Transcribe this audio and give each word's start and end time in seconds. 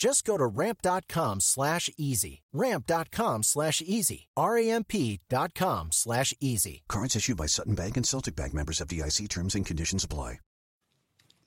Just 0.00 0.24
go 0.24 0.38
to 0.38 0.46
ramp.com 0.46 1.40
slash 1.40 1.90
easy. 1.98 2.40
Ramp.com 2.54 3.42
slash 3.42 3.82
easy. 3.84 4.28
R-A-M-P 4.34 5.20
dot 5.28 5.54
com 5.54 5.92
slash 5.92 6.32
easy. 6.40 6.82
Cards 6.88 7.14
issued 7.14 7.36
by 7.36 7.44
Sutton 7.44 7.74
Bank 7.74 7.98
and 7.98 8.06
Celtic 8.06 8.34
Bank 8.34 8.54
members 8.54 8.80
of 8.80 8.88
DIC 8.88 9.28
terms 9.28 9.54
and 9.54 9.66
conditions 9.66 10.02
apply. 10.02 10.40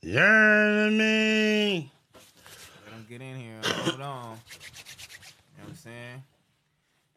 You 0.03 0.19
heard 0.19 0.91
me? 0.93 1.91
Let 2.85 2.93
him 2.93 3.05
get 3.09 3.21
in 3.21 3.37
here. 3.37 3.59
Hold 3.63 4.01
on. 4.01 4.01
You 4.01 4.01
know 4.01 4.37
what 5.63 5.69
I'm 5.69 5.75
saying? 5.75 6.23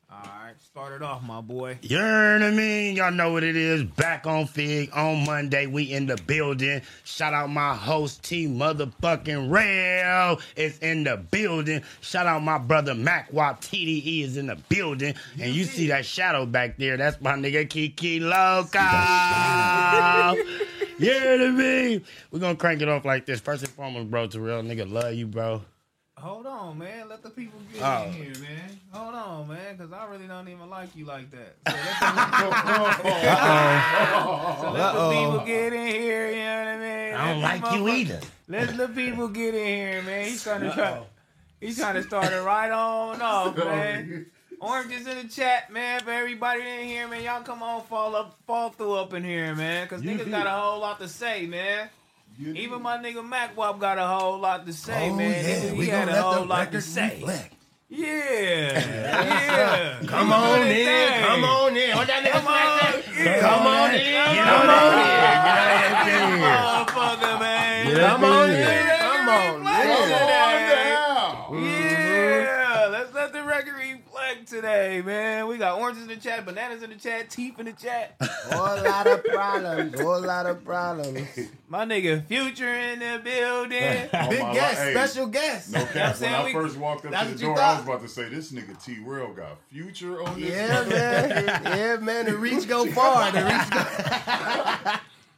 All 0.08 0.18
right, 0.18 0.54
start 0.62 0.92
it 0.92 1.02
off, 1.02 1.24
my 1.24 1.40
boy. 1.40 1.78
You 1.82 1.98
know 1.98 2.32
what 2.34 2.42
I 2.44 2.50
mean? 2.52 2.94
Y'all 2.94 3.10
know 3.10 3.32
what 3.32 3.42
it 3.42 3.56
is. 3.56 3.82
Back 3.82 4.24
on 4.24 4.46
Figg 4.46 4.90
on 4.94 5.24
Monday. 5.26 5.66
We 5.66 5.92
in 5.92 6.06
the 6.06 6.16
building. 6.16 6.82
Shout 7.02 7.34
out 7.34 7.50
my 7.50 7.74
host 7.74 8.22
T 8.22 8.46
motherfucking 8.46 9.50
Rail 9.50 10.40
is 10.54 10.78
in 10.78 11.02
the 11.02 11.16
building. 11.16 11.82
Shout 12.02 12.26
out 12.26 12.44
my 12.44 12.58
brother 12.58 12.94
Mac 12.94 13.32
Wop 13.32 13.60
TDE 13.60 14.22
is 14.22 14.36
in 14.36 14.46
the 14.46 14.56
building. 14.68 15.16
And 15.40 15.52
you 15.52 15.64
see 15.64 15.88
that 15.88 16.06
shadow 16.06 16.46
back 16.46 16.78
there? 16.78 16.96
That's 16.96 17.20
my 17.20 17.32
nigga 17.32 17.68
Kiki 17.68 18.20
Loco. 18.20 18.78
you 20.98 21.10
know 21.10 21.30
what 21.30 21.40
I 21.40 21.50
mean? 21.50 22.04
We're 22.30 22.38
gonna 22.38 22.54
crank 22.54 22.80
it 22.80 22.88
off 22.88 23.04
like 23.04 23.26
this. 23.26 23.40
First 23.40 23.64
and 23.64 23.72
foremost, 23.72 24.08
bro, 24.08 24.28
to 24.28 24.40
real 24.40 24.62
nigga, 24.62 24.88
love 24.88 25.14
you, 25.14 25.26
bro. 25.26 25.62
Hold 26.18 26.46
on, 26.46 26.78
man. 26.78 27.10
Let 27.10 27.22
the 27.22 27.28
people 27.28 27.60
get 27.70 27.82
Oh. 27.82 28.04
in 28.06 28.12
here, 28.14 28.32
man. 28.40 28.80
Hold 28.90 29.14
on, 29.14 29.48
man, 29.48 29.76
because 29.76 29.92
I 29.92 30.06
really 30.06 30.26
don't 30.26 30.48
even 30.48 30.70
like 30.70 30.96
you 30.96 31.04
like 31.04 31.30
that. 31.30 31.56
So 31.68 31.74
let 31.76 33.02
the, 33.02 34.62
so 34.62 34.70
let 34.72 34.92
the 34.94 35.10
people 35.10 35.40
get 35.44 35.72
in 35.74 35.86
here. 35.88 36.30
You 36.30 36.36
know 36.36 36.58
what 36.58 36.68
I 36.68 36.78
mean? 36.78 37.14
I 37.14 37.32
don't 37.32 37.42
Let 37.42 37.62
like 37.62 37.74
you 37.74 37.88
either. 37.88 38.20
Let 38.48 38.76
the 38.78 38.88
people 38.88 39.28
get 39.28 39.54
in 39.54 39.66
here, 39.66 40.02
man. 40.02 40.24
He's 40.24 40.42
trying 40.42 40.62
to 40.62 40.72
try. 40.72 41.02
He's 41.60 41.76
trying 41.78 41.94
to 41.96 42.02
start 42.02 42.32
it 42.32 42.42
right 42.42 42.70
on 42.70 43.20
off, 43.20 43.54
man. 43.58 44.26
Orange 44.58 44.92
is 44.92 45.06
in 45.06 45.18
the 45.18 45.28
chat, 45.28 45.70
man. 45.70 46.00
For 46.00 46.12
everybody 46.12 46.62
in 46.62 46.86
here, 46.86 47.06
man, 47.08 47.22
y'all 47.24 47.42
come 47.42 47.62
on, 47.62 47.82
fall 47.82 48.16
up, 48.16 48.38
fall 48.46 48.70
through 48.70 48.94
up 48.94 49.12
in 49.12 49.22
here, 49.22 49.54
man. 49.54 49.86
Cause 49.86 50.00
niggas 50.00 50.30
got 50.30 50.46
a 50.46 50.50
whole 50.50 50.80
lot 50.80 50.98
to 51.00 51.08
say, 51.08 51.46
man. 51.46 51.90
Even 52.38 52.82
my 52.82 52.98
nigga 52.98 53.26
Mac 53.26 53.56
Wop 53.56 53.80
got 53.80 53.98
a 53.98 54.06
whole 54.06 54.38
lot 54.38 54.66
to 54.66 54.72
say, 54.72 55.08
oh, 55.10 55.14
man. 55.14 55.44
Nigga, 55.44 55.74
he 55.74 55.86
had 55.88 56.08
a 56.08 56.20
whole 56.22 56.44
lot 56.44 56.70
to 56.72 56.80
say. 56.82 57.22
Yeah, 57.88 58.02
yeah. 60.00 60.00
Come 60.06 60.32
on 60.32 60.62
in, 60.62 60.66
thing. 60.66 61.22
come 61.24 61.44
on 61.44 61.76
in. 61.76 61.96
What 61.96 62.08
that 62.08 62.24
nigga 62.24 62.32
Come 62.32 62.46
on, 62.48 63.02
yeah. 63.14 63.40
Come 63.40 63.66
on 63.66 63.94
in, 63.94 64.00
get 64.00 64.48
on 64.48 64.98
in, 64.98 65.06
get 66.04 66.20
on 66.20 66.86
Motherfucker, 66.86 67.38
man. 67.40 67.86
in. 67.86 67.96
Come 67.96 68.24
on 68.24 68.50
in. 68.50 68.86
Come 68.98 69.28
on, 69.28 69.62
Come 71.46 71.64
Yeah, 71.64 72.88
let's 72.90 73.14
let 73.14 73.32
the 73.32 73.44
record 73.44 73.76
reflect 74.46 74.64
today, 74.66 75.02
man. 75.02 75.46
We 75.46 75.58
got 75.58 75.78
oranges 75.78 76.02
in 76.04 76.08
the 76.08 76.16
chat, 76.16 76.44
bananas 76.44 76.82
in 76.82 76.90
the 76.90 76.96
chat, 76.96 77.30
teeth 77.30 77.58
in 77.58 77.66
the 77.66 77.72
chat. 77.72 78.16
Whole 78.20 78.82
lot 78.82 79.06
of 79.06 79.24
problems. 79.24 80.00
Whole 80.00 80.20
lot 80.20 80.46
of 80.46 80.64
problems. 80.64 81.26
My 81.68 81.84
nigga 81.84 82.24
Future 82.26 82.72
in 82.74 83.00
the 83.00 83.20
building. 83.22 84.08
On 84.12 84.28
Big 84.30 84.40
guest, 84.54 84.80
li- 84.80 84.84
hey, 84.86 84.92
special 84.94 85.26
guest. 85.26 85.72
No 85.72 85.84
cap. 85.86 85.94
When 85.94 86.14
saying? 86.14 86.34
I 86.34 86.44
We- 86.44 86.52
first 86.52 86.76
walked 86.76 87.06
up 87.06 87.26
to 87.26 87.34
the 87.34 87.38
door, 87.40 87.60
I 87.60 87.74
was 87.74 87.84
about 87.84 88.02
to 88.02 88.08
say, 88.08 88.28
this 88.28 88.52
nigga 88.52 88.82
T 88.82 88.98
Real 89.04 89.32
got 89.32 89.58
future 89.70 90.22
on 90.22 90.40
this. 90.40 90.50
Yeah, 90.50 90.84
man. 90.84 91.62
Yeah, 91.76 91.96
man. 91.96 92.26
The 92.26 92.36
reach 92.36 92.68
go 92.68 92.86
far. 92.86 93.30
The 93.32 93.44
reach 93.44 93.70
go. 93.70 94.92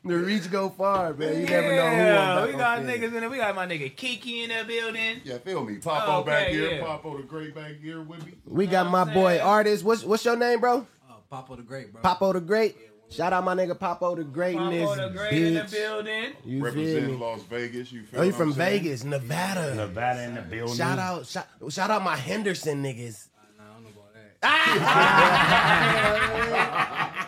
The 0.05 0.17
reach 0.17 0.51
go 0.51 0.71
far, 0.71 1.13
man. 1.15 1.41
You 1.41 1.47
never 1.47 1.75
know 1.77 1.91
who 1.91 1.97
Yeah, 1.97 2.39
I'm 2.41 2.47
we 2.47 2.53
got 2.55 2.79
niggas 2.81 3.03
in 3.05 3.13
there. 3.15 3.29
We 3.31 3.37
got 3.37 3.55
my 3.55 3.67
nigga 3.67 3.95
Kiki 3.95 4.43
in 4.45 4.51
the 4.51 4.65
building. 4.67 5.21
Yeah, 5.25 5.39
feel 5.39 5.65
me. 5.65 5.77
Popo 5.79 6.21
Oh, 6.21 6.25
back 6.25 6.49
here. 6.49 6.73
yeah. 6.77 6.85
Popo 6.85 7.17
the 7.17 7.23
great 7.25 7.55
back 7.55 7.79
here 7.81 8.01
with 8.01 8.25
me. 8.25 8.33
We 8.47 8.67
got 8.67 8.87
my 8.91 9.01
what 9.03 9.09
I'm 9.09 9.15
boy 9.15 9.39
artist. 9.41 9.85
What's 9.85 10.05
what's 10.05 10.25
your 10.25 10.37
name, 10.37 10.61
bro? 10.61 10.87
Uh, 11.11 11.15
Papa 11.31 11.57
the 11.57 11.63
Great, 11.63 11.93
bro. 11.93 12.03
Papo 12.03 12.33
the 12.33 12.41
Great. 12.41 12.77
Shout 13.11 13.33
out 13.33 13.43
my 13.43 13.55
nigga 13.55 13.79
Popo 13.79 14.15
the 14.15 14.25
Great 14.25 14.57
in 14.57 14.69
this 14.71 14.97
the 14.97 15.09
Great 15.09 15.33
in 15.33 15.55
the 15.55 15.65
building. 15.65 16.33
You 16.45 16.63
Representing 16.63 17.13
me? 17.13 17.17
Las 17.17 17.43
Vegas. 17.45 17.91
You 17.91 18.03
feel 18.05 18.21
Oh, 18.21 18.23
you 18.23 18.33
from 18.33 18.51
I'm 18.51 18.55
saying? 18.55 18.83
Vegas, 18.83 19.03
Nevada. 19.05 19.75
Nevada 19.75 20.23
in 20.25 20.35
the 20.35 20.43
building. 20.43 20.77
Shout 20.77 20.99
out, 20.99 21.27
shout, 21.27 21.47
shout 21.71 21.91
out 21.91 22.03
my 22.03 22.17
Henderson 22.17 22.83
niggas. 22.83 23.29
Nah, 23.57 23.65
I 23.65 23.69
don't 23.75 23.85
know 23.85 23.91
about 23.91 24.13
that. 24.43 27.15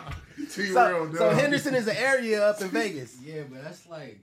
T 0.51 0.67
So, 0.67 1.05
Real. 1.05 1.15
so 1.15 1.29
Henderson 1.31 1.75
is 1.75 1.87
an 1.87 1.97
area 1.97 2.43
up 2.43 2.61
in 2.61 2.69
Vegas. 2.69 3.17
Yeah, 3.23 3.43
but 3.49 3.63
that's 3.63 3.87
like. 3.87 4.19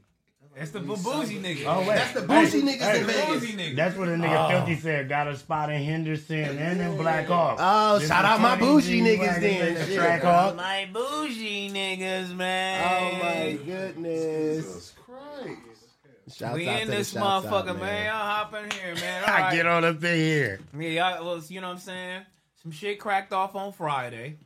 That's 0.57 0.71
the 0.73 0.81
bougie 0.81 1.39
nigga. 1.39 1.65
Oh, 1.67 1.81
wait. 1.81 1.97
That's 1.97 2.13
the 2.15 2.23
bougie 2.23 2.63
niggas 2.63 2.79
hey, 2.81 3.01
in 3.01 3.07
Vegas. 3.07 3.27
bougie 3.27 3.53
nigga. 3.53 3.77
That's 3.77 3.97
what 3.97 4.09
a 4.09 4.13
nigga 4.13 4.47
oh. 4.47 4.49
Filthy 4.51 4.75
said. 4.77 5.09
Got 5.09 5.29
a 5.29 5.37
spot 5.37 5.71
in 5.71 5.81
Henderson 5.83 6.59
and 6.59 6.81
in 6.81 6.97
Black 6.97 7.27
Hawk. 7.27 7.59
Oh, 7.61 7.99
This 8.01 8.09
shout 8.09 8.25
out 8.25 8.41
my 8.41 8.57
20 8.57 8.73
bougie 8.73 9.01
niggas 9.01 9.41
then. 9.41 9.69
in 9.69 9.89
the 9.89 9.95
Track 9.95 10.23
Hawk. 10.23 10.55
Oh, 10.55 10.57
my 10.57 10.89
bougie 10.93 11.71
niggas, 11.71 12.35
man. 12.35 12.83
Oh 12.91 13.25
my 13.25 13.53
goodness. 13.65 14.65
Jesus 14.65 14.95
Christ. 15.05 16.37
Shouts 16.37 16.57
We 16.57 16.69
out 16.69 16.81
in 16.81 16.87
to 16.87 16.91
the 16.91 16.97
this 16.99 17.15
motherfucker, 17.15 17.69
out, 17.69 17.81
man. 17.81 18.07
Y'all 18.07 18.15
hop 18.15 18.55
in 18.55 18.71
here, 18.73 18.95
man. 18.97 19.25
All 19.29 19.35
I 19.35 19.55
get 19.55 19.67
on 19.67 19.85
up 19.85 20.03
in 20.03 20.17
here. 20.17 20.61
Yeah, 20.77 20.89
y'all 20.89 21.25
was, 21.25 21.51
you 21.51 21.61
know 21.61 21.69
what 21.69 21.75
I'm 21.75 21.81
saying? 21.81 22.23
Some 22.63 22.73
shit 22.73 22.99
cracked 22.99 23.33
off 23.33 23.55
on 23.55 23.73
Friday. 23.73 24.39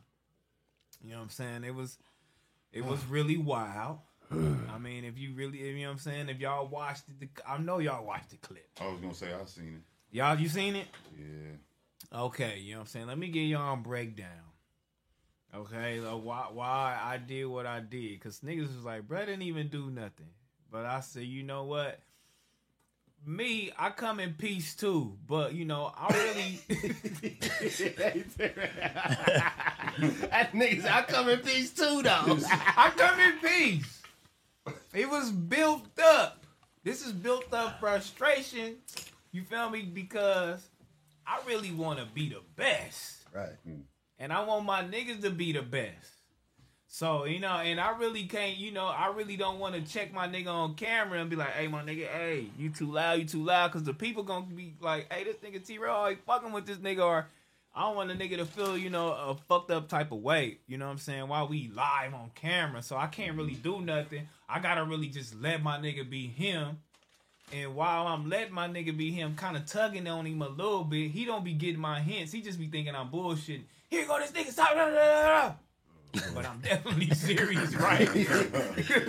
You 1.03 1.11
know 1.11 1.17
what 1.17 1.23
I'm 1.23 1.29
saying? 1.29 1.63
It 1.63 1.75
was 1.75 1.97
it 2.71 2.83
was 2.85 3.03
really 3.05 3.37
wild. 3.37 3.99
I 4.31 4.77
mean, 4.79 5.03
if 5.05 5.17
you 5.17 5.33
really, 5.33 5.59
you 5.59 5.81
know 5.81 5.87
what 5.87 5.91
I'm 5.93 5.99
saying? 5.99 6.29
If 6.29 6.39
y'all 6.39 6.67
watched 6.67 7.03
it, 7.09 7.19
the, 7.19 7.29
I 7.47 7.57
know 7.57 7.79
y'all 7.79 8.05
watched 8.05 8.31
the 8.31 8.37
clip. 8.37 8.67
I 8.81 8.87
was 8.87 8.99
gonna 8.99 9.13
say 9.13 9.27
I 9.33 9.45
seen 9.45 9.75
it. 9.75 10.15
Y'all, 10.15 10.39
you 10.39 10.49
seen 10.49 10.75
it? 10.75 10.87
Yeah. 11.17 12.17
Okay, 12.19 12.59
you 12.59 12.71
know 12.71 12.79
what 12.79 12.81
I'm 12.83 12.87
saying? 12.87 13.07
Let 13.07 13.17
me 13.17 13.27
give 13.27 13.43
y'all 13.43 13.73
a 13.73 13.77
breakdown. 13.77 14.27
Okay, 15.53 15.99
like 15.99 16.23
why 16.23 16.47
why 16.51 16.99
I 17.03 17.17
did 17.17 17.45
what 17.45 17.65
I 17.67 17.79
did. 17.79 18.19
Cause 18.21 18.39
niggas 18.39 18.75
was 18.75 18.85
like, 18.85 19.07
bro 19.07 19.19
didn't 19.19 19.43
even 19.43 19.67
do 19.67 19.91
nothing. 19.91 20.29
But 20.71 20.85
I 20.85 21.01
said, 21.01 21.23
you 21.23 21.43
know 21.43 21.65
what? 21.65 21.99
Me, 23.25 23.71
I 23.77 23.89
come 23.91 24.19
in 24.19 24.33
peace 24.33 24.75
too. 24.75 25.17
But 25.27 25.53
you 25.53 25.65
know, 25.65 25.93
I 25.97 26.13
really 26.13 26.59
That 30.29 30.51
niggas, 30.53 30.85
I 30.85 31.03
come 31.03 31.29
in 31.29 31.39
peace 31.39 31.71
too, 31.71 32.01
though. 32.03 32.37
I 32.49 32.91
come 32.95 33.19
in 33.19 33.39
peace. 33.39 34.01
It 34.93 35.09
was 35.09 35.31
built 35.31 35.87
up. 35.99 36.45
This 36.83 37.05
is 37.05 37.11
built 37.13 37.53
up 37.53 37.79
frustration. 37.79 38.77
You 39.31 39.43
feel 39.43 39.69
me? 39.69 39.83
Because 39.83 40.67
I 41.25 41.39
really 41.47 41.71
want 41.71 41.99
to 41.99 42.05
be 42.05 42.29
the 42.29 42.41
best. 42.55 43.19
right. 43.33 43.49
Hmm. 43.65 43.81
and 44.19 44.31
I 44.33 44.43
want 44.43 44.65
my 44.65 44.83
niggas 44.83 45.21
to 45.21 45.29
be 45.29 45.51
the 45.53 45.61
best. 45.61 46.12
So 46.93 47.25
you 47.25 47.39
know, 47.39 47.55
and 47.55 47.79
I 47.79 47.97
really 47.97 48.25
can't, 48.27 48.55
you 48.55 48.71
know, 48.71 48.85
I 48.85 49.07
really 49.07 49.35
don't 49.35 49.57
want 49.57 49.73
to 49.73 49.81
check 49.81 50.13
my 50.13 50.27
nigga 50.27 50.49
on 50.49 50.75
camera 50.75 51.19
and 51.19 51.27
be 51.27 51.35
like, 51.35 51.49
"Hey, 51.53 51.67
my 51.67 51.81
nigga, 51.81 52.07
hey, 52.07 52.49
you 52.55 52.69
too 52.69 52.85
loud, 52.91 53.13
you 53.13 53.25
too 53.25 53.43
loud," 53.43 53.69
because 53.69 53.83
the 53.83 53.95
people 53.95 54.21
gonna 54.21 54.45
be 54.45 54.75
like, 54.79 55.11
"Hey, 55.11 55.23
this 55.23 55.37
nigga 55.37 55.65
T. 55.65 55.79
Raw, 55.79 55.95
always 55.95 56.19
fucking 56.27 56.51
with 56.51 56.67
this 56.67 56.77
nigga," 56.77 57.03
or 57.03 57.27
I 57.73 57.81
don't 57.81 57.95
want 57.95 58.11
a 58.11 58.13
nigga 58.13 58.37
to 58.37 58.45
feel, 58.45 58.77
you 58.77 58.91
know, 58.91 59.11
a 59.11 59.33
fucked 59.33 59.71
up 59.71 59.89
type 59.89 60.11
of 60.11 60.19
way. 60.19 60.59
You 60.67 60.77
know 60.77 60.85
what 60.85 60.91
I'm 60.91 60.97
saying? 60.99 61.27
While 61.27 61.47
we 61.47 61.67
live 61.69 62.13
on 62.13 62.29
camera, 62.35 62.83
so 62.83 62.95
I 62.95 63.07
can't 63.07 63.35
really 63.35 63.55
do 63.55 63.81
nothing. 63.81 64.27
I 64.47 64.59
gotta 64.59 64.83
really 64.83 65.07
just 65.07 65.33
let 65.41 65.63
my 65.63 65.79
nigga 65.79 66.07
be 66.07 66.27
him. 66.27 66.77
And 67.51 67.73
while 67.73 68.05
I'm 68.05 68.29
letting 68.29 68.53
my 68.53 68.67
nigga 68.67 68.95
be 68.95 69.09
him, 69.09 69.33
kind 69.35 69.57
of 69.57 69.65
tugging 69.65 70.07
on 70.07 70.27
him 70.27 70.43
a 70.43 70.49
little 70.49 70.83
bit, 70.83 71.09
he 71.09 71.25
don't 71.25 71.43
be 71.43 71.53
getting 71.53 71.81
my 71.81 72.01
hints. 72.01 72.31
He 72.31 72.43
just 72.43 72.59
be 72.59 72.67
thinking 72.67 72.93
I'm 72.93 73.09
bullshitting. 73.09 73.63
Here 73.89 74.05
go 74.05 74.19
this 74.19 74.31
nigga. 74.31 74.51
Stop. 74.51 74.73
blah, 74.73 74.89
blah, 74.91 74.93
blah. 74.93 75.53
But 76.33 76.45
I'm 76.45 76.59
definitely 76.63 77.09
serious, 77.11 77.75
right? 77.75 78.09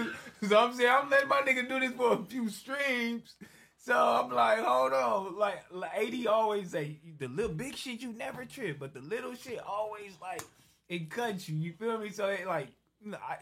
So 0.49 0.59
I'm 0.59 0.75
saying 0.75 0.91
I'm 0.91 1.09
letting 1.09 1.29
my 1.29 1.41
nigga 1.41 1.67
do 1.67 1.81
this 1.81 1.93
for 1.93 2.13
a 2.13 2.25
few 2.25 2.51
streams. 2.51 3.35
So 3.79 3.95
I'm 3.95 4.31
like, 4.31 4.59
hold 4.59 4.93
on. 4.93 5.39
Like, 5.39 5.65
like 5.71 5.91
AD 5.97 6.27
always 6.27 6.71
say, 6.71 6.99
the 7.19 7.29
little 7.29 7.53
big 7.55 7.75
shit 7.77 8.01
you 8.03 8.13
never 8.13 8.45
trip, 8.45 8.79
but 8.79 8.93
the 8.93 9.01
little 9.01 9.35
shit 9.35 9.61
always 9.67 10.13
like 10.21 10.43
it 10.89 11.11
cuts 11.11 11.49
you. 11.49 11.57
You 11.57 11.73
feel 11.73 11.99
me? 11.99 12.11
So 12.11 12.27
it 12.27 12.47
like 12.47 12.69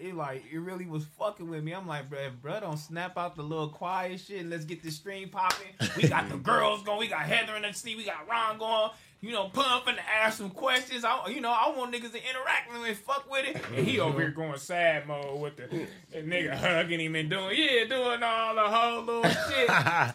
it 0.01 0.15
like 0.15 0.45
it 0.53 0.59
really 0.59 0.87
was 0.87 1.05
fucking 1.19 1.49
with 1.49 1.63
me. 1.63 1.73
I'm 1.73 1.87
like, 1.87 2.09
bro, 2.11 2.19
bro 2.41 2.61
don't 2.61 2.77
snap 2.77 3.17
out 3.17 3.37
the 3.37 3.43
little 3.43 3.69
quiet 3.69 4.21
shit 4.21 4.41
and 4.41 4.51
let's 4.51 4.65
get 4.65 4.83
this 4.83 4.97
stream 4.97 5.29
popping. 5.29 5.75
We 5.97 6.09
got 6.09 6.29
the 6.29 6.37
girls 6.51 6.83
going, 6.83 6.99
we 6.99 7.09
got 7.09 7.23
Heather 7.23 7.57
in 7.57 7.63
the 7.63 7.73
seat, 7.73 7.97
we 7.97 8.05
got 8.05 8.29
Ron 8.29 8.59
going. 8.59 8.91
You 9.23 9.31
know, 9.31 9.49
pumping 9.49 9.95
to 9.95 10.03
ask 10.21 10.37
some 10.37 10.51
questions. 10.51 11.05
I, 11.05 11.29
you 11.29 11.41
know, 11.41 11.51
I 11.51 11.73
want 11.77 11.95
niggas 11.95 12.11
to 12.13 12.19
interact 12.19 12.73
with 12.73 12.83
me 12.83 12.89
and 12.89 12.99
fuck 12.99 13.31
with 13.31 13.47
it. 13.47 13.57
And 13.75 13.87
he 13.87 14.01
over 14.01 14.19
here 14.21 14.31
going 14.31 14.59
sad 14.59 15.07
mode 15.07 15.41
with 15.41 15.57
the, 15.57 15.87
the 16.11 16.19
nigga 16.19 16.57
hugging 16.57 16.99
him 17.01 17.15
and 17.15 17.31
doing, 17.31 17.57
yeah, 17.57 17.85
doing 17.89 18.21
all 18.23 18.55
the 18.57 18.63
whole 18.63 19.03
little 19.03 19.31
shit. 19.31 19.71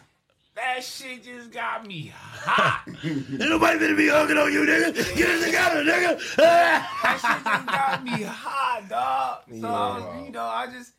That 0.58 0.82
shit 0.82 1.22
just 1.22 1.52
got 1.52 1.86
me 1.86 2.12
hot. 2.12 2.82
Ain't 3.04 3.30
nobody 3.38 3.78
finna 3.78 3.96
be 3.96 4.08
hugging 4.08 4.36
on 4.36 4.52
you, 4.52 4.62
nigga. 4.62 4.92
Get 5.16 5.30
it 5.30 5.44
together, 5.44 5.84
nigga. 5.84 6.34
That 6.34 7.18
shit 7.20 7.44
just 7.44 7.66
got 7.66 8.02
me 8.02 8.24
hot, 8.24 8.88
dog. 8.88 9.38
So 9.60 9.68
I 9.68 9.98
was, 9.98 10.26
you 10.26 10.32
know, 10.32 10.42
I 10.42 10.66
just, 10.66 10.90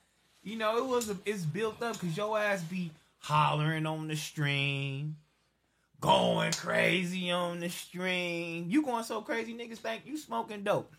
you 0.44 0.56
know, 0.58 0.78
it 0.78 0.86
was 0.86 1.10
a, 1.10 1.18
it's 1.26 1.44
built 1.44 1.82
up 1.84 2.00
because 2.00 2.16
your 2.16 2.40
ass 2.40 2.62
be 2.64 2.92
hollering 3.20 3.86
on 3.86 4.08
the 4.08 4.16
stream, 4.16 5.18
going 6.02 6.52
crazy 6.54 7.32
on 7.32 7.60
the 7.60 7.70
stream. 7.70 8.66
You 8.70 8.84
going 8.84 9.04
so 9.04 9.22
crazy, 9.22 9.54
niggas 9.54 9.78
think 9.78 10.04
you 10.06 10.18
smoking 10.18 10.64
dope. 10.64 10.94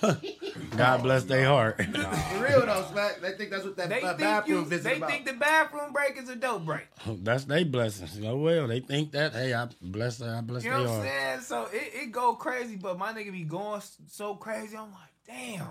God 0.76 1.02
bless 1.02 1.24
their 1.24 1.46
heart. 1.46 1.82
For 1.84 2.42
real 2.42 2.64
though, 2.64 2.86
Smack. 2.90 3.20
They 3.20 3.32
think 3.32 3.50
that's 3.50 3.64
what 3.64 3.76
that 3.76 3.88
They 3.88 4.00
uh, 4.02 4.08
think 4.10 4.20
bathroom 4.20 4.58
you, 4.60 4.64
visit 4.64 4.84
they 4.84 4.96
about. 4.96 5.10
think 5.10 5.26
the 5.26 5.32
bathroom 5.34 5.92
break 5.92 6.16
is 6.16 6.28
a 6.28 6.36
dope 6.36 6.64
break. 6.64 6.86
That's 7.24 7.44
their 7.44 7.64
blessings. 7.64 8.18
Oh 8.24 8.36
well, 8.36 8.68
they 8.68 8.80
think 8.80 9.12
that. 9.12 9.32
Hey, 9.32 9.52
I 9.52 9.68
bless 9.80 10.20
her. 10.20 10.36
I 10.38 10.40
bless 10.40 10.62
You 10.64 10.70
their 10.70 10.78
know 10.78 10.84
what 10.84 10.90
I'm 10.92 10.96
heart. 11.06 11.08
saying? 11.08 11.40
So 11.40 11.68
it, 11.76 11.92
it 12.04 12.12
go 12.12 12.34
crazy, 12.34 12.76
but 12.76 12.98
my 12.98 13.12
nigga 13.12 13.32
be 13.32 13.42
going 13.44 13.78
s- 13.78 13.96
so 14.08 14.34
crazy. 14.36 14.76
I'm 14.76 14.92
like, 14.92 15.12
damn. 15.26 15.66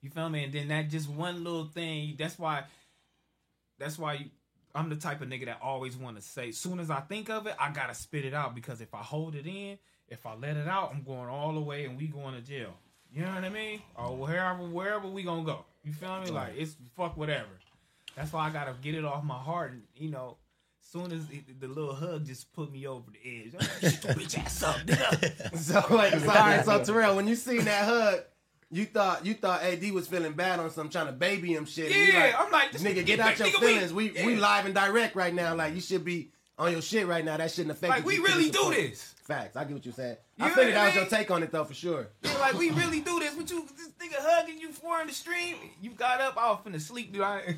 You 0.00 0.10
feel 0.10 0.28
me? 0.28 0.44
And 0.44 0.52
then 0.52 0.68
that 0.68 0.88
just 0.90 1.08
one 1.08 1.42
little 1.42 1.64
thing. 1.66 2.14
That's 2.18 2.38
why. 2.38 2.64
That's 3.78 3.98
why 3.98 4.14
you, 4.14 4.26
I'm 4.74 4.88
the 4.88 4.96
type 4.96 5.22
of 5.22 5.28
nigga 5.28 5.46
that 5.46 5.58
always 5.62 5.96
want 5.96 6.16
to 6.16 6.22
say. 6.22 6.50
Soon 6.50 6.80
as 6.80 6.90
I 6.90 7.00
think 7.00 7.30
of 7.30 7.46
it, 7.46 7.54
I 7.58 7.70
gotta 7.70 7.94
spit 7.94 8.24
it 8.24 8.34
out 8.34 8.54
because 8.54 8.80
if 8.80 8.94
I 8.94 8.98
hold 8.98 9.34
it 9.34 9.46
in, 9.46 9.78
if 10.08 10.26
I 10.26 10.34
let 10.34 10.56
it 10.56 10.68
out, 10.68 10.90
I'm 10.92 11.02
going 11.02 11.28
all 11.28 11.54
the 11.54 11.60
way 11.60 11.84
and 11.84 11.96
we 11.96 12.08
going 12.08 12.34
to 12.34 12.40
jail. 12.40 12.74
You 13.12 13.22
know 13.22 13.32
what 13.34 13.44
I 13.44 13.48
mean? 13.48 13.80
Or 13.94 14.16
wherever, 14.16 14.64
wherever 14.64 15.06
we 15.06 15.22
gonna 15.22 15.44
go. 15.44 15.64
You 15.84 15.92
feel 15.92 16.20
me? 16.20 16.30
Like 16.30 16.54
it's 16.56 16.76
fuck 16.96 17.16
whatever. 17.16 17.48
That's 18.16 18.32
why 18.32 18.48
I 18.48 18.50
gotta 18.50 18.74
get 18.82 18.94
it 18.94 19.04
off 19.04 19.22
my 19.22 19.38
heart. 19.38 19.72
And 19.72 19.82
you 19.96 20.10
know, 20.10 20.38
soon 20.80 21.12
as 21.12 21.22
it, 21.30 21.60
the 21.60 21.68
little 21.68 21.94
hug 21.94 22.26
just 22.26 22.52
put 22.52 22.72
me 22.72 22.86
over 22.86 23.04
the 23.12 23.44
edge. 23.46 23.54
Like, 23.54 23.92
Shut 23.92 24.04
your 24.04 24.14
bitch 24.14 24.38
ass 24.38 24.62
up, 24.62 24.76
nigga. 24.78 25.56
So 25.58 25.84
wait, 25.90 26.12
so, 26.20 26.28
all 26.28 26.34
right, 26.34 26.64
so 26.64 26.82
Terrell, 26.82 27.16
when 27.16 27.28
you 27.28 27.36
seen 27.36 27.64
that 27.64 27.84
hug, 27.84 28.20
you 28.70 28.84
thought 28.84 29.24
you 29.24 29.34
thought 29.34 29.62
AD 29.62 29.90
was 29.92 30.08
feeling 30.08 30.32
bad 30.32 30.60
on 30.60 30.70
some 30.70 30.88
trying 30.88 31.06
to 31.06 31.12
baby 31.12 31.52
him 31.52 31.64
shit. 31.64 31.90
Yeah, 31.90 32.20
like, 32.20 32.40
I'm 32.40 32.52
like, 32.52 32.72
this 32.72 32.82
nigga, 32.82 33.04
get 33.04 33.20
out 33.20 33.38
your 33.38 33.48
nigga, 33.48 33.60
feelings. 33.60 33.92
We 33.92 34.10
we, 34.10 34.34
yeah. 34.34 34.40
live 34.40 34.66
and 34.66 34.74
direct 34.74 35.16
right 35.16 35.34
now. 35.34 35.54
Like 35.54 35.74
you 35.74 35.80
should 35.80 36.04
be 36.04 36.30
on 36.58 36.72
your 36.72 36.82
shit 36.82 37.06
right 37.06 37.24
now. 37.24 37.36
That 37.36 37.50
shouldn't 37.50 37.72
affect 37.72 37.90
Like 37.90 38.04
we 38.04 38.18
really 38.18 38.50
do 38.50 38.70
this. 38.70 39.14
Facts. 39.24 39.56
I 39.56 39.64
get 39.64 39.72
what 39.72 39.84
you're 39.86 39.94
saying. 39.94 40.16
You 40.36 40.44
I 40.44 40.50
figured 40.50 40.74
that 40.74 40.86
was 40.86 40.94
your 40.96 41.06
take 41.06 41.30
on 41.30 41.42
it 41.42 41.50
though, 41.50 41.64
for 41.64 41.72
sure. 41.72 42.08
Yeah, 42.22 42.36
like 42.38 42.54
we 42.54 42.70
really 42.70 43.00
do 43.00 43.18
this. 43.20 43.34
But 43.34 43.50
you 43.50 43.66
this 43.76 43.88
nigga 43.88 44.16
hugging 44.18 44.60
you 44.60 44.70
for 44.70 45.00
in 45.00 45.06
the 45.06 45.14
stream? 45.14 45.56
You 45.80 45.90
got 45.90 46.20
up, 46.20 46.36
I 46.36 46.50
was 46.50 46.58
finna 46.64 46.80
sleep, 46.80 47.12
dude. 47.12 47.22
I, 47.22 47.56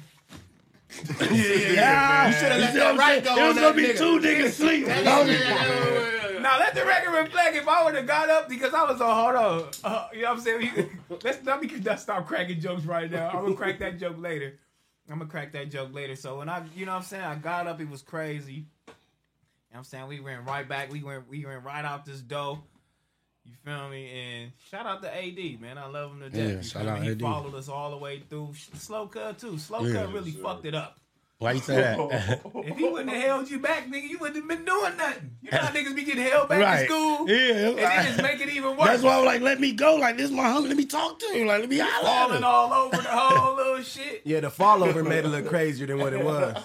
Yeah, 0.88 1.26
yeah, 1.30 2.26
You 2.28 2.32
should 2.32 2.52
have 2.52 2.60
let 2.60 2.74
that 2.74 2.98
right 2.98 3.24
go 3.24 3.34
saying? 3.34 3.44
It 3.44 3.48
was 3.48 3.58
gonna 3.58 3.74
be 3.74 3.82
nigga. 3.82 3.98
two 3.98 4.20
niggas 4.20 4.50
sleep. 4.52 4.86
now 4.86 6.58
let 6.58 6.74
the 6.74 6.84
record 6.84 7.12
reflect. 7.12 7.56
If 7.56 7.68
I 7.68 7.84
would 7.84 7.94
have 7.94 8.06
got 8.06 8.30
up 8.30 8.48
because 8.48 8.72
I 8.72 8.84
was 8.84 9.00
on, 9.00 9.14
hold 9.14 9.36
on, 9.36 9.70
uh, 9.84 10.08
you 10.12 10.22
know 10.22 10.28
what 10.30 10.38
I'm 10.38 10.40
saying? 10.44 10.90
Let's 11.24 11.44
let 11.44 11.60
me 11.60 11.68
just 11.68 12.02
stop 12.04 12.26
cracking 12.26 12.60
jokes 12.60 12.84
right 12.84 13.10
now. 13.10 13.28
I'm 13.30 13.42
gonna 13.42 13.54
crack 13.54 13.78
that 13.80 13.98
joke 13.98 14.16
later. 14.18 14.58
I'm 15.10 15.18
gonna 15.18 15.30
crack 15.30 15.52
that 15.52 15.70
joke 15.70 15.92
later. 15.92 16.16
So 16.16 16.38
when 16.38 16.48
I, 16.48 16.64
you 16.74 16.86
know 16.86 16.92
what 16.92 16.98
I'm 16.98 17.04
saying, 17.04 17.24
I 17.24 17.34
got 17.36 17.66
up, 17.66 17.80
it 17.80 17.88
was 17.88 18.02
crazy. 18.02 18.52
You 18.52 18.62
know 18.86 18.94
what 19.70 19.78
I'm 19.78 19.84
saying 19.84 20.06
we 20.08 20.20
went 20.20 20.46
right 20.46 20.68
back. 20.68 20.90
We 20.90 21.02
went, 21.02 21.28
we 21.28 21.44
went 21.44 21.64
right 21.64 21.84
out 21.84 22.04
this 22.04 22.20
door. 22.20 22.60
You 23.46 23.54
feel 23.64 23.88
me? 23.88 24.10
And 24.10 24.52
shout 24.70 24.86
out 24.86 25.02
to 25.02 25.08
AD, 25.16 25.60
man. 25.60 25.78
I 25.78 25.86
love 25.86 26.12
him 26.12 26.20
to 26.20 26.30
death. 26.30 26.54
Yeah, 26.54 26.60
shout 26.62 26.86
out 26.86 27.00
me? 27.00 27.06
He 27.06 27.12
AD. 27.12 27.20
followed 27.20 27.54
us 27.54 27.68
all 27.68 27.90
the 27.90 27.96
way 27.98 28.22
through. 28.28 28.54
Slow 28.74 29.06
cut 29.06 29.38
too. 29.38 29.58
Slow 29.58 29.84
Yeah. 29.84 30.02
cut 30.04 30.12
really 30.12 30.32
fucked 30.32 30.66
it 30.66 30.74
up. 30.74 30.98
Why 31.38 31.52
you 31.52 31.60
say 31.60 31.76
that? 31.76 32.40
If 32.54 32.76
he 32.78 32.84
wouldn't 32.88 33.10
have 33.10 33.22
held 33.22 33.50
you 33.50 33.58
back, 33.58 33.86
nigga, 33.88 34.08
you 34.08 34.16
wouldn't 34.18 34.36
have 34.38 34.48
been 34.48 34.64
doing 34.64 34.96
nothing. 34.96 35.32
You 35.42 35.50
know 35.50 35.58
how 35.58 35.68
niggas 35.74 35.94
be 35.94 36.04
getting 36.04 36.22
held 36.24 36.48
back 36.48 36.62
right. 36.62 36.80
in 36.80 36.86
school? 36.86 37.28
Yeah. 37.28 37.68
And 37.68 37.78
then 37.78 38.06
just 38.06 38.22
make 38.22 38.40
it 38.40 38.48
even 38.48 38.70
worse. 38.76 38.86
That's 38.88 39.02
why 39.02 39.14
I 39.14 39.16
was 39.18 39.26
like, 39.26 39.42
let 39.42 39.60
me 39.60 39.72
go. 39.72 39.96
Like, 39.96 40.16
this 40.16 40.26
is 40.26 40.32
my 40.32 40.44
homie. 40.44 40.68
Let 40.68 40.76
me 40.78 40.86
talk 40.86 41.18
to 41.18 41.26
him. 41.26 41.46
Like, 41.46 41.60
let 41.60 41.68
me 41.68 41.78
holler 41.78 42.06
falling 42.08 42.38
him. 42.38 42.44
all 42.44 42.72
over 42.72 42.96
the 42.96 43.02
whole 43.08 43.54
little 43.56 43.82
shit. 43.82 44.22
Yeah, 44.24 44.40
the 44.40 44.50
fall 44.50 44.82
over 44.82 45.04
made 45.04 45.24
it 45.26 45.28
look 45.28 45.46
crazier 45.46 45.86
than 45.86 45.98
what 45.98 46.14
it 46.14 46.24
was. 46.24 46.56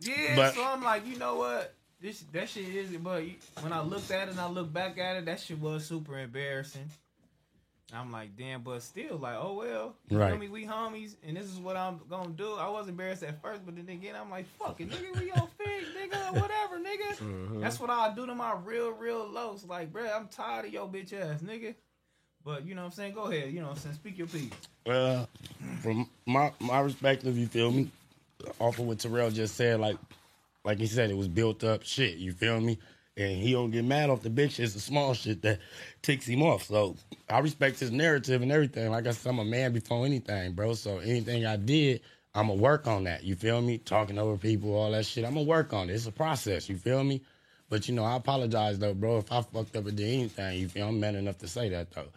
Yeah, 0.00 0.36
But- 0.36 0.54
so 0.54 0.64
I'm 0.64 0.82
like, 0.84 1.04
you 1.04 1.18
know 1.18 1.34
what? 1.36 1.74
This 2.00 2.20
that 2.32 2.48
shit 2.48 2.68
is, 2.68 2.90
but 2.98 3.24
when 3.60 3.72
I 3.72 3.80
looked 3.82 4.10
at 4.12 4.28
it 4.28 4.32
and 4.32 4.40
I 4.40 4.48
look 4.48 4.72
back 4.72 4.98
at 4.98 5.16
it, 5.16 5.24
that 5.26 5.40
shit 5.40 5.58
was 5.58 5.84
super 5.84 6.18
embarrassing. 6.18 6.88
I'm 7.92 8.12
like, 8.12 8.36
damn, 8.36 8.60
but 8.62 8.82
still, 8.82 9.16
like, 9.16 9.36
oh 9.40 9.54
well, 9.54 9.94
you 10.10 10.18
Right. 10.18 10.30
feel 10.30 10.38
me? 10.38 10.48
We 10.48 10.66
homies, 10.66 11.14
and 11.26 11.36
this 11.36 11.46
is 11.46 11.56
what 11.58 11.76
I'm 11.76 12.00
gonna 12.08 12.28
do. 12.30 12.52
I 12.54 12.68
was 12.68 12.86
embarrassed 12.86 13.22
at 13.22 13.40
first, 13.42 13.64
but 13.64 13.74
then 13.76 13.88
again, 13.88 14.14
I'm 14.14 14.30
like, 14.30 14.46
fuck 14.58 14.80
it, 14.80 14.90
nigga, 14.90 15.18
we 15.18 15.30
on 15.32 15.48
Figg, 15.58 15.86
nigga, 15.96 16.32
whatever, 16.34 16.78
nigga. 16.78 17.16
Mm-hmm. 17.16 17.60
That's 17.60 17.80
what 17.80 17.88
I 17.90 18.14
do 18.14 18.26
to 18.26 18.34
my 18.34 18.54
real, 18.64 18.90
real 18.92 19.26
lows. 19.26 19.64
Like, 19.64 19.90
bruh, 19.92 20.14
I'm 20.14 20.28
tired 20.28 20.66
of 20.66 20.72
your 20.72 20.86
bitch 20.86 21.12
ass, 21.14 21.40
nigga. 21.40 21.74
But 22.44 22.64
you 22.66 22.74
know 22.74 22.82
what 22.82 22.86
I'm 22.88 22.92
saying? 22.92 23.14
Go 23.14 23.22
ahead, 23.22 23.50
you 23.52 23.60
know 23.60 23.68
what 23.68 23.76
I'm 23.76 23.82
saying? 23.82 23.94
Speak 23.96 24.18
your 24.18 24.26
piece. 24.28 24.52
Well, 24.86 25.28
from 25.80 26.08
my 26.26 26.52
my 26.60 26.80
perspective, 26.82 27.36
you 27.36 27.46
feel 27.48 27.70
me? 27.72 27.90
Off 28.60 28.78
of 28.78 28.86
what 28.86 28.98
Terrell 29.00 29.30
just 29.30 29.56
said, 29.56 29.80
like 29.80 29.96
like 30.64 30.78
he 30.78 30.86
said, 30.86 31.10
it 31.10 31.16
was 31.16 31.28
built 31.28 31.64
up 31.64 31.82
shit. 31.82 32.16
You 32.18 32.32
feel 32.32 32.60
me? 32.60 32.78
And 33.16 33.36
he 33.42 33.52
don't 33.52 33.70
get 33.70 33.84
mad 33.84 34.10
off 34.10 34.22
the 34.22 34.30
bitch. 34.30 34.60
It's 34.60 34.74
the 34.74 34.80
small 34.80 35.12
shit 35.12 35.42
that 35.42 35.58
ticks 36.02 36.26
him 36.26 36.42
off. 36.42 36.64
So 36.64 36.96
I 37.28 37.40
respect 37.40 37.80
his 37.80 37.90
narrative 37.90 38.42
and 38.42 38.52
everything. 38.52 38.90
Like 38.90 39.06
I 39.06 39.10
said, 39.10 39.30
I'm 39.30 39.40
a 39.40 39.44
man 39.44 39.72
before 39.72 40.06
anything, 40.06 40.52
bro. 40.52 40.74
So 40.74 40.98
anything 40.98 41.44
I 41.44 41.56
did, 41.56 42.00
I'ma 42.34 42.54
work 42.54 42.86
on 42.86 43.04
that. 43.04 43.24
You 43.24 43.34
feel 43.34 43.60
me? 43.60 43.78
Talking 43.78 44.18
over 44.18 44.36
people, 44.36 44.74
all 44.74 44.92
that 44.92 45.04
shit. 45.04 45.24
I'ma 45.24 45.42
work 45.42 45.72
on 45.72 45.90
it. 45.90 45.94
It's 45.94 46.06
a 46.06 46.12
process. 46.12 46.68
You 46.68 46.76
feel 46.76 47.02
me? 47.02 47.22
But 47.68 47.88
you 47.88 47.94
know, 47.94 48.04
I 48.04 48.16
apologize 48.16 48.78
though, 48.78 48.94
bro. 48.94 49.18
If 49.18 49.32
I 49.32 49.42
fucked 49.42 49.76
up 49.76 49.86
and 49.86 49.96
did 49.96 50.08
anything, 50.08 50.58
you 50.60 50.68
feel 50.68 50.88
I'm 50.88 51.00
man 51.00 51.16
enough 51.16 51.38
to 51.38 51.48
say 51.48 51.68
that 51.70 51.90
though. 51.90 52.08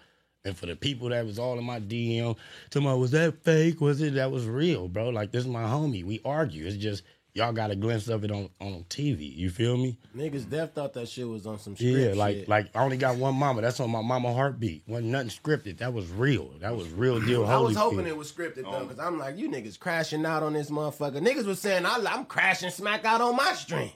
And 0.43 0.57
for 0.57 0.65
the 0.65 0.75
people 0.75 1.09
that 1.09 1.25
was 1.25 1.37
all 1.37 1.57
in 1.57 1.65
my 1.65 1.79
DM, 1.79 2.35
talking 2.69 2.87
about, 2.87 2.99
was 2.99 3.11
that 3.11 3.43
fake? 3.43 3.79
Was 3.79 4.01
it? 4.01 4.15
That 4.15 4.31
was 4.31 4.47
real, 4.47 4.87
bro. 4.87 5.09
Like, 5.09 5.31
this 5.31 5.43
is 5.43 5.49
my 5.49 5.63
homie. 5.63 6.03
We 6.03 6.19
argue. 6.25 6.65
It's 6.65 6.77
just, 6.77 7.03
y'all 7.33 7.53
got 7.53 7.71
a 7.71 7.75
glimpse 7.75 8.07
of 8.07 8.23
it 8.23 8.31
on, 8.31 8.49
on 8.59 8.85
TV. 8.89 9.35
You 9.35 9.49
feel 9.49 9.77
me? 9.77 9.97
Niggas 10.15 10.49
def 10.49 10.73
thought 10.73 10.93
that 10.93 11.07
shit 11.09 11.27
was 11.27 11.45
on 11.47 11.59
some 11.59 11.75
script 11.75 11.97
Yeah, 11.97 12.13
like, 12.13 12.35
shit. 12.37 12.49
like 12.49 12.69
I 12.75 12.83
only 12.83 12.97
got 12.97 13.17
one 13.17 13.35
mama. 13.35 13.61
That's 13.61 13.79
on 13.79 13.89
my 13.89 14.01
mama 14.01 14.33
heartbeat. 14.33 14.83
Wasn't 14.87 15.09
nothing 15.09 15.29
scripted. 15.29 15.77
That 15.79 15.93
was 15.93 16.09
real. 16.09 16.51
That 16.59 16.75
was 16.75 16.89
real 16.89 17.19
deal. 17.19 17.45
I 17.45 17.57
was 17.57 17.75
Holyfield. 17.75 17.79
hoping 17.79 18.07
it 18.07 18.17
was 18.17 18.31
scripted 18.31 18.63
though, 18.63 18.85
because 18.85 18.99
I'm 18.99 19.17
like, 19.17 19.37
you 19.37 19.49
niggas 19.49 19.79
crashing 19.79 20.25
out 20.25 20.43
on 20.43 20.53
this 20.53 20.69
motherfucker. 20.69 21.17
Niggas 21.25 21.45
was 21.45 21.59
saying 21.59 21.85
I, 21.85 22.03
I'm 22.09 22.25
crashing 22.25 22.69
smack 22.69 23.05
out 23.05 23.21
on 23.21 23.35
my 23.35 23.53
stream 23.53 23.91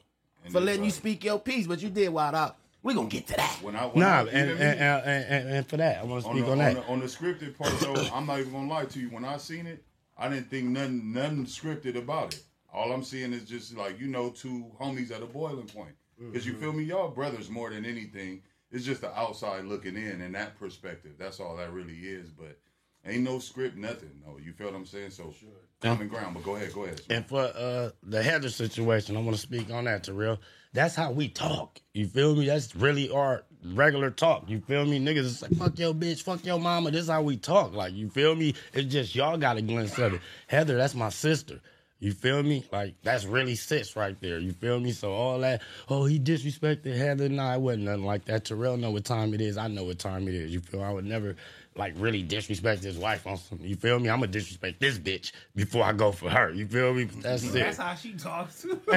for 0.52 0.60
letting 0.62 0.84
you 0.84 0.92
speak 0.92 1.24
your 1.24 1.40
piece, 1.40 1.68
but 1.68 1.82
you 1.82 1.90
did 1.90 2.10
wild 2.10 2.36
out. 2.36 2.58
We 2.84 2.94
gonna 2.94 3.08
get 3.10 3.26
to 3.28 3.34
that. 3.38 3.58
When 3.64 3.76
I 3.76 3.86
when 3.88 4.00
Nah, 4.00 4.08
I, 4.08 4.20
and, 4.20 4.30
and, 4.30 4.48
know 4.48 4.54
what 4.54 4.62
I 4.62 4.66
and, 4.66 4.80
and, 5.08 5.26
and, 5.48 5.50
and 5.58 5.68
for 5.68 5.78
that, 5.78 5.98
I 5.98 6.04
want 6.04 6.22
to 6.24 6.30
on 6.30 6.36
speak 6.36 6.46
the, 6.46 6.52
on, 6.52 6.62
on, 6.62 6.74
that. 6.76 6.86
the, 6.86 6.92
on 6.92 7.00
the 7.00 7.06
scripted 7.08 7.58
part 7.58 7.72
though, 7.80 7.96
I'm 8.14 8.28
not 8.28 8.40
even 8.40 8.52
gonna 8.52 8.70
lie 8.70 8.86
to 8.86 9.00
you. 9.00 9.10
When 9.10 9.26
I 9.26 9.38
seen 9.38 9.66
it, 9.66 9.84
I 10.16 10.30
didn't 10.30 10.52
think 10.52 10.66
nothing 10.68 11.12
nothing 11.12 11.46
scripted 11.48 11.96
about 11.98 12.36
it. 12.36 12.44
All 12.76 12.92
I'm 12.92 13.04
seeing 13.04 13.32
is 13.32 13.46
just 13.46 13.76
like 13.78 14.00
you 14.00 14.08
know 14.08 14.30
two 14.30 14.66
homies 14.80 15.12
at 15.12 15.24
a 15.24 15.26
boiling 15.26 15.68
point. 15.68 15.96
Because 16.20 16.46
you 16.46 16.54
feel 16.54 16.72
me, 16.72 16.84
y'all 16.84 17.10
brothers 17.10 17.50
more 17.50 17.70
than 17.70 17.86
anything. 17.86 18.42
It's 18.72 18.86
just 18.86 19.02
the 19.02 19.18
outside 19.18 19.66
looking 19.66 19.96
in 19.96 20.22
and 20.22 20.36
that 20.36 20.58
perspective. 20.60 21.14
That's 21.18 21.40
all 21.40 21.58
that 21.58 21.72
really 21.72 21.94
is. 21.96 22.30
But 22.30 22.58
ain't 23.06 23.24
no 23.24 23.40
script, 23.40 23.78
nothing. 23.78 24.12
No, 24.26 24.38
you 24.38 24.54
feel 24.54 24.68
what 24.68 24.76
I'm 24.76 24.86
saying? 24.86 25.12
So 25.12 25.34
common 25.82 26.08
ground. 26.08 26.36
But 26.36 26.44
go 26.44 26.56
ahead, 26.56 26.74
go 26.74 26.84
ahead. 26.84 27.02
And 27.10 27.26
for 27.26 27.42
uh, 27.42 27.92
the 28.04 28.24
Heather 28.24 28.50
situation, 28.50 29.16
I 29.16 29.22
want 29.22 29.36
to 29.36 29.42
speak 29.42 29.70
on 29.72 29.86
that, 29.86 30.04
Terrell. 30.04 30.40
That's 30.74 30.96
how 30.96 31.12
we 31.12 31.30
talk. 31.30 31.80
You 31.94 32.08
feel 32.08 32.36
me? 32.36 32.48
That's 32.48 32.76
really 32.76 33.10
our 33.10 33.44
regular 33.64 34.10
talk. 34.10 34.50
You 34.50 34.60
feel 34.62 34.86
me? 34.86 35.00
Niggas 35.00 35.18
is 35.18 35.42
like, 35.42 35.56
fuck 35.56 35.80
your 35.80 35.94
bitch, 35.94 36.22
fuck 36.24 36.46
your 36.46 36.60
mama. 36.60 36.92
This 36.92 37.04
is 37.04 37.10
how 37.10 37.22
we 37.22 37.38
talk. 37.38 37.74
Like, 37.74 37.94
you 37.94 38.10
feel 38.10 38.36
me? 38.36 38.54
It's 38.74 38.92
just 38.92 39.16
y'all 39.16 39.38
got 39.38 39.58
a 39.58 39.62
glimpse 39.62 39.98
of 39.98 40.16
it. 40.16 40.22
Heather, 40.48 40.76
that's 40.76 40.96
my 40.96 41.10
sister. 41.10 41.62
You 42.06 42.12
feel 42.12 42.44
me? 42.44 42.64
Like, 42.72 42.94
that's 43.02 43.26
really 43.26 43.56
sis 43.56 43.96
right 43.96 44.16
there. 44.22 44.38
You 44.38 44.54
feel 44.54 44.80
me? 44.80 44.92
So 44.92 45.12
all 45.12 45.40
that, 45.40 45.64
oh, 45.90 46.06
he 46.06 46.20
disrespected 46.20 46.96
Heather. 46.96 47.30
Nah, 47.30 47.56
it 47.56 47.62
wasn't 47.62 47.86
nothing 47.86 48.06
like 48.06 48.26
that. 48.26 48.46
Terrell 48.46 48.78
know 48.78 48.92
what 48.92 49.06
time 49.06 49.34
it 49.34 49.42
is. 49.42 49.58
I 49.58 49.70
know 49.70 49.86
what 49.86 49.98
time 49.98 50.28
it 50.28 50.36
is. 50.36 50.54
You 50.54 50.60
feel? 50.60 50.84
I 50.84 50.92
would 50.92 51.06
never 51.06 51.36
like 51.76 51.96
really 51.98 52.22
disrespect 52.22 52.84
his 52.84 53.00
wife 53.00 53.26
on 53.26 53.38
some. 53.38 53.58
You 53.60 53.76
feel 53.76 53.98
me? 53.98 54.12
I'm 54.12 54.20
gonna 54.20 54.32
disrespect 54.32 54.80
this 54.80 55.00
bitch 55.00 55.32
before 55.56 55.84
I 55.84 55.94
go 55.94 56.12
for 56.12 56.30
her. 56.30 56.52
You 56.52 56.68
feel 56.68 56.94
me? 56.94 57.06
That's 57.06 57.44
it. 57.44 57.54
That's 57.54 57.78
how 57.78 57.96
she 57.96 58.14
talks 58.14 58.68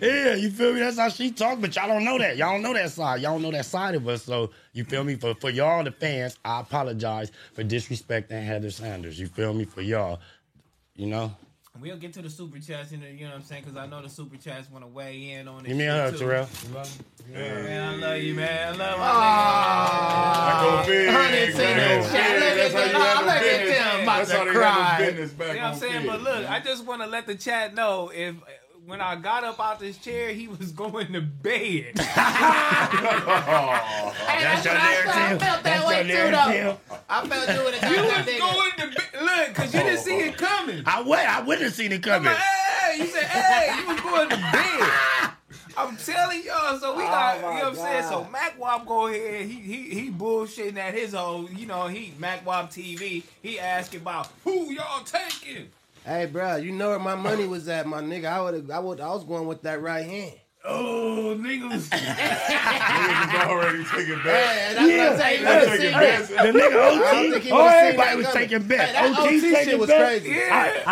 yeah, 0.00 0.36
you 0.36 0.50
feel 0.50 0.72
me? 0.72 0.78
That's 0.78 1.00
how 1.00 1.08
she 1.08 1.32
talks. 1.32 1.60
but 1.60 1.74
y'all 1.74 1.88
don't 1.88 2.04
know 2.04 2.16
that. 2.18 2.36
Y'all 2.36 2.52
don't 2.52 2.62
know 2.62 2.74
that 2.74 2.92
side. 2.92 3.22
Y'all 3.22 3.32
don't 3.32 3.42
know 3.42 3.50
that 3.50 3.66
side 3.66 3.96
of 3.96 4.06
us. 4.06 4.22
So 4.22 4.50
you 4.72 4.84
feel 4.84 5.02
me? 5.02 5.16
For 5.16 5.34
for 5.34 5.50
y'all, 5.50 5.82
the 5.82 5.90
fans, 5.90 6.38
I 6.44 6.60
apologize 6.60 7.32
for 7.54 7.64
disrespecting 7.64 8.40
Heather 8.46 8.70
Sanders. 8.70 9.18
You 9.18 9.26
feel 9.26 9.52
me? 9.52 9.64
For 9.64 9.82
y'all, 9.82 10.20
you 10.94 11.06
know. 11.08 11.34
We'll 11.80 11.96
get 11.96 12.12
to 12.14 12.22
the 12.22 12.30
super 12.30 12.58
chats 12.58 12.92
in 12.92 13.00
the, 13.00 13.10
you 13.10 13.24
know 13.24 13.30
what 13.32 13.36
I'm 13.36 13.42
saying? 13.44 13.62
Because 13.64 13.76
I 13.76 13.86
know 13.86 14.02
the 14.02 14.08
super 14.08 14.36
chats 14.36 14.70
want 14.70 14.84
to 14.84 14.88
weigh 14.88 15.32
in 15.32 15.46
on 15.48 15.64
it. 15.64 15.68
Give 15.68 15.76
me 15.76 15.84
a 15.86 15.92
hug, 15.92 16.16
Terrell. 16.18 16.48
Man, 17.32 17.94
I 17.94 17.96
love 17.96 18.22
you, 18.22 18.34
man. 18.34 18.68
I 18.68 18.76
love 18.76 18.98
my 18.98 19.06
That 20.46 20.62
go 20.62 20.86
big, 20.86 21.08
Honey, 21.10 21.52
see 21.52 21.58
man. 21.58 21.76
that 21.76 21.90
Yeah, 21.90 22.02
shit. 22.02 22.72
That's 22.72 22.74
how 22.74 22.80
you 22.80 22.92
Look 22.92 23.02
at 23.02 23.42
them, 23.42 23.58
business. 23.58 23.84
I'm 23.86 24.02
about 24.02 24.18
That's 24.18 24.30
to 24.30 24.36
how 24.38 24.44
they 24.44 24.50
cry. 24.52 24.72
handle 24.72 25.06
business 25.12 25.32
back 25.32 25.48
You 25.48 25.54
know 25.54 25.62
what 25.62 25.72
I'm 25.72 25.78
saying? 25.78 26.00
Figg. 26.02 26.06
But 26.10 26.22
look, 26.22 26.50
I 26.50 26.60
just 26.60 26.84
want 26.86 27.02
to 27.02 27.06
let 27.08 27.26
the 27.26 27.34
chat 27.34 27.74
know 27.74 28.10
if 28.14 28.34
when 28.86 29.00
I 29.00 29.16
got 29.16 29.42
up 29.42 29.58
out 29.58 29.80
this 29.80 29.98
chair, 29.98 30.32
he 30.32 30.46
was 30.46 30.70
going 30.70 31.12
to 31.12 31.20
bed. 31.20 31.86
That's 31.96 32.06
your 34.64 34.74
what 34.74 34.82
I 34.82 35.02
felt. 35.02 35.16
I 35.16 35.18
narrative. 35.18 35.40
felt 35.40 35.40
that 35.40 35.62
That's 35.64 35.86
way 35.86 36.06
your 36.08 36.24
too, 36.26 36.30
though. 36.30 36.78
I 37.08 37.26
felt 37.26 37.48
you 37.58 37.64
would 37.64 37.74
have 37.74 37.90
you 37.90 37.96
got 37.96 38.04
was 38.04 38.12
that 38.12 38.26
nigga. 38.26 38.38
going 38.38 38.72
to 38.90 38.96
bed. 38.96 39.08
Look, 39.22 39.48
because 39.48 39.74
you 39.74 39.80
didn't 39.80 39.98
see 39.98 40.18
it 40.18 40.36
coming. 40.38 40.82
I 40.86 41.02
wait. 41.02 41.26
I 41.26 41.42
wouldn't 41.42 41.64
have 41.64 41.74
seen 41.74 41.90
it 41.92 42.02
coming. 42.02 42.26
like, 42.26 42.36
hey, 42.36 42.98
you 42.98 43.06
said, 43.06 43.24
hey, 43.24 43.80
you 43.80 43.86
was 43.88 44.00
going 44.00 44.28
to 44.28 44.36
bed. 44.36 45.30
I'm 45.78 45.96
telling 45.98 46.42
y'all, 46.42 46.78
so 46.78 46.96
we 46.96 47.02
oh 47.02 47.06
got, 47.06 47.36
you 47.36 47.42
know 47.42 47.48
what 47.48 47.64
I'm 47.64 47.74
saying? 47.74 48.04
So 48.04 48.24
Mac 48.32 48.58
Wop 48.58 48.86
go 48.86 49.08
ahead, 49.08 49.44
he 49.44 49.56
he 49.60 49.90
he 49.94 50.10
bullshitting 50.10 50.78
at 50.78 50.94
his 50.94 51.14
old, 51.14 51.50
you 51.50 51.66
know, 51.66 51.86
he 51.88 52.14
Mac 52.18 52.46
Wop 52.46 52.70
TV. 52.70 53.24
He 53.42 53.58
asking 53.60 54.00
about 54.00 54.30
who 54.42 54.70
y'all 54.72 55.04
taking. 55.04 55.68
Hey, 56.06 56.26
bro, 56.26 56.54
you 56.56 56.70
know 56.70 56.90
where 56.90 56.98
my 57.00 57.16
money 57.16 57.46
was 57.46 57.68
at, 57.68 57.84
my 57.86 58.00
nigga. 58.00 58.26
I 58.26 58.40
would, 58.40 58.70
I 58.70 58.78
would, 58.78 59.00
I 59.00 59.08
was 59.08 59.24
going 59.24 59.46
with 59.48 59.62
that 59.62 59.82
right 59.82 60.06
hand. 60.06 60.32
Oh, 60.68 61.36
niggas. 61.38 61.88
Niggas 61.90 63.34
is 63.34 63.48
already 63.48 63.84
taking 63.84 64.18
Hey, 64.18 64.24
back. 64.24 64.74
that's 64.74 64.78
what 64.78 64.90
I'm 64.90 65.18
saying. 65.18 65.40
You 65.40 65.46
Hey, 65.46 66.10
hey. 66.16 66.52
The 66.52 66.58
nigga 66.58 66.76
I 66.76 67.36
OT. 67.36 67.50
Oh, 67.52 67.66
everybody 67.66 68.16
was 68.16 68.26
coming. 68.26 68.48
taking 68.48 68.68
bets. 68.68 68.92
Hey, 68.92 69.08
OT 69.10 69.18
OT 69.18 69.40
taking 69.40 69.64
shit 69.64 69.78
was 69.78 69.88
bets. 69.88 70.04
crazy. 70.24 70.36
Yeah. 70.36 70.84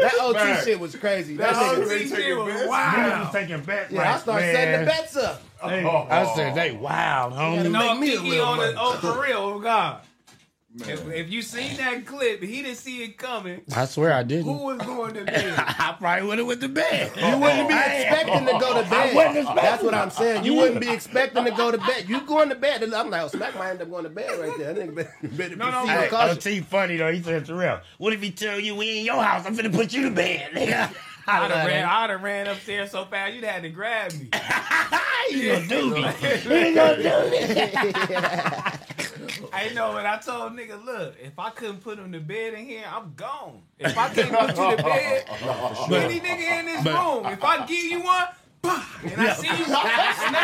That 0.00 0.14
OT 0.20 0.34
Man. 0.36 0.64
shit 0.64 0.80
was 0.80 0.96
crazy. 0.96 1.36
That 1.36 1.52
That 1.54 1.76
nigga. 1.78 1.84
OT 1.86 2.08
shit 2.08 2.36
was 2.38 2.54
bets. 2.54 2.70
Niggas 2.70 3.20
was 3.20 3.32
taking 3.32 3.60
bets. 3.62 3.92
Yeah, 3.92 4.14
I 4.14 4.18
started 4.18 4.42
man. 4.46 4.54
setting 4.54 4.80
the 4.80 4.86
bets 4.86 5.16
up. 5.16 5.42
Hey, 5.62 5.84
Oh. 5.84 6.06
I 6.10 6.34
said 6.34 6.54
they 6.54 6.72
wild, 6.72 7.32
homie. 7.34 7.70
No, 7.70 7.94
Make 7.94 8.00
me 8.00 8.14
a 8.16 8.20
little 8.22 8.44
on 8.46 8.58
the, 8.58 8.74
oh, 8.78 8.92
for 9.00 9.22
real, 9.22 9.36
oh 9.38 9.58
God. 9.58 10.00
Man. 10.72 10.88
If, 10.88 11.08
if 11.08 11.30
you 11.30 11.42
seen 11.42 11.76
that 11.78 12.06
clip, 12.06 12.40
he 12.44 12.62
didn't 12.62 12.76
see 12.76 13.02
it 13.02 13.18
coming. 13.18 13.62
I 13.74 13.86
swear 13.86 14.12
I 14.12 14.22
didn't. 14.22 14.44
Who 14.44 14.52
was 14.66 14.78
going 14.78 15.14
to 15.14 15.24
bed? 15.24 15.54
I 15.58 15.96
probably 15.98 16.28
would 16.28 16.38
have 16.38 16.46
went 16.46 16.60
to 16.60 16.68
bed. 16.68 17.10
You 17.16 17.38
wouldn't 17.38 17.68
be 17.68 17.74
oh, 17.74 17.80
oh, 17.80 17.88
oh. 17.88 18.00
expecting 18.00 18.46
to 18.46 18.52
go 18.52 18.80
to 18.82 18.88
I 18.96 19.12
wasn't 19.12 19.14
bed. 19.14 19.36
expecting- 19.36 19.56
That's 19.56 19.82
what 19.82 19.94
I'm 19.94 20.10
saying. 20.10 20.44
You 20.44 20.54
wouldn't 20.54 20.80
be 20.80 20.88
expecting 20.88 21.44
to 21.44 21.50
go 21.50 21.72
to 21.72 21.78
bed. 21.78 22.08
You 22.08 22.20
going 22.20 22.50
to 22.50 22.54
bed. 22.54 22.84
I'm 22.84 23.10
like, 23.10 23.22
oh, 23.22 23.26
Smack 23.28 23.56
might 23.56 23.70
end 23.70 23.82
up 23.82 23.90
going 23.90 24.04
to 24.04 24.10
bed 24.10 24.30
right 24.38 24.56
there. 24.58 24.72
That 24.72 24.88
nigga 24.88 24.94
better, 24.94 25.14
better 25.36 25.56
No, 25.56 25.70
no, 25.72 25.78
proceed 25.84 25.90
Hey, 25.90 26.28
with. 26.28 26.46
OT 26.46 26.60
funny 26.60 26.96
though. 26.98 27.12
He 27.12 27.20
said, 27.20 27.46
Terrell, 27.46 27.80
what 27.98 28.12
if 28.12 28.22
he 28.22 28.30
tell 28.30 28.60
you 28.60 28.76
we 28.76 29.00
in 29.00 29.04
your 29.04 29.20
house? 29.24 29.44
I'm 29.46 29.56
finna 29.56 29.74
put 29.74 29.92
you 29.92 30.02
to 30.08 30.10
bed, 30.14 30.52
nigga. 30.52 30.94
I 31.26 31.44
I'd 31.44 31.50
have 31.50 31.66
ran. 31.66 31.84
I'd 31.84 32.10
have 32.10 32.22
ran 32.22 32.46
upstairs 32.46 32.92
so 32.92 33.04
fast 33.06 33.34
you'd 33.34 33.44
had 33.44 33.62
to 33.62 33.68
grab 33.70 34.12
me. 34.12 34.28
He 35.30 35.46
gonna 35.48 35.66
do 35.68 35.94
me. 35.94 36.02
He 36.02 36.74
gonna 36.74 37.02
do 37.02 37.30
me. 37.30 38.99
I 39.52 39.68
know, 39.74 39.96
and 39.96 40.06
I 40.06 40.18
told 40.18 40.52
nigga, 40.52 40.82
look, 40.84 41.14
if 41.22 41.38
I 41.38 41.50
couldn't 41.50 41.78
put 41.82 41.98
him 41.98 42.12
to 42.12 42.20
bed 42.20 42.54
in 42.54 42.64
here, 42.66 42.84
I'm 42.92 43.12
gone. 43.16 43.62
If 43.78 43.96
I 43.96 44.08
can't 44.08 44.30
put 44.32 44.48
you 44.56 44.76
to 44.76 44.82
bed, 44.82 45.24
any 46.02 46.20
nigga 46.20 46.60
in 46.60 46.66
this 46.66 46.84
but- 46.84 46.94
room, 46.94 47.26
if 47.32 47.42
I 47.44 47.66
give 47.66 47.84
you 47.84 48.00
one, 48.02 48.26
bah, 48.62 48.84
and 49.04 49.20
I 49.20 49.32
see 49.34 49.48
you 49.48 49.64
snap 49.64 49.84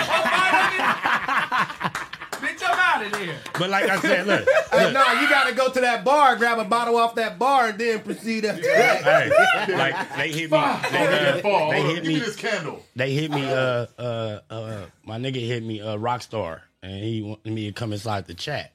up 0.09 0.33
out 0.33 1.91
of 1.93 1.93
it, 1.93 2.49
bitch, 2.59 2.63
I'm 2.67 2.79
out 2.79 3.07
of 3.07 3.13
there. 3.13 3.39
But 3.59 3.71
like 3.71 3.89
I 3.89 4.01
said, 4.01 4.27
look, 4.27 4.49
Hey, 4.73 4.93
no, 4.93 5.13
you 5.21 5.29
got 5.29 5.49
to 5.49 5.55
go 5.55 5.71
to 5.71 5.81
that 5.81 6.05
bar, 6.05 6.37
grab 6.37 6.59
a 6.59 6.65
bottle 6.65 6.97
off 6.97 7.15
that 7.17 7.39
bar, 7.39 7.69
and 7.69 7.79
then 7.79 8.01
proceed 8.03 8.45
after 8.45 8.63
that. 8.63 9.03
hey, 9.03 9.75
like 9.77 10.17
they 10.17 10.33
hit 10.33 10.51
me. 10.51 10.59
They, 10.59 10.59
uh, 10.59 11.33
they 11.35 11.41
Hold 11.43 11.63
on, 11.63 11.75
hit 11.75 11.95
Give 11.97 12.05
me 12.05 12.15
me. 12.15 12.21
this 12.21 12.37
candle. 12.37 12.83
They 12.95 13.13
hit 13.13 13.31
me. 13.31 13.45
Uh, 13.47 13.87
uh, 13.99 14.41
uh, 14.51 14.87
my 15.05 15.19
nigga 15.19 15.37
hit 15.47 15.63
me. 15.63 15.81
Uh, 15.81 15.97
Rockstar, 15.97 16.61
and 16.83 17.03
he 17.03 17.23
wanted 17.23 17.53
me 17.53 17.67
to 17.67 17.73
come 17.73 17.93
inside 17.93 18.27
the 18.27 18.35
chat. 18.35 18.73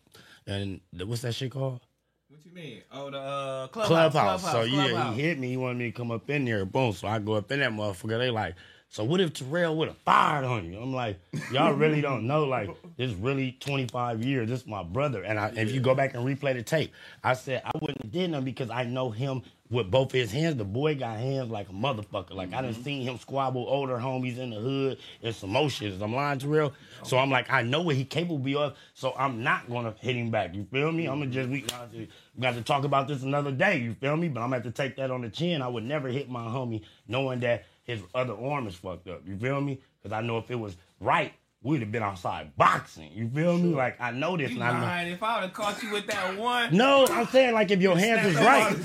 And 0.48 0.82
the, 0.94 1.06
what's 1.06 1.22
that 1.22 1.36
shit 1.36 1.52
called? 1.52 1.82
What 2.30 2.46
you 2.46 2.52
mean? 2.54 2.82
Oh, 2.92 3.12
the 3.12 3.20
uh, 3.20 3.68
clubhouse. 3.68 4.12
Clubhouse. 4.14 4.52
So 4.52 4.62
yeah, 4.64 4.90
Clubhouse. 4.90 5.16
he 5.16 5.22
hit 5.22 5.40
me. 5.40 5.50
He 5.50 5.58
wanted 5.58 5.78
me 5.78 5.86
to 5.86 5.92
come 5.92 6.12
up 6.12 6.30
in 6.30 6.46
there. 6.46 6.66
Boom. 6.66 6.94
So 6.94 7.08
I 7.08 7.20
go 7.20 7.34
up 7.34 7.52
in 7.52 7.60
that 7.60 7.72
motherfucker. 7.72 8.18
They 8.18 8.30
like, 8.30 8.56
so 8.90 9.04
what 9.04 9.22
if 9.22 9.34
Terrell 9.34 9.76
would 9.78 9.88
have 9.90 9.98
fired 10.00 10.46
on 10.46 10.72
you? 10.72 10.80
I'm 10.80 10.94
like, 10.94 11.20
y'all 11.52 11.74
really 11.74 12.02
don't 12.02 12.28
know. 12.28 12.46
Like, 12.46 12.70
this 12.98 13.12
really 13.14 13.58
25 13.60 14.24
years. 14.24 14.50
This 14.50 14.62
is 14.62 14.68
my 14.68 14.84
brother. 14.84 15.24
And 15.24 15.40
I, 15.40 15.52
if 15.56 15.72
you 15.72 15.82
go 15.82 15.96
back 15.96 16.14
and 16.14 16.26
replay 16.26 16.54
the 16.54 16.64
tape, 16.64 16.94
I 17.24 17.34
said 17.34 17.62
I 17.66 17.72
wouldn't 17.80 18.02
have 18.02 18.12
did 18.12 18.32
nothing 18.32 18.46
because 18.46 18.70
I 18.70 18.84
know 18.84 19.10
him 19.10 19.44
with 19.72 19.90
both 19.90 20.12
his 20.12 20.32
hands. 20.32 20.58
The 20.58 20.66
boy 20.66 20.96
got 20.96 21.18
hands 21.18 21.50
like 21.50 21.70
a 21.70 21.74
motherfucker. 21.74 22.34
Like 22.34 22.54
I 22.54 22.62
done 22.62 22.74
mm-hmm. 22.74 22.84
seen 22.84 23.02
him 23.02 23.18
squabble 23.18 23.66
older 23.68 23.98
homies 23.98 24.38
in 24.38 24.52
the 24.52 24.58
hood 24.58 24.98
and 25.24 25.34
some 25.34 25.70
shit. 25.70 26.00
I'm 26.02 26.14
lying, 26.14 26.40
Terrell. 26.40 26.74
So 27.04 27.18
I'm 27.18 27.32
like, 27.32 27.52
I 27.52 27.64
know 27.64 27.82
what 27.82 27.96
he 27.96 28.04
capable 28.04 28.58
of. 28.60 28.76
So 28.94 29.14
I'm 29.18 29.42
not 29.42 29.70
gonna 29.70 29.96
hit 30.00 30.16
him 30.16 30.30
back. 30.30 30.54
You 30.54 30.68
feel 30.72 30.92
me? 30.92 31.08
I'm 31.08 31.20
gonna 31.20 31.32
just 31.32 31.50
we 31.50 31.62
mm-hmm. 31.62 31.68
got 31.68 31.92
to, 31.92 31.98
we 31.98 32.42
got 32.42 32.54
to 32.56 32.62
talk 32.62 32.84
about 32.84 33.08
this 33.08 33.24
another 33.24 33.52
day. 33.52 33.80
You 33.80 33.94
feel 33.96 34.18
me? 34.18 34.28
But 34.28 34.42
I'm 34.42 34.48
gonna 34.48 34.58
have 34.58 34.66
to 34.66 34.72
take 34.72 34.98
that 34.98 35.10
on 35.10 35.22
the 35.22 35.30
chin. 35.30 35.62
I 35.62 35.68
would 35.70 35.86
never 35.86 36.10
hit 36.10 36.30
my 36.30 36.44
homie 36.44 36.82
knowing 37.08 37.40
that 37.40 37.66
his 37.84 38.02
other 38.14 38.36
arm 38.36 38.68
is 38.68 38.76
fucked 38.76 39.08
up. 39.08 39.22
You 39.26 39.38
feel 39.38 39.62
me? 39.62 39.80
Because 40.02 40.14
I 40.14 40.22
know 40.22 40.38
if 40.38 40.52
it 40.52 40.60
was 40.60 40.76
right, 41.00 41.34
we'd 41.64 41.82
have 41.82 41.92
been 41.92 42.02
outside 42.02 42.56
boxing. 42.58 43.12
You 43.14 43.30
feel 43.30 43.58
me? 43.58 43.74
Like 43.76 44.00
I 44.02 44.12
know 44.12 44.36
this. 44.36 44.52
You 44.52 44.62
and 44.62 44.64
I 44.64 45.04
know. 45.06 45.12
If 45.12 45.22
I 45.22 45.36
would 45.36 45.44
have 45.44 45.54
caught 45.54 45.82
you 45.84 45.92
with 45.92 46.08
that 46.08 46.38
one, 46.38 46.76
No, 46.76 47.06
I'm 47.08 47.28
saying 47.28 47.54
like 47.54 47.70
if 47.72 47.82
your 47.82 47.98
hands 47.98 48.26
is 48.28 48.36
right. 48.36 48.70
come 48.76 48.82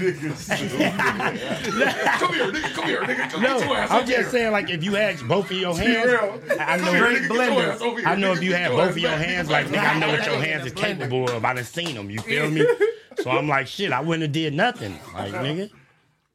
here, 2.34 2.52
nigga. 2.52 2.74
Come 2.74 2.84
here, 2.86 3.00
nigga. 3.02 3.30
Come 3.30 3.42
No, 3.42 3.58
get 3.58 3.66
your 3.68 3.76
ass 3.76 3.90
I'm 3.90 4.06
just 4.06 4.10
here. 4.20 4.30
saying 4.30 4.52
like 4.52 4.70
if 4.70 4.84
you 4.84 4.94
had 4.94 5.20
both 5.26 5.50
of 5.50 5.56
your 5.56 5.76
hands. 5.76 6.10
I 6.58 6.78
Come 6.78 6.94
here, 6.94 7.10
know. 7.10 7.18
nigga. 7.18 7.28
Get 7.28 7.52
your 7.52 7.62
ass 7.72 7.80
over 7.80 7.98
here. 7.98 8.08
I 8.08 8.14
know 8.16 8.32
if 8.32 8.42
you 8.42 8.54
had 8.54 8.70
both 8.70 8.90
of 8.90 8.98
your 8.98 9.10
hands, 9.10 9.50
like 9.50 9.66
nigga, 9.66 9.78
I 9.94 9.98
know 9.98 10.08
what 10.08 10.26
your 10.26 10.40
hands 10.40 10.66
is 10.66 10.72
capable 10.72 11.28
of. 11.30 11.44
I 11.44 11.54
done 11.54 11.64
seen 11.64 11.94
them. 11.94 12.10
You 12.10 12.20
feel 12.20 12.50
me? 12.50 12.66
So 13.22 13.30
I'm 13.30 13.48
like, 13.48 13.66
shit, 13.66 13.92
I 13.92 14.02
wouldn't 14.02 14.24
have 14.24 14.32
did 14.32 14.52
nothing. 14.52 14.98
Like 15.14 15.32
nigga, 15.32 15.70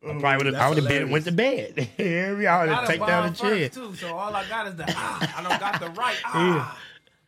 I 0.03 0.19
probably 0.19 0.37
would 0.37 0.53
have. 0.53 0.55
I 0.55 0.69
would 0.69 0.77
have 0.79 0.87
been 0.87 1.09
went 1.11 1.25
to 1.25 1.31
bed. 1.31 1.89
Every 1.97 2.47
I 2.47 2.61
would 2.61 2.69
have 2.69 2.85
done 2.85 2.87
take 2.87 3.05
down 3.05 3.31
the 3.31 3.37
chair. 3.37 3.69
too. 3.69 3.95
So 3.95 4.15
all 4.15 4.35
I 4.35 4.47
got 4.47 4.67
is 4.67 4.75
the 4.75 4.85
ah. 4.87 5.33
I 5.37 5.47
don't 5.47 5.59
got 5.59 5.79
the 5.79 5.89
right 5.89 6.17
ah. 6.25 6.79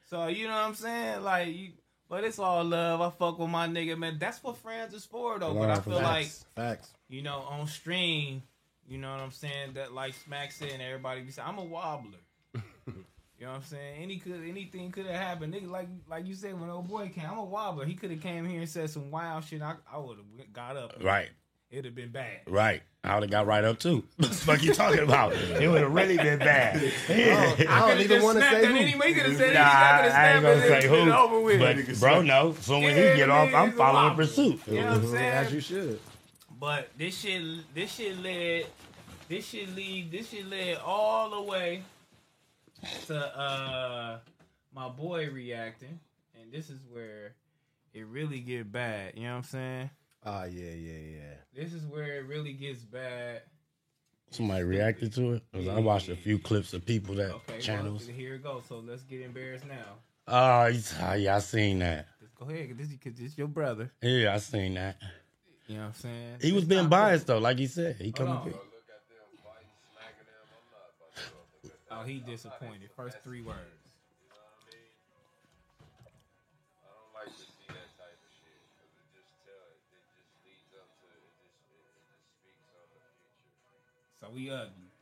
So 0.09 0.27
you 0.27 0.47
know 0.47 0.53
what 0.53 0.63
I'm 0.63 0.75
saying? 0.75 1.23
Like 1.23 1.47
you, 1.55 1.71
but 2.09 2.23
it's 2.23 2.39
all 2.39 2.63
love. 2.63 3.01
I 3.01 3.09
fuck 3.11 3.39
with 3.39 3.49
my 3.49 3.67
nigga, 3.67 3.97
man. 3.97 4.17
That's 4.19 4.43
what 4.43 4.57
friends 4.57 4.93
is 4.93 5.05
for, 5.05 5.39
though. 5.39 5.53
But 5.53 5.69
I 5.69 5.79
feel 5.79 5.95
like 5.95 6.25
Facts. 6.25 6.45
Facts. 6.55 6.93
you 7.09 7.21
know 7.21 7.39
on 7.49 7.67
stream, 7.67 8.43
you 8.87 8.97
know 8.97 9.11
what 9.11 9.19
I'm 9.19 9.31
saying? 9.31 9.73
That 9.73 9.93
like 9.93 10.15
Smack 10.25 10.51
said, 10.51 10.71
and 10.71 10.81
everybody 10.81 11.21
be 11.21 11.31
saying, 11.31 11.47
I'm 11.47 11.59
a 11.59 11.65
wobbler. 11.65 12.19
You 13.39 13.47
know 13.47 13.55
what 13.55 13.57
I'm 13.57 13.65
saying? 13.65 14.01
Any 14.01 14.19
could 14.19 14.41
anything 14.47 14.89
could 14.91 15.05
have 15.05 15.15
happened. 15.15 15.53
Nigga, 15.53 15.69
like 15.69 15.89
like 16.09 16.25
you 16.25 16.33
said 16.33 16.57
when 16.57 16.69
old 16.69 16.87
boy 16.87 17.11
came, 17.13 17.25
I'm 17.29 17.39
a 17.39 17.43
wobbler. 17.43 17.85
He 17.85 17.93
could 17.93 18.09
have 18.11 18.21
came 18.21 18.45
here 18.45 18.61
and 18.61 18.69
said 18.69 18.89
some 18.89 19.11
wild 19.11 19.43
shit. 19.43 19.61
I, 19.61 19.75
I 19.91 19.97
would 19.97 20.17
have 20.17 20.53
got 20.53 20.77
up. 20.77 20.93
Right, 21.03 21.27
It'd 21.73 21.85
have 21.85 21.95
been 21.95 22.11
bad. 22.11 22.41
right. 22.47 22.83
I 23.03 23.15
would 23.15 23.23
have 23.23 23.31
got 23.31 23.47
right 23.47 23.63
up 23.65 23.79
too. 23.79 24.03
What 24.17 24.29
the 24.29 24.35
fuck 24.35 24.63
you 24.63 24.73
talking 24.73 24.99
about? 25.03 25.33
It 25.33 25.67
would 25.67 25.81
have 25.81 25.91
really 25.91 26.15
been 26.17 26.37
bad. 26.39 26.77
I 27.09 27.89
don't 27.89 27.99
even 27.99 28.21
want 28.21 28.37
to 28.37 28.43
say 28.43 28.65
who. 28.65 28.75
Anyway, 28.75 29.07
he 29.07 29.13
could 29.15 29.25
have 29.25 29.37
said 29.37 29.53
Nah, 29.55 29.97
anything. 29.99 30.15
I 30.15 30.23
I 30.29 30.33
ain't 30.35 30.43
gonna 30.43 30.61
say 30.61 30.87
Been 30.87 31.09
over 31.09 31.35
who, 31.39 31.41
with. 31.43 31.59
but 31.59 31.99
bro, 31.99 32.21
no. 32.21 32.53
So 32.61 32.79
when 32.79 32.95
Yeah, 32.95 33.11
he 33.11 33.17
get 33.17 33.29
off, 33.31 33.53
I'm 33.53 33.71
following 33.73 34.03
wobble. 34.09 34.15
pursuit. 34.17 34.59
You 34.67 34.75
know 34.75 34.85
what 34.85 34.97
I'm 34.97 35.07
saying? 35.07 35.31
As 35.33 35.51
you 35.51 35.59
should. 35.59 35.99
But 36.59 36.89
this 36.97 37.17
shit, 37.19 37.41
this 37.73 37.91
shit 37.95 38.17
led, 38.21 38.67
this 39.27 39.47
shit 39.47 39.75
lead, 39.75 40.11
this 40.11 40.29
shit 40.29 40.45
led 40.47 40.77
all 40.77 41.31
the 41.31 41.41
way 41.41 41.83
to 43.07 43.17
uh 43.17 44.19
my 44.73 44.87
boy 44.89 45.29
reacting, 45.29 45.99
and 46.39 46.51
this 46.53 46.69
is 46.69 46.79
where 46.91 47.33
it 47.93 48.05
really 48.05 48.39
get 48.39 48.71
bad. 48.71 49.13
You 49.15 49.23
know 49.23 49.29
what 49.31 49.35
I'm 49.37 49.43
saying? 49.43 49.89
Oh 50.25 50.43
yeah, 50.45 50.71
yeah, 50.71 50.99
yeah. 51.17 51.33
This 51.53 51.73
is 51.73 51.85
where 51.85 52.17
it 52.19 52.25
really 52.27 52.53
gets 52.53 52.79
bad. 52.81 53.41
Somebody 54.31 54.63
reacted 54.63 55.13
to 55.13 55.33
it. 55.33 55.43
'Cause 55.53 55.67
I 55.67 55.79
watched 55.79 56.09
a 56.09 56.15
few 56.15 56.39
clips 56.39 56.73
of 56.73 56.85
people 56.85 57.15
that 57.15 57.31
Okay, 57.31 57.59
channels. 57.59 58.07
well, 58.07 58.15
here 58.15 58.35
it 58.35 58.43
goes. 58.43 58.63
So 58.67 58.79
let's 58.79 59.03
get 59.03 59.21
embarrassed 59.21 59.65
now. 59.65 59.99
Ah, 60.27 60.63
oh, 60.65 60.71
he's- 60.71 60.93
oh, 60.99 61.03
ah, 61.03 61.13
yeah, 61.13 61.35
I 61.35 61.39
seen 61.39 61.79
that. 61.79 62.07
Just 62.19 62.33
go 62.35 62.49
ahead, 62.49 62.69
cause 62.69 62.77
this, 62.77 62.97
cause 62.97 63.13
this 63.13 63.37
your 63.37 63.47
brother. 63.49 63.91
Yeah, 64.01 64.33
I 64.33 64.37
seen 64.37 64.75
that. 64.75 64.95
You 65.67 65.75
know 65.75 65.81
what 65.81 65.87
I'm 65.87 65.93
saying? 65.95 66.37
He 66.41 66.51
was 66.51 66.63
It's 66.63 66.69
being 66.69 66.83
not 66.83 66.89
biased 66.89 67.27
though, 67.27 67.37
like 67.39 67.57
he 67.59 67.67
said. 67.67 67.97
He 67.97 68.05
Hold 68.05 68.15
coming. 68.15 68.33
on. 68.35 68.45
big. 68.45 68.55
Oh, 71.91 72.03
he 72.03 72.19
disappointed. 72.19 72.89
First 72.95 73.17
three 73.23 73.41
words. 73.41 73.59
So 84.23 84.29
we 84.33 84.49
ugly. 84.49 84.93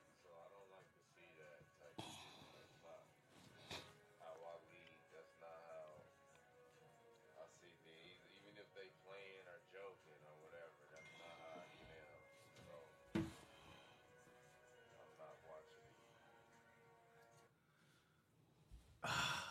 Ah, 19.04 19.46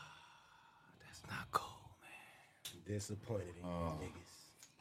that's 0.99 1.23
not 1.29 1.47
cool, 1.53 1.67
man. 2.03 2.83
Disappointed 2.87 3.55
in 3.57 3.65
you 3.65 3.71
oh. 3.71 3.99
niggas. 4.03 4.30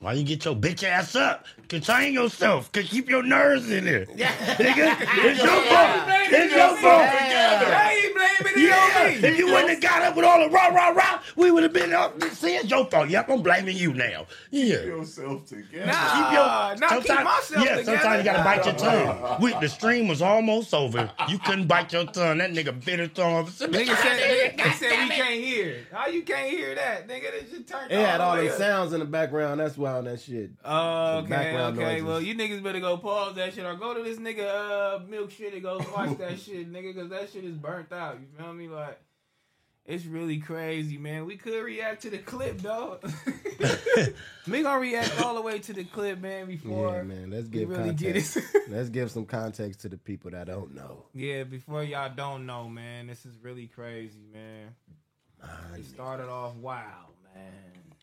Why 0.01 0.13
you 0.13 0.23
get 0.23 0.45
your 0.45 0.55
bitch 0.55 0.83
ass 0.83 1.13
up? 1.17 1.45
Contain 1.67 2.13
yourself. 2.13 2.71
Can 2.71 2.83
keep 2.83 3.09
your 3.09 3.21
nerves 3.21 3.69
in 3.69 3.83
there. 3.83 4.05
Nigga, 4.05 4.97
it's 4.97 5.43
your 5.43 5.61
fault. 5.63 6.07
It's 6.31 6.55
your 6.55 6.77
fault. 6.77 7.01
I 7.03 8.01
ain't 8.05 8.15
blaming 8.15 8.63
it 8.63 8.69
Yeah, 8.69 9.01
on 9.15 9.21
me. 9.21 9.27
if 9.27 9.37
you 9.37 9.47
wouldn't 9.47 9.69
have 9.71 9.81
got 9.81 10.01
up 10.03 10.15
with 10.15 10.23
all 10.23 10.39
the 10.39 10.49
rah 10.49 10.67
rah 10.69 10.89
rah, 10.91 11.18
we 11.35 11.51
would 11.51 11.63
have 11.63 11.73
been 11.73 11.93
up. 11.93 12.21
See, 12.23 12.55
it's 12.55 12.69
your 12.69 12.85
fault. 12.85 13.09
Yep, 13.09 13.29
I'm 13.29 13.41
blaming 13.41 13.77
you 13.77 13.93
now. 13.93 14.25
Yeah. 14.51 14.81
yourself 14.83 15.45
together. 15.47 15.85
Nah, 15.87 16.13
Keep 16.13 16.33
your, 16.33 16.45
not 16.45 16.79
keep 16.79 16.89
sometimes- 17.07 17.25
myself 17.25 17.65
yeah, 17.65 17.75
together. 17.77 17.83
sometimes 17.97 18.17
you 18.19 18.23
gotta 18.31 18.43
bite 18.43 18.65
your 18.65 18.75
tongue. 18.75 19.37
We, 19.41 19.53
the 19.53 19.67
stream 19.69 20.07
was 20.07 20.21
almost 20.21 20.73
over. 20.73 21.09
You 21.29 21.39
couldn't 21.39 21.67
bite 21.67 21.93
your 21.93 22.05
tongue. 22.05 22.39
That 22.39 22.51
nigga 22.51 22.83
bit 22.83 22.99
his 22.99 23.09
tongue. 23.09 23.45
Nigga 23.45 23.95
said, 23.95 24.57
nigga, 24.57 24.63
they 24.63 24.69
said 24.73 25.03
we 25.03 25.09
can't 25.15 25.41
hear. 25.43 25.87
How 25.91 26.07
you 26.07 26.23
can't 26.23 26.49
hear 26.49 26.75
that? 26.75 27.07
Nigga, 27.07 27.31
they 27.31 27.45
just 27.49 27.67
turned 27.67 27.91
It 27.91 27.99
had 28.05 28.19
all 28.21 28.35
the 28.35 28.41
way 28.41 28.47
them 28.47 28.53
up. 28.53 28.59
sounds 28.59 28.93
in 28.93 28.99
the 28.99 29.05
background. 29.05 29.59
That's 29.59 29.77
why 29.77 29.91
on 29.93 30.05
that 30.05 30.19
shit. 30.19 30.51
Oh, 30.65 31.17
okay, 31.19 31.55
okay. 31.57 31.73
noises. 31.83 32.03
Well, 32.03 32.21
you 32.21 32.35
niggas 32.35 32.61
better 32.63 32.79
go 32.79 32.97
pause 32.97 33.35
that 33.35 33.53
shit 33.53 33.65
or 33.65 33.75
go 33.75 33.93
to 33.93 34.03
this 34.03 34.17
nigga 34.17 34.47
uh 34.47 34.99
milk 35.07 35.31
shit 35.31 35.53
and 35.53 35.63
go 35.63 35.77
watch 35.95 36.17
that 36.17 36.39
shit, 36.39 36.71
nigga, 36.71 36.93
because 36.93 37.09
that 37.09 37.29
shit 37.31 37.43
is 37.45 37.55
burnt 37.55 37.91
out. 37.93 38.17
You 38.19 38.27
feel 38.37 38.53
me? 38.53 38.67
Like, 38.67 38.99
it's 39.89 40.05
really 40.05 40.37
crazy, 40.37 40.99
man. 40.99 41.25
We 41.25 41.35
could 41.35 41.63
react 41.63 42.03
to 42.03 42.11
the 42.11 42.19
clip, 42.19 42.59
though. 42.59 42.99
we 44.47 44.61
gonna 44.61 44.79
react 44.79 45.19
all 45.19 45.33
the 45.33 45.41
way 45.41 45.57
to 45.57 45.73
the 45.73 45.83
clip, 45.83 46.19
man, 46.19 46.45
before 46.45 46.97
Yeah, 46.97 47.01
man. 47.01 47.31
Let's 47.31 47.47
give 47.47 47.67
really 47.69 47.93
get 47.93 48.13
context. 48.13 48.37
it. 48.37 48.43
Let's 48.69 48.89
give 48.89 49.09
some 49.09 49.25
context 49.25 49.81
to 49.81 49.89
the 49.89 49.97
people 49.97 50.29
that 50.29 50.45
don't 50.45 50.75
know. 50.75 51.05
yeah, 51.15 51.43
before 51.43 51.83
y'all 51.83 52.11
don't 52.15 52.45
know, 52.45 52.69
man, 52.69 53.07
this 53.07 53.25
is 53.25 53.35
really 53.41 53.65
crazy, 53.65 54.27
man. 54.31 54.75
It 55.75 55.85
started 55.85 56.29
off 56.29 56.53
wild, 56.57 57.15
man. 57.33 57.95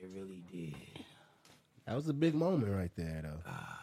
It 0.00 0.10
really 0.14 0.44
did. 0.52 0.74
That 1.84 1.96
was 1.96 2.08
a 2.08 2.12
big 2.14 2.34
moment 2.34 2.72
right 2.72 2.92
there, 2.96 3.22
though. 3.24 3.42
Ah. 3.44 3.80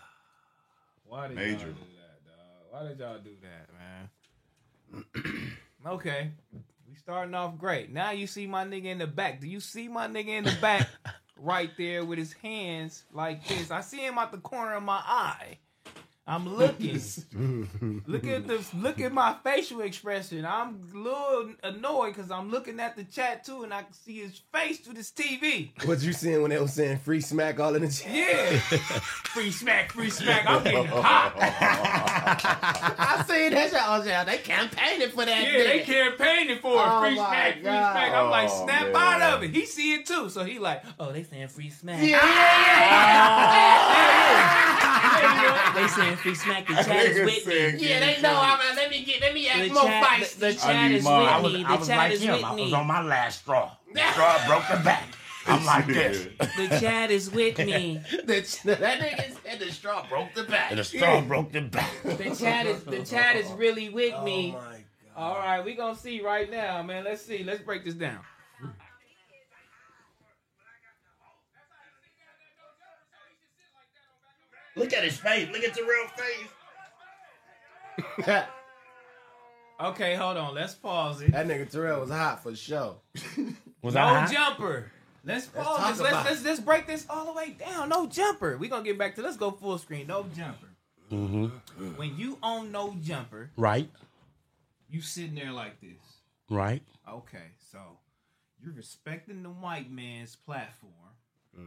Why 1.04 1.28
did 1.28 1.36
Major. 1.36 1.68
y'all 1.68 1.76
do 1.76 1.82
that, 2.00 2.26
dog? 2.26 2.64
Why 2.70 2.88
did 2.88 3.00
y'all 3.00 3.20
do 3.20 3.36
that, 3.42 5.04
man? 5.34 5.52
okay. 5.86 6.32
Starting 7.04 7.34
off 7.34 7.58
great. 7.58 7.92
Now 7.92 8.12
you 8.12 8.28
see 8.28 8.48
my 8.48 8.64
nigga 8.64 8.86
in 8.86 8.98
the 8.98 9.08
back. 9.08 9.42
Do 9.42 9.48
you 9.48 9.60
see 9.60 9.90
my 9.90 10.08
nigga 10.08 10.30
in 10.30 10.46
the 10.46 10.56
back 10.62 10.88
right 11.38 11.70
there 11.78 12.06
with 12.06 12.18
his 12.18 12.32
hands 12.32 13.04
like 13.12 13.46
this? 13.46 13.72
I 13.72 13.82
see 13.82 14.06
him 14.06 14.18
out 14.18 14.32
the 14.32 14.38
corner 14.38 14.76
of 14.76 14.84
my 14.84 15.02
eye. 15.06 15.58
I'm 16.26 16.48
looking. 16.56 16.94
look 18.08 18.26
at 18.26 18.48
the 18.48 18.66
look 18.78 19.02
at 19.02 19.12
my 19.12 19.36
facial 19.44 19.82
expression. 19.82 20.46
I'm 20.46 20.80
a 20.94 20.98
little 20.98 21.50
annoyed 21.64 22.16
because 22.16 22.32
I'm 22.32 22.50
looking 22.50 22.80
at 22.80 22.96
the 22.96 23.04
chat 23.04 23.44
too, 23.44 23.64
and 23.64 23.74
I 23.74 23.84
can 23.84 23.92
see 23.92 24.22
his 24.22 24.40
face 24.54 24.80
through 24.80 24.94
this 24.94 25.12
TV. 25.12 25.72
What 25.86 26.02
you 26.02 26.14
seeing 26.14 26.42
when 26.42 26.52
they 26.52 26.60
was 26.62 26.72
saying 26.72 27.00
free 27.00 27.20
smack 27.20 27.60
all 27.60 27.76
in 27.76 27.82
the 27.82 27.90
chat? 27.90 28.14
Yeah, 28.14 28.58
free 29.34 29.52
smack, 29.52 29.92
free 29.92 30.10
smack. 30.10 30.46
I'm 30.48 30.64
getting 30.64 30.86
hot. 30.92 31.34
I 31.38 33.26
seen 33.28 33.52
that 33.52 33.70
shit. 33.70 33.80
Oh, 33.84 34.02
yeah, 34.06 34.24
they 34.24 34.38
campaigning 34.38 35.10
for 35.10 35.26
that. 35.26 35.44
Yeah, 35.44 35.64
they 35.64 35.80
campaigning 35.82 36.60
for 36.60 36.72
it. 36.74 36.86
Oh 36.88 37.02
free 37.02 37.16
my 37.16 37.28
smack, 37.28 37.54
free 37.56 37.64
God. 37.64 37.92
smack. 37.94 38.14
I'm 38.14 38.30
like, 38.30 38.50
Oh, 38.50 38.64
snap 38.66 38.94
man. 38.94 39.22
out 39.22 39.22
of 39.38 39.44
it. 39.44 39.50
He 39.52 39.66
see 39.66 39.94
it 39.96 40.06
too, 40.06 40.30
so 40.30 40.46
he 40.46 40.58
like, 40.58 40.84
oh, 41.00 41.12
they 41.12 41.24
saying 41.24 41.50
free 41.50 41.70
smack. 41.70 42.00
Yeah, 42.02 42.08
yeah, 42.12 42.18
yeah, 42.18 42.88
ah! 42.94 44.83
They 45.76 45.88
saying 45.88 46.16
free 46.18 46.36
smack. 46.36 46.68
The 46.68 46.74
chat 46.76 47.06
is 47.06 47.26
with 47.26 47.48
me. 47.48 47.88
yeah, 47.88 48.00
they 48.00 48.22
know. 48.22 48.34
I'm 48.36 48.60
like, 48.60 48.76
let 48.76 48.90
me 48.90 49.04
get, 49.04 49.22
let 49.22 49.34
me 49.34 49.44
The 49.44 49.50
act 49.50 49.74
more 49.74 49.84
chat, 49.84 50.04
feisty. 50.06 50.36
the, 50.40 50.46
the 50.48 50.54
chat 50.56 50.92
is 50.92 51.04
mine. 51.04 51.44
With 51.44 51.54
me. 51.54 51.64
I 51.66 51.72
The 51.74 51.78
was 51.80 51.88
chat 51.88 51.98
like 51.98 52.12
is 52.14 52.22
him. 52.22 52.34
with 52.36 52.44
I 52.44 52.54
was 52.56 52.74
on 52.74 52.88
my 52.88 53.02
last 53.02 53.40
straw. 53.40 53.72
The 53.94 54.12
straw 54.12 54.48
broke 54.48 54.64
the 54.70 54.84
back. 54.84 55.04
I'm 55.46 55.66
like 55.74 55.88
this. 55.88 56.28
The 56.58 56.68
chat 56.80 57.12
is 57.12 57.30
with 57.30 57.58
me. 57.60 58.02
The- 58.12 58.76
that 58.80 59.00
nigga 59.02 59.36
said 59.44 59.60
the 59.60 59.72
straw 59.72 60.06
broke 60.08 60.34
the 60.34 60.44
back. 60.44 60.72
And 60.72 60.80
the 60.80 60.84
straw 60.84 61.22
broke 61.22 61.52
the 61.52 61.62
back. 61.62 61.92
The 62.04 62.36
chat 62.36 62.66
is 62.66 62.84
the 62.84 63.04
chat 63.04 63.36
is 63.36 63.50
really 63.52 63.90
with 63.90 64.14
Oh 64.16 64.24
me. 64.24 64.52
my 64.54 64.60
god. 64.60 64.80
All 65.16 65.36
right, 65.36 65.64
we 65.64 65.76
gonna 65.76 65.96
see 65.96 66.22
right 66.22 66.50
now, 66.50 66.82
man. 66.82 67.04
Let's 67.04 67.22
see. 67.24 67.44
Let's 67.44 67.62
break 67.62 67.86
this 67.86 67.94
down. 67.94 68.20
Look 74.76 74.94
at 74.94 75.04
his 75.04 75.18
face. 75.18 75.48
Look 75.52 75.64
at 75.64 75.74
the 75.74 75.84
real 75.84 76.08
face. 78.28 78.46
Okay, 79.82 80.16
hold 80.16 80.38
on. 80.38 80.54
Let's 80.54 80.76
pause 80.76 81.22
it. 81.22 81.32
That 81.32 81.48
nigga 81.48 81.70
Terrell 81.70 82.02
was 82.02 82.10
hot 82.10 82.42
for 82.44 82.56
sure. 82.56 82.96
Was 83.82 83.96
No 83.96 84.02
I 84.02 84.20
hot? 84.22 84.32
jumper. 84.32 84.90
Let's 85.26 85.48
pause 85.48 85.66
talk 85.66 85.90
this. 85.90 86.00
Let's, 86.00 86.12
about 86.14 86.26
let's 86.26 86.44
let's 86.46 86.60
break 86.62 86.88
this 86.88 87.06
all 87.10 87.26
the 87.26 87.34
way 87.34 87.50
down. 87.60 87.90
No 87.90 88.08
jumper. 88.08 88.56
We 88.58 88.70
gonna 88.70 88.84
get 88.84 88.98
back 88.98 89.16
to. 89.16 89.22
Let's 89.22 89.36
go 89.36 89.52
full 89.52 89.78
screen. 89.78 90.08
No 90.08 90.26
jumper. 90.34 90.68
Mm-hmm. 91.12 91.98
When 91.98 92.16
you 92.18 92.38
own 92.42 92.72
no 92.72 92.96
jumper, 93.04 93.50
Right. 93.58 93.90
you 94.90 95.02
sitting 95.02 95.36
there 95.36 95.52
like 95.52 95.82
this. 95.82 96.00
Right. 96.50 96.82
Okay, 97.12 97.52
so 97.72 97.80
you're 98.64 98.74
respecting 98.74 99.44
the 99.44 99.50
white 99.50 99.92
man's 99.92 100.38
platform. 100.38 100.94
You 101.58 101.64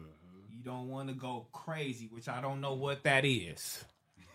don't 0.66 0.88
want 0.88 1.08
to 1.08 1.14
go 1.14 1.46
crazy, 1.52 2.08
which 2.10 2.28
I 2.28 2.40
don't 2.40 2.60
know 2.60 2.74
what 2.74 3.04
that 3.04 3.24
is. 3.24 3.84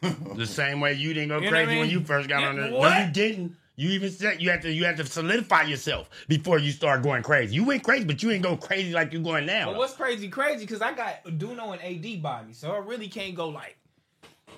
The 0.35 0.47
same 0.47 0.79
way 0.79 0.93
you 0.93 1.13
didn't 1.13 1.29
go 1.29 1.35
You 1.37 1.41
know 1.41 1.51
what 1.51 1.59
I 1.59 1.65
crazy 1.65 1.79
when 1.79 1.89
you 1.89 1.99
first 1.99 2.27
got 2.27 2.41
Yeah, 2.41 2.49
on 2.49 2.55
the. 2.55 2.69
what? 2.71 2.89
No, 2.89 3.05
you 3.05 3.11
didn't. 3.11 3.55
You 3.75 3.89
even 3.91 4.09
said 4.09 4.41
you 4.41 4.49
had 4.49 4.61
to. 4.63 4.71
You 4.71 4.85
had 4.85 4.97
to 4.97 5.05
solidify 5.05 5.63
yourself 5.63 6.09
before 6.27 6.57
you 6.57 6.71
start 6.71 7.03
going 7.03 7.21
crazy. 7.21 7.53
You 7.53 7.65
went 7.65 7.83
crazy, 7.83 8.05
but 8.05 8.23
you 8.23 8.31
ain't 8.31 8.41
go 8.41 8.55
crazy 8.57 8.93
like 8.93 9.13
you're 9.13 9.21
going 9.21 9.45
now. 9.45 9.67
But 9.67 9.77
what's 9.77 9.93
crazy, 9.93 10.27
crazy, 10.29 10.65
because 10.65 10.81
I 10.81 10.93
got 10.93 11.17
a 11.25 11.31
Duno 11.31 11.77
and 11.77 11.81
AD 11.81 12.23
by 12.23 12.43
me, 12.43 12.53
so 12.53 12.71
I 12.71 12.77
really 12.79 13.09
can't 13.09 13.35
go 13.35 13.49
like, 13.49 13.77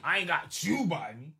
I 0.04 0.20
ain't 0.20 0.28
got 0.28 0.64
you 0.64 0.86
by 0.86 1.14
me. 1.20 1.34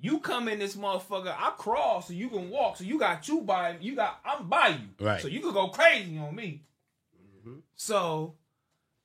You 0.00 0.20
come 0.20 0.48
in 0.48 0.58
this 0.58 0.76
motherfucker, 0.76 1.34
I 1.36 1.52
crawl 1.58 2.00
so 2.02 2.12
you 2.12 2.28
can 2.28 2.48
walk, 2.50 2.76
so 2.76 2.84
you 2.84 2.98
got 2.98 3.26
you 3.28 3.40
by 3.42 3.72
me. 3.72 3.78
You 3.80 3.96
got 3.96 4.20
I'm 4.24 4.48
by 4.48 4.68
you, 4.68 5.04
Right. 5.04 5.20
So 5.20 5.28
you 5.28 5.40
could 5.40 5.54
go 5.54 5.68
crazy 5.68 6.16
on 6.18 6.34
me. 6.34 6.62
Mm-hmm. 7.40 7.58
So, 7.74 8.34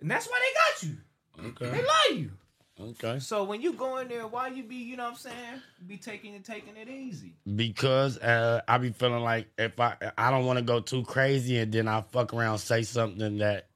and 0.01 0.09
that's 0.09 0.27
why 0.27 0.39
they 0.39 0.89
got 0.89 0.91
you. 0.91 1.51
Okay. 1.51 1.77
They 1.77 1.83
love 1.83 2.19
you. 2.19 2.31
Okay. 2.79 3.19
So 3.19 3.43
when 3.43 3.61
you 3.61 3.73
go 3.73 3.97
in 3.97 4.07
there, 4.07 4.27
why 4.27 4.47
you 4.47 4.63
be, 4.63 4.75
you 4.75 4.97
know 4.97 5.03
what 5.03 5.11
I'm 5.11 5.17
saying? 5.17 5.61
Be 5.87 5.97
taking 5.97 6.33
it, 6.33 6.43
taking 6.43 6.75
it 6.75 6.89
easy. 6.89 7.35
Because 7.55 8.17
uh, 8.17 8.61
I 8.67 8.77
be 8.79 8.89
feeling 8.89 9.23
like 9.23 9.47
if 9.57 9.79
I 9.79 9.95
I 10.17 10.31
don't 10.31 10.45
want 10.45 10.57
to 10.57 10.65
go 10.65 10.79
too 10.79 11.03
crazy 11.03 11.57
and 11.59 11.71
then 11.71 11.87
I 11.87 12.01
fuck 12.01 12.33
around 12.33 12.57
say 12.57 12.81
something 12.81 13.37
that 13.37 13.67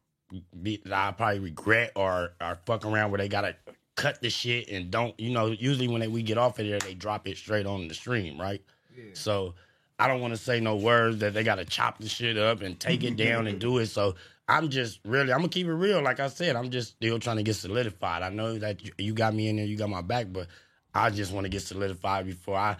be 0.61 0.81
that 0.85 0.93
I 0.93 1.11
probably 1.11 1.39
regret 1.39 1.91
or 1.95 2.33
or 2.41 2.57
fuck 2.65 2.85
around 2.85 3.11
where 3.11 3.19
they 3.19 3.29
gotta 3.29 3.55
cut 3.95 4.21
the 4.21 4.29
shit 4.29 4.69
and 4.69 4.89
don't 4.89 5.17
you 5.19 5.31
know 5.31 5.47
usually 5.47 5.87
when 5.87 6.01
they, 6.01 6.07
we 6.07 6.23
get 6.23 6.37
off 6.37 6.59
of 6.59 6.65
there 6.65 6.79
they 6.79 6.95
drop 6.95 7.27
it 7.27 7.37
straight 7.37 7.67
on 7.67 7.87
the 7.87 7.93
stream 7.93 8.41
right. 8.41 8.61
Yeah. 8.97 9.03
So 9.13 9.53
I 9.99 10.07
don't 10.07 10.19
want 10.19 10.33
to 10.33 10.37
say 10.37 10.59
no 10.59 10.75
words 10.75 11.19
that 11.19 11.33
they 11.33 11.43
got 11.43 11.55
to 11.55 11.65
chop 11.65 11.99
the 11.99 12.09
shit 12.09 12.37
up 12.37 12.61
and 12.61 12.79
take 12.79 13.03
it 13.03 13.15
down 13.15 13.47
and 13.47 13.59
do 13.59 13.77
it. 13.77 13.87
So 13.87 14.15
I'm 14.47 14.69
just 14.69 14.99
really, 15.05 15.31
I'm 15.31 15.39
gonna 15.39 15.49
keep 15.49 15.67
it 15.67 15.73
real. 15.73 16.01
Like 16.01 16.19
I 16.19 16.27
said, 16.27 16.55
I'm 16.55 16.69
just 16.69 16.89
still 16.91 17.19
trying 17.19 17.37
to 17.37 17.43
get 17.43 17.55
solidified. 17.55 18.21
I 18.21 18.29
know 18.29 18.57
that 18.59 18.83
you, 18.83 18.91
you 18.97 19.13
got 19.13 19.33
me 19.33 19.47
in 19.49 19.55
there, 19.55 19.65
you 19.65 19.77
got 19.77 19.89
my 19.89 20.01
back, 20.01 20.27
but 20.31 20.47
I 20.93 21.09
just 21.09 21.31
want 21.31 21.45
to 21.45 21.49
get 21.49 21.61
solidified 21.63 22.25
before 22.27 22.55
I 22.57 22.77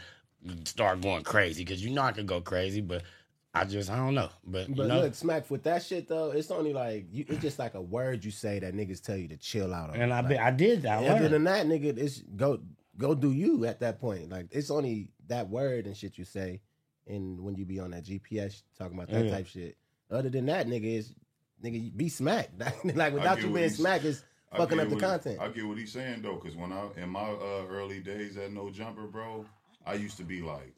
start 0.65 1.01
going 1.01 1.23
crazy. 1.23 1.63
Because 1.63 1.84
you 1.84 1.89
know 1.91 2.04
I 2.04 2.12
could 2.12 2.28
go 2.28 2.39
crazy, 2.41 2.82
but 2.82 3.01
I 3.54 3.65
just, 3.65 3.89
I 3.89 3.95
don't 3.95 4.13
know. 4.13 4.30
But, 4.45 4.69
you 4.69 4.75
But 4.75 4.88
know, 4.88 5.01
look, 5.01 5.15
smack 5.15 5.49
with 5.49 5.63
that 5.63 5.82
shit 5.82 6.08
though. 6.08 6.32
It's 6.32 6.51
only 6.51 6.73
like 6.73 7.08
you, 7.12 7.25
it's 7.28 7.41
just 7.41 7.58
like 7.58 7.73
a 7.73 7.82
word 7.82 8.23
you 8.23 8.32
say 8.32 8.60
that 8.60 8.75
niggas 8.75 9.01
tell 9.01 9.17
you 9.17 9.28
to 9.30 9.38
chill 9.38 9.73
out 9.73 9.89
on. 9.91 9.95
and 9.95 10.13
I, 10.13 10.19
like, 10.19 10.30
be, 10.30 10.38
I 10.38 10.51
did 10.51 10.84
that. 10.84 10.99
Other 10.99 11.21
learned. 11.21 11.34
than 11.34 11.43
that, 11.45 11.65
nigga, 11.65 11.97
it's 11.97 12.19
go 12.36 12.60
go 12.97 13.15
do 13.15 13.32
you 13.32 13.65
at 13.65 13.80
that 13.80 13.99
point. 13.99 14.30
Like 14.30 14.47
it's 14.51 14.69
only 14.69 15.10
that 15.28 15.49
word 15.49 15.88
and 15.88 15.97
shit 15.97 16.17
you 16.17 16.25
say, 16.25 16.62
and 17.08 17.41
when 17.41 17.56
you 17.56 17.65
be 17.65 17.80
on 17.80 17.91
that 17.91 18.04
GPS 18.06 18.62
talking 18.78 18.95
about 18.97 19.10
that 19.10 19.25
Yeah. 19.25 19.32
type 19.32 19.47
shit. 19.47 19.78
Other 20.12 20.30
than 20.30 20.45
that, 20.45 20.67
nigga, 20.67 20.97
is 20.97 21.13
nigga 21.65 21.95
be 21.95 22.10
smacked. 22.10 22.60
like 22.95 23.13
without 23.13 23.36
get 23.38 23.45
you 23.45 23.51
what 23.51 23.58
being 23.58 23.69
smacked, 23.69 24.06
is 24.06 24.23
I 24.51 24.58
fucking 24.58 24.80
up 24.80 24.89
the 24.89 24.95
what 24.95 25.01
he- 25.04 25.08
content. 25.10 25.39
I 25.41 25.47
get 25.49 25.65
what 25.67 25.78
he's 25.78 25.91
saying 25.91 26.21
though, 26.21 26.36
because 26.36 26.56
when 26.56 26.71
I 26.71 26.88
in 26.97 27.10
my 27.10 27.30
uh, 27.30 27.65
early 27.69 27.99
days 27.99 28.38
at 28.38 28.51
No 28.54 28.69
Jumper, 28.69 29.08
bro, 29.08 29.45
I 29.86 29.93
used 29.95 30.17
to 30.17 30.23
be 30.23 30.41
like, 30.41 30.73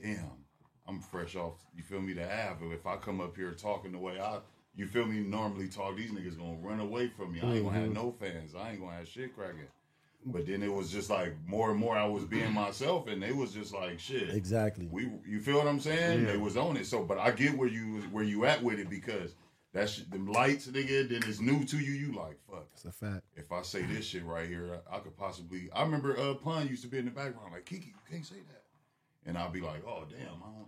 damn, 0.00 0.30
I'm 0.88 1.00
fresh 1.00 1.36
off. 1.36 1.54
You 1.76 1.82
feel 1.82 2.00
me? 2.00 2.12
The 2.12 2.26
half. 2.26 2.56
If 2.62 2.86
I 2.86 2.96
come 2.96 3.20
up 3.20 3.36
here 3.36 3.52
talking 3.52 3.92
the 3.92 3.98
way 3.98 4.20
I, 4.20 4.38
you 4.76 4.86
feel 4.86 5.06
me? 5.06 5.20
Normally 5.20 5.68
talk, 5.68 5.96
these 5.96 6.10
niggas 6.10 6.38
gonna 6.38 6.56
run 6.60 6.80
away 6.80 7.08
from 7.08 7.32
me. 7.32 7.40
I 7.40 7.44
ain't 7.46 7.64
gonna 7.64 7.76
Mm-hmm. 7.78 7.84
have 7.84 7.92
no 7.94 8.12
fans. 8.18 8.54
I 8.54 8.70
ain't 8.72 8.80
gonna 8.80 8.96
have 8.96 9.08
shit 9.08 9.34
cracking. 9.34 9.66
But 10.26 10.46
then 10.46 10.62
it 10.62 10.70
was 10.70 10.92
just 10.92 11.08
like 11.08 11.34
more 11.46 11.70
and 11.70 11.80
more 11.80 11.96
I 11.96 12.06
was 12.06 12.24
being 12.26 12.52
myself, 12.52 13.08
and 13.08 13.24
it 13.24 13.34
was 13.34 13.52
just 13.52 13.72
like 13.72 13.98
shit. 13.98 14.28
Exactly. 14.34 14.86
We, 14.90 15.10
you 15.26 15.40
feel 15.40 15.56
what 15.56 15.66
I'm 15.66 15.80
saying? 15.80 16.26
They 16.26 16.36
was 16.36 16.58
on 16.58 16.76
it. 16.76 16.84
So, 16.86 17.02
but 17.02 17.16
I 17.18 17.30
get 17.30 17.56
where 17.56 17.68
you 17.68 18.02
where 18.12 18.22
you 18.24 18.44
at 18.44 18.62
with 18.62 18.78
it 18.78 18.90
because 18.90 19.34
that's 19.72 19.98
them 20.04 20.26
lights, 20.26 20.66
nigga. 20.66 21.08
Then 21.08 21.22
it's 21.26 21.40
new 21.40 21.64
to 21.64 21.78
you. 21.78 21.92
You 21.92 22.12
like 22.12 22.38
fuck. 22.50 22.66
It's 22.74 22.84
a 22.84 22.92
fact. 22.92 23.22
If 23.36 23.52
I 23.52 23.62
say 23.62 23.82
this 23.82 24.04
shit 24.06 24.24
right 24.24 24.48
here, 24.48 24.80
I, 24.90 24.96
I 24.96 24.98
could 25.00 25.16
possibly. 25.16 25.68
I 25.72 25.82
remember 25.82 26.18
uh, 26.18 26.34
Pun 26.34 26.68
used 26.68 26.82
to 26.82 26.88
be 26.88 26.98
in 26.98 27.04
the 27.04 27.10
background 27.10 27.52
like 27.52 27.66
Kiki, 27.66 27.88
you 27.88 27.94
can't 28.10 28.26
say 28.26 28.36
that, 28.36 28.64
and 29.26 29.38
I'll 29.38 29.50
be 29.50 29.60
like, 29.60 29.84
oh 29.86 30.04
damn, 30.10 30.28
I 30.42 30.46
don't. 30.46 30.66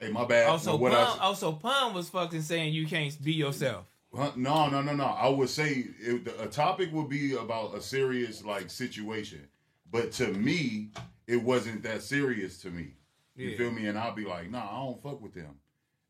Hey, 0.00 0.10
my 0.12 0.24
bad. 0.24 0.48
Also, 0.48 0.76
what 0.76 0.92
Pun, 0.92 1.18
I, 1.20 1.22
also 1.24 1.52
Pun 1.52 1.92
was 1.94 2.08
fucking 2.08 2.42
saying 2.42 2.72
you 2.72 2.86
can't 2.86 3.20
be 3.22 3.32
yourself. 3.32 3.86
Huh? 4.14 4.30
No, 4.36 4.68
no, 4.70 4.80
no, 4.80 4.94
no. 4.94 5.04
I 5.04 5.28
would 5.28 5.50
say 5.50 5.86
it, 6.00 6.26
a 6.40 6.46
topic 6.46 6.90
would 6.92 7.08
be 7.08 7.34
about 7.34 7.74
a 7.76 7.80
serious 7.80 8.44
like 8.44 8.70
situation, 8.70 9.46
but 9.90 10.12
to 10.12 10.28
me, 10.28 10.90
it 11.26 11.42
wasn't 11.42 11.82
that 11.82 12.02
serious 12.02 12.58
to 12.62 12.70
me. 12.70 12.94
You 13.36 13.50
Yeah. 13.50 13.56
feel 13.58 13.70
me? 13.70 13.86
And 13.86 13.98
I'll 13.98 14.14
be 14.14 14.24
like, 14.24 14.50
nah, 14.50 14.66
I 14.70 14.84
don't 14.84 15.02
fuck 15.02 15.20
with 15.20 15.34
them. 15.34 15.56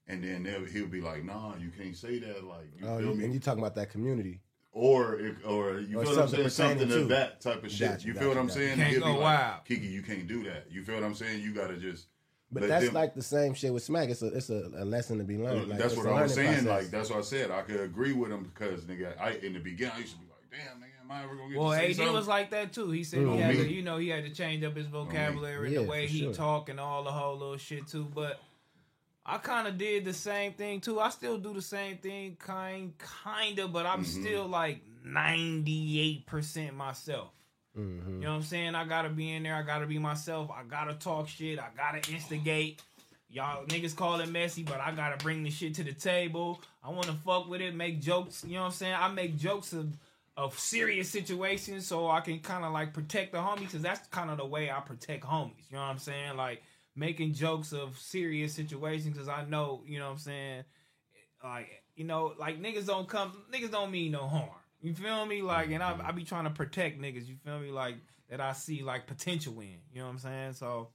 And 0.09 0.25
then 0.25 0.42
they'll, 0.42 0.64
he'll 0.64 0.87
be 0.87 1.01
like, 1.03 1.23
nah, 1.25 1.53
you 1.61 1.71
can't 1.71 1.94
say 1.97 2.18
that. 2.21 2.42
Like, 2.44 2.71
you 2.79 2.87
Oh, 2.87 2.99
feel 2.99 3.14
me? 3.14 3.25
and 3.25 3.35
you 3.35 3.40
talking 3.40 3.59
about 3.62 3.75
that 3.75 3.90
community. 3.90 4.40
or 4.73 5.18
it, 5.18 5.37
or 5.47 5.81
you 5.81 5.99
Or 6.01 6.05
feel 6.07 6.14
what 6.16 6.23
I'm 6.25 6.29
saying? 6.29 6.49
Something 6.49 6.92
of 6.92 7.09
that 7.09 7.40
type 7.40 7.62
of 7.64 7.71
shit. 7.71 7.88
Got 7.90 8.05
you, 8.05 8.12
you 8.12 8.14
feel 8.14 8.23
you, 8.23 8.29
what 8.31 8.38
I'm 8.38 8.47
got 8.47 8.57
you. 8.57 8.62
saying? 8.62 8.77
Can't 8.79 8.88
He'll 8.90 8.99
be 9.01 9.05
go 9.05 9.12
like, 9.12 9.21
wild. 9.21 9.64
Kiki, 9.66 9.87
you 9.87 10.03
can't 10.03 10.27
do 10.27 10.44
that. 10.44 10.66
You 10.71 10.83
feel 10.83 10.94
what 10.94 11.05
I'm 11.05 11.14
saying? 11.14 11.42
You 11.42 11.53
gotta 11.53 11.77
just. 11.77 12.07
But 12.51 12.66
that's 12.68 12.87
them- 12.87 12.94
like 12.94 13.14
the 13.14 13.23
same 13.23 13.53
shit 13.53 13.75
with 13.75 13.83
Smack. 13.83 14.09
It's 14.09 14.23
a 14.23 14.29
it's 14.29 14.49
a, 14.49 14.71
a 14.79 14.85
lesson 14.87 15.18
to 15.18 15.25
be 15.25 15.37
learned. 15.37 15.68
Like, 15.68 15.79
that's 15.79 15.94
what 15.94 16.07
I 16.07 16.23
was 16.23 16.33
saying. 16.35 16.64
process. 16.64 16.66
Like 16.66 16.90
that's 16.90 17.11
what 17.11 17.18
I 17.18 17.23
said. 17.23 17.51
I 17.51 17.61
could 17.61 17.81
agree 17.81 18.12
with 18.14 18.31
him 18.33 18.44
because 18.44 18.85
nigga, 18.85 19.12
I 19.21 19.33
in 19.44 19.53
the 19.53 19.59
beginning 19.61 19.92
I 19.97 19.99
used 20.01 20.14
to 20.14 20.18
be 20.21 20.25
like, 20.31 20.51
damn, 20.51 20.79
nigga, 20.81 21.03
am 21.05 21.11
I 21.11 21.25
ever 21.25 21.35
gonna 21.37 21.51
get 21.51 21.59
Well, 21.59 21.73
AD 21.75 21.94
something? 21.97 22.14
was 22.14 22.27
like 22.29 22.51
that 22.53 22.73
too. 22.73 22.90
He 22.90 23.05
said 23.05 23.21
Mm. 23.21 23.35
he 23.35 23.40
had 23.42 23.57
to, 23.57 23.71
you 23.71 23.83
know, 23.83 23.99
he 23.99 24.09
had 24.09 24.25
to 24.25 24.31
change 24.31 24.64
up 24.64 24.75
his 24.75 24.87
vocabulary, 24.87 25.75
Yeah, 25.75 25.81
the 25.83 25.88
way 25.88 26.07
he 26.07 26.21
sure. 26.21 26.33
talk, 26.33 26.71
and 26.71 26.81
all 26.81 27.05
the 27.05 27.11
whole 27.12 27.37
little 27.37 27.59
shit 27.59 27.87
too. 27.87 28.11
But 28.14 28.40
I 29.29 29.38
kind 29.38 29.69
of 29.69 29.77
did 29.77 30.05
the 30.05 30.14
same 30.14 30.55
thing 30.55 30.81
too. 30.81 30.99
I 31.01 31.11
still 31.11 31.37
do 31.38 31.53
the 31.53 31.61
same 31.62 31.99
thing, 31.99 32.37
kind, 32.38 32.95
kind 32.99 33.59
of, 33.59 33.73
but 33.73 33.85
I'm 33.87 34.03
Mm-hmm. 34.05 34.23
still 34.23 34.47
like 34.47 34.81
ninety 35.05 36.01
eight 36.01 36.27
percent 36.27 36.75
myself. 36.75 37.29
Mm-hmm. 37.79 38.14
You 38.14 38.21
know 38.21 38.31
what 38.31 38.37
I'm 38.37 38.43
saying? 38.43 38.75
I 38.75 38.85
gotta 38.85 39.09
be 39.11 39.33
in 39.33 39.43
there. 39.43 39.55
I 39.55 39.62
gotta 39.62 39.87
be 39.87 39.99
myself. 39.99 40.51
I 40.51 40.62
gotta 40.64 40.95
talk 40.95 41.29
shit. 41.29 41.59
I 41.59 41.69
gotta 41.77 42.11
instigate. 42.12 42.83
Y'all 43.31 43.67
niggas 43.67 43.95
call 43.95 44.21
it 44.21 44.31
messy, 44.31 44.62
but 44.62 44.81
I 44.81 44.93
gotta 44.93 45.23
bring 45.23 45.43
the 45.43 45.51
shit 45.51 45.75
to 45.75 45.85
the 45.85 45.93
table. 45.93 46.62
I 46.83 46.88
wanna 46.88 47.12
fuck 47.25 47.49
with 47.49 47.61
it, 47.61 47.75
make 47.75 48.01
jokes. 48.01 48.43
You 48.47 48.55
know 48.55 48.61
what 48.61 48.67
I'm 48.69 48.73
saying? 48.73 48.97
I 48.99 49.09
make 49.09 49.37
jokes 49.37 49.73
of 49.73 49.95
of 50.37 50.57
serious 50.59 51.11
situations 51.11 51.85
so 51.87 52.09
I 52.09 52.21
can 52.21 52.38
kind 52.38 52.64
of 52.64 52.73
like 52.73 52.95
protect 52.95 53.33
the 53.33 53.38
homies 53.38 53.59
because 53.61 53.83
that's 53.83 54.07
kind 54.09 54.31
of 54.31 54.38
the 54.38 54.47
way 54.47 54.71
I 54.71 54.79
protect 54.81 55.25
homies. 55.25 55.51
You 55.69 55.77
know 55.77 55.81
what 55.83 55.88
I'm 55.91 55.99
saying? 55.99 56.37
Like 56.37 56.62
making 56.99 57.33
jokes 57.35 57.73
of 57.73 57.99
serious 57.99 58.53
situations 58.53 59.15
because 59.15 59.29
I 59.29 59.45
know, 59.45 59.83
you 59.87 59.99
know 59.99 60.07
what 60.07 60.13
I'm 60.13 60.19
saying? 60.19 60.65
Like, 61.43 61.69
you 61.95 62.05
know, 62.05 62.35
like 62.39 62.61
niggas 62.61 62.87
don't 62.87 63.09
come, 63.09 63.33
niggas 63.53 63.71
don't 63.71 63.91
mean 63.91 64.13
no 64.13 64.27
harm. 64.27 64.51
You 64.81 64.95
feel 64.95 65.25
me? 65.27 65.43
Like, 65.43 65.71
and 65.71 65.83
I, 65.83 65.93
mm-hmm. 65.93 66.07
I 66.07 66.13
be 66.13 66.25
trying 66.25 66.45
to 66.45 66.51
protect 66.51 67.01
niggas. 67.01 67.27
You 67.27 67.37
feel 67.45 67.59
me? 67.59 67.71
Like 67.71 67.97
that 68.29 68.41
I 68.41 68.53
see 68.53 68.83
like 68.83 69.07
potential 69.07 69.59
in. 69.61 69.79
You 69.93 70.01
know 70.01 70.07
what 70.07 70.13
I'm 70.13 70.19
saying? 70.19 70.53
So 70.55 70.89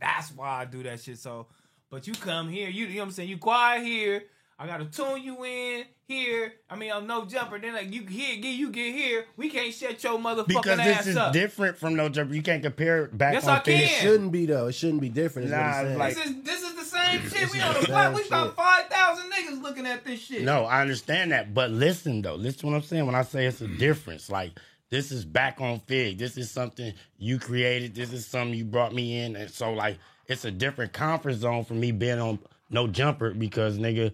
that's 0.00 0.32
why 0.32 0.60
I 0.60 0.64
do 0.64 0.82
that 0.84 1.00
shit. 1.00 1.18
So, 1.18 1.46
but 1.90 2.06
you 2.06 2.14
come 2.14 2.48
here, 2.48 2.68
you, 2.68 2.86
you 2.86 2.94
know 2.94 3.00
what 3.00 3.06
I'm 3.06 3.12
saying? 3.12 3.28
You 3.28 3.38
quiet 3.38 3.84
here. 3.84 4.24
I 4.58 4.66
gotta 4.68 4.84
tune 4.84 5.22
you 5.22 5.44
in 5.44 5.84
here. 6.06 6.52
I 6.70 6.76
mean, 6.76 6.92
I'm 6.92 7.06
no 7.08 7.24
jumper. 7.24 7.58
Then 7.58 7.74
like 7.74 7.92
you 7.92 8.06
here, 8.06 8.36
get 8.40 8.50
you 8.54 8.70
get 8.70 8.94
here. 8.94 9.24
We 9.36 9.50
can't 9.50 9.74
shut 9.74 10.02
your 10.04 10.18
motherfucking 10.18 10.46
Because 10.46 10.78
ass 10.78 10.98
this 10.98 11.06
is 11.08 11.16
up. 11.16 11.32
different 11.32 11.76
from 11.76 11.96
no 11.96 12.08
jumper. 12.08 12.34
You 12.34 12.42
can't 12.42 12.62
compare 12.62 13.06
back 13.08 13.34
Yes, 13.34 13.48
on 13.48 13.56
I 13.56 13.60
things. 13.60 13.82
It 13.82 13.88
shouldn't 13.88 14.30
be 14.30 14.46
though. 14.46 14.68
It 14.68 14.74
shouldn't 14.74 15.00
be 15.00 15.08
different. 15.08 15.46
Is 15.46 15.52
what 15.52 15.58
Nah, 15.60 15.66
I'm 15.66 15.84
saying. 15.86 15.98
like- 15.98 16.14
This 16.14 16.26
is 16.26 16.42
this 16.44 16.62
is 16.62 16.74
the 16.76 16.84
same 16.84 17.20
shit. 17.28 17.52
We 17.52 17.60
on 17.60 17.74
the 17.74 17.80
the 17.80 17.86
block. 17.86 18.14
We 18.14 18.28
got 18.28 18.54
five 18.56 18.86
thousand 18.86 19.32
niggas 19.32 19.60
looking 19.62 19.86
at 19.86 20.04
this 20.04 20.20
shit. 20.20 20.42
No, 20.42 20.64
I 20.66 20.82
understand 20.82 21.32
that, 21.32 21.52
but 21.52 21.70
listen 21.72 22.22
though, 22.22 22.36
listen 22.36 22.60
to 22.60 22.66
what 22.66 22.74
I'm 22.76 22.82
saying 22.82 23.06
when 23.06 23.16
I 23.16 23.22
say 23.22 23.46
it's 23.46 23.60
a 23.60 23.66
difference. 23.68 24.30
Like 24.30 24.52
this 24.90 25.10
is 25.10 25.24
back 25.24 25.60
on 25.60 25.80
Figg. 25.80 26.18
This 26.18 26.36
is 26.36 26.48
something 26.48 26.94
you 27.18 27.40
created. 27.40 27.96
This 27.96 28.12
is 28.12 28.24
something 28.24 28.56
you 28.56 28.64
brought 28.64 28.94
me 28.94 29.18
in, 29.18 29.34
and 29.34 29.50
so 29.50 29.72
like 29.72 29.98
it's 30.28 30.44
a 30.44 30.50
different 30.52 30.92
comfort 30.92 31.34
zone 31.34 31.64
for 31.64 31.74
me 31.74 31.90
being 31.90 32.20
on 32.20 32.38
no 32.70 32.86
jumper 32.86 33.30
because 33.32 33.78
nigga, 33.78 34.12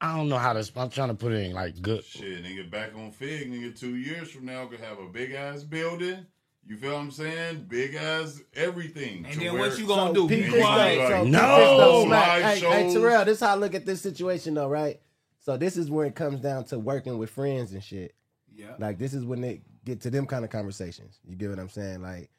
I 0.00 0.16
don't 0.16 0.28
know 0.28 0.38
how 0.38 0.54
to. 0.54 0.70
I'm 0.76 0.88
trying 0.90 1.08
to 1.08 1.14
put 1.14 1.32
it 1.32 1.44
in 1.46 1.52
like 1.52 1.80
good. 1.82 2.04
Shit, 2.04 2.42
nigga, 2.42 2.70
back 2.70 2.94
on 2.96 3.10
Figg, 3.10 3.52
nigga, 3.52 3.78
two 3.78 3.96
years 3.96 4.30
from 4.30 4.46
now 4.46 4.66
could 4.66 4.80
have 4.80 4.98
a 4.98 5.06
big 5.06 5.32
ass 5.32 5.62
building. 5.62 6.26
You 6.66 6.76
feel 6.76 6.92
what 6.92 7.00
I'm 7.00 7.10
saying? 7.10 7.66
Big 7.68 7.94
ass 7.94 8.40
everything. 8.54 9.26
And 9.28 9.40
then 9.40 9.58
what 9.58 9.78
you 9.78 9.86
gonna 9.86 10.10
So 10.10 10.14
do? 10.14 10.28
peep 10.28 10.44
Be 10.46 10.50
this 10.52 10.60
quiet? 10.62 10.96
so 10.96 11.02
Like, 11.14 11.22
peep 11.24 11.32
no, 11.32 11.56
this 11.58 11.68
though, 11.78 12.04
Smack. 12.06 12.42
Hey, 12.42 12.60
hey. 12.60 12.92
Terrell, 12.94 13.24
this 13.24 13.34
is 13.38 13.40
how 13.40 13.52
I 13.52 13.54
look 13.56 13.74
at 13.74 13.86
this 13.86 14.00
situation 14.00 14.54
though, 14.54 14.68
right? 14.68 15.00
So 15.40 15.56
this 15.56 15.76
is 15.76 15.90
where 15.90 16.06
it 16.06 16.14
comes 16.14 16.40
down 16.40 16.64
to 16.66 16.78
working 16.78 17.18
with 17.18 17.30
friends 17.30 17.72
and 17.72 17.82
shit. 17.82 18.14
Yeah. 18.54 18.74
Like 18.78 18.98
this 18.98 19.14
is 19.14 19.24
when 19.24 19.40
they 19.40 19.62
get 19.84 20.02
to 20.02 20.10
them 20.10 20.26
kind 20.26 20.44
of 20.44 20.50
conversations. 20.50 21.18
You 21.26 21.34
get 21.34 21.50
what 21.50 21.58
I'm 21.58 21.68
saying? 21.70 22.02
Like 22.02 22.30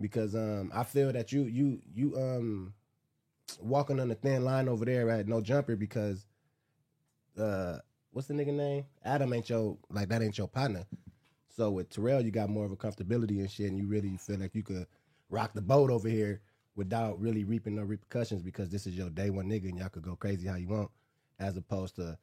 because 0.00 0.34
um 0.34 0.70
I 0.74 0.82
feel 0.84 1.12
that 1.12 1.32
you 1.32 1.42
you 1.44 1.80
you 1.94 2.16
um 2.16 2.72
walking 3.60 4.00
on 4.00 4.08
the 4.08 4.14
thin 4.14 4.44
line 4.44 4.68
over 4.68 4.84
there 4.84 5.08
at 5.10 5.28
no 5.28 5.40
jumper 5.40 5.76
because 5.76 6.24
uh 7.38 7.78
what's 8.12 8.28
the 8.28 8.34
nigga 8.34 8.52
name? 8.52 8.84
Adam 9.04 9.32
ain't 9.32 9.48
your 9.50 9.76
like 9.90 10.08
that 10.08 10.22
ain't 10.22 10.38
your 10.38 10.48
partner. 10.48 10.84
So 11.48 11.70
with 11.70 11.90
Terrell 11.90 12.20
you 12.20 12.30
got 12.30 12.50
more 12.50 12.64
of 12.64 12.72
a 12.72 12.76
comfortability 12.76 13.40
and 13.40 13.50
shit 13.50 13.70
and 13.70 13.78
you 13.78 13.86
really 13.86 14.16
feel 14.16 14.38
like 14.38 14.54
you 14.54 14.62
could 14.62 14.86
rock 15.30 15.52
the 15.54 15.62
boat 15.62 15.90
over 15.90 16.08
here 16.08 16.40
without 16.76 17.18
really 17.20 17.44
reaping 17.44 17.74
no 17.74 17.82
repercussions 17.82 18.42
because 18.42 18.68
this 18.68 18.86
is 18.86 18.94
your 18.94 19.10
day 19.10 19.30
one 19.30 19.48
nigga 19.48 19.68
and 19.68 19.78
y'all 19.78 19.88
could 19.88 20.02
go 20.02 20.14
crazy 20.14 20.46
how 20.46 20.56
you 20.56 20.68
want 20.68 20.90
as 21.38 21.56
opposed 21.56 21.96
to 21.96 22.16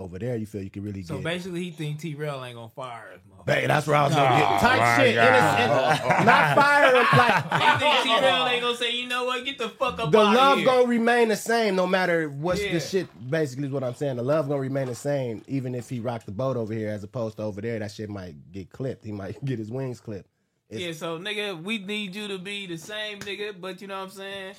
over 0.00 0.18
there 0.18 0.34
you 0.36 0.46
feel 0.46 0.62
you 0.62 0.70
can 0.70 0.82
really 0.82 1.02
So 1.02 1.14
get 1.14 1.20
So 1.20 1.24
basically, 1.24 1.62
he 1.64 1.70
think 1.70 2.00
T 2.00 2.14
Rail 2.14 2.42
ain't 2.44 2.56
gonna 2.56 2.68
fire 2.70 3.10
us, 3.14 3.20
motherfucker. 3.30 3.66
That's 3.68 3.86
where 3.86 3.96
I 3.96 4.04
was 4.04 4.14
gonna 4.14 4.34
Oh, 4.34 4.38
get 4.38 4.60
type 4.60 4.80
oh 4.80 5.02
shit. 5.02 5.18
And 5.18 5.36
it's, 5.36 6.04
and 6.16 6.26
not 6.26 6.56
oh. 6.56 6.60
fire 6.60 6.96
him 6.96 7.06
like 7.18 7.44
He 7.62 7.78
think 7.78 8.02
T 8.04 8.20
Rail 8.26 8.46
ain't 8.46 8.62
gonna 8.62 8.76
say, 8.76 8.90
you 8.92 9.06
know 9.06 9.24
what? 9.24 9.44
Get 9.44 9.58
the 9.58 9.68
fuck 9.68 9.98
up 10.00 10.10
the 10.10 10.18
love 10.18 10.58
here. 10.58 10.66
gonna 10.66 10.86
remain 10.88 11.28
the 11.28 11.36
same 11.36 11.76
no 11.76 11.86
matter 11.86 12.28
what's 12.30 12.62
Yeah. 12.64 12.72
the 12.72 12.80
shit. 12.80 13.30
Basically, 13.30 13.66
is 13.66 13.72
what 13.72 13.84
I'm 13.84 13.94
saying. 13.94 14.16
The 14.16 14.22
love 14.22 14.48
gonna 14.48 14.60
remain 14.60 14.86
the 14.86 14.94
same 14.94 15.42
even 15.46 15.74
if 15.74 15.88
he 15.90 16.00
rocked 16.00 16.26
the 16.26 16.32
boat 16.32 16.56
over 16.56 16.72
here 16.72 16.88
as 16.88 17.04
opposed 17.04 17.36
to 17.36 17.42
over 17.42 17.60
there. 17.60 17.78
That 17.78 17.92
shit 17.92 18.08
might 18.08 18.50
get 18.52 18.70
clipped. 18.70 19.04
He 19.04 19.12
might 19.12 19.44
get 19.44 19.58
his 19.58 19.70
wings 19.70 20.00
clipped. 20.00 20.28
It's- 20.70 20.86
Yeah, 20.86 20.92
so 20.94 21.18
nigga, 21.18 21.62
we 21.62 21.78
need 21.78 22.14
you 22.14 22.26
to 22.28 22.38
be 22.38 22.66
the 22.66 22.78
same 22.78 23.18
nigga, 23.20 23.60
but 23.60 23.82
you 23.82 23.88
know 23.88 23.98
what 23.98 24.04
I'm 24.04 24.10
saying? 24.10 24.54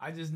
I 0.00 0.12
just 0.12 0.32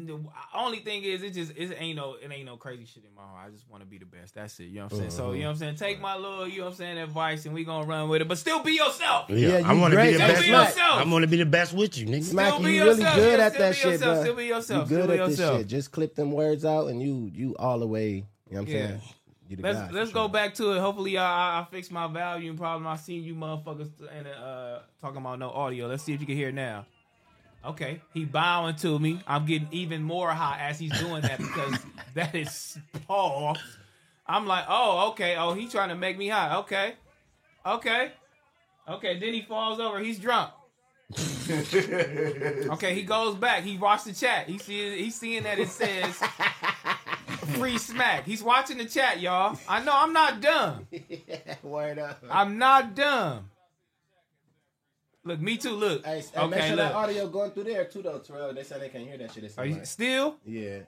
only 0.55 0.79
thing 0.81 1.05
is 1.05 1.23
it 1.23 1.35
just 1.35 1.53
it 1.57 1.73
ain't 1.79 1.97
no 1.97 2.15
it 2.15 2.31
ain't 2.33 2.47
no 2.47 2.57
crazy 2.57 2.85
shit 2.85 3.05
in 3.05 3.15
my 3.15 3.23
heart. 3.23 3.47
I 3.47 3.51
just 3.51 3.69
want 3.71 3.83
to 3.83 3.89
be 3.89 3.97
the 3.97 4.05
best. 4.05 4.35
That's 4.35 4.59
it. 4.59 4.65
You 4.65 4.77
know 4.81 4.83
what 4.85 4.93
I'm 4.95 4.99
saying? 4.99 5.11
So 5.13 5.33
you 5.33 5.43
know 5.43 5.47
what 5.47 5.51
I'm 5.53 5.57
saying? 5.59 5.75
Take 5.77 6.01
my 6.01 6.17
little, 6.17 6.49
you 6.49 6.59
know 6.59 6.65
what 6.65 6.71
I'm 6.73 6.77
saying, 6.79 6.99
advice 6.99 7.45
and 7.47 7.55
we 7.55 7.63
gonna 7.65 7.87
run 7.87 8.09
with 8.09 8.23
it. 8.23 8.29
But 8.29 8.39
still 8.39 8.61
be 8.63 8.73
yourself. 8.73 9.31
Yeah, 9.31 9.63
I 9.65 9.73
you 9.73 9.81
want 9.81 9.93
to 9.93 9.97
great. 9.99 10.07
be 10.07 10.13
the 10.15 10.19
Just 10.19 10.33
best. 10.35 10.43
be 10.45 10.51
with- 10.51 10.61
yourself. 10.61 11.01
I'm 11.01 11.11
going 11.11 11.23
to 11.23 11.29
be 11.29 11.37
the 11.37 11.47
best 11.47 11.73
with 11.75 11.97
you, 11.97 12.07
nigga. 12.07 12.25
Smack, 12.25 12.55
Still 12.55 12.65
be 12.65 12.73
you 12.73 12.83
really 12.85 12.99
yourself. 13.03 13.15
good 13.17 13.39
Yeah, 13.39 13.45
at 13.47 13.53
still 13.53 13.63
that 13.63 13.71
be 13.71 13.77
shit, 13.77 13.93
yourself. 13.93 14.15
bro. 14.15 14.23
Still 14.25 14.35
be 14.37 14.47
yourself. 14.47 14.91
You 14.91 14.97
good 14.97 15.05
Still 15.05 15.17
be 15.17 15.21
at 15.23 15.29
this 15.29 15.39
yourself. 15.39 15.59
shit. 15.61 15.67
Just 15.69 15.93
clip 15.93 16.15
them 16.17 16.33
words 16.33 16.65
out, 16.65 16.87
and 16.89 17.01
you 17.01 17.31
you 17.33 17.55
all 17.59 17.79
the 17.79 17.87
way. 17.87 18.09
You 18.11 18.21
know 18.21 18.25
what 18.51 18.61
I'm 18.63 18.67
Yeah. 18.67 18.87
saying? 18.89 19.01
You 19.49 19.57
the 19.57 19.63
Let's 19.63 19.79
guy, 19.79 19.87
for 19.89 19.93
let's 19.95 20.11
sure. 20.11 20.23
go 20.23 20.29
back 20.29 20.55
to 20.55 20.73
it. 20.73 20.81
Hopefully, 20.81 21.19
I, 21.19 21.25
I 21.25 21.61
I 21.61 21.67
fix 21.71 21.89
my 21.91 22.07
volume 22.09 22.57
problem. 22.57 22.87
I 22.89 22.97
seen 22.97 23.23
you 23.23 23.35
motherfuckers 23.37 23.91
and 24.13 24.27
uh 24.27 24.79
talking 25.01 25.19
about 25.19 25.39
no 25.39 25.51
audio. 25.51 25.87
Let's 25.87 26.03
see 26.03 26.15
if 26.15 26.21
you 26.21 26.27
can 26.27 26.37
hear 26.37 26.49
it 26.49 26.55
now. 26.55 26.85
Okay, 27.65 28.01
he 28.13 28.25
bowing 28.25 28.75
to 28.77 28.99
me. 28.99 29.21
I'm 29.27 29.47
getting 29.47 29.69
even 29.71 30.03
more 30.03 30.31
hot 30.31 30.59
as 30.61 30.81
he's 30.81 30.99
doing 30.99 31.23
that 31.23 31.39
because 31.39 31.79
that 32.15 32.35
is 32.35 32.77
Paul. 33.07 33.57
I'm 34.27 34.47
like, 34.47 34.65
oh, 34.69 35.11
okay. 35.11 35.37
Oh, 35.37 35.53
he 35.55 35.69
trying 35.69 35.91
to 35.91 35.95
make 35.95 36.19
me 36.19 36.29
hot. 36.29 36.65
Okay, 36.65 36.95
okay, 37.65 38.13
okay. 38.89 39.19
Then 39.19 39.33
he 39.33 39.43
falls 39.43 39.79
over. 39.79 40.01
He's 40.01 40.19
drunk. 40.19 40.51
okay, 41.51 42.95
he 42.95 43.03
goes 43.03 43.37
back. 43.37 43.63
He 43.63 43.79
watched 43.79 44.07
the 44.07 44.15
chat. 44.15 44.49
He 44.49 44.59
see 44.59 44.99
he's 44.99 45.15
seeing 45.15 45.45
that 45.45 45.59
it 45.59 45.69
says 45.69 46.17
free 47.59 47.79
smack. 47.79 48.25
He's 48.25 48.43
watching 48.43 48.79
the 48.79 48.87
chat, 48.87 49.21
y'all. 49.21 49.59
I 49.69 49.85
know 49.85 49.93
I'm 49.95 50.13
not 50.13 50.41
dumb. 50.41 50.89
Word 51.63 51.99
up. 51.99 52.25
I'm 52.29 52.59
not 52.59 52.95
dumb. 52.95 53.51
Look, 55.25 55.41
me 55.41 55.57
too. 55.57 55.71
Look. 55.71 56.05
Hey, 56.05 56.23
hey, 56.35 56.47
make 56.49 56.59
okay, 56.59 56.69
sure 56.69 56.77
that 56.77 56.95
audio 56.95 57.29
going 57.29 57.53
through 57.53 57.65
there 57.65 57.85
too, 57.85 58.03
though, 58.03 58.19
Terrell. 58.19 58.53
They 58.53 58.65
said 58.65 58.81
they 58.81 58.89
can't 58.89 59.07
hear 59.07 59.19
that 59.19 59.33
shit. 59.33 59.53
Are 59.57 59.65
you 59.65 59.75
like- 59.77 59.87
still? 59.87 60.37
yeah, 60.45 60.81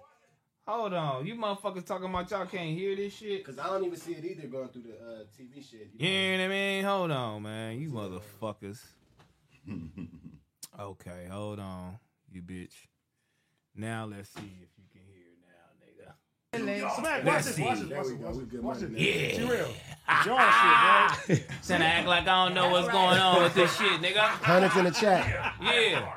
Hold 0.66 0.94
on. 0.94 1.26
You 1.26 1.34
motherfuckers 1.34 1.84
talking 1.84 2.08
about 2.08 2.30
y'all 2.30 2.46
can't 2.46 2.76
hear 2.76 2.96
this 2.96 3.14
shit. 3.14 3.44
because 3.44 3.58
I 3.58 3.66
don't 3.66 3.84
even 3.84 3.98
see 3.98 4.12
it 4.12 4.24
either 4.24 4.48
going 4.48 4.68
through 4.68 4.82
the 4.84 4.94
uh, 4.94 5.24
TV 5.38 5.62
shit. 5.62 5.90
You 5.98 6.08
know 6.08 6.32
what 6.38 6.44
I 6.46 6.48
mean? 6.48 6.84
Hold 6.84 7.10
on, 7.10 7.42
man. 7.42 7.78
You 7.78 7.90
motherfuckers. 7.90 8.80
okay, 10.80 11.28
hold 11.30 11.58
on, 11.60 11.98
you 12.32 12.42
bitch. 12.42 12.72
Now 13.74 14.06
let's 14.06 14.28
see 14.30 14.58
if 14.62 14.68
you 14.78 14.84
can 14.92 15.02
hear 15.12 15.26
now, 15.46 15.86
nigga. 15.86 16.12
Smack, 16.58 17.24
watch 17.24 17.24
Let's 17.24 17.46
this, 17.46 17.56
see. 17.56 17.62
watch 17.62 17.78
this, 17.80 17.88
There 17.88 17.98
watch 17.98 18.06
this, 18.08 18.18
watch 18.18 18.36
this, 18.50 18.60
watch 18.60 18.78
this. 18.78 18.90
now. 18.90 18.96
T 18.98 19.52
real. 19.52 19.68
Y'all 20.26 21.16
shit, 21.26 21.46
bro. 21.48 21.56
Finna 21.62 21.80
act 21.80 22.06
like 22.06 22.22
I 22.28 22.44
don't 22.44 22.54
know 22.54 22.68
what's 22.70 22.88
going 22.88 23.18
on 23.18 23.42
with 23.42 23.54
this 23.54 23.74
shit, 23.76 24.00
nigga. 24.02 24.18
Hundreds 24.20 24.76
in 24.76 24.84
the 24.84 24.90
chat. 24.90 25.54
Yeah. 25.62 26.14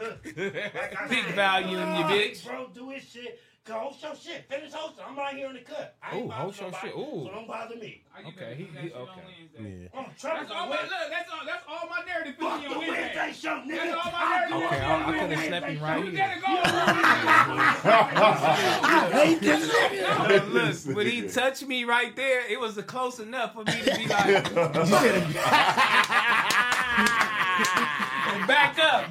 Big 1.08 1.24
value 1.34 1.78
in 1.78 1.88
your 1.96 2.08
bitch. 2.08 2.44
Bro, 2.44 2.70
do 2.74 2.90
his 2.90 3.04
shit. 3.04 3.40
Go 3.64 3.74
host 3.74 4.02
your 4.02 4.16
shit. 4.16 4.44
Finish 4.48 4.72
hosting. 4.72 5.04
I'm 5.08 5.16
right 5.16 5.36
here 5.36 5.46
in 5.46 5.52
the 5.54 5.60
cut. 5.60 5.94
I 6.02 6.16
ain't 6.16 6.24
Ooh, 6.24 6.28
bothering 6.28 6.46
host 6.46 6.60
your 6.60 6.70
nobody, 6.72 6.88
shit. 6.88 6.96
Ooh. 6.98 7.24
So 7.26 7.30
don't 7.32 7.46
bother 7.46 7.76
me. 7.76 8.02
Okay, 8.26 8.54
he, 8.58 8.64
he 8.64 8.92
okay. 8.92 9.20
Yeah. 9.56 9.88
I'm 9.94 10.06
That's 10.20 10.50
all 10.50 10.66
my 10.66 10.80
look. 10.82 10.90
That's 10.90 11.30
all. 11.30 11.46
That's 11.46 11.62
all 11.68 11.86
my 11.88 12.02
narrative 12.04 12.34
Fuck 12.40 12.58
is 12.58 12.64
the 12.68 12.74
on 12.74 12.78
Wednesday 12.80 13.12
Wednesday. 13.14 13.32
show, 13.40 13.62
nigga. 13.62 13.76
That's 13.76 13.94
all 14.04 14.10
my 14.10 14.18
I 14.18 14.20
narrative. 14.34 14.56
Okay, 14.66 14.80
I- 14.80 14.82
I 14.82 14.84
on 14.94 14.98
coulda 15.04 15.18
Wednesday 15.28 15.46
slept 15.48 15.66
him 15.68 15.76
show. 15.78 15.84
right 15.84 16.04
You 16.04 16.10
here. 16.10 16.18
gotta 16.18 16.40
go. 16.42 16.48
No, 20.28 20.36
look, 20.46 20.76
when 20.96 21.06
he 21.06 21.28
touched 21.28 21.66
me 21.66 21.84
right 21.84 22.14
there, 22.16 22.50
it 22.50 22.58
was 22.58 22.76
close 22.86 23.18
enough 23.20 23.52
for 23.54 23.64
me 23.64 23.72
to 23.82 23.96
be 23.96 24.06
like, 24.06 24.54
back 28.46 28.78
up. 28.78 29.04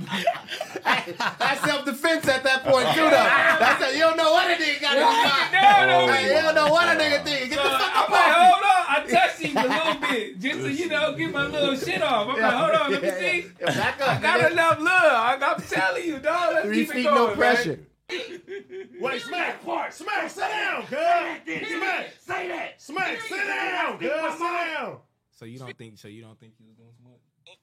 That's 0.83 1.61
self 1.61 1.85
defense 1.85 2.27
at 2.27 2.43
that 2.43 2.63
point 2.63 2.87
too, 2.93 3.01
though. 3.01 3.29
That's 3.59 3.83
a, 3.83 3.93
you 3.93 3.99
don't 4.01 4.17
know 4.17 4.31
what 4.31 4.49
a 4.49 4.55
nigga 4.55 4.81
got 4.81 4.97
in 4.97 5.03
his 5.05 5.23
mind. 5.31 5.51
No, 5.53 6.05
no, 6.07 6.19
you 6.19 6.29
don't 6.41 6.55
know 6.55 6.71
what 6.71 6.87
a 6.87 6.99
nigga 6.99 7.23
think. 7.23 7.49
Get 7.49 7.57
So 7.59 7.63
the 7.63 7.69
uh, 7.75 7.79
fuck 7.79 7.91
I'm 7.95 8.03
up 8.03 8.09
like, 8.09 8.27
off 8.27 8.37
me. 8.37 8.45
hold 8.45 8.63
on. 8.63 8.85
I 8.87 9.05
touched 9.09 9.39
him 9.39 9.57
a 9.57 9.61
little 9.67 10.01
bit 10.09 10.39
just 10.39 10.59
to, 10.59 10.71
you 10.71 10.89
know, 10.89 11.15
get 11.15 11.31
my 11.31 11.47
little 11.47 11.75
shit 11.75 12.01
off. 12.01 12.27
I'm 12.29 12.41
like, 12.41 12.53
hold 12.53 12.71
on, 12.75 12.91
let 12.91 13.01
me 13.01 13.09
see. 13.11 13.47
Back 13.65 14.01
I 14.01 14.21
got 14.21 14.39
nigga. 14.41 14.51
enough 14.51 14.79
love. 14.79 15.41
I'm 15.41 15.61
telling 15.63 16.03
you, 16.05 16.19
dog. 16.19 16.53
Let's 16.53 16.65
Three 16.67 16.75
keep 16.85 16.89
it 16.89 16.93
feet, 16.93 17.03
going, 17.05 17.15
no 17.15 17.27
man. 17.27 17.37
pressure. 17.37 17.79
Wait, 18.99 19.21
smack, 19.21 19.63
Part. 19.63 19.93
smack, 19.93 20.29
sit 20.29 20.41
down, 20.41 20.81
cuz. 20.85 20.97
Smack, 20.97 22.13
Say 22.19 22.47
that. 22.49 22.81
smack, 22.81 23.21
sit 23.21 23.47
down, 23.47 23.97
cuz, 23.97 24.09
sit 24.09 24.39
down. 24.39 24.97
So 25.31 25.45
you 25.45 25.57
don't 25.59 25.77
think? 25.77 25.97
So 25.97 26.07
you 26.09 26.21
don't 26.21 26.37
think 26.39 26.53
you 26.59 26.65
was 26.67 26.75
doing 26.75 26.89
too 26.97 27.03
much? 27.09 27.57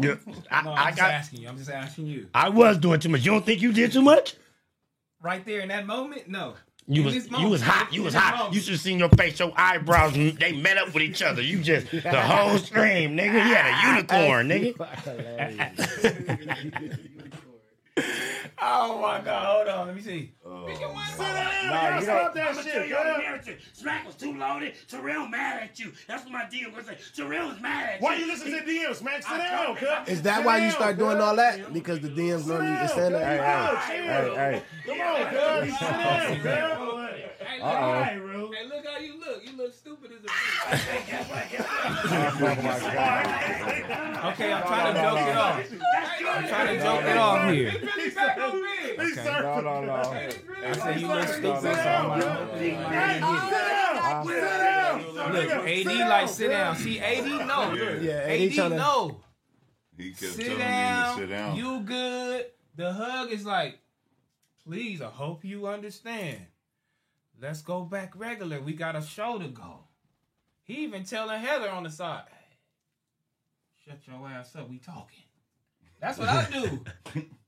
Yeah, 0.00 0.14
I, 0.50 0.62
No, 0.62 0.72
I'm 0.72 0.78
I 0.78 0.90
just 0.90 0.96
got. 1.00 1.10
asking 1.10 1.40
you. 1.40 1.48
I'm 1.48 1.56
just 1.56 1.70
asking 1.70 2.06
you. 2.06 2.28
I 2.34 2.48
was 2.48 2.78
doing 2.78 3.00
too 3.00 3.08
much. 3.08 3.24
You 3.24 3.32
don't 3.32 3.44
think 3.46 3.60
you 3.62 3.72
did 3.72 3.92
too 3.92 4.02
much? 4.02 4.34
Right 5.22 5.44
there 5.44 5.60
in 5.60 5.68
that 5.68 5.86
moment, 5.86 6.28
no. 6.28 6.54
You 6.86 7.00
In 7.00 7.06
was 7.06 7.14
this 7.14 7.40
you 7.40 7.48
was 7.48 7.62
hot. 7.62 7.92
You 7.94 8.02
was 8.02 8.12
hot. 8.12 8.36
moment. 8.36 8.54
You 8.54 8.60
should 8.60 8.72
have 8.72 8.80
seen 8.80 8.98
your 8.98 9.08
face. 9.08 9.38
Your 9.40 9.52
eyebrows. 9.56 10.12
They 10.12 10.52
met 10.52 10.76
up 10.76 10.92
with 10.92 11.02
each 11.02 11.22
other. 11.22 11.40
You 11.40 11.60
just 11.60 11.90
the 11.90 12.20
whole 12.20 12.58
stream, 12.58 13.16
nigga. 13.16 13.32
He 13.32 13.54
had 13.54 13.66
a 13.66 13.86
unicorn, 13.96 14.48
nigga. 14.48 14.74
Oh 18.60 19.00
my 19.00 19.20
God! 19.20 19.44
Hold 19.46 19.68
on. 19.68 19.86
Let 19.88 19.96
me 19.96 20.02
see. 20.02 20.32
Sit 20.42 20.48
down, 20.50 20.94
Nah, 21.70 21.88
you 21.88 21.94
you 21.96 22.02
stop 22.02 22.16
don't- 22.22 22.34
that 22.34 22.48
I'ma 22.50 22.62
shit, 22.62 22.72
tell 22.72 22.84
you 22.86 22.96
all 22.96 23.04
the 23.04 23.18
narrative. 23.18 23.70
Smack 23.72 24.06
was 24.06 24.14
too 24.14 24.32
loaded. 24.36 24.74
Terrell 24.88 25.26
mad 25.28 25.62
at 25.64 25.78
you. 25.78 25.92
That's 26.06 26.22
what 26.24 26.32
my 26.32 26.44
DM 26.44 26.74
was 26.74 26.86
saying. 26.86 26.98
Terrell 27.16 27.48
was 27.48 27.60
mad 27.60 27.94
at 27.94 28.00
Why 28.00 28.14
you. 28.14 28.20
you 28.26 28.32
listen 28.32 28.50
to 28.52 28.58
DM? 28.60 28.94
Smack, 28.94 29.22
sit 29.22 29.36
down, 29.38 29.76
cuz. 29.76 29.88
Is 30.08 30.22
that 30.22 30.36
Sit 30.38 30.46
why 30.46 30.56
you 30.58 30.62
down, 30.64 30.72
start 30.72 30.98
doing 30.98 31.20
all 31.20 31.34
that? 31.36 31.72
Because 31.72 32.00
the 32.00 32.08
DMs 32.08 32.46
know 32.46 32.60
you 32.60 32.76
can 32.76 32.88
stand 32.88 33.14
Hey, 33.14 33.38
up. 33.38 33.78
hey, 33.78 33.96
Hey, 34.06 34.34
hey. 34.34 34.62
Come 34.86 35.00
on, 35.00 35.16
cuz. 35.26 35.78
Sit 35.78 36.44
down, 36.44 36.76
cuz. 36.76 37.10
Hey, 37.44 37.58
look, 37.58 37.66
Uh-oh. 37.66 38.02
hey, 38.02 38.66
look 38.68 38.86
how 38.86 38.98
you 38.98 39.18
look. 39.20 39.44
You 39.44 39.56
look 39.56 39.74
stupid 39.74 40.10
as 40.12 40.24
a 40.24 40.28
bitch. 40.28 41.84
Okay, 44.24 44.52
I'm 44.52 44.62
trying 44.66 44.94
to 44.94 45.00
joke 45.00 45.18
it 45.18 45.36
off. 45.36 45.56
I'm 46.34 46.48
trying 46.48 46.66
to 46.66 46.82
joke 46.82 47.02
it 47.04 47.16
off 47.16 47.50
here. 47.52 47.70
He's 48.52 49.16
surfing. 49.16 49.42
No, 49.42 49.60
no, 49.60 49.84
no. 49.84 49.94
I 49.94 50.72
said 50.72 51.00
you 51.00 51.08
look 51.08 51.28
stupid. 51.28 51.60
So 51.62 51.68
I'm 51.68 52.08
like, 52.08 52.24
hopefully 52.24 52.70
you 52.70 52.76
might 52.78 52.90
get 52.90 53.16
it. 53.16 54.26
Sit 54.26 54.40
down. 54.40 55.32
Look, 55.32 55.50
AD 55.50 56.08
like 56.08 56.28
sit 56.28 56.48
down. 56.48 56.76
See, 56.76 56.98
AD 57.00 57.24
no. 57.46 57.74
Yeah, 58.00 58.12
AD 58.20 58.58
AD 58.58 58.70
no. 58.72 59.20
He 59.96 60.10
kept 60.10 60.20
Sit 60.32 60.44
telling 60.46 60.58
down. 60.58 61.16
me 61.16 61.22
to 61.22 61.28
sit 61.28 61.36
down. 61.36 61.56
You 61.56 61.80
good. 61.80 62.46
The 62.76 62.92
hug 62.92 63.30
is 63.30 63.46
like, 63.46 63.78
please, 64.66 65.00
I 65.00 65.06
hope 65.06 65.44
you 65.44 65.66
understand. 65.68 66.38
Let's 67.40 67.62
go 67.62 67.82
back 67.82 68.12
regular. 68.16 68.60
We 68.60 68.72
got 68.72 68.96
a 68.96 69.02
show 69.02 69.38
to 69.38 69.48
go. 69.48 69.80
He 70.64 70.84
even 70.84 71.04
telling 71.04 71.40
Heather 71.40 71.68
on 71.70 71.82
the 71.84 71.90
side, 71.90 72.24
hey, 72.28 72.56
shut 73.84 73.98
your 74.06 74.26
ass 74.28 74.56
up. 74.56 74.68
We 74.68 74.78
talking. 74.78 75.22
That's 76.00 76.18
what 76.18 76.28
I 76.28 76.46
do. 76.50 76.84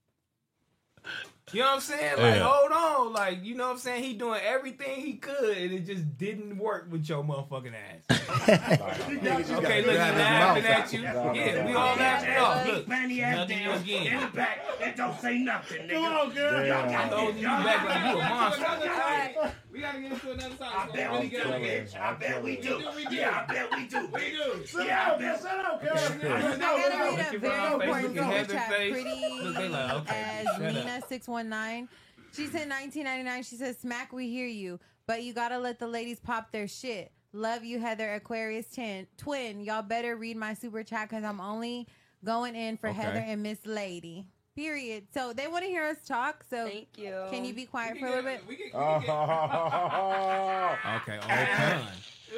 You 1.52 1.60
know 1.60 1.66
what 1.66 1.74
I'm 1.76 1.80
saying? 1.80 2.12
Like, 2.18 2.34
Yeah. 2.36 2.48
hold 2.48 2.72
on. 2.72 3.12
Like, 3.12 3.44
you 3.44 3.54
know 3.54 3.66
what 3.66 3.72
I'm 3.74 3.78
saying? 3.78 4.02
He 4.02 4.14
doing 4.14 4.40
everything 4.44 5.00
he 5.00 5.12
could, 5.14 5.56
and 5.56 5.72
it 5.72 5.86
just 5.86 6.18
didn't 6.18 6.58
work 6.58 6.88
with 6.90 7.08
your 7.08 7.22
motherfucking 7.22 7.72
ass. 7.72 8.48
okay, 8.48 9.82
look, 9.82 9.92
he 9.92 9.96
laughing 9.96 10.64
at 10.64 10.92
you. 10.92 11.00
Yeah, 11.02 11.66
we 11.66 11.72
all 11.74 11.94
laughing 11.96 12.30
it 12.30 12.38
off. 12.38 12.66
Look, 12.66 12.88
Manny 12.88 13.22
ass 13.22 13.36
nothing 13.36 13.58
you 13.58 13.64
down 13.68 13.80
again. 13.80 14.06
in 14.06 14.20
the 14.20 14.26
back 14.36 14.58
and 14.82 14.96
don't 14.96 15.20
say 15.20 15.38
nothing, 15.38 15.88
Come 15.88 15.88
nigga. 15.88 16.20
on, 16.20 16.30
cuz. 16.30 16.36
Y'all 16.40 16.90
got 16.90 17.08
Throwing 17.10 17.26
this. 17.34 17.36
you 17.42 17.48
Y'all 17.48 17.64
back 17.64 17.86
got 17.86 17.88
like 17.88 18.14
you 18.14 18.20
a 18.20 19.44
this. 19.44 19.52
Monster. 19.76 19.76
We 19.76 19.82
gotta 19.82 20.00
get 20.00 20.12
into 20.12 20.32
another 20.32 20.56
side. 20.56 20.88
I 20.90 20.96
bet 20.96 21.20
we 21.20 21.28
do, 21.28 21.38
bitch. 21.38 22.00
I 22.00 22.12
bet 22.14 22.42
we 22.42 22.56
do. 22.56 22.82
Yeah, 23.10 23.44
I 23.48 23.52
bet 23.52 23.76
we 23.76 23.86
do, 23.86 24.08
bitch. 24.08 24.86
Yeah, 24.86 25.12
I 25.14 25.18
bet. 25.18 25.40
Sit 25.40 25.48
down, 25.48 25.78
cuz. 25.80 25.90
I 25.90 26.58
gotta 26.58 27.16
read 27.16 27.34
a 27.34 27.38
very 27.38 27.72
important 27.72 28.16
super 28.16 28.52
chat. 28.52 28.68
Pretty 28.68 29.40
Look, 29.42 29.56
they 29.56 29.68
like, 29.68 29.92
okay, 29.94 30.44
as. 30.46 30.74
Nina 30.74 31.00
six 31.08 31.28
one 31.28 31.48
nine. 31.48 31.88
She 32.32 32.46
said 32.46 32.68
1999. 32.68 33.42
She 33.44 33.56
says, 33.56 33.78
"Smack, 33.78 34.12
we 34.12 34.28
hear 34.28 34.46
you, 34.46 34.78
but 35.06 35.22
you 35.22 35.32
gotta 35.32 35.58
let 35.58 35.78
the 35.78 35.86
ladies 35.86 36.20
pop 36.20 36.52
their 36.52 36.68
shit." 36.68 37.12
Love 37.32 37.64
you, 37.64 37.78
Heather 37.78 38.14
Aquarius 38.14 38.66
10. 38.68 39.06
Twin, 39.18 39.60
y'all 39.60 39.82
better 39.82 40.16
read 40.16 40.38
my 40.38 40.54
super 40.54 40.82
chat 40.82 41.10
because 41.10 41.22
I'm 41.22 41.40
only 41.40 41.86
going 42.24 42.56
in 42.56 42.78
for 42.78 42.88
Okay. 42.88 42.98
Heather 42.98 43.24
and 43.26 43.42
Miss 43.42 43.58
Lady. 43.66 44.26
Period. 44.56 45.04
So 45.12 45.32
they 45.34 45.46
want 45.48 45.64
to 45.64 45.68
hear 45.70 45.84
us 45.84 45.98
talk. 46.08 46.42
So 46.48 46.66
Thank 46.66 46.88
you. 46.96 47.14
can 47.30 47.44
you 47.44 47.52
be 47.52 47.66
quiet 47.66 47.98
for 47.98 48.06
a 48.06 48.08
little 48.08 48.24
bit? 48.24 48.42
We 48.48 48.56
can, 48.56 48.66
we 48.66 48.72
Oh, 48.72 49.00
can 49.04 49.06
get, 49.06 49.10
okay, 51.02 51.18
oh 51.22 51.28
pun. 51.56 51.82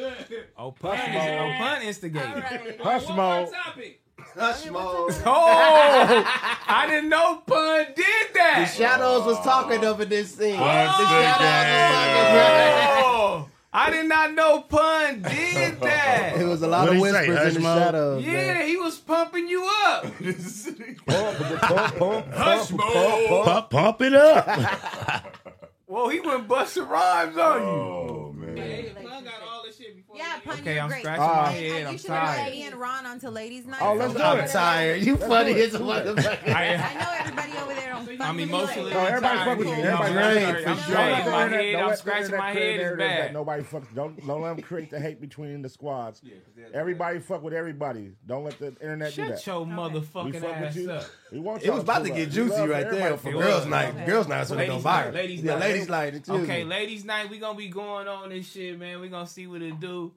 Oh 0.58 0.70
pun. 0.72 0.98
Oh 0.98 1.54
pun 1.58 1.82
instigated. 1.82 2.28
All 2.28 2.34
right. 2.40 2.80
Hush 2.80 3.08
mode. 3.08 3.50
topic. 3.52 4.00
Hush 4.34 4.66
mode. 4.70 5.14
Oh, 5.24 6.24
I 6.66 6.86
didn't 6.88 7.08
know 7.08 7.40
pun 7.46 7.86
did 7.94 7.96
that. 8.34 8.34
The 8.34 8.64
that. 8.64 8.74
shadows 8.76 9.24
was 9.24 9.38
talking 9.44 9.84
over 9.84 10.04
this 10.04 10.34
scene. 10.34 10.58
Once 10.58 10.98
The 10.98 11.06
shadows 11.06 12.14
was 12.18 12.28
Oh, 12.90 12.97
I 13.72 13.90
did 13.90 14.06
not 14.06 14.32
know 14.34 14.60
pun 14.62 15.22
did 15.22 15.80
that. 15.82 16.36
It 16.40 16.44
was 16.46 16.62
a 16.62 16.66
lot 16.68 16.88
What'd 16.88 16.96
of 17.00 17.06
he 17.06 17.12
say, 17.12 17.28
whispers 17.28 17.56
in 17.56 17.62
the 17.62 17.68
Hush 17.68 17.76
mode? 17.76 17.82
shadows. 17.84 18.24
Yeah, 18.24 18.62
he 18.64 18.76
was 18.78 18.96
pumping 18.98 19.48
you 19.48 19.68
up. 19.86 20.06
Hush 21.06 22.70
Pump, 22.70 23.44
pump 23.44 23.70
pump 23.70 24.00
it 24.02 24.14
up. 24.14 25.24
Well, 25.90 26.10
he 26.10 26.20
went 26.20 26.46
busting 26.46 26.86
rhymes 26.86 27.38
on 27.38 27.60
you. 27.62 27.66
Oh 27.66 28.32
man. 28.36 28.56
Hey, 28.58 28.92
pun 28.94 29.04
got 29.04 29.14
all 29.16 29.22
this 29.24 29.47
shit 29.78 29.96
before. 29.96 30.16
Yeah, 30.16 30.34
he- 30.34 30.48
Pun, 30.48 30.58
Okay, 30.60 30.74
you're 30.74 30.82
I'm 30.82 30.88
great. 30.88 31.00
scratching 31.02 31.22
Ah. 31.24 31.42
my 31.44 31.52
head. 31.52 31.86
I'm 31.86 31.92
you 31.92 31.98
should 31.98 32.10
have 32.10 32.36
tired. 32.36 32.52
me 32.52 32.62
and 32.66 32.74
Ron 32.76 33.06
onto 33.06 33.28
ladies' 33.28 33.66
night. 33.66 33.80
Oh, 33.82 33.94
let's 33.94 34.12
So 34.12 34.18
do 34.18 34.24
whatever 34.24 34.40
it. 34.40 34.46
that 34.46 34.52
tired. 34.52 34.98
is. 35.00 35.06
You 35.06 35.16
funny 35.16 35.52
as 35.60 35.74
a 35.74 35.78
motherfucker. 35.78 36.48
I 36.48 36.74
I, 36.74 36.94
know 36.98 37.10
everybody 37.20 37.52
over 37.58 37.74
there 37.74 37.88
don't 37.92 37.98
I'm 38.20 38.36
with 38.36 38.36
me. 38.36 38.42
emotionally 38.44 38.92
Oh, 38.94 38.98
everybody 39.04 39.36
tired. 39.38 39.46
fuck 39.48 39.58
with 39.58 39.66
you. 39.68 39.74
I'm 39.74 39.80
Everybody 39.80 40.14
right. 40.14 40.66
I'm 40.68 40.76
For 40.76 40.82
sure. 40.82 40.94
My 40.96 41.08
Don't 41.24 41.32
let- 41.32 41.50
head, 41.52 41.74
I'm 41.76 41.96
scratching 41.96 42.30
that 42.32 42.38
my 42.38 42.52
head 42.52 42.80
is 42.80 42.96
bad. 42.98 43.32
Nobody 43.32 43.62
fuck. 43.62 43.94
Don't 43.94 44.26
don't 44.26 44.42
let 44.42 44.56
them 44.56 44.62
create 44.64 44.90
the 44.90 44.98
hate 45.00 45.20
between 45.20 45.62
the 45.62 45.68
squads. 45.68 46.20
Everybody 46.74 47.20
fuck 47.20 47.42
with 47.42 47.54
everybody. 47.54 48.12
Don't 48.26 48.44
let 48.44 48.58
the 48.58 48.68
internet 48.80 49.14
do 49.14 49.22
Shut 49.22 49.36
that. 49.36 49.46
your 49.46 49.64
We 49.64 49.72
motherfucking 49.72 50.04
fuck 50.06 50.24
with 50.24 50.44
ass 50.44 50.76
you. 50.76 50.90
up. 50.90 51.04
We 51.30 51.40
want 51.40 51.62
It 51.62 51.66
y'all 51.66 51.74
was 51.74 51.84
about 51.84 52.04
to 52.04 52.10
get 52.10 52.30
juicy 52.30 52.62
right 52.62 52.90
there 52.90 53.14
for 53.18 53.30
girls' 53.32 53.66
night. 53.66 54.06
Girls' 54.06 54.28
night 54.28 54.40
is 54.44 54.48
when 54.50 54.60
they 54.60 54.66
go 54.66 54.72
Ladies' 54.78 54.84
night, 54.86 55.06
viral. 55.06 55.12
ladies' 55.14 55.42
night. 55.44 55.60
ladies' 55.60 55.88
night. 55.88 56.28
Okay, 56.30 56.64
ladies' 56.64 57.04
night, 57.04 57.28
we 57.28 57.38
gonna 57.38 57.58
be 57.58 57.68
going 57.68 58.08
on 58.08 58.30
this 58.30 58.50
shit, 58.50 58.78
man. 58.78 58.98
We 59.00 59.08
gonna 59.10 59.26
see 59.26 59.46
what 59.46 59.60
it 59.60 59.67
do. 59.72 60.12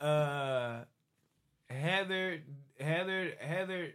Uh, 0.00 0.80
Heather, 1.68 2.40
Heather, 2.78 3.32
Heather, 3.40 3.94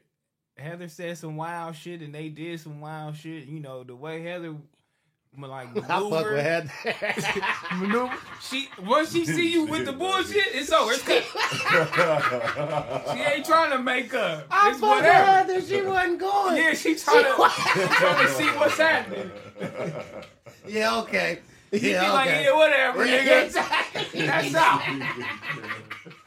Heather 0.57 0.87
said 0.87 1.17
some 1.17 1.37
wild 1.37 1.75
shit, 1.75 2.01
and 2.01 2.13
they 2.13 2.29
did 2.29 2.59
some 2.59 2.81
wild 2.81 3.15
shit. 3.15 3.45
You 3.45 3.59
know 3.59 3.83
the 3.83 3.95
way 3.95 4.21
Heather, 4.23 4.55
like 5.37 5.67
I 5.77 5.81
fuck 5.81 6.03
with 6.03 6.11
maneuver, 6.11 6.41
Heather. 6.41 6.71
maneuver. 7.75 8.17
She 8.41 8.67
once 8.83 9.13
she 9.13 9.25
see 9.25 9.51
you 9.51 9.65
with 9.65 9.85
the 9.85 9.93
bullshit, 9.93 10.43
it's 10.53 10.71
over. 10.71 10.91
It's 10.93 11.03
she 13.13 13.19
ain't 13.19 13.45
trying 13.45 13.71
to 13.71 13.79
make 13.79 14.13
up. 14.13 14.45
I 14.51 14.71
it's 14.71 14.79
fuck 14.79 14.95
with 14.95 15.05
whatever. 15.05 15.25
Heather. 15.25 15.61
She 15.61 15.81
wasn't 15.81 16.19
going. 16.19 16.57
Yeah, 16.57 16.73
she 16.73 16.95
trying 16.95 17.23
to, 17.23 17.31
trying 17.35 18.27
to 18.27 18.33
see 18.33 18.47
what's 18.49 18.77
happening. 18.77 19.31
Yeah, 20.67 20.99
okay. 20.99 21.39
He 21.79 21.79
be 21.79 21.89
Yeah, 21.91 22.11
like, 22.11 22.27
okay. 22.27 22.43
yeah, 22.43 22.53
whatever, 22.55 23.05
Yeah, 23.05 23.23
nigga. 23.23 23.45
exactly. 23.45 24.25
That's 24.27 24.55
out. 24.55 24.81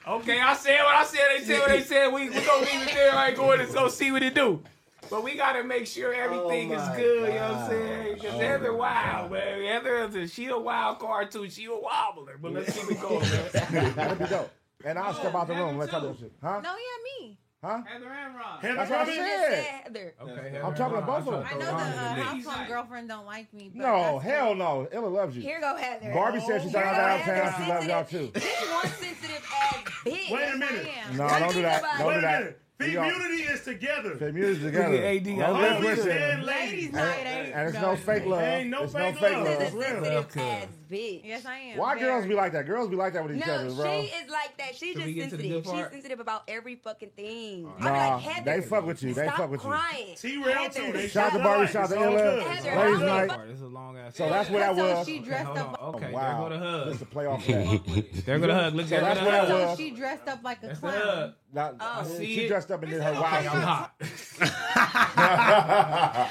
Okay, 0.07 0.41
I 0.41 0.55
said 0.55 0.83
what 0.83 0.95
I 0.95 1.05
said. 1.05 1.21
They 1.37 1.45
said 1.45 1.59
what 1.61 1.69
they 1.69 1.83
said. 1.83 2.09
We 2.13 2.31
we 2.31 2.35
gonna 2.45 2.65
leave 2.65 2.81
it 2.83 2.95
there. 2.95 3.13
I 3.13 3.29
ain't 3.29 3.37
going 3.37 3.59
to 3.67 3.73
go 3.73 3.89
see 3.89 4.11
what 4.11 4.23
it 4.23 4.35
do. 4.35 4.63
But 5.11 5.23
we 5.23 5.37
gotta 5.37 5.63
make 5.63 5.87
sure 5.87 6.15
everything 6.15 6.73
Oh 6.73 6.77
is 6.77 6.81
my 6.89 6.97
good, 6.97 7.29
you 7.29 7.39
know 7.39 7.53
what 7.53 7.61
I'm 7.61 7.71
saying? 7.71 8.15
Because 8.15 8.35
Oh 8.35 8.39
Heather 8.39 8.73
my 8.73 8.79
wild, 8.79 9.31
man. 9.33 9.65
Heather 9.65 9.97
is 10.05 10.15
a, 10.15 10.27
she 10.27 10.47
a 10.47 10.59
wild 10.59 10.99
card 10.99 11.31
too. 11.31 11.49
She 11.51 11.67
a 11.67 11.69
wobbler. 11.71 12.37
But 12.41 12.53
let's 12.53 12.73
keep 12.73 12.91
it 12.91 13.01
going, 13.01 13.21
man. 13.31 13.95
That'd 13.95 14.19
be 14.19 14.27
dope. 14.27 14.51
And 14.85 14.99
I'll 14.99 15.13
step 15.15 15.35
out 15.35 15.47
the 15.47 15.55
room. 15.55 15.77
Let's 15.79 15.91
talk 15.93 16.01
Heather 16.03 16.15
that 16.15 16.21
shit. 16.21 16.33
Huh? 16.43 16.61
No, 16.63 16.71
yeah, 16.71 17.27
me. 17.27 17.39
Huh? 17.65 17.81
Heather 17.87 18.07
and 18.11 18.35
Ron. 18.35 18.61
Heather 18.61 18.75
That's 18.77 18.91
what 18.91 18.99
I 18.99 19.03
Robin? 19.03 19.15
said. 19.15 19.65
Heather. 19.85 20.15
Okay, 20.21 20.61
I'm 20.63 20.75
talking 20.75 20.97
to 21.01 21.03
both 21.07 21.19
of 21.27 21.33
them. 21.33 21.45
I 21.47 21.53
know 21.55 21.59
the 21.59 21.73
uh, 21.73 22.15
house 22.15 22.45
phone 22.45 22.67
girlfriend 22.69 23.09
don't 23.09 23.25
like 23.25 23.53
me. 23.55 23.71
But 23.75 23.83
No, 23.87 24.21
that's 24.23 24.25
hell 24.25 24.55
no. 24.55 24.87
Ella 24.93 25.07
loves 25.07 25.35
you. 25.35 25.41
Here 25.43 25.61
go 25.61 25.75
Heather. 25.75 26.13
Barbie 26.13 26.41
said 26.41 26.63
she 26.63 26.69
thought 26.69 26.85
I 26.85 26.91
was 26.91 26.99
out 26.99 27.21
of 27.21 27.55
town. 27.55 27.65
She 27.65 27.71
loves 27.73 27.87
y'all 27.87 28.05
too. 28.05 28.31
This 28.35 28.71
one 28.71 28.87
sensitive 28.89 29.49
ass 29.63 29.77
bitch. 30.05 30.31
Wait 30.31 30.55
a 30.55 30.59
minute. 30.59 30.89
No, 31.15 31.27
don't 31.29 31.53
do 31.55 31.63
that. 31.63 31.83
Don't 31.99 32.07
Wait 32.09 32.13
do 32.15 32.19
a 32.19 32.23
that. 32.23 32.41
minute. 32.41 32.61
We 32.81 32.87
Feet 32.87 32.97
all- 32.97 33.07
Unity 33.07 33.43
is 33.45 33.63
together. 33.63 34.17
Fit 34.17 34.35
music 34.35 34.65
together. 34.65 34.91
Look 34.91 35.01
at 35.01 35.05
AD 35.07 35.25
got 35.25 35.37
Don't 35.39 35.41
all 35.57 35.61
get 35.63 35.73
Always 35.73 35.87
twisted. 35.87 36.05
said 36.07 36.43
Ladies 36.45 36.71
ladies. 36.73 36.93
night 36.93 37.19
And, 37.19 37.47
ain't. 37.47 37.55
and 37.55 37.69
it's 37.69 37.79
no 37.81 37.97
fake 37.97 38.27
love. 38.27 38.43
Ain't 38.43 38.69
no 38.71 38.83
it's 38.83 38.93
fake 38.93 39.15
no 39.15 39.21
fake 39.21 39.33
love. 39.37 39.45
love. 39.47 39.59
This 39.61 39.69
is 39.69 39.75
a 39.75 39.79
real. 39.79 39.87
sensitive 39.87 40.17
Okay. 40.27 40.51
ass 40.51 40.67
bitch. 40.91 41.23
Yes, 41.25 41.45
I 41.47 41.59
am. 41.59 41.79
Why 41.79 41.95
very. 41.95 42.07
girls 42.07 42.27
be 42.27 42.35
like 42.35 42.53
that? 42.53 42.67
Girls 42.67 42.89
be 42.89 42.97
like 42.97 43.13
that 43.15 43.27
with 43.27 43.37
each 43.37 43.43
other, 43.49 43.65
No, 43.69 43.75
bro. 43.75 43.85
she 44.03 44.07
is 44.09 44.31
like 44.31 44.57
that. 44.59 44.75
She's 44.77 44.95
just 44.97 45.07
get 45.15 45.31
to 45.31 45.37
the 45.37 45.51
sensitive. 45.51 45.65
She's 45.65 45.91
sensitive 45.93 46.21
about 46.21 46.43
every 46.49 46.77
fucking 46.77 47.11
thing. 47.17 47.65
Nah, 47.65 47.71
I'm 47.79 47.85
like, 47.85 48.23
Heather, 48.23 48.61
they 48.61 48.67
fuck 48.67 48.87
with 48.87 49.03
you. 49.03 49.15
They 49.15 49.27
fuck 49.29 49.51
with 49.51 49.63
you. 49.63 49.69
crying. 49.71 50.15
T-Rail 50.17 50.69
too. 50.71 50.93
They 50.93 51.09
Shout 51.09 51.27
out 51.27 51.33
to 51.33 51.39
shot 51.39 51.45
Barbie, 51.45 51.59
alike. 51.63 51.71
shout 51.73 51.83
out 51.85 51.89
to 51.89 51.95
It's 51.95 52.03
all 52.03 52.09
Illa. 52.13 52.19
good. 52.23 52.43
Heather, 52.43 52.77
Ladies 52.81 52.99
how 53.01 53.07
night. 53.07 53.47
This 53.49 53.57
is 53.57 53.63
a 53.63 53.67
long 53.67 53.97
ass. 53.99 54.17
So 54.17 54.29
that's 54.29 54.51
what 54.51 54.59
that 54.61 54.77
So 54.77 54.95
was. 54.95 55.07
she 55.07 55.19
dressed 55.21 55.45
Hold 55.47 55.59
up. 55.59 55.83
on. 55.83 55.95
Okay, 55.97 56.13
wow. 56.13 56.21
there 56.23 56.37
go 56.37 56.49
the 56.49 56.59
hug. 56.71 56.87
This 56.87 56.97
is 56.97 57.03
a 57.03 57.07
playoff 57.07 57.47
that. 57.47 58.15
There 58.27 58.39
go 58.39 58.47
the 58.47 58.55
hug. 58.55 58.75
Look 58.75 58.87
So 58.89 58.97
at 58.97 59.03
that's 59.03 59.19
the 59.21 59.25
what 59.25 59.31
that 59.33 59.49
hug. 59.49 59.61
was. 59.69 59.79
So 59.79 59.83
she 59.85 59.91
dressed 59.91 60.29
up 60.29 60.43
like 60.45 60.59
a 60.63 60.67
That's 60.69 60.81
the 60.81 60.89
clown. 60.89 61.01
hug. 61.03 61.33
Now, 61.53 61.75
Oh. 61.81 62.05
See 62.05 62.35
she 62.35 62.41
it? 62.45 62.49
dressed 62.49 62.71
up 62.71 62.83
and 62.83 62.91
did 62.93 63.03
her 63.03 63.11
Okay, 63.11 63.21
wild 63.21 63.47
I'm 63.47 63.63
hot. 63.63 63.91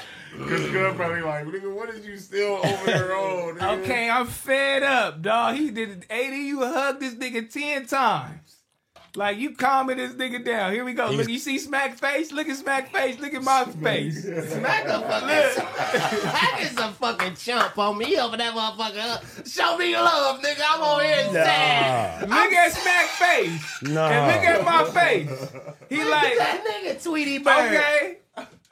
Cause 0.38 0.68
girl 0.70 0.92
probably 0.94 1.22
like, 1.22 1.46
nigga, 1.46 1.72
what 1.72 1.92
did 1.92 2.04
you 2.04 2.18
still 2.18 2.56
over 2.64 2.86
there 2.86 3.16
on? 3.16 3.54
nigga?" 3.58 3.82
Okay, 3.82 4.10
I'm 4.10 4.26
fed 4.26 4.82
up, 4.82 5.22
dog. 5.22 5.54
He 5.56 5.70
did 5.70 6.06
80. 6.10 6.36
You 6.36 6.60
hugged 6.60 7.00
this 7.00 7.14
nigga 7.14 7.50
10 7.50 7.86
times. 7.86 8.56
Like 9.16 9.38
you 9.38 9.54
calming 9.54 9.98
this 9.98 10.12
nigga 10.14 10.44
down. 10.44 10.72
Here 10.72 10.84
we 10.84 10.92
go. 10.92 11.08
Look, 11.08 11.28
you 11.28 11.38
see 11.38 11.58
Smack 11.58 11.98
face? 11.98 12.32
Look 12.32 12.48
at 12.48 12.56
Smack 12.56 12.92
face. 12.92 13.20
Look 13.20 13.32
at 13.32 13.44
my 13.44 13.64
face. 13.64 14.24
Smack 14.24 14.86
a 14.86 15.00
fucking 15.00 15.62
Smack 16.20 16.60
is 16.62 16.76
a 16.76 16.88
fucking 16.92 17.36
chump 17.36 17.78
on 17.78 17.96
me 17.96 18.18
over 18.18 18.36
that 18.36 18.52
motherfucker. 18.54 19.48
Show 19.48 19.78
me 19.78 19.94
love, 19.94 20.40
nigga. 20.40 20.62
I'm 20.68 20.82
over 20.82 21.02
here 21.04 21.32
sad. 21.32 22.28
Look 22.28 22.52
at 22.52 22.72
Smack 22.72 23.06
face. 23.06 23.82
No. 23.82 24.04
And 24.04 24.26
look 24.26 24.44
at 24.44 24.64
my 24.64 24.84
face. 24.90 25.50
He 25.88 25.98
Look 26.02 26.10
like, 26.10 26.32
at 26.32 26.38
that 26.38 26.64
nigga, 26.66 27.02
Tweety 27.04 27.38
Bird. 27.38 27.72
okay. 27.72 28.18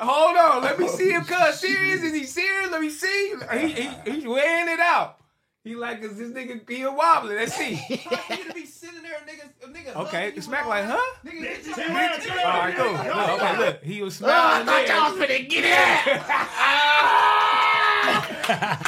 Hold 0.00 0.36
on. 0.36 0.62
Let 0.64 0.76
me 0.76 0.88
see 0.88 1.10
him 1.12 1.22
cuz 1.24 1.60
serious. 1.60 2.02
Is 2.02 2.12
he 2.12 2.24
serious? 2.24 2.68
Let 2.72 2.80
me 2.80 2.90
see. 2.90 3.34
He, 3.52 3.68
he, 3.68 3.90
he's 4.10 4.26
weighing 4.26 4.68
it 4.68 4.80
out. 4.80 5.18
He 5.64 5.76
like, 5.76 6.02
cause 6.02 6.16
this 6.16 6.32
nigga 6.32 6.68
he 6.68 6.82
a 6.82 6.90
wobbly. 6.90 7.36
Let's 7.36 7.54
see. 7.54 7.76
to 7.76 8.52
be 8.52 8.66
sitting 8.66 9.00
there, 9.02 9.20
nigga, 9.24 9.48
nigga. 9.72 9.94
Okay, 10.06 10.32
Smack 10.40 10.66
like, 10.66 10.84
huh? 10.84 10.98
Nigga, 11.24 11.40
get 11.42 11.64
your 11.64 11.74
T-Rail, 11.76 12.18
T-Rail. 12.18 12.46
All 12.46 12.58
right, 12.58 12.74
cool. 12.76 12.92
Look, 12.92 13.40
okay, 13.42 13.58
look. 13.58 13.82
He 13.84 14.02
was 14.02 14.20
Oh, 14.22 14.26
I 14.28 14.64
thought 14.64 14.88
y'all 14.88 15.16
was 15.16 15.28
finna 15.28 15.48
get 15.48 15.64
it. 15.64 16.22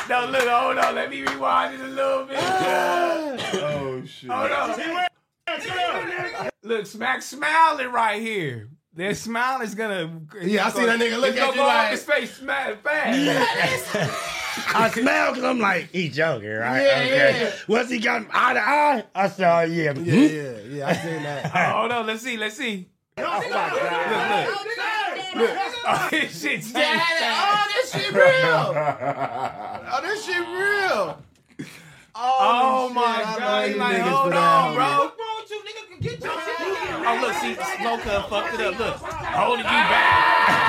No, 0.09 0.27
look, 0.27 0.49
hold 0.49 0.79
on. 0.79 0.95
Let 0.97 1.09
me 1.11 1.23
rewind 1.23 1.75
it 1.75 1.81
a 1.81 1.87
little 1.87 2.25
bit. 2.25 2.37
Ah. 2.41 3.37
Oh 3.55 4.03
shit. 4.05 4.29
Hold 4.31 4.51
on. 4.51 4.77
Look, 6.65 6.87
Smack 6.87 7.23
smiling 7.23 7.93
right 7.93 8.21
here. 8.21 8.69
That 8.95 9.17
smile 9.17 9.61
is 9.63 9.75
gonna. 9.75 10.21
Yeah, 10.43 10.67
I 10.67 10.71
see 10.71 10.85
that 10.87 10.99
nigga 11.01 11.19
look 11.21 11.31
it's 11.31 11.39
at 11.39 11.47
gonna 11.47 11.53
you 11.53 11.57
go 11.57 11.63
off 11.63 11.69
like- 11.75 11.91
his 11.93 12.05
face, 12.05 12.35
smack 12.37 12.83
fast. 12.83 14.41
I 14.75 14.91
smell 14.91 15.31
because 15.33 15.45
I'm 15.45 15.59
like, 15.59 15.91
he 15.91 16.09
joking, 16.09 16.51
right? 16.51 16.83
Yeah, 16.83 17.03
okay. 17.05 17.41
yeah. 17.43 17.53
Once 17.69 17.91
he 17.91 17.99
got 17.99 18.27
eye 18.33 18.55
to 18.55 18.61
eye, 18.61 19.05
I 19.15 19.29
saw, 19.29 19.61
oh, 19.61 19.63
yeah. 19.63 19.93
Yeah, 19.95 20.15
yeah, 20.15 20.59
yeah. 20.69 20.89
I 20.89 20.93
seen 20.95 21.23
that. 21.23 21.47
Hold 21.75 21.93
on, 21.93 22.07
let's 22.07 22.23
see, 22.23 22.37
let's 22.37 22.57
see. 22.57 22.89
Oh 23.19 23.23
my 23.23 23.49
God. 23.49 24.49
Look, 25.37 25.49
look. 25.49 25.51
Oh, 25.51 25.85
oh, 25.87 26.09
this 26.11 26.41
shit 26.43 26.61
changed. 26.63 26.75
oh, 26.77 27.65
this 27.75 27.93
shit 27.93 28.13
real. 28.13 28.75
Oh, 28.77 30.01
this 30.03 30.25
shit 30.25 30.39
real. 30.39 31.23
Oh 32.17 32.87
shit, 32.89 32.95
my 32.95 33.03
I 33.03 33.39
god, 33.39 33.71
you 33.71 33.77
like, 33.77 33.97
niggas 33.97 34.03
hold 34.03 34.25
on, 34.27 34.33
that. 34.33 34.75
bro. 34.75 34.85
wrong 34.85 35.11
with 35.41 35.51
you, 35.51 35.61
nigga? 35.63 35.94
Get 36.05 36.23
your 36.23 36.33
shit 36.41 36.59
together. 36.59 37.05
Oh, 37.07 37.19
look, 37.21 37.35
see, 37.35 37.55
Smoker 37.81 38.25
fucked 38.29 38.55
it 38.55 38.61
up. 38.61 38.79
Look, 38.79 38.97
holding 38.97 39.65
you 39.65 39.65
back. 39.65 40.65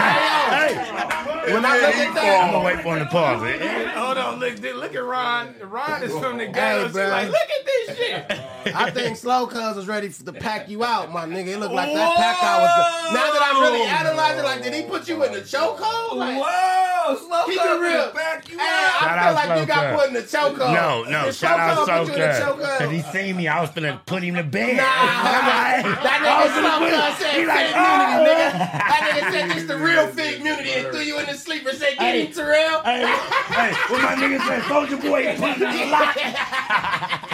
hey, 0.56 1.54
When 1.54 1.66
I 1.66 1.76
look 1.76 1.96
at 1.96 2.46
I'm 2.46 2.52
going 2.52 2.62
to 2.62 2.66
wait 2.66 2.84
for 2.84 2.98
him 2.98 3.06
to 3.06 3.12
pause 3.12 3.44
it. 3.44 3.88
Hold 3.90 4.18
on, 4.18 4.40
look, 4.40 4.60
look 4.62 4.96
at 4.96 5.04
Ron. 5.04 5.56
Ron 5.62 6.04
is 6.04 6.12
from 6.18 6.38
the 6.38 6.46
Hey. 6.48 6.84
She's 6.84 6.94
bro. 6.94 7.08
like, 7.10 7.28
look 7.28 7.36
at 7.36 7.66
this 7.66 7.98
shit. 7.98 8.76
I 8.76 8.90
think 8.92 9.18
Slow 9.18 9.46
Cuz 9.48 9.76
was 9.76 9.88
ready 9.88 10.10
to 10.10 10.34
pack 10.34 10.70
you 10.70 10.84
out, 10.84 11.12
my 11.12 11.26
nigga. 11.26 11.48
It 11.50 11.60
looked 11.60 11.74
like 11.74 11.94
that 11.94 12.16
pack 12.18 12.44
out 12.44 12.62
was. 12.62 13.12
The, 13.12 13.14
now 13.14 13.32
that 13.34 13.42
I'm 13.54 13.62
really 13.62 13.82
analyzing, 13.84 14.44
like, 14.44 14.64
did 14.64 14.74
he 14.74 14.84
put 14.84 15.08
you 15.08 15.24
in 15.24 15.34
the 15.34 15.42
chokehold? 15.42 16.16
Like, 16.16 16.42
Whoa, 16.44 17.16
slow 17.18 17.46
Keep 17.46 17.58
down 17.58 17.78
it 17.78 17.88
real. 17.88 18.12
Back 18.14 18.50
you 18.50 18.58
Hey, 18.58 18.66
up. 18.66 19.00
Shout 19.00 19.18
I 19.20 19.22
feel 19.22 19.28
out 19.30 19.36
like 19.36 19.50
you 19.60 19.66
Slow 19.66 19.76
got 19.76 20.00
put 20.00 20.08
in 20.08 20.14
the 20.16 20.22
chokehold. 20.22 20.74
No, 20.74 21.04
no, 21.04 21.26
Did 21.26 21.36
shout 21.36 21.60
out 21.60 21.76
Slow 21.76 21.86
so 21.86 21.92
Cuz 22.06 22.10
put 22.10 22.18
you 22.18 22.24
in 22.24 22.30
the 22.32 22.36
good. 22.36 22.44
chokehold? 22.44 22.78
Because 22.80 22.92
he 22.92 23.02
seen 23.20 23.38
me, 23.38 23.48
I 23.48 23.62
was 23.62 23.70
finna 23.70 24.04
put 24.08 24.24
him 24.24 24.36
to 24.36 24.44
bed. 24.44 24.78
Nah, 24.78 24.84
that 25.26 26.20
nigga 26.22 26.46
Slow 26.56 26.78
Cuz 26.86 27.18
said 27.18 27.34
He 27.36 27.46
like, 27.46 27.58
fake 27.58 27.76
immunity, 27.76 28.16
oh. 28.16 28.30
nigga. 28.30 28.50
That 28.86 29.02
nigga 29.06 29.24
said 29.32 29.46
this 29.52 29.64
the 29.66 29.78
real 29.78 30.08
fake 30.08 30.40
immunity 30.40 30.72
and 30.74 30.88
threw 30.88 31.02
you 31.02 31.20
in 31.20 31.26
the 31.26 31.34
sleeper. 31.34 31.74
Said, 31.74 31.98
get 31.98 32.16
him, 32.16 32.32
Terrell. 32.32 32.82
Hey, 32.84 33.06
hey, 33.06 33.72
what 33.90 34.02
my 34.02 34.16
nigga 34.16 34.40
said, 34.48 34.64
Soldier 34.64 34.98
Boy, 34.98 35.36
put 35.38 35.58
him 35.58 35.64
in 35.64 35.78
the 35.78 35.86
lock. 35.92 37.22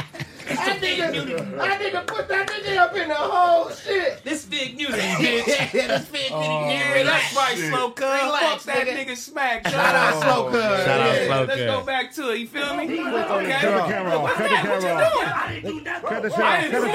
That 0.65 0.79
nigga, 0.81 1.57
that 1.57 1.81
nigga 1.81 2.07
put 2.07 2.27
that 2.27 2.47
nigga 2.47 2.77
up 2.77 2.95
in 2.95 3.07
the 3.09 3.15
whole 3.15 3.69
shit. 3.71 4.23
This 4.23 4.45
big 4.45 4.75
music, 4.77 4.95
yeah, 4.97 5.15
bitch. 5.17 5.71
this 5.71 6.05
fake 6.07 6.31
immunity. 6.31 6.73
Yeah, 6.73 6.93
Relax. 6.93 7.33
that's 7.33 7.35
right, 7.35 7.57
slow 7.69 7.89
cuz. 7.91 8.05
Relax, 8.05 8.63
Fuck 8.63 8.75
that 8.75 8.87
nigga. 8.87 9.05
nigga 9.07 9.17
smack. 9.17 9.67
Shout 9.67 9.95
out 9.95 10.21
Slow 10.23 10.51
Cuz. 10.51 10.61
Shout 10.61 10.99
out 11.01 11.15
Yeah. 11.15 11.25
Slow 11.27 11.43
Let's 11.45 11.61
go 11.61 11.85
back 11.85 12.13
to 12.13 12.29
it. 12.31 12.37
You 12.39 12.47
feel 12.47 12.75
me? 12.75 12.99
on 12.99 13.11
the 13.11 13.33
Okay. 13.33 13.51
Cut 13.51 13.87
the 13.87 13.93
camera 13.93 14.17
off. 14.19 14.33
Cut 14.33 14.43
the 14.43 14.55
camera 14.55 14.93
off. 14.93 15.11
Cut 15.51 15.61
the 15.61 15.69
shit 15.71 15.85
off. 15.87 16.03
Cut 16.03 16.21
the 16.23 16.29
shit 16.29 16.39
off. 16.39 16.59
Heather. 16.61 16.71
Cut 16.71 16.81
the 16.81 16.87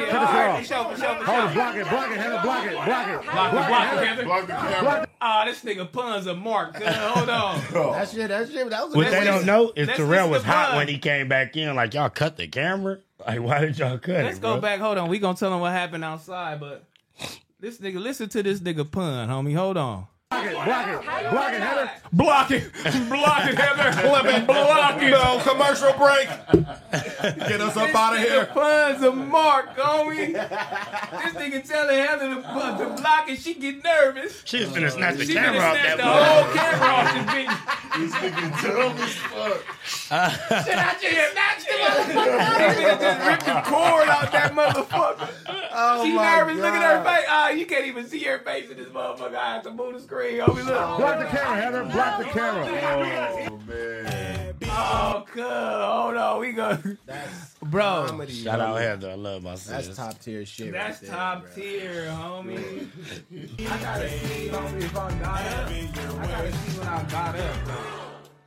shit 0.00 0.14
Alright, 0.14 0.50
off. 0.50 0.58
for 0.60 0.64
sure, 0.64 0.84
for 0.84 0.96
sure, 1.00 1.14
for 1.16 1.24
Hold 1.24 1.38
it. 1.38 1.52
sure. 1.52 1.52
Block 1.54 1.76
it. 1.76 1.88
Block 1.90 2.10
it. 2.10 2.18
Heather. 2.18 2.40
Block 2.42 2.66
it. 2.66 2.72
Block 2.72 3.08
it. 3.08 3.22
Block 3.30 3.52
it, 3.52 3.68
block 3.68 3.92
it, 4.02 4.06
Heather. 4.08 4.24
Block 4.24 4.46
the 4.46 4.52
camera. 4.54 5.08
Ah, 5.22 5.44
this 5.44 5.62
nigga 5.64 5.90
pun's 5.92 6.26
a 6.26 6.34
mark. 6.34 6.74
cuz. 6.74 6.86
Hold 6.88 7.28
on. 7.28 7.60
That 8.00 8.08
shit, 8.08 8.28
that 8.28 8.48
shit, 8.50 8.70
that 8.70 8.84
was 8.86 8.94
a 8.94 8.96
What 8.96 9.10
they 9.10 9.24
don't 9.24 9.44
know 9.44 9.72
is 9.76 9.86
Let's 9.88 9.98
Terrell 9.98 10.28
listen 10.28 10.30
was 10.30 10.42
to 10.42 10.48
hot 10.48 10.68
Bun. 10.70 10.76
when 10.78 10.88
he 10.88 10.98
came 10.98 11.28
back 11.28 11.56
in. 11.56 11.74
Like, 11.76 11.92
y'all 11.94 12.08
cut 12.08 12.36
the 12.36 12.46
camera? 12.48 12.98
Like, 13.26 13.40
why 13.40 13.60
did 13.60 13.78
y'all 13.78 13.98
cut 13.98 14.24
Let's 14.24 14.38
it, 14.38 14.42
go 14.42 14.52
bro? 14.54 14.60
back. 14.60 14.80
Hold 14.80 14.98
on. 14.98 15.08
We 15.08 15.18
gonna 15.18 15.36
tell 15.36 15.50
them 15.50 15.60
what 15.60 15.72
happened 15.72 16.04
outside, 16.04 16.60
but 16.60 16.84
this 17.60 17.78
nigga, 17.78 18.00
listen 18.00 18.28
to 18.30 18.42
this 18.42 18.60
nigga 18.60 18.90
pun, 18.90 19.28
homie. 19.28 19.54
Hold 19.54 19.76
on. 19.76 20.06
Block 20.30 20.46
it. 20.46 20.52
Block 20.54 20.86
it. 20.86 21.30
Block 21.32 21.52
it, 21.52 21.60
Heather. 21.60 21.90
Block 22.12 22.50
it. 22.52 22.72
Block 23.08 23.46
it, 23.50 23.58
Heather. 23.58 23.92
Flip 24.00 24.24
it. 24.26 24.46
Block 24.46 25.02
it. 25.02 25.10
No 25.10 25.40
commercial 25.42 25.92
break. 25.94 26.28
Get 27.48 27.60
us 27.60 27.76
up 27.76 27.92
out 27.92 28.14
of 28.14 28.20
here. 28.22 28.46
pun's 28.46 29.02
a 29.02 29.10
mark, 29.10 29.76
homie. 29.76 30.32
this 30.32 31.34
nigga 31.34 31.68
telling 31.68 31.96
Heather 31.98 32.34
to, 32.36 32.42
pun- 32.42 32.78
to 32.78 33.02
block 33.02 33.28
it. 33.28 33.40
She 33.40 33.54
get 33.54 33.82
nervous. 33.82 34.42
She 34.44 34.60
was 34.60 34.68
finna 34.68 34.92
snatch 34.92 35.16
the 35.16 35.26
She 35.26 35.34
camera 35.34 35.60
finna 35.60 35.68
off 35.68 35.76
snatch 35.80 35.96
that 35.96 35.98
the 35.98 36.04
whole 36.04 36.54
camera 36.54 36.88
off 36.94 37.12
the 37.12 37.22
bitch. 37.32 37.54
This 37.98 38.12
nigga 38.14 38.62
dumb 38.62 38.96
as 38.98 39.14
fuck. 39.14 39.60
Should 40.64 40.78
I 40.78 40.94
just 41.00 41.32
snatch 41.32 41.64
the 41.66 41.74
motherfucker? 41.74 42.74
She 42.76 42.82
finna 42.84 43.00
just 43.00 43.26
rip 43.26 43.40
the 43.40 43.62
cord 43.68 44.08
out 44.08 44.30
that 44.30 44.52
motherfucker. 44.52 45.28
Oh 45.72 46.04
she 46.04 46.12
my 46.12 46.36
nervous. 46.36 46.56
Look 46.56 46.74
at 46.74 46.82
her 46.98 47.04
face. 47.04 47.26
Ah, 47.28 47.50
you 47.50 47.66
can't 47.66 47.86
even 47.86 48.06
see 48.06 48.22
her 48.24 48.38
face 48.38 48.70
in 48.70 48.76
this 48.76 48.88
motherfucker. 48.88 49.34
I 49.34 49.54
have 49.54 49.62
to 49.64 49.70
move 49.72 49.94
the 49.94 50.00
screen. 50.00 50.19
Homie, 50.20 50.64
look. 50.64 50.98
Block 50.98 51.18
the 51.18 51.24
camera, 51.26 51.56
Heather. 51.60 51.84
Block 51.84 52.18
the 52.18 52.28
oh, 52.28 52.32
camera. 52.32 53.48
Oh 53.50 53.58
man. 53.66 54.54
Oh, 54.64 55.24
cuz. 55.26 55.42
Hold 55.42 56.16
on. 56.16 56.16
Oh, 56.16 56.38
we 56.40 56.52
go. 56.52 56.78
That's 57.06 57.54
Bro. 57.62 58.06
comedy. 58.08 58.32
Shout 58.32 58.60
out 58.60 58.78
Heather. 58.80 59.10
I 59.10 59.14
love 59.14 59.42
my 59.42 59.54
sis. 59.54 59.86
That's 59.86 59.96
top 59.96 60.20
tier 60.20 60.44
shit. 60.44 60.72
That's 60.72 61.02
right 61.02 61.10
there, 61.10 61.16
top 61.16 61.42
bro. 61.42 61.50
tier, 61.54 62.04
homie. 62.10 62.88
I 63.70 63.78
gotta 63.82 64.08
see, 64.08 64.48
homie, 64.48 64.82
if 64.82 64.96
I 64.96 65.10
got 65.18 65.46
up. 65.46 65.68
I 65.68 66.26
gotta 66.26 66.52
see 66.52 66.78
when 66.78 66.88
I 66.88 67.02
got 67.10 67.36
up. 67.36 67.56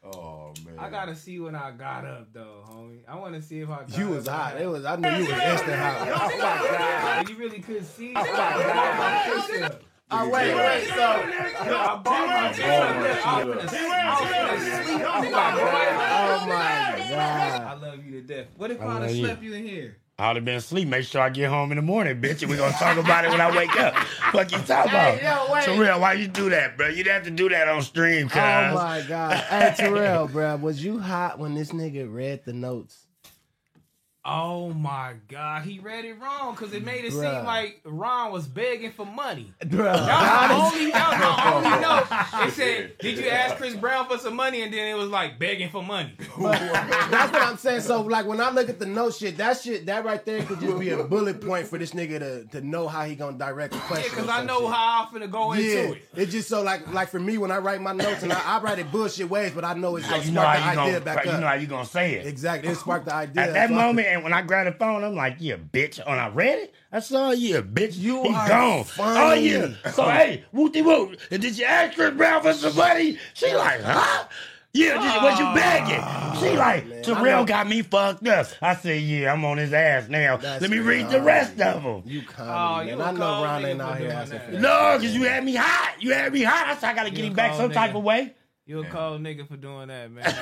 Oh 0.06 0.54
man. 0.66 0.76
I 0.78 0.90
gotta 0.90 1.16
see 1.16 1.40
when 1.40 1.56
I 1.56 1.72
got 1.72 2.06
up, 2.06 2.34
though, 2.34 2.64
homie. 2.70 3.00
I 3.08 3.16
want 3.18 3.34
to 3.36 3.42
see 3.42 3.62
if 3.62 3.70
I. 3.70 3.84
Got 3.84 3.98
You 3.98 4.10
was 4.10 4.28
up. 4.28 4.36
hot. 4.36 4.62
It 4.62 4.68
was. 4.68 4.86
I 4.86 4.96
knew 4.96 5.10
you 5.10 5.20
was 5.20 5.30
instant 5.30 5.80
hot. 5.80 6.08
Oh, 6.12 6.28
my 6.28 6.38
god. 6.38 7.30
you 7.30 7.36
really 7.38 7.60
couldn't 7.60 7.86
see. 7.86 8.14
Oh 8.16 9.80
Oh, 10.12 10.30
wait, 10.30 10.54
wait. 10.56 10.88
So 10.90 10.96
I 10.96 12.02
bought 12.04 12.28
my 12.28 12.52
shit. 12.52 12.66
I 12.66 13.44
was 13.44 13.56
finna- 13.64 13.90
I 13.90 14.58
sleep. 14.84 15.02
I 15.02 15.20
was 15.20 15.32
like, 15.32 15.56
boy, 15.56 15.62
Oh 15.64 16.46
my 16.48 17.10
god. 17.10 17.62
I 17.64 17.74
love 17.74 18.06
you 18.06 18.12
to 18.12 18.22
death. 18.22 18.48
What 18.58 18.72
if 18.72 18.82
I 18.82 18.86
I'd 18.98 19.02
have 19.04 19.12
slept 19.12 19.42
you 19.44 19.54
in 19.54 19.64
here? 19.66 19.98
I 20.20 20.28
would 20.28 20.36
have 20.36 20.46
been 20.46 20.58
asleep. 20.58 20.88
Make 20.88 21.06
sure 21.06 21.22
I 21.22 21.30
get 21.30 21.50
home 21.50 21.72
in 21.72 21.78
the 21.78 21.82
morning, 21.82 22.22
bitch, 22.22 22.44
and 22.44 22.52
we're 22.52 22.58
gonna 22.58 22.72
talk 22.74 22.98
about 22.98 23.26
it 23.26 23.32
when 23.32 23.42
I 23.42 23.50
wake 23.56 23.76
up. 23.80 23.96
Fuck 24.32 24.52
you 24.52 24.60
talk 24.60 24.86
about? 24.86 25.18
Hey, 25.18 25.24
yo, 25.26 25.52
wait. 25.52 25.64
Terrell, 25.64 26.00
why 26.00 26.14
you 26.14 26.28
do 26.28 26.52
that, 26.52 26.78
bro? 26.78 26.90
You'd 26.90 27.08
have 27.08 27.24
to 27.24 27.32
do 27.32 27.50
that 27.50 27.68
on 27.68 27.82
stream, 27.82 28.30
cuz. 28.30 28.38
Oh 28.38 28.76
my 28.76 29.04
god. 29.08 29.34
Hey 29.38 29.74
Terrell, 29.76 30.28
bro, 30.28 30.58
was 30.58 30.84
you 30.86 31.00
hot 31.00 31.40
when 31.40 31.56
this 31.56 31.72
nigga 31.72 32.14
read 32.14 32.46
the 32.46 32.54
notes? 32.54 33.08
Oh 34.26 34.70
my 34.74 35.16
god, 35.28 35.64
he 35.64 35.80
read 35.80 36.06
it 36.06 36.14
wrong 36.18 36.56
because 36.56 36.72
it 36.74 36.86
made 36.86 37.04
it 37.04 37.12
Bruh. 37.12 37.36
seem 37.36 37.46
like 37.46 37.82
Ron 37.84 38.32
was 38.32 38.48
begging 38.48 38.92
for 38.92 39.06
money. 39.06 39.54
Bro, 39.66 39.84
That 39.84 40.50
was 40.50 40.72
the 40.72 40.80
only, 40.80 40.92
that 40.92 41.10
was 41.12 41.66
the 41.66 41.68
only 41.68 41.82
note. 41.82 42.48
It 42.48 42.52
said, 42.54 42.98
"Did 43.00 43.18
you 43.18 43.28
ask 43.30 43.58
Chris 43.58 43.76
Brown 43.76 44.08
for 44.08 44.18
some 44.18 44.38
money?" 44.38 44.62
And 44.62 44.72
then 44.74 44.88
it 44.88 44.98
was 44.98 45.10
like 45.10 45.40
begging 45.40 45.68
for 45.70 45.84
money. 45.84 46.14
That's 46.40 47.34
what 47.34 47.42
I'm 47.42 47.58
saying. 47.58 47.82
So 47.82 48.02
like 48.02 48.26
when 48.26 48.40
I 48.40 48.50
look 48.52 48.70
at 48.70 48.80
the 48.80 48.86
note 48.86 49.16
shit, 49.16 49.36
that 49.38 49.60
shit, 49.60 49.86
that 49.88 50.06
right 50.06 50.24
there 50.26 50.42
could 50.44 50.62
just 50.62 50.80
be 50.80 50.92
a 50.92 51.04
bullet 51.04 51.42
point 51.42 51.68
for 51.68 51.78
this 51.78 51.92
nigga 51.92 52.20
to, 52.20 52.46
to 52.46 52.66
know 52.66 52.88
how 52.88 53.04
he 53.04 53.16
gonna 53.16 53.38
direct 53.38 53.74
the 53.74 53.80
Yeah, 53.80 53.88
question. 53.88 54.10
because 54.10 54.28
or 54.30 54.32
I 54.32 54.46
know 54.46 54.60
shit. 54.62 54.72
how 54.74 55.08
I'm 55.14 55.22
finna 55.22 55.30
go 55.30 55.54
Yeah, 55.54 55.80
into 55.82 55.94
it. 55.98 56.02
it's 56.16 56.32
just 56.32 56.48
so 56.48 56.62
like 56.64 56.92
like 56.94 57.10
for 57.10 57.20
me 57.20 57.38
when 57.38 57.52
I 57.52 57.58
write 57.58 57.82
my 57.82 57.92
notes 57.92 58.24
and 58.24 58.32
I, 58.32 58.40
I 58.58 58.62
write 58.62 58.80
it 58.80 58.90
bullshit 58.90 59.30
ways, 59.30 59.52
but 59.52 59.66
I 59.66 59.74
know 59.74 59.98
it's 59.98 60.06
How 60.06 60.14
gonna 60.14 60.24
you 60.26 60.32
know 60.32 60.42
spark 60.44 60.60
how 60.60 60.70
the 60.70 60.76
you 60.76 60.82
idea 60.82 60.94
gonna, 61.00 61.06
back 61.06 61.26
you 61.26 61.32
up. 61.32 61.42
know 61.42 61.48
how 61.48 61.54
you 61.56 61.68
gonna 61.68 61.86
say 61.86 62.14
it. 62.14 62.26
Exactly, 62.26 62.70
it 62.72 62.76
sparked 62.76 63.06
the 63.08 63.14
idea. 63.14 63.44
At 63.44 63.54
that 63.54 63.68
So 63.70 63.76
I- 63.76 63.86
moment, 63.86 64.08
and 64.14 64.24
when 64.24 64.34
I 64.34 64.42
grabbed 64.42 64.68
the 64.70 64.78
phone, 64.78 65.04
I'm 65.04 65.16
like, 65.16 65.38
"Yeah, 65.40 65.56
bitch." 65.58 66.00
And 66.00 66.20
I 66.20 66.30
read 66.30 66.60
it. 66.60 66.74
I 66.92 67.00
saw, 67.00 67.32
"Yeah, 67.32 67.62
bitch." 67.62 67.98
You 67.98 68.24
he 68.24 68.34
are 68.34 68.48
gone. 68.48 68.84
funny. 68.86 69.20
Oh 69.20 69.34
yeah. 69.34 69.92
So 69.92 70.04
hey, 70.10 70.44
whoopty 70.54 70.84
whoop. 70.84 71.20
And 71.32 71.42
did 71.42 71.58
you 71.58 71.66
ask 71.66 71.96
Chris 71.96 72.14
Brown 72.16 72.42
for 72.42 72.54
some 72.54 72.76
money? 72.76 73.18
She 73.34 73.54
like, 73.56 73.82
huh? 73.82 74.26
Yeah, 74.76 74.94
did, 74.94 75.22
was 75.24 75.38
you 75.38 75.46
begging? 75.54 76.40
She 76.50 76.58
like, 76.58 76.84
Ah, 76.86 76.90
man, 76.90 77.04
Terrell 77.04 77.46
got 77.46 77.68
me 77.68 77.84
fucked 77.84 78.28
up. 78.28 78.48
I 78.60 78.74
said, 78.76 79.04
yeah, 79.04 79.32
I'm 79.32 79.46
on 79.46 79.58
his 79.60 79.72
ass 79.72 80.10
now. 80.10 80.38
That's 80.38 80.64
Let 80.64 80.72
me 80.72 80.78
good. 80.78 80.86
read 80.88 81.10
the 81.12 81.22
rest 81.22 81.62
of 81.62 81.84
them. 81.84 82.02
You 82.08 82.22
Oh, 82.28 82.32
comedy, 82.32 82.90
you 82.90 82.98
man. 82.98 83.06
I 83.06 83.10
a 83.10 83.14
know 83.14 83.20
cold 83.20 83.44
Ron 83.44 83.62
nigga 83.62 83.68
ain't 83.70 83.78
for 83.80 83.86
out 83.86 83.98
here 84.00 84.10
asking 84.10 84.40
for 84.40 84.52
that. 84.52 84.62
No, 84.62 84.98
because 84.98 85.16
you 85.16 85.24
had 85.26 85.44
me 85.46 85.54
hot. 85.54 85.96
You 86.00 86.14
had 86.14 86.34
me 86.34 86.42
hot. 86.42 86.66
I 86.70 86.76
said, 86.76 86.90
I 86.90 86.96
gotta 86.96 87.12
get 87.12 87.24
him 87.24 87.34
back 87.34 87.54
some 87.54 87.70
type 87.72 87.92
nigga. 87.92 87.98
of 87.98 88.04
way. 88.04 88.34
You 88.66 88.80
a 88.82 88.86
cold 88.86 89.20
nigga 89.22 89.46
for 89.46 89.58
doing 89.58 89.90
that, 89.90 90.10
man. 90.10 90.24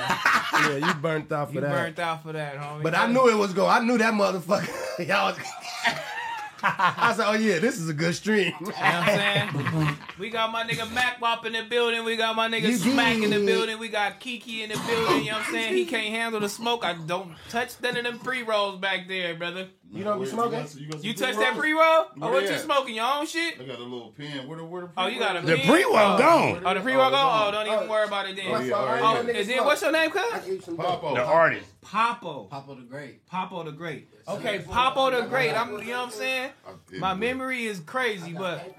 Yeah, 0.52 0.76
you 0.86 0.94
burnt 0.94 1.32
out 1.32 1.48
for 1.48 1.54
you 1.54 1.60
that. 1.62 1.70
burnt 1.72 1.98
out 1.98 2.22
for 2.22 2.32
that, 2.34 2.56
homie. 2.56 2.82
But 2.82 2.94
I 2.94 3.06
knew 3.10 3.28
it 3.28 3.36
was 3.36 3.52
going. 3.52 3.70
I 3.70 3.80
knew 3.80 3.98
that 3.98 4.12
motherfucker. 4.14 4.68
Y'all 5.08 5.32
was. 5.32 5.38
I 6.62 7.14
said, 7.16 7.26
"Oh 7.26 7.32
yeah, 7.32 7.58
this 7.58 7.78
is 7.78 7.88
a 7.88 7.94
good 7.94 8.14
stream." 8.14 8.52
You 8.60 8.66
know 8.66 8.72
what 8.72 8.78
I'm 8.80 9.50
saying? 9.50 9.96
we 10.20 10.30
got 10.30 10.52
my 10.52 10.62
nigga 10.62 10.92
Mac 10.92 11.20
Wop 11.20 11.44
in 11.46 11.54
the 11.54 11.62
building. 11.64 12.04
We 12.04 12.16
got 12.16 12.36
my 12.36 12.48
nigga 12.48 12.68
You 12.68 12.76
Smack 12.76 13.16
in 13.16 13.30
the 13.30 13.44
building. 13.44 13.78
We 13.80 13.88
got 13.88 14.20
Kiki 14.20 14.62
in 14.62 14.68
the 14.68 14.76
building. 14.76 15.24
You 15.24 15.32
know 15.32 15.38
what 15.38 15.46
I'm 15.48 15.52
saying? 15.52 15.74
He 15.74 15.86
can't 15.86 16.14
handle 16.14 16.38
the 16.38 16.48
smoke. 16.48 16.84
I 16.84 16.92
don't 16.92 17.34
touch 17.48 17.72
none 17.82 17.96
of 17.96 18.04
them 18.04 18.18
pre 18.20 18.42
rolls 18.42 18.78
back 18.78 19.08
there, 19.08 19.34
brother. 19.34 19.68
You 19.92 20.04
don't 20.04 20.16
be 20.16 20.20
Where- 20.20 20.28
smoking? 20.30 20.58
got 20.60 20.68
some- 20.70 20.88
got 20.88 21.04
You 21.04 21.12
touch 21.12 21.36
that 21.36 21.54
pre 21.54 21.72
roll? 21.72 22.06
Oh, 22.22 22.32
what 22.32 22.44
you 22.44 22.56
smoking? 22.56 22.94
Your 22.94 23.04
own 23.04 23.26
shit? 23.26 23.60
I 23.60 23.64
got 23.64 23.78
a 23.78 23.82
little 23.82 24.12
pen. 24.16 24.48
Where 24.48 24.56
the 24.56 24.64
where 24.64 24.82
the 24.82 24.88
Oh, 24.96 25.06
you 25.06 25.18
got 25.18 25.36
a 25.36 25.42
pen? 25.42 25.50
The 25.50 25.66
pre-roll 25.66 25.96
oh. 25.96 26.18
gone. 26.18 26.62
Oh, 26.64 26.74
the 26.74 26.80
pre 26.80 26.94
roll 26.94 27.02
oh, 27.02 27.08
oh, 27.08 27.10
gone? 27.10 27.48
Oh, 27.48 27.50
don't 27.52 27.74
even 27.74 27.88
worry 27.88 28.06
about 28.06 28.28
it 28.30 28.36
then. 28.36 28.46
Oh, 28.48 28.60
yeah, 28.60 28.74
all 28.74 28.86
right. 28.86 29.02
Oh, 29.02 29.22
Nigga 29.22 29.40
and 29.40 29.48
then 29.50 29.64
what's 29.64 29.82
your 29.82 29.92
name, 29.92 30.10
cuz? 30.10 30.66
Popo. 30.76 31.14
The 31.14 31.22
artist. 31.22 31.66
Popo. 31.82 32.44
Popo 32.44 32.74
the 32.74 32.82
Great. 32.82 33.26
Popo 33.26 33.64
the 33.64 33.72
Great. 33.72 34.08
Okay, 34.26 34.60
Popo 34.60 35.10
the 35.10 35.26
Great. 35.28 35.52
I'm, 35.52 35.72
you 35.72 35.88
know 35.88 35.98
what 35.98 36.06
I'm 36.06 36.10
saying? 36.10 36.50
I 36.66 36.70
did 36.90 37.00
My 37.00 37.12
memory 37.12 37.66
is 37.66 37.80
crazy, 37.80 38.32
but 38.32 38.74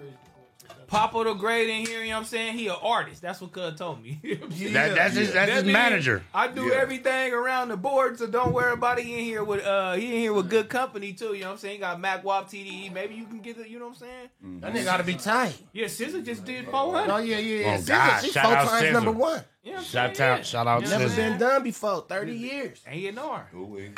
Popo 0.88 1.24
the 1.24 1.34
Great 1.34 1.70
in 1.70 1.86
here, 1.86 2.02
you 2.02 2.10
know 2.10 2.16
what 2.16 2.20
I'm 2.22 2.26
saying? 2.26 2.58
He 2.58 2.68
an 2.68 2.76
artist. 2.82 3.22
That's 3.22 3.42
what 3.42 3.52
Cuz 3.52 3.76
told 3.78 4.02
me. 4.04 4.20
That, 4.74 4.96
that's 4.96 5.16
his, 5.16 5.34
that's 5.34 5.52
That 5.52 5.64
his 5.66 5.74
manager. 5.74 6.24
I 6.34 6.48
do 6.48 6.66
Yeah. 6.66 6.76
everything 6.76 7.34
around 7.34 7.70
the 7.70 7.78
board, 7.78 8.18
so 8.20 8.28
don't 8.28 8.54
worry 8.54 8.74
about 8.74 9.00
it. 9.00 9.06
He 9.06 9.14
in 9.20 9.26
here 9.26 9.44
with 9.44 9.66
uh 9.66 9.94
he 9.94 10.06
in 10.08 10.20
here 10.22 10.34
with 10.34 10.50
good 10.50 10.70
company 10.70 11.14
too, 11.14 11.34
you 11.34 11.42
know 11.42 11.48
what 11.48 11.52
I'm 11.54 11.58
saying? 11.60 11.74
He 11.76 11.80
got 11.80 12.00
Mac 12.00 12.24
Wop 12.24 12.50
TDE. 12.50 12.92
Maybe 12.94 13.16
you 13.16 13.26
can 13.26 13.40
get 13.40 13.58
it, 13.58 13.68
you 13.68 13.80
know 13.80 13.88
what 13.88 14.02
I'm 14.02 14.08
saying? 14.42 14.60
That 14.62 14.74
nigga 14.74 14.86
gotta 14.86 15.04
be 15.04 15.16
tight. 15.16 15.56
Yeah, 15.74 15.86
SZA 15.86 16.24
just 16.26 16.46
did 16.46 16.66
400. 16.68 17.12
Oh 17.14 17.18
yeah, 17.18 17.38
yeah. 17.38 17.56
yeah. 17.66 17.74
Oh, 17.76 17.78
SZA, 17.82 17.88
God. 17.88 18.22
she 18.24 18.32
Shout 18.32 18.46
four 18.46 18.56
out 18.56 18.68
times 18.70 18.84
SZA. 18.86 18.94
number 18.94 19.12
one. 19.12 19.44
You 19.64 19.72
know 19.72 19.76
what 19.78 19.80
I'm 19.80 19.86
Shout 19.86 20.18
saying? 20.18 20.30
out, 20.32 20.38
Yeah. 20.40 20.44
shout 20.44 20.68
out 20.68 20.82
You 20.82 20.88
know 20.90 20.92
to 20.92 21.00
Never 21.00 21.04
I'm 21.06 21.10
SZA. 21.10 21.16
saying? 21.16 21.30
been 21.32 21.40
done 21.40 21.64
before. 21.64 22.06
Thirty 22.10 22.34
years. 22.36 22.82
A&R. 22.86 23.50
Ooh, 23.56 23.66
wee. 23.66 23.90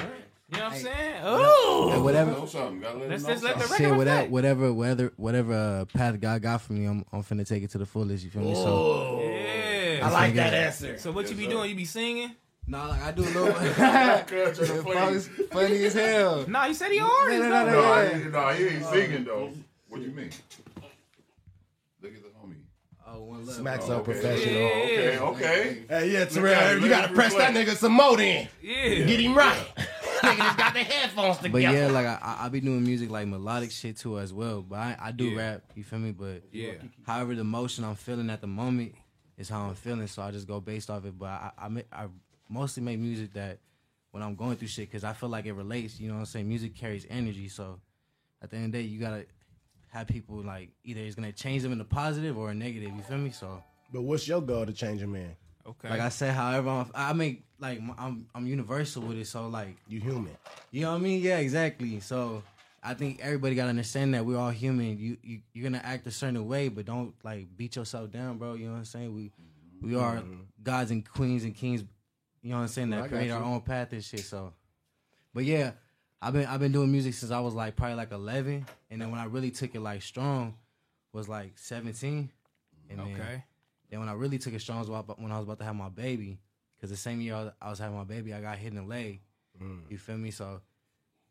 You 0.47 0.57
know 0.59 0.63
what 0.65 0.73
I'm 0.73 0.79
saying? 0.79 1.15
And 1.15 1.23
Oh. 1.27 2.01
whatever. 2.03 2.31
Know 2.31 2.45
something. 2.45 2.79
Gotta 2.79 2.99
let 2.99 3.09
Let's 3.09 3.23
know 3.23 3.29
just 3.29 3.43
let 3.43 3.57
the 3.57 3.63
something. 3.63 3.71
record 3.71 3.83
Shit, 3.89 3.97
whatever, 3.97 4.15
reflect. 4.17 4.31
whatever, 4.31 4.73
whatever, 4.73 5.11
whatever 5.17 5.53
uh, 5.53 5.85
path 5.97 6.19
God 6.21 6.41
got 6.43 6.61
for 6.61 6.73
me, 6.73 6.85
I'm, 6.85 7.03
I'm 7.11 7.23
finna 7.23 7.47
take 7.47 7.63
it 7.63 7.71
to 7.71 7.79
the 7.79 7.85
fullest. 7.87 8.23
You 8.23 8.29
feel 8.29 8.43
me? 8.43 8.53
So, 8.53 9.19
Yeah. 9.19 10.05
I 10.05 10.09
like 10.11 10.35
that 10.35 10.53
Yeah. 10.53 10.59
answer. 10.67 10.97
So 10.99 11.11
what 11.11 11.29
you 11.31 11.35
be 11.35 11.47
doing? 11.47 11.69
You 11.71 11.75
be 11.75 11.85
singing? 11.85 12.31
nah, 12.67 12.87
like 12.89 13.01
I 13.01 13.11
do 13.11 13.23
a 13.23 13.25
little. 13.25 13.53
Cuz 13.53 14.57
to 14.59 14.65
the 14.65 14.83
funny, 14.83 14.83
place. 14.83 15.29
funny 15.51 15.83
as 15.85 15.93
hell. 15.93 16.45
Nah, 16.47 16.65
you 16.65 16.73
said 16.75 16.91
he 16.91 16.99
artist. 16.99 17.39
No, 17.41 17.49
no, 17.49 17.65
though. 17.65 17.71
no, 17.71 17.81
No, 17.81 17.87
I 17.91 18.03
Yeah. 18.03 18.15
ain't, 18.17 18.31
no, 18.31 18.47
he 18.49 18.65
ain't 18.67 18.85
singing 18.85 19.23
though. 19.25 19.51
What 19.89 20.01
do 20.01 20.07
you 20.07 20.13
mean? 20.13 20.29
Look 22.01 22.13
at 22.13 22.21
the 22.21 22.29
homie. 22.29 22.55
Oh, 23.07 23.21
one 23.23 23.45
love. 23.45 23.55
Smacks 23.55 23.85
Oh, 23.87 23.93
up 23.97 24.07
okay. 24.07 24.11
professional. 24.13 24.61
Yeah. 24.61 24.67
Okay, 24.67 25.19
okay. 25.19 25.77
Hey, 25.87 26.11
yeah, 26.11 26.25
Terrell, 26.25 26.79
you 26.81 26.89
gotta 26.89 27.13
press 27.13 27.33
that 27.35 27.53
nigga 27.53 27.75
some 27.75 27.93
more 27.93 28.17
then. 28.17 28.47
Yeah. 28.61 29.05
Get 29.05 29.19
him 29.19 29.35
right. 29.35 29.57
Nigga 30.25 30.37
just 30.37 30.57
got 30.57 30.73
the 30.73 30.83
headphones 30.83 31.37
together. 31.37 31.51
But 31.53 31.61
yeah, 31.61 31.87
like 31.87 32.05
I, 32.05 32.19
I 32.21 32.45
I 32.45 32.49
be 32.49 32.59
doing 32.61 32.83
music 32.83 33.09
like 33.09 33.27
melodic 33.27 33.71
shit 33.71 33.97
too 33.97 34.19
as 34.19 34.33
well. 34.33 34.61
But 34.61 34.79
I, 34.79 34.97
I 34.99 35.11
do 35.11 35.29
Yeah. 35.29 35.37
rap. 35.37 35.63
You 35.75 35.83
feel 35.83 35.99
me? 35.99 36.11
But 36.11 36.43
Yeah. 36.51 36.73
however 37.03 37.35
the 37.35 37.41
emotion 37.41 37.83
I'm 37.83 37.95
feeling 37.95 38.29
at 38.29 38.41
the 38.41 38.47
moment 38.47 38.93
is 39.37 39.49
how 39.49 39.61
I'm 39.67 39.75
feeling. 39.75 40.07
So 40.07 40.21
I 40.21 40.31
just 40.31 40.47
go 40.47 40.59
based 40.59 40.89
off 40.89 41.05
it. 41.05 41.17
But 41.17 41.27
I 41.29 41.51
I, 41.57 41.83
I 41.91 42.07
mostly 42.49 42.83
make 42.83 42.99
music 42.99 43.33
that 43.33 43.59
when 44.11 44.23
I'm 44.23 44.35
going 44.35 44.55
through 44.57 44.69
shit 44.69 44.89
because 44.89 45.03
I 45.03 45.13
feel 45.13 45.29
like 45.29 45.45
it 45.45 45.53
relates. 45.53 45.99
You 45.99 46.07
know 46.07 46.13
what 46.15 46.19
I'm 46.21 46.25
saying? 46.25 46.47
Music 46.47 46.75
carries 46.75 47.05
energy. 47.09 47.47
So 47.49 47.79
at 48.41 48.49
the 48.49 48.57
end 48.57 48.65
of 48.67 48.71
the 48.73 48.77
day, 48.79 48.83
you 48.85 48.99
gotta 48.99 49.25
have 49.89 50.07
people 50.07 50.37
like 50.43 50.69
either 50.83 51.01
it's 51.01 51.15
gonna 51.15 51.31
change 51.31 51.63
them 51.63 51.71
in 51.71 51.79
a 51.81 51.85
positive 51.85 52.37
or 52.37 52.51
a 52.51 52.53
negative. 52.55 52.91
You 52.95 53.01
feel 53.03 53.17
me? 53.17 53.31
So 53.31 53.61
But 53.93 54.01
what's 54.01 54.27
your 54.27 54.41
goal 54.41 54.65
to 54.65 54.73
change 54.73 55.01
a 55.01 55.07
man? 55.07 55.35
Okay. 55.67 55.89
like 55.89 55.99
I 55.99 56.09
said, 56.09 56.33
however 56.33 56.69
I'm, 56.69 56.91
I 56.93 57.13
make 57.13 57.43
like 57.59 57.79
I'm 57.97 58.27
I'm 58.35 58.45
universal 58.47 59.01
with 59.03 59.17
it. 59.17 59.27
So 59.27 59.47
like 59.47 59.75
You 59.87 59.99
human. 59.99 60.37
you 60.71 60.81
know 60.81 60.91
what 60.91 60.97
I 60.97 61.01
mean? 61.01 61.21
Yeah, 61.21 61.37
exactly. 61.37 61.99
So 61.99 62.43
I 62.83 62.93
think 62.93 63.19
everybody 63.21 63.55
gotta 63.55 63.69
understand 63.69 64.13
that 64.13 64.25
we're 64.25 64.37
all 64.37 64.51
human. 64.51 64.97
You, 64.99 65.17
you 65.23 65.39
you're 65.53 65.63
gonna 65.63 65.81
act 65.83 66.05
a 66.05 66.11
certain 66.11 66.47
way, 66.47 66.67
but 66.69 66.85
don't 66.85 67.15
like 67.23 67.47
beat 67.57 67.75
yourself 67.75 68.11
down, 68.11 68.37
bro. 68.37 68.53
You 68.53 68.67
know 68.67 68.73
what 68.73 68.77
I'm 68.79 68.85
saying? 68.85 69.13
We 69.15 69.31
we 69.81 69.95
are 69.95 70.17
mm-hmm. 70.17 70.41
gods 70.61 70.91
and 70.91 71.07
queens 71.07 71.43
and 71.43 71.55
kings. 71.55 71.83
You 72.43 72.51
know 72.51 72.57
what 72.57 72.61
I'm 72.63 72.67
saying? 72.67 72.91
That 72.91 73.09
create 73.09 73.31
our 73.31 73.41
own 73.43 73.61
path 73.61 73.91
and 73.91 74.03
shit. 74.03 74.19
So, 74.19 74.53
but 75.33 75.45
yeah, 75.45 75.71
I've 76.21 76.33
been 76.33 76.45
I've 76.45 76.59
been 76.59 76.71
doing 76.71 76.91
music 76.91 77.15
since 77.15 77.31
I 77.31 77.39
was 77.39 77.55
like 77.55 77.75
probably 77.75 77.95
like 77.95 78.11
11, 78.11 78.65
and 78.91 79.01
then 79.01 79.09
when 79.09 79.19
I 79.19 79.25
really 79.25 79.49
took 79.51 79.73
it 79.73 79.79
like 79.81 80.03
strong 80.03 80.55
was 81.11 81.27
like 81.27 81.53
17, 81.57 82.29
and 82.89 82.99
Okay. 83.01 83.13
then 83.13 83.43
when 83.99 84.09
I 84.09 84.13
really 84.13 84.37
took 84.37 84.53
it 84.53 84.61
strong 84.61 84.79
was 84.79 84.89
when 84.89 85.31
I 85.31 85.37
was 85.37 85.45
about 85.45 85.59
to 85.59 85.65
have 85.65 85.75
my 85.75 85.89
baby, 85.89 86.39
because 86.75 86.89
the 86.89 86.97
same 86.97 87.21
year 87.21 87.35
I 87.35 87.43
was, 87.43 87.53
I 87.61 87.69
was 87.69 87.79
having 87.79 87.97
my 87.97 88.03
baby, 88.03 88.33
I 88.33 88.41
got 88.41 88.57
hit 88.57 88.69
in 88.69 88.75
the 88.75 88.83
leg. 88.83 89.21
Mm. 89.61 89.79
You 89.89 89.97
feel 89.97 90.17
me? 90.17 90.31
So 90.31 90.61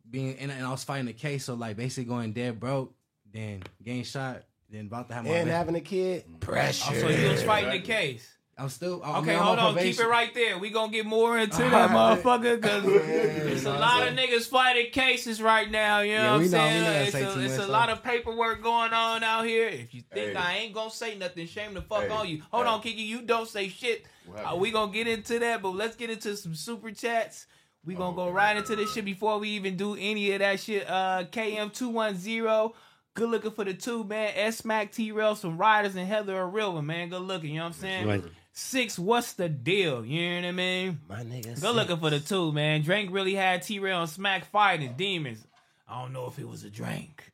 being 0.09 0.39
and, 0.39 0.51
and 0.51 0.65
I 0.65 0.71
was 0.71 0.85
fighting 0.85 1.07
the 1.07 1.13
case, 1.13 1.45
so 1.45 1.55
like 1.55 1.77
basically 1.77 2.05
going 2.05 2.33
dead 2.33 2.61
broke, 2.61 2.95
then 3.33 3.63
getting 3.83 4.05
shot, 4.05 4.43
then 4.71 4.87
about 4.87 5.09
to 5.09 5.15
have 5.15 5.25
my 5.25 5.31
And 5.31 5.47
baby. 5.47 5.51
having 5.57 5.77
a 5.77 5.81
kid, 5.81 6.41
pressure. 6.41 6.93
Oh, 6.95 7.01
so 7.01 7.09
you 7.09 7.31
was 7.31 7.43
fighting 7.43 7.71
the 7.71 7.81
case. 7.87 8.29
I'm 8.57 8.69
still 8.69 9.03
I 9.03 9.19
Okay, 9.19 9.35
hold 9.35 9.59
on. 9.59 9.73
probation. 9.75 9.93
Keep 9.97 10.05
it 10.07 10.09
right 10.09 10.33
there. 10.33 10.59
We 10.59 10.71
gonna 10.71 10.93
get 10.93 11.07
more 11.07 11.37
into 11.39 11.57
that 11.59 11.91
motherfucker 11.91 12.61
because 12.61 12.85
it's 12.87 13.65
a 13.65 13.73
lot 13.73 14.07
of 14.07 14.15
niggas 14.15 14.47
fighting 14.49 14.93
cases 14.93 15.43
right 15.43 15.69
now. 15.69 16.01
You 16.01 16.15
know 16.17 16.23
Yeah, 16.23 16.31
what 16.33 16.35
I'm 16.37 16.41
know, 16.43 16.47
saying? 16.49 17.07
it's 17.07 17.15
a, 17.17 17.41
it's 17.45 17.59
a 17.59 17.67
lot 17.67 17.91
of 17.91 18.03
paperwork 18.05 18.63
going 18.63 18.93
on 18.93 19.25
out 19.25 19.45
here. 19.45 19.67
If 19.69 19.93
you 19.93 20.03
think 20.03 20.33
Hey. 20.33 20.37
I 20.37 20.57
ain't 20.59 20.73
gonna 20.75 20.91
say 20.91 21.17
nothing, 21.19 21.47
shame 21.49 21.75
the 21.75 21.83
fuck 21.83 22.05
Hey. 22.05 22.11
on 22.11 22.29
you. 22.29 22.43
Hold 22.53 22.67
Hey. 22.67 22.73
on, 22.73 22.81
Kiki. 22.81 23.03
You 23.03 23.23
don't 23.23 23.49
say 23.49 23.69
shit. 23.69 24.07
Uh, 24.33 24.55
we 24.57 24.71
gonna 24.71 24.93
get 24.93 25.09
into 25.09 25.41
that, 25.41 25.61
but 25.61 25.71
let's 25.71 25.97
get 25.97 26.11
into 26.11 26.37
some 26.37 26.55
super 26.55 26.93
chats. 26.93 27.47
We 27.85 27.95
gonna 27.95 28.15
go 28.17 28.31
right 28.31 28.57
into 28.57 28.77
this 28.77 28.93
shit 28.93 29.05
before 29.05 29.39
we 29.41 29.49
even 29.51 29.77
do 29.77 29.97
any 29.99 30.31
of 30.33 30.39
that 30.39 30.61
shit. 30.61 30.89
Uh, 30.89 31.25
KM 31.31 31.73
two 31.73 31.89
one 31.89 32.17
zero. 32.17 32.75
Good 33.15 33.29
looking 33.31 33.51
for 33.53 33.65
the 33.65 33.75
two, 33.75 34.03
man. 34.05 34.33
S 34.35 34.65
Mac 34.65 34.91
T 34.93 35.13
Rail, 35.13 35.37
some 35.37 35.57
riders, 35.59 35.95
and 35.95 36.07
Heather 36.09 36.37
a 36.41 36.47
real 36.47 36.73
one, 36.75 36.87
man. 36.87 37.09
Good 37.11 37.21
looking, 37.21 37.51
you 37.51 37.57
know 37.59 37.65
what 37.65 37.75
I'm 37.75 37.81
saying? 37.81 38.33
Six, 38.57 39.01
what's 39.01 39.33
the 39.33 39.49
deal? 39.49 40.05
You 40.07 40.31
know 40.31 40.37
what 40.37 40.49
I 40.49 40.53
mean? 40.53 41.01
My 41.09 41.25
nigga. 41.25 41.61
Go 41.61 41.73
looking 41.73 41.97
for 41.97 42.11
the 42.11 42.21
two, 42.21 42.53
man. 42.53 42.83
Drake 42.83 43.09
really 43.11 43.35
had 43.35 43.63
T 43.63 43.81
Rail 43.81 44.03
and 44.03 44.09
Smack 44.09 44.45
fighting 44.45 44.95
demons. 44.97 45.45
I 45.89 46.01
don't 46.01 46.13
know 46.13 46.27
if 46.29 46.39
it 46.39 46.49
was 46.49 46.63
a 46.63 46.71
drink. 46.71 47.33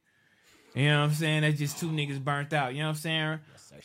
You 0.75 0.87
know 0.87 1.01
what 1.01 1.11
I'm 1.11 1.15
saying? 1.15 1.43
That's 1.43 1.59
just 1.59 1.79
two 1.79 1.91
niggas 1.91 2.25
burnt 2.25 2.55
out. 2.55 2.73
You 2.73 2.81
know 2.81 2.87
what 2.87 2.93
I'm 2.93 2.97
saying? 2.97 3.39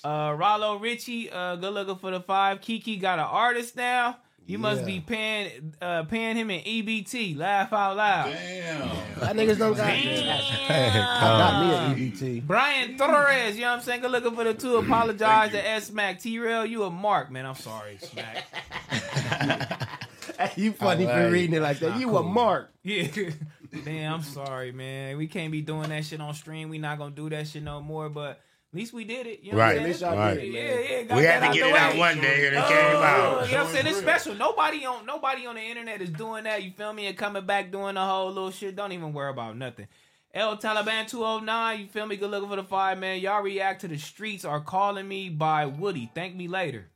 Uh 0.03 0.33
Rollo 0.37 0.77
Richie, 0.77 1.29
uh, 1.29 1.57
good 1.57 1.73
looking 1.73 1.97
for 1.97 2.11
the 2.11 2.21
five. 2.21 2.61
Kiki 2.61 2.95
got 2.95 3.19
an 3.19 3.25
artist 3.25 3.75
now. 3.75 4.17
You 4.47 4.59
must 4.59 4.81
Yeah. 4.81 4.85
be 4.85 4.99
paying 4.99 5.73
uh 5.81 6.03
paying 6.03 6.35
him 6.37 6.51
in 6.51 6.61
EBT. 6.61 7.35
Laugh 7.35 7.73
out 7.73 7.97
loud. 7.97 8.31
Damn. 8.31 8.79
That 9.19 9.35
niggas 9.35 9.57
don't 9.57 9.75
got. 9.75 9.87
I 9.87 11.19
got 11.19 11.95
me 11.97 12.03
an 12.05 12.11
EBT. 12.11 12.45
Brian 12.45 12.97
Torres, 12.97 13.55
you 13.55 13.61
know 13.61 13.71
what 13.71 13.77
I'm 13.77 13.81
saying? 13.83 14.01
Good 14.01 14.11
looking 14.11 14.35
for 14.35 14.43
the 14.43 14.53
two. 14.53 14.77
Apologize 14.77 15.51
to 15.51 15.67
S 15.67 15.91
Mac. 15.91 16.19
T 16.21 16.37
Rail, 16.39 16.65
you 16.65 16.83
a 16.83 16.91
mark, 16.91 17.31
man. 17.31 17.45
I'm 17.45 17.55
sorry, 17.55 17.97
Smack. 17.99 18.45
you 20.55 20.71
funny 20.73 21.05
for 21.05 21.29
reading 21.31 21.55
it 21.55 21.61
like 21.61 21.79
that. 21.79 21.99
You 21.99 22.15
a 22.17 22.23
mark. 22.23 22.71
Yeah. 22.83 23.07
Damn, 23.83 24.13
I'm 24.13 24.21
sorry, 24.21 24.71
man. 24.71 25.17
We 25.17 25.27
can't 25.27 25.51
be 25.51 25.61
doing 25.61 25.89
that 25.89 26.05
shit 26.05 26.21
on 26.21 26.33
stream. 26.33 26.69
We 26.69 26.77
not 26.77 26.97
gonna 26.97 27.15
do 27.15 27.29
that 27.31 27.47
shit 27.47 27.63
no 27.63 27.81
more. 27.81 28.09
But 28.09 28.31
at 28.31 28.39
least 28.75 28.93
we 28.93 29.03
did 29.05 29.25
it. 29.27 29.41
You 29.43 29.53
know 29.53 29.57
Right. 29.57 29.77
what 29.77 29.85
I'm 29.85 29.89
At 29.91 29.95
saying? 29.97 30.13
y'all 30.13 30.35
did 30.35 30.43
it, 30.43 30.47
yeah, 30.47 30.97
yeah. 30.97 31.03
got 31.03 31.17
We 31.17 31.23
had 31.23 31.39
to 31.39 31.53
get 31.53 31.63
the 31.63 31.69
it 31.69 31.75
out 31.75 31.97
one 31.97 32.19
day 32.21 32.47
and 32.47 32.55
it 32.55 32.63
Oh, 32.63 32.67
came 32.67 32.77
out. 32.77 33.45
You 33.47 33.51
know 33.53 33.57
what 33.63 33.67
I'm 33.67 33.73
saying? 33.73 33.87
It's 33.87 33.97
special. 33.99 34.35
Nobody 34.35 34.85
on 34.85 35.05
nobody 35.05 35.45
on 35.47 35.55
the 35.55 35.61
internet 35.61 36.01
is 36.01 36.09
doing 36.09 36.43
that. 36.43 36.63
You 36.63 36.71
feel 36.71 36.93
me? 36.93 37.07
And 37.07 37.17
coming 37.17 37.45
back 37.45 37.71
doing 37.71 37.95
the 37.95 38.05
whole 38.05 38.27
little 38.27 38.51
shit. 38.51 38.75
Don't 38.75 38.91
even 38.91 39.13
worry 39.13 39.29
about 39.31 39.55
nothing. 39.57 39.87
El 40.33 40.57
Taliban 40.57 41.07
209, 41.07 41.79
you 41.79 41.87
feel 41.87 42.05
me? 42.05 42.17
Good 42.17 42.29
looking 42.29 42.49
for 42.49 42.57
the 42.57 42.63
five, 42.63 42.97
man. 42.99 43.21
Y'all 43.21 43.41
react 43.41 43.81
to 43.81 43.87
the 43.87 43.97
streets 43.97 44.43
are 44.43 44.59
calling 44.59 45.07
me 45.07 45.29
by 45.29 45.65
Woody. 45.65 46.11
Thank 46.13 46.35
me 46.35 46.49
later. 46.49 46.89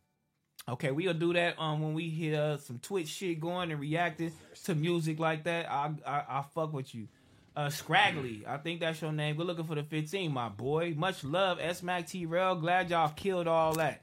Okay, 0.68 0.92
we'll 0.92 1.14
do 1.14 1.34
that 1.34 1.60
um 1.60 1.82
when 1.82 1.94
we 1.94 2.10
hear 2.10 2.58
some 2.62 2.78
Twitch 2.80 3.08
shit 3.08 3.40
going 3.40 3.72
and 3.72 3.80
reacting 3.80 4.32
to 4.66 4.76
music 4.76 5.18
like 5.20 5.46
that. 5.46 5.72
I 5.72 5.92
I 6.06 6.18
I 6.40 6.44
fuck 6.54 6.74
with 6.74 6.94
you. 6.94 7.08
Uh 7.56 7.70
Scraggly, 7.70 8.44
I 8.48 8.58
think 8.58 8.80
that's 8.80 9.02
your 9.02 9.12
name. 9.12 9.36
Good 9.36 9.48
looking 9.48 9.66
for 9.66 9.76
the 9.76 9.84
15, 9.84 10.32
my 10.32 10.50
boy. 10.50 10.94
Much 10.96 11.24
love, 11.24 11.60
S 11.60 11.84
Mac 11.84 12.08
T 12.08 12.26
Rail. 12.26 12.56
Glad 12.56 12.90
y'all 12.90 13.10
killed 13.10 13.48
all 13.48 13.74
that. 13.74 14.02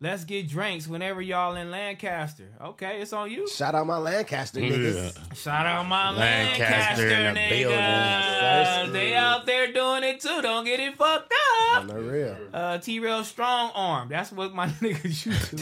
Let's 0.00 0.24
get 0.24 0.48
drinks 0.48 0.86
whenever 0.88 1.22
y'all 1.22 1.54
in 1.54 1.70
Lancaster. 1.70 2.48
Okay, 2.60 3.00
it's 3.00 3.12
on 3.12 3.30
you. 3.30 3.48
Shout 3.48 3.74
out 3.74 3.86
my 3.86 3.96
Lancaster 3.96 4.60
niggas. 4.60 5.16
Shout 5.36 5.64
out 5.66 5.86
my 5.86 6.10
Lancaster 6.10 7.08
Lancaster, 7.08 7.08
in 7.08 7.34
the 7.34 7.40
niggas. 7.40 8.74
building. 8.76 8.92
They 8.92 9.14
out 9.14 9.46
there 9.46 9.72
doing 9.72 10.02
it 10.04 10.20
too. 10.20 10.42
Don't 10.42 10.64
get 10.64 10.80
it 10.80 10.96
fucked 10.96 11.32
up. 11.72 11.80
On 11.82 11.86
the 11.86 12.00
real. 12.00 12.36
Uh, 12.52 12.78
T 12.78 12.98
Rail 12.98 13.22
strong 13.24 13.70
arm. 13.74 14.08
That's 14.08 14.32
what 14.32 14.52
my 14.52 14.66
niggas 14.82 15.24
used 15.26 15.50
to. 15.50 15.56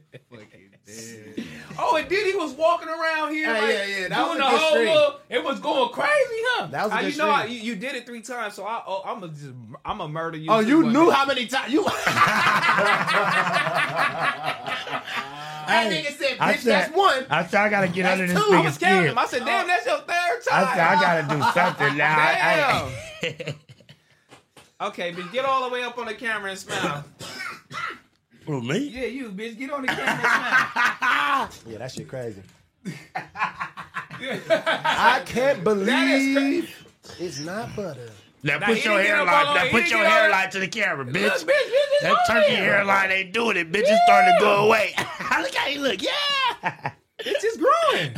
Oh, 1.81 1.97
and 1.97 2.09
then 2.09 2.25
he 2.25 2.35
was 2.35 2.55
walking 2.55 2.89
around 2.89 3.33
here, 3.33 3.47
Yeah, 3.47 3.53
like, 3.61 3.71
yeah, 3.71 3.85
yeah. 3.87 4.09
That 4.09 4.21
was 4.27 4.37
doing 4.39 4.41
a 4.41 4.51
the 4.51 4.59
whole. 4.59 4.71
stream. 4.71 4.89
Little, 4.89 5.21
it 5.29 5.45
was 5.45 5.61
going 5.61 5.89
crazy, 5.93 6.11
huh? 6.33 6.67
That 6.69 6.85
was 6.85 6.93
a 6.93 6.97
good 7.03 7.13
you 7.13 7.19
know 7.19 7.29
I, 7.31 7.45
you, 7.45 7.61
you 7.61 7.77
did 7.77 7.95
it 7.95 8.07
three 8.07 8.21
times, 8.23 8.55
so 8.55 8.65
I, 8.65 8.83
oh, 8.87 9.03
I'm 9.05 9.21
gonna 9.21 9.33
just, 9.33 9.47
I'm 9.85 9.99
gonna 9.99 10.09
murder 10.13 10.39
you. 10.39 10.51
Oh, 10.51 10.61
you 10.61 10.83
knew 10.85 11.07
day. 11.07 11.13
how 11.13 11.27
many 11.27 11.47
times 11.47 11.73
you. 11.73 11.87
That 15.69 15.93
nigga 15.93 16.17
said, 16.17 16.37
I 16.41 16.57
said- 16.57 16.73
that's 16.73 16.97
one. 16.97 17.27
I 17.29 17.45
said 17.47 17.61
I 17.61 17.69
gotta 17.69 17.89
get 17.89 18.05
That's 18.05 18.21
under 18.23 18.33
this 18.33 18.43
two. 18.43 18.53
I 18.53 18.57
I 18.57 18.61
was 18.63 18.67
nigga's 18.71 18.75
skin. 18.77 19.05
him. 19.05 19.19
I 19.19 19.27
said, 19.27 19.45
damn, 19.45 19.67
that's 19.67 19.85
your 19.87 19.99
third 19.99 20.07
time. 20.49 20.65
I 20.67 20.75
said 20.75 20.81
I 20.87 21.01
gotta 21.01 21.35
do 21.35 21.43
something 21.61 21.97
now. 21.99 22.17
I- 22.19 22.91
Damn. 23.21 23.55
okay, 24.89 25.11
but 25.13 25.31
get 25.31 25.45
all 25.45 25.69
the 25.69 25.75
way 25.75 25.83
up 25.83 25.99
on 25.99 26.07
the 26.07 26.15
camera 26.15 26.51
and 26.51 26.59
smile. 26.59 27.05
Who 28.49 28.63
me? 28.63 28.79
Yeah, 28.79 29.05
you 29.05 29.31
bitch, 29.31 29.59
get 29.59 29.71
on 29.71 29.83
the 29.83 29.89
camera 29.89 30.09
and 30.09 30.21
smile. 30.99 31.49
Yeah, 31.67 31.79
that 31.79 31.93
shit 31.93 32.09
crazy. 32.09 32.43
I 34.21 35.23
can't 35.27 35.63
believe 35.63 36.75
it's 37.19 37.41
not 37.41 37.75
butter. 37.77 38.11
Now 38.43 38.59
Now, 38.59 38.67
put 38.69 38.79
he 38.79 38.85
your 38.89 39.01
hairline. 39.03 39.29
up 39.47 39.55
Now 39.55 39.63
put 39.71 39.91
your 39.91 40.01
get 40.01 40.07
all- 40.07 40.13
hairline 40.13 40.51
to 40.51 40.59
the 40.61 40.69
camera, 40.69 41.05
bitch. 41.05 41.13
Look, 41.25 41.33
bitch, 41.43 41.49
bitch, 41.49 42.01
That 42.03 42.17
turkey 42.27 42.55
there. 42.55 42.65
hairline 42.77 43.11
ain't 43.11 43.33
doing 43.33 43.57
it. 43.57 43.71
Bitch 43.71 43.83
is 43.91 43.99
starting 44.07 44.33
to 44.35 44.41
go 44.41 44.67
away. 44.67 44.95
Look 44.97 45.55
how 45.55 45.67
he 45.69 45.79
look. 45.79 46.01
Yeah. 46.03 46.93
It's 47.19 47.43
just 47.43 47.59
growing. 47.61 48.13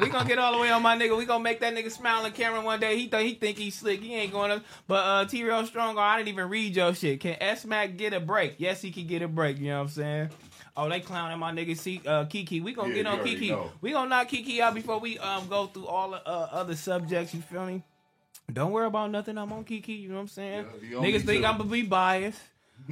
We 0.00 0.08
gonna 0.08 0.28
get 0.28 0.38
all 0.38 0.52
the 0.52 0.58
way 0.58 0.70
on 0.70 0.82
my 0.82 0.96
nigga. 0.96 1.16
We 1.16 1.24
gonna 1.24 1.42
make 1.42 1.60
that 1.60 1.74
nigga 1.74 1.90
smile 1.90 2.24
on 2.24 2.32
camera 2.32 2.60
one 2.60 2.80
day. 2.80 2.96
He 2.98 3.08
think 3.08 3.28
he 3.28 3.34
think 3.34 3.58
he's 3.58 3.74
slick. 3.74 4.00
He 4.00 4.14
ain't 4.14 4.32
going 4.32 4.50
to. 4.50 4.64
But 4.86 5.04
uh, 5.04 5.24
T 5.26 5.42
Real 5.44 5.66
Strong, 5.66 5.98
I 5.98 6.16
didn't 6.18 6.28
even 6.28 6.48
read 6.48 6.76
your 6.76 6.94
shit. 6.94 7.20
Can 7.20 7.36
S 7.40 7.64
Mac 7.64 7.96
get 7.96 8.12
a 8.12 8.20
break? 8.20 8.54
Yes, 8.58 8.80
he 8.80 8.90
can 8.90 9.06
get 9.06 9.22
a 9.22 9.28
break. 9.28 9.58
You 9.58 9.68
know 9.70 9.78
what 9.78 9.82
I'm 9.84 9.88
saying? 9.88 10.28
Oh, 10.76 10.88
they 10.88 11.00
clowning 11.00 11.38
my 11.38 11.52
nigga 11.52 11.76
see, 11.76 12.00
uh, 12.06 12.24
Kiki. 12.24 12.60
We 12.60 12.72
gonna 12.72 12.88
Yeah, 12.90 13.02
get 13.02 13.06
on 13.06 13.24
Kiki. 13.24 13.50
know. 13.50 13.70
We 13.80 13.92
gonna 13.92 14.08
knock 14.08 14.28
Kiki 14.28 14.62
out 14.62 14.74
before 14.74 14.98
we 14.98 15.18
um 15.18 15.46
go 15.48 15.66
through 15.66 15.86
all 15.86 16.10
the 16.12 16.26
uh, 16.26 16.48
other 16.52 16.76
subjects. 16.76 17.34
You 17.34 17.42
feel 17.42 17.66
me? 17.66 17.82
Don't 18.52 18.72
worry 18.72 18.86
about 18.86 19.10
nothing. 19.10 19.36
I'm 19.38 19.52
on 19.52 19.64
Kiki. 19.64 19.92
You 19.94 20.08
know 20.10 20.14
what 20.16 20.20
I'm 20.22 20.28
saying? 20.28 20.66
Yeah, 20.82 20.88
he 20.88 20.94
on 20.94 21.02
me 21.02 21.12
Niggas 21.12 21.24
think. 21.26 21.44
I'm 21.44 21.58
gonna 21.58 21.70
be 21.70 21.82
biased. 21.82 22.40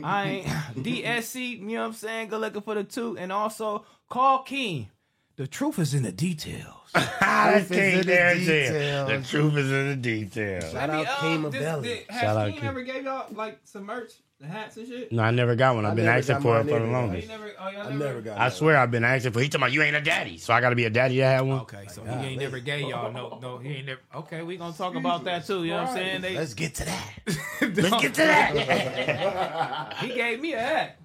I 0.05 0.29
ain't 0.29 0.47
DSC. 0.77 1.59
You 1.61 1.67
know 1.67 1.81
what 1.81 1.87
I'm 1.89 1.93
saying? 1.95 2.29
Good 2.29 2.41
looking 2.41 2.63
for 2.63 2.75
the 2.75 2.85
two, 2.85 3.17
and 3.19 3.33
also 3.33 3.85
call 4.09 4.43
King. 4.43 4.89
The 5.37 5.47
truth 5.47 5.79
is 5.79 5.95
in 5.95 6.03
the 6.03 6.13
details. 6.13 6.75
That's 6.93 7.69
Truth 7.69 7.71
is 7.71 7.71
in 7.71 7.77
King 7.91 7.99
the 7.99 8.05
there 8.05 8.35
details. 8.35 9.09
The 9.09 9.29
truth 9.31 9.57
is 9.57 9.71
in 9.71 9.89
the 9.89 9.97
details. 9.97 10.73
Shout 10.73 10.91
out 10.91 11.07
uh, 11.07 11.21
King 11.21 11.51
Belly. 11.51 12.03
has 12.09 12.21
Shout 12.21 12.37
out 12.37 12.49
King 12.51 12.59
King. 12.61 12.69
ever 12.69 12.83
gave 12.83 13.05
y'all 13.05 13.27
like 13.33 13.59
some 13.65 13.85
merch, 13.85 14.13
the 14.41 14.47
hats 14.47 14.77
and 14.77 14.87
shit? 14.89 15.13
No, 15.13 15.23
I 15.23 15.31
never 15.31 15.55
got 15.55 15.77
one. 15.77 15.85
I've 15.87 15.93
I 15.93 15.95
been 15.95 16.09
asking 16.09 16.41
for 16.41 16.59
it 16.61 16.65
for 16.65 16.71
the 16.71 16.75
either, 16.77 16.87
though. 16.87 16.89
Oh, 16.89 16.93
longest. 16.93 17.29
never, 17.29 17.51
oh, 17.61 17.69
y'all 17.71 17.87
I 17.89 17.93
never 17.95 18.21
got 18.21 18.39
I 18.39 18.49
that. 18.49 18.57
swear 18.57 18.77
I've 18.77 18.91
been 18.91 19.05
asking 19.05 19.33
for. 19.33 19.41
He 19.41 19.49
talking 19.49 19.63
about 19.63 19.73
you 19.73 19.83
ain't 19.83 19.97
a 19.97 20.01
daddy, 20.01 20.37
so 20.39 20.53
I 20.53 20.61
got 20.61 20.71
to 20.71 20.77
be 20.77 20.85
a 20.87 20.91
daddy 20.91 21.17
to 21.17 21.23
have 21.25 21.47
one. 21.47 21.61
Okay, 21.61 21.87
so 21.89 22.03
he 22.05 22.11
ain't 22.11 22.41
never 22.41 22.59
gave 22.59 22.89
y'all 22.89 23.13
no, 23.13 23.39
no, 23.41 23.59
he 23.59 23.75
ain't 23.77 23.87
never. 23.87 24.01
Okay, 24.17 24.43
we 24.43 24.57
gonna 24.57 24.77
talk 24.77 24.95
about 24.97 25.25
that 25.25 25.47
too. 25.47 25.65
You 25.65 25.71
know 25.73 25.83
what 25.83 25.89
I'm 25.91 25.95
saying? 25.97 26.21
They, 26.23 26.35
Let's 26.37 26.55
get 26.55 26.75
to 26.77 26.85
that. 26.87 27.13
Let's 27.61 28.03
get 28.03 28.15
to 28.15 28.23
that. 28.23 29.95
he 30.01 30.09
gave 30.15 30.41
me 30.41 30.55
a 30.55 30.61
hat. 30.61 30.97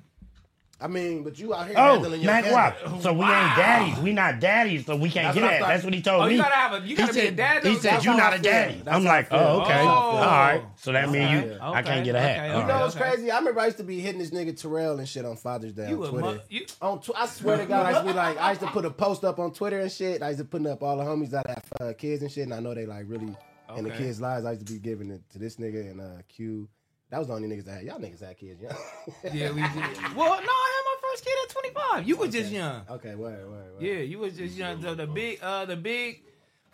I 0.82 0.88
mean, 0.88 1.24
but 1.24 1.40
you 1.40 1.54
out 1.54 1.68
here 1.68 1.76
oh, 1.78 1.94
handling 1.94 2.22
your 2.22 2.32
Mac. 2.32 2.52
Wop. 2.52 3.02
So 3.02 3.14
we 3.14 3.22
ain't 3.24 3.56
daddies. 3.56 3.98
We 4.00 4.12
not 4.12 4.42
daddies, 4.42 4.86
so 4.86 4.98
we 4.98 5.10
can't 5.10 5.28
That's 5.28 5.36
get 5.36 5.42
what 5.44 5.50
that. 5.52 5.60
thought. 5.62 5.68
That's 5.70 5.84
what 5.86 5.94
he 5.94 6.02
told 6.02 6.24
Oh, 6.24 6.28
me. 6.28 6.34
you 6.36 6.42
gotta 6.42 6.54
have 6.56 6.74
a, 6.74 6.80
you 6.86 6.88
he 6.90 6.96
gotta 6.96 7.14
be 7.14 7.20
a 7.20 7.24
said, 7.28 7.36
dad. 7.38 7.64
he 7.66 7.76
said 7.76 8.04
you're 8.04 8.18
not 8.18 8.36
a 8.38 8.42
daddy. 8.42 8.82
That's 8.84 8.96
I'm 8.98 9.06
like, 9.06 9.28
oh, 9.32 9.62
okay. 9.62 9.82
Oh. 9.82 9.86
All 9.88 10.20
right. 10.20 10.64
So 10.76 10.92
that 10.92 11.10
means 11.10 11.32
you, 11.32 11.38
Okay, 11.38 11.60
I 11.62 11.82
can't 11.82 12.04
get 12.04 12.16
a 12.16 12.20
hat. 12.20 12.38
okay, 12.40 12.50
All 12.54 12.60
You 12.62 12.68
know 12.68 12.74
right. 12.74 12.82
what's 12.82 12.96
Okay. 12.98 13.10
crazy? 13.12 13.32
I 13.32 13.38
remember 13.40 13.62
I 13.62 13.66
used 13.66 13.78
to 13.78 13.84
be 13.84 14.00
hitting 14.02 14.20
this 14.20 14.32
nigga 14.32 14.60
Terrell 14.62 15.00
and 15.00 15.08
shit 15.08 15.24
on 15.24 15.38
Father's 15.38 15.72
Day 15.74 15.88
You 15.90 16.04
on 16.04 16.10
Twitter. 16.10 16.28
mu- 16.34 16.40
you- 16.50 16.66
on 16.82 17.00
tw- 17.00 17.12
I 17.16 17.26
swear 17.28 17.58
to 17.58 17.66
God, 17.66 17.86
I 17.86 17.90
used 17.92 18.02
to 18.02 18.08
be 18.08 18.14
like, 18.14 18.38
I 18.38 18.50
used 18.50 18.62
to 18.62 18.68
put 18.68 18.84
a 18.84 18.92
post 18.92 19.24
up 19.24 19.40
on 19.40 19.54
Twitter 19.54 19.80
and 19.80 19.90
shit. 19.92 20.22
I 20.22 20.28
used 20.28 20.40
to 20.40 20.46
put 20.46 20.66
up 20.68 20.84
all 20.84 20.98
the 20.98 21.04
homies 21.04 21.30
that 21.30 21.48
have 21.48 21.64
uh, 21.80 21.94
kids 21.94 22.22
and 22.22 22.30
shit, 22.30 22.44
and 22.44 22.54
I 22.54 22.60
know 22.60 22.74
they 22.74 22.86
like 22.86 23.06
really 23.08 23.34
in 23.78 23.86
the 23.86 23.92
kids' 23.92 24.20
lives. 24.20 24.46
I 24.46 24.52
used 24.52 24.68
to 24.68 24.74
be 24.74 24.80
giving 24.80 25.10
it 25.10 25.22
to 25.32 25.40
this 25.40 25.56
nigga 25.56 25.90
and 25.90 26.02
uh, 26.02 26.22
Q. 26.28 26.68
That 27.16 27.20
was 27.20 27.28
the 27.30 27.34
only 27.36 27.48
niggas 27.48 27.64
that 27.64 27.76
had. 27.76 27.84
Y'all 27.84 27.98
niggas 27.98 28.22
had 28.22 28.38
kids, 28.38 28.62
yeah. 28.62 28.76
Yeah, 29.34 29.52
we 29.52 29.62
did. 29.62 29.74
Well, 30.18 30.32
no, 30.32 30.36
I 30.36 30.72
had 30.74 30.84
my 30.84 30.96
first 31.02 31.24
kid 31.24 31.34
at 31.46 31.50
25. 31.50 32.08
You 32.10 32.18
was 32.18 32.34
just 32.34 32.52
young. 32.52 32.82
okay, 32.90 33.16
word, 33.16 33.50
word, 33.50 33.72
word. 33.72 33.82
Yeah, 33.82 34.00
you 34.00 34.20
was 34.20 34.36
just 34.36 34.58
young. 34.58 34.82
So 34.82 34.96
the 34.96 35.08
big, 35.08 35.40
uh, 35.42 35.64
the 35.64 35.78
big 35.78 36.24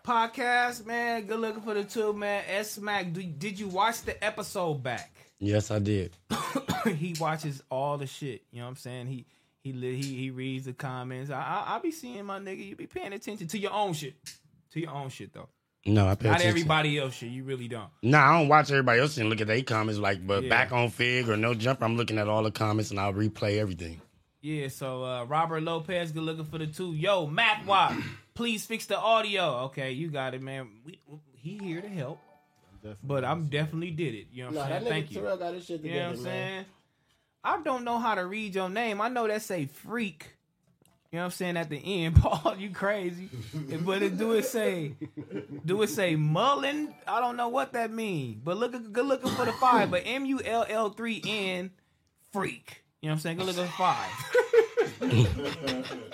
podcast, 0.04 0.84
man. 0.88 1.28
Good 1.28 1.40
looking 1.40 1.62
for 1.62 1.76
the 1.76 1.84
two, 1.84 2.14
man. 2.14 2.44
S 2.48 2.80
Mac, 2.80 3.14
did 3.14 3.60
you 3.60 3.68
watch 3.68 4.02
the 4.02 4.24
episode 4.24 4.82
back? 4.82 5.14
Yes, 5.38 5.70
I 5.70 5.78
did. 5.78 6.18
he 6.96 7.16
watches 7.20 7.62
all 7.70 8.00
the 8.00 8.08
shit. 8.08 8.42
You 8.50 8.62
know 8.62 8.66
what 8.66 8.70
I'm 8.72 8.76
saying? 8.78 9.08
He 9.10 9.28
he 9.60 9.74
li- 9.74 10.02
he 10.02 10.16
he 10.18 10.32
reads 10.32 10.66
the 10.66 10.74
comments. 10.74 11.30
I 11.30 11.40
I, 11.40 11.76
I 11.76 11.80
be 11.82 11.92
seeing 11.92 12.26
my 12.26 12.40
nigga. 12.40 12.66
You 12.68 12.76
be 12.76 12.88
paying 12.88 13.14
attention 13.14 13.46
to 13.46 13.60
your 13.60 13.74
own 13.74 13.94
shit. 13.94 14.16
To 14.72 14.80
your 14.80 14.90
own 14.90 15.10
shit 15.10 15.34
though. 15.34 15.50
No, 15.86 16.08
I 16.08 16.16
pay 16.16 16.28
Not 16.28 16.36
attention. 16.42 16.50
everybody 16.50 17.00
else 17.00 17.16
shit. 17.16 17.30
You 17.32 17.44
really 17.44 17.68
don't. 17.68 17.90
Nah, 18.04 18.30
I 18.36 18.40
don't 18.40 18.48
watch 18.48 18.70
everybody 18.70 19.00
else 19.00 19.18
and 19.18 19.30
look 19.30 19.42
at 19.42 19.48
their 19.48 19.64
comments. 19.64 20.00
Like, 20.00 20.26
but 20.26 20.44
Yeah. 20.44 20.50
back 20.50 20.72
on 20.72 20.90
Figg 20.90 21.28
or 21.28 21.38
No 21.38 21.54
Jumper, 21.56 21.84
I'm 21.86 21.98
looking 21.98 22.18
at 22.20 22.28
all 22.28 22.44
the 22.44 22.52
comments 22.52 22.92
and 22.92 23.00
I'll 23.00 23.14
replay 23.14 23.58
everything. 23.58 24.00
Yeah, 24.42 24.68
so 24.70 25.04
uh, 25.04 25.24
Robert 25.26 25.62
Lopez, 25.62 26.12
good 26.12 26.24
looking 26.24 26.46
for 26.46 26.58
the 26.58 26.68
two. 26.68 26.94
Yo, 26.94 27.28
Mac 27.28 27.66
Wop, 27.68 27.94
please 28.34 28.66
fix 28.66 28.86
the 28.86 28.98
audio. 28.98 29.66
Okay, 29.66 29.92
you 29.92 30.10
got 30.10 30.34
it, 30.34 30.42
man. 30.42 30.68
We, 30.84 31.00
he 31.36 31.58
here 31.58 31.82
to 31.82 31.88
help, 31.90 32.20
Definitely 32.82 32.98
but 33.04 33.26
I'm 33.26 33.46
definitely 33.46 33.92
did 33.92 34.16
it. 34.16 34.28
You 34.32 34.44
know 34.44 34.50
what 34.50 34.56
Nah, 34.56 34.64
I'm 34.64 34.70
that 34.70 34.82
saying? 34.84 34.94
Thank 34.94 35.12
you. 35.12 35.22
Got 35.22 35.54
his 35.54 35.66
shit 35.66 35.84
You 35.84 35.94
know 35.94 36.10
what 36.10 36.18
I'm 36.18 36.24
saying? 36.24 36.66
I 37.44 37.62
don't 37.64 37.84
know 37.84 37.98
how 38.00 38.16
to 38.16 38.26
read 38.26 38.54
your 38.56 38.70
name. 38.70 39.02
I 39.02 39.10
know 39.10 39.28
that 39.28 39.42
say 39.42 39.66
freak. 39.66 40.36
You 41.12 41.18
know 41.18 41.24
what 41.24 41.26
I'm 41.26 41.32
saying 41.32 41.58
at 41.58 41.70
the 41.70 42.04
end, 42.06 42.16
Paul. 42.22 42.56
You 42.58 42.70
crazy? 42.70 43.30
but 43.84 44.02
it 44.02 44.18
do 44.18 44.32
it 44.32 44.46
say, 44.46 44.96
do 45.66 45.82
it 45.82 45.90
say 45.90 46.16
Mullen? 46.16 46.94
I 47.06 47.20
don't 47.20 47.36
know 47.36 47.50
what 47.50 47.74
that 47.74 47.92
mean. 47.92 48.40
But 48.44 48.56
look, 48.58 48.72
good 48.94 49.06
looking 49.06 49.32
for 49.32 49.44
the 49.44 49.52
five. 49.52 49.92
But 49.92 50.04
M 50.06 50.26
U 50.26 50.40
L 50.44 50.66
L 50.70 50.90
three 50.90 51.22
N 51.28 51.72
freak. 52.32 52.84
You 53.02 53.10
know 53.10 53.14
what 53.14 53.16
I'm 53.16 53.20
saying? 53.20 53.38
Good 53.38 53.48
looking 53.48 53.66
for 53.66 53.72
five. 53.72 54.10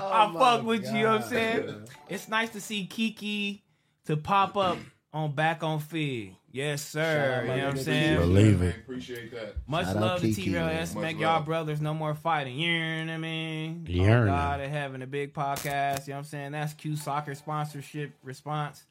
I 0.00 0.30
oh 0.30 0.38
fuck 0.38 0.64
with 0.64 0.84
you, 0.86 0.96
you 0.96 1.02
know 1.04 1.12
what 1.12 1.22
I'm 1.22 1.28
saying? 1.28 1.88
It's 2.08 2.28
nice 2.28 2.50
to 2.50 2.60
see 2.60 2.86
Kiki 2.86 3.62
to 4.06 4.16
pop 4.16 4.56
up 4.56 4.78
on 5.18 5.32
back 5.32 5.62
on 5.62 5.80
Figg. 5.80 6.34
Yes, 6.50 6.82
sir. 6.82 7.42
You 7.42 7.48
know 7.48 7.66
what 7.66 7.74
I'm 7.74 7.78
saying? 7.78 8.18
Believe 8.18 8.62
it. 8.62 8.76
appreciate 8.76 9.30
that. 9.32 9.56
Much 9.66 9.86
Shout 9.86 9.96
love 9.96 10.20
to 10.20 10.28
Kiki, 10.28 10.42
T 10.44 10.54
Real. 10.54 10.66
S 10.66 10.94
Much 10.94 11.02
Mac, 11.02 11.18
y'all 11.18 11.42
brothers, 11.42 11.80
no 11.80 11.92
more 11.92 12.14
fighting. 12.14 12.58
You 12.58 13.04
know 13.04 13.06
what 13.06 13.12
I 13.12 13.16
mean? 13.18 13.86
You 13.88 14.02
oh 14.02 14.06
heard 14.06 14.26
God, 14.26 14.60
they're 14.60 14.68
having 14.68 15.02
a 15.02 15.06
big 15.06 15.34
podcast. 15.34 16.06
You 16.06 16.12
know 16.12 16.16
what 16.16 16.18
I'm 16.18 16.24
saying? 16.24 16.52
That's 16.52 16.72
Q 16.74 16.96
Soccer 16.96 17.34
sponsorship 17.34 18.12
response. 18.22 18.84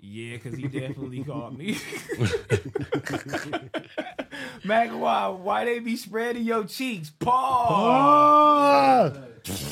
Yeah, 0.00 0.36
because 0.36 0.56
he 0.56 0.68
definitely 0.68 1.24
called 1.24 1.58
me. 1.58 1.76
Mac, 4.64 4.90
why, 4.90 5.26
why 5.28 5.64
they 5.64 5.80
be 5.80 5.96
spreading 5.96 6.44
your 6.44 6.64
cheeks? 6.64 7.10
Paul. 7.10 7.66
Oh, 7.70 9.12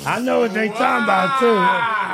I 0.07 0.21
know 0.21 0.41
what 0.41 0.55
they 0.55 0.69
talking 0.69 1.05
about 1.05 1.41
too. 1.41 2.07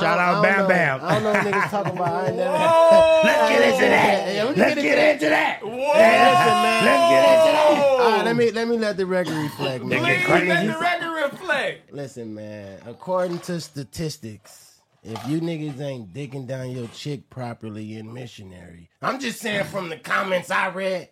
Shout 0.00 0.18
out 0.18 0.42
Bam 0.42 0.58
know. 0.62 0.68
Bam. 0.68 1.00
I 1.02 1.14
don't 1.14 1.22
know 1.22 1.32
what 1.32 1.46
niggas 1.46 1.70
talking 1.70 1.92
about. 1.92 2.08
I 2.08 2.26
ain't 2.28 2.36
never. 2.36 2.52
Let's 2.52 3.50
get 3.50 3.72
into 3.72 3.86
that. 3.86 4.34
Yeah, 4.34 4.48
we 4.48 4.54
can 4.54 4.58
Let's 4.58 4.74
get 4.74 4.82
get 4.82 4.98
into 4.98 5.12
into 5.12 5.28
that. 5.30 5.58
Hey, 5.60 5.68
listen, 5.68 6.56
man. 6.62 6.84
Let's 6.84 7.10
get 7.10 7.22
into 7.28 7.52
that. 7.52 7.88
All 8.02 8.10
right, 8.10 8.24
let 8.24 8.36
me 8.36 8.50
let 8.50 8.68
me 8.68 8.78
let 8.78 8.96
the 8.96 9.06
record 9.06 9.34
reflect, 9.34 9.84
man. 9.84 10.02
Please 10.02 10.28
let 10.48 10.66
the 10.66 10.78
record 10.80 11.32
reflect. 11.32 11.92
Listen, 11.92 12.34
man. 12.34 12.80
According 12.86 13.38
to 13.40 13.60
statistics, 13.60 14.80
if 15.04 15.18
you 15.28 15.40
niggas 15.40 15.80
ain't 15.80 16.12
digging 16.12 16.46
down 16.46 16.70
your 16.70 16.88
chick 16.88 17.28
properly 17.30 17.96
in 17.96 18.12
missionary, 18.12 18.88
I'm 19.00 19.20
just 19.20 19.40
saying 19.40 19.64
from 19.64 19.88
the 19.88 19.96
comments 19.96 20.50
I 20.50 20.68
read. 20.70 21.08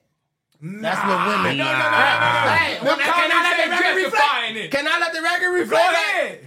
That's 0.62 1.00
what 1.06 1.26
women. 1.28 1.56
No, 1.56 1.64
no, 1.64 1.72
no, 1.72 1.78
no, 1.78 1.80
no, 1.80 1.88
no. 1.88 2.50
Hey, 2.52 2.78
well, 2.82 2.96
can 2.98 3.30
I 3.32 3.42
let 3.42 3.56
the 3.64 3.70
record 3.70 3.96
reflect? 4.04 4.56
it. 4.56 4.70
Can 4.70 4.86
I 4.86 4.98
let 4.98 5.12
the 5.14 5.22
record 5.22 5.46
Go 5.46 5.54
reflect? 5.54 5.94
ahead. 5.94 6.40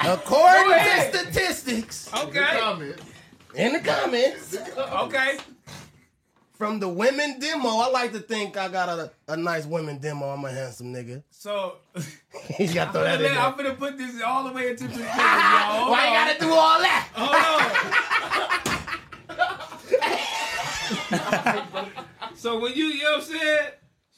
According 0.00 0.64
Go 0.64 0.72
ahead. 0.74 1.12
to 1.12 1.18
statistics, 1.18 2.10
Okay. 2.14 2.74
in 3.54 3.72
the 3.72 3.80
comments, 3.80 4.56
Okay. 4.76 5.38
from 6.58 6.78
the 6.78 6.88
women 6.88 7.38
demo, 7.38 7.68
I 7.68 7.88
like 7.90 8.12
to 8.12 8.18
think 8.20 8.56
I 8.58 8.68
got 8.68 8.88
a, 8.90 9.10
a 9.28 9.36
nice 9.36 9.64
women 9.64 9.96
demo. 9.98 10.26
I'm 10.26 10.44
a 10.44 10.50
handsome 10.52 10.92
nigga. 10.92 11.22
So 11.30 11.76
you 12.58 12.66
got 12.74 12.74
to 12.74 12.80
I'm 12.82 12.92
throw 12.92 13.02
that 13.04 13.20
in 13.22 13.26
let- 13.34 13.38
I'm 13.38 13.56
gonna 13.56 13.74
put 13.74 13.96
this 13.96 14.20
all 14.22 14.44
the 14.44 14.52
way 14.52 14.68
into 14.70 14.84
perspective, 14.84 15.14
y'all. 15.16 15.78
Hold 15.78 15.90
Why 15.90 16.06
you 16.06 16.12
gotta 16.12 16.38
do 16.38 16.52
all 16.52 16.80
that? 16.80 17.08
Hold 17.14 17.34
on. 17.34 17.94
so 22.44 22.58
when 22.58 22.74
you, 22.74 22.88
you 22.88 23.02
know 23.04 23.12
what 23.12 23.20
I'm 23.20 23.38
saying? 23.38 23.68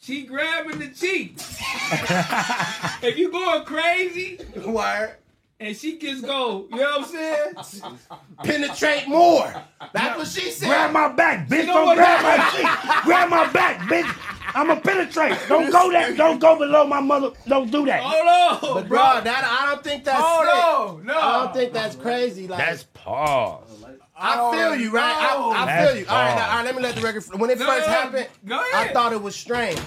She 0.03 0.25
grabbing 0.25 0.81
the 0.81 0.89
cheek. 0.89 1.37
if 3.01 3.17
you 3.17 3.31
going 3.31 3.65
crazy, 3.65 4.41
Word. 4.67 5.15
and 5.61 5.77
she 5.77 5.97
just 5.97 6.25
go, 6.27 6.67
you 6.69 6.77
know 6.77 6.99
what 6.99 7.15
I'm 7.17 7.55
saying? 7.63 7.99
Penetrate 8.43 9.07
more. 9.07 9.55
That's 9.93 10.19
what 10.19 10.27
she 10.27 10.51
said. 10.51 10.67
Grab 10.67 10.93
my 10.93 11.13
back, 11.13 11.49
bitch. 11.49 11.67
know 11.67 11.85
Don't 11.85 11.95
grab 11.95 12.23
my 12.25 12.51
cheek. 12.51 13.05
Grab 13.05 13.29
my 13.31 13.47
back, 13.53 13.79
bitch. 13.83 14.13
I'ma 14.57 14.75
penetrate. 14.81 15.39
Don't 15.49 15.71
go 15.71 15.93
that. 15.93 16.17
Don't 16.17 16.41
go 16.41 16.59
below 16.59 16.85
my 16.85 16.99
mother. 16.99 17.31
Don't 17.47 17.71
do 17.71 17.87
that. 17.87 18.01
Hold 18.03 18.65
on, 18.73 18.75
But 18.83 18.89
bro. 18.89 18.99
bro, 18.99 19.21
that 19.21 19.45
I 19.45 19.71
don't 19.73 19.85
think 19.85 20.03
that's 20.03 20.21
Hold 20.21 20.47
sick. 20.47 20.65
on, 20.65 21.07
no. 21.07 21.17
I 21.17 21.45
don't 21.45 21.55
think 21.55 21.73
that's 21.73 21.95
crazy. 21.95 22.49
Like 22.49 22.59
That's 22.59 22.83
pause. 22.93 23.86
I 24.19 24.37
oh, 24.39 24.53
feel 24.53 24.77
you, 24.81 24.91
right? 24.91 25.15
I, 25.15 25.65
I 25.67 25.87
feel 25.87 25.97
you. 25.99 26.07
All 26.09 26.17
right, 26.17 26.35
now, 26.35 26.47
oh. 26.47 26.51
all 26.51 26.57
right, 26.57 26.65
let 26.65 26.77
me 26.77 26.83
let 26.83 26.95
the 26.95 27.03
record. 27.03 27.25
When 27.39 27.51
it 27.51 27.59
Go 27.59 27.67
first 27.67 27.87
ahead. 27.87 28.03
happened, 28.05 28.29
Go 28.47 28.57
I 28.57 28.83
ahead. 28.83 28.93
thought 28.95 29.13
it 29.13 29.21
was 29.21 29.37
strange. 29.37 29.81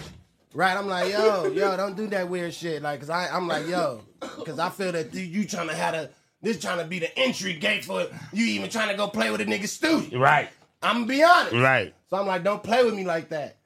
Right, 0.53 0.75
I'm 0.75 0.87
like, 0.87 1.11
yo, 1.11 1.45
yo, 1.53 1.77
don't 1.77 1.95
do 1.95 2.07
that 2.07 2.27
weird 2.29 2.53
shit. 2.53 2.81
Like, 2.81 2.99
cause 2.99 3.09
I, 3.09 3.27
I'm 3.27 3.47
like, 3.47 3.67
yo, 3.67 4.01
cause 4.19 4.59
I 4.59 4.69
feel 4.69 4.91
that 4.91 5.13
you, 5.13 5.21
you 5.21 5.45
trying 5.45 5.67
to 5.67 5.75
have 5.75 5.93
a, 5.93 6.09
this 6.41 6.59
trying 6.59 6.79
to 6.79 6.85
be 6.85 6.99
the 6.99 7.17
entry 7.17 7.53
gate 7.53 7.85
for 7.85 8.07
you 8.33 8.45
even 8.45 8.69
trying 8.69 8.89
to 8.89 8.95
go 8.95 9.07
play 9.07 9.31
with 9.31 9.41
a 9.41 9.45
nigga 9.45 9.67
studio. 9.67 10.19
Right. 10.19 10.49
I'm 10.81 10.97
gonna 10.97 11.05
be 11.07 11.23
honest. 11.23 11.53
Right. 11.53 11.93
So 12.09 12.17
I'm 12.17 12.27
like, 12.27 12.43
don't 12.43 12.63
play 12.63 12.83
with 12.83 12.93
me 12.93 13.05
like 13.05 13.29
that. 13.29 13.57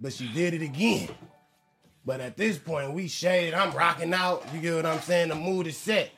But 0.00 0.12
she 0.12 0.28
did 0.28 0.54
it 0.54 0.62
again. 0.62 1.08
But 2.04 2.20
at 2.20 2.36
this 2.36 2.56
point, 2.56 2.94
we 2.94 3.06
shaded. 3.06 3.52
I'm 3.52 3.76
rocking 3.76 4.14
out. 4.14 4.44
You 4.54 4.60
get 4.60 4.74
what 4.76 4.86
I'm 4.86 5.00
saying? 5.00 5.28
The 5.28 5.34
mood 5.34 5.66
is 5.66 5.76
set. 5.76 6.10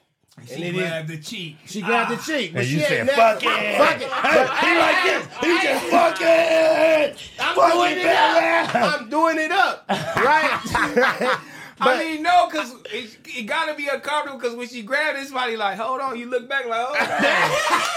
She 0.46 0.54
And 0.54 0.64
it 0.64 0.74
is- 0.74 0.80
grabbed 0.80 1.08
the 1.08 1.18
cheek. 1.18 1.56
She 1.66 1.82
grabbed 1.82 2.12
Ah. 2.12 2.14
the 2.16 2.22
cheek. 2.22 2.52
But 2.52 2.58
And 2.60 2.68
she 2.68 2.74
you 2.74 2.80
ain't 2.80 2.88
said, 2.88 3.10
fuck 3.10 3.42
it. 3.42 3.76
Fuck 3.78 4.00
it. 4.00 4.08
Hey, 4.10 4.46
he 4.66 4.78
like 4.78 5.02
this. 5.04 5.26
He 5.40 5.66
just 5.68 5.84
fuck 5.86 6.18
it. 6.20 7.16
I'm 7.40 7.54
Fuck 7.54 7.72
doing 7.72 7.92
it, 7.92 7.98
it 7.98 8.06
up. 8.06 8.74
I'm 8.74 9.08
doing 9.10 9.38
it 9.38 9.50
up. 9.52 9.84
Right? 9.88 11.38
I 11.82 11.98
mean, 11.98 12.22
no, 12.22 12.46
because 12.50 12.74
it, 12.92 13.16
it 13.26 13.42
gotta 13.46 13.74
be 13.74 13.88
uncomfortable. 13.88 14.38
Because 14.38 14.54
when 14.54 14.68
she 14.68 14.82
grabbed 14.82 15.18
this 15.18 15.30
body, 15.30 15.56
like, 15.56 15.78
hold 15.78 16.00
on, 16.02 16.18
you 16.18 16.28
look 16.28 16.46
back, 16.48 16.66
like, 16.66 16.78
hold 16.84 16.96
on. 16.96 17.96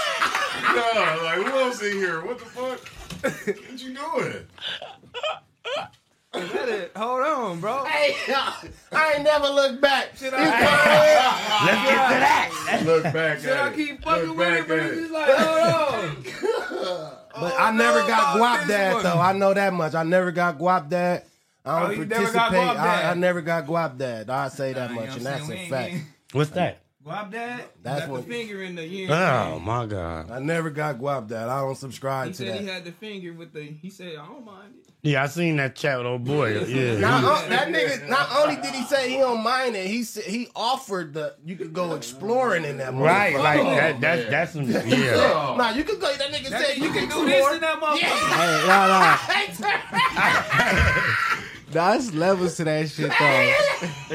No, 0.74 1.20
like 1.22 1.38
who 1.38 1.58
else 1.58 1.82
in 1.82 1.92
here? 1.92 2.24
What 2.24 2.38
the 2.38 2.44
fuck? 2.46 2.80
What 3.46 3.82
you 3.82 3.94
doing? 3.94 4.46
Is 6.36 6.50
it? 6.68 6.92
Hold 6.96 7.22
on, 7.22 7.60
bro. 7.60 7.84
hey, 7.84 8.14
I 8.92 9.12
ain't 9.14 9.24
never 9.24 9.48
looked 9.48 9.80
back. 9.80 10.16
Should 10.16 10.34
I, 10.34 10.44
come 10.44 11.66
Let's 11.66 11.88
get 11.88 12.08
to 12.08 12.18
that. 12.20 12.82
Look 12.86 13.02
back 13.12 13.38
should 13.40 13.50
at 13.50 13.58
I 13.58 13.68
it. 13.68 13.76
keep 13.76 14.02
fucking 14.02 14.28
Look 14.28 14.36
with 14.38 14.48
it? 14.48 14.58
back 14.58 14.68
But 14.68 14.78
at 14.78 14.86
it's 14.86 15.00
just 15.00 15.12
like, 15.12 15.28
hold 15.30 16.04
on. 16.04 17.10
Oh, 17.36 17.40
but 17.40 17.54
I 17.60 17.72
never 17.72 18.00
no, 18.02 18.06
got 18.06 18.36
no, 18.36 18.42
guap 18.44 18.68
dad 18.68 18.94
one. 18.94 19.02
though. 19.02 19.18
I 19.20 19.32
know 19.32 19.52
that 19.54 19.72
much. 19.72 19.94
I 19.96 20.04
never 20.04 20.30
got 20.30 20.56
guap 20.56 20.88
dad. 20.88 21.24
I 21.64 21.80
don't 21.80 21.88
Oh, 21.88 21.92
you 21.94 22.04
never 22.04 22.30
participate. 22.32 22.60
I, 22.78 23.10
I 23.10 23.14
never 23.14 23.40
got 23.42 23.66
guap 23.66 23.98
dad. 23.98 24.30
I 24.30 24.48
say 24.50 24.72
that 24.72 24.90
You 24.90 24.94
know 24.96 25.02
much, 25.02 25.16
and 25.16 25.26
that's 25.26 25.48
a 25.50 25.68
fact. 25.68 25.94
What's 26.30 26.50
that? 26.50 26.82
Guap 27.04 27.32
dad? 27.32 27.64
That's 27.82 28.02
got 28.02 28.08
what- 28.10 28.24
the 28.28 28.32
finger 28.32 28.62
in 28.62 28.76
the 28.76 28.84
ear. 28.84 29.08
Oh 29.10 29.58
my 29.58 29.84
god. 29.86 30.30
I 30.30 30.38
never 30.38 30.70
got 30.70 30.96
guap 30.98 31.26
dad. 31.28 31.48
I 31.48 31.60
don't 31.60 31.74
subscribe 31.74 32.28
He 32.28 32.32
to 32.34 32.36
said 32.36 32.60
he 32.60 32.66
had 32.68 32.84
the 32.84 32.92
finger 32.92 33.32
with 33.32 33.52
the. 33.52 33.62
He 33.62 33.90
said, 33.90 34.12
I 34.16 34.26
don't 34.26 34.44
mind 34.44 34.74
it. 34.78 34.83
Yeah, 35.04 35.22
I 35.22 35.26
seen 35.26 35.56
that 35.56 35.76
chat 35.76 35.98
with 35.98 36.06
old 36.06 36.24
boy. 36.24 36.64
Yeah. 36.64 36.96
Not, 36.98 37.24
on- 37.24 37.50
that 37.50 37.68
nigga. 37.68 38.08
Not 38.08 38.26
only 38.36 38.56
did 38.56 38.74
he 38.74 38.84
say 38.84 39.10
he 39.10 39.18
don't 39.18 39.44
mind 39.44 39.76
it, 39.76 39.86
he 39.86 40.02
said 40.02 40.24
he 40.24 40.48
offered 40.56 41.12
the 41.12 41.34
you 41.44 41.56
could 41.56 41.74
go 41.74 41.94
exploring 41.94 42.64
in 42.64 42.78
that. 42.78 42.94
Right, 42.94 43.34
motherfucker. 43.34 43.42
like 43.42 44.00
that. 44.00 44.00
That's 44.00 44.30
that's 44.30 44.52
some 44.52 44.62
yeah. 44.90 45.54
Nah, 45.58 45.70
you 45.70 45.84
could 45.84 46.00
go. 46.00 46.10
That 46.16 46.32
nigga 46.32 46.48
That 46.48 46.62
said 46.66 46.78
you 46.78 46.90
can 46.90 47.06
can 47.06 47.18
do 47.18 47.26
this 47.26 47.52
in 47.54 47.60
that 47.60 47.80
motherfucker. 47.80 47.98
Hey, 47.98 48.66
nah, 48.66 48.86
nah. 51.28 51.40
That's 51.74 52.12
levels 52.14 52.56
to 52.56 52.64
that 52.64 52.88
shit 52.88 53.10
though. 53.10 53.54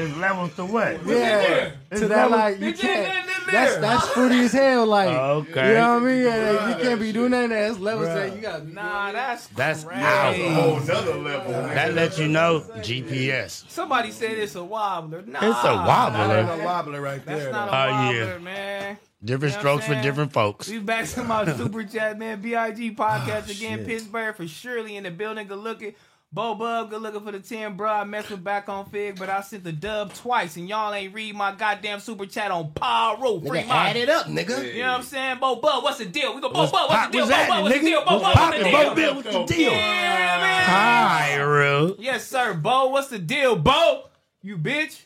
It's 0.02 0.16
levels 0.16 0.54
to 0.56 0.64
what? 0.64 1.06
Yeah, 1.06 1.70
to 1.94 2.08
that 2.08 2.30
like 2.30 2.58
you 2.60 2.68
It's 2.70 2.80
in 2.82 2.86
there, 2.88 3.04
can't. 3.12 3.26
That's 3.52 3.76
that's 3.78 4.08
fruity 4.08 4.40
as 4.40 4.52
hell. 4.52 4.86
Like 4.86 5.08
Okay. 5.08 5.68
you 5.68 5.74
know 5.74 5.94
what 5.94 6.02
I 6.02 6.06
mean? 6.06 6.22
Yeah, 6.24 6.50
like, 6.62 6.78
you 6.78 6.84
can't 6.84 7.00
be 7.00 7.12
doing 7.12 7.30
that. 7.32 7.48
That's 7.48 7.78
levels 7.78 8.08
to 8.08 8.14
that. 8.14 8.34
You 8.36 8.40
got 8.42 8.66
Nah, 8.66 9.12
that's 9.12 9.46
That's 9.48 9.84
crazy. 9.84 10.02
out. 10.02 10.34
A 10.34 10.48
whole 10.54 10.80
nother 10.80 11.14
level. 11.16 11.52
That 11.52 11.94
lets 11.94 12.18
you 12.18 12.28
know 12.28 12.60
GPS. 12.78 13.68
Somebody 13.70 14.10
said 14.12 14.32
it's 14.38 14.54
a 14.54 14.58
wobbler. 14.64 15.26
Nah, 15.26 15.38
It's 15.38 15.58
a 15.60 15.62
That 15.62 15.72
ain't 15.74 15.86
wobbler. 15.86 16.58
no 16.58 16.64
wobbler 16.64 17.00
right 17.02 17.24
That's 17.24 17.42
there. 17.42 17.52
not 17.52 17.68
a 17.68 17.70
though. 17.70 18.08
Oh, 18.08 18.10
yeah. 18.32 18.38
man. 18.38 18.98
Different 19.22 19.52
You 19.52 19.56
know 19.56 19.60
strokes 19.60 19.84
for 19.86 19.94
different 20.00 20.32
folks. 20.32 20.68
We 20.70 20.78
back 20.78 21.06
to 21.08 21.22
my 21.24 21.44
super 21.56 21.84
chat, 21.84 22.18
man. 22.18 22.40
Big 22.40 22.52
podcast 22.96 23.48
Oh, 23.48 23.50
again. 23.50 23.78
shit. 23.80 23.86
Pittsburgh 23.86 24.34
for 24.34 24.46
surely 24.48 24.96
in 24.96 25.02
the 25.04 25.10
building. 25.10 25.46
Good 25.46 25.58
looking. 25.58 25.94
Bo 26.32 26.54
Bub, 26.54 26.90
good 26.90 27.02
looking 27.02 27.22
for 27.22 27.32
the 27.32 27.40
10, 27.40 27.76
bro. 27.76 27.90
I 27.90 28.04
messed 28.04 28.30
with 28.30 28.44
back 28.44 28.68
on 28.68 28.84
Figg, 28.88 29.18
but 29.18 29.28
I 29.28 29.40
sent 29.40 29.64
the 29.64 29.72
dub 29.72 30.14
twice, 30.14 30.56
and 30.56 30.68
y'all 30.68 30.94
ain't 30.94 31.12
read 31.12 31.34
my 31.34 31.52
goddamn 31.52 31.98
super 31.98 32.24
chat 32.24 32.52
on 32.52 32.70
Pyro. 32.70 33.40
Free 33.40 33.62
Nigga, 33.62 33.66
my 33.66 33.88
add 33.90 33.96
it 33.96 34.08
up, 34.08 34.26
nigga. 34.26 34.72
You 34.72 34.82
know 34.82 34.90
what 34.90 34.98
I'm 34.98 35.02
saying? 35.02 35.38
Bo 35.40 35.56
Bub, 35.56 35.82
what's 35.82 35.98
the 35.98 36.04
deal? 36.04 36.32
We 36.32 36.40
go 36.40 36.50
Bo 36.50 36.60
What's 36.60 36.70
Bub, 36.72 36.88
what's 36.88 37.06
the 37.06 37.12
deal? 37.12 37.26
Bo 37.26 37.30
Bub, 37.48 37.62
what's 37.64 37.74
the 37.74 37.80
deal? 37.84 38.04
Bo 38.04 38.18
What's 38.18 38.22
Bub, 38.22 38.22
what's 38.22 38.38
poppin'? 38.38 38.62
the 38.62 38.70
Bo 38.70 38.82
deal? 38.84 38.94
Bill, 38.94 39.14
what's 39.16 39.50
the 39.50 39.56
deal? 39.56 39.72
Yeah, 39.72 40.40
man. 40.40 40.66
Pyro. 40.66 41.96
Yes, 41.98 42.26
sir. 42.28 42.54
Bo, 42.54 42.86
what's 42.90 43.08
the 43.08 43.18
deal, 43.18 43.56
Bo? 43.56 44.04
You 44.42 44.56
bitch. 44.56 45.02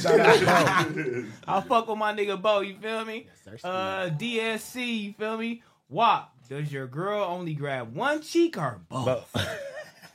Shout 0.00 0.18
out, 0.18 0.94
Bo. 0.96 1.24
I'll 1.46 1.62
fuck 1.62 1.86
with 1.86 1.96
my 1.98 2.12
nigga 2.12 2.42
Bo, 2.42 2.62
you 2.62 2.74
feel 2.82 3.04
me? 3.04 3.28
Uh 3.62 4.10
DSC, 4.10 5.00
you 5.02 5.12
feel 5.12 5.38
me? 5.38 5.62
Wop, 5.88 6.34
does 6.48 6.72
your 6.72 6.88
girl 6.88 7.22
only 7.22 7.54
grab 7.54 7.94
one 7.94 8.20
cheek 8.20 8.58
or 8.58 8.80
both? 8.88 9.30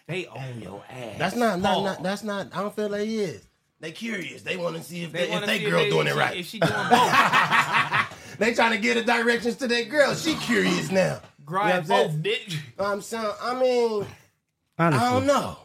they 0.08 0.28
own 0.28 0.62
your 0.62 0.84
ass. 0.89 1.16
That's 1.18 1.36
not, 1.36 1.60
not, 1.60 1.84
not. 1.84 2.03
That's 2.03 2.24
not. 2.24 2.56
I 2.56 2.62
don't 2.62 2.76
feel 2.76 2.89
like 2.89 3.01
he 3.01 3.22
is. 3.22 3.43
They 3.80 3.91
curious. 3.91 4.41
They 4.41 4.56
want 4.58 4.76
to 4.78 4.84
see 4.84 5.03
if 5.03 5.12
they, 5.12 5.30
if 5.32 5.45
they 5.45 5.60
see 5.60 5.70
girl 5.70 5.80
they- 5.84 5.89
doing 5.89 6.08
if 6.08 6.14
it 6.14 6.16
she- 6.16 6.20
right. 6.20 6.38
If 6.38 6.45
she 6.47 6.60
doing 6.60 6.74
both. 6.89 8.38
They 8.39 8.53
trying 8.53 8.72
to 8.72 8.78
get 8.78 8.95
the 8.95 9.03
directions 9.03 9.56
to 9.58 9.68
their 9.68 9.86
girl. 9.86 10.14
She 10.16 10.36
curious 10.36 10.91
now. 10.91 11.22
Grind 11.45 11.84
You 11.84 11.89
know 11.89 12.03
I'm 12.03 12.08
both, 12.08 12.16
bitch. 12.24 12.58
I'm 12.80 13.01
saying. 13.01 13.32
I 13.41 13.60
mean, 13.60 14.06
I 14.78 14.89
don't 14.89 15.26
know. 15.28 15.58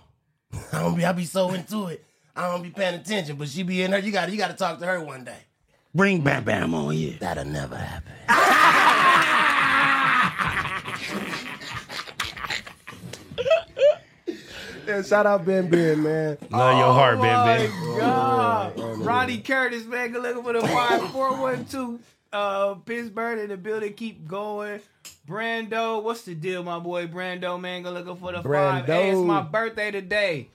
I 0.72 0.80
don't 0.82 0.96
be. 0.96 1.04
I 1.04 1.12
be 1.12 1.24
so 1.24 1.50
into 1.52 1.86
it. 1.88 2.04
I 2.36 2.50
don't 2.50 2.62
be 2.62 2.70
paying 2.70 2.94
attention. 2.94 3.36
But 3.36 3.48
she 3.48 3.62
be 3.62 3.82
in 3.82 3.90
there. 3.90 4.00
You 4.00 4.12
got. 4.12 4.26
to 4.26 4.32
You 4.32 4.38
got 4.38 4.50
to 4.50 4.56
talk 4.56 4.78
to 4.80 4.86
her 4.86 5.00
one 5.02 5.24
day. 5.24 5.38
Bring 5.94 6.20
Bam 6.20 6.44
Bam 6.44 6.74
on 6.74 6.96
you. 6.96 7.12
That'll 7.18 7.44
never 7.44 7.76
happen. 7.76 8.12
yeah, 14.90 15.02
shout 15.02 15.26
out 15.26 15.44
Ben 15.44 15.68
Ben, 15.68 16.02
man. 16.02 16.38
Love 16.50 16.78
your 16.78 16.92
heart, 16.92 17.20
Ben 17.20 17.46
Ben. 17.46 17.70
Oh, 17.72 17.96
God. 17.98 18.98
Ronnie 18.98 19.38
Curtis, 19.38 19.84
man, 19.86 20.10
good 20.12 20.22
looking 20.22 20.42
for 20.42 20.52
the 20.52 20.60
5412. 20.60 22.00
Uh, 22.32 22.74
Pittsburgh 22.74 23.40
in 23.40 23.48
the 23.48 23.56
building, 23.56 23.92
keep 23.94 24.26
going. 24.26 24.80
Brando, 25.26 26.02
what's 26.02 26.22
the 26.22 26.34
deal, 26.34 26.62
my 26.62 26.78
boy? 26.78 27.06
Brando, 27.06 27.60
man, 27.60 27.82
good 27.82 27.94
looking 27.94 28.16
for 28.16 28.32
the 28.32 28.42
five. 28.42 28.86
Hey, 28.86 29.10
it's 29.10 29.18
my 29.18 29.42
birthday 29.42 29.90
today. 29.90 30.48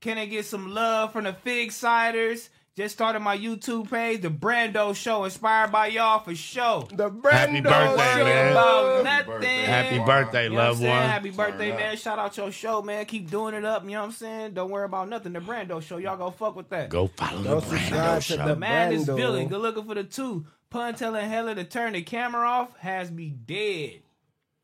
Can 0.00 0.18
I 0.18 0.26
get 0.26 0.44
some 0.46 0.72
love 0.72 1.12
from 1.12 1.24
the 1.24 1.32
Figg 1.32 1.70
Siders? 1.70 2.50
Just 2.74 2.94
started 2.94 3.20
my 3.20 3.36
YouTube 3.36 3.90
page, 3.90 4.22
the 4.22 4.30
Brando 4.30 4.96
Show, 4.96 5.24
inspired 5.24 5.70
by 5.70 5.88
y'all 5.88 6.20
for 6.20 6.34
show. 6.34 6.88
The 6.90 7.10
Happy 7.30 7.60
Brando 7.60 7.96
birthday, 7.96 8.14
Show. 8.16 8.24
man. 8.24 8.52
About 8.52 9.04
Happy 9.04 9.04
nothing. 9.04 9.26
birthday. 9.26 9.56
Happy 9.64 9.98
birthday, 9.98 10.44
You 10.44 10.50
know 10.50 10.56
loved 10.56 10.80
one. 10.80 10.88
Happy 10.90 11.30
birthday, 11.30 11.76
man. 11.76 11.96
Shout 11.98 12.18
out 12.18 12.34
your 12.38 12.50
show, 12.50 12.80
man. 12.80 13.04
Keep 13.04 13.30
doing 13.30 13.54
it 13.54 13.66
up. 13.66 13.84
You 13.84 13.90
know 13.90 13.98
what 14.00 14.04
I'm 14.06 14.12
saying? 14.12 14.54
Don't 14.54 14.70
worry 14.70 14.86
about 14.86 15.10
nothing. 15.10 15.34
The 15.34 15.40
Brando 15.40 15.82
show. 15.82 15.98
Y'all 15.98 16.16
go 16.16 16.30
fuck 16.30 16.56
with 16.56 16.70
that. 16.70 16.88
Go 16.88 17.08
follow 17.08 17.42
Go 17.42 17.60
the 17.60 17.66
subscribe 17.66 17.92
Brando 17.92 18.14
to 18.16 18.22
show. 18.22 18.46
the 18.48 18.56
Madness 18.56 19.04
Brando. 19.04 19.16
villain. 19.16 19.48
Good 19.48 19.60
looking 19.60 19.84
for 19.84 19.94
the 19.94 20.04
two. 20.04 20.46
Pun 20.70 20.94
telling 20.94 21.28
Hella 21.28 21.54
to 21.54 21.64
turn 21.64 21.92
the 21.92 22.00
camera 22.00 22.48
off 22.48 22.74
has 22.78 23.10
me 23.10 23.28
dead 23.28 24.00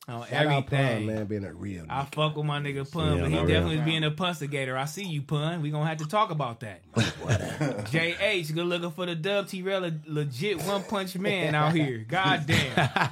on 0.08 0.26
Shout 0.26 0.46
out 0.46 0.66
Pun, 0.66 0.78
everything. 0.78 1.06
man, 1.06 1.24
being 1.26 1.44
a 1.44 1.52
real. 1.52 1.84
I 1.88 2.04
fuck 2.04 2.36
with 2.36 2.46
my 2.46 2.60
nigga 2.60 2.90
Pun, 2.90 3.16
Yeah, 3.16 3.20
but 3.22 3.30
he 3.30 3.36
definitely 3.36 3.70
real. 3.76 3.80
is 3.80 3.84
being 3.84 4.04
a 4.04 4.10
punstigator. 4.10 4.76
I 4.76 4.86
see 4.86 5.04
you, 5.04 5.22
Pun. 5.22 5.60
We 5.62 5.70
gonna 5.70 5.86
have 5.86 5.98
to 5.98 6.06
talk 6.08 6.30
about 6.30 6.60
that. 6.60 6.80
JH, 6.94 8.54
good 8.54 8.66
looking 8.66 8.90
for 8.90 9.06
the 9.06 9.14
dub. 9.14 9.48
T-Rail, 9.48 9.90
legit 10.06 10.62
one 10.64 10.82
punch 10.84 11.16
man 11.16 11.54
out 11.54 11.74
here. 11.74 11.98
God 12.08 12.46
damn. 12.46 13.10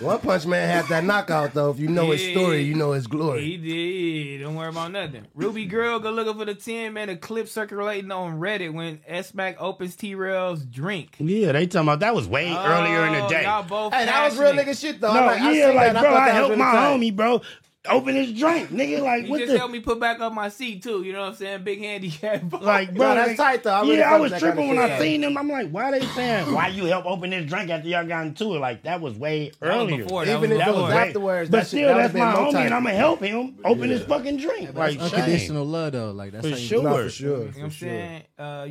One 0.00 0.18
Punch 0.18 0.44
Man 0.44 0.68
had 0.68 0.86
that 0.86 1.04
knockout 1.04 1.54
though. 1.54 1.70
If 1.70 1.78
you 1.78 1.88
know 1.88 2.10
his 2.10 2.20
story, 2.32 2.62
you 2.62 2.74
know 2.74 2.92
his 2.92 3.06
glory. 3.06 3.42
He 3.44 3.56
did. 3.56 4.42
Don't 4.44 4.54
worry 4.56 4.68
about 4.68 4.90
nothing. 4.90 5.26
Ruby 5.34 5.66
Girl, 5.66 5.98
go 6.00 6.10
looking 6.10 6.34
for 6.34 6.44
the 6.44 6.54
10 6.54 6.92
man. 6.92 7.08
A 7.10 7.16
clip 7.16 7.48
circulating 7.48 8.10
on 8.10 8.38
Reddit 8.40 8.72
when 8.74 9.00
S 9.06 9.34
Mac 9.34 9.60
opens 9.60 9.94
T 9.96 10.14
Rail's 10.14 10.64
drink. 10.64 11.16
Yeah, 11.18 11.52
they 11.52 11.66
talking 11.66 11.86
about 11.88 12.00
that 12.00 12.14
was 12.14 12.26
way 12.26 12.48
earlier 12.52 13.06
in 13.06 13.12
the 13.12 13.24
Oh, 13.24 13.28
day. 13.28 13.42
Y'all 13.44 13.62
both 13.62 13.92
Hey, 13.94 14.04
that 14.06 14.24
was 14.28 14.38
real 14.38 14.52
nigga 14.52 14.78
shit 14.78 15.00
though. 15.00 15.14
No, 15.14 15.20
I 15.20 15.26
like- 15.26 15.54
yeah, 15.54 15.66
seen 15.68 15.76
like 15.76 15.92
that. 15.92 16.00
bro, 16.02 16.10
thought 16.10 16.20
I 16.22 16.26
that 16.26 16.34
helped 16.34 16.50
really 16.50 16.62
my 16.62 16.72
tight. 16.72 16.98
homie, 17.00 17.16
bro, 17.16 17.42
open 17.88 18.14
his 18.14 18.32
drink, 18.32 18.70
nigga. 18.70 19.02
Like 19.02 19.24
He 19.24 19.30
what 19.30 19.40
just 19.40 19.52
the? 19.52 19.58
helped 19.58 19.72
me 19.72 19.80
put 19.80 20.00
back 20.00 20.20
up 20.20 20.32
my 20.32 20.48
seat 20.48 20.82
too. 20.82 21.02
You 21.02 21.12
know 21.12 21.20
what 21.20 21.28
I'm 21.30 21.34
saying? 21.34 21.64
Big 21.64 21.80
handicap. 21.80 22.42
Like, 22.62 22.94
bro, 22.94 23.08
Nah, 23.08 23.14
that's 23.14 23.28
like- 23.30 23.36
tight, 23.36 23.62
though. 23.64 23.74
I 23.74 23.80
really 23.82 23.96
yeah, 23.98 24.14
I 24.14 24.18
was 24.18 24.32
tripping 24.38 24.68
when 24.68 24.76
shit. 24.78 24.90
I 24.92 24.98
seen 24.98 25.20
them. 25.20 25.36
I'm 25.36 25.48
like, 25.48 25.70
why 25.70 25.90
they 25.90 26.04
saying 26.06 26.52
why 26.52 26.68
you 26.68 26.84
help 26.86 27.04
open 27.06 27.30
this 27.30 27.44
drink 27.46 27.68
after 27.70 27.88
y'all 27.88 28.06
got 28.06 28.26
into 28.26 28.54
it? 28.54 28.58
Like 28.60 28.84
that 28.84 29.00
was 29.00 29.14
way 29.18 29.50
That 29.60 29.76
was 29.76 29.76
earlier. 29.90 30.04
before, 30.04 30.24
that 30.24 30.36
Even 30.38 30.50
was 30.50 30.60
if 30.60 30.66
it 30.66 30.70
was 30.70 30.76
before. 30.76 30.88
way- 30.88 31.08
afterwards, 31.08 31.50
but 31.50 31.56
that 31.58 31.66
still, 31.66 31.88
that 31.88 31.96
would've 31.96 32.12
that's 32.12 32.36
my 32.36 32.40
homie, 32.40 32.52
tight. 32.52 32.64
and 32.66 32.74
I'm 32.74 32.84
gonna 32.84 32.94
help 32.96 33.20
him 33.20 33.58
open 33.64 33.90
his 33.90 34.02
fucking 34.02 34.36
drink. 34.38 34.74
Like, 34.74 34.98
That's 34.98 35.10
shame. 35.10 35.20
unconditional 35.20 35.66
love 35.66 35.92
though. 35.92 36.10
Like 36.12 36.32
that's 36.32 36.44
For 36.46 36.50
how 36.52 36.56
you 36.56 36.66
sure. 36.66 36.82
No, 36.82 36.96
for 37.04 37.10
sure. 37.10 37.28
You 37.30 37.36
know 37.38 37.44
what 37.44 37.64
I'm 37.64 37.70
sure. 37.70 37.88
saying? 37.88 38.22
Uh, 38.38 38.66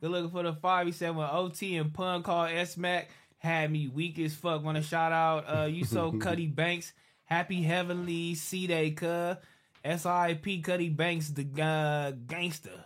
They're 0.00 0.10
looking 0.10 0.30
for 0.30 0.42
the 0.42 0.52
five. 0.54 0.86
He 0.86 0.92
said 0.92 1.14
when 1.16 1.28
OT 1.30 1.76
and 1.76 1.92
Pun 1.92 2.22
called 2.22 2.50
S 2.50 2.76
Mac 2.76 3.08
had 3.38 3.70
me 3.70 3.88
weak 3.88 4.18
as 4.18 4.34
fuck. 4.34 4.62
Want 4.64 4.76
to 4.76 4.82
shout 4.82 5.12
out 5.12 5.44
uh, 5.48 5.64
you 5.64 5.84
so 5.84 6.12
Cuddy 6.20 6.46
Banks. 6.46 6.92
Happy 7.32 7.62
Heavenly 7.62 8.34
C 8.34 8.66
Day, 8.66 8.90
cuh. 8.90 9.36
SIP 9.82 10.62
Cuddy 10.62 10.90
Banks, 10.90 11.30
the 11.30 11.46
uh, 11.62 12.10
gangster. 12.26 12.84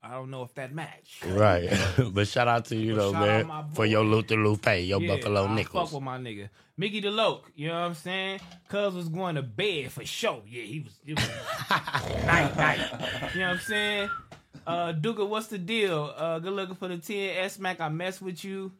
I 0.00 0.12
don't 0.12 0.30
know 0.30 0.44
if 0.44 0.54
that 0.54 0.72
match. 0.72 1.20
Right, 1.26 1.68
but 2.12 2.28
shout 2.28 2.46
out 2.46 2.66
to 2.66 2.76
you 2.76 2.94
But 2.94 3.00
though, 3.00 3.12
man, 3.12 3.64
for 3.74 3.86
your 3.86 4.04
Luther 4.04 4.36
Lupe, 4.36 4.66
your 4.66 5.02
Yeah, 5.02 5.16
Buffalo 5.16 5.46
I 5.46 5.54
Nickels. 5.56 5.88
fuck 5.90 5.94
with 5.96 6.04
my 6.04 6.16
nigga. 6.16 6.48
Mickey 6.76 7.02
DeLoke, 7.02 7.46
you 7.56 7.66
know 7.66 7.74
what 7.74 7.86
I'm 7.88 7.94
saying? 7.94 8.38
Cuz 8.68 8.94
was 8.94 9.08
going 9.08 9.34
to 9.34 9.42
bed 9.42 9.90
for 9.90 10.04
sure. 10.06 10.42
Yeah, 10.46 10.62
he 10.62 10.78
was, 10.78 10.92
it 11.04 11.18
was 11.18 11.28
night, 12.24 12.56
night. 12.56 12.78
You 13.34 13.40
know 13.40 13.46
what 13.48 13.54
I'm 13.54 13.58
saying? 13.58 14.10
Uh, 14.64 14.92
Duka, 14.92 15.28
what's 15.28 15.48
the 15.48 15.58
deal? 15.58 16.14
Uh, 16.16 16.38
good 16.38 16.52
looking 16.52 16.76
for 16.76 16.86
the 16.86 16.98
10 16.98 17.44
S 17.44 17.58
Mac. 17.58 17.80
I 17.80 17.88
mess 17.88 18.22
with 18.22 18.44
you, 18.44 18.70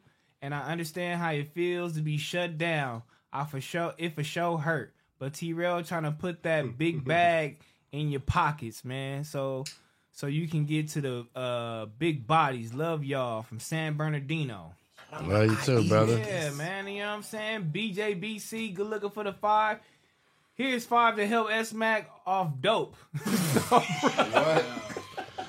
and 0.41 0.55
I 0.55 0.61
understand 0.71 1.19
how 1.19 1.31
it 1.31 1.51
feels 1.53 1.95
to 1.95 2.01
be 2.01 2.17
shut 2.17 2.57
down. 2.57 3.03
I 3.33 3.43
for 3.43 3.59
sure, 3.59 3.93
it 3.97 4.15
for 4.15 4.23
sure 4.23 4.57
hurt. 4.57 4.93
But 5.19 5.33
T 5.33 5.53
Rail 5.53 5.83
trying 5.83 6.03
to 6.03 6.11
put 6.11 6.43
that 6.43 6.77
big 6.77 7.05
bag 7.05 7.59
in 7.91 8.09
your 8.09 8.21
pockets, 8.21 8.83
man. 8.85 9.23
So, 9.23 9.65
so 10.11 10.27
you 10.27 10.47
can 10.47 10.65
get 10.65 10.89
to 10.89 11.01
the 11.01 11.25
uh 11.39 11.85
big 11.97 12.25
bodies. 12.25 12.73
Love 12.73 13.03
y'all 13.03 13.43
from 13.43 13.59
San 13.59 13.95
Bernardino. 13.95 14.73
Love 15.23 15.49
you 15.49 15.57
too, 15.57 15.87
brother. 15.87 16.17
Yeah, 16.17 16.51
man. 16.51 16.87
You 16.87 16.99
know 16.99 17.07
what 17.09 17.15
I'm 17.15 17.23
saying? 17.23 17.71
BJBC, 17.73 18.73
good 18.75 18.87
looking 18.87 19.09
for 19.09 19.23
the 19.23 19.33
five. 19.33 19.79
Here's 20.53 20.85
five 20.85 21.15
to 21.15 21.25
help 21.25 21.49
S 21.51 21.73
Mac 21.73 22.09
off 22.27 22.51
dope. 22.61 22.95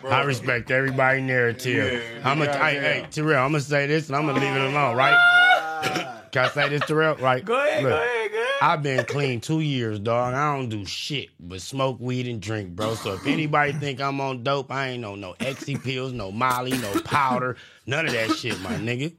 I 0.08 0.22
respect 0.24 0.70
everybody 0.70 1.20
narrative. 1.20 2.02
Yeah, 2.02 2.28
I'm 2.30 2.38
gonna, 2.38 2.52
goddamn. 2.52 2.82
hey, 2.82 3.00
hey, 3.00 3.06
Terrell, 3.10 3.44
I'm 3.44 3.52
gonna 3.52 3.60
say 3.60 3.86
this 3.86 4.06
and 4.08 4.16
I'm 4.16 4.26
gonna 4.26 4.40
leave 4.40 4.54
it 4.54 4.62
alone, 4.72 4.96
right? 4.96 6.28
Can 6.32 6.44
I 6.44 6.48
say 6.48 6.68
this, 6.68 6.82
Terrell? 6.86 7.16
Right? 7.16 7.44
Go 7.44 7.54
ahead, 7.54 7.82
Look, 7.82 7.92
go 7.92 7.96
ahead. 7.96 8.19
I've 8.62 8.82
been 8.82 9.06
clean 9.06 9.40
two 9.40 9.60
years, 9.60 9.98
dog. 9.98 10.34
I 10.34 10.54
don't 10.54 10.68
do 10.68 10.84
shit 10.84 11.30
but 11.40 11.62
smoke 11.62 11.98
weed 11.98 12.26
and 12.26 12.42
drink, 12.42 12.76
bro. 12.76 12.94
So 12.94 13.14
if 13.14 13.26
anybody 13.26 13.72
think 13.72 14.02
I'm 14.02 14.20
on 14.20 14.42
dope, 14.42 14.70
I 14.70 14.88
ain't 14.88 15.04
on 15.04 15.20
no 15.20 15.34
Exy 15.40 15.82
pills, 15.82 16.12
no 16.12 16.30
Molly, 16.30 16.72
no 16.72 17.00
powder, 17.00 17.56
none 17.86 18.04
of 18.06 18.12
that 18.12 18.36
shit, 18.36 18.60
my 18.60 18.74
nigga. 18.74 19.14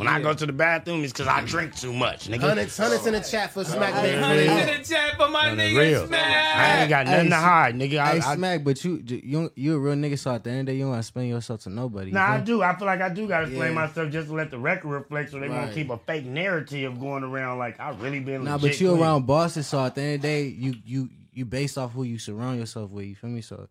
When 0.00 0.08
I 0.08 0.18
go 0.18 0.32
to 0.32 0.46
the 0.46 0.52
bathroom, 0.54 1.04
it's 1.04 1.12
because 1.12 1.26
I 1.26 1.44
drink 1.44 1.76
too 1.76 1.92
much, 1.92 2.26
nigga. 2.28 2.40
Hundreds, 2.40 2.74
hundreds 2.74 3.06
in 3.06 3.12
the 3.12 3.20
chat 3.20 3.50
for 3.52 3.64
Smack 3.64 3.92
Hundreds 3.92 4.18
Baby. 4.26 4.72
in 4.72 4.78
the 4.80 4.84
chat 4.88 5.16
for 5.18 5.28
my 5.28 5.50
On 5.50 5.58
nigga 5.58 5.78
real. 5.78 6.06
Smack. 6.06 6.56
I 6.56 6.80
ain't 6.80 6.88
got 6.88 7.06
nothing 7.06 7.28
to 7.28 7.36
hide, 7.36 7.74
nigga. 7.74 7.98
I, 7.98 8.12
Hey, 8.14 8.20
I, 8.20 8.34
Smack, 8.36 8.64
but 8.64 8.82
you 8.82 9.02
you 9.06 9.52
you 9.54 9.74
a 9.74 9.78
real 9.78 9.94
nigga, 9.96 10.18
so 10.18 10.32
at 10.34 10.42
the 10.42 10.48
end 10.50 10.60
of 10.60 10.66
the 10.66 10.72
day, 10.72 10.76
you 10.78 10.84
don't 10.84 10.92
want 10.92 11.02
to 11.02 11.06
explain 11.06 11.28
yourself 11.28 11.60
to 11.64 11.68
nobody. 11.70 12.06
you 12.08 12.14
Nah, 12.14 12.32
I 12.32 12.40
do. 12.40 12.62
I 12.62 12.74
feel 12.76 12.86
like 12.86 13.02
I 13.02 13.10
do 13.10 13.28
gotta 13.28 13.48
explain 13.48 13.68
Yeah. 13.74 13.86
myself 13.86 14.10
just 14.10 14.28
to 14.28 14.34
let 14.34 14.50
the 14.50 14.58
record 14.58 14.88
reflect, 14.88 15.32
so 15.32 15.38
they 15.38 15.50
won't 15.50 15.74
keep 15.74 15.90
a 15.90 15.98
fake 15.98 16.24
narrative 16.24 16.98
going 16.98 17.22
around 17.22 17.58
like 17.58 17.78
I 17.78 17.90
really 17.90 18.20
been. 18.20 18.44
Nah, 18.44 18.54
legit 18.54 18.70
but 18.70 18.80
you 18.80 18.88
clean. 18.88 19.02
around 19.02 19.26
bosses, 19.26 19.66
so 19.66 19.84
at 19.84 19.94
the 19.94 20.00
end 20.00 20.14
of 20.14 20.22
the 20.22 20.28
day, 20.28 20.44
you 20.46 20.76
you 20.82 21.10
you 21.34 21.44
based 21.44 21.76
off 21.76 21.92
who 21.92 22.04
you 22.04 22.18
surround 22.18 22.58
yourself 22.58 22.90
with. 22.90 23.04
You 23.04 23.14
feel 23.16 23.28
me? 23.28 23.42
So, 23.42 23.68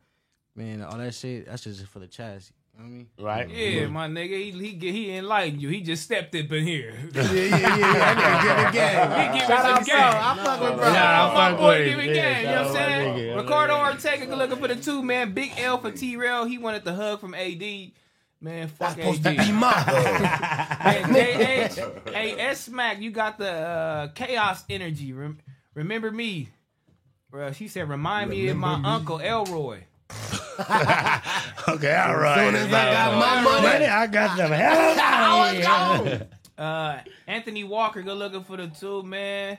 man, 0.56 0.84
all 0.84 1.00
that 1.00 1.16
shit, 1.16 1.48
that's 1.48 1.64
just 1.64 1.88
for 1.88 1.98
the 1.98 2.08
chats. 2.08 2.52
You 2.82 2.86
know 2.86 2.90
what 3.18 3.26
I 3.26 3.38
mean? 3.44 3.46
right? 3.46 3.50
Yeah, 3.50 3.88
my 3.88 4.08
nigga, 4.08 4.38
he 4.38 4.52
he 4.52 4.72
get- 4.74 4.94
he 4.94 5.12
enlightened 5.16 5.62
you. 5.62 5.68
He 5.70 5.82
just 5.82 6.04
stepped 6.04 6.34
up 6.36 6.52
in 6.52 6.64
here. 6.64 6.94
Yeah, 7.14 7.22
yeah, 7.32 7.44
yeah, 7.44 7.78
yeah. 7.78 7.94
That 7.94 8.18
nigga 8.18 8.42
give 8.44 8.58
it 8.68 8.72
game. 8.74 9.34
He 9.34 9.40
give 9.40 9.48
Shout 9.48 9.66
us 9.66 9.66
out, 9.66 9.82
a 9.82 9.86
bro. 9.86 9.86
game. 9.86 9.98
I 10.00 10.44
fuck 10.46 10.62
with 10.62 10.76
bro. 10.80 10.94
Nah, 10.94 11.00
I 11.00 11.34
my 11.34 11.50
fuck 11.50 11.60
boy, 11.60 11.68
with 11.80 11.86
give 11.90 12.00
him. 12.00 12.10
it 12.10 12.16
Yeah, 12.16 12.34
game. 12.34 12.40
You 12.42 12.56
know 12.56 12.62
what 12.62 12.68
I'm 12.68 12.74
shout 12.76 12.82
out 12.82 12.90
my 12.90 13.04
saying? 13.16 13.18
nigga. 13.36 13.42
Ricardo 13.42 13.78
Ortega 13.80 14.26
good 14.28 14.38
looking 14.38 14.58
for 14.58 14.68
the 14.70 14.76
two 14.78 15.04
man. 15.04 15.34
Big 15.34 15.52
L 15.58 15.78
for 15.78 15.92
T 15.92 16.16
Rail. 16.16 16.46
He 16.46 16.58
wanted 16.58 16.84
the 16.86 16.94
hug 16.94 17.20
from 17.20 17.34
AD. 17.34 17.92
Man, 18.42 18.68
fuck 18.70 18.96
That's 18.96 19.18
supposed 19.18 19.28
AD. 19.28 19.38
to 19.38 19.44
be 19.46 19.52
my 19.52 19.72
hug. 19.72 21.10
Hey, 21.14 21.68
hey, 22.14 22.40
S 22.40 22.62
Smack, 22.62 23.02
you 23.02 23.12
got 23.12 23.38
the 23.38 23.52
uh, 23.52 24.08
chaos 24.14 24.64
energy. 24.70 25.12
Rem- 25.12 25.40
remember 25.74 26.10
me? 26.12 26.48
Bro, 27.30 27.52
she 27.52 27.68
said, 27.68 27.90
remind 27.90 28.30
me 28.30 28.48
of 28.48 28.56
my 28.58 28.82
uncle 28.86 29.20
Elroy. 29.20 29.82
Okay, 31.70 31.96
all 31.96 32.18
right. 32.18 32.38
As 32.40 32.46
soon 32.46 32.56
as 32.56 32.74
I 32.74 32.92
got 32.92 33.18
my 33.20 33.42
money, 33.62 33.86
I 33.86 34.08
got 34.08 34.38
them. 34.38 34.52
Hell 34.54 34.78
I 35.00 35.52
yeah. 35.54 36.00
was 36.02 36.08
gone. 36.18 36.28
Uh, 36.60 37.00
Anthony 37.26 37.64
Walker, 37.64 38.02
go 38.02 38.14
looking 38.16 38.44
for 38.44 38.58
the 38.58 38.68
two, 38.68 39.02
man. 39.04 39.58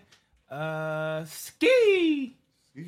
Uh, 0.51 1.25
ski. 1.25 2.37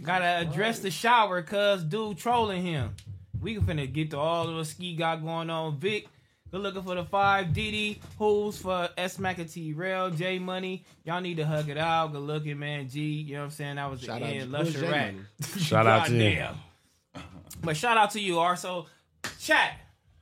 Gotta 0.03 0.27
address 0.47 0.81
the 0.81 0.91
shower, 0.91 1.41
cuz 1.41 1.83
dude 1.85 2.19
trolling 2.19 2.61
him. 2.63 2.95
We 3.41 3.55
can 3.55 3.63
finna 3.65 3.91
get 3.91 4.11
to 4.11 4.19
all 4.19 4.51
of 4.51 4.57
the 4.57 4.67
ski 4.67 4.95
got 4.97 5.25
going 5.25 5.49
on. 5.49 5.79
Vic, 5.79 6.09
good 6.51 6.61
looking 6.61 6.83
for 6.83 6.95
the 6.95 7.05
five. 7.05 7.55
Diddy, 7.55 8.03
who's 8.19 8.59
for 8.59 8.91
S 8.99 9.19
Mac 9.19 9.39
and 9.39 9.49
T 9.51 9.73
Rail, 9.73 10.11
J 10.11 10.39
Money. 10.39 10.85
Y'all 11.05 11.23
need 11.23 11.39
to 11.39 11.47
hug 11.47 11.71
it 11.71 11.79
out. 11.79 12.13
Good 12.13 12.21
looking, 12.21 12.59
man. 12.59 12.91
G, 12.91 13.01
you 13.01 13.33
know 13.33 13.39
what 13.41 13.45
I'm 13.47 13.51
saying? 13.53 13.77
That 13.77 13.91
was 13.91 14.01
the 14.01 14.07
Shout 14.09 14.23
out 14.23 14.29
end. 14.29 14.53
to- 14.53 14.59
who's 14.59 14.75
Lusher 14.75 14.87
J 14.87 14.93
Rat. 14.93 15.15
Shout 15.59 15.87
out 15.87 16.07
to 16.09 16.15
you. 16.15 16.47
Goddamn. 17.63 17.67
But 17.67 17.77
shout 17.77 17.97
out 17.97 18.11
to 18.13 18.21
you, 18.21 18.35
Arso. 18.35 18.87
Chat. 19.41 19.75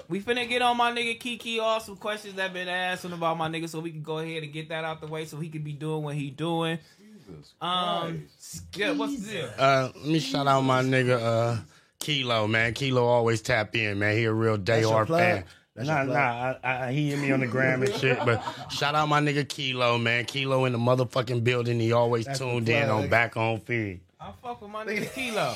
We 0.08 0.20
finna 0.20 0.48
get 0.48 0.60
on 0.60 0.76
my 0.76 0.90
nigga 0.92 1.18
Kiki 1.20 1.60
off 1.60 1.84
some 1.84 1.96
questions 1.96 2.34
that 2.34 2.52
been 2.52 2.66
asked 2.68 3.04
him 3.04 3.12
about 3.12 3.38
my 3.38 3.48
nigga, 3.48 3.68
so 3.68 3.78
we 3.78 3.92
can 3.92 4.02
go 4.02 4.18
ahead 4.18 4.42
and 4.42 4.52
get 4.52 4.68
that 4.70 4.82
out 4.84 5.00
the 5.00 5.06
way, 5.06 5.24
so 5.24 5.36
he 5.36 5.48
can 5.48 5.62
be 5.62 5.72
doing 5.72 6.02
what 6.02 6.16
he 6.16 6.30
doing. 6.30 6.78
Jesus 6.98 7.54
Um, 7.60 8.26
yeah, 8.74 8.90
what's 8.90 9.24
the 9.24 9.32
deal? 9.32 9.50
Uh, 9.56 9.90
let 9.94 10.06
me 10.06 10.18
shout 10.18 10.48
out 10.48 10.62
my 10.62 10.82
nigga 10.82 11.20
uh, 11.20 11.60
Kilo, 12.00 12.48
man. 12.48 12.74
Kilo 12.74 13.04
always 13.04 13.40
tap 13.40 13.76
in, 13.76 14.00
man. 14.00 14.16
He 14.16 14.24
a 14.24 14.32
real 14.32 14.56
day 14.56 14.80
your 14.80 14.96
R 14.96 15.06
plug? 15.06 15.20
fan. 15.20 15.44
That's 15.76 15.88
Nah, 15.88 16.04
plug. 16.04 16.16
nah, 16.16 16.54
I, 16.68 16.88
I, 16.88 16.92
he 16.92 17.10
hit 17.10 17.20
me 17.20 17.30
on 17.30 17.38
the 17.40 17.46
gram 17.46 17.80
and 17.82 17.94
shit. 17.94 18.18
But 18.24 18.42
shout 18.70 18.96
out 18.96 19.08
my 19.08 19.20
nigga 19.20 19.48
Kilo, 19.48 19.96
man. 19.96 20.24
Kilo 20.24 20.64
in 20.64 20.72
the 20.72 20.78
motherfucking 20.78 21.44
building. 21.44 21.78
He 21.78 21.92
always 21.92 22.26
That's 22.26 22.40
tuned 22.40 22.68
in 22.68 22.88
on 22.90 23.08
back 23.08 23.36
on 23.36 23.60
Figg. 23.60 24.00
I 24.20 24.32
fuck 24.42 24.60
with 24.60 24.70
my 24.72 24.84
nigga 24.84 25.12
Kilo. 25.14 25.54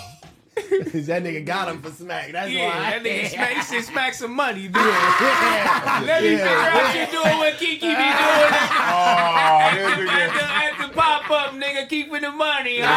That 0.55 1.23
nigga 1.23 1.45
got 1.45 1.69
him 1.69 1.83
for 1.83 1.91
Smack. 1.91 2.33
That's 2.33 2.51
Yeah, 2.51 2.67
why. 2.69 2.91
that 2.91 3.03
nigga 3.03 3.29
smack, 3.29 3.51
he 3.57 3.63
said 3.63 3.85
smack 3.85 4.15
some 4.15 4.35
money, 4.35 4.69
dude. 4.69 4.75
Yeah. 4.85 6.03
Let 6.07 6.23
me 6.23 6.33
Yeah. 6.33 6.39
figure 6.39 6.59
out 6.59 6.75
what 6.75 6.95
you 6.95 7.07
doing 7.23 7.39
what 7.39 7.59
Kiki 7.59 7.81
be 7.81 7.95
doing 7.95 7.99
at 7.99 8.51
the, 8.55 8.85
Oh, 8.95 9.75
this 9.75 9.91
at 9.91 9.99
nigga. 9.99 10.35
the, 10.35 10.45
at 10.45 10.89
the 10.89 10.95
pop 10.95 11.31
up, 11.31 11.53
nigga, 11.55 11.89
keeping 11.89 12.21
the 12.23 12.31
money. 12.31 12.77
Give 12.77 12.85
huh? 12.87 12.93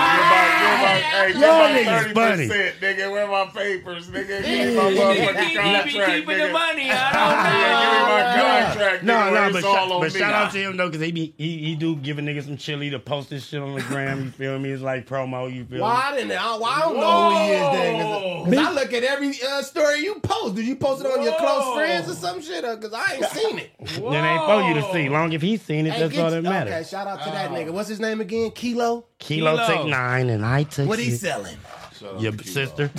my, 0.84 1.28
give 1.28 1.36
my, 1.41 1.47
Y'all 1.47 1.60
my 1.60 1.70
niggas 1.80 2.14
30%, 2.14 2.14
funny. 2.14 2.47
nigga. 2.47 3.12
Where 3.12 3.28
my 3.28 3.45
papers, 3.51 4.08
nigga? 4.08 4.43
Give 4.43 4.68
me 4.70 4.76
my 4.76 4.82
Nigga, 4.84 4.97
motherfucking 4.97 5.39
Kiki 5.39 5.47
be 5.49 5.55
contract, 5.55 6.12
keeping 6.12 6.38
the 6.38 6.47
money. 6.51 6.91
I 6.91 6.97
Yeah, 7.58 7.82
give 7.82 7.91
me 7.91 7.97
don't 7.97 8.38
know. 8.38 8.43
my 8.47 8.64
contract, 8.68 9.03
No, 9.03 9.14
nigga. 9.14 9.26
no, 9.26 9.32
where 9.32 9.49
but, 9.51 9.55
it's 9.58 9.66
all 9.66 9.74
shout, 9.89 10.01
but 10.01 10.12
shout 10.14 10.34
out 10.34 10.51
to 10.51 10.58
him 10.60 10.78
though, 10.78 10.89
cause 10.91 11.01
he 11.01 11.12
be 11.12 11.34
he, 11.38 11.58
he 11.60 11.76
do 11.76 11.95
give 11.95 12.18
a 12.20 12.22
nigga 12.22 12.43
some 12.43 12.58
chili 12.58 12.89
to 12.91 12.99
post 12.99 13.30
this 13.30 13.45
shit 13.47 13.62
on 13.62 13.74
the 13.76 13.82
gram. 13.82 14.26
You 14.26 14.32
feel 14.32 14.60
me? 14.60 14.70
It's 14.72 14.82
like 14.84 15.08
promo. 15.08 15.51
You 15.53 15.66
feel 15.66 15.82
Why 15.82 16.12
me? 16.12 16.18
didn't 16.24 16.38
I? 16.38 16.58
Why 16.58 16.70
I 16.70 16.80
don't 16.82 16.95
know 16.95 17.47
who 17.48 17.54
he 17.54 17.58
is 17.58 17.72
then? 17.72 18.02
'Cause- 18.02 18.56
'cause 18.56 18.68
I 18.68 18.72
look 18.72 18.93
at 18.93 19.04
every 19.04 19.34
uh, 19.43 19.62
story 19.62 20.04
you 20.04 20.16
post. 20.22 20.56
Did 20.56 20.66
you 20.66 20.76
post 20.76 21.04
it 21.04 21.08
on 21.12 21.22
your 21.24 21.34
close 21.36 21.74
friends 21.76 22.10
or 22.10 22.16
some 22.16 22.41
shit? 22.41 22.64
Because 22.64 22.93
I 22.93 23.16
ain't 23.16 23.26
seen 23.32 23.60
it. 23.60 23.72
Then 23.80 24.26
ain't 24.26 24.45
for 24.45 24.62
you 24.68 24.74
to 24.76 24.93
see. 24.93 25.10
Long 25.10 25.34
if 25.34 25.41
he's 25.41 25.62
seen 25.62 25.88
it, 25.88 25.93
Hey, 25.93 26.02
that's 26.02 26.14
get 26.14 26.24
all 26.24 26.32
that 26.32 26.43
matters. 26.43 26.74
Okay, 26.74 26.84
shout 26.84 27.08
out 27.08 27.24
to 27.24 27.30
that 27.32 27.52
nigga. 27.52 27.72
What's 27.72 27.88
What's 27.88 27.89
his 27.89 28.00
name 28.02 28.20
again? 28.22 28.52
Kilo. 28.52 29.06
Kilo, 29.18 29.56
Kilo. 29.58 29.68
took 29.78 29.88
nine, 29.88 30.30
and 30.30 30.45
I 30.45 30.64
took. 30.64 30.88
What 30.89 31.00
he 31.00 31.10
six. 31.12 31.22
selling? 31.22 31.56
Shout 31.98 32.20
Your 32.22 32.32
to 32.34 32.38
Kilo. 32.38 32.54
sister. 32.54 32.89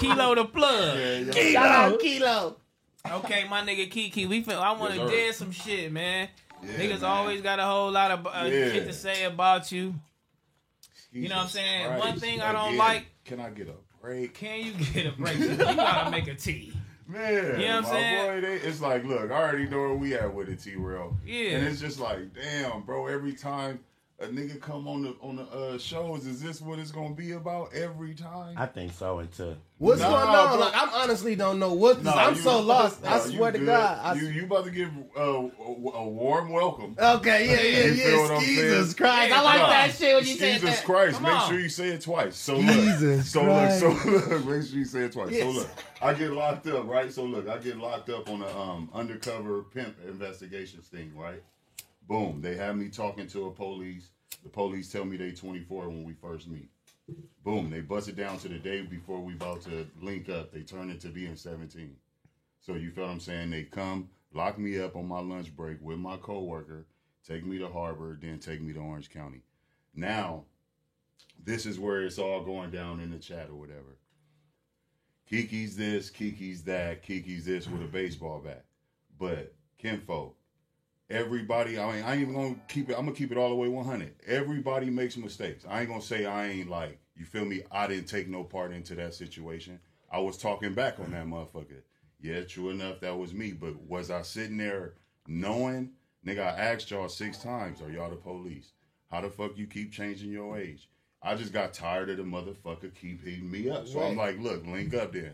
Kilo 0.00 0.34
the 0.34 0.44
plug. 0.52 0.98
Yeah, 0.98 1.52
Shout 1.52 1.66
out 1.66 2.00
Kilo. 2.00 2.56
Okay, 3.10 3.44
my 3.48 3.62
nigga 3.62 3.90
Kiki, 3.90 4.26
we 4.26 4.42
fin- 4.42 4.56
I 4.58 4.72
want 4.72 4.92
to 4.94 5.00
Yes, 5.00 5.36
sir. 5.38 5.44
some 5.44 5.52
shit, 5.52 5.90
man. 5.90 6.28
Yeah, 6.62 6.70
Niggas 6.72 7.00
man. 7.00 7.04
always 7.10 7.40
got 7.40 7.58
a 7.58 7.64
whole 7.64 7.90
lot 7.90 8.10
of 8.10 8.26
uh, 8.26 8.30
Yeah. 8.44 8.70
shit 8.72 8.84
to 8.86 8.92
say 8.92 9.24
about 9.24 9.72
you. 9.72 9.94
You 11.22 11.28
know 11.28 11.36
what 11.36 11.42
I'm 11.44 11.48
saying? 11.48 11.86
Christ. 11.86 12.04
One 12.04 12.18
thing 12.20 12.40
I 12.40 12.52
don't 12.52 12.76
like- 12.76 13.06
Can 13.24 13.40
I 13.40 13.50
get 13.50 13.68
a 13.68 13.74
break? 14.02 14.34
Can 14.34 14.64
you 14.64 14.72
get 14.72 15.06
a 15.06 15.12
break? 15.12 15.38
you 15.38 15.56
gotta 15.56 16.10
make 16.10 16.28
a 16.28 16.34
tea. 16.34 16.72
Man, 17.08 17.58
You 17.58 17.66
know 17.68 17.76
what 17.76 17.84
I'm 17.86 17.92
saying? 17.92 18.26
boy, 18.42 18.46
they, 18.46 18.54
it's 18.56 18.80
like, 18.82 19.02
look, 19.04 19.30
I 19.30 19.34
already 19.34 19.66
know 19.66 19.78
where 19.78 19.94
we 19.94 20.14
at 20.14 20.32
with 20.34 20.50
it, 20.50 20.60
T 20.60 20.76
Rail. 20.76 21.16
Yeah. 21.24 21.52
And 21.56 21.66
it's 21.66 21.80
just 21.80 21.98
like, 21.98 22.34
damn, 22.34 22.82
bro, 22.82 23.06
every 23.06 23.32
time 23.32 23.80
a 24.20 24.26
nigga 24.26 24.60
come 24.60 24.88
on 24.88 25.02
the 25.02 25.14
on 25.20 25.36
the 25.36 25.42
uh, 25.44 25.78
shows, 25.78 26.26
is 26.26 26.42
this 26.42 26.60
what 26.60 26.78
it's 26.80 26.90
gonna 26.90 27.14
be 27.14 27.32
about 27.32 27.72
every 27.72 28.14
time? 28.14 28.54
I 28.58 28.66
think 28.66 28.92
so. 28.92 29.20
Until 29.20 29.56
What's 29.78 30.00
Nah, 30.00 30.08
going 30.08 30.28
on? 30.36 30.48
bro. 30.56 30.58
Like, 30.66 30.72
I'm 30.74 30.88
honestly 30.90 31.36
don't 31.36 31.60
know 31.60 31.72
what. 31.72 32.02
Nah, 32.02 32.14
I'm 32.14 32.34
you- 32.34 32.40
so 32.40 32.60
lost. 32.60 32.98
I 33.06 33.16
nah, 33.18 33.24
you 33.26 33.30
swear 33.36 33.52
to 33.52 33.58
good. 33.58 33.66
God. 33.66 33.98
I, 34.02 34.14
you 34.14 34.26
you 34.26 34.44
about 34.46 34.64
to 34.64 34.72
give 34.72 34.90
uh, 35.16 35.20
a, 35.20 35.24
a 35.30 36.08
warm 36.08 36.50
welcome. 36.50 36.96
okay, 36.98 37.46
yeah, 37.46 37.60
yeah, 37.78 37.86
You 37.86 37.94
feel 37.94 38.22
what 38.22 38.30
yeah. 38.42 38.46
Jesus? 38.48 38.94
Christ. 38.94 39.30
Yeah, 39.30 39.38
I 39.38 39.42
like 39.42 39.60
Nah, 39.60 39.68
that 39.68 39.94
shit 39.94 40.16
when 40.16 40.26
you 40.26 40.34
said 40.34 40.60
Jesus 40.60 40.76
that. 40.78 40.84
Christ, 40.84 41.14
Come 41.14 41.22
make 41.22 41.32
on. 41.34 41.48
sure 41.50 41.60
you 41.60 41.68
say 41.68 41.88
it 41.90 42.00
twice. 42.00 42.36
So 42.36 42.56
Jesus 42.60 43.02
look, 43.02 43.24
so 43.24 43.44
Christ. 43.44 43.82
look, 43.84 43.98
so 44.00 44.10
look, 44.10 44.46
make 44.46 44.66
sure 44.66 44.78
you 44.78 44.84
say 44.84 45.00
it 45.04 45.12
twice. 45.12 45.38
So 45.38 45.50
look, 45.50 45.68
I 46.02 46.14
get 46.14 46.32
locked 46.32 46.66
up, 46.66 46.88
right? 46.88 47.12
So 47.12 47.22
look, 47.24 47.48
I 47.48 47.58
get 47.58 47.76
locked 47.76 48.10
up 48.10 48.28
on 48.28 48.42
a 48.42 48.58
um, 48.60 48.90
undercover 48.92 49.62
pimp 49.62 49.96
investigations 50.08 50.88
thing, 50.88 51.12
right? 51.16 51.40
Boom, 52.08 52.40
they 52.40 52.56
have 52.56 52.76
me 52.76 52.88
talking 52.88 53.26
to 53.28 53.46
a 53.46 53.50
police. 53.52 54.08
The 54.42 54.48
police 54.48 54.90
tell 54.90 55.04
me 55.04 55.18
they 55.18 55.32
24 55.32 55.88
when 55.88 56.04
we 56.04 56.14
first 56.14 56.48
meet. 56.48 56.70
Boom, 57.44 57.70
they 57.70 57.80
bust 57.80 58.08
it 58.08 58.16
down 58.16 58.38
to 58.38 58.48
the 58.48 58.58
day 58.58 58.82
before 58.82 59.20
we 59.20 59.34
about 59.34 59.60
to 59.62 59.86
link 60.00 60.28
up. 60.30 60.50
They 60.50 60.62
turn 60.62 60.90
it 60.90 61.00
to 61.02 61.08
being 61.08 61.36
17. 61.36 61.94
So 62.60 62.74
you 62.74 62.90
feel 62.90 63.04
what 63.04 63.12
I'm 63.12 63.20
saying? 63.20 63.50
They 63.50 63.64
come, 63.64 64.08
lock 64.32 64.58
me 64.58 64.80
up 64.80 64.96
on 64.96 65.06
my 65.06 65.20
lunch 65.20 65.54
break 65.54 65.78
with 65.82 65.98
my 65.98 66.16
coworker, 66.16 66.86
take 67.26 67.44
me 67.44 67.58
to 67.58 67.68
Harbor, 67.68 68.18
then 68.20 68.38
take 68.38 68.62
me 68.62 68.72
to 68.72 68.80
Orange 68.80 69.10
County. 69.10 69.42
Now, 69.94 70.44
this 71.44 71.66
is 71.66 71.78
where 71.78 72.02
it's 72.02 72.18
all 72.18 72.42
going 72.42 72.70
down 72.70 73.00
in 73.00 73.10
the 73.10 73.18
chat 73.18 73.48
or 73.50 73.54
whatever. 73.54 73.98
Kiki's 75.28 75.76
this, 75.76 76.08
Kiki's 76.08 76.62
that, 76.64 77.02
Kiki's 77.02 77.44
this 77.44 77.68
with 77.68 77.82
a 77.82 77.86
baseball 77.86 78.40
bat. 78.42 78.64
But 79.18 79.54
Kinfolk, 79.76 80.37
everybody, 81.10 81.78
I 81.78 81.92
mean, 81.92 82.04
I 82.04 82.12
ain't 82.12 82.22
even 82.22 82.34
gonna 82.34 82.56
keep 82.68 82.90
it, 82.90 82.94
I'm 82.94 83.04
gonna 83.04 83.16
keep 83.16 83.32
it 83.32 83.38
all 83.38 83.48
the 83.48 83.54
way 83.54 83.68
100. 83.68 84.14
Everybody 84.26 84.90
makes 84.90 85.16
mistakes. 85.16 85.64
I 85.68 85.80
ain't 85.80 85.88
gonna 85.88 86.02
say 86.02 86.26
I 86.26 86.48
ain't 86.48 86.70
like, 86.70 86.98
you 87.16 87.24
feel 87.24 87.44
me? 87.44 87.62
I 87.70 87.86
didn't 87.86 88.06
take 88.06 88.28
no 88.28 88.44
part 88.44 88.72
into 88.72 88.94
that 88.96 89.14
situation. 89.14 89.80
I 90.10 90.18
was 90.20 90.38
talking 90.38 90.74
back 90.74 90.98
on 91.00 91.10
that 91.10 91.26
motherfucker. 91.26 91.82
Yeah, 92.20 92.42
true 92.42 92.70
enough, 92.70 93.00
that 93.00 93.16
was 93.16 93.32
me. 93.32 93.52
But 93.52 93.80
was 93.82 94.10
I 94.10 94.22
sitting 94.22 94.56
there 94.56 94.94
knowing? 95.26 95.90
Nigga, 96.26 96.40
I 96.40 96.58
asked 96.58 96.90
y'all 96.90 97.08
six 97.08 97.38
times, 97.38 97.80
are 97.80 97.90
y'all 97.90 98.10
the 98.10 98.16
police? 98.16 98.72
How 99.10 99.20
the 99.20 99.30
fuck 99.30 99.56
you 99.56 99.66
keep 99.66 99.92
changing 99.92 100.30
your 100.30 100.58
age? 100.58 100.88
I 101.22 101.34
just 101.34 101.52
got 101.52 101.72
tired 101.72 102.10
of 102.10 102.16
the 102.16 102.22
motherfucker 102.22 102.94
keep 102.94 103.24
hitting 103.24 103.50
me 103.50 103.70
up. 103.70 103.88
So 103.88 104.00
I'm 104.02 104.16
like, 104.16 104.38
look, 104.38 104.66
link 104.66 104.94
up 104.94 105.12
then. 105.12 105.32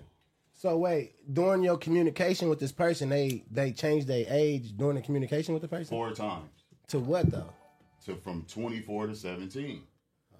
So 0.56 0.76
wait, 0.78 1.14
during 1.34 1.62
your 1.62 1.76
communication 1.76 2.48
with 2.48 2.58
this 2.60 2.72
person, 2.72 3.08
they 3.08 3.44
they 3.50 3.72
changed 3.72 4.06
their 4.06 4.24
age 4.28 4.76
during 4.76 4.96
the 4.96 5.02
communication 5.02 5.52
with 5.52 5.62
the 5.62 5.68
person 5.68 5.86
Four 5.86 6.12
times. 6.12 6.48
to 6.88 6.98
what 7.00 7.30
though? 7.30 7.52
To 8.06 8.14
from 8.16 8.42
24 8.48 9.08
to 9.08 9.14
17. 9.14 9.82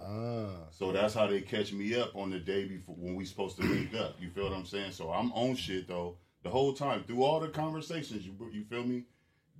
Ah, 0.00 0.46
So 0.70 0.92
that's 0.92 1.14
how 1.14 1.26
they 1.26 1.40
catch 1.40 1.72
me 1.72 1.94
up 1.94 2.14
on 2.14 2.30
the 2.30 2.38
day 2.38 2.64
before 2.66 2.94
when 2.98 3.14
we 3.14 3.24
supposed 3.24 3.56
to 3.56 3.62
link 3.62 3.94
up. 3.94 4.16
You 4.20 4.28
feel 4.30 4.44
what 4.44 4.52
I'm 4.52 4.66
saying? 4.66 4.92
So 4.92 5.10
I'm 5.10 5.32
on 5.32 5.56
shit 5.56 5.88
though 5.88 6.16
the 6.42 6.50
whole 6.50 6.72
time 6.74 7.04
through 7.04 7.22
all 7.22 7.40
the 7.40 7.48
conversations. 7.48 8.24
You 8.24 8.34
you 8.52 8.64
feel 8.64 8.84
me? 8.84 9.04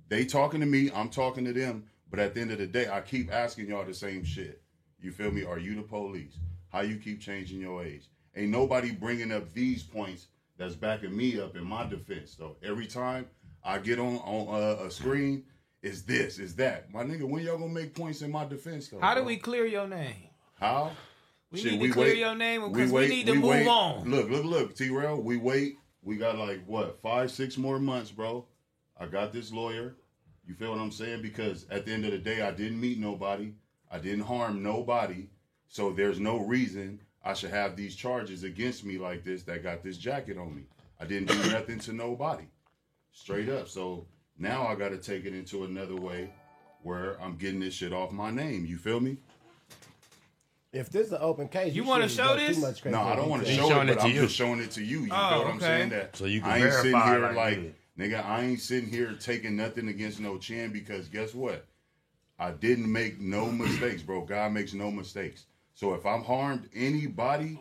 They 0.07 0.23
talking 0.25 0.59
to 0.61 0.65
me, 0.67 0.89
I'm 0.93 1.09
talking 1.09 1.45
to 1.45 1.53
them. 1.53 1.85
But 2.09 2.19
at 2.19 2.33
the 2.35 2.41
end 2.41 2.51
of 2.51 2.59
the 2.59 2.67
day, 2.67 2.87
I 2.87 3.01
keep 3.01 3.33
asking 3.33 3.67
y'all 3.67 3.83
the 3.83 3.93
same 3.93 4.23
shit. 4.23 4.61
You 5.01 5.11
feel 5.11 5.31
me? 5.31 5.43
Are 5.43 5.57
you 5.59 5.75
the 5.75 5.81
police? 5.81 6.37
How 6.69 6.81
you 6.81 6.97
keep 6.97 7.19
changing 7.19 7.59
your 7.59 7.83
age? 7.83 8.07
Ain't 8.35 8.51
nobody 8.51 8.91
bringing 8.91 9.31
up 9.31 9.51
these 9.53 9.81
points 9.81 10.27
that's 10.57 10.75
backing 10.75 11.15
me 11.15 11.39
up 11.39 11.55
in 11.55 11.63
my 11.65 11.85
defense. 11.85 12.35
So 12.37 12.57
every 12.63 12.87
time 12.87 13.27
I 13.63 13.79
get 13.79 13.99
on 13.99 14.17
on 14.17 14.61
uh, 14.61 14.83
a 14.85 14.91
screen, 14.91 15.43
is 15.81 16.03
this, 16.03 16.39
is 16.39 16.55
that. 16.55 16.91
My 16.91 17.03
nigga, 17.03 17.23
when 17.23 17.43
y'all 17.43 17.57
gonna 17.57 17.71
make 17.71 17.93
points 17.93 18.21
in 18.21 18.31
my 18.31 18.45
defense 18.45 18.87
though? 18.87 18.99
How 18.99 19.13
do 19.13 19.21
bro? 19.21 19.27
we 19.27 19.37
clear 19.37 19.65
your 19.65 19.87
name? 19.87 20.29
How? 20.59 20.91
We 21.51 21.59
Shit, 21.59 21.73
need 21.73 21.87
to 21.87 21.93
clear 21.93 22.13
your 22.13 22.35
name 22.35 22.71
because 22.71 22.91
we, 22.91 23.01
wait- 23.01 23.09
need 23.09 23.27
to 23.27 23.35
move 23.35 23.51
wait. 23.51 23.67
on. 23.67 24.09
Look, 24.09 24.29
look, 24.29 24.45
look, 24.45 24.75
T 24.75 24.89
Rail, 24.89 25.21
we 25.21 25.37
wait. 25.37 25.77
We 26.01 26.17
got 26.17 26.37
like 26.37 26.65
what, 26.65 27.01
five, 27.01 27.31
six 27.31 27.57
more 27.57 27.79
months, 27.79 28.11
bro. 28.11 28.45
I 28.99 29.05
got 29.05 29.31
this 29.31 29.51
lawyer. 29.51 29.95
You 30.47 30.53
feel 30.53 30.71
what 30.71 30.79
I'm 30.79 30.91
saying? 30.91 31.21
Because 31.21 31.65
at 31.69 31.85
the 31.85 31.93
end 31.93 32.05
of 32.05 32.11
the 32.11 32.17
day, 32.17 32.41
I 32.41 32.51
didn't 32.51 32.79
meet 32.79 32.99
nobody. 32.99 33.53
I 33.91 33.99
didn't 33.99 34.21
harm 34.21 34.61
nobody. 34.61 35.27
So 35.67 35.91
there's 35.91 36.19
no 36.19 36.39
reason 36.39 36.99
I 37.25 37.33
should 37.33 37.49
have 37.49 37.75
these 37.75 37.95
charges 37.95 38.43
against 38.43 38.85
me 38.85 38.97
like 38.99 39.23
this 39.23 39.41
that 39.43 39.63
got 39.63 39.83
this 39.83 39.97
jacket 39.97 40.37
on 40.37 40.55
me. 40.55 40.61
I 40.99 41.05
didn't 41.05 41.27
do 41.29 41.51
nothing 41.51 41.79
to 41.79 41.93
nobody. 41.93 42.45
Straight 43.11 43.49
up. 43.49 43.67
So 43.67 44.05
now 44.37 44.67
I 44.67 44.75
got 44.75 44.89
to 44.89 44.97
take 44.97 45.25
it 45.25 45.33
into 45.33 45.63
another 45.63 45.95
way 45.95 46.29
where 46.83 47.19
I'm 47.21 47.35
getting 47.35 47.59
this 47.59 47.73
shit 47.73 47.91
off 47.93 48.11
my 48.11 48.29
name. 48.29 48.65
You 48.65 48.77
feel 48.77 48.99
me? 48.99 49.17
if 50.71 50.89
this 50.89 51.07
is 51.07 51.13
an 51.13 51.19
open 51.21 51.47
case, 51.47 51.73
You 51.73 51.85
wanna 51.85 52.09
show 52.09 52.35
go 52.35 52.37
too 52.37 52.47
this? 52.47 52.59
much 52.59 52.81
crazy 52.81 52.93
No, 52.97 53.03
I 53.03 53.15
don't 53.15 53.29
want 53.29 53.45
to 53.45 53.49
show 53.51 53.69
showing 53.69 53.87
it, 53.87 53.91
it 53.91 53.95
but 53.95 54.01
to 54.01 54.07
I'm 54.09 54.13
you. 54.13 54.21
just 54.23 54.35
showing 54.35 54.59
it 54.59 54.71
to 54.71 54.83
you. 54.83 55.05
You 55.05 55.09
Oh, 55.13 55.29
feel 55.29 55.37
what 55.39 55.47
I'm 55.47 55.55
okay. 55.55 55.65
saying? 55.65 55.89
That 55.91 56.17
So 56.17 56.25
you 56.25 56.41
can 56.41 56.49
I 56.49 56.57
ain't 56.65 56.73
sitting 56.73 57.01
here 57.01 57.19
like 57.21 57.35
like, 57.35 57.75
nigga, 57.97 58.25
I 58.25 58.41
ain't 58.41 58.59
sitting 58.59 58.89
here 58.89 59.13
taking 59.17 59.55
nothing 59.55 59.87
against 59.87 60.19
no 60.19 60.37
chin 60.37 60.73
because 60.73 61.07
guess 61.07 61.33
what? 61.33 61.65
I 62.37 62.51
didn't 62.51 62.91
make 62.91 63.21
no 63.21 63.49
mistakes, 63.49 64.01
bro. 64.01 64.25
God 64.25 64.51
makes 64.51 64.73
no 64.73 64.91
mistakes. 64.91 65.45
So 65.75 65.93
if 65.93 66.05
I'm 66.05 66.23
harmed 66.23 66.69
anybody, 66.73 67.59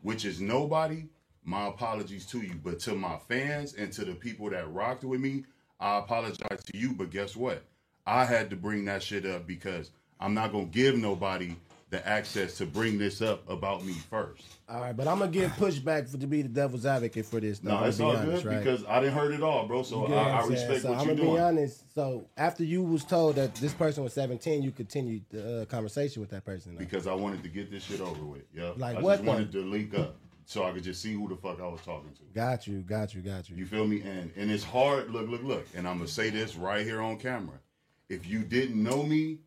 which 0.00 0.24
is 0.24 0.40
nobody, 0.40 1.06
my 1.44 1.66
apologies 1.66 2.24
to 2.26 2.40
you. 2.40 2.54
But 2.62 2.78
to 2.80 2.94
my 2.94 3.18
fans 3.28 3.74
and 3.74 3.92
to 3.94 4.04
the 4.04 4.14
people 4.14 4.48
that 4.50 4.72
rocked 4.72 5.02
with 5.02 5.20
me, 5.20 5.44
I 5.80 5.98
apologize 5.98 6.62
to 6.64 6.78
you. 6.78 6.92
But 6.92 7.10
guess 7.10 7.34
what? 7.34 7.64
I 8.06 8.24
had 8.24 8.50
to 8.50 8.56
bring 8.56 8.84
that 8.84 9.02
shit 9.02 9.26
up 9.26 9.48
because 9.48 9.90
I'm 10.20 10.32
not 10.32 10.52
gonna 10.52 10.66
give 10.66 10.96
nobody 10.96 11.56
the 11.90 12.06
access 12.06 12.56
to 12.58 12.66
bring 12.66 12.98
this 12.98 13.22
up 13.22 13.48
about 13.48 13.84
me 13.84 13.92
first. 13.92 14.42
All 14.68 14.80
right, 14.80 14.96
but 14.96 15.06
I'm 15.06 15.20
gonna 15.20 15.30
give 15.30 15.52
pushback 15.52 16.08
for 16.08 16.18
to 16.18 16.26
be 16.26 16.42
the 16.42 16.48
devil's 16.48 16.84
advocate 16.84 17.26
for 17.26 17.38
this. 17.38 17.60
Though, 17.60 17.70
No, 17.70 17.76
I'm 17.76 17.88
it's 17.88 18.00
all 18.00 18.16
honest, 18.16 18.42
good 18.42 18.44
right? 18.52 18.58
because 18.58 18.84
I 18.86 18.98
didn't 19.00 19.14
heard 19.14 19.32
it 19.32 19.42
all, 19.42 19.66
bro. 19.68 19.84
So 19.84 20.02
You 20.02 20.08
get 20.08 20.16
what 20.16 20.26
I, 20.26 20.30
I 20.30 20.40
I'm 20.40 20.50
respect 20.50 20.82
so 20.82 20.90
what 20.90 20.98
I'm 20.98 21.06
you're 21.06 21.16
gonna 21.16 21.30
be 21.30 21.38
honest. 21.38 21.94
So 21.94 22.26
after 22.36 22.64
you 22.64 22.82
was 22.82 23.04
told 23.04 23.36
that 23.36 23.54
this 23.56 23.72
person 23.72 24.02
was 24.02 24.12
17, 24.14 24.62
you 24.64 24.72
continued 24.72 25.24
the 25.30 25.62
uh, 25.62 25.64
conversation 25.66 26.20
with 26.20 26.30
that 26.30 26.44
person. 26.44 26.74
though. 26.74 26.80
Because 26.80 27.06
I 27.06 27.14
wanted 27.14 27.44
to 27.44 27.48
get 27.48 27.70
this 27.70 27.84
shit 27.84 28.00
over 28.00 28.24
with. 28.24 28.42
Yeah. 28.52 28.72
Like 28.76 28.96
I 28.96 29.00
what, 29.00 29.16
just 29.18 29.24
wanted 29.24 29.52
to 29.52 29.60
link 29.60 29.96
up 29.96 30.16
so 30.44 30.64
I 30.64 30.72
could 30.72 30.82
just 30.82 31.00
see 31.00 31.12
who 31.14 31.28
the 31.28 31.36
fuck 31.36 31.60
I 31.60 31.68
was 31.68 31.80
talking 31.82 32.12
to. 32.14 32.22
Got 32.34 32.66
you, 32.66 32.80
got 32.80 33.14
you, 33.14 33.20
got 33.22 33.48
you. 33.48 33.56
You 33.56 33.66
feel 33.66 33.86
me? 33.86 34.00
And 34.02 34.32
and 34.36 34.50
it's 34.50 34.64
hard. 34.64 35.12
Look, 35.12 35.28
look, 35.28 35.44
look. 35.44 35.66
And 35.76 35.86
I'm 35.86 35.98
gonna 35.98 36.08
say 36.08 36.30
this 36.30 36.56
right 36.56 36.84
here 36.84 37.00
on 37.00 37.18
camera. 37.18 37.60
If 38.08 38.26
you 38.26 38.40
didn't 38.40 38.82
know 38.82 39.04
me 39.04 39.38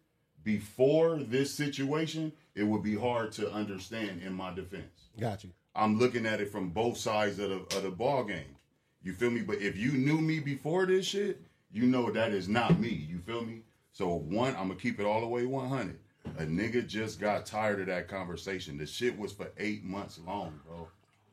before 0.54 1.18
this 1.18 1.54
situation, 1.54 2.32
it 2.56 2.64
would 2.64 2.82
be 2.82 2.96
hard 2.96 3.32
to 3.34 3.52
understand 3.52 4.22
in 4.24 4.34
my 4.34 4.52
defense. 4.52 5.10
Got 5.20 5.44
you. 5.44 5.52
I'm 5.76 6.00
looking 6.00 6.26
at 6.26 6.42
it 6.42 6.52
from 6.52 6.70
both 6.70 6.98
sides 6.98 7.38
of 7.38 7.50
the 7.52 7.78
of 7.78 7.84
the 7.84 7.92
ball 7.92 8.24
game. 8.24 8.56
You 9.04 9.14
feel 9.14 9.30
me? 9.30 9.42
But 9.42 9.60
if 9.62 9.78
you 9.78 9.92
knew 9.92 10.20
me 10.20 10.40
before 10.40 10.88
this 10.88 11.06
shit, 11.06 11.40
you 11.72 11.84
know 11.86 12.10
that 12.10 12.32
is 12.32 12.50
not 12.50 12.80
me. 12.80 12.90
You 12.90 13.20
feel 13.20 13.46
me? 13.46 13.62
So 13.94 14.08
one, 14.16 14.56
I'm 14.56 14.70
gonna 14.70 14.76
keep 14.80 15.00
it 15.00 15.06
all 15.06 15.22
the 15.22 15.28
way 15.28 15.46
100. 15.46 16.00
A 16.40 16.44
nigga 16.46 16.86
just 16.88 17.20
got 17.20 17.46
tired 17.46 17.80
of 17.80 17.86
that 17.88 18.08
conversation. 18.08 18.78
The 18.80 18.88
shit 18.88 19.18
was 19.20 19.32
for 19.32 19.52
eight 19.58 19.84
months 19.84 20.20
long, 20.26 20.60
bro. 20.66 20.88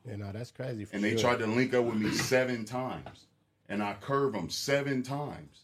You 0.09 0.17
know 0.17 0.31
that's 0.31 0.51
crazy. 0.51 0.85
For 0.85 0.95
And 0.95 1.03
they 1.03 1.11
sure. 1.11 1.19
tried 1.21 1.39
to 1.39 1.47
link 1.47 1.73
up 1.73 1.85
with 1.85 1.95
me 1.95 2.11
seven 2.11 2.65
times, 2.65 3.25
and 3.67 3.81
I 3.81 3.95
curved 3.99 4.35
them 4.35 4.49
seven 4.51 5.01
times. 5.01 5.63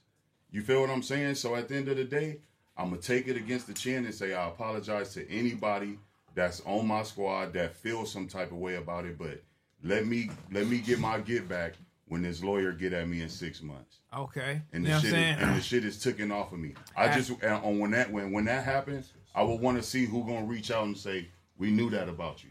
You 0.51 0.61
feel 0.63 0.81
what 0.81 0.89
I'm 0.89 1.03
saying? 1.03 1.35
So 1.35 1.55
at 1.55 1.67
the 1.67 1.75
end 1.75 1.87
of 1.87 1.97
the 1.97 2.03
day, 2.03 2.39
I'm 2.77 2.89
gonna 2.89 3.01
take 3.01 3.27
it 3.27 3.37
against 3.37 3.67
the 3.67 3.73
chin 3.73 4.05
and 4.05 4.13
say 4.13 4.33
I 4.33 4.47
apologize 4.47 5.13
to 5.13 5.29
anybody 5.29 5.99
that's 6.35 6.61
on 6.65 6.87
my 6.87 7.03
squad 7.03 7.53
that 7.53 7.75
feels 7.75 8.11
some 8.11 8.27
type 8.27 8.51
of 8.51 8.57
way 8.57 8.75
about 8.75 9.05
it. 9.05 9.17
But 9.17 9.41
let 9.83 10.07
me 10.07 10.29
let 10.51 10.67
me 10.67 10.79
get 10.79 10.99
my 10.99 11.19
get 11.19 11.47
back 11.47 11.73
when 12.07 12.21
this 12.23 12.43
lawyer 12.43 12.71
get 12.71 12.93
at 12.93 13.07
me 13.07 13.21
in 13.21 13.29
six 13.29 13.61
months. 13.61 13.97
Okay. 14.15 14.61
And 14.73 14.83
you 14.83 14.89
the 14.89 14.89
know 14.89 14.95
what 14.95 14.95
I'm 14.95 15.01
shit 15.01 15.11
saying? 15.11 15.37
is, 15.37 15.43
and 15.43 15.55
the 15.55 15.61
shit 15.61 15.85
is 15.85 16.01
taken 16.03 16.31
off 16.31 16.51
of 16.51 16.59
me. 16.59 16.73
I 16.97 17.13
just 17.13 17.29
and 17.41 17.53
on 17.63 17.79
when 17.79 17.91
that 17.91 18.11
when 18.11 18.31
when 18.31 18.45
that 18.45 18.63
happens, 18.63 19.11
I 19.35 19.43
would 19.43 19.59
want 19.61 19.77
to 19.77 19.83
see 19.83 20.05
who 20.05 20.23
gonna 20.25 20.45
reach 20.45 20.71
out 20.71 20.85
and 20.85 20.97
say 20.97 21.27
we 21.57 21.69
knew 21.71 21.89
that 21.91 22.09
about 22.09 22.43
you. 22.43 22.49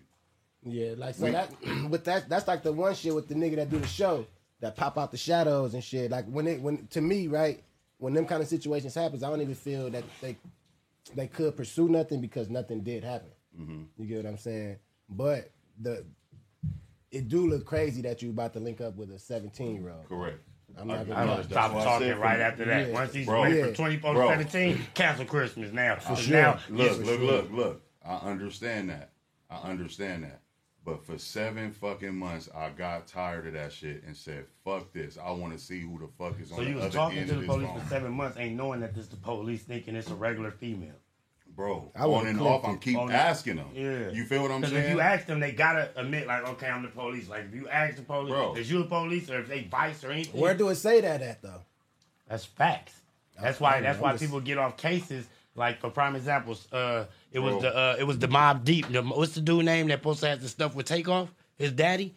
Yeah, 0.65 0.95
like 0.97 1.17
so 1.17 1.25
We- 1.25 1.31
that 1.33 1.51
with 1.91 2.05
that 2.05 2.29
that's 2.29 2.47
like 2.47 2.63
the 2.63 2.73
one 2.73 2.95
shit 2.95 3.15
with 3.15 3.27
the 3.29 3.35
nigga 3.35 3.57
that 3.57 3.71
do 3.71 3.79
the 3.79 3.87
show 3.89 4.25
that 4.61 4.77
pop 4.77 4.97
out 4.97 5.11
the 5.11 5.17
shadows 5.17 5.75
and 5.75 5.83
shit. 5.83 6.11
Like 6.13 6.27
when 6.27 6.47
it 6.47 6.61
when 6.61 6.87
to 6.89 7.01
me 7.01 7.27
right 7.27 7.63
when 8.03 8.15
them 8.15 8.27
kind 8.27 8.43
of 8.43 8.49
situations 8.49 8.97
happens, 8.97 9.23
I 9.23 9.31
don't 9.31 9.41
even 9.41 9.55
feel 9.55 9.89
that 9.91 10.03
they 10.21 10.37
they 11.15 11.29
could 11.29 11.57
pursue 11.57 11.89
nothing 11.89 12.21
because 12.21 12.51
nothing 12.51 12.81
did 12.83 13.05
happen. 13.05 13.31
Mm-hmm. 13.59 13.83
You 13.97 14.07
get 14.07 14.25
what 14.25 14.27
I'm 14.31 14.39
saying? 14.39 14.77
But 15.09 15.51
the 15.81 16.05
it 17.13 17.29
do 17.29 17.47
look 17.49 17.65
crazy 17.65 18.03
that 18.03 18.21
you 18.21 18.31
about 18.31 18.55
to 18.55 18.61
link 18.61 18.81
up 18.81 18.97
with 18.97 19.11
a 19.13 19.19
17 19.19 19.77
year 19.77 19.91
old. 19.91 20.09
Correct. 20.09 20.39
I'm 20.79 20.89
not 20.89 21.01
I 21.01 21.05
gonna 21.05 21.27
know. 21.37 21.43
Stop 21.43 21.73
talking 21.75 22.17
right 22.19 22.41
after 22.41 22.65
that. 22.65 22.89
Yeah. 22.89 22.95
Once 22.95 23.13
he's 23.15 23.27
Bro. 23.27 23.43
ready 23.45 23.57
Yeah. 23.59 23.67
for 23.67 23.75
24 23.75 24.15
Bro. 24.15 24.23
to 24.23 24.29
17, 24.51 24.85
cancel 24.95 25.25
Christmas 25.27 25.73
now. 25.73 25.97
For 25.97 26.09
'Cause 26.09 26.29
Now, 26.29 26.59
Look, 26.71 26.91
it's- 26.93 27.07
look, 27.07 27.21
look, 27.21 27.51
look. 27.53 27.83
I 28.05 28.17
understand 28.17 28.91
that. 28.91 29.13
I 29.51 29.71
understand 29.71 30.25
that. 30.25 30.41
But 30.85 31.05
for 31.07 31.17
seven 31.17 31.71
fucking 31.71 32.15
months, 32.17 32.49
I 32.55 32.71
got 32.71 33.07
tired 33.07 33.47
of 33.47 33.53
that 33.53 33.73
shit 33.73 34.03
and 34.05 34.17
said, 34.17 34.47
"Fuck 34.65 34.93
this! 34.93 35.17
I 35.17 35.31
want 35.31 35.53
to 35.53 35.59
see 35.59 35.81
who 35.81 35.99
the 35.99 36.09
fuck 36.19 36.41
is 36.41 36.51
on 36.51 36.59
the 36.59 36.65
police. 36.65 36.67
So 36.67 36.69
you 36.71 36.75
was 36.77 36.85
other 36.87 36.91
talking 36.93 37.27
to 37.29 37.35
the 37.35 37.47
police 37.47 37.69
phone." 37.69 37.81
for 37.81 37.89
seven 37.89 38.13
months, 38.13 38.37
ain't 38.39 38.57
knowing 38.57 38.81
that 38.81 38.95
this 38.95 39.07
the 39.07 39.17
police 39.17 39.63
thinking 39.63 39.95
it's 39.95 40.11
a 40.11 40.15
regular 40.15 40.51
female. 40.51 40.95
Bro, 41.55 41.93
I 41.95 42.07
would've 42.07 42.23
on 42.23 42.27
and 42.29 42.39
clicked 42.39 42.51
off, 42.51 42.65
I'm 42.65 42.79
keep 42.79 42.99
On- 42.99 43.13
asking 43.13 43.57
them. 43.57 43.69
Yeah. 43.75 44.09
You 44.11 44.25
feel 44.25 44.43
what 44.43 44.51
I'm 44.51 44.65
saying? 44.65 44.75
if 44.85 44.91
you 44.91 45.01
ask 45.01 45.27
them, 45.27 45.39
they 45.39 45.53
gotta 45.53 45.91
admit, 45.97 46.27
like, 46.27 46.49
okay, 46.49 46.67
I'm 46.69 46.83
the 46.83 46.89
police. 46.89 47.29
Like, 47.29 47.45
if 47.45 47.55
you 47.55 47.69
ask 47.69 47.97
the 47.97 48.03
police, 48.03 48.31
Bro. 48.31 48.55
is 48.55 48.71
you 48.71 48.79
the 48.79 48.87
police, 48.89 49.29
or 49.31 49.39
if 49.41 49.49
they 49.49 49.65
vice 49.65 50.03
or 50.03 50.11
anything, 50.11 50.41
Where 50.41 50.55
do 50.55 50.69
it 50.71 50.77
say 50.77 51.03
that 51.03 51.21
at 51.21 51.43
though? 51.43 51.61
That's 52.27 52.45
facts. 52.47 52.95
That's 53.41 53.61
I 53.61 53.65
why. 53.65 53.73
don't 53.75 53.83
That's 53.85 53.99
know, 53.99 54.05
why 54.05 54.17
people 54.17 54.41
get 54.41 54.59
off 54.59 54.77
cases. 54.77 55.27
Like 55.55 55.81
for 55.81 55.91
prime 55.91 56.17
examples, 56.17 56.67
uh, 56.73 57.05
it 57.33 57.39
was 57.41 57.53
Bro. 57.55 57.61
the 57.63 57.77
uh, 57.77 57.97
it 57.99 58.05
was 58.05 58.19
the 58.19 58.29
mob 58.29 58.65
deep. 58.65 58.89
The, 58.89 59.03
what's 59.03 59.35
the 59.35 59.41
dude 59.41 59.65
name 59.65 59.89
that 59.89 59.99
supposed 59.99 60.21
to 60.21 60.29
have 60.29 60.41
the 60.43 60.49
stuff 60.49 60.75
with 60.75 60.87
takeoff? 60.87 61.33
His 61.57 61.73
daddy. 61.73 62.15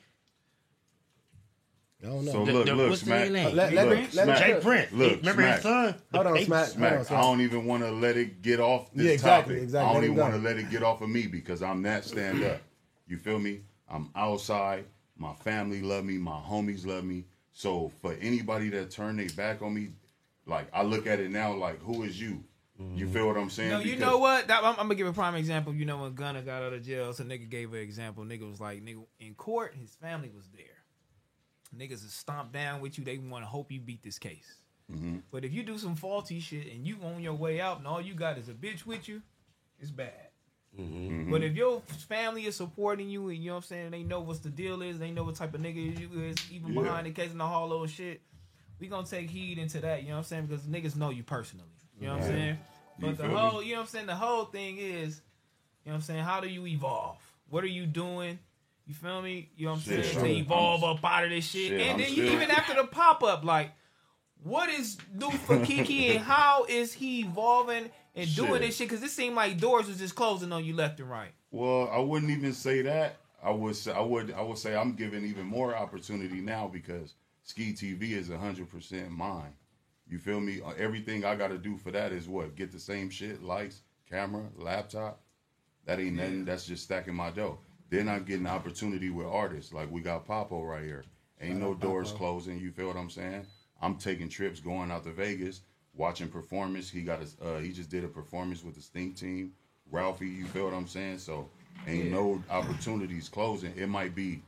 I 2.04 2.08
don't 2.08 2.26
know. 2.26 2.32
So 2.32 2.46
The- 2.46 2.54
look, 2.54 2.66
the- 2.66 2.76
look, 2.76 2.90
what's 2.90 3.02
the 3.02 3.06
Smack. 3.08 3.32
name? 3.32 3.56
Let- 3.56 3.74
let 3.74 3.88
look, 3.88 3.98
me- 3.98 4.04
let 4.04 4.12
Smack. 4.26 4.28
me- 4.28 4.54
Jay 4.54 4.60
Prince. 4.62 4.92
Look, 4.92 5.20
Remember 5.22 5.42
his 5.42 5.52
Smack. 5.52 5.62
son? 5.62 5.96
Hold 6.14 6.28
on, 6.28 6.34
They- 6.34 6.46
Smack. 6.46 6.60
Hold 6.66 6.72
Smack, 6.76 6.94
I 6.94 7.04
Smack. 7.04 7.22
don't 7.22 7.42
even 7.42 7.66
want 7.66 7.84
to 7.84 7.92
let 7.92 8.18
it 8.18 8.42
get 8.42 8.60
off 8.60 8.92
this 8.94 9.06
Yeah, 9.06 9.12
exactly, 9.14 9.56
topic. 9.56 9.64
exactly. 9.64 9.90
I 9.90 9.94
don't 9.94 10.02
Let 10.02 10.04
even 10.12 10.18
it 10.18 10.22
want 10.22 10.34
to 10.36 10.40
let 10.42 10.58
it 10.58 10.70
get 10.70 10.84
off 10.84 11.02
of 11.02 11.10
me 11.10 11.28
because 11.28 11.64
I'm 11.64 11.82
that 11.84 12.06
stand 12.06 12.44
up. 12.44 12.62
You 13.08 13.18
feel 13.18 13.40
me? 13.40 13.62
I'm 13.90 14.10
outside. 14.16 14.86
My 15.18 15.34
family 15.34 15.82
love 15.82 16.06
me. 16.06 16.18
My 16.18 16.40
homies 16.40 16.86
love 16.86 17.04
me. 17.06 17.24
So 17.54 17.92
for 18.02 18.14
anybody 18.22 18.70
that 18.70 18.92
turn 18.92 19.16
their 19.16 19.30
back 19.30 19.62
on 19.62 19.74
me, 19.74 19.90
like 20.46 20.68
I 20.74 20.84
look 20.84 21.08
at 21.08 21.20
it 21.20 21.32
now, 21.32 21.54
like 21.54 21.80
who 21.82 22.04
is 22.04 22.20
you? 22.20 22.44
You 22.78 23.08
feel 23.08 23.26
what 23.28 23.38
I'm 23.38 23.50
saying? 23.50 23.70
No, 23.70 23.80
you 23.80 23.94
Because- 23.96 24.00
know 24.02 24.18
what? 24.18 24.48
That, 24.50 24.60
I'm, 24.64 24.72
I'm 24.72 24.76
gonna 24.88 24.96
give 24.96 25.08
a 25.08 25.14
prime 25.14 25.36
example. 25.36 25.74
You 25.74 25.86
know 25.86 25.98
when 26.02 26.14
Gunna 26.14 26.42
got 26.42 26.62
out 26.62 26.74
of 26.74 26.84
jail, 26.84 27.14
so 27.14 27.24
nigga 27.24 27.50
gave 27.50 27.74
an 27.74 27.80
example. 27.80 28.24
Nigga 28.26 28.50
was 28.50 28.60
like, 28.60 28.84
nigga 28.84 29.06
in 29.20 29.34
court, 29.36 29.74
his 29.80 29.96
family 29.96 30.30
was 30.36 30.48
there. 30.50 30.66
Niggas 31.78 32.04
is 32.06 32.14
stomped 32.14 32.52
down 32.54 32.82
with 32.82 32.98
you. 32.98 33.06
They 33.06 33.18
want 33.18 33.44
to 33.44 33.48
hope 33.48 33.72
you 33.72 33.80
beat 33.80 34.04
this 34.04 34.20
case. 34.20 34.60
Mhm. 34.92 35.24
But 35.32 35.46
if 35.46 35.54
you 35.54 35.64
do 35.64 35.78
some 35.78 35.96
faulty 35.96 36.40
shit 36.40 36.72
and 36.74 36.86
you 36.86 36.98
on 37.02 37.22
your 37.22 37.34
way 37.34 37.60
out 37.62 37.78
and 37.80 37.88
all 37.88 38.02
you 38.02 38.14
got 38.14 38.38
is 38.38 38.50
a 38.50 38.54
bitch 38.54 38.86
with 38.86 39.08
you, 39.08 39.22
it's 39.80 39.90
bad. 39.92 40.30
Mhm. 40.78 41.32
But 41.32 41.44
if 41.44 41.56
your 41.56 41.82
family 42.10 42.46
is 42.46 42.58
supporting 42.58 43.10
you 43.10 43.30
and 43.30 43.38
you 43.38 43.48
know 43.48 43.54
what 43.56 43.64
I'm 43.64 43.68
saying, 43.68 43.92
they 43.92 44.04
know 44.04 44.20
what's 44.20 44.40
the 44.40 44.50
deal 44.50 44.82
is, 44.82 45.00
they 45.00 45.12
know 45.12 45.24
what 45.24 45.36
type 45.36 45.54
of 45.54 45.62
nigga 45.62 45.98
you 45.98 46.22
is, 46.24 46.36
even 46.52 46.74
Yeah. 46.74 46.82
behind 46.82 47.08
the 47.08 47.12
case 47.12 47.32
in 47.32 47.38
the 47.38 47.48
hollow 47.48 47.88
shit, 47.88 48.22
we 48.80 48.88
gonna 48.88 49.08
take 49.08 49.30
heed 49.30 49.58
into 49.58 49.80
that, 49.80 50.02
you 50.04 50.10
know 50.10 50.16
what 50.16 50.20
I'm 50.20 50.24
saying? 50.26 50.46
Because 50.48 50.66
niggas 50.68 50.98
know 50.98 51.10
you 51.10 51.24
personally. 51.24 51.70
You 52.00 52.08
know 52.08 52.14
what 52.18 52.24
I'm 52.24 52.30
Yeah. 52.30 52.36
saying? 52.36 52.60
You 52.98 53.06
But 53.08 53.18
the 53.18 53.28
me? 53.28 53.34
whole, 53.34 53.64
you 53.64 53.72
know 53.74 53.80
what 53.80 53.82
I'm 53.84 53.88
saying, 53.90 54.06
the 54.08 54.16
whole 54.16 54.46
thing 54.46 54.78
is, 54.78 55.22
you 55.84 55.90
know 55.90 55.92
what 55.92 55.96
I'm 55.96 56.02
saying, 56.02 56.24
how 56.24 56.40
do 56.40 56.48
you 56.48 56.66
evolve? 56.68 57.18
What 57.50 57.64
are 57.64 57.68
you 57.68 57.86
doing? 57.86 58.40
You 58.88 58.94
feel 58.94 59.22
me? 59.22 59.50
You 59.58 59.66
know 59.66 59.72
what 59.72 59.78
I'm 59.78 59.84
Shit, 59.84 60.06
saying? 60.06 60.18
I'm- 60.18 60.26
to 60.26 60.32
evolve 60.40 60.84
up 60.84 61.04
out 61.04 61.24
of 61.24 61.30
this 61.32 61.46
shit. 61.50 61.70
Shit, 61.70 61.82
and 61.82 61.92
I'm 61.94 61.98
then 62.00 62.14
you 62.14 62.24
even 62.26 62.52
after 62.52 62.74
the 62.76 62.86
pop 62.88 63.24
up, 63.24 63.44
like, 63.44 63.72
what 64.44 64.70
is 64.70 64.98
new 65.14 65.32
for 65.32 65.66
Kiki 65.66 66.12
and 66.16 66.24
how 66.24 66.66
is 66.70 66.94
he 66.94 67.22
evolving 67.22 67.90
and 68.16 68.36
doing 68.36 68.62
this 68.62 68.76
shit? 68.78 68.90
Because 68.90 69.04
it 69.04 69.10
seemed 69.10 69.36
like 69.36 69.60
doors 69.60 69.88
was 69.88 69.98
just 69.98 70.16
closing 70.16 70.52
on 70.52 70.64
you 70.64 70.76
left 70.76 71.00
and 71.00 71.10
right. 71.10 71.32
Well, 71.52 71.90
I 71.90 72.00
wouldn't 72.00 72.32
even 72.32 72.54
say 72.54 72.82
that. 72.84 73.18
I 73.42 73.52
would 73.52 73.76
say 73.76 73.92
I 73.92 74.02
would 74.02 74.32
I 74.34 74.42
would 74.42 74.58
say 74.58 74.76
I'm 74.76 74.94
giving 74.96 75.24
even 75.26 75.46
more 75.46 75.76
opportunity 75.76 76.42
now 76.42 76.68
because 76.68 77.14
Ski 77.44 77.74
TV 77.74 78.12
is 78.12 78.30
hundred 78.30 78.70
percent 78.70 79.12
mine. 79.12 79.54
You 80.08 80.20
feel 80.20 80.40
me? 80.40 80.62
Uh, 80.62 80.72
Everything 80.78 81.26
I 81.26 81.36
got 81.36 81.50
to 81.50 81.58
do 81.58 81.78
for 81.78 81.92
that 81.92 82.12
is 82.12 82.28
what 82.28 82.56
get 82.56 82.72
the 82.72 82.80
same 82.80 83.10
shit: 83.10 83.42
lights, 83.44 83.82
camera, 84.10 84.44
laptop. 84.56 85.22
That 85.86 86.00
ain't 86.00 86.16
nothing. 86.16 86.46
That's 86.46 86.66
just 86.66 86.84
stacking 86.84 87.16
my 87.16 87.30
dough. 87.32 87.60
Then 87.90 88.10
I'm 88.10 88.24
getting 88.24 88.48
opportunity 88.48 89.10
with 89.10 89.28
artists 89.28 89.72
like 89.72 89.92
we 89.92 90.02
got 90.02 90.26
Popo 90.26 90.64
right 90.64 90.84
here. 90.84 91.04
Ain't 91.42 91.60
no 91.60 91.74
doors 91.74 92.12
closing. 92.12 92.60
You 92.60 92.72
feel 92.72 92.88
what 92.88 92.96
I'm 92.96 93.10
saying? 93.10 93.46
I'm 93.82 93.98
taking 93.98 94.30
trips, 94.30 94.60
going 94.60 94.90
out 94.90 95.04
to 95.04 95.12
Vegas, 95.12 95.62
watching 95.94 96.30
performance. 96.30 96.90
He 96.90 97.02
got 97.02 97.20
a, 97.22 97.46
uh, 97.46 97.60
he 97.60 97.72
just 97.72 97.90
did 97.90 98.04
a 98.04 98.08
performance 98.08 98.64
with 98.64 98.76
the 98.76 98.82
Stinc 98.82 99.20
Team. 99.20 99.54
Ralfy, 99.92 100.36
you 100.36 100.46
feel 100.46 100.66
what 100.66 100.74
I'm 100.74 100.88
saying? 100.88 101.20
So 101.20 101.50
ain't 101.88 102.12
no 102.12 102.42
opportunities 102.50 103.30
closing. 103.30 103.74
It 103.76 103.88
might 103.88 104.16
be 104.16 104.42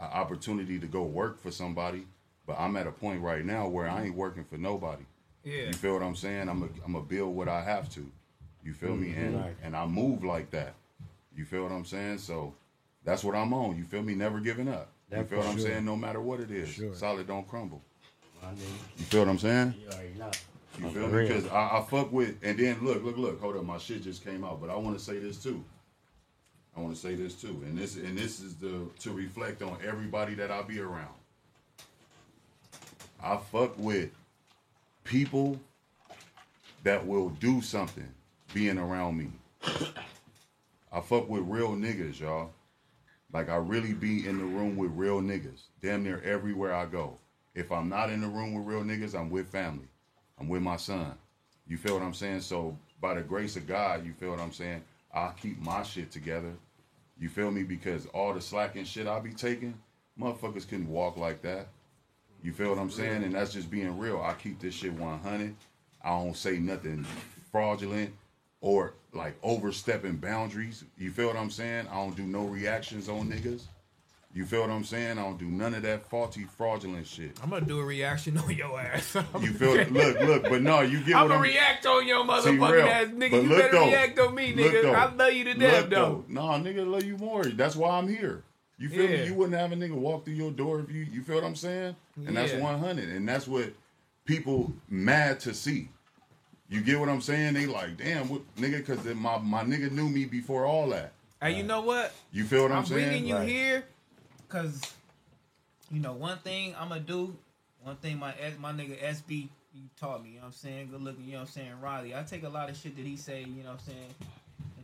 an 0.00 0.06
opportunity 0.12 0.78
to 0.78 0.86
go 0.86 1.02
work 1.02 1.38
for 1.40 1.50
somebody, 1.50 2.06
but 2.50 2.60
I'm 2.60 2.76
at 2.76 2.86
a 2.88 2.90
point 2.90 3.22
right 3.22 3.44
now 3.44 3.68
where 3.68 3.88
I 3.88 4.02
ain't 4.04 4.16
working 4.16 4.42
for 4.44 4.56
nobody. 4.58 5.04
Yeah. 5.44 5.66
You 5.68 5.72
feel 5.72 5.92
what 5.94 6.02
I'm 6.02 6.16
saying? 6.16 6.48
I'm 6.48 6.64
a, 6.64 6.68
I'm 6.84 6.96
a 6.96 7.00
build 7.02 7.36
what 7.36 7.48
I 7.48 7.62
have 7.62 7.88
to. 7.90 8.04
You 8.64 8.72
feel 8.74 8.96
me? 8.96 9.08
Mm-hmm. 9.08 9.20
And 9.24 9.36
Right. 9.36 9.56
and 9.62 9.76
I 9.76 9.86
move 9.86 10.24
like 10.24 10.50
that. 10.50 10.74
You 11.36 11.44
feel 11.44 11.62
what 11.62 11.70
I'm 11.72 11.84
saying? 11.84 12.18
So 12.18 12.52
that's 13.04 13.22
what 13.22 13.36
I'm 13.36 13.54
on. 13.54 13.76
You 13.78 13.84
feel 13.84 14.02
me? 14.02 14.14
Never 14.16 14.40
giving 14.40 14.68
up. 14.68 14.88
You 15.12 15.18
feel 15.18 15.26
for 15.26 15.36
what 15.38 15.46
I'm 15.46 15.58
sure. 15.58 15.66
saying? 15.68 15.84
No 15.84 15.94
matter 15.96 16.20
what 16.20 16.40
it 16.40 16.50
is, 16.50 16.68
Sure. 16.70 16.92
solid 16.94 17.26
don't 17.28 17.46
crumble. 17.48 17.80
My 18.42 18.48
nigga, 18.48 18.98
You 18.98 19.04
feel 19.04 19.20
what 19.20 19.28
I'm 19.28 19.38
saying? 19.38 19.74
you 19.80 19.88
already 19.88 20.14
know. 20.18 20.30
You 20.78 20.90
feel 20.90 21.08
me? 21.08 21.22
Because 21.28 21.46
I, 21.48 21.78
I 21.78 21.86
fuck 21.88 22.10
with, 22.12 22.36
and 22.42 22.58
then 22.58 22.84
look, 22.84 23.04
look, 23.04 23.16
look. 23.16 23.40
Hold 23.40 23.56
up, 23.56 23.64
my 23.64 23.78
shit 23.78 24.02
just 24.02 24.24
came 24.24 24.42
out, 24.44 24.60
but 24.60 24.70
I 24.70 24.76
want 24.76 24.98
to 24.98 25.04
say 25.04 25.18
this 25.20 25.40
too. 25.42 25.62
I 26.76 26.80
want 26.80 26.94
to 26.94 27.00
say 27.00 27.14
this 27.14 27.34
too, 27.40 27.62
and 27.64 27.78
this 27.78 27.96
and 27.96 28.16
this 28.18 28.40
is 28.40 28.56
the 28.56 28.88
to 29.00 29.12
reflect 29.12 29.62
on 29.62 29.78
everybody 29.86 30.34
that 30.34 30.50
I 30.50 30.62
be 30.62 30.80
around. 30.80 31.14
I 33.22 33.36
fuck 33.36 33.78
with 33.78 34.10
people 35.04 35.60
that 36.84 37.06
will 37.06 37.28
do 37.30 37.60
something 37.60 38.08
being 38.54 38.78
around 38.78 39.18
me. 39.18 39.28
I 40.92 41.00
fuck 41.00 41.28
with 41.28 41.42
real 41.42 41.70
niggas, 41.70 42.18
y'all. 42.18 42.50
Like 43.32 43.48
I 43.48 43.56
really 43.56 43.92
be 43.92 44.26
in 44.26 44.38
the 44.38 44.44
room 44.44 44.76
with 44.76 44.90
real 44.92 45.20
niggas. 45.20 45.62
Damn 45.82 46.02
near 46.02 46.20
everywhere 46.22 46.74
I 46.74 46.86
go. 46.86 47.18
If 47.54 47.70
I'm 47.70 47.88
not 47.88 48.10
in 48.10 48.20
the 48.22 48.28
room 48.28 48.54
with 48.54 48.66
real 48.66 48.82
niggas, 48.82 49.18
I'm 49.18 49.30
with 49.30 49.48
family. 49.48 49.88
I'm 50.38 50.48
with 50.48 50.62
my 50.62 50.76
son. 50.76 51.14
You 51.68 51.76
feel 51.76 51.94
what 51.94 52.02
I'm 52.02 52.14
saying? 52.14 52.40
So 52.40 52.76
by 53.00 53.14
the 53.14 53.22
grace 53.22 53.56
of 53.56 53.66
God, 53.66 54.04
you 54.06 54.14
feel 54.14 54.30
what 54.30 54.40
I'm 54.40 54.52
saying? 54.52 54.82
I 55.12 55.32
keep 55.40 55.60
my 55.60 55.82
shit 55.82 56.10
together. 56.10 56.52
You 57.18 57.28
feel 57.28 57.50
me? 57.50 57.64
Because 57.64 58.06
all 58.06 58.32
the 58.32 58.40
slack 58.40 58.76
and 58.76 58.86
shit 58.86 59.06
I 59.06 59.20
be 59.20 59.32
taking, 59.32 59.74
motherfuckers 60.18 60.66
couldn't 60.66 60.88
walk 60.88 61.18
like 61.18 61.42
that. 61.42 61.68
You 62.42 62.52
feel 62.52 62.70
what 62.70 62.78
I'm 62.78 62.90
saying? 62.90 63.24
And 63.24 63.34
that's 63.34 63.52
just 63.52 63.70
being 63.70 63.98
real. 63.98 64.20
I 64.22 64.34
keep 64.34 64.60
this 64.60 64.74
shit 64.74 64.92
100. 64.92 65.54
I 66.02 66.08
don't 66.08 66.36
say 66.36 66.58
nothing 66.58 67.04
fraudulent 67.52 68.12
or 68.60 68.94
like 69.12 69.36
overstepping 69.42 70.16
boundaries. 70.16 70.84
You 70.96 71.10
feel 71.10 71.26
what 71.26 71.36
I'm 71.36 71.50
saying? 71.50 71.88
I 71.90 71.94
don't 71.94 72.16
do 72.16 72.22
no 72.22 72.44
reactions 72.44 73.08
on 73.08 73.28
niggas. 73.28 73.62
You 74.32 74.44
feel 74.46 74.60
what 74.60 74.70
I'm 74.70 74.84
saying? 74.84 75.18
I 75.18 75.22
don't 75.22 75.38
do 75.38 75.46
none 75.46 75.74
of 75.74 75.82
that 75.82 76.08
faulty, 76.08 76.44
fraudulent 76.44 77.04
shit. 77.04 77.36
I'm 77.42 77.50
gonna 77.50 77.66
do 77.66 77.80
a 77.80 77.84
reaction 77.84 78.38
on 78.38 78.50
your 78.54 78.80
ass. 78.80 79.16
You 79.40 79.52
feel 79.52 79.74
look, 79.86 80.20
look, 80.20 80.42
but 80.44 80.62
no, 80.62 80.82
you 80.82 81.00
get 81.00 81.16
I'm 81.16 81.26
gonna 81.26 81.34
I'm 81.34 81.42
react 81.42 81.84
on 81.84 82.06
your 82.06 82.24
motherfucking 82.24 82.88
ass, 82.88 83.08
nigga. 83.08 83.30
But 83.32 83.42
you 83.42 83.48
better 83.48 83.72
though, 83.72 83.86
react 83.88 84.18
on 84.20 84.34
me, 84.36 84.54
nigga. 84.54 84.94
I 84.94 85.12
love 85.12 85.32
you 85.32 85.44
to 85.44 85.54
death, 85.54 85.80
look 85.80 85.90
though. 85.90 86.24
Nah, 86.28 86.58
nigga, 86.58 86.88
love 86.88 87.02
you 87.02 87.16
more. 87.16 87.44
That's 87.44 87.74
why 87.74 87.98
I'm 87.98 88.06
here. 88.06 88.44
You 88.80 88.88
feel 88.88 89.08
Yeah. 89.10 89.18
me? 89.18 89.26
You 89.26 89.34
wouldn't 89.34 89.56
have 89.58 89.70
a 89.72 89.76
nigga 89.76 89.92
walk 89.94 90.24
through 90.24 90.34
your 90.34 90.50
door 90.50 90.80
if 90.80 90.90
you 90.90 91.02
you 91.04 91.22
feel 91.22 91.36
what 91.36 91.44
I'm 91.44 91.54
saying? 91.54 91.94
And 92.26 92.34
that's 92.36 92.52
100. 92.54 93.08
And 93.10 93.28
that's 93.28 93.46
what 93.46 93.72
people 94.24 94.72
mad 94.88 95.38
to 95.40 95.54
see. 95.54 95.90
You 96.70 96.80
get 96.80 96.98
what 96.98 97.08
I'm 97.10 97.20
saying? 97.20 97.54
They 97.54 97.66
like, 97.66 97.98
damn, 97.98 98.28
what 98.30 98.42
nigga? 98.56 98.78
Because 98.78 99.04
my 99.14 99.38
my 99.38 99.62
nigga 99.64 99.90
knew 99.92 100.08
me 100.08 100.24
before 100.24 100.64
all 100.64 100.88
that. 100.90 101.12
Hey, 101.42 101.56
you 101.56 101.62
know 101.62 101.82
what? 101.82 102.12
You 102.32 102.44
feel 102.44 102.62
what 102.62 102.72
I'm, 102.72 102.78
I'm 102.78 102.86
saying? 102.86 103.08
bringing 103.08 103.26
you 103.26 103.34
Right. 103.34 103.48
here 103.48 103.84
because 104.48 104.80
you 105.90 106.00
know 106.00 106.12
one 106.14 106.38
thing 106.38 106.74
I'm 106.78 106.88
gonna 106.88 107.00
do. 107.00 107.36
One 107.82 107.96
thing 107.96 108.18
my 108.18 108.34
S- 108.38 108.58
my 108.58 108.72
nigga 108.72 108.98
SB 109.02 109.48
you 109.74 109.82
taught 109.98 110.22
me. 110.22 110.30
You 110.30 110.34
know 110.36 110.40
what 110.42 110.46
I'm 110.48 110.52
saying? 110.52 110.88
Good 110.90 111.02
looking. 111.02 111.24
You 111.26 111.32
know 111.32 111.38
what 111.38 111.48
I'm 111.48 111.52
saying? 111.52 111.80
Riley. 111.80 112.14
I 112.14 112.22
take 112.22 112.44
a 112.44 112.48
lot 112.48 112.70
of 112.70 112.76
shit 112.76 112.96
that 112.96 113.04
he 113.06 113.16
say. 113.16 113.40
You 113.42 113.62
know 113.62 113.70
what 113.70 113.80
I'm 113.80 113.86
saying? 113.86 114.14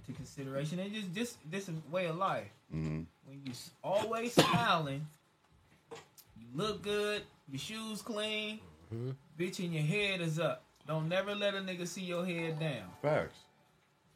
Into 0.06 0.16
consideration 0.16 0.78
and 0.78 0.92
just 0.92 1.14
this 1.14 1.36
this 1.50 1.68
way 1.90 2.06
of 2.06 2.16
life. 2.16 2.48
Mhm. 2.72 3.06
When 3.24 3.42
you 3.44 3.52
always 3.82 4.34
smiling, 4.34 5.06
you 6.38 6.46
look 6.54 6.82
good. 6.82 7.24
Your 7.48 7.58
shoes 7.58 8.02
clean. 8.02 8.60
Bitch, 9.38 9.58
and 9.58 9.74
your 9.74 9.82
head 9.82 10.20
is 10.20 10.38
up. 10.38 10.62
Don't 10.86 11.08
never 11.08 11.34
let 11.34 11.54
a 11.54 11.58
nigga 11.58 11.88
see 11.88 12.04
your 12.04 12.24
head 12.24 12.60
down. 12.60 12.88
Facts. 13.02 13.38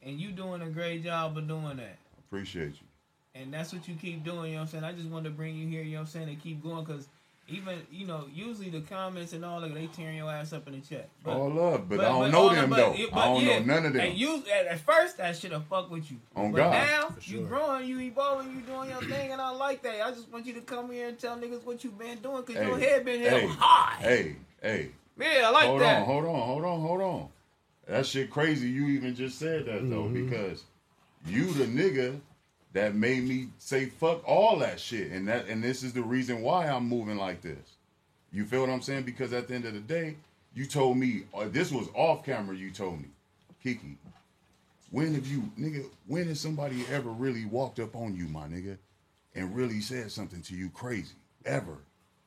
And 0.02 0.20
you 0.20 0.30
doing 0.30 0.62
a 0.62 0.70
great 0.70 1.02
job 1.02 1.36
of 1.36 1.48
doing 1.48 1.78
that. 1.78 1.98
Appreciate 2.20 2.74
you. 2.74 2.86
And 3.34 3.52
that's 3.52 3.72
what 3.72 3.86
you 3.88 3.94
keep 3.96 4.22
doing, 4.24 4.50
you 4.50 4.56
know 4.56 4.62
what 4.62 4.74
I'm 4.74 4.80
saying? 4.80 4.84
I 4.84 4.92
just 4.92 5.08
wanted 5.08 5.30
to 5.30 5.34
bring 5.34 5.56
you 5.56 5.66
here, 5.68 5.82
you 5.82 5.92
know 5.92 5.98
what 5.98 6.00
I'm 6.02 6.12
saying, 6.12 6.28
and 6.28 6.40
keep 6.40 6.62
going 6.62 6.84
because 6.84 7.08
even 7.50 7.80
you 7.90 8.06
know, 8.06 8.26
usually 8.32 8.70
the 8.70 8.80
comments 8.80 9.32
and 9.32 9.44
all 9.44 9.60
that 9.60 9.74
they 9.74 9.86
tearing 9.88 10.16
your 10.16 10.30
ass 10.30 10.52
up 10.52 10.66
in 10.68 10.74
the 10.74 10.80
chat. 10.80 11.08
But, 11.24 11.32
All 11.36 11.50
love, 11.50 11.88
but 11.88 12.00
I 12.00 12.04
don't 12.04 12.30
know 12.30 12.38
all 12.48 12.50
them, 12.50 12.70
but- 12.70 12.76
though. 12.76 12.94
it- 12.94 13.12
I 13.12 13.24
don't 13.26 13.44
know 13.44 13.58
none 13.74 13.86
of 13.86 13.92
them. 13.92 14.00
And 14.02 14.18
you 14.18 14.42
at, 14.54 14.66
at 14.66 14.80
first 14.80 15.16
that 15.18 15.36
should 15.36 15.52
have 15.52 15.64
fucked 15.66 15.90
with 15.90 16.10
you. 16.10 16.18
On 16.36 16.52
but 16.52 16.58
God, 16.58 16.70
now 16.72 17.08
for 17.10 17.30
you 17.30 17.40
growing, 17.46 17.88
you 17.88 18.00
evolving, 18.00 18.54
you 18.54 18.60
doing 18.62 18.90
your 18.90 19.02
thing, 19.02 19.32
and 19.32 19.40
I 19.40 19.50
like 19.50 19.82
that. 19.82 20.00
I 20.02 20.10
just 20.10 20.30
want 20.32 20.46
you 20.46 20.54
to 20.54 20.60
come 20.60 20.90
here 20.90 21.08
and 21.08 21.18
tell 21.18 21.36
niggas 21.36 21.64
what 21.64 21.82
you 21.84 21.90
been 21.90 22.18
doing 22.18 22.42
because 22.46 22.66
your 22.66 22.78
head 22.78 23.04
been 23.04 23.20
held 23.20 23.40
hey, 23.42 23.46
high. 23.48 23.96
Hey, 24.00 24.36
hey. 24.62 24.90
Yeah, 25.18 25.42
I 25.46 25.50
like 25.50 25.66
hold 25.66 25.80
that. 25.82 25.98
on, 26.00 26.04
hold 26.06 26.24
on, 26.24 26.40
hold 26.40 26.64
on, 26.64 26.80
hold 26.80 27.00
on. 27.02 27.28
That 27.88 28.06
shit 28.06 28.30
crazy. 28.30 28.68
You 28.68 28.86
even 28.88 29.14
just 29.14 29.38
said 29.38 29.66
that 29.66 29.88
though, 29.90 30.04
Mm-hmm. 30.04 30.28
because 30.30 30.64
you 31.26 31.46
the 31.52 31.64
nigga 31.66 32.18
that 32.72 32.94
made 32.94 33.24
me 33.24 33.48
say 33.58 33.86
fuck 33.86 34.26
all 34.26 34.58
that 34.58 34.78
shit, 34.80 35.10
and 35.10 35.28
that 35.28 35.48
and 35.48 35.62
this 35.62 35.82
is 35.82 35.92
the 35.92 36.02
reason 36.02 36.42
why 36.42 36.66
I'm 36.66 36.88
moving 36.88 37.16
like 37.16 37.40
this. 37.40 37.76
You 38.32 38.44
feel 38.44 38.60
what 38.60 38.70
I'm 38.70 38.82
saying? 38.82 39.02
Because 39.02 39.32
at 39.32 39.48
the 39.48 39.54
end 39.54 39.64
of 39.64 39.74
the 39.74 39.80
day, 39.80 40.16
you 40.54 40.66
told 40.66 40.96
me 40.96 41.24
uh, 41.34 41.48
this 41.48 41.72
was 41.72 41.88
off 41.94 42.24
camera. 42.24 42.56
You 42.56 42.70
told 42.70 43.00
me, 43.00 43.08
Kiki, 43.62 43.96
when 44.90 45.14
have 45.14 45.26
you, 45.26 45.50
nigga, 45.58 45.84
when 46.06 46.28
has 46.28 46.40
somebody 46.40 46.84
ever 46.90 47.10
really 47.10 47.44
walked 47.44 47.80
up 47.80 47.96
on 47.96 48.16
you, 48.16 48.28
my 48.28 48.46
nigga, 48.46 48.76
and 49.34 49.54
really 49.54 49.80
said 49.80 50.10
something 50.10 50.42
to 50.42 50.54
you 50.54 50.68
crazy 50.70 51.14
ever 51.44 51.78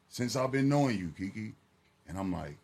since 0.10 0.36
I've 0.36 0.52
been 0.52 0.70
knowing 0.70 0.98
you, 0.98 1.14
Kiki? 1.18 1.54
And 2.08 2.18
I'm 2.18 2.34
like, 2.34 2.58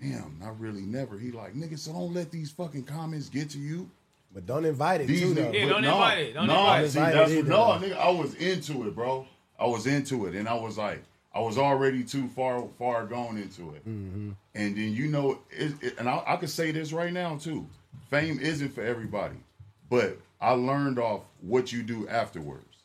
damn, 0.00 0.36
not 0.40 0.58
really, 0.60 0.82
never. 0.82 1.18
He 1.18 1.30
like, 1.30 1.54
nigga, 1.54 1.78
so 1.78 1.92
don't 1.92 2.14
let 2.14 2.30
these 2.30 2.50
fucking 2.50 2.84
comments 2.84 3.28
get 3.28 3.50
to 3.50 3.58
you. 3.58 3.90
But 4.36 4.44
don't 4.44 4.66
invite 4.66 5.00
it 5.00 5.06
These 5.06 5.22
too, 5.22 5.34
niggas- 5.34 5.54
Yeah, 5.54 5.66
don't 5.70 5.80
no, 5.80 5.94
invite 5.94 6.18
it. 6.18 6.34
Don't 6.34 6.46
no, 6.46 6.58
invite 6.60 6.84
it. 6.84 6.90
see, 6.90 6.98
Invite 6.98 7.14
that's 7.14 7.30
what, 7.30 7.38
either, 7.38 7.48
no, 7.48 7.56
nigga, 7.80 7.96
I 7.96 8.10
was 8.10 8.34
into 8.34 8.86
it, 8.86 8.94
bro. 8.94 9.26
I 9.58 9.64
was 9.64 9.86
into 9.86 10.26
it, 10.26 10.34
and 10.34 10.46
I 10.46 10.52
was 10.52 10.76
like, 10.76 11.02
I 11.34 11.40
was 11.40 11.56
already 11.56 12.04
too 12.04 12.28
far, 12.28 12.68
far 12.78 13.06
gone 13.06 13.38
into 13.38 13.70
it. 13.74 13.88
Mm-hmm. 13.88 14.32
And 14.54 14.76
then 14.76 14.92
you 14.92 15.08
know, 15.08 15.38
it, 15.48 15.72
it, 15.80 15.98
and 15.98 16.06
I, 16.06 16.22
I 16.26 16.36
could 16.36 16.50
say 16.50 16.70
this 16.70 16.92
right 16.92 17.14
now 17.14 17.38
too. 17.38 17.66
Fame 18.10 18.38
isn't 18.38 18.74
for 18.74 18.82
everybody, 18.82 19.36
but 19.88 20.18
I 20.38 20.50
learned 20.50 20.98
off 20.98 21.22
what 21.40 21.72
you 21.72 21.82
do 21.82 22.06
afterwards. 22.06 22.76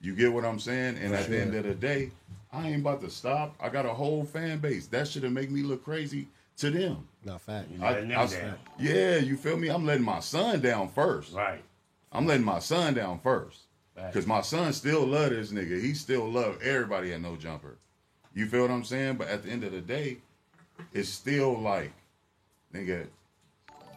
You 0.00 0.14
get 0.14 0.32
what 0.32 0.44
I'm 0.44 0.60
saying? 0.60 0.96
And 0.98 1.12
at 1.12 1.28
the 1.28 1.40
end 1.40 1.56
of 1.56 1.64
the 1.64 1.74
day, 1.74 2.12
I 2.52 2.68
ain't 2.68 2.82
about 2.82 3.00
to 3.00 3.10
stop. 3.10 3.56
I 3.60 3.68
got 3.68 3.84
a 3.84 3.92
whole 3.92 4.24
fan 4.24 4.58
base. 4.60 4.86
That 4.86 5.08
should 5.08 5.24
have 5.24 5.32
make 5.32 5.50
me 5.50 5.62
look 5.62 5.82
crazy 5.84 6.28
to 6.58 6.70
them. 6.70 7.08
No 7.24 7.38
fact. 7.38 7.70
You 7.70 7.82
I- 7.82 7.92
letting 7.92 8.08
them 8.10 8.20
I- 8.20 8.26
down. 8.26 8.54
yeah, 8.78 9.16
you 9.16 9.36
feel 9.36 9.56
me? 9.56 9.68
I'm 9.68 9.84
letting 9.86 10.04
my 10.04 10.20
son 10.20 10.60
down 10.60 10.88
first. 10.88 11.32
Right. 11.32 11.62
I'm 12.12 12.26
letting 12.26 12.44
my 12.44 12.58
son 12.58 12.94
down 12.94 13.20
first. 13.20 13.60
Cause 14.12 14.28
my 14.28 14.42
son 14.42 14.72
still 14.72 15.04
love 15.04 15.30
this 15.30 15.50
nigga. 15.50 15.80
He 15.82 15.92
still 15.92 16.30
love 16.30 16.62
everybody 16.62 17.12
at 17.12 17.20
No 17.20 17.34
Jumper. 17.34 17.78
You 18.32 18.46
feel 18.46 18.62
what 18.62 18.70
I'm 18.70 18.84
saying? 18.84 19.16
But 19.16 19.26
at 19.26 19.42
the 19.42 19.50
end 19.50 19.64
of 19.64 19.72
the 19.72 19.80
day, 19.80 20.18
it's 20.92 21.08
still 21.08 21.58
like, 21.60 21.90
nigga, 22.72 23.08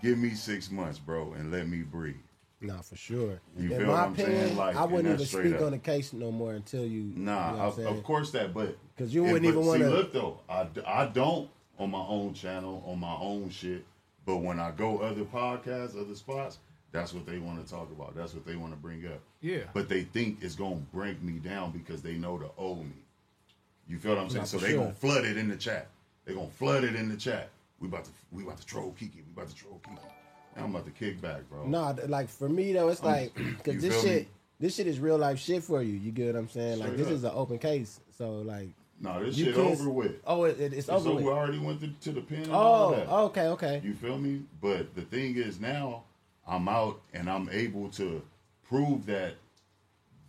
give 0.02 0.18
me 0.18 0.32
six 0.34 0.72
months, 0.72 0.98
bro, 0.98 1.34
and 1.34 1.52
let 1.52 1.68
me 1.68 1.84
breathe. 1.84 2.16
No, 2.62 2.78
for 2.80 2.96
sure. 2.96 3.40
You 3.56 3.72
In 3.74 3.78
feel 3.78 3.80
my 3.82 3.88
what 3.94 4.00
I'm 4.00 4.16
saying? 4.16 4.30
opinion, 4.38 4.58
Like, 4.58 4.76
I 4.76 4.86
wouldn't 4.86 5.14
even 5.14 5.26
speak 5.28 5.54
up. 5.56 5.62
on 5.62 5.72
the 5.72 5.78
case 5.78 6.14
no 6.14 6.32
more 6.32 6.54
until 6.54 6.84
you. 6.86 7.04
Nah, 7.16 7.52
you 7.52 7.58
know 7.58 7.64
what 7.66 7.78
I'm 7.80 7.86
of, 7.88 7.98
of 8.00 8.04
course 8.04 8.32
that, 8.32 8.54
but 8.56 8.76
because 8.96 9.14
you 9.14 9.22
wouldn't 9.24 9.44
but 9.44 9.50
even 9.50 9.64
see, 9.64 9.70
wanna- 9.70 9.90
look 9.90 10.14
though. 10.14 10.40
I, 10.50 10.68
I 10.86 11.06
don't 11.06 11.48
on 11.80 11.92
my 11.92 12.06
own 12.08 12.34
channel 12.34 12.84
on 12.86 13.00
my 13.00 13.16
own 13.16 13.50
shit, 13.50 13.86
but 14.26 14.38
when 14.38 14.60
I 14.60 14.72
go 14.72 15.00
other 15.00 15.24
podcasts, 15.24 16.00
other 16.00 16.16
spots, 16.16 16.60
that's 16.92 17.14
what 17.14 17.26
they 17.26 17.40
want 17.40 17.66
to 17.66 17.72
talk 17.72 17.90
about. 17.92 18.16
That's 18.16 18.34
what 18.34 18.46
they 18.46 18.56
want 18.56 18.74
to 18.74 18.78
bring 18.78 19.06
up. 19.08 19.20
Yeah. 19.42 19.64
But 19.74 19.90
they 19.90 20.04
think 20.04 20.40
it's 20.42 20.56
gonna 20.56 20.82
break 20.94 21.22
me 21.22 21.34
down 21.34 21.72
because 21.72 22.02
they 22.02 22.14
know 22.14 22.38
to 22.38 22.50
owe 22.58 22.76
me. 22.76 22.92
You 23.88 23.98
feel 23.98 24.16
what 24.16 24.22
I'm 24.22 24.30
saying? 24.30 24.42
Nah, 24.42 24.46
so 24.46 24.58
they 24.58 24.72
sure. 24.72 24.80
gonna 24.80 24.94
flood 24.94 25.26
it 25.26 25.38
in 25.38 25.48
the 25.48 25.56
chat. 25.56 25.88
They 26.26 26.34
gonna 26.34 26.48
flood 26.48 26.84
it 26.84 26.96
in 26.96 27.10
the 27.10 27.18
chat. 27.18 27.50
We 27.80 27.88
about 27.88 28.06
to 28.06 28.12
we 28.32 28.44
about 28.44 28.58
to 28.58 28.66
troll 28.66 28.96
Kiki. 28.98 29.24
We 29.26 29.34
about 29.34 29.50
to 29.50 29.56
troll 29.56 29.82
Kiki. 29.84 29.98
Now 30.56 30.66
I'm 30.66 30.76
about 30.76 30.86
to 30.86 30.92
kick 30.92 31.22
back, 31.22 31.50
bro. 31.50 31.66
No, 31.66 31.96
like 32.08 32.30
for 32.30 32.50
me 32.50 32.74
though, 32.74 32.90
it's 32.90 33.02
I'm- 33.02 33.12
like 33.12 33.36
because 33.58 33.82
this 33.82 34.02
shit, 34.02 34.24
me? 34.24 34.28
this 34.60 34.76
shit 34.76 34.88
is 34.88 35.00
real 35.00 35.18
life 35.18 35.40
shit 35.40 35.64
for 35.64 35.82
you. 35.82 35.94
You 35.94 36.12
get 36.12 36.28
what 36.28 36.36
I'm 36.36 36.50
saying? 36.50 36.80
like 36.80 36.98
this 36.98 37.08
up. 37.08 37.14
is 37.14 37.24
an 37.24 37.32
open 37.34 37.58
case, 37.58 38.00
so 38.18 38.40
like. 38.40 38.70
No, 39.02 39.24
this 39.24 39.36
you 39.38 39.46
shit 39.46 39.56
can't- 39.56 39.80
over 39.80 39.90
with. 39.90 40.12
Oh, 40.26 40.44
it, 40.44 40.60
it- 40.60 40.74
it's, 40.74 40.88
over 40.90 41.10
over. 41.10 41.16
with. 41.16 41.26
We 41.26 41.32
already 41.32 41.60
went 41.60 41.82
to, 41.82 41.88
to 41.88 42.12
the 42.12 42.22
pen. 42.22 42.44
And 42.44 42.52
all 42.54 42.90
Oh, 42.94 42.96
that. 42.96 43.10
okay, 43.10 43.48
okay. 43.48 43.82
You 43.84 43.94
feel 43.96 44.18
me? 44.18 44.44
But 44.62 44.94
the 44.96 45.02
thing 45.02 45.36
is 45.38 45.60
now 45.60 46.04
I'm 46.48 46.68
out 46.68 47.02
and 47.14 47.30
I'm 47.30 47.50
able 47.52 47.90
to 47.92 48.22
prove 48.68 49.06
that 49.08 49.34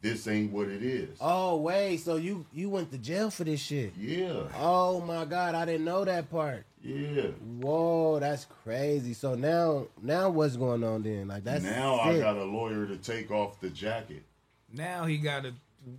this 0.00 0.26
ain't 0.26 0.52
what 0.52 0.66
it 0.68 0.82
is. 0.82 1.16
Oh 1.20 1.56
wait, 1.58 1.98
so 1.98 2.16
you 2.16 2.44
you 2.52 2.68
went 2.68 2.90
to 2.90 2.98
jail 2.98 3.30
for 3.30 3.44
this 3.44 3.60
shit? 3.60 3.92
Yeah. 3.96 4.42
Oh 4.58 5.00
my 5.00 5.24
god, 5.24 5.54
I 5.54 5.64
didn't 5.64 5.84
know 5.84 6.04
that 6.04 6.28
part. 6.30 6.64
Yeah. 6.82 7.26
Whoa, 7.60 8.18
that's 8.18 8.46
crazy. 8.64 9.12
So 9.14 9.36
now 9.36 9.86
now 10.02 10.28
what's 10.30 10.56
going 10.56 10.82
on 10.82 11.02
then? 11.04 11.28
Like 11.28 11.44
that's 11.44 11.62
now 11.62 12.00
I 12.00 12.18
got 12.18 12.36
a 12.36 12.42
lawyer 12.42 12.86
to 12.86 12.96
take 12.96 13.30
off 13.30 13.60
the 13.60 13.70
jacket. 13.70 14.24
Now 14.72 15.04
he 15.04 15.18
got 15.18 15.44
to 15.44 15.52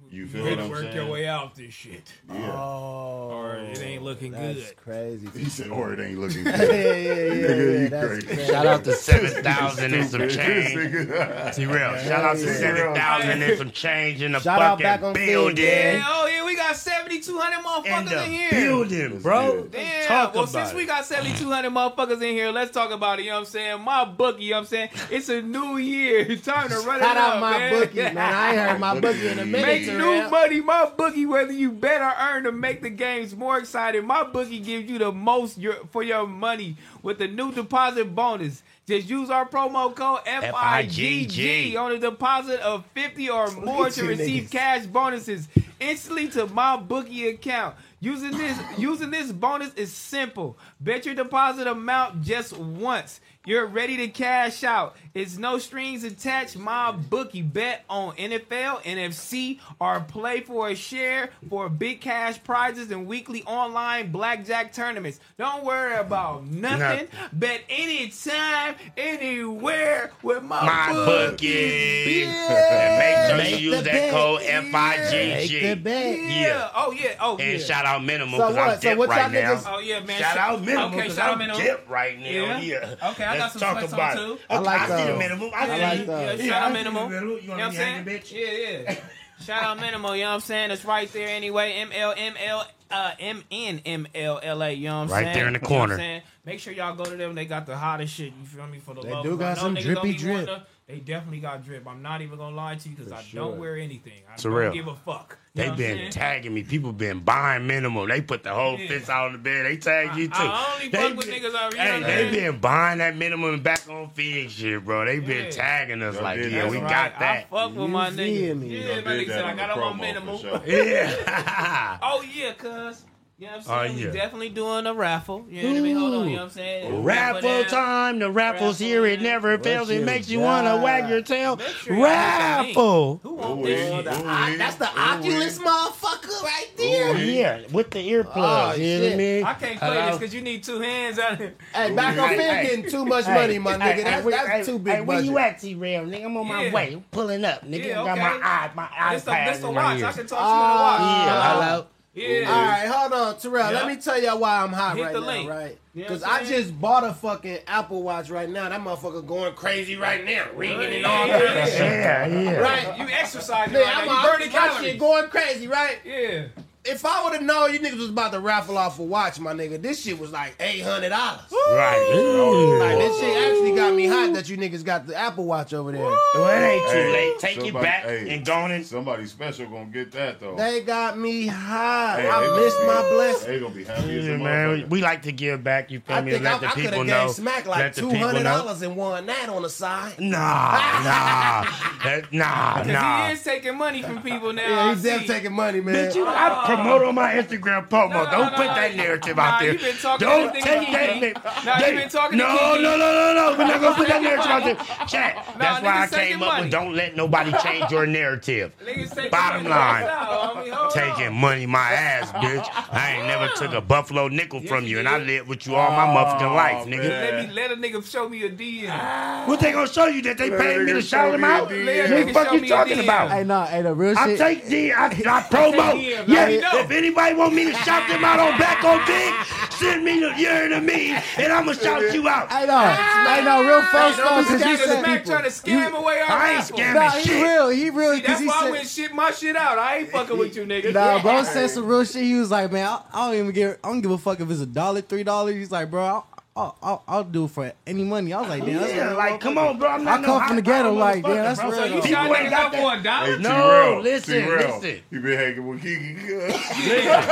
You 0.09 0.27
feel 0.27 0.43
really 0.45 0.55
what 0.57 0.63
I'm 0.65 0.69
work 0.69 0.81
saying? 0.83 0.95
your 0.95 1.07
way 1.07 1.27
out 1.27 1.55
this 1.55 1.73
shit. 1.73 2.13
Yeah. 2.31 2.51
Oh, 2.53 3.29
Or 3.31 3.55
it 3.57 3.81
ain't 3.81 4.03
looking 4.03 4.31
that's 4.31 4.59
good. 4.69 4.75
crazy. 4.77 5.27
He 5.35 5.45
said, 5.45 5.69
or 5.71 5.91
it 5.93 5.99
ain't 5.99 6.19
looking 6.19 6.43
good. 6.43 6.53
yeah, 6.53 6.65
yeah, 6.65 6.73
yeah, 6.73 7.23
Nigga, 7.23 7.47
yeah, 7.47 7.79
you 7.83 7.89
that's 7.89 8.07
crazy. 8.07 8.27
crazy. 8.27 8.45
Shout 8.51 8.65
out 8.67 8.83
to 8.83 8.93
seven 8.93 9.43
thousand 9.43 9.93
and 9.93 10.07
some 10.09 10.21
change. 10.21 10.35
This 10.35 10.73
nigga- 10.75 11.53
See 11.55 11.65
real. 11.65 11.97
Shout 11.97 12.23
out 12.25 12.37
to 12.37 12.53
seven 12.53 12.93
thousand 12.93 13.41
and 13.43 13.57
some 13.57 13.71
change 13.71 14.21
in 14.21 14.33
the 14.33 14.39
Shout 14.39 14.61
out 14.61 14.79
fucking 14.79 14.83
back 14.83 15.01
on 15.03 15.13
building. 15.13 15.65
man. 15.65 15.95
Yeah, 15.97 16.03
oh 16.07 16.27
yeah, 16.27 16.42
we 16.42 16.42
got 16.73 16.81
7,200 16.81 17.57
In 17.57 17.63
motherfuckers 17.63 18.09
the 18.09 18.23
in 18.25 18.31
here. 18.31 18.49
building, 18.51 19.19
bro. 19.21 19.67
Damn. 19.67 20.07
Talk 20.07 20.33
well, 20.33 20.43
about 20.43 20.51
since 20.51 20.71
it. 20.71 20.75
we 20.75 20.85
got 20.85 21.05
7,200 21.05 21.69
motherfuckers 21.71 22.21
in 22.21 22.33
here, 22.33 22.51
let's 22.51 22.71
talk 22.71 22.91
about 22.91 23.19
it. 23.19 23.23
You 23.23 23.29
know 23.29 23.35
what 23.39 23.39
I'm 23.41 23.45
saying? 23.51 23.77
MyBookie, 23.79 24.41
you 24.41 24.49
know 24.51 24.57
what 24.57 24.59
I'm 24.61 24.65
saying? 24.67 24.89
It's 25.11 25.29
a 25.29 25.41
new 25.41 25.77
year. 25.77 26.35
Time 26.43 26.69
to 26.69 26.75
run 26.79 26.99
it 26.99 27.03
Shout 27.03 27.17
out 27.17 27.35
up, 27.35 27.41
my 27.41 27.57
man. 27.57 27.73
bookie, 27.79 27.95
man. 27.97 28.17
I 28.17 28.49
ain't 28.49 28.59
heard 28.59 28.81
MyBookie 28.81 29.31
in 29.31 29.39
a 29.39 29.45
minute. 29.45 29.65
Make 29.67 29.85
Terrell. 29.85 30.23
new 30.23 30.29
money, 30.29 30.61
MyBookie. 30.61 31.27
Whether 31.29 31.53
you 31.53 31.71
bet 31.71 32.01
or 32.01 32.13
earn 32.19 32.43
to 32.43 32.51
make 32.51 32.81
the 32.81 32.89
games 32.89 33.35
more 33.35 33.57
exciting, 33.57 34.03
MyBookie 34.03 34.63
gives 34.63 34.89
you 34.89 34.97
the 34.99 35.11
most 35.11 35.57
your, 35.57 35.75
for 35.91 36.03
your 36.03 36.27
money 36.27 36.77
with 37.01 37.19
the 37.19 37.27
new 37.27 37.51
deposit 37.51 38.13
bonus. 38.15 38.63
Just 38.85 39.09
use 39.09 39.29
our 39.29 39.47
promo 39.47 39.95
code 39.95 40.19
FIGG 40.25 41.75
on 41.77 41.93
a 41.93 41.99
deposit 41.99 42.59
of 42.59 42.85
50 42.87 43.29
or 43.29 43.49
more 43.51 43.89
to 43.89 44.03
receive 44.05 44.51
cash 44.51 44.85
bonuses 44.85 45.47
instantly 45.79 46.27
to 46.29 46.47
MyBookie 46.47 47.33
account. 47.33 47.75
Using 48.01 48.31
this 48.31 48.59
using 48.77 49.11
this 49.11 49.31
bonus 49.31 49.73
is 49.75 49.93
simple. 49.93 50.57
Bet 50.81 51.05
your 51.05 51.15
deposit 51.15 51.67
amount 51.67 52.21
just 52.23 52.57
once. 52.57 53.21
You're 53.45 53.65
ready 53.65 53.97
to 53.97 54.07
cash 54.07 54.63
out. 54.63 54.95
It's 55.13 55.37
no 55.37 55.57
strings 55.57 56.05
attached. 56.05 56.57
MyBookie 56.57 57.51
bet 57.51 57.83
on 57.89 58.15
NFL, 58.15 58.81
NFC, 58.83 59.59
or 59.81 59.99
play 59.99 60.39
for 60.41 60.69
a 60.69 60.75
share 60.75 61.29
for 61.49 61.67
big 61.67 61.99
cash 61.99 62.41
prizes 62.41 62.89
and 62.89 63.05
weekly 63.05 63.43
online 63.43 64.11
blackjack 64.13 64.71
tournaments. 64.71 65.19
Don't 65.37 65.65
worry 65.65 65.95
about 65.95 66.45
nothing. 66.47 66.79
Nothing. 66.79 67.07
Bet 67.33 67.61
anytime, 67.69 68.75
anywhere 68.95 70.11
with 70.23 70.41
my, 70.43 70.59
MyBookie. 70.61 72.23
And 72.25 73.37
make 73.37 73.49
sure 73.49 73.59
you 73.59 73.71
use 73.71 73.83
that 73.83 73.91
bet. 73.91 74.11
code 74.11 74.39
Make 74.41 74.71
the 74.71 75.47
FIGG. 75.47 75.83
bet. 75.83 76.17
Yeah. 76.17 76.23
Yeah. 76.43 76.69
Oh 76.75 76.91
yeah. 76.91 77.15
Oh 77.19 77.37
yeah. 77.37 77.45
And 77.45 77.61
shout 77.61 77.85
out 77.85 78.03
minimum 78.03 78.39
So 78.39 78.47
because 78.47 78.55
I'm 78.57 78.67
what? 78.67 78.81
So 78.81 78.89
dip 78.89 78.97
what 78.97 79.09
y'all 79.09 79.17
right 79.17 79.31
now. 79.31 79.55
niggas- 79.55 79.63
Oh 79.67 79.79
yeah, 79.79 79.99
man. 79.99 80.19
Shout 80.19 80.33
Sh- 80.33 80.37
out 80.39 80.61
minimum 80.61 80.85
Okay, 80.93 80.95
because 81.01 81.15
shout 81.15 81.25
out 81.25 81.31
I'm 81.33 81.37
minimum. 81.39 81.61
dip 81.61 81.89
right 81.89 82.19
now. 82.19 82.25
Yeah. 82.25 82.59
Yeah. 82.61 82.95
Okay, 83.11 83.23
I 83.33 83.37
got 83.37 83.43
Let's 83.43 83.53
some 83.53 83.59
talk 83.61 83.71
flex 83.77 83.93
on 83.93 83.99
about 83.99 84.17
too. 84.17 84.33
it. 84.33 84.39
I 84.49 84.55
Okay, 84.55 84.55
I 84.55 84.59
like 84.59 84.81
I 84.81 84.85
see 84.87 85.03
the 85.03 85.09
those. 85.11 85.19
minimum. 85.19 85.51
I 85.53 85.57
I 85.57 85.65
see 85.65 85.81
like 85.81 85.99
you. 85.99 86.05
Yeah, 86.05 86.31
Yeah, 86.33 86.45
shout 86.49 86.63
out 86.63 86.73
minimal. 86.73 87.09
You 87.09 87.15
You 87.15 87.47
know 87.47 87.53
what 87.53 87.61
I'm 87.61 87.71
saying? 87.73 88.05
bitch? 88.05 88.31
Yeah, 88.31 88.81
yeah. 88.91 88.95
Shout 89.43 89.63
out 89.63 89.79
minimal. 89.79 90.15
You 90.15 90.23
know 90.23 90.29
what 90.29 90.33
I'm 90.35 90.39
saying? 90.41 90.71
It's 90.71 90.85
right 90.85 91.11
there 91.11 91.27
anyway. 91.27 91.73
M 91.73 91.89
L 91.93 92.13
M 92.15 92.35
L 92.39 92.65
uh 92.91 93.11
M 93.19 93.43
N 93.51 93.81
M 93.85 94.07
L 94.15 94.39
L 94.41 94.63
A. 94.63 94.71
You 94.71 94.85
know 94.87 94.95
what 94.99 95.01
I'm 95.01 95.07
Right 95.09 95.15
saying? 95.17 95.25
Right 95.27 95.33
there 95.33 95.47
in 95.47 95.53
the 95.53 95.59
You 95.59 95.67
know 95.67 95.75
what 95.75 95.81
I'm 95.81 95.87
corner. 95.89 95.97
saying? 95.97 96.21
Make 96.45 96.59
sure 96.59 96.71
y'all 96.71 96.95
go 96.95 97.03
to 97.03 97.17
them. 97.17 97.35
They 97.35 97.45
got 97.45 97.65
the 97.65 97.75
hottest 97.75 98.13
shit. 98.13 98.31
You 98.39 98.45
feel 98.45 98.67
me? 98.67 98.79
For 98.79 98.93
the 98.93 99.01
They 99.01 99.11
love. 99.11 99.23
do 99.23 99.35
got 99.37 99.57
I 99.57 99.61
know 99.61 99.61
some 99.61 99.75
drippy 99.75 100.13
drip. 100.13 100.47
wanting 100.47 100.63
They 100.87 100.99
definitely 100.99 101.39
got 101.39 101.63
drip. 101.65 101.85
I'm 101.87 102.01
not 102.01 102.21
even 102.21 102.37
gonna 102.37 102.55
lie 102.55 102.75
to 102.75 102.89
you 102.89 102.95
because 102.95 103.11
I 103.11 103.21
sure. 103.21 103.41
don't 103.41 103.57
wear 103.59 103.75
anything. 103.75 104.21
I 104.29 104.35
It's 104.35 104.43
don't 104.43 104.53
real. 104.53 104.71
give 104.71 104.87
a 104.87 104.95
fuck. 104.95 105.37
You 105.55 105.61
They 105.61 105.69
know 105.69 105.75
been 105.75 105.97
saying? 105.97 106.11
tagging 106.13 106.51
me. 106.55 106.63
People 106.63 106.91
been 106.93 107.19
buying 107.19 107.67
minimum. 107.67 108.09
They 108.09 108.21
put 108.21 108.41
the 108.41 108.51
whole 108.51 108.75
Yeah. 108.79 108.87
fist 108.87 109.07
out 109.07 109.27
on 109.27 109.33
the 109.33 109.37
bed. 109.37 109.67
They 109.67 109.77
tag 109.77 110.17
you 110.17 110.27
too. 110.27 110.33
I 110.35 110.73
only 110.73 110.87
they 110.89 110.97
fuck 110.97 111.15
with 111.15 111.27
been- 111.27 111.43
niggas 111.43 111.53
out- 111.55 111.71
you 111.73 111.77
know 111.77 111.83
Hey, 111.83 111.99
they 111.99 112.31
saying? 112.31 112.33
been 112.53 112.59
buying 112.59 112.97
that 112.97 113.15
minimum 113.15 113.59
back 113.59 113.87
on 113.87 114.09
Figg 114.15 114.49
shit, 114.49 114.83
bro. 114.83 115.05
They 115.05 115.19
been 115.19 115.45
Yeah. 115.45 115.51
tagging 115.51 116.01
us 116.01 116.15
Y'all 116.15 116.23
like, 116.23 116.39
did 116.41 116.51
yeah, 116.53 116.63
that 116.63 116.71
we 116.71 116.77
right. 116.79 116.89
got 116.89 117.15
I 117.17 117.19
that. 117.19 117.49
fuck 117.51 117.75
with 117.75 117.87
my 117.91 118.09
feel 118.09 118.17
nigga. 118.25 118.59
me? 118.61 118.67
Yeah, 118.79 118.95
my 118.95 118.95
did 118.95 119.05
nigga 119.05 119.29
said 119.29 119.45
I 119.45 119.53
got 119.55 119.75
the 119.75 119.81
on 119.83 119.97
my 119.99 120.03
promo, 120.05 120.07
minimal. 120.07 120.37
for 120.39 120.47
sure. 120.47 120.61
Yeah. 120.65 121.97
Oh 122.01 122.23
yeah, 122.23 122.53
cuz. 122.53 123.03
You 123.39 123.47
know 123.47 123.53
what 123.53 123.67
I'm 123.67 123.73
uh, 123.73 123.83
saying? 123.83 123.95
Oh, 123.95 123.99
yeah. 123.99 124.05
We 124.05 124.11
definitely 124.13 124.49
doing 124.49 124.85
a 124.85 124.93
raffle. 124.93 125.45
You 125.49 125.63
know 125.63 125.69
what 125.69 125.77
I 125.77 125.81
mean? 125.81 125.97
Hold 125.97 126.13
on, 126.13 126.29
you 126.29 126.35
know 126.35 126.37
what 126.37 126.43
I'm 126.43 126.49
saying? 126.51 126.93
We'll 126.93 127.01
Raffle 127.01 127.63
time, 127.65 128.19
the 128.19 128.29
raffle's 128.29 128.77
here, 128.77 129.05
it 129.07 129.21
never 129.21 129.57
fails, 129.57 129.89
it 129.89 130.03
makes 130.03 130.29
you 130.29 130.39
wanna 130.39 130.77
wag 130.77 131.09
your 131.09 131.21
tail. 131.23 131.57
sure 131.57 132.01
Raffle! 132.01 133.19
Who 133.23 133.33
want 133.33 133.63
this 133.63 133.89
shit? 133.89 134.05
That's 134.05 134.75
the 134.75 134.87
Oculus 134.87 135.57
motherfucker 135.57 136.43
right 136.43 136.67
there. 136.77 137.17
Yeah, 137.17 137.61
with 137.71 137.89
the 137.89 138.07
earplugs, 138.07 138.33
Oh, 138.35 138.73
you 138.75 138.99
know 138.99 139.03
what 139.03 139.13
I 139.13 139.15
mean? 139.15 139.43
I 139.43 139.53
can't 139.55 139.79
play 139.79 139.89
Hello? 139.89 140.05
this 140.05 140.17
because 140.19 140.35
you 140.35 140.41
need 140.41 140.63
two 140.63 140.79
hands 140.79 141.17
on 141.17 141.41
it. 141.41 141.57
Hey, 141.73 141.93
back 141.95 142.17
on 142.19 142.29
Hey, 142.29 142.67
getting 142.67 142.89
too 142.89 143.03
much 143.03 143.25
money, 143.25 143.57
my 143.57 143.73
nigga. 143.73 143.79
hey, 143.79 144.03
That's, 144.03 144.25
where- 144.25 144.35
that's 144.35 144.49
hey, 144.49 144.63
too 144.63 144.77
big 144.79 144.93
Hey, 144.93 145.01
where 145.01 145.21
you 145.21 145.37
at, 145.39 145.59
T-Rail? 145.59 146.05
Nigga, 146.05 146.25
I'm 146.25 146.37
on 146.37 146.47
my 146.47 146.71
way. 146.71 147.01
Pulling 147.09 147.43
up, 147.45 147.65
nigga. 147.65 147.87
Yeah, 147.87 148.03
I 148.03 148.05
got 148.05 148.17
my 148.17 148.33
okay. 148.33 148.43
eye, 148.43 148.71
my 148.75 149.13
This 149.13 149.23
the, 149.23 149.31
iPad 149.31 149.51
this 149.51 149.59
the 149.59 149.71
watch. 149.71 150.03
I 150.03 150.11
can 150.11 150.27
talk 150.27 150.27
to 150.27 150.35
you 150.35 150.39
on 150.39 150.69
the 150.69 150.75
oh, 150.75 150.83
watch. 150.83 151.01
Yeah, 151.01 151.53
hello. 151.53 151.87
Yeah. 152.15 152.45
All 152.47 152.61
right, 152.65 152.87
hold 152.87 153.13
on, 153.13 153.37
Terrell. 153.39 153.71
Yeah. 153.71 153.79
Let 153.79 153.87
me 153.87 153.95
tell 153.95 154.21
y'all 154.21 154.37
why 154.39 154.61
I'm 154.61 154.71
hot 154.71 154.95
Hit 154.97 155.03
right 155.03 155.13
the 155.13 155.19
now, 155.21 155.25
link. 155.25 155.49
right? 155.49 155.77
You 155.95 156.03
know 156.03 156.07
Because 156.09 156.23
I'm 156.23 156.29
I 156.29 156.43
saying? 156.43 156.61
just 156.63 156.79
bought 156.79 157.03
a 157.03 157.13
fucking 157.13 157.59
Apple 157.65 158.03
Watch 158.03 158.29
right 158.29 158.47
now. 158.49 158.69
That 158.69 158.81
motherfucker 158.81 159.25
going 159.25 159.53
crazy 159.55 159.95
right 159.95 160.23
now, 160.23 160.45
ringing 160.55 160.93
and 160.93 161.05
all 161.07 161.27
that 161.27 161.41
yeah. 161.55 161.65
shit. 161.65 161.79
Yeah, 161.79 162.27
yeah. 162.27 162.51
Right? 162.57 162.99
You 162.99 163.05
exercising 163.07 163.73
Man, 163.73 163.81
right 163.81 163.97
I'm 163.97 164.05
now. 164.05 164.11
You 164.11 164.17
out 164.19 164.31
burning 164.31 164.51
my 164.51 164.59
calories. 164.59 164.85
shit 164.91 164.99
going 164.99 165.29
crazy, 165.29 165.67
right? 165.67 165.97
Yeah. 166.05 166.45
If 166.85 167.05
I 167.05 167.23
would 167.23 167.31
have 167.33 167.41
known 167.41 167.71
you 167.71 167.79
niggas 167.79 167.97
was 167.97 168.09
about 168.09 168.33
to 168.33 168.41
raffle 168.41 168.77
off 168.77 168.99
a 168.99 169.03
watch, 169.03 169.39
my 169.39 169.53
nigga, 169.53 169.81
this 169.81 170.01
shit 170.03 170.19
was 170.19 170.31
like 170.31 170.53
eight 170.59 170.81
hundred 170.81 171.09
dollars. 171.09 171.39
Right. 171.49 172.77
Like 172.79 172.97
this 172.97 173.19
shit 173.21 173.37
actually 173.37 173.73
got 173.73 173.93
me 173.95 174.05
hot 174.05 174.33
that 174.33 174.49
you 174.49 174.57
niggas 174.57 174.83
got 174.83 175.07
the 175.07 175.15
Apple 175.15 175.45
Watch 175.45 175.73
over 175.73 175.93
there. 175.93 176.01
Well, 176.01 176.13
it 176.49 176.61
ain't 176.65 176.83
too 176.91 176.97
Hey, 176.97 177.11
late. 177.31 177.39
Take 177.39 177.57
it 177.65 177.73
back 177.73 178.03
hey, 178.03 178.35
and 178.35 178.45
go 178.45 178.53
on 178.53 178.71
and 178.71 178.85
Somebody 178.85 179.25
special 179.27 179.67
gonna 179.67 179.85
get 179.85 180.11
that 180.11 180.41
though. 180.41 180.55
They 180.55 180.81
got 180.81 181.17
me 181.17 181.47
hot. 181.47 182.19
Hey, 182.19 182.27
I 182.29 182.59
missed 182.59 182.77
gonna 182.79 182.87
my 182.93 183.09
blessing. 183.09 183.47
They 183.49 183.59
gonna 183.61 183.73
be 183.75 183.83
happy 183.85 184.17
as 184.19 184.25
a 184.25 184.31
Yeah, 184.31 184.37
man, 184.37 184.89
we 184.89 185.01
like 185.01 185.21
to 185.21 185.31
give 185.31 185.63
back. 185.63 185.89
You 185.89 186.01
feel 186.01 186.17
I 186.17 186.21
me? 186.21 186.31
think 186.31 186.43
Let 186.43 186.55
I, 186.55 186.57
the 186.59 186.67
I 186.67 186.71
could 186.71 186.81
people 186.83 186.97
have 186.97 187.07
know. 187.07 187.25
gave 187.27 187.35
Smack 187.35 187.65
like 187.65 187.79
Let 187.79 187.93
the 187.93 188.01
two 188.01 188.09
people 188.09 188.27
hundred 188.27 188.43
know. 188.43 188.57
dollars 188.57 188.81
and 188.81 188.95
won 188.97 189.25
that 189.25 189.47
on 189.47 189.61
the 189.61 189.69
side. 189.69 190.19
Nah, 190.19 190.31
nah, 190.37 191.63
that, 192.03 192.27
nah, 192.33 192.73
Because 192.83 192.91
nah. 192.91 193.27
he 193.27 193.33
is 193.33 193.43
taking 193.43 193.77
money 193.77 194.01
from 194.01 194.21
people 194.21 194.51
now. 194.51 194.63
Yeah, 194.67 194.93
he's 194.93 195.03
definitely 195.03 195.33
taking 195.33 195.53
money, 195.53 195.79
man. 195.79 195.95
Bitch, 195.95 196.15
you, 196.15 196.25
I 196.27 196.49
oh. 196.49 196.72
Promote 196.75 197.03
on 197.03 197.15
my 197.15 197.33
Instagram 197.33 197.87
promo. 197.89 198.09
No, 198.25 198.31
Don't 198.31 198.51
no, 198.51 198.57
put 198.57 198.65
no, 198.67 198.75
that 198.75 198.91
you- 198.91 198.97
narrative 198.97 199.37
nah, 199.37 199.43
out 199.43 199.59
there. 199.61 199.73
you 199.73 199.79
been 199.79 199.95
Don't 200.19 200.53
take 200.53 200.63
Kiki. 200.79 200.91
that. 200.91 201.65
Nah, 201.65 201.77
you 201.77 201.85
They- 201.85 201.95
been 201.95 202.09
talking 202.09 202.37
no, 202.37 202.45
Kiki. 202.47 202.83
No, 202.83 202.97
no, 202.97 202.97
no, 202.97 203.33
no. 203.33 203.57
We're 203.57 203.67
not 203.67 203.81
gonna 203.81 203.95
put 203.95 204.07
that 204.07 204.21
narrative 204.27 204.45
out 204.47 204.63
there. 204.63 205.07
Chat. 205.07 205.45
That's 205.59 205.81
why 205.83 206.03
I 206.03 206.07
came 206.07 206.41
up 206.43 206.49
money. 206.49 206.61
with 206.63 206.71
don't 206.71 206.93
let 206.95 207.15
nobody 207.15 207.51
change 207.63 207.91
your 207.91 208.05
narrative. 208.05 208.71
Bottom 209.31 209.63
line, 209.65 210.03
right 210.03 210.05
now, 210.05 210.53
homie. 210.53 210.69
Hold 210.71 210.91
taking 210.93 211.33
money 211.33 211.65
my 211.65 211.91
ass, 211.93 212.31
bitch. 212.33 212.67
I 212.91 213.15
ain't 213.17 213.27
never 213.27 213.47
took 213.55 213.73
a 213.73 213.81
buffalo 213.81 214.27
nickel 214.27 214.61
from 214.61 214.85
you, 214.85 214.99
and 214.99 215.07
I 215.07 215.17
lived 215.17 215.47
with 215.47 215.65
you 215.67 215.75
all 215.75 215.91
my 215.91 216.07
motherfucking 216.07 216.55
life, 216.55 216.85
nigga. 216.87 217.09
Let 217.09 217.47
me 217.47 217.53
let 217.53 217.71
a 217.71 217.75
nigga 217.75 218.05
show 218.09 218.27
me 218.29 218.43
a 218.43 218.49
DM. 218.49 219.47
What 219.47 219.59
they 219.59 219.71
gonna 219.73 219.87
show 219.87 220.05
you 220.07 220.21
that 220.23 220.37
they 220.37 220.49
paid 220.49 220.81
me 220.81 220.93
to 220.93 221.01
shout 221.01 221.31
them 221.31 221.43
out? 221.43 221.69
Let 221.71 222.09
What 222.11 222.27
the 222.27 222.33
fuck 222.33 222.47
show 222.47 222.53
you 222.53 222.67
talking 222.67 222.99
about? 222.99 223.31
Hey, 223.31 223.43
no, 223.43 223.63
hey, 223.63 223.81
the 223.81 223.93
real 223.93 224.17
I 224.17 224.35
take 224.35 224.65
the 224.67 224.93
I, 224.93 225.07
I 225.07 225.09
promo. 225.51 225.91
DM, 225.93 226.27
Yeah, 226.27 226.47
let 226.63 226.73
know. 226.73 226.79
if 226.79 226.91
anybody 226.91 227.35
want 227.35 227.53
me 227.53 227.65
to 227.65 227.73
shout 227.73 228.07
them 228.07 228.23
out 228.23 228.39
on 228.39 228.57
back 228.57 228.83
on 228.83 229.05
big, 229.05 229.33
send 229.73 230.03
me 230.03 230.19
the 230.19 230.33
year 230.39 230.69
to 230.69 230.81
me, 230.81 231.11
and 231.37 231.51
I'ma 231.53 231.73
shout 231.73 232.13
you 232.13 232.27
out. 232.27 232.51
I 232.51 232.65
ah! 232.67 232.67
know, 232.67 233.31
I 233.31 233.41
know, 233.41 233.67
real 233.67 233.81
folks, 233.83 234.15
Hey, 234.15 234.23
though, 234.23 234.29
don't 234.29 234.43
because 234.43 234.63
be 234.63 234.69
he 234.69 234.77
said. 234.77 234.99
Smack 235.03 235.25
trying 235.25 235.43
to 235.43 235.49
scam 235.49 235.93
away 235.93 236.19
our 236.19 236.31
I 236.31 236.49
ain't 236.51 236.59
raffle. 236.59 236.77
scamming 236.77 236.93
Nah, 236.95 237.09
he 237.11 237.23
shit. 237.23 237.43
real, 237.43 237.69
he 237.69 237.89
real, 237.89 238.13
See, 238.13 238.21
because 238.21 238.27
that's 238.27 238.41
he 238.41 238.47
why 238.47 238.53
I 238.53 238.61
said. 238.63 238.71
went 238.71 238.87
shit 238.87 239.13
my 239.13 239.31
shit 239.31 239.55
out. 239.55 239.77
I 239.77 239.97
ain't 239.97 240.09
fucking 240.09 240.37
with 240.37 240.55
you, 240.55 240.65
nigga. 240.65 240.93
Nah, 240.93 241.21
bro 241.21 241.43
said 241.43 241.69
some 241.69 241.85
real 241.85 242.03
shit. 242.05 242.23
He 242.23 242.35
was 242.35 242.51
like, 242.51 242.71
man, 242.71 242.87
I, 242.87 243.01
I 243.13 243.27
don't 243.27 243.39
even 243.39 243.51
give, 243.51 243.77
I 243.83 243.87
don't 243.89 244.01
give 244.01 244.11
a 244.11 244.17
fuck 244.17 244.39
if 244.39 244.49
it's 244.49 244.61
a 244.61 244.65
dollar, 244.65 245.01
three 245.01 245.23
dollars. 245.23 245.55
He's 245.55 245.71
like, 245.71 245.89
bro, 245.91 246.03
I'll, 246.03 246.27
I'll, 246.55 246.77
I'll, 246.83 247.03
I'll 247.07 247.23
do 247.23 247.45
it 247.45 247.47
for 247.47 247.73
any 247.87 248.03
money. 248.03 248.31
I 248.31 248.39
was 248.41 248.47
like, 248.49 248.63
damn, 248.63 248.79
Yeah, 248.81 249.07
real 249.07 249.17
like, 249.17 249.41
come 249.41 249.57
on, 249.57 249.79
bro. 249.79 249.89
I'm 249.89 250.03
not 250.03 250.19
I 250.19 250.21
no 250.21 250.27
come 250.27 250.47
from 250.49 250.55
the 250.57 250.61
ghetto, 250.61 250.93
like, 250.93 251.23
motherfucker, 251.23 251.33
damn, 251.33 251.43
that's 251.45 251.59
bro. 251.59 251.69
real. 251.71 251.77
So 251.79 251.83
you 251.85 251.89
though. 251.89 252.01
shot 252.07 252.21
People 252.21 252.35
ain't 252.35 252.49
got 252.51 252.71
that- 252.71 252.81
for 252.81 252.93
a 252.99 253.03
dollar? 253.03 253.25
Hey, 253.37 253.41
No, 253.41 253.49
T-Rail, 253.49 254.01
listen, 254.01 254.33
T-Rail, 254.43 254.67
listen. 254.79 255.01
You 255.09 255.19
been 255.21 255.37
hanging 255.39 255.67
with 255.67 255.81
Kiki. 255.81 256.13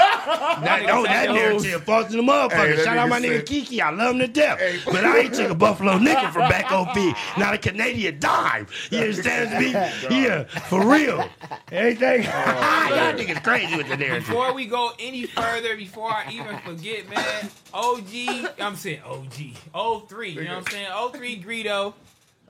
That, 0.61 0.85
oh, 0.89 1.03
that 1.03 1.29
narrative 1.31 1.83
false 1.83 2.07
to 2.11 2.17
the 2.17 2.21
motherfucker. 2.23 2.75
Hey, 2.75 2.83
Shout 2.83 2.97
out 2.97 3.07
nigga 3.07 3.09
my 3.09 3.19
nigga 3.19 3.37
said- 3.37 3.45
Kiki. 3.45 3.81
I 3.81 3.89
love 3.91 4.11
him 4.15 4.19
to 4.19 4.27
death. 4.27 4.59
But 4.85 5.03
I 5.05 5.19
ain't 5.19 5.33
took 5.33 5.49
a 5.51 5.55
Buffalo 5.55 5.93
nigga 5.97 6.31
from 6.31 6.49
back 6.49 6.71
OP. 6.71 6.95
Not 7.37 7.53
a 7.53 7.57
Canadian 7.57 8.19
dime. 8.19 8.67
You 8.89 8.99
understand 8.99 9.59
me? 9.63 9.71
Yeah, 10.21 10.43
for 10.43 10.85
real. 10.85 11.27
Everything. 11.71 12.25
Oh, 12.27 12.87
Y'all 12.89 13.13
niggas 13.13 13.43
crazy 13.43 13.75
with 13.75 13.87
the 13.87 13.97
narrative. 13.97 14.27
Before 14.27 14.53
we 14.53 14.65
go 14.65 14.91
any 14.99 15.23
further, 15.25 15.75
before 15.75 16.11
I 16.11 16.29
even 16.31 16.57
forget, 16.59 17.09
man, 17.09 17.49
OG, 17.73 18.51
I'm 18.59 18.75
saying 18.75 19.01
OG, 19.05 19.33
O3, 19.73 20.33
you 20.33 20.43
know 20.43 20.55
what 20.55 20.57
I'm 20.57 20.65
saying? 20.67 20.89
03 21.13 21.41
Greedo 21.43 21.93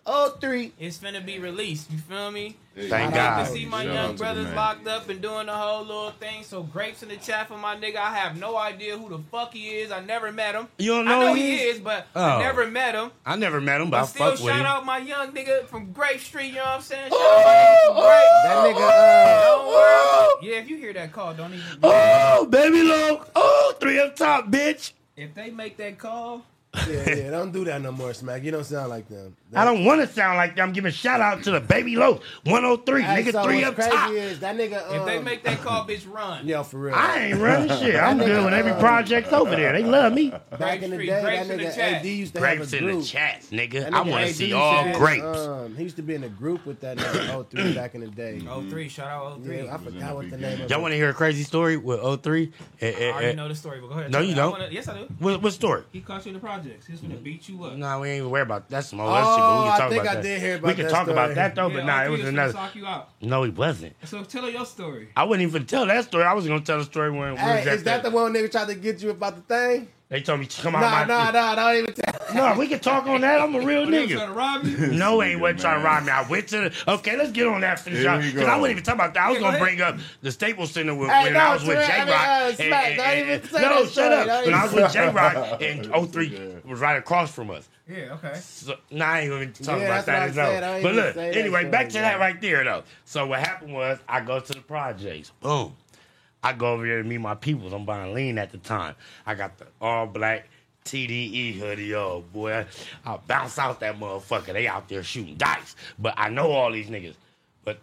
O3, 0.06 0.72
is 0.80 0.98
finna 0.98 1.24
be 1.24 1.38
released, 1.38 1.92
you 1.92 2.00
feel 2.00 2.32
me? 2.32 2.56
Thank 2.76 3.14
I 3.14 3.16
God. 3.16 3.38
like 3.38 3.48
to 3.48 3.54
see 3.54 3.66
my 3.66 3.84
Shout 3.84 3.94
young 3.94 4.16
brothers 4.16 4.52
locked 4.56 4.88
up 4.88 5.10
and 5.10 5.22
doing 5.22 5.46
the 5.48 5.52
whole 5.54 5.82
little 5.82 6.10
thing. 6.12 6.44
So 6.44 6.64
grapes 6.64 7.04
in 7.04 7.10
the 7.10 7.18
chat 7.18 7.50
for 7.50 7.58
my 7.58 7.76
nigga. 7.76 7.98
I 7.98 8.16
have 8.16 8.40
no 8.40 8.56
idea 8.58 8.98
who 8.98 9.10
the 9.10 9.20
fuck 9.30 9.54
he 9.54 9.68
is. 9.82 9.92
I 9.92 10.00
never 10.00 10.32
met 10.32 10.56
him. 10.56 10.68
You 10.80 10.92
don't 10.92 11.08
I 11.08 11.12
know 11.12 11.20
know 11.20 11.28
who 11.30 11.34
he 11.36 11.42
he 11.58 11.64
is? 11.64 11.76
is, 11.76 11.82
but 11.84 12.08
Oh. 12.16 12.24
I 12.24 12.42
never 12.42 12.66
met 12.68 12.96
him. 12.96 13.12
I 13.26 13.36
never 13.36 13.60
met 13.62 13.82
him, 13.82 13.90
but 13.92 13.98
But 13.98 14.04
I 14.04 14.06
still, 14.08 14.22
fuck 14.32 14.40
with 14.40 14.54
shout 14.54 14.62
him. 14.62 14.66
out 14.66 14.86
my 14.86 15.00
young 15.00 15.34
nigga 15.34 15.66
from 15.68 15.92
Grape 15.92 16.22
Street. 16.22 16.48
You 16.48 16.56
know 16.56 16.62
what 16.64 16.76
I'm 16.76 16.82
saying? 16.82 17.10
Shout 17.12 17.20
out 17.20 17.44
my 17.46 17.52
nigga 17.54 17.86
from 17.86 17.96
Grape. 17.96 18.44
That 18.46 18.58
nigga, 18.66 18.90
uh, 18.90 19.44
Don't. 19.44 20.44
Yeah, 20.44 20.56
if 20.60 20.70
you 20.70 20.78
hear 20.78 20.94
that 20.94 21.12
call, 21.12 21.34
don't 21.34 21.54
even. 21.54 21.66
Oh, 21.84 22.48
baby 22.50 22.84
low. 22.84 23.24
Oh, 23.36 23.76
three 23.82 24.00
up 24.00 24.16
top, 24.16 24.48
bitch. 24.50 24.94
If 25.16 25.34
they 25.36 25.50
make 25.52 25.78
that 25.78 25.98
call, 25.98 26.44
yeah, 26.88 27.16
yeah, 27.16 27.32
don't 27.32 27.52
do 27.52 27.66
that 27.66 27.82
no 27.82 27.92
more, 27.92 28.14
Smack. 28.14 28.44
You 28.44 28.52
don't 28.52 28.64
sound 28.64 28.90
like 28.90 29.08
them. 29.10 29.36
I 29.54 29.66
don't 29.66 29.84
want 29.86 30.02
to 30.02 30.08
sound 30.08 30.38
like 30.38 30.56
that. 30.56 30.62
I'm 30.62 30.72
giving 30.72 30.92
shout 30.92 31.20
out 31.20 31.44
to 31.44 31.52
the 31.52 31.60
baby 31.60 31.96
low. 31.96 32.22
103, 32.46 33.02
Hey, 33.02 33.24
nigga, 33.24 33.32
so 33.34 33.44
three 33.44 33.56
what's 33.58 33.68
up 33.68 33.76
crazy 33.76 33.92
top. 33.92 34.12
is 34.12 34.40
that 34.40 34.56
nigga. 34.56 34.88
Um, 34.90 34.96
if 34.96 35.06
they 35.06 35.20
make 35.22 35.44
that 35.44 35.60
call, 35.62 35.86
bitch, 35.86 36.12
run. 36.12 36.48
yo 36.48 36.64
for 36.64 36.78
real. 36.80 36.96
I 36.96 37.18
ain't 37.20 37.40
running 37.40 37.68
shit. 37.80 37.96
I'm 37.96 38.18
That 38.18 38.26
good 38.28 38.46
with 38.46 38.54
every 38.54 38.72
uh, 38.72 38.80
project 38.80 39.34
over 39.34 39.52
there. 39.56 39.74
They 39.74 39.84
love 39.84 40.14
me. 40.14 40.30
Back 40.58 40.82
in 40.84 40.92
the 40.92 40.96
Grapes 40.98 41.12
day, 41.12 41.22
that 41.22 41.42
in 41.42 41.48
the 41.58 41.64
nigga 41.66 41.76
chat. 41.76 41.94
AD 41.96 42.06
used 42.06 42.34
to 42.36 42.40
Grapes 42.40 42.72
have 42.72 42.74
a 42.74 42.78
in 42.78 42.84
group. 42.92 43.02
the 43.02 43.08
chats, 43.08 43.48
nigga. 43.50 43.72
That 43.82 43.94
I 43.94 44.04
nigga 44.04 44.10
want 44.12 44.24
AD 44.24 44.28
to 44.30 44.34
see 44.36 44.44
used 44.46 44.56
all 44.56 44.84
have, 44.84 44.96
grapes. 44.98 45.26
Um, 45.26 45.76
he 45.76 45.84
used 45.84 45.96
to 45.98 46.02
be 46.02 46.16
in 46.16 46.24
a 46.24 46.30
group 46.30 46.66
with 46.66 46.80
that 46.82 46.98
nigga 46.98 47.50
03 47.50 47.74
back 47.74 47.96
in 47.96 48.02
the 48.02 48.08
day. 48.08 48.40
03, 48.40 48.88
shout 48.90 49.08
out 49.08 49.44
03. 49.44 49.64
Yeah, 49.66 49.76
I 49.76 49.78
forgot 49.78 50.16
what 50.16 50.30
the 50.30 50.38
name 50.38 50.62
of 50.62 50.70
Y'all 50.70 50.82
want 50.82 50.94
to 50.94 50.96
hear 50.98 51.10
a 51.10 51.14
crazy 51.14 51.44
story 51.44 51.76
with 51.78 52.00
03? 52.24 52.52
Eh, 52.82 52.88
eh, 52.88 53.08
I 53.10 53.12
already 53.12 53.28
eh. 53.28 53.34
know 53.34 53.48
the 53.50 53.56
story, 53.56 53.82
but 53.82 53.88
go 53.90 53.94
ahead. 54.00 54.12
No, 54.12 54.20
you. 54.20 54.32
I 54.32 54.36
don't. 54.36 54.52
wanna- 54.52 54.70
yes, 54.72 54.88
I 54.88 54.98
do. 55.00 55.08
What, 55.20 55.42
what 55.42 55.52
story? 55.54 55.84
He 55.92 56.00
caught 56.00 56.26
you 56.26 56.30
in 56.30 56.36
the 56.36 56.40
projects. 56.40 56.86
He's 56.88 57.02
gonna 57.02 57.16
beat 57.16 57.50
you 57.50 57.64
up. 57.66 57.76
Nah, 57.76 58.00
we 58.00 58.10
ain't 58.10 58.20
even 58.20 58.30
worry 58.30 58.42
about 58.44 58.70
that. 58.70 58.76
That's 58.76 58.88
some 58.88 59.00
old 59.02 59.10
shit, 59.10 59.41
but 59.42 59.58
we 59.58 59.64
can 59.64 59.68
oh, 59.68 59.72
I 59.74 59.78
talk 59.78 59.90
think 59.90 60.02
about 60.04 60.12
I 60.12 60.16
that. 60.16 60.24
did 60.24 60.42
hear 60.42 60.56
about 60.56 60.68
we 60.68 60.74
can 60.74 60.84
that 60.86 60.92
talk 60.92 61.08
about 61.08 61.36
that 61.36 61.56
though, 61.56 61.70
but 61.70 61.78
Yeah, 61.78 61.86
nah, 61.86 62.02
it 62.02 62.06
03 62.06 62.12
was 62.12 62.20
is 62.20 62.26
gonna 62.26 62.42
another. 62.42 62.54
Talk 62.54 62.76
you 62.76 62.86
out. 62.86 63.10
No, 63.22 63.44
he 63.44 63.50
wasn't. 63.52 63.96
So 64.06 64.24
tell 64.24 64.44
her 64.44 64.50
your 64.50 64.66
story. 64.66 65.10
I 65.16 65.24
wouldn't 65.24 65.48
even 65.48 65.66
tell 65.66 65.86
that 65.88 66.04
story. 66.06 66.24
I 66.24 66.34
was 66.34 66.48
gonna 66.48 66.62
tell 66.62 66.78
the 66.80 66.86
story 66.86 67.12
when 67.12 67.32
we 67.34 67.38
Hey, 67.40 67.58
was 67.60 67.68
at 67.68 67.74
is 67.76 67.84
that 67.84 68.04
the 68.04 68.10
one 68.12 68.34
nigga 68.34 68.52
tried 68.52 68.68
to 68.68 68.76
get 68.76 69.02
you 69.02 69.10
about 69.12 69.36
the 69.36 69.42
thing? 69.42 69.88
They 70.12 70.20
told 70.22 70.42
me 70.42 70.46
to 70.46 70.62
come 70.62 70.76
out 70.76 70.82
Nah, 70.82 70.92
my. 70.92 71.06
nah, 71.06 71.32
nah, 71.32 71.56
don't 71.56 71.76
even 71.78 71.94
tell. 71.94 72.12
No, 72.36 72.60
we 72.60 72.68
can 72.68 72.80
talk 72.80 73.06
on 73.08 73.22
that. 73.22 73.40
I'm 73.42 73.56
a 73.56 73.62
real 73.62 73.84
What, 73.86 73.92
trying 73.92 74.10
nigga. 74.10 74.26
to 74.28 74.32
rob 74.34 74.66
you? 74.66 74.78
No, 74.88 75.22
ain't 75.24 75.40
wasn't 75.40 75.62
trying 75.62 75.80
to 75.80 75.86
rob 75.86 76.04
me. 76.04 76.12
I 76.12 76.28
went 76.30 76.48
to 76.50 76.70
the. 76.70 76.92
Okay, 76.96 77.16
let's 77.18 77.32
get 77.32 77.48
on 77.48 77.62
that 77.62 77.80
finish 77.80 78.02
Here 78.02 78.10
out 78.10 78.22
because. 78.22 78.46
I 78.46 78.58
wasn't 78.58 78.72
even 78.72 78.84
talking 78.84 79.00
about 79.00 79.14
that. 79.14 79.24
I 79.24 79.30
was 79.32 79.40
Yeah, 79.42 79.52
gonna 79.52 79.60
bring 79.60 79.82
up 79.82 79.96
the 80.22 80.32
Staples 80.34 80.72
Center 80.72 80.96
when, 80.96 81.10
Hey, 81.10 81.24
when 81.24 81.34
no, 81.34 81.40
I 81.40 81.54
was 81.54 81.64
with 81.64 81.86
Terrell, 81.86 82.06
J 82.06 82.12
I 82.12 82.12
Rock. 82.12 82.28
mean, 82.28 82.52
uh, 82.52 82.56
Smack, 82.56 82.98
don't 82.98 83.18
even 83.18 83.44
say 83.44 83.62
no, 83.62 83.70
that 83.70 83.78
shut 83.80 83.92
story. 83.92 84.14
up. 84.16 84.28
Don't 84.28 84.46
When 84.46 84.54
I 84.54 84.64
was 84.64 84.74
with 84.74 84.94
Jay 84.94 85.10
Rock 85.10 85.62
and 85.62 86.12
03 86.12 86.62
was 86.70 86.80
right 86.82 86.98
across 86.98 87.34
from 87.34 87.50
us. 87.52 87.70
Yeah, 87.88 88.14
okay. 88.14 88.34
So, 88.36 88.76
nah, 88.92 89.06
I 89.06 89.20
ain't 89.22 89.32
even 89.34 89.54
talking 89.54 89.82
Yeah, 89.82 90.04
about 90.04 90.06
that's 90.06 90.08
what 90.08 90.16
I 90.16 90.20
that. 90.20 90.28
It's 90.28 90.36
said. 90.36 90.64
I 90.64 90.68
over. 90.68 90.76
ain't 90.76 90.84
But 90.84 90.96
look, 90.96 91.18
anyway, 91.38 91.72
back 91.72 91.88
to 91.90 91.98
that 92.00 92.20
right 92.20 92.40
there 92.42 92.64
though. 92.66 92.84
So 93.06 93.28
what 93.28 93.40
happened 93.40 93.74
was 93.74 93.98
I 94.10 94.20
go 94.22 94.42
to 94.42 94.54
the 94.54 94.62
projects. 94.62 95.32
Boom. 95.42 95.76
I 96.44 96.54
go 96.54 96.74
over 96.74 96.86
there 96.86 97.02
to 97.02 97.08
meet 97.08 97.20
my 97.20 97.36
peoples. 97.36 97.74
I'm 97.74 97.86
buying 97.86 98.14
lean 98.14 98.38
at 98.38 98.52
the 98.52 98.58
time. 98.58 98.96
I 99.26 99.36
got 99.36 99.58
the 99.58 99.68
all 99.80 100.08
black 100.08 100.48
TDE 100.86 101.60
hoodie 101.60 101.94
on, 101.94 102.24
boy. 102.34 102.66
I 103.06 103.18
bounce 103.28 103.60
out 103.60 103.80
that 103.82 104.00
motherfucker. 104.00 104.54
They 104.54 104.68
out 104.68 104.90
there 104.90 105.04
shooting 105.04 105.36
dice. 105.36 105.76
But 106.00 106.16
I 106.18 106.30
know 106.30 106.52
all 106.52 106.72
these 106.72 106.90
niggas. 106.90 107.16
But 107.64 107.80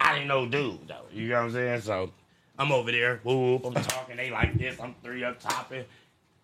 I 0.00 0.14
didn't 0.14 0.28
know 0.28 0.46
dude 0.46 0.86
though. 0.86 1.06
You 1.12 1.28
know 1.28 1.36
what 1.36 1.44
I'm 1.46 1.52
saying? 1.52 1.80
So 1.80 2.10
I'm 2.58 2.72
over 2.72 2.90
there, 2.90 3.20
whoop, 3.22 3.66
I'm 3.66 3.74
talking, 3.74 4.16
they 4.16 4.30
like 4.30 4.56
this, 4.56 4.80
I'm 4.80 4.94
three 5.02 5.24
up 5.24 5.40
topping. 5.40 5.84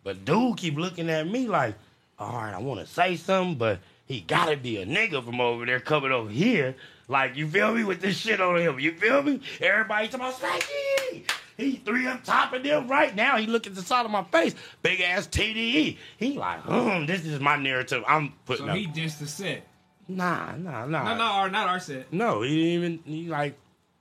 But 0.04 0.24
dude 0.24 0.58
keep 0.58 0.76
looking 0.76 1.08
at 1.08 1.26
me 1.26 1.46
like, 1.46 1.74
all 2.18 2.34
right, 2.34 2.52
I 2.52 2.58
want 2.58 2.80
to 2.80 2.86
say 2.86 3.16
something, 3.16 3.56
but 3.56 3.78
he 4.06 4.20
gotta 4.20 4.56
be 4.56 4.82
a 4.82 4.86
nigga 4.86 5.24
from 5.24 5.40
over 5.40 5.64
there 5.64 5.80
coming 5.80 6.12
over 6.12 6.30
here. 6.30 6.74
Like, 7.08 7.36
you 7.36 7.48
feel 7.48 7.74
me 7.74 7.84
with 7.84 8.00
this 8.00 8.16
shit 8.16 8.40
on 8.40 8.58
him? 8.58 8.78
You 8.78 8.92
feel 8.92 9.22
me? 9.22 9.40
Everybody 9.60 10.08
talking 10.08 10.26
about 10.26 10.34
Spanky. 10.34 11.24
He 11.62 11.76
three 11.76 12.06
up 12.06 12.24
top 12.24 12.52
of 12.52 12.62
them 12.62 12.88
right 12.88 13.14
now. 13.14 13.36
He 13.36 13.46
look 13.46 13.66
at 13.66 13.74
the 13.74 13.82
side 13.82 14.04
of 14.04 14.10
my 14.10 14.24
face, 14.24 14.54
big 14.82 15.00
ass 15.00 15.26
TDE. 15.26 15.96
He 16.16 16.38
like, 16.38 16.60
hmm, 16.60 17.06
this 17.06 17.24
is 17.24 17.40
my 17.40 17.56
narrative. 17.56 18.02
I'm 18.06 18.32
putting 18.44 18.68
up. 18.68 18.68
So 18.68 18.72
up. 18.72 18.76
he 18.76 18.86
just 18.86 19.20
the 19.20 19.26
set. 19.26 19.66
Nah, 20.08 20.56
nah, 20.56 20.86
nah. 20.86 21.04
No, 21.04 21.16
no, 21.16 21.24
our, 21.24 21.50
not 21.50 21.68
our 21.68 21.80
set. 21.80 22.12
No, 22.12 22.42
he 22.42 22.48
didn't 22.48 23.00
even. 23.00 23.00
He 23.04 23.28
like, 23.28 23.56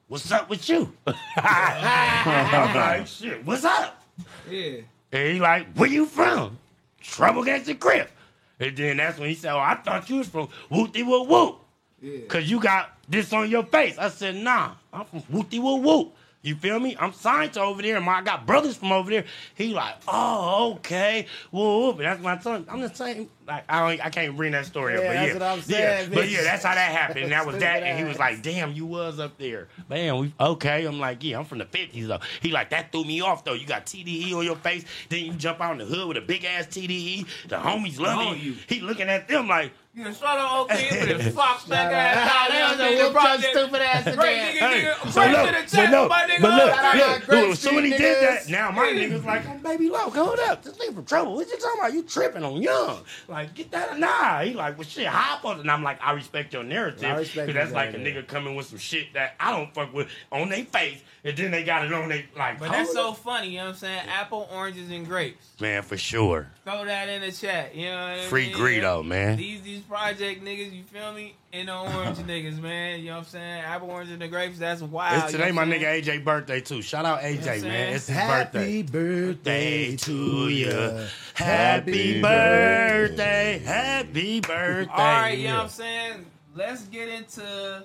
what's 0.08 0.32
up 0.32 0.50
with 0.50 0.68
you? 0.68 0.92
I'm 1.38 2.76
like, 2.76 3.08
shit, 3.08 3.46
what's 3.46 3.64
up? 3.64 4.04
Yeah. 4.50 4.82
And 5.12 5.34
he 5.34 5.40
like, 5.40 5.74
where 5.76 5.90
you 5.90 6.06
from? 6.06 6.58
Trouble 7.02 7.44
against 7.44 7.68
the 7.68 7.74
grip. 7.74 8.12
And 8.60 8.76
then 8.76 8.98
that's 8.98 9.18
when 9.18 9.30
he 9.30 9.36
said, 9.36 9.54
oh, 9.54 9.60
I 9.60 9.76
thought 9.76 10.10
you 10.10 10.18
was 10.18 10.28
from 10.28 10.50
Wooty 10.70 11.04
Woo 11.04 11.24
Woo. 11.24 11.56
Yeah. 12.02 12.26
Cause 12.28 12.50
you 12.50 12.60
got 12.60 12.98
this 13.08 13.32
on 13.34 13.50
your 13.50 13.64
face. 13.64 13.98
I 13.98 14.10
said, 14.10 14.36
nah, 14.36 14.74
I'm 14.92 15.06
from 15.06 15.24
Wooty 15.30 15.60
Woo 15.60 15.78
Woo. 15.78 16.12
You 16.44 16.56
feel 16.56 16.80
me? 16.80 16.96
I'm 17.00 17.14
signed 17.14 17.54
to 17.54 17.62
over 17.62 17.84
there, 17.84 17.98
and 17.98 18.06
my, 18.06 18.14
I 18.18 18.22
got 18.24 18.48
brothers 18.48 18.76
from 18.76 18.92
over 18.92 19.12
there. 19.12 19.26
He 19.54 19.74
like, 19.74 19.96
oh, 20.08 20.74
okay, 20.78 21.28
whoop, 21.52 21.98
and 21.98 22.06
that's 22.06 22.22
my 22.22 22.40
son. 22.40 22.66
I'm 22.68 22.82
the 22.82 22.94
same. 22.94 23.30
Like, 23.48 23.64
I 23.70 23.80
don't, 23.96 24.06
I 24.06 24.10
can't 24.10 24.36
bring 24.36 24.54
that 24.54 24.66
story 24.66 24.96
up, 24.96 25.04
Yeah, 25.04 25.08
but 25.10 25.14
that's 25.14 25.28
yeah, 25.28 25.34
what 25.34 25.44
I'm 25.44 25.62
saying, 25.62 26.10
yeah, 26.10 26.16
but 26.16 26.30
yeah, 26.30 26.42
that's 26.42 26.64
how 26.64 26.74
that 26.74 26.92
happened. 26.92 27.20
And 27.26 27.32
that 27.32 27.46
was 27.46 27.58
that, 27.60 27.84
and 27.84 27.98
he 28.00 28.06
was 28.06 28.18
like, 28.18 28.42
damn, 28.42 28.74
you 28.74 28.88
was 28.88 29.20
up 29.20 29.38
there, 29.38 29.68
man. 29.88 30.18
We 30.18 30.34
okay? 30.40 30.86
I'm 30.86 31.00
like, 31.00 31.24
yeah, 31.24 31.38
I'm 31.38 31.46
from 31.46 31.60
the 31.60 31.66
'50s 31.66 32.08
though. 32.08 32.20
He 32.42 32.52
like 32.52 32.72
that 32.72 32.92
threw 32.92 33.04
me 33.04 33.22
off 33.22 33.44
though. 33.44 33.54
You 33.54 33.68
got 33.68 33.86
TDE 33.86 34.34
on 34.34 34.44
your 34.44 34.56
face, 34.56 34.84
then 35.10 35.26
you 35.26 35.34
jump 35.34 35.62
out 35.62 35.74
in 35.74 35.78
the 35.78 35.86
hood 35.86 36.08
with 36.08 36.18
a 36.18 36.22
big 36.22 36.44
ass 36.44 36.66
TDE. 36.66 37.28
The 37.50 37.58
homies 37.58 37.98
Oh, 38.00 38.34
you. 38.34 38.56
He 38.68 38.82
looking 38.82 39.10
at 39.10 39.28
them 39.28 39.48
like. 39.48 39.74
You 39.94 40.06
know, 40.06 40.14
shut 40.14 40.24
up, 40.40 40.72
okay, 40.72 41.06
with 41.06 41.20
his 41.22 41.36
fox 41.36 41.66
back 41.66 41.92
ass 41.92 42.30
out. 42.32 42.50
out 42.52 42.78
there, 42.78 42.88
was 42.88 43.02
a 43.02 43.04
whoop 43.14 43.42
your 43.42 43.52
stupid 43.52 43.82
ass 43.82 44.16
Great 44.16 44.38
again. 44.38 44.56
nigga, 44.56 44.60
Hey, 44.60 44.84
nigga. 44.86 45.12
so 45.12 45.26
look, 45.26 45.46
to 45.48 45.52
the 45.52 45.78
chest, 45.78 45.92
no, 45.92 46.08
my 46.08 46.24
nigga. 46.24 46.42
but 46.42 46.54
look, 46.54 46.74
Shout 46.76 46.96
look, 46.96 47.28
my 47.28 47.42
look, 47.42 47.56
soon 47.58 47.84
he 47.84 47.90
did 47.92 48.24
that, 48.24 48.48
now 48.50 48.72
my 48.72 48.88
niggas 48.88 49.26
like, 49.26 49.44
oh, 49.50 49.58
baby, 49.62 49.90
low, 49.90 50.10
hold 50.10 50.40
up, 50.48 50.64
this 50.64 50.78
nigga 50.78 50.96
from 50.96 51.04
trouble. 51.04 51.34
What 51.36 51.50
you 51.50 51.58
talking 51.58 51.80
about? 51.82 51.94
You 51.94 52.04
tripping 52.04 52.44
on 52.46 52.62
young? 52.62 53.02
Like, 53.28 53.54
get 53.54 53.72
that, 53.72 54.00
nah. 54.00 54.42
He 54.44 54.54
like, 54.54 54.78
well, 54.78 54.88
shit, 54.88 55.08
hop 55.08 55.44
on, 55.44 55.60
and 55.60 55.70
I'm 55.70 55.84
like, 55.84 56.00
I 56.02 56.14
respect 56.14 56.54
your 56.54 56.64
narrative, 56.64 57.04
I 57.04 57.18
respect 57.18 57.48
because 57.48 57.54
that's 57.56 57.66
his 57.68 57.76
like 57.76 57.94
a 57.94 57.98
nigga 57.98 58.26
coming 58.26 58.56
with 58.56 58.68
some 58.68 58.78
shit 58.80 59.12
that 59.14 59.36
I 59.42 59.52
don't 59.52 59.74
fuck 59.74 59.94
with 59.94 60.08
on 60.32 60.48
their 60.48 60.64
face, 60.64 61.02
and 61.26 61.36
then 61.36 61.52
they 61.52 61.66
got 61.66 61.86
it 61.86 61.92
on 61.92 62.08
their 62.08 62.24
like, 62.38 62.60
But 62.60 62.72
that's 62.72 62.94
so 62.94 63.12
funny, 63.12 63.50
you 63.50 63.58
know 63.58 63.64
what 63.66 63.70
I'm 63.72 63.76
saying? 63.76 64.08
Apple, 64.08 64.48
oranges, 64.54 64.90
and 64.90 65.06
grapes. 65.06 65.50
man, 65.60 65.84
for 65.84 65.98
sure. 65.98 66.48
Throw 66.64 66.86
that 66.86 67.10
in 67.10 67.22
the 67.22 67.32
chat. 67.34 67.76
You 67.76 67.88
know 67.88 67.96
what 68.04 68.20
I 68.20 68.22
Free 68.28 68.48
mean? 68.48 68.56
Greedo, 68.56 69.04
man. 69.06 69.36
These 69.36 69.62
these 69.64 69.81
project 69.82 70.44
niggas, 70.44 70.74
you 70.76 70.84
feel 70.84 71.12
me? 71.14 71.36
And 71.54 71.68
the 71.68 71.78
orange 71.78 72.18
niggas, 72.28 72.60
man. 72.62 73.00
You 73.00 73.08
know 73.08 73.12
what 73.14 73.20
I'm 73.20 73.26
saying? 73.26 73.62
Apple, 73.62 73.90
orange, 73.92 74.10
and 74.12 74.22
the 74.22 74.28
grapes, 74.28 74.58
that's 74.60 74.82
wild. 74.82 75.24
It's 75.24 75.34
you 75.34 75.38
today 75.40 75.50
know 75.50 75.56
my 75.56 75.66
what 75.66 75.74
I'm 75.76 75.82
saying? 75.82 76.04
nigga 76.06 76.20
AJ 76.20 76.24
birthday 76.24 76.62
too. 76.62 76.82
Shout 76.82 77.06
out 77.06 77.22
AJ, 77.22 77.38
what 77.40 77.48
I'm 77.56 77.62
man. 77.64 77.94
It's 77.94 78.08
his 78.08 78.16
birthday. 78.18 78.60
Happy 78.60 78.84
birthday 78.84 79.90
Day 79.92 79.96
to 79.98 80.50
you. 80.50 81.08
Happy 81.34 82.22
birthday. 82.22 83.62
Happy 83.66 84.40
birthday. 84.42 84.92
All 84.92 84.98
right, 85.22 85.38
you 85.38 85.48
know 85.48 85.56
what 85.58 85.64
I'm 85.64 85.70
saying? 85.70 86.26
Let's 86.56 86.84
get 86.84 87.10
into 87.10 87.84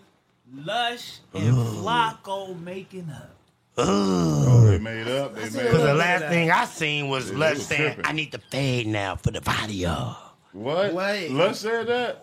Lush 0.55 1.19
and 1.35 1.55
Flacco 1.57 2.61
making 2.63 3.11
up. 3.11 3.31
Oh, 3.79 4.65
they 4.67 4.79
made 4.79 5.07
up. 5.07 5.35
They 5.35 5.43
made 5.51 5.53
Because 5.53 5.83
the 5.83 5.95
last 5.95 6.25
thing 6.29 6.51
I 6.51 6.65
seen 6.65 7.09
was 7.09 7.27
Yeah, 7.27 7.33
they 7.33 7.39
Lush 7.39 7.55
was 7.57 7.67
saying, 7.67 7.83
tripping. 7.95 8.07
I 8.07 8.13
need 8.13 8.33
to 8.33 8.39
fade 8.39 8.87
now 8.87 9.17
for 9.17 9.31
the 9.33 9.41
video. 9.41 10.17
What? 10.57 10.95
Wait. 10.95 11.31
Let's 11.31 11.61
say 11.61 11.85
that? 11.85 12.23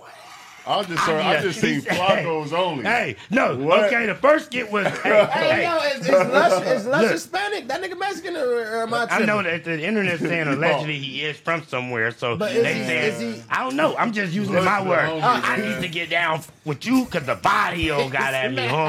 I 0.65 0.83
just 0.83 0.99
heard, 0.99 1.19
I 1.21 1.37
I 1.37 1.41
just 1.41 1.59
seen 1.59 1.81
Flacco's 1.81 2.53
only. 2.53 2.83
Hey, 2.85 3.15
no, 3.29 3.55
What? 3.57 3.85
okay, 3.85 4.05
the 4.05 4.15
first 4.15 4.45
skit 4.45 4.71
was, 4.71 4.87
hey, 5.03 5.25
Hey, 5.25 5.49
hey, 5.51 5.63
yo, 5.63 5.77
is, 5.99 6.01
is 6.01 6.09
Lush, 6.09 6.65
is 6.67 6.85
Lush 6.85 7.01
Look. 7.01 7.11
Hispanic? 7.11 7.67
That 7.67 7.81
nigga 7.81 7.99
Mexican 7.99 8.37
or, 8.37 8.47
or 8.47 8.83
am 8.83 8.93
I 8.93 9.07
I 9.09 9.25
know 9.25 9.43
that 9.43 9.63
the 9.65 9.83
internet 9.83 10.19
saying 10.19 10.47
allegedly 10.47 10.97
he 10.99 11.21
is 11.23 11.35
from 11.37 11.63
somewhere, 11.65 12.11
so 12.11 12.37
But 12.37 12.51
is 12.53 12.63
they 12.63 12.73
he- 12.75 12.83
saying, 12.85 13.13
is 13.31 13.37
he- 13.37 13.43
I 13.49 13.63
don't 13.63 13.75
know. 13.75 13.95
I'm 13.97 14.13
just 14.13 14.33
using 14.33 14.53
my 14.63 14.81
word. 14.87 14.99
homie, 15.09 15.21
I 15.21 15.57
man. 15.57 15.81
need 15.81 15.81
to 15.87 15.89
get 15.93 16.09
down 16.09 16.41
with 16.65 16.85
you 16.85 17.05
because 17.05 17.25
the 17.25 17.35
barrio 17.35 18.07
got 18.19 18.33
at 18.33 18.53
me, 18.53 18.65
home. 18.67 18.87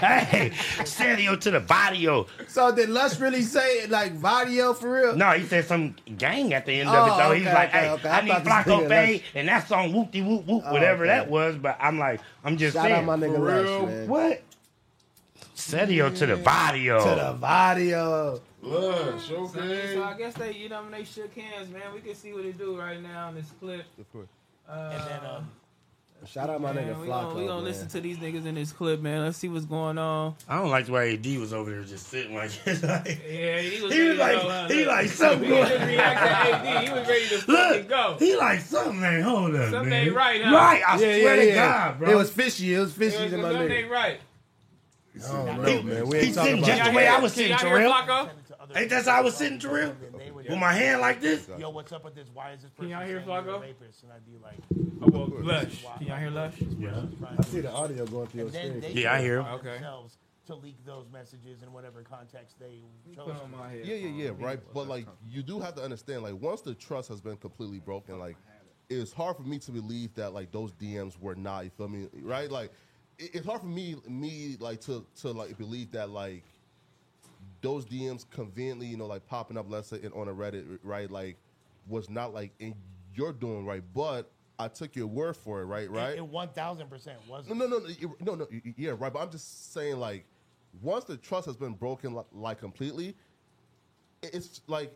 hey, 0.00 0.52
serio 0.84 1.36
to 1.36 1.50
the 1.50 1.60
barrio. 1.60 2.26
So 2.48 2.74
did 2.74 2.88
Lush 2.88 3.18
really 3.20 3.42
say 3.42 3.86
like 3.88 4.16
Vadio 4.18 4.74
for 4.76 4.92
real? 4.92 5.16
No, 5.16 5.30
he 5.32 5.44
said 5.46 5.66
some 5.66 5.94
gang 6.16 6.54
at 6.54 6.64
the 6.66 6.72
end 6.80 6.88
of 6.88 6.94
Oh, 6.94 7.04
it 7.04 7.18
though. 7.18 7.30
okay, 7.30 7.38
He's 7.38 7.46
like, 7.46 7.68
okay, 7.68 7.78
hey, 7.80 7.90
okay. 7.90 8.08
I 8.08 8.18
I 8.18 8.20
need 8.22 8.28
thought 8.30 8.44
this 8.44 8.52
Flacco 8.52 8.80
nigga 8.84 8.88
Fade, 8.88 9.14
Lush- 9.20 9.22
and 9.34 9.48
that 9.48 9.68
song 9.68 9.92
whoop 9.92 10.10
de 10.10 10.22
whoop 10.22 10.46
whoop, 10.46 10.62
Oh, 10.66 10.72
whatever 10.86 11.04
okay. 11.04 11.14
that 11.14 11.30
was. 11.30 11.56
But 11.56 11.76
I'm 11.80 11.98
like, 11.98 12.20
I'm 12.44 12.56
just 12.56 12.74
Shout 12.74 12.84
saying. 12.86 12.94
out 12.96 13.04
my 13.04 13.16
nigga 13.16 13.34
For 13.36 13.40
Lush, 13.40 13.64
real? 13.64 13.86
man. 13.86 14.08
What? 14.08 14.42
Serio 15.54 16.10
to 16.10 16.26
the 16.26 16.36
barrio. 16.36 16.98
To 17.00 17.14
the 17.14 17.46
Vadio. 17.46 18.40
Lush, 18.62 19.28
So, 19.28 19.36
okay. 19.44 19.94
so 19.94 20.02
I 20.02 20.14
guess 20.16 20.34
they, 20.34 20.52
you 20.52 20.68
know, 20.68 20.82
when 20.82 20.92
they 20.92 21.04
shook 21.04 21.34
hands, 21.34 21.70
man, 21.70 21.82
we 21.94 22.00
can 22.00 22.14
see 22.14 22.32
what 22.32 22.44
it 22.44 22.58
do 22.58 22.78
right 22.78 23.00
now 23.00 23.28
in 23.28 23.36
this 23.36 23.50
clip. 23.60 23.84
Of 23.98 24.12
course. 24.12 24.28
Uh, 24.68 24.90
And 24.94 25.10
then, 25.10 25.30
um, 25.30 25.50
Shout 26.28 26.50
out 26.50 26.60
my 26.60 26.72
man, 26.72 26.84
nigga 26.88 27.00
we 27.00 27.06
Flacco. 27.06 27.22
gonna, 27.22 27.34
we 27.34 27.46
gonna 27.46 27.54
man. 27.56 27.64
listen 27.64 27.88
to 27.88 28.00
these 28.00 28.18
niggas 28.18 28.46
in 28.46 28.54
this 28.56 28.72
clip, 28.72 29.00
man. 29.00 29.22
Let's 29.24 29.38
see 29.38 29.48
what's 29.48 29.64
going 29.64 29.96
on. 29.96 30.34
I 30.48 30.58
don't 30.58 30.70
like 30.70 30.86
the 30.86 30.92
way 30.92 31.14
AD 31.14 31.26
was 31.38 31.52
over 31.52 31.70
there 31.70 31.82
just 31.82 32.08
sitting 32.08 32.34
like 32.34 32.50
this. 32.64 32.82
Like, 32.82 33.06
Yeah, 33.28 33.60
he 33.60 33.82
was, 33.82 33.92
He 33.92 34.00
was 34.08 34.18
like- 34.18 34.42
go, 34.42 34.66
he 34.68 34.84
like, 34.84 35.08
something 35.08 35.44
He 35.48 35.52
was 35.52 35.68
going- 35.68 35.78
just 35.78 35.86
reacting 35.90 36.28
to 36.28 36.68
AD. 36.68 36.84
He 36.88 36.92
was 36.92 37.08
ready 37.08 37.28
to 37.28 37.50
Look, 37.52 37.88
go. 37.88 38.16
he 38.18 38.36
like 38.36 38.60
something 38.60 39.02
ain't 39.02 39.22
hold 39.22 39.54
up, 39.54 39.70
Something 39.70 39.90
man. 39.90 40.06
ain't 40.06 40.16
right, 40.16 40.42
huh? 40.42 40.54
Right, 40.54 40.82
I 40.86 40.92
Yeah, 40.94 40.98
swear 40.98 41.18
yeah, 41.18 41.36
to 41.36 41.46
yeah. 41.46 41.54
God, 41.54 41.98
bro. 42.00 42.10
It 42.10 42.14
was 42.16 42.30
fishy. 42.30 42.74
It 42.74 42.80
was 42.80 42.90
It 42.90 42.94
fishy 42.98 43.22
was- 43.22 43.30
to 43.32 43.38
my 43.38 43.42
something 43.52 43.68
nigga. 43.68 43.82
ain't 43.82 43.90
right. 43.90 44.20
I 45.16 45.32
don't 45.32 45.46
know, 45.46 45.62
He- 45.62 45.82
man. 45.82 46.06
We 46.08 46.18
he 46.18 46.24
ain't 46.26 46.34
talking 46.34 46.50
sitting 46.50 46.58
about 46.64 46.76
just 46.76 46.90
the 46.90 46.96
way 46.96 47.06
I 47.08 47.18
was 47.20 47.32
sitting, 47.32 47.50
y'all 47.52 47.58
hear 47.60 47.68
Terrell. 47.78 48.30
Ain't 48.74 48.90
that 48.90 49.04
how 49.04 49.18
I 49.18 49.20
was 49.20 49.36
sitting, 49.36 49.58
Terrell? 49.58 49.94
With 50.48 50.58
my 50.58 50.72
hand 50.72 51.00
like 51.00 51.20
this? 51.20 51.48
yo, 51.58 51.70
what's 51.70 51.92
up 51.92 52.04
with 52.04 52.14
this? 52.14 52.28
Why 52.32 52.52
is 52.52 52.62
this 52.62 52.70
Can 52.72 52.84
person 52.86 52.90
y'all 52.90 53.06
hear 53.06 53.16
saying 53.18 53.28
you're 53.28 53.38
a 53.38 53.42
Flacco? 53.42 53.62
And 54.02 54.12
I'd 54.12 54.26
be 54.26 54.38
like, 54.42 54.58
Oh, 55.02 55.28
well, 55.28 55.44
Lush. 55.44 55.84
Can 55.98 56.06
y'all 56.06 56.16
hear 56.16 56.30
Lush? 56.30 56.54
Yeah. 56.78 57.02
I 57.38 57.42
see 57.44 57.60
the 57.60 57.70
audio 57.70 58.06
going 58.06 58.26
through 58.28 58.38
your 58.40 58.46
and 58.48 58.54
then 58.54 58.82
screen. 58.82 58.96
Yeah, 58.96 59.12
I 59.14 59.20
hear 59.20 59.40
him. 59.40 59.46
Okay. 59.46 59.78
to 60.46 60.54
leak 60.54 60.76
those 60.86 61.06
messages 61.12 61.62
in 61.62 61.72
whatever 61.72 62.02
context 62.02 62.56
they 62.60 62.80
chose. 63.14 63.24
Put 63.26 63.50
my 63.58 63.68
head. 63.70 63.80
Yeah, 63.84 63.96
yeah, 63.96 64.24
yeah, 64.24 64.30
right. 64.38 64.60
But 64.72 64.88
like, 64.88 65.06
you 65.28 65.42
do 65.42 65.58
have 65.60 65.74
to 65.74 65.82
understand, 65.82 66.22
like, 66.22 66.40
once 66.40 66.60
the 66.62 66.74
trust 66.74 67.08
has 67.08 67.20
been 67.20 67.36
completely 67.36 67.80
broken, 67.80 68.18
like, 68.18 68.36
it's 68.88 69.12
hard 69.12 69.36
for 69.36 69.42
me 69.42 69.58
to 69.58 69.72
believe 69.72 70.14
that 70.14 70.32
like 70.32 70.52
those 70.52 70.70
DMs 70.72 71.18
were 71.20 71.34
not. 71.34 71.64
You 71.64 71.70
feel 71.70 71.88
me? 71.88 72.06
Right? 72.22 72.48
Like, 72.50 72.70
it- 73.18 73.34
it's 73.34 73.46
hard 73.46 73.60
for 73.62 73.66
me, 73.66 73.96
me 74.08 74.56
like 74.60 74.80
to 74.82 75.04
to 75.22 75.32
like 75.32 75.58
believe 75.58 75.90
that 75.92 76.10
like 76.10 76.44
those 77.60 77.84
DMs 77.86 78.28
conveniently, 78.30 78.86
you 78.86 78.96
know, 78.96 79.06
like 79.06 79.26
popping 79.26 79.56
up, 79.56 79.66
let's 79.68 79.88
say, 79.88 79.98
in, 80.02 80.12
on 80.12 80.28
a 80.28 80.32
Reddit, 80.34 80.78
right? 80.82 81.10
Like, 81.10 81.36
was 81.88 82.10
not 82.10 82.34
like 82.34 82.52
in 82.58 82.74
your 83.14 83.32
doing 83.32 83.64
right, 83.64 83.82
but 83.94 84.30
I 84.58 84.68
took 84.68 84.96
your 84.96 85.06
word 85.06 85.36
for 85.36 85.60
it, 85.60 85.64
right? 85.66 85.90
Right? 85.90 86.14
It, 86.14 86.18
it 86.18 86.30
1000% 86.32 86.88
wasn't. 87.28 87.56
No, 87.58 87.66
no, 87.66 87.78
no, 87.78 87.86
you- 87.86 88.16
no, 88.20 88.34
no. 88.34 88.46
Yeah, 88.76 88.94
right. 88.98 89.12
But 89.12 89.20
I'm 89.20 89.30
just 89.30 89.72
saying, 89.72 89.98
like, 89.98 90.24
once 90.82 91.04
the 91.04 91.16
trust 91.16 91.46
has 91.46 91.56
been 91.56 91.74
broken, 91.74 92.12
like, 92.14 92.26
like 92.32 92.58
completely, 92.58 93.14
it's 94.22 94.60
like 94.66 94.92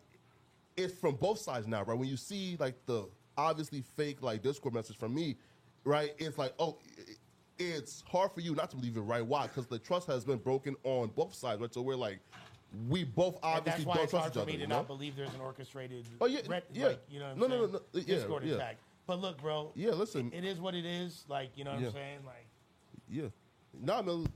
it's 0.76 0.94
from 0.98 1.14
both 1.16 1.38
sides 1.38 1.66
now, 1.66 1.82
right? 1.84 1.96
When 1.98 2.08
you 2.08 2.16
see 2.16 2.56
like 2.58 2.74
the 2.86 3.06
obviously 3.36 3.82
fake 3.96 4.22
like 4.22 4.42
Discord 4.42 4.74
message 4.74 4.96
from 4.96 5.14
me, 5.14 5.36
right? 5.84 6.12
It's 6.18 6.38
like, 6.38 6.54
oh, 6.58 6.78
it's 7.58 8.02
hard 8.10 8.32
for 8.32 8.40
you 8.40 8.54
not 8.54 8.70
to 8.70 8.76
believe 8.76 8.96
it, 8.96 9.00
right? 9.00 9.24
Why? 9.24 9.46
Because 9.46 9.66
the 9.66 9.78
trust 9.78 10.06
has 10.08 10.24
been 10.24 10.38
broken 10.38 10.76
on 10.84 11.08
both 11.08 11.34
sides, 11.34 11.60
right? 11.60 11.72
So 11.72 11.82
we're 11.82 11.96
like, 11.96 12.20
we 12.88 13.04
both 13.04 13.38
obviously 13.42 13.42
And 13.42 13.56
obviously 13.56 13.84
that's 13.84 13.86
why 13.86 14.02
it's 14.02 14.10
trust 14.10 14.22
hard 14.22 14.36
each 14.36 14.40
for 14.40 14.46
me 14.46 14.52
to 14.54 14.58
you 14.60 14.66
know? 14.68 14.76
not 14.76 14.86
believe 14.86 15.16
there's 15.16 15.34
an 15.34 15.40
orchestrated, 15.40 16.04
Oh, 16.20 16.26
yeah, 16.26 16.40
red, 16.48 16.62
yeah. 16.72 16.86
like, 16.88 17.00
you 17.10 17.18
know 17.18 17.24
what 17.26 17.32
I'm 17.32 17.38
No, 17.40 17.46
no, 17.46 17.52
saying? 17.60 17.72
no, 17.72 17.78
no, 17.78 18.00
yeah, 18.00 18.14
Discord 18.16 18.44
yeah. 18.44 18.54
attack. 18.54 18.76
But 19.06 19.20
look, 19.20 19.40
bro. 19.42 19.72
Yeah, 19.74 19.90
listen. 19.90 20.30
It 20.32 20.44
is 20.44 20.60
what 20.60 20.74
it 20.74 20.84
is. 20.84 21.24
Like, 21.28 21.50
you 21.56 21.64
know 21.64 21.72
what 21.72 21.80
Yeah. 21.80 21.86
I'm 21.88 21.92
saying? 21.94 22.18
Like, 22.24 22.46
Yeah. 23.08 23.24
Nah, 23.80 24.02
man. 24.02 24.26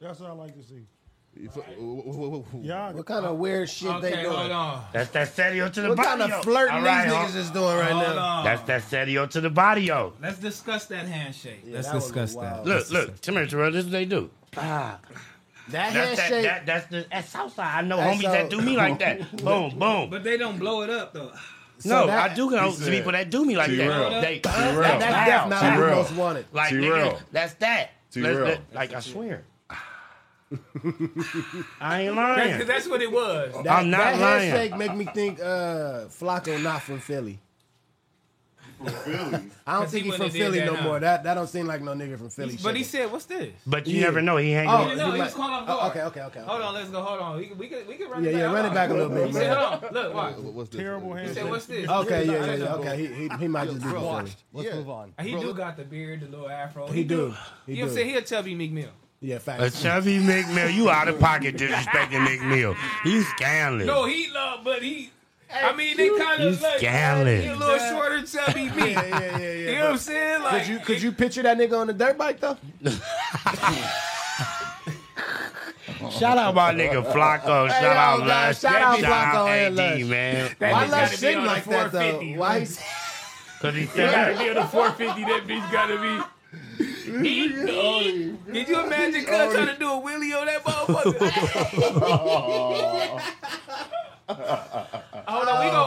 That's 0.00 0.20
what 0.20 0.30
I 0.30 0.34
like 0.34 0.54
to 0.56 0.62
see. 0.62 0.86
if- 1.34 1.54
w- 1.54 2.44
Yeah. 2.60 2.92
What 2.92 3.06
kind 3.06 3.24
of 3.24 3.36
weird 3.38 3.68
shit 3.70 3.88
they 4.02 4.12
Okay, 4.12 4.22
doing? 4.22 4.36
hold 4.36 4.50
on. 4.50 4.84
That's 4.92 5.10
that 5.12 5.28
serio 5.34 5.68
to 5.70 5.80
the 5.80 5.88
What 5.88 5.96
barrio. 5.96 6.18
kind 6.18 6.32
of 6.34 6.42
flirting 6.44 6.74
All 6.74 6.82
right, 6.82 7.04
these 7.04 7.12
huh? 7.14 7.24
niggas 7.24 7.36
is 7.36 7.50
doing 7.50 7.76
right 7.78 7.90
Hold 7.92 8.16
now? 8.16 8.22
on. 8.22 8.44
That's 8.44 8.62
that 8.64 8.82
serio 8.84 9.26
to 9.26 9.40
the 9.40 9.48
barrio. 9.50 10.12
Let's 10.20 10.38
discuss 10.38 10.86
that 10.86 11.06
handshake. 11.06 11.62
Yeah, 11.64 11.76
Let's 11.76 11.88
that 11.88 11.94
discuss 11.94 12.34
that. 12.36 12.66
Look, 12.66 12.90
look, 12.90 13.22
come 13.22 13.36
here, 13.36 13.46
Terrell. 13.46 13.72
This 13.72 13.78
is 13.80 13.84
what 13.86 13.92
they 13.92 14.04
do. 14.04 14.30
Ah, 14.58 14.98
That 15.68 15.92
that's 15.94 15.94
that, 15.94 16.18
handshake. 16.18 16.44
that, 16.44 16.66
that's 16.66 16.86
the 16.86 17.06
that's 17.10 17.28
Southside. 17.30 17.84
I 17.84 17.86
know 17.86 17.96
That's 17.96 18.18
homies 18.18 18.22
so- 18.24 18.32
that 18.32 18.50
do 18.50 18.60
me 18.60 18.76
like 18.76 18.98
that. 18.98 19.36
boom, 19.44 19.78
boom. 19.78 20.10
But 20.10 20.24
they 20.24 20.36
don't 20.36 20.58
blow 20.58 20.82
it 20.82 20.90
up 20.90 21.12
though. 21.14 21.32
no, 21.84 22.06
that- 22.06 22.30
I 22.30 22.34
do 22.34 22.50
know 22.50 22.70
some 22.72 22.82
said- 22.84 22.90
people 22.92 23.12
that 23.12 23.30
do 23.30 23.44
me 23.44 23.56
like 23.56 23.70
T-Rail. 23.70 24.10
that. 24.10 24.20
They, 24.22 24.38
T-Rail. 24.40 24.74
that, 24.82 25.00
that's 25.00 25.30
Def 25.30 25.42
Wow. 25.42 25.48
Mountain 25.48 25.74
T-Rail. 25.74 25.96
most 25.96 26.12
wanted. 26.16 26.46
like 26.52 26.68
T-Rail. 26.70 27.12
nigga, 27.12 27.20
that's 27.32 27.54
that. 27.54 27.90
T-Rail. 28.10 28.34
Let's- 28.44 28.60
let- 28.70 28.74
Like 28.74 28.92
I 28.94 29.00
swear. 29.00 29.44
I 31.80 32.02
ain't 32.02 32.14
lying. 32.14 32.66
that's 32.66 32.86
what 32.88 33.00
it 33.00 33.10
was. 33.10 33.52
That, 33.64 33.70
I'm 33.80 33.90
not 33.90 33.98
that 33.98 34.20
lying. 34.20 34.50
handshake 34.50 34.76
make 34.78 34.94
me 34.94 35.06
think 35.06 35.40
uh, 35.40 36.06
Flacco 36.08 36.62
not 36.62 36.82
from 36.82 36.98
Philly. 37.00 37.38
From 38.84 38.92
Philly. 39.30 39.42
I 39.66 39.78
don't 39.78 39.88
think 39.90 40.04
he 40.04 40.10
he's 40.10 40.16
from 40.16 40.22
wouldn't 40.22 40.22
have 40.22 40.32
did 40.32 40.64
Philly 40.64 40.64
no 40.76 40.82
more. 40.82 41.00
That 41.00 41.24
that 41.24 41.34
don't 41.34 41.46
seem 41.48 41.66
like 41.66 41.82
no 41.82 41.92
nigga 41.92 42.18
from 42.18 42.30
Philly. 42.30 42.58
But 42.62 42.76
he 42.76 42.82
said, 42.84 43.10
"What's 43.12 43.24
this?" 43.26 43.52
But 43.66 43.86
you 43.86 43.96
Yeah. 43.98 44.04
never 44.04 44.22
know. 44.22 44.36
He 44.36 44.50
hanging 44.50 44.70
Oh, 44.70 44.88
with 44.88 44.98
No, 44.98 45.12
he 45.12 45.20
was 45.20 45.34
calling 45.34 45.52
off 45.54 45.62
oh, 45.64 45.66
guard. 45.66 45.90
okay, 45.90 46.02
okay, 46.02 46.20
okay. 46.22 46.40
Hold 46.40 46.62
on, 46.62 46.74
let's 46.74 46.88
go. 46.90 47.02
Hold 47.02 47.20
on. 47.20 47.36
We 47.38 47.46
can 47.46 47.58
we 47.58 47.68
can, 47.68 47.86
we 47.86 47.94
can 47.96 48.10
run 48.10 48.24
Yeah, 48.24 48.30
it 48.30 48.32
back. 48.32 48.40
yeah, 48.40 48.46
Hold 48.48 48.56
run 48.56 48.66
it 48.66 48.74
back 48.74 48.90
a 48.90 48.94
little 48.94 49.08
bit, 49.08 49.26
He 49.28 49.32
man. 49.32 49.42
said, 49.42 49.56
"Hold 49.56 49.84
on, 49.84 49.92
look, 49.92 50.14
watch." 50.14 50.36
What's 50.36 50.70
this? 50.70 50.80
Terrible 50.80 51.14
He 51.14 51.22
hand. 51.22 51.34
said, 51.34 51.50
"What's 51.50 51.66
this?" 51.66 51.88
Okay, 51.88 52.24
yeah, 52.26 52.44
yeah, 52.46 52.54
yeah. 52.54 52.74
Okay, 52.74 52.96
he 52.96 53.06
he, 53.06 53.28
he 53.38 53.48
might 53.48 53.66
just 53.68 53.78
be 53.82 53.88
from 53.88 54.00
Philly. 54.00 54.30
Let's 54.52 54.68
Yeah. 54.68 54.74
move 54.76 54.90
on. 54.90 55.14
He 55.20 55.30
do 55.32 55.54
got 55.54 55.76
the 55.76 55.84
beard, 55.84 56.20
the 56.20 56.26
little 56.28 56.48
afro. 56.50 56.86
He 56.88 57.04
do. 57.04 57.34
He 57.66 57.74
you 57.74 57.78
know 57.78 57.84
what 57.84 57.88
I'm 57.88 57.88
do. 57.88 57.94
saying? 57.94 58.08
He 58.10 58.14
a 58.16 58.22
chubby 58.22 58.54
Meek 58.54 58.72
Mill. 58.72 58.88
Yeah, 59.24 59.36
A 59.36 59.38
facts. 59.38 59.80
chubby 59.80 60.18
Meek 60.18 60.48
Mill, 60.48 60.68
you 60.68 60.90
out 60.90 61.06
of 61.06 61.20
pocket 61.20 61.56
disrespecting 61.56 62.24
Meek 62.24 62.42
Mill. 62.42 62.74
He's 63.04 63.24
scandalous. 63.28 63.86
No, 63.86 64.04
he 64.04 64.28
love, 64.34 64.64
but 64.64 64.82
he. 64.82 65.10
I 65.54 65.72
mean, 65.76 65.96
they 65.96 66.08
kind 66.18 66.42
of 66.42 66.54
of 66.54 66.62
like 66.62 66.78
scandalous. 66.78 67.44
he 67.44 67.50
a 67.50 67.54
little 67.56 67.78
shorter, 67.78 68.22
chubby 68.22 68.70
me. 68.70 68.92
Yeah, 68.92 69.02
yeah, 69.06 69.18
yeah, 69.18 69.38
yeah. 69.38 69.52
You 69.70 69.74
know 69.76 69.82
what 69.84 69.90
I'm 69.92 69.98
saying? 69.98 70.42
Like, 70.42 70.62
Could 70.64 70.68
you 70.72 70.78
could 70.80 71.02
you 71.02 71.12
picture 71.12 71.42
that 71.42 71.58
nigga 71.58 71.78
on 71.78 71.86
the 71.88 71.92
dirt 71.92 72.16
bike 72.18 72.40
though? 72.40 72.56
Shout 76.10 76.38
out 76.38 76.54
my 76.54 76.72
nigga 76.74 77.02
Flacco. 77.12 77.68
Hey, 77.68 77.74
Shout 77.80 77.82
yo, 77.82 77.88
out 77.90 78.18
guys, 78.26 78.62
Lush. 78.64 78.72
shout 78.72 78.82
out 78.82 78.98
Shout 79.00 79.10
Flacco 79.10 79.34
out 79.36 79.48
and 79.48 79.78
AD, 79.80 80.00
Lush. 80.00 80.08
man. 80.08 80.50
That 80.58 80.72
Why 80.72 80.84
bitch 80.84 80.90
Lush 80.90 81.00
gotta 81.00 81.10
be 81.10 81.16
sitting 81.16 81.38
on 81.38 81.44
the 81.44 81.48
like 81.50 81.64
that 81.64 81.92
though? 81.92 82.00
450, 82.00 82.36
Why 82.38 82.58
bro. 82.58 82.58
he? 82.60 82.66
Cause 83.62 83.74
he 83.74 83.84
That 83.84 84.12
gotta 84.12 84.38
be 84.44 84.48
on 84.50 84.54
the 84.56 84.64
450. 84.66 85.24
That 85.24 85.46
bitch 85.46 85.72
gotta 85.72 85.96
be. 85.98 86.20
Did 88.52 88.68
you 88.68 88.80
imagine 88.84 89.24
cuz 89.24 89.52
trying 89.54 89.66
to 89.68 89.76
do 89.78 89.88
a 89.90 90.00
wheelie 90.00 90.34
on 90.40 90.46
that 90.46 90.64
motherfucker? 90.64 91.28
Hold 95.26 95.48
on, 95.48 95.64
we 95.64 95.70
go. 95.70 95.82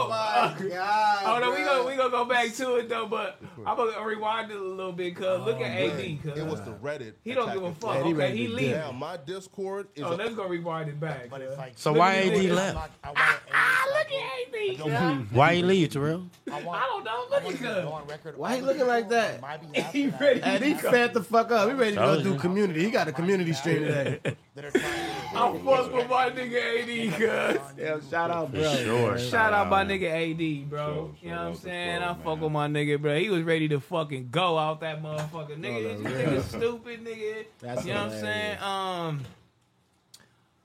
Hold 1.26 1.42
on, 1.42 1.54
we 1.86 1.96
go. 2.16 2.24
Back 2.24 2.54
to 2.54 2.76
it 2.76 2.88
though, 2.88 3.06
but 3.06 3.38
I'm 3.66 3.76
gonna 3.76 4.04
rewind 4.06 4.50
it 4.50 4.56
a 4.56 4.62
little 4.62 4.92
bit, 4.92 5.16
cuz 5.16 5.24
look 5.44 5.60
at 5.60 5.70
AD, 5.70 6.18
cuz 6.22 6.38
It 6.38 6.46
was 6.46 6.60
the 6.62 6.72
Reddit. 6.72 7.14
he 7.24 7.32
don't 7.34 7.52
give 7.52 7.62
a 7.64 7.72
fuck. 7.74 7.94
Yeah, 7.96 8.04
he 8.04 8.14
okay, 8.14 8.36
he 8.36 8.46
to 8.46 8.52
leaving. 8.54 8.70
Now 8.72 8.92
my 8.92 9.16
Discord 9.16 9.88
is. 9.94 10.04
Oh, 10.04 10.12
a- 10.12 10.16
let's 10.16 10.34
go 10.34 10.46
rewind 10.46 10.88
it 10.88 11.00
back. 11.00 11.28
But 11.30 11.40
it's 11.40 11.58
like, 11.58 11.72
So 11.76 11.92
why 11.92 12.16
at 12.16 12.26
AD 12.26 12.34
this. 12.34 12.52
left? 12.52 12.76
I 13.02 13.08
want 13.08 13.18
to 13.18 13.24
Ah, 13.52 13.86
look 13.88 14.06
at 14.12 14.80
AD. 14.84 15.26
Why 15.32 15.54
he 15.56 15.62
leave, 15.62 15.90
Terrell? 15.90 16.26
I, 16.46 16.50
don't 16.60 16.64
know. 16.64 16.70
I 17.10 17.18
Look 17.20 17.30
want 17.30 17.44
at 17.46 17.56
to 17.56 17.62
go 17.62 17.74
cuz. 17.74 17.84
on 17.92 18.06
record. 18.06 18.38
Why 18.38 18.56
he 18.56 18.62
looking 18.62 18.86
like 18.86 19.08
that? 19.08 19.40
He 19.92 20.08
ready. 20.08 20.42
And 20.42 20.62
he 20.64 20.74
fed 20.74 21.12
the 21.14 21.22
fuck 21.22 21.50
up. 21.50 21.68
He 21.68 21.74
ready 21.74 21.92
to 21.92 21.96
go 21.96 22.14
Told 22.14 22.24
do 22.24 22.38
community. 22.38 22.84
He 22.84 22.90
got 22.90 23.08
a 23.08 23.12
community 23.12 23.52
stream 23.52 23.80
today. 23.84 24.20
that 24.54 24.64
are 24.64 24.70
trying 24.70 24.82
to 24.82 25.38
I'm 25.38 25.64
fucked 25.64 25.92
with 25.92 26.08
my 26.08 26.30
nigga 26.30 26.82
AD, 26.82 27.12
cuz. 27.14 27.60
Yeah, 27.78 27.96
shout 28.10 28.30
out, 28.30 28.52
bro. 28.52 28.74
Sure. 28.76 29.18
Shout 29.18 29.52
out 29.52 29.68
my 29.68 29.84
nigga 29.84 30.08
AD, 30.10 30.70
bro. 30.70 30.86
Sure, 30.86 31.14
you 31.22 31.30
know 31.34 31.42
what 31.42 31.48
I'm 31.48 31.54
saying? 31.56 32.00
flow, 32.00 32.10
I 32.10 32.14
fuck 32.36 32.40
with 32.42 32.52
my 32.52 32.68
nigga, 32.68 33.00
bro. 33.00 33.18
He 33.18 33.28
was 33.30 33.42
ready 33.42 33.55
to 33.58 33.80
fucking 33.80 34.28
go 34.30 34.58
out 34.58 34.80
that 34.80 35.02
motherfucker. 35.02 35.58
Nigga, 35.58 35.98
no, 35.98 36.10
this 36.10 36.12
nigga 36.12 36.42
stupid, 36.42 37.04
nigga. 37.04 37.44
That's 37.60 37.84
you 37.84 37.94
know 37.94 38.04
what 38.04 38.12
I'm 38.14 38.20
saying? 38.20 38.58
Um, 38.62 39.20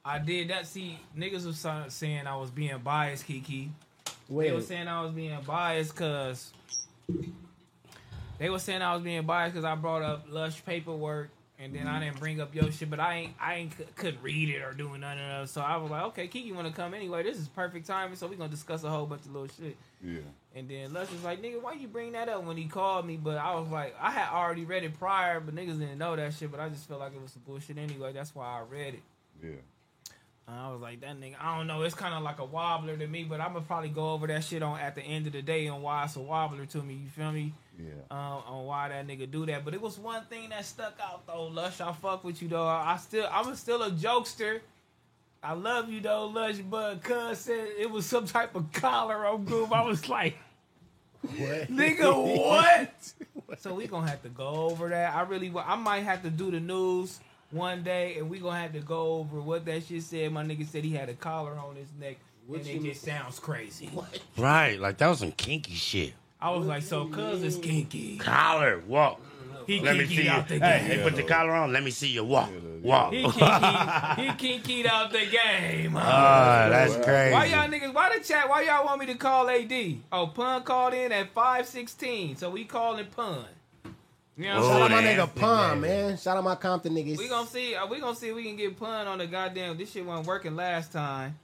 I 0.03 0.19
did 0.19 0.49
that. 0.49 0.67
See, 0.67 0.99
niggas 1.17 1.45
was 1.45 1.65
saying 1.93 2.27
I 2.27 2.35
was 2.35 2.51
being 2.51 2.77
biased, 2.79 3.25
Kiki. 3.25 3.71
They 4.05 4.35
Wait, 4.35 4.53
was 4.53 4.67
saying 4.67 4.87
I 4.87 5.01
was 5.01 5.11
being 5.11 5.37
biased 5.45 5.93
because 5.93 6.53
they 8.37 8.49
was 8.49 8.63
saying 8.63 8.81
I 8.81 8.93
was 8.93 9.03
being 9.03 9.25
biased 9.25 9.53
because 9.53 9.65
I 9.65 9.75
brought 9.75 10.01
up 10.01 10.25
lush 10.29 10.63
paperwork 10.65 11.29
and 11.61 11.75
then 11.75 11.87
I 11.87 11.99
didn't 11.99 12.19
bring 12.19 12.41
up 12.41 12.55
your 12.55 12.71
shit, 12.71 12.89
but 12.89 12.99
I 12.99 13.15
ain't 13.15 13.33
I 13.39 13.55
ain't 13.55 13.77
c- 13.77 13.85
couldn't 13.95 14.23
read 14.23 14.49
it 14.49 14.61
or 14.61 14.73
doing 14.73 15.01
none 15.01 15.17
of 15.19 15.41
that. 15.41 15.49
So 15.49 15.61
I 15.61 15.77
was 15.77 15.91
like, 15.91 16.03
okay, 16.05 16.27
Kiki 16.27 16.51
want 16.51 16.67
to 16.67 16.73
come 16.73 16.93
anyway. 16.93 17.23
This 17.23 17.37
is 17.37 17.47
perfect 17.47 17.85
timing, 17.85 18.15
so 18.15 18.27
we 18.27 18.35
gonna 18.35 18.49
discuss 18.49 18.83
a 18.83 18.89
whole 18.89 19.05
bunch 19.05 19.21
of 19.25 19.33
little 19.33 19.47
shit. 19.47 19.77
Yeah. 20.03 20.19
And 20.55 20.67
then 20.67 20.91
Lush 20.91 21.11
was 21.11 21.23
like, 21.23 21.41
nigga, 21.41 21.61
why 21.61 21.73
you 21.73 21.87
bring 21.87 22.13
that 22.13 22.27
up 22.27 22.43
when 22.43 22.57
he 22.57 22.65
called 22.65 23.05
me? 23.05 23.15
But 23.17 23.37
I 23.37 23.55
was 23.55 23.69
like, 23.69 23.95
I 24.01 24.11
had 24.11 24.29
already 24.29 24.65
read 24.65 24.83
it 24.83 24.97
prior, 24.97 25.39
but 25.39 25.55
niggas 25.55 25.79
didn't 25.79 25.97
know 25.99 26.15
that 26.15 26.33
shit. 26.33 26.51
But 26.51 26.59
I 26.59 26.69
just 26.69 26.87
felt 26.87 26.99
like 26.99 27.13
it 27.13 27.21
was 27.21 27.31
some 27.31 27.43
bullshit 27.45 27.77
anyway. 27.77 28.11
That's 28.11 28.33
why 28.33 28.45
I 28.45 28.61
read 28.69 28.95
it. 28.95 29.01
Yeah. 29.41 29.49
And 30.47 30.59
I 30.59 30.71
was 30.71 30.81
like, 30.81 31.01
that 31.01 31.19
nigga, 31.19 31.35
I 31.39 31.57
don't 31.57 31.67
know. 31.67 31.83
It's 31.83 31.95
kind 31.95 32.13
of 32.13 32.23
like 32.23 32.39
a 32.39 32.45
wobbler 32.45 32.97
to 32.97 33.07
me, 33.07 33.23
but 33.23 33.39
I'm 33.39 33.53
gonna 33.53 33.63
probably 33.65 33.89
go 33.89 34.11
over 34.11 34.27
that 34.27 34.43
shit 34.43 34.63
on 34.63 34.79
at 34.79 34.95
the 34.95 35.01
end 35.01 35.27
of 35.27 35.33
the 35.33 35.41
day 35.41 35.67
on 35.67 35.81
why 35.81 36.03
it's 36.05 36.15
a 36.15 36.19
wobbler 36.19 36.65
to 36.65 36.81
me. 36.81 36.95
You 36.95 37.09
feel 37.09 37.31
me? 37.31 37.53
Yeah. 37.81 37.93
Um, 38.11 38.43
on 38.47 38.65
why 38.65 38.89
that 38.89 39.07
nigga 39.07 39.29
do 39.29 39.45
that. 39.47 39.65
But 39.65 39.73
it 39.73 39.81
was 39.81 39.97
one 39.97 40.23
thing 40.25 40.49
that 40.49 40.65
stuck 40.65 40.97
out 41.03 41.25
though, 41.25 41.47
Lush. 41.47 41.81
I 41.81 41.91
fuck 41.93 42.23
with 42.23 42.41
you 42.41 42.47
though. 42.47 42.67
I 42.67 42.97
still, 42.97 43.27
I'm 43.31 43.55
still 43.55 43.81
a 43.83 43.91
jokester. 43.91 44.59
I 45.43 45.53
love 45.53 45.89
you 45.89 46.01
though, 46.01 46.27
Lush. 46.27 46.57
But 46.57 47.03
cuz 47.03 47.39
said 47.39 47.69
it 47.79 47.89
was 47.89 48.05
some 48.05 48.25
type 48.25 48.55
of 48.55 48.71
collar 48.71 49.25
on 49.25 49.45
Groove. 49.45 49.71
I 49.73 49.81
was 49.81 50.07
like, 50.07 50.37
what? 51.21 51.67
nigga, 51.71 52.37
what? 52.47 53.13
so 53.59 53.73
we 53.73 53.87
gonna 53.87 54.09
have 54.09 54.23
to 54.23 54.29
go 54.29 54.47
over 54.47 54.89
that. 54.89 55.13
I 55.13 55.21
really, 55.21 55.51
I 55.55 55.75
might 55.75 56.01
have 56.01 56.23
to 56.23 56.29
do 56.29 56.51
the 56.51 56.59
news 56.59 57.19
one 57.51 57.83
day, 57.83 58.17
and 58.17 58.29
we 58.29 58.39
gonna 58.39 58.59
have 58.59 58.73
to 58.73 58.79
go 58.79 59.13
over 59.13 59.41
what 59.41 59.65
that 59.65 59.83
shit 59.83 60.03
said. 60.03 60.31
My 60.31 60.43
nigga 60.43 60.67
said 60.67 60.83
he 60.83 60.91
had 60.91 61.09
a 61.09 61.13
collar 61.13 61.57
on 61.57 61.75
his 61.75 61.89
neck, 61.99 62.17
and 62.47 62.65
it 62.65 62.83
just 62.83 63.03
sounds 63.03 63.39
crazy. 63.39 63.87
What? 63.87 64.19
Right, 64.37 64.79
like 64.79 64.97
that 64.97 65.07
was 65.07 65.19
some 65.19 65.31
kinky 65.31 65.73
shit. 65.73 66.13
I 66.41 66.49
was 66.51 66.65
like, 66.67 66.83
so 66.83 67.05
cuz 67.05 67.43
it's 67.43 67.57
kinky. 67.57 68.17
Collar, 68.17 68.79
walk. 68.87 69.19
He 69.67 69.79
Let 69.79 69.93
me 69.95 69.99
kinky 70.01 70.15
see 70.15 70.23
you. 70.23 70.29
out 70.31 70.47
the 70.47 70.57
Hey, 70.57 70.79
game. 70.79 70.97
hey, 70.97 71.03
put 71.03 71.15
the 71.15 71.23
collar 71.23 71.51
on. 71.51 71.71
Let 71.71 71.83
me 71.83 71.91
see 71.91 72.07
you 72.07 72.23
walk. 72.23 72.49
Walk. 72.81 73.13
He 73.13 73.21
kinky, 73.31 74.21
he 74.21 74.33
kinky 74.33 74.87
out 74.89 75.11
the 75.11 75.25
game. 75.27 75.93
Ah, 75.95 76.67
that's 76.67 76.95
crazy. 76.95 77.31
Why 77.31 77.45
y'all 77.45 77.69
niggas? 77.69 77.93
Why 77.93 78.17
the 78.17 78.23
chat? 78.23 78.49
Why 78.49 78.63
y'all 78.63 78.83
want 78.85 78.99
me 78.99 79.05
to 79.05 79.15
call 79.15 79.47
AD? 79.49 79.71
Oh, 80.11 80.27
Pun 80.27 80.63
called 80.63 80.95
in 80.95 81.11
at 81.11 81.29
five 81.33 81.67
sixteen, 81.67 82.35
so 82.35 82.49
we 82.49 82.65
calling 82.65 83.05
Pun. 83.05 83.45
You 84.35 84.45
know 84.45 84.61
what 84.61 84.67
Shout 84.67 84.81
out 84.81 84.91
my 84.91 85.03
nigga 85.03 85.35
Pun, 85.35 85.81
man. 85.81 86.17
Shout 86.17 86.37
out 86.37 86.43
my 86.43 86.55
Compton 86.55 86.93
niggas. 86.95 87.17
We 87.19 87.27
gonna 87.29 87.47
see. 87.47 87.75
uh, 87.75 87.85
We 87.85 87.99
gonna 87.99 88.15
see 88.15 88.29
if 88.29 88.35
we 88.35 88.43
can 88.43 88.55
get 88.55 88.79
Pun 88.79 89.05
on 89.07 89.19
the 89.19 89.27
goddamn. 89.27 89.77
This 89.77 89.91
shit 89.91 90.03
wasn't 90.03 90.25
working 90.25 90.55
last 90.55 90.91
time, 90.91 91.37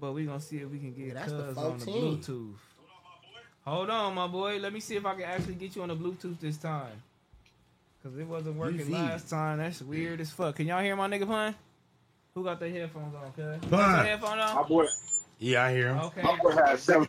but 0.00 0.12
we 0.12 0.24
gonna 0.24 0.40
see 0.40 0.56
if 0.58 0.70
we 0.70 0.78
can 0.78 0.94
get 0.94 1.14
that's 1.14 1.32
the 1.32 1.48
on 1.60 1.78
the 1.78 1.84
14. 1.84 2.02
Bluetooth. 2.02 2.54
Hold 3.66 3.90
on, 3.90 4.14
my 4.14 4.26
boy. 4.28 4.58
Let 4.58 4.72
me 4.72 4.80
see 4.80 4.94
if 4.96 5.04
I 5.04 5.14
can 5.14 5.24
actually 5.24 5.54
get 5.54 5.74
you 5.74 5.82
on 5.82 5.88
the 5.88 5.96
Bluetooth 5.96 6.38
this 6.40 6.56
time. 6.56 7.02
Cause 8.02 8.16
it 8.16 8.26
wasn't 8.26 8.56
working 8.56 8.78
UV. 8.86 8.92
last 8.92 9.28
time. 9.28 9.58
That's 9.58 9.82
weird 9.82 10.20
as 10.20 10.30
fuck. 10.30 10.54
Can 10.56 10.66
y'all 10.68 10.80
hear 10.82 10.94
my 10.94 11.08
nigga 11.08 11.26
Pun? 11.26 11.52
Who 12.34 12.44
got 12.44 12.60
the 12.60 12.70
headphones 12.70 13.14
on, 13.16 13.32
cuz? 13.32 13.68
Pun. 13.68 13.70
Got 13.70 14.20
the 14.20 14.54
My 14.54 14.62
boy, 14.62 14.86
Yeah, 15.40 15.64
I 15.64 15.72
hear 15.72 15.88
him. 15.88 15.98
Okay. 15.98 16.22
my 16.22 16.36
boy 16.36 16.52
has 16.52 16.82
seven. 16.82 17.08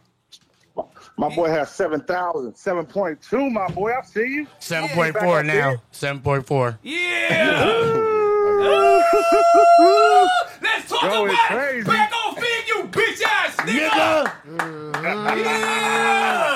My 1.17 1.33
boy 1.35 1.49
has 1.49 1.71
7,000, 1.71 2.53
7.2, 2.53 3.51
my 3.51 3.67
boy. 3.69 3.93
I 3.93 4.01
see 4.03 4.27
you. 4.27 4.47
Seven 4.59 4.89
point 4.91 5.17
four 5.17 5.41
now. 5.41 5.77
Seven 5.91 6.21
point 6.21 6.45
four. 6.45 6.77
Yeah! 6.83 7.73
Let's 10.61 10.89
talk 10.89 11.01
Going 11.01 11.31
about 11.31 11.47
crazy. 11.47 11.79
it! 11.79 11.85
Back 11.87 12.11
on 12.25 12.35
Figg, 12.35 12.67
you 12.67 12.83
bitch 12.91 13.21
ass 13.23 13.55
nigga! 13.57 14.31
Yeah! 15.03 16.46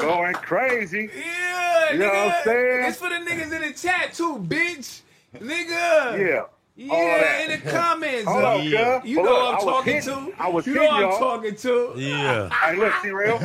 Going 0.00 0.34
crazy. 0.34 1.10
Yeah, 1.16 1.92
You 1.92 1.98
know 1.98 2.06
what 2.06 2.14
I'm 2.16 2.30
nigga. 2.30 2.44
saying? 2.44 2.84
It's 2.86 2.98
for 2.98 3.08
the 3.08 3.16
niggas 3.16 3.52
in 3.52 3.62
the 3.62 3.72
chat 3.72 4.12
too, 4.14 4.36
bitch. 4.38 5.00
Nigga. 5.36 6.18
Yeah. 6.18 6.42
Yeah, 6.80 6.92
All 6.92 7.44
in 7.52 7.60
the 7.60 7.70
comments. 7.70 8.24
Hold 8.28 8.44
on, 8.44 8.60
cuz. 8.60 8.70
You 9.10 9.16
Hold 9.16 9.26
know 9.26 9.36
on. 9.36 9.54
I'm 9.56 9.60
talking 9.60 9.94
hitting- 9.94 10.26
to. 10.32 10.32
I 10.42 10.48
was 10.48 10.64
You 10.66 10.74
know 10.74 10.80
hitting 10.82 10.94
I'm 10.96 11.00
y'all. 11.02 11.18
talking 11.18 11.56
to. 11.56 11.92
Yeah. 11.96 12.48
Hey, 12.50 12.76
look, 12.76 12.92
see 13.02 13.10
real? 13.10 13.38
real 13.38 13.40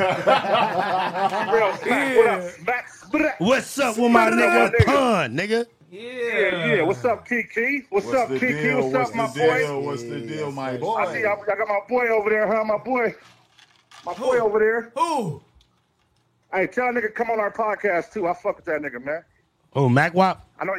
smack. 1.77 2.17
What 2.17 2.27
up, 2.27 2.49
smack? 2.51 2.87
Smack. 2.89 3.39
What's 3.39 3.79
up 3.79 3.97
with 3.97 4.11
my 4.11 4.29
nigga 4.29 4.85
Pun, 4.85 5.35
nigga? 5.35 5.65
Yeah, 5.91 6.75
yeah. 6.75 6.81
What's 6.83 7.03
up, 7.05 7.27
Kiki? 7.27 7.85
What's, 7.89 8.05
What's 8.05 8.17
up, 8.17 8.29
the 8.29 8.39
Kiki? 8.39 8.53
deal? 8.53 8.89
What's, 8.91 9.09
up, 9.09 9.15
my 9.15 9.27
the 9.27 9.39
boy? 9.39 9.79
What's 9.81 10.03
the 10.03 10.19
deal, 10.21 10.51
my 10.51 10.77
boy? 10.77 10.93
I 10.95 11.13
see. 11.13 11.25
I, 11.25 11.33
I 11.33 11.55
got 11.55 11.67
my 11.67 11.79
boy 11.89 12.07
over 12.09 12.29
there, 12.29 12.45
huh? 12.47 12.63
My 12.63 12.77
boy. 12.77 13.13
My 14.05 14.13
boy 14.13 14.37
over 14.39 14.59
there. 14.59 14.91
Who? 14.95 15.41
Hey, 16.53 16.67
tell 16.67 16.93
that 16.93 17.01
nigga 17.03 17.13
come 17.13 17.29
on 17.31 17.39
our 17.39 17.51
podcast 17.51 18.11
too. 18.13 18.27
I 18.27 18.33
fuck 18.33 18.57
with 18.57 18.65
that 18.65 18.81
nigga, 18.81 19.03
man. 19.03 19.23
Oh, 19.75 19.89
Mac 19.89 20.13
Wop? 20.13 20.47
I 20.59 20.65
know. 20.65 20.75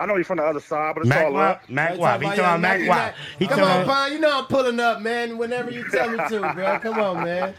I 0.00 0.06
know 0.06 0.14
you 0.16 0.22
from 0.22 0.36
the 0.36 0.44
other 0.44 0.60
side, 0.60 0.94
but 0.94 1.00
it's 1.00 1.08
Mac 1.08 1.24
all 1.26 1.32
love. 1.32 1.56
Wop? 1.60 1.68
Mac 1.68 1.98
Wop. 1.98 2.20
He 2.20 2.26
talking 2.28 2.38
about 2.44 2.60
Mac 2.60 2.88
Wop. 2.88 3.14
He 3.40 3.46
Come 3.48 3.60
on. 3.64 3.84
Pine. 3.84 4.12
You 4.12 4.20
know 4.20 4.38
I'm 4.38 4.44
pulling 4.44 4.78
up, 4.78 5.00
man. 5.02 5.36
Whenever 5.36 5.72
you 5.72 5.90
tell 5.90 6.08
me 6.08 6.18
to, 6.28 6.52
bro. 6.54 6.78
Come 6.78 7.00
on, 7.00 7.24
man. 7.24 7.52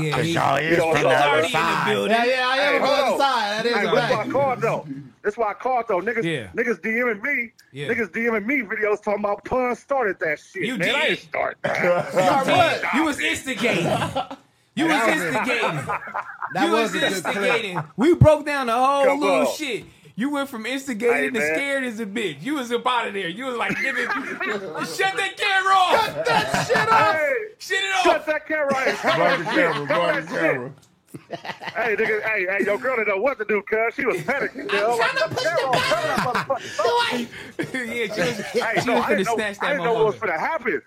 Yeah, 0.00 0.10
Cause 0.16 0.24
he, 0.24 0.32
y'all 0.32 0.56
is 0.56 0.78
from 0.78 0.92
the 0.94 0.98
other 1.00 1.28
already 1.28 1.46
in 1.48 1.52
the 1.52 1.58
side. 1.58 1.92
building. 1.92 2.12
Yeah, 2.16 2.24
yeah, 2.24 2.48
I 2.48 2.56
am 2.56 2.72
Hey, 2.72 2.76
on 2.78 2.82
the 2.82 2.88
other 2.88 3.18
side. 3.18 3.58
That 3.58 3.66
is 3.66 3.74
Hey, 3.74 3.86
a 3.86 3.94
that's 3.94 4.10
why 4.14 4.22
I 4.22 4.28
called 4.28 4.60
though. 4.62 4.86
That's 5.22 5.36
why 5.36 5.50
I 5.50 5.52
called 5.54 5.84
though. 5.88 6.00
Niggas, 6.00 6.24
Yeah. 6.24 6.46
niggas 6.56 6.80
DMing 6.80 7.20
me. 7.22 7.52
Yeah. 7.72 7.88
Niggas 7.88 8.08
DMing 8.08 8.46
me 8.46 8.62
videos 8.62 9.02
talking 9.02 9.20
about 9.22 9.44
pun 9.44 9.76
started 9.76 10.18
that 10.20 10.38
shit. 10.40 10.62
You 10.64 10.78
man, 10.78 10.94
I 10.94 11.00
did. 11.00 11.08
didn't 11.08 11.18
start 11.28 11.58
Start 11.66 12.12
that. 12.46 12.82
what? 12.82 12.94
You 12.94 13.04
was 13.04 13.20
instigating. 13.20 13.84
You 14.74 14.86
was 14.86 15.08
instigating. 15.08 15.80
That 16.54 16.66
you 16.66 16.72
was 16.72 16.92
was 16.92 16.94
a 16.94 16.98
good 16.98 17.22
clip. 17.24 17.34
instigating. 17.36 17.82
We 17.96 18.14
broke 18.14 18.44
down 18.44 18.66
the 18.66 18.74
whole 18.74 19.04
Come 19.06 19.20
little 19.20 19.46
on. 19.46 19.54
shit. 19.54 19.86
You 20.16 20.28
went 20.28 20.50
from 20.50 20.66
instigating 20.66 21.32
Hey, 21.34 21.40
to 21.40 21.54
scared 21.54 21.84
as 21.84 21.98
a 21.98 22.04
bitch. 22.04 22.42
You 22.42 22.56
was 22.56 22.70
up 22.70 22.86
out 22.86 23.08
of 23.08 23.14
there. 23.14 23.28
You 23.30 23.46
was 23.46 23.56
like, 23.56 23.72
nigga, 23.72 24.04
shut 24.96 25.16
that 25.16 25.36
camera 25.38 25.72
off. 25.74 26.04
Shut 26.04 26.24
that 26.26 26.66
shit 26.66 26.76
off. 26.76 27.14
Hey, 27.16 27.32
Shut 27.58 27.78
it 27.78 28.02
shut 28.02 28.26
that 28.26 28.46
camera. 28.46 28.74
Hey, 28.74 29.18
Bar 29.18 29.36
the 29.38 29.44
camera, 29.44 29.86
bar 29.86 30.20
the 30.20 30.26
camera. 30.26 30.72
Hey, 31.30 31.96
nigga, 31.96 32.22
hey, 32.22 32.46
hey, 32.58 32.64
your 32.66 32.76
girl 32.76 32.96
didn't 32.96 33.08
know 33.08 33.22
what 33.22 33.38
to 33.38 33.44
do, 33.46 33.62
cuz 33.62 33.94
she 33.94 34.04
was 34.04 34.18
panicking. 34.18 34.62
I'm 34.62 34.96
trying 34.98 35.16
to 35.16 35.28
push 35.30 35.42
the 36.76 36.86
yeah, 37.72 38.14
she 38.14 38.20
was, 38.20 38.36
Hey, 38.52 38.80
she 38.80 38.86
no, 38.86 38.94
was 38.94 39.04
I 39.04 39.06
finna 39.06 39.08
didn't 39.08 39.24
know, 39.26 39.34
snatch 39.36 39.56
I 39.62 39.68
didn't 39.72 39.84
know 39.84 39.92
what 39.94 40.04
was 40.04 40.14
motherfucker. 40.16 40.20
finna 40.28 40.38
happen. 40.38 40.82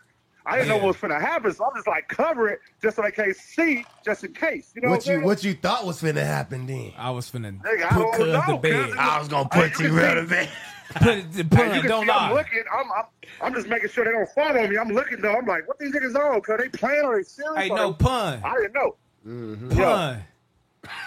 I 0.47 0.57
didn't 0.57 0.69
know 0.69 0.75
what 0.77 0.85
was 0.87 0.97
gonna 0.97 1.19
happen, 1.19 1.51
so 1.53 1.65
I'm 1.65 1.75
just 1.75 1.87
like 1.87 2.07
cover 2.07 2.49
it 2.49 2.59
just 2.81 2.95
so 2.97 3.01
they 3.01 3.11
can't 3.11 3.35
see, 3.35 3.85
just 4.03 4.23
in 4.23 4.33
case. 4.33 4.71
You 4.75 4.81
know 4.83 4.89
what, 4.89 4.97
What 4.97 5.05
you 5.07 5.11
I'm 5.13 5.17
saying? 5.19 5.25
what 5.25 5.43
you 5.43 5.53
thought 5.55 5.85
was 5.85 6.01
finna 6.01 6.23
happen 6.23 6.67
then? 6.67 6.93
I 6.97 7.09
was 7.11 7.31
finna 7.31 7.59
Nigga, 7.61 7.89
put 7.89 8.25
don't 8.27 8.43
cuz 8.45 8.45
to 8.55 8.57
bed. 8.61 8.91
I 8.97 9.19
was 9.19 9.27
gonna 9.27 9.49
put 9.49 9.71
you 9.71 9.77
T 9.77 9.83
can 9.85 9.93
real 9.95 10.09
see- 10.09 10.15
to 10.15 10.27
bed. 10.27 10.49
Put 10.97 11.07
it, 11.07 11.25
Hey, 11.35 11.43
pun, 11.43 11.87
don't 11.87 12.05
see 12.05 12.11
I'm 12.11 12.33
looking. 12.33 12.63
I'm, 12.71 12.85
I'm, 12.95 13.05
I'm 13.41 13.53
just 13.55 13.67
making 13.67 13.89
sure 13.89 14.05
they 14.05 14.11
don't 14.11 14.29
follow 14.29 14.67
me. 14.67 14.77
I'm 14.77 14.89
looking 14.89 15.19
though. 15.19 15.35
I'm 15.35 15.45
like, 15.47 15.67
what 15.67 15.79
these 15.79 15.91
niggas 15.93 16.15
on? 16.15 16.39
Cause 16.41 16.59
they 16.59 16.69
playing 16.69 17.03
or 17.03 17.17
they 17.17 17.23
serious? 17.23 17.57
Hey, 17.57 17.69
no 17.69 17.91
pun. 17.93 18.39
I 18.45 18.53
didn't 18.55 18.73
know. 18.73 18.95
Mm-hmm. 19.27 19.69
Pun. 19.71 20.23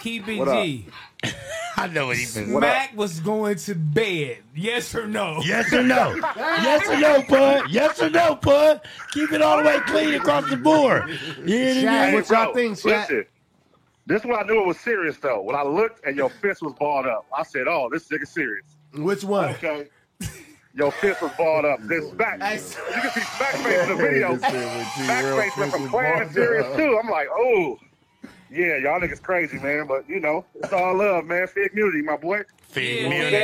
Keep 0.02 0.26
it 0.28 0.38
What 0.40 0.48
up? 0.48 0.64
G. 0.64 0.86
I 1.78 1.86
know 1.86 2.08
what 2.08 2.16
he 2.16 2.24
been. 2.24 2.50
Smack 2.50 2.96
was 2.96 3.20
going 3.20 3.56
to 3.56 3.74
bed. 3.74 4.38
Yes 4.54 4.94
or 4.96 5.06
no? 5.06 5.40
Yes 5.44 5.72
or 5.72 5.84
no? 5.84 6.14
yes 6.36 6.88
or 6.88 6.98
no, 6.98 7.22
bud? 7.28 7.70
Yes 7.70 8.02
or 8.02 8.10
no, 8.10 8.34
bud? 8.34 8.80
Keep 9.12 9.32
it 9.32 9.42
all 9.42 9.58
the 9.58 9.64
way 9.64 9.78
clean 9.86 10.14
across 10.14 10.50
the 10.50 10.56
board. 10.56 11.08
You 11.08 11.46
hear 11.46 11.74
me? 11.74 11.80
Hey, 11.82 12.14
what 12.14 12.28
y'all 12.28 12.46
bro, 12.46 12.54
think, 12.54 12.78
Shaq? 12.78 13.08
Listen, 13.08 13.26
this 14.06 14.22
is 14.22 14.26
when 14.26 14.38
I 14.38 14.42
knew 14.42 14.60
it 14.60 14.66
was 14.66 14.80
serious 14.80 15.18
though. 15.18 15.40
When 15.42 15.54
I 15.54 15.62
looked 15.62 16.04
and 16.04 16.16
your 16.16 16.30
fist 16.30 16.62
was 16.62 16.72
balled 16.80 17.06
up, 17.06 17.26
I 17.32 17.44
said, 17.44 17.68
"Oh, 17.68 17.88
this 17.92 18.08
nigga 18.08 18.26
serious." 18.26 18.64
Which 18.94 19.22
one? 19.22 19.50
Okay. 19.50 19.88
Your 20.74 20.92
fist 20.92 21.22
was 21.22 21.32
balled 21.36 21.64
up. 21.64 21.80
This 21.82 22.06
back. 22.12 22.34
You 22.34 22.40
can 22.48 23.10
see 23.10 23.20
Smack 23.20 23.52
face 23.56 23.82
in 23.82 23.88
the 23.88 23.96
video. 23.96 24.36
Smack 24.38 25.24
face 25.36 25.56
went 25.56 25.72
from 25.72 25.88
playing 25.88 26.26
to 26.26 26.32
serious 26.32 26.76
too. 26.76 26.98
I'm 27.02 27.10
like, 27.10 27.28
oh, 27.30 27.78
yeah, 28.50 28.76
y'all 28.76 29.00
niggas 29.00 29.22
crazy, 29.22 29.58
man. 29.58 29.86
But 29.86 30.08
you 30.08 30.20
know, 30.20 30.44
it's 30.56 30.72
all 30.72 30.96
love, 30.96 31.24
man. 31.26 31.46
Figg 31.46 31.70
community, 31.70 32.02
my 32.02 32.16
boy. 32.16 32.42
Figg 32.68 33.04
community. 33.04 33.36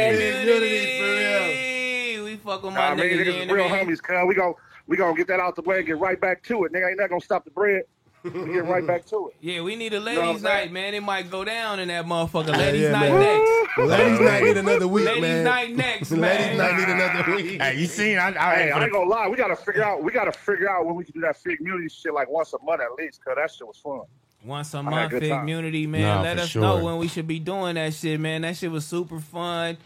We 2.22 2.36
fuck 2.36 2.62
with 2.62 2.72
my 2.74 2.90
Nah, 2.90 2.94
man, 2.96 3.06
niggas. 3.06 3.20
niggas 3.20 3.24
you 3.26 3.32
is 3.42 3.48
know 3.48 3.54
real 3.54 3.68
what 3.68 3.80
homies, 3.86 4.02
cuz. 4.02 4.16
We 4.26 4.34
gon' 4.34 4.54
we 4.86 4.96
gonna 4.96 5.16
get 5.16 5.26
that 5.28 5.40
out 5.40 5.56
the 5.56 5.62
way 5.62 5.78
and 5.78 5.86
get 5.86 5.98
right 5.98 6.20
back 6.20 6.42
to 6.44 6.64
it. 6.64 6.72
Nigga 6.72 6.88
ain't 6.90 6.98
not 6.98 7.10
gonna 7.10 7.20
stop 7.20 7.44
the 7.44 7.50
bread. 7.50 7.82
We 8.24 8.30
get 8.30 8.64
right 8.64 8.86
back 8.86 9.04
to 9.06 9.28
it. 9.28 9.34
Yeah, 9.42 9.60
we 9.60 9.76
need 9.76 9.92
a 9.92 10.00
know 10.00 10.04
what 10.06 10.18
I'm 10.20 10.26
ladies' 10.28 10.42
night, 10.42 10.72
man. 10.72 10.94
It 10.94 11.02
might 11.02 11.30
go 11.30 11.44
down 11.44 11.78
in 11.78 11.88
that 11.88 12.06
motherfucker. 12.06 12.56
Ladies' 12.56 12.82
yeah, 12.82 12.90
night 12.92 13.12
man. 13.12 13.20
next. 13.20 13.78
Ladies' 13.78 14.20
night 14.20 14.42
need 14.42 14.56
another 14.56 14.88
week, 14.88 15.04
Ladies' 15.04 15.20
man. 15.22 15.44
night 15.44 15.76
next, 15.76 16.10
man. 16.12 16.20
Ladies' 16.22 16.56
night 16.58 16.76
need 16.78 16.88
another 16.88 17.32
week. 17.36 17.60
Hey, 17.60 17.76
you 17.78 17.86
seen? 17.86 18.16
I, 18.18 18.28
I, 18.28 18.54
Hey, 18.56 18.70
I 18.70 18.82
ain't 18.82 18.92
gonna 18.92 19.10
lie. 19.10 19.28
We 19.28 19.36
gotta 19.36 19.56
figure 19.56 19.84
out. 19.84 20.02
We 20.02 20.10
gotta 20.12 20.32
figure 20.32 20.70
out 20.70 20.86
when 20.86 20.94
we 20.94 21.04
can 21.04 21.12
do 21.12 21.20
that 21.20 21.36
fig 21.36 21.58
community 21.58 21.88
shit 21.90 22.14
like 22.14 22.30
once 22.30 22.54
a 22.54 22.58
month 22.64 22.80
at 22.80 22.92
least, 22.94 23.22
cause 23.22 23.34
that 23.36 23.50
shit 23.50 23.66
was 23.66 23.76
fun. 23.76 24.00
Once 24.44 24.74
a 24.74 24.78
I 24.78 24.82
had 24.82 24.86
a 24.86 24.90
month, 24.90 25.10
good 25.10 25.20
Figg 25.22 25.30
time. 25.30 25.40
Community, 25.40 25.86
man. 25.86 26.02
Nah, 26.02 26.22
Let 26.22 26.38
us 26.38 26.48
sure. 26.50 26.62
know 26.62 26.84
when 26.84 26.98
we 26.98 27.08
should 27.08 27.26
be 27.26 27.38
doing 27.38 27.76
that 27.76 27.94
shit, 27.94 28.20
man. 28.20 28.42
That 28.42 28.56
shit 28.56 28.70
was 28.70 28.84
super 28.84 29.18
fun. 29.18 29.78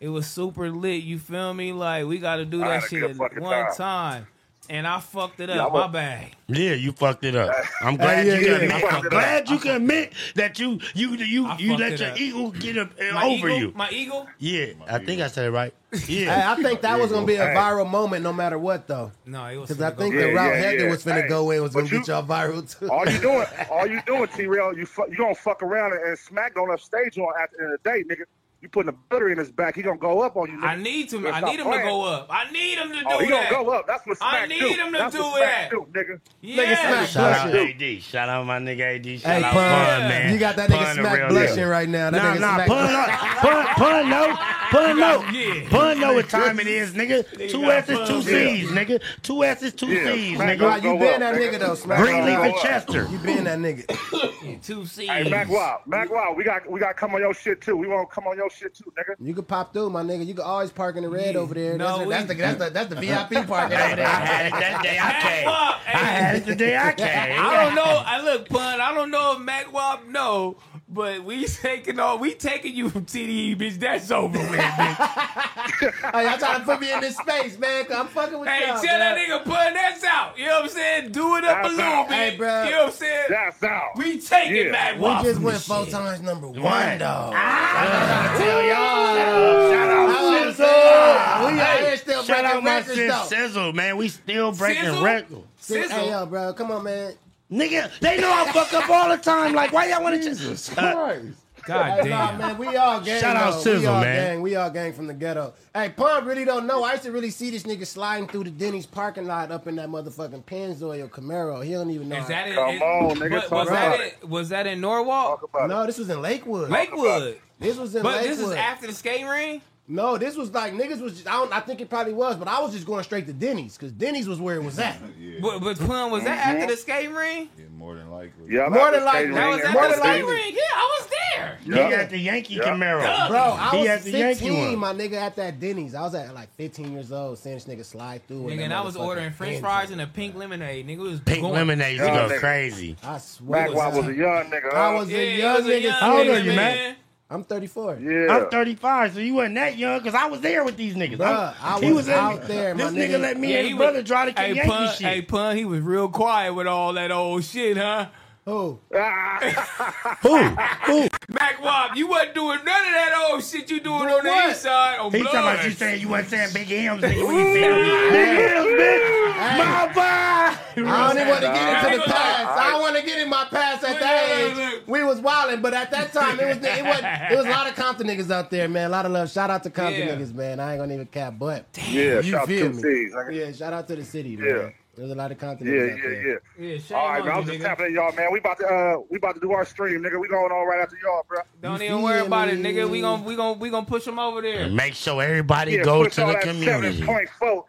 It 0.00 0.08
was 0.08 0.26
super 0.26 0.70
lit. 0.70 1.02
You 1.02 1.18
feel 1.18 1.54
me? 1.54 1.72
Like 1.72 2.06
we 2.06 2.18
got 2.18 2.36
to 2.36 2.44
do 2.44 2.62
I 2.62 2.80
that 2.80 2.88
shit 2.88 3.16
one 3.16 3.30
time. 3.40 3.74
time. 3.76 4.26
And 4.70 4.86
I 4.86 5.00
fucked 5.00 5.40
it 5.40 5.50
up. 5.50 5.68
I'm 5.70 5.74
a- 5.74 5.78
My 5.78 5.86
bad. 5.88 6.30
Yeah, 6.48 6.74
you 6.74 6.92
fucked 6.92 7.24
it 7.24 7.34
up. 7.34 7.50
I'm 7.82 7.96
glad 7.96 8.26
yeah, 8.26 8.34
you 8.38 8.46
yeah, 8.52 8.58
can 8.80 8.94
I'm 8.94 9.02
glad 9.08 9.48
you 9.50 9.58
can 9.58 9.76
admit 9.76 10.12
that 10.34 10.58
you 10.58 10.78
you 10.94 11.14
you 11.16 11.46
I 11.46 11.56
you 11.58 11.76
let 11.76 11.98
your 11.98 12.10
up. 12.10 12.20
eagle 12.20 12.50
get 12.52 12.78
up, 12.78 12.90
uh, 13.00 13.14
My 13.14 13.24
over 13.24 13.48
eagle? 13.48 13.58
you. 13.58 13.72
My 13.74 13.90
eagle? 13.90 14.26
Yeah, 14.38 14.66
I 14.86 14.98
think 14.98 15.20
I 15.20 15.28
said 15.28 15.46
it 15.46 15.50
right. 15.50 15.74
Yeah, 16.08 16.34
Hey, 16.34 16.62
I 16.62 16.62
think 16.62 16.80
that 16.82 16.98
was 16.98 17.10
gonna 17.12 17.26
be 17.26 17.34
a 17.36 17.46
Hey. 17.48 17.54
viral 17.54 17.88
moment, 17.88 18.22
no 18.22 18.32
matter 18.32 18.58
what, 18.58 18.86
though. 18.86 19.12
No, 19.26 19.44
it 19.46 19.56
was 19.58 19.68
because 19.68 19.82
I 19.82 19.90
think 19.90 20.14
go 20.14 20.20
the 20.20 20.26
viral. 20.28 20.34
route 20.36 20.54
Yeah, 20.54 20.60
Hector 20.62 20.84
yeah. 20.84 20.90
was 20.90 21.04
finna 21.04 21.22
Hey, 21.22 21.28
go 21.28 21.50
in 21.50 21.62
was 21.62 21.72
gonna 21.74 21.86
you- 21.86 21.98
get 21.98 22.08
y'all 22.08 22.22
viral 22.22 22.78
too. 22.78 22.90
All 22.90 23.08
you 23.08 23.18
doing, 23.18 23.46
all 23.70 23.86
you 23.86 24.00
doing, 24.06 24.28
T 24.28 24.46
Rail, 24.46 24.76
you 24.76 24.86
fu- 24.86 25.06
you 25.10 25.16
gonna 25.16 25.34
fuck 25.34 25.62
around 25.62 25.92
and, 25.92 26.02
and 26.02 26.18
smack 26.18 26.56
on 26.58 26.70
upstage 26.70 27.18
on 27.18 27.32
at 27.42 27.50
the 27.52 27.64
end 27.64 27.72
of 27.74 27.80
the 27.82 27.90
day, 27.90 28.04
nigga. 28.04 28.24
You 28.62 28.68
putting 28.68 28.90
a 28.90 28.92
butter 28.92 29.28
in 29.28 29.38
his 29.38 29.50
back, 29.50 29.74
he 29.74 29.82
gonna 29.82 29.98
go 29.98 30.20
up 30.22 30.36
on 30.36 30.48
you. 30.48 30.56
Nigga. 30.56 30.62
I 30.64 30.76
need 30.76 31.08
to. 31.08 31.18
I 31.28 31.38
stop 31.40 31.50
need 31.50 31.58
him 31.58 31.72
to 31.72 31.78
go 31.78 32.02
up. 32.04 32.28
I 32.30 32.48
need 32.52 32.78
him 32.78 32.90
to 32.92 32.98
oh, 32.98 33.00
do 33.00 33.06
Oh, 33.10 33.18
he 33.18 33.30
that. 33.30 33.50
gonna 33.50 33.64
go 33.64 33.70
up. 33.72 33.86
That's 33.88 34.06
what 34.06 34.18
smack 34.18 34.34
I 34.34 34.46
need 34.46 34.60
do. 34.60 34.68
him 34.68 34.92
to 34.92 34.98
That's 34.98 35.16
do 35.16 35.20
what 35.22 35.36
Smack 35.38 35.70
that. 35.70 35.70
do, 35.70 35.86
nigga. 35.92 36.20
Yeah. 36.42 36.76
Smack 37.06 37.08
Shout 37.08 37.32
out. 37.48 37.54
AD. 37.56 38.02
Shout 38.02 38.28
out 38.28 38.46
my 38.46 38.58
nigga 38.60 38.94
AD. 39.00 39.20
Shout 39.20 39.32
Hey, 39.32 39.42
out 39.42 39.52
Pun, 39.52 39.68
Pun, 39.68 40.08
man. 40.08 40.32
you 40.32 40.38
got 40.38 40.54
that 40.54 40.70
nigga 40.70 40.84
Pun, 40.84 40.94
Smack 40.96 41.28
blushing 41.28 41.56
nigga. 41.56 41.70
right 41.70 41.88
now. 41.88 42.10
That 42.10 42.22
Nah, 42.22 42.34
nigga 42.36 42.40
nah, 42.40 42.54
Smack 42.54 42.68
Pun, 42.68 42.86
blushing. 42.86 43.28
Pun, 43.42 43.66
Pun, 43.74 44.10
no, 44.10 44.36
Pun, 44.70 44.98
no, 45.00 45.24
Yeah. 45.32 45.68
Pun, 45.68 46.00
know 46.00 46.14
what 46.14 46.28
time 46.28 46.60
it 46.60 46.66
is, 46.68 46.92
nigga. 46.92 47.24
Nigga 47.24 47.50
Two 47.50 47.64
S's, 47.64 47.98
two 47.98 48.14
Pun. 48.14 48.22
C's, 48.22 48.68
nigga. 48.70 49.02
Two 49.24 49.42
S's, 49.42 49.72
two 49.74 49.86
Yeah, 49.88 50.12
C's, 50.12 50.38
nigga. 50.38 50.58
gonna 50.60 50.76
you 50.76 50.98
been 51.00 51.18
that 51.20 51.34
nigga. 51.34 51.52
nigga 51.54 51.58
though, 51.58 51.74
Smack. 51.74 51.98
Greenleaf 52.00 52.38
and. 52.38 52.54
Chester. 52.62 53.08
You 53.10 53.18
been 53.18 53.42
that 53.44 53.58
nigga. 53.58 54.62
Two 54.62 54.86
C's. 54.86 55.08
Hey, 55.08 55.28
Mac 55.28 55.48
Wild, 55.48 55.80
Mac 55.86 56.10
Wild, 56.12 56.36
we 56.36 56.44
got 56.44 56.70
we 56.70 56.78
got 56.78 56.96
come 56.96 57.12
on 57.16 57.20
your 57.20 57.34
shit 57.34 57.60
too. 57.60 57.76
We 57.76 57.88
want 57.88 58.08
to 58.08 58.14
come 58.14 58.28
on 58.28 58.36
your 58.36 58.50
shit 58.56 58.74
too, 58.74 58.92
nigga. 58.98 59.14
You 59.20 59.34
can 59.34 59.44
pop 59.44 59.72
through, 59.72 59.90
my 59.90 60.02
nigga. 60.02 60.26
You 60.26 60.34
can 60.34 60.44
always 60.44 60.70
park 60.70 60.96
in 60.96 61.02
the 61.02 61.08
red 61.08 61.36
over 61.36 61.54
there. 61.54 61.76
No, 61.76 61.86
that's, 61.86 62.06
we- 62.06 62.10
that's, 62.14 62.26
the, 62.28 62.34
that's 62.34 62.58
the 62.58 62.70
that's 62.70 62.88
the 62.88 62.96
VIP 63.00 63.46
parking 63.48 63.76
Hey, 63.78 63.84
over 63.84 63.92
I 63.92 63.96
there. 63.96 64.06
had 64.06 64.46
it 64.46 64.50
that 64.52 64.82
day 64.82 64.98
I 65.00 65.20
came. 65.20 65.46
Wop, 65.46 65.80
I 65.86 65.90
had 65.90 66.34
it 66.36 66.46
the 66.46 66.54
day 66.56 66.76
I 66.76 66.92
came. 66.92 67.06
I 67.44 67.64
don't 67.64 67.74
know. 67.74 68.02
I 68.06 68.22
look, 68.22 68.48
pun. 68.48 68.80
I 68.80 68.94
don't 68.94 69.10
know 69.10 69.32
if 69.34 69.40
Mac 69.40 69.72
Wop 69.72 70.06
know, 70.06 70.56
but 70.92 71.24
we 71.24 71.46
taking 71.46 71.98
all. 71.98 72.18
We 72.18 72.34
taking 72.34 72.74
you 72.74 72.90
from 72.90 73.06
TDE, 73.06 73.56
bitch. 73.56 73.78
That's 73.80 74.10
over 74.10 74.38
with, 74.38 74.50
bitch. 74.50 76.12
hey, 76.12 76.24
y'all 76.28 76.38
trying 76.38 76.60
to 76.60 76.64
put 76.64 76.80
me 76.80 76.92
in 76.92 77.00
this 77.00 77.16
space, 77.16 77.58
man. 77.58 77.84
'cause 77.86 77.96
I'm 77.96 78.06
fucking 78.08 78.38
with 78.38 78.48
hey, 78.48 78.66
y'all. 78.68 78.80
tell 78.80 78.98
that 78.98 79.16
nigga 79.16 79.44
pun 79.44 79.74
that's 79.74 80.04
out. 80.04 80.38
You 80.38 80.46
know 80.46 80.54
what 80.56 80.64
I'm 80.64 80.70
saying? 80.70 81.12
Do 81.12 81.36
it 81.36 81.44
up 81.44 81.64
a 81.64 81.68
little 81.68 81.82
out. 81.82 82.08
bit. 82.08 82.16
Hey, 82.32 82.36
bruh. 82.38 82.64
You 82.66 82.70
know 82.72 82.78
what 82.78 82.86
I'm 82.88 82.92
saying? 82.92 83.26
That's 83.30 83.62
out. 83.62 83.88
We 83.96 84.20
taking 84.20 84.56
Yeah. 84.56 84.70
Mac 84.72 84.98
We 84.98 85.28
just 85.28 85.40
went 85.40 85.56
this 85.56 85.66
four 85.66 85.84
shit. 85.84 85.92
times 85.94 86.20
number 86.20 86.48
one, 86.48 86.62
One. 86.62 86.98
dog. 86.98 87.32
Ah. 87.36 88.34
tell 88.38 88.62
y'all. 88.62 89.72
Shout 89.72 89.88
out 89.90 90.08
I 90.08 90.46
was 90.46 90.56
Sizzle. 90.56 90.66
saying, 90.66 91.54
we 91.54 91.60
out 91.60 91.78
here 91.80 91.96
still 91.96 92.22
Shout 92.22 92.26
breaking 92.42 92.56
out 92.56 92.62
my 92.62 92.76
records, 92.76 92.94
sis 92.96 93.10
though. 93.12 93.24
Sizzle, 93.24 93.72
man. 93.72 93.96
We 93.96 94.08
still 94.08 94.52
breaking 94.52 94.84
Sizzle? 94.84 95.02
records. 95.04 95.46
Sizzle. 95.58 95.96
Hey, 95.98 96.10
yo, 96.10 96.26
bro, 96.26 96.52
come 96.52 96.70
on, 96.70 96.82
man. 96.84 97.14
Nigga, 97.52 97.90
they 98.00 98.18
know 98.18 98.32
I 98.32 98.50
fuck 98.52 98.72
up 98.72 98.88
all 98.88 99.10
the 99.10 99.18
time. 99.18 99.52
Like, 99.54 99.72
why 99.72 99.86
y'all 99.88 100.02
want 100.02 100.16
to 100.16 100.22
Jesus 100.28 100.68
just... 100.68 100.72
Christ. 100.76 101.38
God 101.64 102.02
Hey, 102.02 102.08
nah, 102.10 102.36
man, 102.36 102.58
we 102.58 102.74
all 102.76 103.00
gang. 103.00 103.20
Shout 103.20 103.36
out 103.36 103.62
though. 103.62 103.78
we 103.78 103.86
all 103.86 104.00
man. 104.00 104.16
Gang. 104.26 104.42
We 104.42 104.56
all 104.56 104.68
gang 104.70 104.92
from 104.92 105.06
the 105.06 105.14
ghetto. 105.14 105.54
Hey, 105.72 105.90
Pump 105.90 106.26
really 106.26 106.44
don't 106.44 106.66
know. 106.66 106.82
I 106.82 106.92
used 106.92 107.04
to 107.04 107.12
really 107.12 107.30
see 107.30 107.50
this 107.50 107.62
nigga 107.62 107.86
sliding 107.86 108.26
through 108.26 108.44
the 108.44 108.50
Denny's 108.50 108.86
parking 108.86 109.26
lot 109.26 109.52
up 109.52 109.68
in 109.68 109.76
that 109.76 109.88
motherfucking 109.88 110.42
Pennzoil 110.44 111.08
Camaro. 111.08 111.64
He 111.64 111.70
don't 111.72 111.90
even 111.90 112.08
know. 112.08 112.16
Is 112.16 112.26
that 112.26 112.48
it? 112.48 112.56
Come 112.56 112.74
is- 112.74 112.82
on, 112.82 113.16
nigga, 113.16 113.42
talk 113.42 113.50
was 113.52 113.68
about 113.68 113.96
that 113.96 114.00
it? 114.00 114.28
Was 114.28 114.48
that 114.48 114.66
in 114.66 114.80
Norwalk? 114.80 115.40
Talk 115.40 115.50
about. 115.54 115.68
No, 115.68 115.86
this 115.86 115.98
was 115.98 116.10
in 116.10 116.20
Lakewood. 116.20 116.68
Lakewood. 116.68 117.38
This 117.60 117.76
was 117.76 117.94
in 117.94 118.02
But 118.02 118.16
Lakewood. 118.22 118.38
this 118.38 118.40
is 118.40 118.52
after 118.54 118.88
the 118.88 118.92
skate 118.94 119.24
ring. 119.24 119.62
No, 119.88 120.16
this 120.16 120.36
was 120.36 120.52
like 120.52 120.72
niggas 120.74 121.00
was. 121.00 121.14
Just, 121.14 121.26
I 121.28 121.32
don't. 121.32 121.52
I 121.52 121.58
think 121.60 121.80
it 121.80 121.90
probably 121.90 122.12
was, 122.12 122.36
but 122.36 122.46
I 122.46 122.60
was 122.60 122.72
just 122.72 122.86
going 122.86 123.02
straight 123.02 123.26
to 123.26 123.32
Denny's 123.32 123.76
because 123.76 123.90
Denny's 123.92 124.28
was 124.28 124.40
where 124.40 124.54
it 124.56 124.62
was 124.62 124.78
at. 124.78 124.96
Yeah, 125.18 125.38
But, 125.42 125.58
but 125.60 125.78
pun 125.78 126.10
was 126.10 126.22
that 126.24 126.38
Mm-hmm. 126.38 126.60
after 126.62 126.74
the 126.74 126.80
skate 126.80 127.10
ring? 127.10 127.48
yeah, 127.58 127.64
more 127.74 127.94
than 127.96 128.10
likely. 128.10 128.54
Yeah, 128.54 128.68
More 128.68 128.90
than 128.92 129.04
likely. 129.04 129.32
That 129.34 129.48
was 129.48 129.58
and 129.58 129.66
after 129.66 129.72
More 129.72 129.82
the 129.82 129.88
than 129.94 129.98
skate 129.98 130.24
likely. 130.24 130.32
ring. 130.34 130.52
Yeah, 130.54 130.60
I 130.76 130.98
was 131.00 131.10
there. 131.10 131.58
He 131.64 131.70
Yeah. 131.70 131.90
got 132.02 132.10
the 132.10 132.18
Yankee 132.18 132.54
Yeah. 132.54 132.62
Camaro. 132.62 133.28
Bro, 133.28 133.40
I 133.58 133.70
He 133.70 133.78
was 133.78 133.88
had 133.88 134.02
the 134.02 134.10
Yankee 134.10 134.76
my 134.76 134.92
nigga, 134.92 135.14
at 135.14 135.36
that 135.36 135.58
Denny's. 135.58 135.94
I 135.94 136.02
was 136.02 136.14
at 136.14 136.32
like 136.34 136.54
15 136.56 136.92
years 136.92 137.10
old, 137.12 137.38
seeing 137.38 137.56
this 137.56 137.64
nigga 137.64 137.84
slide 137.84 138.26
through. 138.28 138.42
Nigga, 138.44 138.60
and 138.64 138.74
I 138.74 138.80
was 138.82 138.96
ordering 138.96 139.32
French 139.32 139.54
Benz. 139.54 139.60
fries 139.62 139.90
and 139.90 140.00
a 140.00 140.06
pink 140.06 140.36
lemonade. 140.36 140.86
Nigga 140.86 140.98
was 140.98 141.20
Pink 141.20 141.40
going- 141.42 141.54
lemonade, 141.54 141.96
you 141.98 142.04
Yeah, 142.04 142.28
go 142.28 142.38
crazy. 142.38 142.96
I 143.02 143.18
swear. 143.18 143.62
Mac 143.68 143.74
Wild 143.74 143.94
was 143.96 144.06
a 144.08 144.14
young 144.14 144.44
nigga. 144.50 144.74
I 144.74 144.94
was 144.94 145.08
a 145.10 145.36
young 145.38 145.62
nigga. 145.62 145.90
How 145.90 146.18
old 146.18 146.28
are 146.28 146.38
you, 146.40 146.52
man? 146.52 146.96
Man. 147.32 147.40
I'm 147.40 147.44
34. 147.44 147.98
Yeah. 148.00 148.36
I'm 148.36 148.50
35, 148.50 149.14
so 149.14 149.20
you 149.20 149.34
wasn't 149.34 149.54
that 149.56 149.76
young 149.78 149.98
because 149.98 150.14
I 150.14 150.26
was 150.26 150.40
there 150.40 150.64
with 150.64 150.76
these 150.76 150.94
niggas. 150.94 151.16
Bruh, 151.18 151.54
I 151.60 151.80
he 151.80 151.92
was 151.92 152.08
in- 152.08 152.14
out 152.14 152.46
there, 152.46 152.74
my 152.74 152.90
This 152.90 152.92
nigga 152.92 153.14
nigga. 153.16 153.20
let 153.20 153.36
me 153.38 153.48
Yeah, 153.52 153.56
and 153.58 153.64
he 153.64 153.70
his 153.72 153.78
was- 153.78 153.86
brother 153.86 154.02
drive 154.02 154.34
the 154.34 154.40
Hey, 154.40 154.52
Yankee 154.54 154.70
pun, 154.70 154.88
shit. 154.94 155.06
hey, 155.06 155.22
pun, 155.22 155.56
he 155.56 155.64
was 155.64 155.80
real 155.80 156.08
quiet 156.08 156.54
with 156.54 156.66
all 156.66 156.92
that 156.94 157.10
old 157.10 157.44
shit, 157.44 157.76
huh? 157.76 158.06
Who? 158.44 158.80
Who? 158.90 160.36
Who? 160.36 161.08
Mac 161.28 161.62
Wop, 161.62 161.96
you 161.96 162.08
wasn't 162.08 162.34
doing 162.34 162.58
none 162.64 162.86
of 162.86 162.92
that 162.92 163.28
old 163.30 163.44
shit 163.44 163.70
you 163.70 163.80
doing 163.80 164.00
Doing 164.00 164.12
on 164.14 164.24
the 164.24 164.30
what? 164.30 164.50
east 164.50 164.62
side. 164.62 164.98
On 164.98 165.12
He 165.12 165.22
talking 165.22 165.38
about 165.38 165.64
you 165.64 165.70
saying 165.70 166.00
you 166.00 166.08
wasn't 166.08 166.30
saying 166.30 166.48
big 166.52 166.72
M's, 166.72 167.02
nigga. 167.02 167.24
When 167.26 167.36
you 167.36 167.60
said 167.60 168.10
big 168.10 168.38
M's, 168.50 168.66
bitch. 168.66 169.58
My 169.58 169.92
boy. 169.94 170.00
I 170.02 170.56
don't 170.74 171.16
even 171.16 171.28
want 171.28 171.40
to 171.42 171.46
get 171.52 171.84
into 171.84 171.98
the 171.98 172.04
past. 172.12 172.58
I 172.58 172.70
don't 172.70 172.80
want 172.80 172.96
to 172.96 173.02
get 173.02 173.18
in 173.20 173.28
my 173.30 173.44
past 173.48 173.84
at 173.84 174.00
that 174.00 174.40
age. 174.40 174.82
We 174.88 175.04
was 175.04 175.20
wilding, 175.20 175.60
but 175.62 175.72
at 175.74 175.90
that 175.92 176.12
time 176.12 176.40
it 176.40 176.46
was 176.46 176.56
it 176.56 176.84
was 176.84 177.00
it 177.30 177.36
was 177.36 177.46
a 177.46 177.50
lot 177.50 177.68
of 177.68 177.76
Compton 177.76 178.08
niggas 178.08 178.30
out 178.32 178.50
there, 178.50 178.68
man. 178.68 178.86
A 178.86 178.88
lot 178.88 179.06
of 179.06 179.12
love. 179.12 179.30
Shout 179.30 179.50
out 179.50 179.62
to 179.62 179.70
Compton 179.70 180.08
Yeah. 180.08 180.16
niggas, 180.16 180.34
man. 180.34 180.58
I 180.58 180.72
ain't 180.72 180.80
gonna 180.80 180.94
even 180.94 181.06
cap, 181.06 181.34
but 181.38 181.66
Yeah, 181.88 182.16
you 182.20 182.22
shout 182.22 182.40
out 182.42 182.48
feel 182.48 182.70
to 182.70 182.74
me? 182.74 182.82
C's, 182.82 183.14
nigga. 183.14 183.34
Yeah, 183.34 183.52
shout 183.52 183.72
out 183.72 183.86
to 183.88 183.96
the 183.96 184.04
city, 184.04 184.30
Yeah. 184.30 184.52
man. 184.52 184.72
There's 184.94 185.10
a 185.10 185.14
lot 185.14 185.32
of 185.32 185.38
Compton 185.38 185.66
Yeah, 185.66 185.74
yeah, 185.74 185.96
there. 186.02 186.28
yeah. 186.58 186.68
Yeah, 186.72 186.78
shame 186.78 186.98
All 186.98 187.08
right, 187.08 187.24
man. 187.24 187.32
I 187.32 187.36
you, 187.36 187.40
was 187.40 187.46
just 187.50 187.60
nigga. 187.60 187.64
tapping 187.64 187.86
in 187.86 187.94
y'all, 187.94 188.12
man. 188.12 188.30
We 188.30 188.38
about 188.40 188.58
to 188.58 188.66
uh, 188.66 188.96
we 189.10 189.16
about 189.16 189.34
to 189.36 189.40
do 189.40 189.52
our 189.52 189.64
stream, 189.64 190.02
nigga. 190.02 190.20
We 190.20 190.28
going 190.28 190.52
on 190.52 190.68
right 190.68 190.80
after 190.82 190.96
y'all, 191.02 191.24
bro. 191.26 191.40
Don't 191.62 191.80
You 191.80 191.86
even 191.86 192.02
worry 192.02 192.18
feel 192.18 192.26
about 192.26 192.48
it, 192.48 192.58
nigga. 192.58 192.90
We 192.90 193.00
gon' 193.00 193.24
we 193.24 193.34
gon' 193.34 193.58
we 193.58 193.70
gon' 193.70 193.86
push 193.86 194.06
him 194.06 194.18
over 194.18 194.42
there. 194.42 194.68
Make 194.68 194.94
sure 194.94 195.22
everybody 195.22 195.72
Yeah, 195.72 195.84
go 195.84 196.04
to 196.06 196.20
all 196.22 196.26
the 196.28 196.32
that 196.34 196.42
community. 196.42 196.98
Seven 196.98 197.06
point 197.06 197.28
four. 197.30 197.64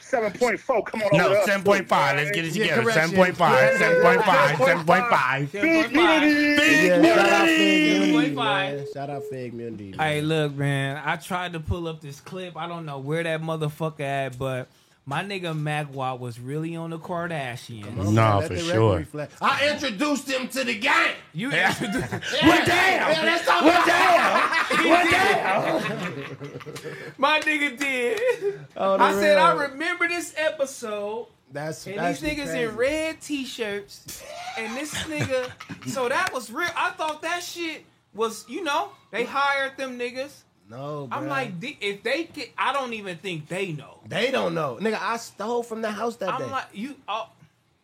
Seven 0.00 0.32
point 0.32 0.60
four. 0.60 0.82
Come 0.84 1.02
on 1.02 1.16
No, 1.16 1.28
over 1.30 1.40
7.5. 1.40 1.88
Let's 2.16 2.30
get 2.32 2.44
it 2.44 2.54
Yeah, 2.54 2.62
together. 2.76 2.82
correction. 2.82 3.16
7.5. 3.16 3.36
7.5. 3.78 4.56
7.5. 4.56 5.52
Big 5.52 5.86
community. 5.86 6.56
Big 6.56 6.82
Yeah, 6.82 7.02
shout 7.02 7.32
out 7.32 7.48
community. 7.48 7.56
Figg 7.56 7.82
Community, 8.02 8.34
7.5. 8.34 8.36
man. 8.36 8.86
Shout 8.92 9.10
out 9.10 9.24
Figg 9.24 9.50
Community. 9.52 9.90
man. 9.92 10.00
Hey, 10.00 10.20
look, 10.20 10.52
man. 10.54 11.02
I 11.04 11.16
tried 11.16 11.52
to 11.54 11.60
pull 11.60 11.88
up 11.88 12.00
this 12.00 12.20
clip. 12.20 12.56
I 12.56 12.66
don't 12.68 12.84
know 12.86 12.98
where 12.98 13.22
that 13.22 13.40
motherfucker 13.40 14.00
at, 14.00 14.38
but 14.38 14.68
my 15.08 15.24
nigga 15.24 15.58
Mac 15.58 15.94
Wop 15.94 16.20
was 16.20 16.38
really 16.38 16.76
on 16.76 16.90
the 16.90 16.98
Kardashians. 16.98 17.96
No, 17.96 18.10
nah, 18.10 18.40
for 18.42 18.58
sure. 18.58 19.06
I 19.40 19.70
introduced 19.70 20.28
him 20.28 20.48
to 20.48 20.64
the 20.64 20.78
gang. 20.78 21.14
You 21.32 21.50
yeah. 21.50 21.70
introduced 21.70 22.10
them. 22.10 22.20
yeah. 22.34 22.46
Well, 22.46 22.66
damn. 22.66 23.10
Yeah, 23.10 23.24
that's 23.24 23.48
all 23.48 23.64
well, 23.64 23.86
damn. 23.86 24.84
well, 24.84 25.10
damn. 25.10 26.96
my 27.16 27.40
nigga 27.40 27.78
did. 27.78 28.60
Oh, 28.76 28.96
I 28.98 29.12
real. 29.12 29.20
said, 29.20 29.38
I 29.38 29.68
remember 29.68 30.08
this 30.08 30.34
episode. 30.36 31.28
That's 31.50 31.86
and 31.86 31.96
that's 31.96 32.20
these 32.20 32.30
niggas 32.30 32.50
crazy. 32.50 32.62
in 32.64 32.76
red 32.76 33.20
t-shirts, 33.22 34.22
and 34.58 34.76
this 34.76 34.92
nigga. 35.04 35.50
so 35.88 36.10
that 36.10 36.34
was 36.34 36.50
real. 36.50 36.68
I 36.76 36.90
thought 36.90 37.22
that 37.22 37.42
shit 37.42 37.82
was, 38.12 38.44
you 38.46 38.62
know, 38.62 38.90
they 39.10 39.24
hired 39.24 39.78
them 39.78 39.98
niggas. 39.98 40.42
No, 40.70 41.06
bro. 41.06 41.18
I'm 41.18 41.28
like, 41.28 41.52
if 41.62 42.02
they 42.02 42.24
can, 42.24 42.46
I 42.56 42.72
don't 42.72 42.92
even 42.92 43.16
think 43.16 43.48
they 43.48 43.72
know. 43.72 44.00
They 44.06 44.30
don't 44.30 44.54
know, 44.54 44.78
nigga. 44.80 44.98
I 45.00 45.16
stole 45.16 45.62
from 45.62 45.80
the 45.82 45.90
house 45.90 46.16
that 46.16 46.28
I'm 46.28 46.38
day. 46.38 46.44
I'm 46.44 46.50
like, 46.50 46.66
you. 46.72 46.94
Oh, 47.08 47.28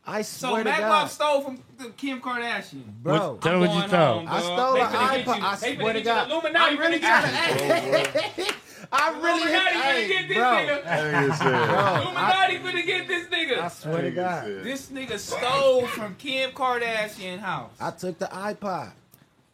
I 0.07 0.21
swear 0.21 0.53
so 0.53 0.59
to 0.59 0.65
Mac 0.65 0.81
God. 0.81 1.07
stole 1.07 1.41
from 1.41 1.63
Kim 1.97 2.21
Kardashian. 2.21 2.85
Bro, 3.03 3.33
what, 3.33 3.43
tell 3.43 3.55
me 3.55 3.69
what 3.69 3.75
you 3.75 3.89
stole. 3.89 4.25
I 4.29 4.41
stole 4.41 4.77
an 4.77 5.25
iPod. 5.25 5.41
I 5.41 5.57
swear 5.57 5.93
to 5.95 6.03
God. 6.03 6.31
I 6.57 6.77
really 6.77 6.99
got 6.99 7.23
to. 7.25 8.55
I 8.93 9.11
really 9.19 9.43
Illuminati 9.43 9.75
finna 9.75 9.83
hey, 9.83 10.09
get 10.09 10.29
this 10.29 10.37
bro. 10.37 10.45
nigga. 10.45 11.39
bro, 11.41 12.03
Illuminati 12.03 12.59
finna 12.59 12.87
get 12.87 13.09
this 13.09 13.29
nigga. 13.29 13.59
I 13.59 13.69
swear 13.69 14.03
to 14.03 14.11
God. 14.11 14.45
This 14.63 14.91
nigga 14.91 15.19
stole 15.19 15.87
from 15.87 16.15
Kim 16.17 16.51
Kardashian 16.51 17.39
house. 17.39 17.73
I 17.81 17.91
took 17.93 18.19
the 18.19 18.27
iPod. 18.27 18.93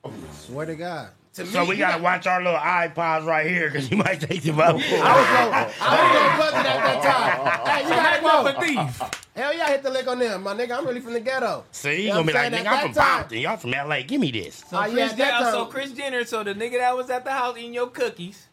I 0.05 0.11
swear 0.33 0.67
to 0.67 0.75
God 0.75 1.11
to 1.41 1.47
me. 1.47 1.53
So 1.53 1.65
we 1.65 1.77
gotta 1.77 2.03
watch 2.03 2.27
our 2.27 2.43
little 2.43 2.59
iPods 2.59 3.27
right 3.27 3.47
here 3.47 3.69
because 3.69 3.91
you 3.91 3.97
might 3.97 4.21
take 4.21 4.43
them 4.43 4.61
out. 4.61 4.79
Yeah. 4.79 5.03
I 5.03 5.17
was 5.17 5.27
gonna, 5.27 5.73
I, 5.81 5.89
I 5.89 6.37
was 6.37 6.53
gonna 6.53 6.61
it 6.61 6.67
at 6.67 7.03
that 7.03 7.65
time. 7.65 7.67
hey, 7.67 7.83
you 7.85 7.91
gotta 7.91 8.23
go 8.23 8.53
for 8.53 8.67
thief. 8.67 9.27
Hell 9.35 9.57
yeah, 9.57 9.65
I 9.65 9.71
hit 9.71 9.83
the 9.83 9.91
lick 9.91 10.07
on 10.07 10.19
them, 10.19 10.43
my 10.43 10.55
nigga. 10.55 10.77
I'm 10.77 10.87
really 10.87 11.01
from 11.01 11.15
the 11.15 11.21
ghetto. 11.21 11.65
See, 11.73 12.03
you 12.03 12.09
know 12.09 12.17
gonna 12.17 12.27
be 12.27 12.33
like, 12.33 12.53
nigga, 12.53 12.67
I'm 12.67 12.81
from 12.87 12.93
Boston. 12.93 13.39
Y'all 13.39 13.57
from 13.57 13.71
LA. 13.71 14.03
Give 14.03 14.21
me 14.21 14.31
this. 14.31 14.65
So, 14.69 14.77
uh, 14.77 14.89
Chris 14.89 15.17
yeah, 15.17 15.17
Jenner, 15.17 15.51
so 15.51 15.67
Kris 15.67 15.93
Jenner, 15.93 16.25
so 16.25 16.45
the 16.45 16.55
nigga 16.55 16.79
that 16.79 16.97
was 16.97 17.11
at 17.11 17.25
the 17.25 17.31
house 17.31 17.57
eating 17.57 17.75
your 17.75 17.89
cookies. 17.89 18.50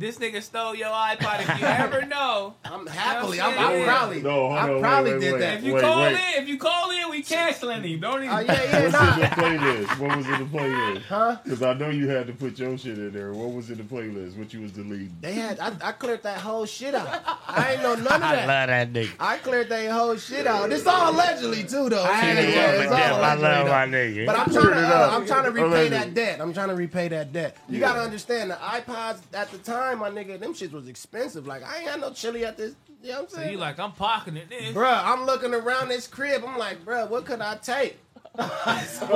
This 0.00 0.16
nigga 0.16 0.42
stole 0.42 0.74
your 0.74 0.88
iPod. 0.88 1.40
If 1.40 1.60
you 1.60 1.66
ever 1.66 2.06
know, 2.06 2.54
I'm 2.64 2.86
happily. 2.86 3.36
You 3.36 3.42
know 3.42 3.50
I'm, 3.50 3.58
I'm, 3.58 3.84
probably. 3.84 4.22
No, 4.22 4.50
I 4.50 4.66
no, 4.66 4.80
probably 4.80 5.12
wait, 5.12 5.20
did 5.20 5.32
wait, 5.34 5.38
that. 5.40 5.58
If 5.58 5.64
you 5.64 5.74
wait, 5.74 5.82
call 5.82 6.04
in, 6.06 6.16
if 6.38 6.48
you 6.48 6.56
call 6.56 6.90
in, 6.90 7.10
we 7.10 7.22
canceling 7.22 7.82
Lenny. 7.82 7.98
Don't 7.98 8.22
even. 8.22 8.34
Uh, 8.34 8.38
yeah, 8.40 8.62
yeah, 8.62 8.82
What's 8.82 8.92
nah. 8.94 9.14
in 9.14 9.20
the 9.20 9.26
playlist? 9.26 9.98
What 9.98 10.16
was 10.16 10.26
in 10.26 10.38
the 10.38 10.58
playlist? 10.58 11.02
Huh? 11.02 11.36
Because 11.44 11.62
I 11.62 11.74
know 11.74 11.90
you 11.90 12.08
had 12.08 12.26
to 12.28 12.32
put 12.32 12.58
your 12.58 12.78
shit 12.78 12.96
in 12.96 13.12
there. 13.12 13.34
What 13.34 13.52
was 13.52 13.68
in 13.68 13.76
the 13.76 13.82
playlist? 13.82 14.38
What 14.38 14.54
you 14.54 14.62
was 14.62 14.72
deleting? 14.72 15.14
They 15.20 15.34
had. 15.34 15.60
I, 15.60 15.76
I 15.82 15.92
cleared 15.92 16.22
that 16.22 16.40
whole 16.40 16.64
shit 16.64 16.94
out. 16.94 17.22
I 17.46 17.74
ain't 17.74 17.82
know 17.82 17.94
none 17.94 18.06
of 18.06 18.06
that. 18.06 18.22
I 18.22 18.46
love 18.46 18.68
that 18.68 18.92
nigga. 18.94 19.10
I 19.20 19.36
cleared 19.36 19.68
that 19.68 19.90
whole 19.90 20.16
shit 20.16 20.46
out. 20.46 20.70
This 20.70 20.86
all 20.86 21.12
allegedly 21.12 21.64
too, 21.64 21.90
though. 21.90 22.04
I, 22.04 22.22
yeah, 22.22 22.40
yeah, 22.40 22.70
it's 22.84 22.90
all 22.90 23.22
I 23.22 23.34
love 23.34 23.66
my 23.66 23.86
nigga. 23.86 24.24
But 24.24 24.38
I'm 24.38 24.50
trying 24.50 24.70
to. 24.70 24.96
Uh, 24.96 25.10
I'm 25.12 25.26
trying 25.26 25.44
to 25.44 25.50
repay 25.50 25.90
that 25.90 26.14
debt. 26.14 26.40
I'm 26.40 26.54
trying 26.54 26.68
to 26.68 26.74
repay 26.74 27.08
that 27.08 27.34
debt. 27.34 27.58
You 27.68 27.80
got 27.80 27.96
to 27.96 28.00
understand 28.00 28.50
the 28.50 28.54
iPods 28.54 29.20
at 29.34 29.50
the 29.50 29.58
time 29.58 29.89
time, 29.90 29.98
my 29.98 30.10
nigga, 30.10 30.38
them 30.38 30.54
shits 30.54 30.72
was 30.72 30.88
expensive. 30.88 31.46
Like 31.46 31.62
I 31.62 31.78
ain't 31.78 31.86
got 31.86 32.00
no 32.00 32.10
chili 32.12 32.44
at 32.44 32.56
this. 32.56 32.74
You 33.02 33.10
know 33.10 33.14
what 33.16 33.22
I'm 33.22 33.28
saying? 33.30 33.46
So 33.46 33.52
you 33.52 33.58
like 33.58 33.78
I'm 33.78 33.92
pocketing 33.92 34.42
it, 34.42 34.50
nigga. 34.50 34.74
Bruh, 34.74 35.04
I'm 35.04 35.24
looking 35.24 35.54
around 35.54 35.88
this 35.88 36.06
crib. 36.06 36.42
I'm 36.46 36.58
like, 36.58 36.84
bruh, 36.84 37.08
what 37.08 37.24
could 37.24 37.40
I 37.40 37.56
take? 37.56 37.98
I 38.38 38.84
swear, 38.84 39.10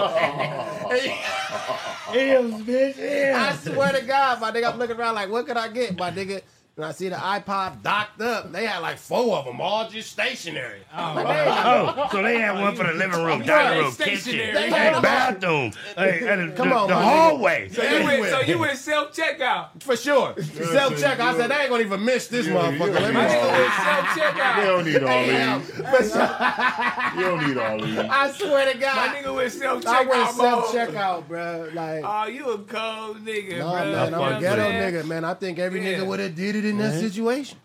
I 3.34 3.56
swear 3.62 3.92
to 3.92 4.02
God, 4.02 4.40
my 4.40 4.50
nigga, 4.50 4.72
I'm 4.72 4.78
looking 4.78 4.96
around 4.96 5.14
like, 5.14 5.30
what 5.30 5.46
could 5.46 5.56
I 5.56 5.68
get, 5.68 5.96
my 5.96 6.10
nigga? 6.10 6.42
And 6.76 6.84
I 6.84 6.90
see 6.90 7.08
the 7.08 7.14
iPod 7.14 7.82
docked 7.82 8.20
up. 8.20 8.50
They 8.50 8.66
had 8.66 8.80
like 8.80 8.98
four 8.98 9.36
of 9.36 9.44
them, 9.44 9.60
all 9.60 9.88
just 9.88 10.10
stationary. 10.10 10.80
Oh, 10.92 10.96
wow. 10.96 11.94
oh 11.96 12.08
so 12.10 12.20
they 12.20 12.40
had 12.40 12.60
one 12.60 12.74
for 12.74 12.82
the 12.82 12.94
living 12.94 13.22
room, 13.22 13.42
dining 13.44 13.84
room, 13.84 13.94
kitchen, 13.94 14.40
and 14.40 15.00
bathroom, 15.00 15.72
and 15.96 16.56
Come 16.56 16.72
on, 16.72 16.88
the 16.88 16.96
hallway. 16.96 17.68
So 17.68 17.80
you, 17.80 18.04
went, 18.04 18.24
so 18.26 18.40
you 18.40 18.58
went 18.58 18.76
self 18.76 19.14
checkout 19.14 19.80
for 19.84 19.96
sure. 19.96 20.34
self 20.42 20.94
checkout. 20.94 21.20
I 21.20 21.36
said 21.36 21.50
they 21.52 21.54
ain't 21.54 21.70
gonna 21.70 21.84
even 21.84 22.04
miss 22.04 22.26
this 22.26 22.48
yeah, 22.48 22.54
motherfucker. 22.54 23.00
Let 23.00 23.14
me 23.14 23.20
self 23.84 24.06
checkout. 24.18 24.56
They 24.56 24.64
don't 24.64 24.84
need 24.84 25.04
all 25.04 25.60
these. 25.60 26.14
you 27.14 27.22
don't 27.22 27.46
need 27.46 27.56
all 27.56 27.80
these. 27.80 27.98
I 27.98 28.32
swear 28.32 28.72
to 28.72 28.78
God, 28.78 28.96
my 28.96 29.16
nigga 29.16 29.32
went 29.32 29.52
self 29.52 29.84
checkout. 29.84 29.94
I 29.94 30.02
went 30.02 30.30
self 30.34 30.72
checkout, 30.72 31.28
bro. 31.28 31.70
Like, 31.72 32.02
oh, 32.04 32.26
you 32.26 32.50
a 32.50 32.58
cold 32.58 33.24
nigga, 33.24 33.58
no, 33.58 33.70
bro. 33.70 33.92
man, 33.92 34.14
I'm 34.14 34.36
a 34.36 34.40
ghetto 34.40 34.62
nigga, 34.72 35.06
man. 35.06 35.24
I 35.24 35.34
think 35.34 35.60
every 35.60 35.80
nigga 35.80 36.04
would 36.04 36.18
have 36.18 36.34
did 36.34 36.56
it 36.56 36.63
in 36.64 36.78
that 36.78 37.00
situation. 37.00 37.58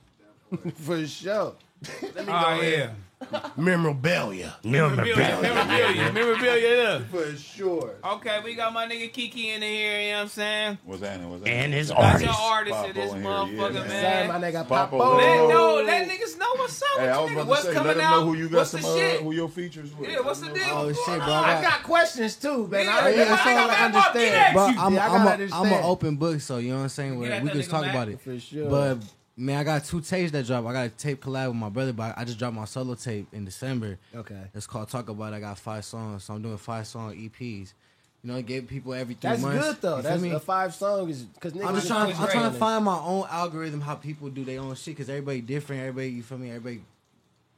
For 0.76 1.06
sure. 1.06 1.56
Let 2.02 2.26
me 2.26 2.26
go. 2.26 2.90
Memorabilia. 3.58 4.56
Memorabilia. 4.64 6.12
Memorabilia. 6.14 6.78
Yeah. 6.78 7.00
For 7.12 7.36
sure. 7.36 7.96
Okay, 8.04 8.40
we 8.44 8.56
got 8.56 8.74
my 8.74 8.88
nigga 8.88 9.12
KeeKee 9.12 9.56
in 9.56 9.62
here, 9.62 10.00
you 10.00 10.12
know 10.12 10.16
what 10.16 10.22
I'm 10.22 10.28
saying? 10.30 10.78
What's 10.86 11.02
that? 11.02 11.20
What's 11.22 11.44
that? 11.44 11.50
And 11.50 11.74
his 11.74 11.92
artist. 11.92 12.26
Got 12.26 12.40
your 12.40 12.50
artist 12.50 12.86
in 12.86 12.96
this 12.96 13.12
motherfucker, 13.12 13.74
yeah, 13.74 13.88
man. 13.88 14.28
man. 14.28 14.42
my 14.42 14.48
nigga 14.48 14.68
Popo. 14.68 14.98
Popo. 14.98 15.18
Let, 15.18 15.50
no, 15.50 15.84
let 15.86 16.08
niggas 16.08 16.40
know 16.40 16.54
what's 16.56 16.82
up 16.82 16.88
hey, 17.00 17.08
with 17.08 17.32
you, 17.32 17.38
nigga. 17.38 17.46
What's 17.46 17.64
say, 17.64 17.74
coming 17.74 17.98
let 17.98 18.06
out? 18.06 18.20
Know 18.20 18.26
who 18.26 18.34
you 18.36 18.50
got 18.50 18.58
what's 18.58 18.70
some, 18.72 18.82
the 18.82 18.96
shit? 18.96 19.20
Uh, 19.20 19.24
who 19.24 19.32
your 19.34 19.50
features 19.50 19.96
with. 19.96 20.10
Yeah, 20.10 20.20
what's 20.22 20.40
the 20.40 20.54
deal? 20.54 20.64
Oh, 20.70 20.94
shit, 20.94 21.06
bro. 21.06 21.34
I 21.34 21.62
got 21.62 21.84
questions, 21.84 22.36
too, 22.38 22.68
man. 22.68 22.86
Yeah, 22.86 22.98
I, 22.98 23.10
yeah, 23.10 23.44
so 23.44 23.50
I, 23.50 23.54
I 23.54 23.86
understand. 23.86 24.54
Bro, 24.54 24.64
I'm, 24.64 24.98
I'm, 24.98 25.28
a, 25.28 25.50
I'm 25.54 25.74
an 25.74 25.84
open 25.84 26.16
book, 26.16 26.40
so 26.40 26.58
you 26.58 26.70
know 26.70 26.78
what 26.78 26.84
I'm 26.84 26.90
saying? 26.90 27.20
We 27.20 27.28
can 27.28 27.62
talk 27.64 27.86
about 27.86 28.08
it. 28.08 28.22
For 28.22 28.40
sure. 28.40 28.70
But 28.70 29.04
Man, 29.40 29.58
I 29.58 29.64
got 29.64 29.86
two 29.86 30.02
tapes 30.02 30.34
that 30.34 30.46
drop. 30.46 30.66
I 30.66 30.74
got 30.74 30.86
a 30.88 30.90
tape 30.90 31.24
collab 31.24 31.48
with 31.48 31.56
my 31.56 31.70
brother, 31.70 31.94
but 31.94 32.14
I 32.18 32.26
just 32.26 32.38
dropped 32.38 32.56
my 32.56 32.66
solo 32.66 32.94
tape 32.96 33.26
in 33.32 33.46
December. 33.46 33.98
Okay. 34.14 34.42
It's 34.54 34.68
called 34.68 34.90
Talk 34.90 35.08
About. 35.08 35.32
It. 35.32 35.38
I 35.38 35.40
got 35.40 35.58
five 35.58 35.86
songs, 35.86 36.26
so 36.26 36.34
I'm 36.34 36.42
doing 36.42 36.58
five 36.58 36.86
song 36.86 37.16
EPs. 37.16 37.74
You 38.22 38.34
know, 38.34 38.42
give 38.42 38.68
people 38.68 38.94
every 38.94 39.14
three 39.14 39.30
That's 39.30 39.42
months. 39.42 39.66
good 39.66 39.78
though. 39.80 39.96
You 39.98 40.02
That's 40.02 40.22
the 40.22 40.40
five 40.42 40.76
song 40.76 41.10
is 41.10 41.24
because 41.24 41.54
I'm 41.54 41.74
just 41.74 41.88
trying. 41.88 42.14
I'm 42.14 42.28
trying 42.28 42.52
to 42.52 42.58
find 42.58 42.84
my 42.84 42.98
own 43.00 43.28
algorithm 43.30 43.80
how 43.80 43.96
people 43.96 44.28
do 44.28 44.44
their 44.44 44.60
own 44.60 44.76
shit 44.76 44.98
because 44.98 45.10
everybody 45.10 45.40
different. 45.40 45.84
Everybody, 45.84 46.10
you 46.10 46.24
feel 46.24 46.38
me? 46.38 46.50
Everybody 46.50 46.84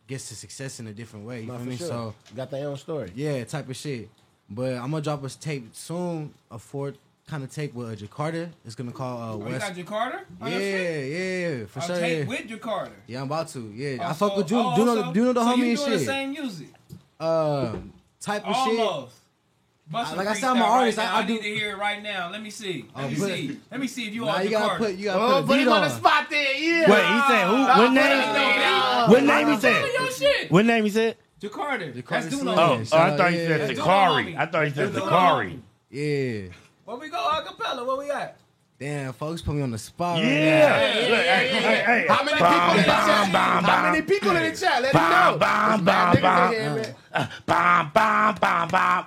gets 0.05 0.29
to 0.29 0.35
success 0.35 0.79
in 0.79 0.85
a 0.85 0.93
different 0.93 1.25
way. 1.25 1.41
You 1.41 1.47
no, 1.47 1.57
feel 1.57 1.65
me? 1.65 1.77
Sure. 1.77 1.87
So 1.87 2.15
got 2.35 2.51
their 2.51 2.67
own 2.67 2.77
story. 2.77 3.11
Yeah, 3.15 3.43
type 3.45 3.67
of 3.67 3.75
shit. 3.75 4.07
But 4.47 4.75
I'm 4.75 4.91
gonna 4.91 5.01
drop 5.01 5.23
a 5.23 5.29
tape 5.29 5.69
soon, 5.73 6.31
a 6.51 6.59
fourth 6.59 6.97
kind 7.31 7.43
of 7.45 7.51
take 7.51 7.73
with 7.73 7.89
uh, 7.89 7.95
Jakarta. 7.95 8.49
It's 8.65 8.75
gonna 8.75 8.91
call 8.91 9.21
uh, 9.21 9.33
oh, 9.33 9.37
West. 9.37 9.77
You 9.77 9.83
got 9.83 10.11
Jakarta? 10.11 10.19
Yeah, 10.41 10.57
yeah, 10.59 11.47
yeah, 11.59 11.65
for 11.65 11.79
I'll 11.79 11.87
sure. 11.87 11.99
Take 11.99 12.17
yeah. 12.17 12.25
with 12.25 12.41
Jakarta. 12.41 12.91
Yeah, 13.07 13.19
I'm 13.21 13.27
about 13.27 13.47
to. 13.49 13.71
Yeah, 13.73 13.97
oh, 14.01 14.09
I 14.09 14.13
fuck 14.13 14.35
with 14.35 14.47
Juno. 14.47 14.63
Oh, 14.65 14.75
Juno, 14.75 14.95
so, 14.95 15.13
Juno 15.13 15.33
the 15.33 15.43
so 15.43 15.49
homie 15.49 15.57
you 15.57 15.69
and 15.69 15.79
shit. 15.79 15.89
The 15.99 15.99
same 15.99 16.31
music. 16.31 16.67
Uh, 17.19 17.77
type 18.19 18.45
of 18.45 18.53
Almost. 18.53 19.11
shit. 19.11 19.17
Bustle 19.89 20.17
like 20.17 20.27
I 20.27 20.33
said, 20.33 20.49
I'm 20.49 20.55
an 20.57 20.61
artist. 20.61 20.97
Right 20.97 21.07
I, 21.07 21.11
I, 21.11 21.19
I, 21.19 21.25
do. 21.25 21.33
need 21.33 21.41
to 21.41 21.53
hear 21.53 21.71
it 21.71 21.77
right 21.77 22.01
now. 22.01 22.31
Let 22.31 22.41
me 22.41 22.49
see. 22.49 22.85
Let 22.95 23.05
oh, 23.05 23.09
me 23.09 23.15
put, 23.15 23.27
see. 23.27 23.59
Let 23.71 23.79
me 23.79 23.87
see 23.87 24.07
if 24.07 24.13
you 24.13 24.25
nah, 24.25 24.35
on 24.35 24.43
you 24.43 24.49
gotta 24.51 24.77
put. 24.77 24.95
You 24.95 25.05
gotta 25.05 25.23
oh, 25.23 25.39
put, 25.39 25.47
put 25.47 25.59
him 25.59 25.69
on. 25.69 25.75
on 25.75 25.81
the 25.81 25.89
spot 25.89 26.29
there. 26.29 26.53
Yeah. 26.53 26.91
Wait, 26.91 27.05
he 27.05 27.19
said 27.27 27.47
who? 27.47 27.81
What 27.81 27.91
name? 27.93 29.09
What 29.11 29.23
name 29.23 29.47
he 29.47 29.59
said? 29.59 30.51
What 30.51 30.65
name 30.65 30.83
he 30.83 30.89
said? 30.89 31.17
Jakarta. 31.41 31.93
Jakarta. 31.93 32.09
That's 32.09 32.35
Duno. 32.35 32.55
Oh, 32.55 32.83
oh, 32.91 32.97
I 32.97 33.17
thought 33.17 33.31
he 33.31 33.37
said 33.37 33.69
Dakari. 33.69 34.37
I 34.37 34.45
thought 34.45 34.67
he 34.67 34.73
said 34.73 34.91
Dakari. 34.91 35.59
Yeah. 35.89 36.53
When 36.91 36.99
we 36.99 37.07
go 37.07 37.19
acapella, 37.19 37.88
where 37.88 37.95
we 37.95 38.11
at? 38.11 38.38
Damn, 38.77 39.13
folks 39.13 39.41
put 39.41 39.55
me 39.55 39.61
on 39.61 39.72
the 39.72 39.77
spot. 39.77 40.19
Yeah. 40.19 40.26
Right 40.26 41.07
yeah, 41.07 41.41
yeah, 41.41 42.03
yeah. 42.03 42.13
How 42.13 42.22
many 42.26 42.35
people 42.35 42.72
in 42.72 42.77
the 42.77 42.84
chat? 42.84 43.63
How 43.63 43.91
many 43.91 44.01
people 44.01 44.35
in 44.35 44.51
the 44.51 44.57
chat? 44.57 44.81
Let 44.81 44.93
me 44.93 44.99
know. 44.99 45.07
Uh, 45.07 45.38
bam! 45.38 45.85
Bam! 45.85 46.22
Bam! 46.22 46.51
Bam! 46.51 47.30
Bam! 47.45 47.91
Bam! 47.93 48.35
Bam! 48.41 48.68
Bam! 48.68 49.05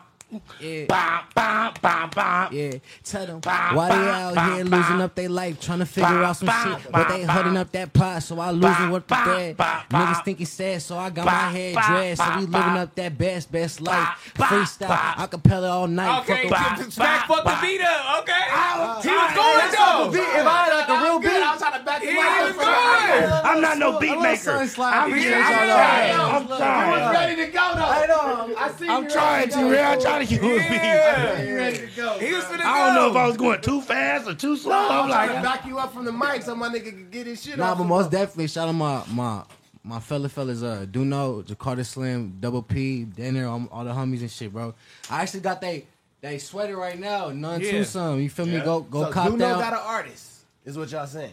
Yeah. 0.61 0.85
Bah, 0.89 1.23
bah, 1.35 1.73
bah, 1.81 2.09
bah. 2.15 2.49
Yeah. 2.53 2.79
Tell 3.03 3.27
them 3.27 3.41
bah, 3.41 3.75
why 3.75 3.89
they 3.89 4.09
out 4.09 4.35
bah, 4.35 4.55
here 4.55 4.65
losing 4.65 4.99
bah, 4.99 5.05
up 5.05 5.15
their 5.15 5.29
life, 5.29 5.61
trying 5.61 5.79
to 5.81 5.87
figure 5.87 6.09
bah, 6.09 6.31
out 6.31 6.37
some 6.37 6.47
bah, 6.47 6.63
shit. 6.63 6.93
Bah, 6.93 6.99
but 6.99 7.09
they 7.09 7.25
bah, 7.27 7.61
up 7.61 7.73
that 7.73 7.93
pot, 7.93 8.23
so 8.23 8.41
I 8.41 8.51
losing 8.51 8.91
what 8.91 9.09
the 9.09 9.55
bah, 9.57 9.85
Niggas 9.91 10.25
think 10.25 10.39
he 10.39 10.45
sad, 10.45 10.83
so 10.83 10.99
I 10.99 11.11
got 11.11 11.27
bah, 11.27 11.33
my 11.33 11.59
head 11.59 11.75
dressed. 11.75 12.19
Bah, 12.19 12.35
so 12.35 12.41
we 12.41 12.47
living 12.47 12.77
up 12.77 12.95
that 12.95 13.19
best, 13.19 13.53
best 13.53 13.81
life. 13.81 14.33
Bah, 14.37 14.47
Freestyle, 14.47 14.89
bah, 14.89 15.15
acapella 15.27 15.71
all 15.71 15.89
night. 15.89 16.21
Okay, 16.21 16.49
back 16.49 16.79
fuck, 16.79 17.27
fuck 17.27 17.45
the 17.45 17.59
beat 17.63 17.81
up, 17.81 18.23
okay? 18.23 18.33
I 18.33 18.97
was, 18.97 19.05
he 19.05 19.11
was 19.11 19.33
going 19.35 19.71
though. 19.73 20.13
If 20.15 20.47
I 20.47 20.65
had 20.65 20.75
like 20.75 20.89
a 20.89 21.05
real 21.05 21.19
beat, 21.21 21.43
I'm 21.43 21.59
trying 21.59 21.79
to 21.79 21.85
back 21.85 22.03
him 22.03 22.19
up. 22.19 23.45
I'm 23.45 23.61
not 23.61 23.79
no 23.79 23.99
beat 23.99 24.19
maker. 24.21 24.51
I'm 24.53 24.69
trying. 24.69 25.13
I'm 25.13 25.21
trying. 25.21 26.15
I'm 26.15 26.47
trying. 26.47 26.91
Was 26.91 27.15
ready 27.15 27.37
to 27.37 27.47
go 27.53 27.73
though. 27.75 27.85
I 27.85 28.07
know. 28.07 28.55
I 28.57 28.73
see 28.73 28.85
you. 28.87 28.93
I'm 28.93 29.09
trying 29.09 29.49
to. 29.51 29.59
I'm 29.59 30.01
trying 30.01 30.21
to. 30.21 30.24
Yeah, 30.31 31.53
ready 31.53 31.79
to 31.79 31.87
go? 31.97 32.19
He 32.19 32.33
was 32.33 32.45
finna 32.45 32.59
go. 32.59 32.69
I 32.69 32.87
don't 32.87 32.95
know 32.95 33.11
if 33.11 33.17
I 33.17 33.27
was 33.27 33.37
going 33.37 33.61
too 33.61 33.81
fast 33.81 34.29
or 34.29 34.35
too 34.35 34.57
slow. 34.57 34.73
No, 34.73 34.89
I'm, 34.89 35.05
I'm 35.05 35.11
like, 35.11 35.37
to 35.37 35.43
back 35.43 35.67
you 35.67 35.79
up 35.79 35.93
from 35.93 36.05
the 36.05 36.13
mic 36.13 36.43
so 36.43 36.55
my 36.55 36.69
nigga 36.69 36.91
can 36.91 37.11
get 37.11 37.27
his 37.27 37.43
shit 37.43 37.59
nah, 37.59 37.73
off. 37.73 37.79
Nah, 37.79 37.85
but 37.85 37.89
most 37.89 38.11
definitely, 38.11 38.49
shout 38.49 38.69
out 38.69 38.75
my 38.75 39.03
my 39.13 39.43
my 39.83 40.01
fella 40.01 40.29
fellas. 40.29 40.63
Uh, 40.63 40.87
Duno, 40.91 41.45
Jakarta 41.45 41.85
Slim, 41.85 42.37
Double 42.41 42.63
P, 42.63 43.05
Dinner, 43.05 43.47
all, 43.47 43.69
all 43.71 43.85
the 43.85 43.93
homies 43.93 44.21
and 44.21 44.31
shit, 44.31 44.53
bro. 44.53 44.75
I 45.11 45.23
actually 45.23 45.41
got 45.41 45.61
they 45.61 45.87
they 46.21 46.39
sweater 46.39 46.77
right 46.77 46.99
now. 46.99 47.31
None 47.31 47.61
yeah. 47.61 47.83
some. 47.85 48.21
You 48.21 48.31
feel 48.31 48.47
me? 48.47 48.61
Go 48.61 48.81
go 48.81 49.05
so 49.05 49.13
cop 49.13 49.29
Duno 49.29 49.39
got 49.39 49.73
an 49.73 49.81
artist. 49.83 50.45
Is 50.65 50.79
what 50.79 50.91
y'all 50.91 51.07
saying? 51.07 51.33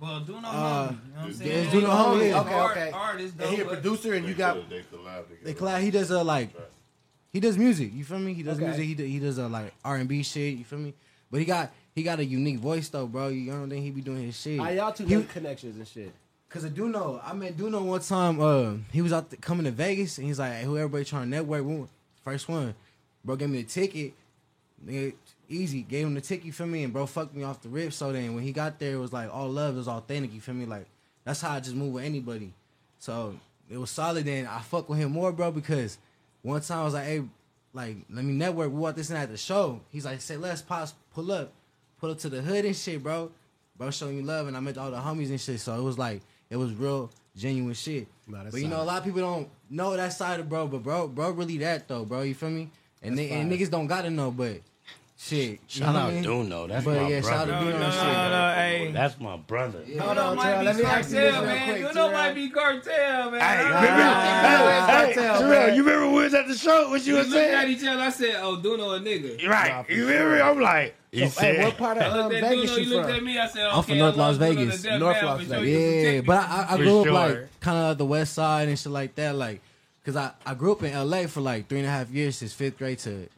Well, 0.00 0.22
Duno 0.22 0.44
uh, 0.44 0.48
homie, 0.48 0.48
you 0.48 0.50
know 0.50 0.56
uh, 0.56 0.86
what 0.88 1.24
I'm 1.24 1.32
saying? 1.34 1.64
Yeah, 1.64 1.70
Duno 1.70 1.88
homie. 1.88 2.40
Okay, 2.40 2.60
okay. 2.60 2.90
Artist, 2.90 3.36
though, 3.36 3.44
and 3.44 3.54
he 3.54 3.60
a 3.60 3.64
producer, 3.66 4.14
and 4.14 4.26
you 4.26 4.34
got 4.34 4.68
they 4.70 4.80
collab. 4.80 5.28
Together. 5.28 5.44
They 5.44 5.54
collab. 5.54 5.82
He 5.82 5.90
does 5.90 6.10
a 6.10 6.24
like. 6.24 6.54
Right 6.54 6.64
he 7.32 7.40
does 7.40 7.56
music. 7.56 7.92
You 7.94 8.04
feel 8.04 8.18
me? 8.18 8.34
He 8.34 8.42
does 8.42 8.56
okay. 8.56 8.66
music. 8.66 8.84
He 8.84 8.94
does, 8.94 9.06
he 9.06 9.18
does 9.18 9.38
a 9.38 9.48
like 9.48 9.72
R 9.84 9.96
and 9.96 10.08
B 10.08 10.22
shit. 10.22 10.58
You 10.58 10.64
feel 10.64 10.78
me? 10.78 10.94
But 11.30 11.40
he 11.40 11.46
got 11.46 11.72
he 11.94 12.02
got 12.02 12.18
a 12.18 12.24
unique 12.24 12.58
voice 12.58 12.88
though, 12.88 13.06
bro. 13.06 13.28
You 13.28 13.50
don't 13.52 13.70
think 13.70 13.84
he 13.84 13.90
be 13.90 14.00
doing 14.00 14.24
his 14.24 14.40
shit? 14.40 14.58
How 14.58 14.70
y'all 14.70 14.92
two 14.92 15.06
he, 15.06 15.22
connections 15.24 15.76
and 15.76 15.86
shit? 15.86 16.12
Cause 16.48 16.64
I 16.64 16.68
do 16.68 16.88
know. 16.88 17.20
I 17.22 17.32
met 17.32 17.56
Duno 17.56 17.84
one 17.84 18.00
time 18.00 18.40
uh, 18.40 18.72
he 18.92 19.02
was 19.02 19.12
out 19.12 19.30
th- 19.30 19.40
coming 19.40 19.64
to 19.66 19.70
Vegas 19.70 20.18
and 20.18 20.26
he's 20.26 20.40
like, 20.40 20.52
hey, 20.52 20.64
who 20.64 20.76
everybody 20.76 21.04
trying 21.04 21.24
to 21.24 21.28
network? 21.28 21.64
We 21.64 21.84
first 22.24 22.48
one, 22.48 22.74
bro, 23.24 23.36
gave 23.36 23.50
me 23.50 23.60
a 23.60 23.62
ticket. 23.62 24.14
Nigga, 24.84 25.12
easy, 25.48 25.82
gave 25.82 26.06
him 26.06 26.14
the 26.14 26.20
ticket 26.20 26.54
for 26.54 26.66
me, 26.66 26.82
and 26.82 26.92
bro 26.92 27.06
fucked 27.06 27.36
me 27.36 27.44
off 27.44 27.62
the 27.62 27.68
rip. 27.68 27.92
So 27.92 28.10
then 28.12 28.34
when 28.34 28.42
he 28.42 28.50
got 28.50 28.80
there, 28.80 28.94
it 28.94 28.98
was 28.98 29.12
like 29.12 29.32
all 29.32 29.48
love, 29.48 29.74
it 29.74 29.78
was 29.78 29.88
authentic. 29.88 30.34
You 30.34 30.40
feel 30.40 30.56
me? 30.56 30.66
Like 30.66 30.86
that's 31.24 31.40
how 31.40 31.50
I 31.50 31.60
just 31.60 31.76
move 31.76 31.92
with 31.92 32.04
anybody. 32.04 32.52
So 32.98 33.36
it 33.70 33.76
was 33.76 33.90
solid. 33.90 34.24
Then 34.24 34.46
I 34.46 34.58
fuck 34.60 34.88
with 34.88 34.98
him 34.98 35.12
more, 35.12 35.30
bro, 35.30 35.52
because 35.52 35.98
one 36.42 36.60
time 36.60 36.78
I 36.78 36.84
was 36.84 36.94
like, 36.94 37.04
hey, 37.04 37.22
like 37.72 37.96
let 38.10 38.24
me 38.24 38.32
network. 38.32 38.70
We 38.70 38.78
want 38.78 38.96
this 38.96 39.10
and 39.10 39.16
that 39.16 39.24
at 39.24 39.30
the 39.30 39.36
show. 39.36 39.80
He's 39.90 40.04
like, 40.04 40.20
say 40.20 40.36
let's 40.36 40.62
pause, 40.62 40.94
pull 41.14 41.30
up, 41.32 41.52
pull 41.98 42.10
up 42.10 42.18
to 42.18 42.28
the 42.28 42.42
hood 42.42 42.64
and 42.64 42.76
shit, 42.76 43.02
bro. 43.02 43.30
Bro, 43.76 43.92
showing 43.92 44.16
you 44.16 44.22
love, 44.22 44.46
and 44.46 44.56
I 44.56 44.60
met 44.60 44.76
all 44.76 44.90
the 44.90 44.98
homies 44.98 45.30
and 45.30 45.40
shit. 45.40 45.60
So 45.60 45.74
it 45.74 45.82
was 45.82 45.96
like 45.96 46.20
it 46.50 46.56
was 46.56 46.72
real 46.74 47.10
genuine 47.36 47.74
shit. 47.74 48.08
but 48.50 48.60
you 48.60 48.68
know, 48.68 48.82
a 48.82 48.84
lot 48.84 48.98
of 48.98 49.04
people 49.04 49.20
don't 49.20 49.48
know 49.70 49.96
that 49.96 50.12
side 50.12 50.40
of 50.40 50.48
bro, 50.48 50.66
but 50.66 50.82
bro, 50.82 51.08
bro, 51.08 51.30
really 51.30 51.58
that 51.58 51.88
though, 51.88 52.04
bro. 52.04 52.22
You 52.22 52.34
feel 52.34 52.50
me? 52.50 52.70
And, 53.02 53.16
they, 53.16 53.30
and 53.30 53.50
niggas 53.50 53.70
don't 53.70 53.86
gotta 53.86 54.10
know, 54.10 54.30
but 54.30 54.60
shit. 55.20 55.60
Shout 55.66 55.94
out 55.94 56.04
what 56.06 56.14
mean? 56.14 56.24
Duno. 56.24 56.68
That's 56.68 56.84
but 56.84 56.96
my 57.02 57.08
yeah, 57.08 57.20
shout 57.20 57.32
out 57.32 57.44
to 57.44 57.50
brother. 57.50 57.72
Duno. 57.72 57.72
No, 57.72 57.78
no, 57.80 57.90
shit. 57.90 58.02
no, 58.02 58.52
hey. 58.54 58.90
That's 58.92 59.20
my 59.20 59.36
brother. 59.36 59.84
Hold 60.00 60.18
on, 60.18 60.36
might 60.36 60.58
be 60.60 60.64
let 60.64 60.76
me 60.76 60.82
ask 60.84 61.10
you 61.10 61.16
cartel, 61.20 61.42
man. 61.44 61.64
quick, 61.66 61.76
You 61.78 61.82
know, 61.84 61.92
Terrell. 61.92 62.12
might 62.12 62.34
be 62.34 62.48
cartel, 62.50 63.30
man. 63.30 63.40
Hey, 63.40 63.46
I- 63.46 63.62
remember, 63.62 64.02
I- 64.02 65.06
hey, 65.06 65.14
cartel, 65.14 65.34
hey, 65.34 65.40
man. 65.42 65.50
Terrell, 65.50 65.76
you 65.76 65.82
remember 65.84 66.06
when 66.06 66.14
we 66.16 66.22
was 66.24 66.34
at 66.34 66.48
the 66.48 66.54
show? 66.54 66.88
What 66.90 67.06
you 67.06 67.12
We 67.14 67.18
was 67.20 67.28
looked 67.28 67.40
at 67.42 67.62
saying? 67.62 67.76
each 67.76 67.84
other. 67.86 68.02
I 68.02 68.10
said, 68.10 68.36
"Oh, 68.40 68.56
Duno 68.56 68.96
a 68.96 69.00
nigga." 69.00 69.46
Right. 69.48 69.84
You 69.90 70.06
remember? 70.06 70.42
I'm 70.42 70.60
like, 70.60 70.94
you 71.12 71.28
So, 71.28 71.40
hey, 71.40 71.56
said. 71.56 71.64
what 71.64 71.76
part 71.76 71.98
of 71.98 72.12
um, 72.12 72.18
looked 72.18 72.34
Vegas 72.40 72.70
Duno. 72.70 72.76
you 72.76 72.82
You 72.84 72.90
looked 72.96 73.06
from? 73.08 73.16
at 73.16 73.22
me. 73.24 73.38
I 73.38 73.46
said, 73.48 73.66
"Okay." 73.66 73.76
I'm 73.76 73.82
from 73.84 73.98
North 73.98 74.16
Las 74.16 74.36
Vegas. 74.36 74.84
North 74.84 75.22
Las. 75.22 75.42
Vegas. 75.42 76.14
Yeah, 76.14 76.20
but. 76.22 76.36
I, 76.38 76.66
I 76.70 76.76
grew 76.76 77.00
up 77.00 77.06
like 77.08 77.60
kind 77.60 77.78
of 77.78 77.98
the 77.98 78.04
west 78.06 78.32
side 78.34 78.68
and 78.68 78.78
shit 78.78 78.90
like 78.92 79.14
that, 79.16 79.34
like, 79.34 79.60
cause 80.04 80.16
I, 80.16 80.30
I 80.46 80.54
grew 80.54 80.72
up 80.72 80.82
in 80.82 80.92
L.A. 80.92 81.26
for 81.28 81.40
like 81.40 81.68
three 81.68 81.78
and 81.80 81.86
a 81.86 81.90
half 81.90 82.10
years, 82.10 82.36
since 82.36 82.52
fifth 82.54 82.78
grade 82.78 82.98
to 83.00 83.28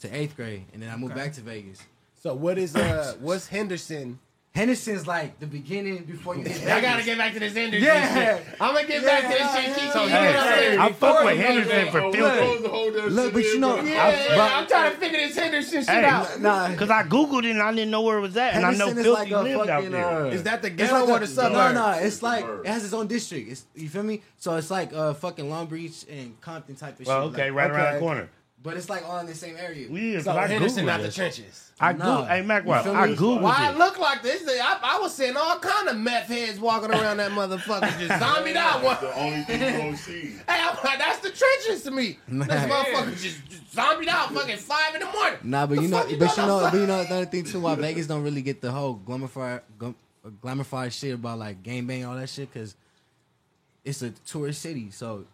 to 0.00 0.14
eighth 0.14 0.36
grade, 0.36 0.64
and 0.72 0.82
then 0.82 0.90
I 0.90 0.96
moved 0.96 1.14
back 1.14 1.32
to 1.34 1.40
Vegas. 1.40 1.78
So 2.22 2.34
what 2.34 2.58
is 2.58 2.74
uh 2.76 3.14
what's 3.20 3.48
Henderson? 3.48 4.18
Henderson's 4.54 5.06
like 5.06 5.38
the 5.38 5.46
beginning 5.46 6.02
before 6.04 6.34
you 6.34 6.42
get. 6.42 6.66
I 6.66 6.80
gotta 6.80 7.04
get 7.04 7.16
back 7.16 7.32
to 7.34 7.38
this 7.38 7.54
Henderson 7.54 7.84
Yeah. 7.86 8.14
shit. 8.38 8.46
I'm 8.60 8.74
gonna 8.74 8.88
get 8.88 9.04
back 9.04 9.22
to 9.22 9.28
this 9.28 9.54
shit. 9.54 9.76
Keep 9.76 9.92
So, 9.92 10.08
hey, 10.08 10.30
it 10.30 10.36
up 10.36 10.44
there. 10.48 10.80
I 10.80 10.92
fuck 10.92 11.24
with 11.24 11.36
you 11.36 11.42
Henderson 11.42 11.84
go 11.84 11.90
for 11.92 12.12
filthy. 12.12 13.08
Look, 13.10 13.32
but 13.34 13.42
you 13.44 13.60
know, 13.60 13.80
Yeah, 13.82 14.04
I- 14.30 14.34
bro- 14.34 14.44
I'm 14.44 14.66
trying 14.66 14.92
to 14.94 14.98
figure 14.98 15.18
this 15.20 15.36
Henderson 15.36 15.80
shit 15.82 15.88
Hey, 15.90 16.04
out. 16.04 16.40
Nah, 16.40 16.74
Cause 16.76 16.90
I 16.90 17.04
googled 17.04 17.44
it 17.44 17.50
and 17.50 17.62
I 17.62 17.72
didn't 17.72 17.90
know 17.92 18.00
where 18.02 18.18
it 18.18 18.22
was 18.22 18.36
at, 18.36 18.54
and 18.54 18.64
I 18.66 18.72
know 18.72 18.86
Henderson 18.86 18.98
is 18.98 19.04
Filthy 19.04 19.30
like 19.34 19.40
a 19.40 19.42
lived 19.58 19.70
out 19.70 19.76
fucking, 19.76 19.90
there. 19.92 20.04
uh, 20.06 20.24
Is 20.30 20.42
that 20.42 20.62
the 20.62 20.68
It's 20.68 20.76
ghetto 20.76 20.94
like 21.04 21.08
or 21.08 21.16
a- 21.18 21.20
the 21.20 21.26
suburb? 21.28 21.52
No, 21.52 21.72
no, 21.72 21.90
it's 21.98 22.22
like 22.22 22.44
it 22.44 22.66
has 22.66 22.84
its 22.84 22.94
own 22.94 23.06
district. 23.06 23.50
It's 23.52 23.64
you 23.76 23.88
feel 23.88 24.02
me? 24.02 24.22
So 24.38 24.56
it's 24.56 24.70
like 24.72 24.92
uh 24.92 25.14
fucking 25.14 25.48
Long 25.48 25.66
Beach 25.66 26.04
and 26.10 26.40
Compton 26.40 26.74
type 26.74 26.98
of 26.98 27.06
Well, 27.06 27.26
shit. 27.30 27.34
okay, 27.34 27.50
like- 27.50 27.56
right 27.58 27.70
around 27.70 27.94
the 27.94 28.00
corner. 28.00 28.28
But 28.60 28.76
it's 28.76 28.90
like 28.90 29.04
all 29.08 29.18
in 29.20 29.26
the 29.26 29.34
same 29.36 29.56
area. 29.56 29.88
Yeah, 29.88 30.16
'cause 30.16 30.24
So 30.24 30.32
I 30.32 30.46
Henderson 30.48 30.82
googled 30.82 30.86
not 30.88 31.02
the 31.02 31.12
trenches. 31.12 31.70
I 31.80 31.92
Nah. 31.92 32.04
googled. 32.04 32.28
Hey, 32.28 32.42
Macwell, 32.42 32.76
You 32.78 32.82
feel 32.82 32.96
I 32.96 33.06
me? 33.06 33.16
googled 33.16 33.40
Why 33.42 33.68
it 33.68 33.70
it. 33.74 33.78
look 33.78 33.98
like 34.00 34.22
this? 34.22 34.42
I, 34.48 34.78
I 34.82 34.98
was 34.98 35.14
seeing 35.14 35.36
all 35.36 35.58
kind 35.60 35.88
of 35.88 35.96
meth 35.96 36.24
heads 36.26 36.58
walking 36.58 36.90
around 36.90 37.18
that 37.18 37.30
motherfucker 37.30 37.96
just 38.00 38.18
zombied 38.20 38.56
out. 38.56 38.82
One. 38.82 38.96
The 39.00 39.14
only 39.16 39.42
thing 39.42 39.60
you 39.62 39.78
gonna 39.78 39.96
see. 39.96 40.20
Hey, 40.48 40.60
I'm 40.60 40.76
like, 40.82 40.98
that's 40.98 41.20
the 41.20 41.30
trenches 41.30 41.84
to 41.84 41.92
me. 41.92 42.18
This 42.26 42.48
motherfucker 42.48 43.10
just, 43.22 43.48
just 43.48 43.72
zombied 43.72 44.08
out 44.08 44.34
fucking 44.34 44.56
five 44.56 44.94
in 44.96 45.00
the 45.02 45.06
morning. 45.12 45.38
Nah, 45.44 45.66
but 45.66 45.76
The 45.76 45.82
you 45.82 45.88
know, 45.88 45.98
fuck 46.00 46.10
you 46.10 46.16
but 46.16 46.36
you 46.36 46.42
know, 46.46 46.56
outside? 46.58 46.70
but 46.72 46.80
you 46.80 46.86
know 46.88 47.00
another 47.00 47.26
thing 47.26 47.44
too. 47.44 47.60
Why 47.60 47.76
Vegas 47.76 48.08
don't 48.08 48.24
really 48.24 48.42
get 48.42 48.60
the 48.60 48.72
whole 48.72 49.00
glamorified, 49.06 49.60
glam, 49.78 49.94
glamorified 50.42 50.90
shit 50.90 51.14
about 51.14 51.38
like 51.38 51.62
game 51.62 51.86
bang 51.86 52.04
all 52.04 52.16
that 52.16 52.28
shit 52.28 52.52
because 52.52 52.74
it's 53.84 54.02
a 54.02 54.10
tourist 54.26 54.60
city. 54.62 54.90
So, 54.90 55.26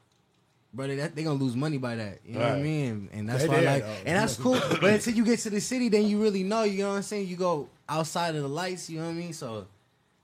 brother, 0.74 0.96
that, 0.96 1.14
they 1.14 1.22
gonna 1.24 1.38
lose 1.42 1.56
money 1.56 1.78
by 1.78 1.96
that. 1.96 2.18
You 2.26 2.34
know 2.34 2.40
what 2.40 2.52
I 2.58 2.62
mean? 2.62 3.08
And 3.12 3.28
that's 3.28 3.42
They 3.42 3.48
why, 3.48 3.60
did, 3.60 3.66
like, 3.66 3.82
though. 3.84 3.94
and 4.06 4.16
that's 4.16 4.36
cool. 4.36 4.60
but 4.80 4.84
until 4.84 5.14
you 5.14 5.24
get 5.24 5.38
to 5.40 5.50
the 5.50 5.60
city, 5.60 5.88
then 5.88 6.06
you 6.06 6.20
really 6.20 6.42
know. 6.42 6.62
You 6.64 6.82
know 6.84 6.90
what 6.90 6.96
I'm 6.96 7.02
saying? 7.02 7.28
You 7.28 7.36
go 7.36 7.68
outside 7.88 8.34
of 8.34 8.42
the 8.42 8.48
lights. 8.48 8.88
You 8.90 8.98
know 9.00 9.06
what 9.06 9.10
I 9.12 9.14
mean? 9.14 9.32
So. 9.32 9.66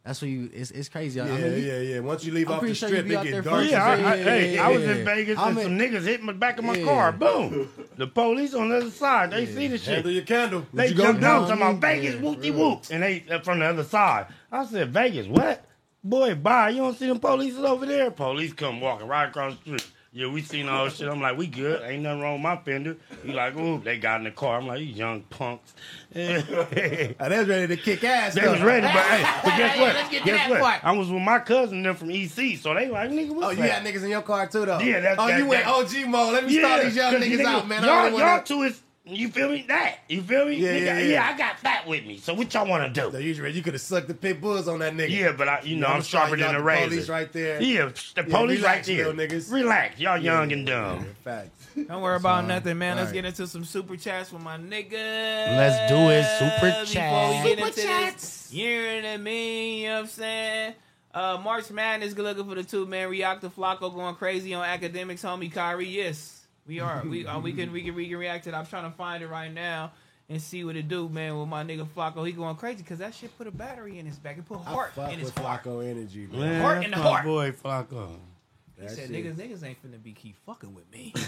That's 0.02 0.22
what 0.22 0.30
you. 0.30 0.48
It's, 0.54 0.70
it's 0.70 0.88
crazy. 0.88 1.20
I 1.20 1.26
Yeah, 1.26 1.34
mean, 1.34 1.52
you- 1.52 1.58
yeah, 1.58 1.78
yeah. 1.80 1.98
Once 2.00 2.24
you 2.24 2.32
leave 2.32 2.48
I'm 2.48 2.54
off 2.54 2.62
the 2.62 2.72
sure 2.74 2.88
you 2.88 2.94
strip, 3.02 3.06
it 3.06 3.22
get 3.22 3.32
dark. 3.32 3.44
first. 3.44 3.70
Yeah, 3.70 3.84
I, 3.84 3.90
I, 3.90 3.94
Yeah, 4.14 4.24
hey, 4.24 4.54
yeah, 4.54 4.66
I 4.66 4.68
was 4.70 4.82
yeah. 4.82 4.94
in 4.94 5.04
Vegas 5.04 5.38
I'm 5.38 5.48
and 5.48 5.58
in- 5.58 5.64
some 5.64 5.78
niggas 5.78 6.04
hit 6.06 6.22
my 6.22 6.32
back 6.32 6.58
of 6.58 6.64
my 6.64 6.74
Yeah. 6.74 6.84
car. 6.86 7.12
Boom. 7.12 7.68
The 7.98 8.06
police 8.06 8.54
on 8.54 8.70
the 8.70 8.78
other 8.78 8.90
side. 8.90 9.30
They 9.30 9.44
see 9.44 9.68
the 9.68 9.76
shit. 9.76 9.96
Handle 9.96 10.10
your 10.12 10.22
candle. 10.22 10.66
They 10.72 10.84
What 10.84 10.88
you 10.88 10.94
jumped 11.02 11.20
gonna 11.20 11.32
out 11.34 11.40
do? 11.42 11.46
talking 11.54 11.62
about 11.62 11.80
Vegas, 11.82 12.14
whoop 12.18 12.40
de 12.40 12.50
whoop, 12.50 12.84
and 12.90 13.02
they 13.02 13.24
uh, 13.30 13.40
from 13.40 13.58
the 13.58 13.66
other 13.66 13.84
side. 13.84 14.28
I 14.50 14.64
said, 14.64 14.90
Vegas, 14.90 15.26
what? 15.26 15.66
Boy, 16.02 16.34
bye. 16.34 16.70
You 16.70 16.78
don't 16.78 16.98
see 16.98 17.06
them 17.06 17.18
police 17.20 17.56
over 17.58 17.84
there? 17.84 18.10
Police 18.10 18.54
come 18.54 18.80
walking 18.80 19.06
right 19.06 19.28
across 19.28 19.52
the 19.66 19.78
street. 19.78 19.86
Yeah, 20.12 20.26
we 20.26 20.42
seen 20.42 20.68
all 20.68 20.86
this 20.86 20.96
shit. 20.96 21.08
I'm 21.08 21.20
like, 21.20 21.38
we 21.38 21.46
good. 21.46 21.82
Ain't 21.82 22.02
nothing 22.02 22.20
wrong 22.20 22.32
with 22.34 22.42
my 22.42 22.56
fender. 22.56 22.96
You 23.24 23.32
like, 23.32 23.54
ooh, 23.56 23.78
they 23.80 23.96
got 23.96 24.18
in 24.18 24.24
the 24.24 24.32
car. 24.32 24.58
I'm 24.58 24.66
like, 24.66 24.80
you 24.80 24.86
young 24.86 25.20
punks. 25.22 25.72
they 26.12 27.14
Oh, 27.20 27.28
they 27.28 27.38
was 27.38 27.46
ready 27.46 27.76
to 27.76 27.80
kick 27.80 28.02
ass. 28.02 28.34
They 28.34 28.48
was 28.48 28.60
ready, 28.60 28.88
but 28.88 29.04
hey, 29.04 29.40
but 29.44 29.56
guess 29.56 29.78
what? 29.78 29.94
let's 29.94 30.10
get 30.10 30.24
guess 30.24 30.38
that 30.48 30.50
what? 30.50 30.60
part. 30.60 30.84
I 30.84 30.90
was 30.98 31.12
with 31.12 31.22
my 31.22 31.38
cousin 31.38 31.82
them 31.84 31.94
from 31.94 32.10
EC, 32.10 32.58
so 32.58 32.74
they 32.74 32.88
like, 32.90 33.10
nigga, 33.10 33.30
what's 33.32 33.46
Oh, 33.46 33.50
you 33.50 33.56
that? 33.58 33.84
had 33.84 33.94
niggas 33.94 34.02
in 34.02 34.08
your 34.10 34.22
car 34.22 34.48
too, 34.48 34.66
though. 34.66 34.80
Yeah, 34.80 34.98
that's 34.98 35.20
Oh, 35.20 35.28
that- 35.28 35.38
you 35.38 35.46
went 35.46 35.64
that- 35.64 35.74
OG 35.74 36.08
mode. 36.08 36.32
Let 36.32 36.44
me 36.44 36.58
start 36.58 36.82
these 36.82 36.96
young 36.96 37.14
niggas 37.14 37.38
nigga, 37.38 37.44
out, 37.44 37.68
man. 37.68 37.84
I 37.84 37.86
Y'all, 37.86 38.10
don't 38.10 38.18
y'all 38.18 38.26
want 38.28 38.46
two 38.46 38.62
is, 38.62 38.82
you 39.04 39.28
feel 39.28 39.48
me? 39.50 39.64
That. 39.68 39.96
You 40.08 40.22
feel 40.22 40.44
me? 40.46 40.56
Yeah, 40.56 40.72
Nigga, 40.72 40.84
yeah, 40.84 40.98
yeah. 41.00 41.30
I 41.32 41.36
got 41.38 41.56
that 41.62 41.86
with 41.86 42.04
me. 42.06 42.18
So 42.18 42.34
what 42.34 42.52
y'all 42.52 42.68
want 42.68 42.94
to 42.94 43.00
do? 43.00 43.10
to. 43.10 43.22
You, 43.22 43.46
you 43.46 43.62
could 43.62 43.72
have 43.72 43.80
sucked 43.80 44.08
the 44.08 44.14
pit 44.14 44.40
bulls 44.40 44.68
on 44.68 44.78
that 44.80 44.94
nigga. 44.94 45.10
Yeah, 45.10 45.32
but 45.32 45.48
I, 45.48 45.62
you 45.62 45.76
know, 45.76 45.86
Yeah, 45.86 45.92
I'm 45.92 45.96
I'm 45.98 46.02
sharper 46.02 46.30
than 46.36 46.40
y'all 46.40 46.50
a 46.50 46.58
the 46.58 46.62
razor. 46.62 46.88
police 46.88 47.08
right 47.08 47.32
there. 47.32 47.62
Yeah, 47.62 47.86
the 47.86 48.02
Yeah, 48.16 48.22
police 48.24 48.58
relax, 48.58 48.88
right 48.88 48.96
there. 48.96 49.12
little 49.12 49.38
niggas. 49.38 49.52
Relax, 49.52 49.98
y'all 50.00 50.18
young 50.18 50.52
and 50.52 50.66
dumb. 50.66 51.06
Facts. 51.24 51.68
Don't 51.88 52.02
worry 52.02 52.16
about 52.16 52.46
nothing, 52.46 52.76
man. 52.78 52.96
Let's 52.96 53.06
Right. 53.08 53.14
get 53.14 53.24
into 53.24 53.46
some 53.46 53.64
super 53.64 53.96
chats 53.96 54.32
with 54.32 54.42
my 54.42 54.58
niggas. 54.58 54.92
Let's 54.92 55.90
do 55.90 55.96
it. 56.10 56.24
Super 56.38 56.70
Before 56.70 56.84
chat. 56.84 57.44
we 57.44 57.50
get 57.56 57.58
into 57.66 57.80
this 58.14 58.52
year 58.52 58.98
in 58.98 59.04
a 59.04 59.18
me, 59.18 59.82
you 59.82 59.88
know 59.88 59.94
what 59.94 60.00
I'm 60.02 60.06
saying? 60.08 60.74
Uh, 61.12 61.38
March 61.42 61.70
Madness, 61.70 62.14
good 62.14 62.24
looking 62.24 62.44
for 62.48 62.54
the 62.54 62.62
two 62.62 62.86
man. 62.86 63.08
Reactor 63.08 63.48
Flacco 63.48 63.92
going 63.92 64.14
crazy 64.14 64.54
on 64.54 64.64
academics, 64.64 65.22
homie 65.22 65.50
Kyrie. 65.52 65.88
Yes, 65.88 66.39
we 66.70 66.80
are. 66.80 67.02
We 67.04 67.26
uh, 67.26 67.38
we 67.40 67.52
can 67.52 67.72
we 67.76 67.82
can 67.82 67.94
we 67.94 68.08
can 68.08 68.16
react 68.16 68.44
to 68.44 68.50
it. 68.50 68.54
I'm 68.54 68.64
trying 68.66 68.90
to 68.90 68.96
find 68.96 69.22
it 69.22 69.28
right 69.28 69.52
now 69.52 69.92
and 70.28 70.40
see 70.40 70.64
what 70.64 70.76
it 70.76 70.88
do, 70.88 71.08
man. 71.08 71.36
With 71.38 71.48
my 71.48 71.64
nigga 71.64 71.86
Flacco, 71.86 72.24
he 72.26 72.32
going 72.32 72.54
crazy 72.56 72.78
because 72.82 73.00
that 73.00 73.12
shit 73.14 73.36
put 73.36 73.46
a 73.46 73.50
battery 73.50 73.98
in 73.98 74.06
his 74.06 74.16
back. 74.18 74.38
It 74.38 74.46
put 74.46 74.58
heart 74.60 74.92
Fuck 74.94 75.12
in 75.12 75.18
his 75.18 75.34
with 75.34 75.38
heart. 75.44 75.64
Flacco 75.64 75.84
energy, 75.84 76.26
man. 76.30 76.40
Man, 76.40 76.62
Heart 76.62 76.76
in 76.84 76.90
the 76.92 76.96
that's 76.96 77.02
my 77.04 77.10
heart. 77.10 77.24
boy 77.24 77.50
Flacco. 77.52 78.16
He 78.76 78.86
That 78.86 78.94
said, 78.94 79.08
shit. 79.10 79.26
"Niggas, 79.26 79.34
niggas 79.34 79.62
ain't 79.66 79.78
finna 79.84 80.02
be 80.02 80.12
keep 80.12 80.36
fucking 80.46 80.72
with 80.74 80.90
me." 80.90 81.12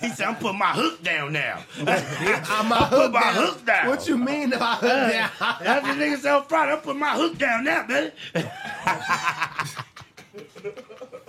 He 0.00 0.08
said, 0.08 0.26
I'm 0.28 0.36
putting 0.36 0.58
my 0.58 0.72
hook 0.72 1.02
down 1.02 1.32
now. 1.32 1.62
I'm 1.80 1.86
I 1.86 2.62
my 2.68 2.78
put 2.88 2.98
hook 2.98 3.12
my 3.12 3.20
down. 3.20 3.34
hook 3.34 3.66
down. 3.66 3.86
What 3.88 4.08
you 4.08 4.16
mean 4.16 4.50
my 4.50 4.76
hook 4.76 5.12
down? 5.12 5.30
That's 5.62 5.86
the 5.86 5.92
nigga 5.94 6.16
said 6.18 6.40
Friday. 6.48 6.72
I'm 6.72 6.78
putting 6.80 7.00
my 7.00 7.14
hook 7.16 7.36
down 7.36 7.64
now, 7.64 7.86
baby. 7.86 8.12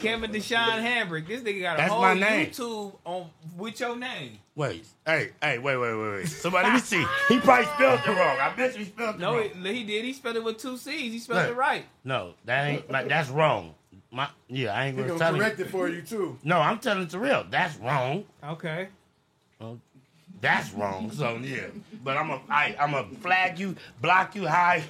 Kevin 0.03 0.31
Deshaun 0.31 0.81
Hambrick, 0.83 1.27
this 1.27 1.41
nigga 1.41 1.61
got 1.61 1.73
a 1.75 1.77
That's 1.77 1.91
whole 1.91 2.01
my 2.01 2.13
name. 2.13 2.47
YouTube 2.47 2.93
on 3.05 3.29
with 3.57 3.79
your 3.79 3.95
name. 3.95 4.37
Wait, 4.55 4.85
hey, 5.05 5.31
hey, 5.41 5.57
wait, 5.57 5.77
wait, 5.77 5.95
wait, 5.95 6.11
wait. 6.11 6.27
Somebody, 6.27 6.67
let 6.67 6.73
me 6.75 6.79
see. 6.79 7.03
He 7.29 7.39
probably 7.39 7.65
spelled 7.65 8.01
it 8.05 8.07
wrong. 8.07 8.37
I 8.39 8.53
bet 8.55 8.73
you 8.73 8.79
he 8.79 8.85
spelled 8.85 9.15
it 9.15 9.19
No, 9.19 9.35
wrong. 9.37 9.49
he, 9.63 9.73
he 9.73 9.83
did. 9.83 10.05
He 10.05 10.13
spelled 10.13 10.35
it 10.35 10.43
with 10.43 10.57
two 10.59 10.77
C's. 10.77 11.11
He 11.11 11.17
spelled 11.19 11.41
Look. 11.47 11.51
it 11.51 11.57
right. 11.59 11.85
No, 12.03 12.33
that 12.45 12.67
ain't. 12.67 12.91
Like, 12.91 13.07
that's 13.07 13.29
wrong. 13.29 13.73
My, 14.11 14.29
yeah, 14.47 14.75
I 14.75 14.85
ain't 14.87 14.95
He 14.97 15.01
gonna 15.03 15.07
gonna 15.17 15.19
tell 15.31 15.35
correct 15.39 15.57
you. 15.59 15.65
it 15.65 15.71
for 15.71 15.87
you 15.89 16.01
too. 16.03 16.37
No, 16.43 16.59
I'm 16.59 16.77
telling 16.77 17.03
it 17.03 17.09
to 17.11 17.19
real. 17.19 17.45
That's 17.49 17.75
wrong. 17.77 18.25
Okay. 18.43 18.89
Oh, 19.59 19.79
That's 20.43 20.71
wrong. 20.73 21.09
So 21.11 21.37
yeah, 21.41 21.67
but 22.03 22.17
I'm 22.17 22.29
a, 22.29 22.39
I, 22.49 22.75
I'm 22.79 22.93
a 22.93 23.05
flag 23.21 23.57
you, 23.57 23.75
block 24.01 24.35
you 24.35 24.45
high. 24.45 24.83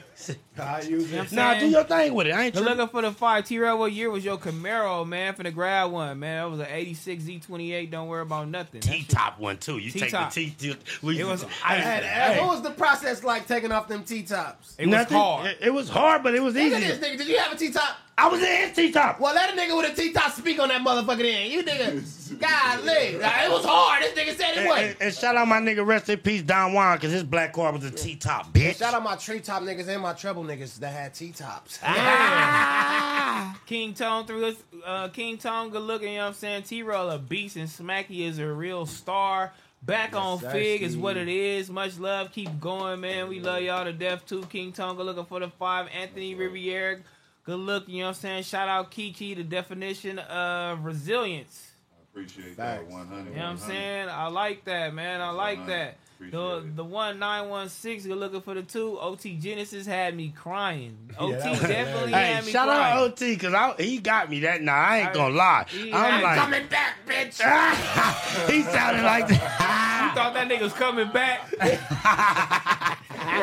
I 0.57 0.81
use 0.81 1.09
You 1.11 1.17
know 1.17 1.23
it. 1.23 1.31
what 1.31 1.31
I'm 1.31 1.35
Nah, 1.35 1.59
do 1.59 1.67
your 1.69 1.83
thing 1.83 2.13
with 2.13 2.27
it. 2.27 2.31
I 2.31 2.43
ain't 2.45 2.53
But 2.53 2.61
tripping. 2.61 2.77
looking 2.77 2.91
for 2.91 3.01
the 3.03 3.11
fire. 3.11 3.41
T-Rail, 3.41 3.77
what 3.77 3.91
year 3.91 4.09
was 4.09 4.23
your 4.25 4.37
Camaro, 4.37 5.07
man? 5.07 5.33
For 5.35 5.43
the 5.43 5.51
grab 5.51 5.91
one, 5.91 6.19
man. 6.19 6.47
It 6.47 6.49
was 6.49 6.59
an 6.59 6.67
86 6.69 7.23
Z28. 7.23 7.91
Don't 7.91 8.07
worry 8.07 8.21
about 8.23 8.47
nothing. 8.47 8.81
That 8.81 8.91
T 8.91 8.99
shit- 9.01 9.09
top 9.09 9.39
one 9.39 9.57
too. 9.57 9.77
You 9.77 9.91
take 9.91 10.01
the 10.11 10.17
T-top. 10.17 10.33
T. 10.33 10.49
T 10.57 10.69
It 10.71 11.25
was- 11.25 11.43
I, 11.65 11.75
Hey, 11.77 12.03
hey, 12.03 12.39
what 12.39 12.49
was 12.49 12.61
the 12.61 12.71
process 12.71 13.23
like 13.23 13.47
taking 13.47 13.71
off 13.71 13.87
them 13.87 14.03
T 14.03 14.23
tops? 14.23 14.75
It 14.79 14.87
was 14.87 14.91
nothing. 14.91 15.17
hard. 15.17 15.47
It, 15.47 15.57
it 15.61 15.73
was 15.73 15.87
hard, 15.89 16.23
but 16.23 16.33
it 16.35 16.41
was 16.41 16.55
Look 16.55 16.63
at 16.63 16.81
easy. 16.81 16.87
this 16.93 16.99
nigga. 16.99 17.17
Did 17.17 17.27
you 17.27 17.37
have 17.39 17.53
a 17.53 17.55
T 17.57 17.69
top? 17.71 17.97
I 18.15 18.27
was 18.29 18.41
in 18.41 18.45
his 18.67 18.75
T 18.75 18.91
top. 18.91 19.19
Well, 19.19 19.33
let 19.33 19.49
a 19.49 19.57
nigga 19.59 19.75
with 19.75 19.91
a 19.91 19.95
T 19.99 20.13
top 20.13 20.31
speak 20.33 20.59
on 20.59 20.69
that 20.69 20.81
motherfucker 20.81 21.23
then. 21.23 21.49
You 21.49 21.63
nigga, 21.63 22.39
golly. 22.39 23.17
Like, 23.17 23.45
it 23.45 23.49
was 23.51 23.65
hard. 23.65 24.03
This 24.03 24.13
nigga 24.13 24.37
said 24.37 24.57
it 24.63 24.67
was. 24.67 24.79
and- 24.79 24.95
and 25.01 25.13
shout 25.13 25.35
out 25.35 25.47
my 25.47 25.59
nigga, 25.59 25.83
rest 25.85 26.09
in 26.09 26.19
peace, 26.19 26.43
Don 26.43 26.73
Juan, 26.73 26.97
because 26.97 27.11
his 27.11 27.23
black 27.23 27.53
car 27.53 27.71
was 27.73 27.83
a 27.83 27.89
T 27.91 28.15
top, 28.15 28.53
bitch. 28.53 28.77
Shout 28.77 28.93
out 28.93 29.01
my 29.03 29.15
tree 29.15 29.39
top 29.39 29.63
niggas 29.63 29.87
and 29.87 30.01
my 30.01 30.13
treble 30.13 30.43
niggas 30.43 30.77
that 30.79 30.93
had 30.93 31.13
T 31.15 31.31
tops. 31.31 31.79
King 33.65 33.93
Tone 33.93 34.25
through 34.25 34.41
his 34.41 34.63
uh, 34.85 35.07
King 35.09 35.37
Tone, 35.37 35.69
good 35.69 35.81
looking. 35.81 36.09
You 36.09 36.17
know 36.17 36.23
what 36.25 36.27
I'm 36.29 36.33
saying? 36.35 36.63
T-Roll 36.63 37.09
a 37.09 37.17
beast 37.17 37.55
and 37.55 37.67
Smacky 37.69 38.19
is 38.27 38.37
a 38.39 38.47
real 38.47 38.85
star. 38.85 39.53
Back 39.81 40.15
on 40.15 40.39
Fig 40.39 40.81
is 40.81 40.95
what 40.95 41.17
it 41.17 41.27
is. 41.27 41.69
Much 41.69 41.97
love. 41.99 42.31
Keep 42.31 42.59
going, 42.61 43.01
man. 43.01 43.27
We 43.27 43.41
love 43.41 43.61
y'all 43.63 43.83
to 43.83 43.91
death 43.91 44.25
too. 44.25 44.43
King 44.43 44.71
Tonga 44.71 45.03
looking 45.03 45.25
for 45.25 45.39
the 45.41 45.49
five. 45.49 45.87
Anthony 45.93 46.35
Riviere. 46.35 47.01
Good 47.45 47.59
look. 47.59 47.87
You 47.89 47.99
know 47.99 48.03
what 48.05 48.07
I'm 48.09 48.13
saying? 48.15 48.43
Shout 48.43 48.67
out 48.69 48.91
KeeKee, 48.91 49.35
the 49.35 49.43
definition 49.43 50.17
of 50.19 50.85
resilience. 50.85 51.71
I 51.91 52.03
appreciate 52.19 52.55
that 52.57 52.85
100. 52.87 53.17
You 53.17 53.35
know 53.35 53.41
what 53.43 53.49
I'm 53.49 53.57
saying? 53.57 54.07
I 54.09 54.27
like 54.27 54.63
that, 54.65 54.93
man. 54.93 55.19
I 55.21 55.31
like 55.31 55.59
Alright. 55.59 55.67
that. 55.67 55.97
The 56.19 56.37
Appreciate 56.39 56.75
the 56.77 56.83
one 56.85 57.19
nine 57.19 57.49
one 57.49 57.67
six. 57.67 58.05
You're 58.05 58.15
looking 58.15 58.39
for 58.39 58.53
the 58.53 58.61
two. 58.63 58.97
OT 58.97 59.35
Genesis 59.35 59.85
had 59.85 60.15
me 60.15 60.29
crying. 60.33 60.95
OT 61.19 61.33
that 61.33 61.49
was 61.49 61.59
definitely 61.59 62.11
Hey, 62.13 62.33
had 62.35 62.45
me 62.45 62.51
crying. 62.51 62.53
shout 62.53 62.67
crying. 62.69 62.93
out 62.97 63.11
OT 63.11 63.35
because 63.35 63.75
he 63.85 63.97
got 63.97 64.29
me 64.29 64.39
that 64.41 64.61
night. 64.61 64.73
I 64.73 64.99
ain't 65.01 65.13
gonna 65.13 65.35
lie. 65.35 65.65
He 65.67 65.91
I'm 65.91 66.11
had- 66.11 66.23
like, 66.23 66.37
coming 66.39 66.67
back, 66.67 66.95
bitch. 67.05 67.41
he 68.51 68.61
sounded 68.61 69.03
like 69.03 69.27
You 69.29 69.35
thought 69.35 70.33
that 70.35 70.47
nigga 70.47 70.61
was 70.61 70.73
coming 70.73 71.11
back? 71.11 71.41
All 71.59 71.67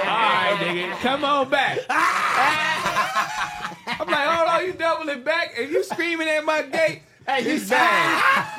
right, 0.06 0.56
nigga, 0.60 0.97
come 1.01 1.24
on 1.24 1.51
back. 1.51 1.78
I'm 4.01 4.06
like, 4.06 4.27
oh, 4.27 4.31
hold 4.32 4.48
on, 4.48 4.64
you 4.66 4.72
doubling 4.72 5.22
back 5.24 5.52
and 5.59 5.70
you 5.70 5.85
screaming 5.85 6.27
at 6.28 6.43
my 6.44 6.62
gate. 6.62 7.02
Hey, 7.28 7.43
you 7.44 7.51
it's 7.56 7.68
bad. 7.68 8.56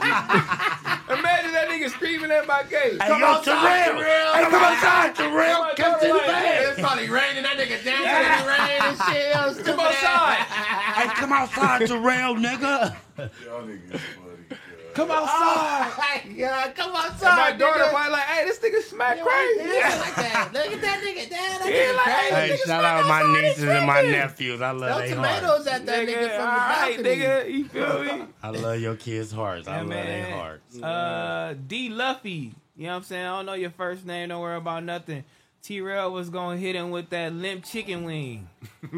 Imagine 1.10 1.52
that 1.54 1.68
nigga 1.68 1.90
screaming 1.90 2.30
at 2.32 2.46
my 2.48 2.62
gate. 2.64 3.02
Hey, 3.02 3.08
Come 3.08 3.20
yo, 3.22 3.26
outside, 3.28 3.86
Terrell. 3.86 4.02
Terrell. 4.02 4.34
Hey, 4.34 4.44
come 4.44 4.54
outside, 4.64 5.16
Terrell. 5.16 5.56
Come 5.56 5.66
on, 5.66 5.76
Come 5.76 5.94
to 6.00 6.08
the 6.08 6.14
Terrell. 6.14 6.28
bed. 6.28 6.70
It's 6.70 6.80
probably 6.80 7.10
raining. 7.10 7.44
That 7.44 7.58
nigga 7.58 7.84
dancing 7.84 8.22
in 8.22 8.38
the 8.38 8.46
rain 8.48 8.82
and 8.84 8.98
shit. 9.10 9.34
Yo, 9.36 9.42
stupid 9.54 9.66
Come 9.66 9.80
ass. 9.80 10.04
outside. 10.04 10.46
Hey, 10.96 11.08
come 11.16 11.34
outside, 11.34 11.88
Terrell, 11.88 12.36
nigga. 12.36 12.96
Y'all 13.44 13.64
niggas 13.64 14.00
funny. 14.00 14.31
Come 14.94 15.12
outside. 15.12 16.22
Yeah, 16.36 16.72
come 16.72 16.86
And 16.88 16.94
my 16.94 17.00
outside. 17.08 17.58
daughter 17.60 17.84
nigga. 17.84 17.90
probably 17.90 18.12
like, 18.12 18.24
hey, 18.24 18.46
this 18.46 18.60
nigga 18.60 18.82
smack 18.84 19.18
Yeah, 19.18 19.24
crazy. 19.24 19.70
yeah, 19.70 20.00
like 20.00 20.16
that. 20.16 20.50
Look 20.54 20.66
at 20.68 20.82
that 20.82 21.02
nigga. 21.04 21.30
Damn, 21.30 21.60
that 21.60 21.70
Yeah, 21.70 21.92
like, 21.96 22.04
crazy. 22.04 22.36
Hey, 22.36 22.50
nigga 22.58 22.68
shout 22.68 22.84
out 22.86 23.08
my 23.08 23.42
nieces 23.42 23.64
and 23.64 23.86
my 23.86 24.02
nephews. 24.02 24.62
I 24.62 24.72
love 24.72 24.90
No 24.90 25.00
their 25.08 25.16
hearts. 25.16 25.40
tomatoes 25.40 25.68
at 25.68 25.86
that 25.86 26.08
nigga, 26.08 26.14
Nigga, 26.16 26.36
from 26.36 26.48
all 26.48 26.56
the 26.56 26.62
right, 26.62 26.98
balcony. 26.98 27.10
nigga, 27.10 27.52
you 27.54 27.66
feel 27.66 28.04
me? 28.04 28.26
I 28.44 28.50
love 28.50 28.80
your 28.80 28.96
kids' 28.96 29.32
hearts. 29.32 29.68
I 29.68 29.78
Yeah, 29.78 29.82
love 29.82 29.90
their 29.90 30.26
hearts. 30.26 30.82
Uh, 30.82 31.56
D 31.68 31.90
Luffy. 31.90 32.54
You 32.76 32.86
know 32.88 32.90
what 32.94 32.98
I'm 32.98 33.04
saying? 33.04 33.26
I 33.26 33.36
don't 33.38 33.46
know 33.46 33.54
your 33.54 33.70
first 33.72 34.06
name. 34.06 34.30
Don't 34.30 34.42
worry 34.42 34.58
about 34.58 34.84
nothing. 34.84 35.24
T-Rail 35.62 36.12
was 36.12 36.30
gonna 36.32 36.58
hit 36.58 36.76
him 36.76 36.90
with 36.90 37.12
that 37.12 37.34
limp 37.34 37.64
chicken 37.64 38.04
wing. 38.04 38.48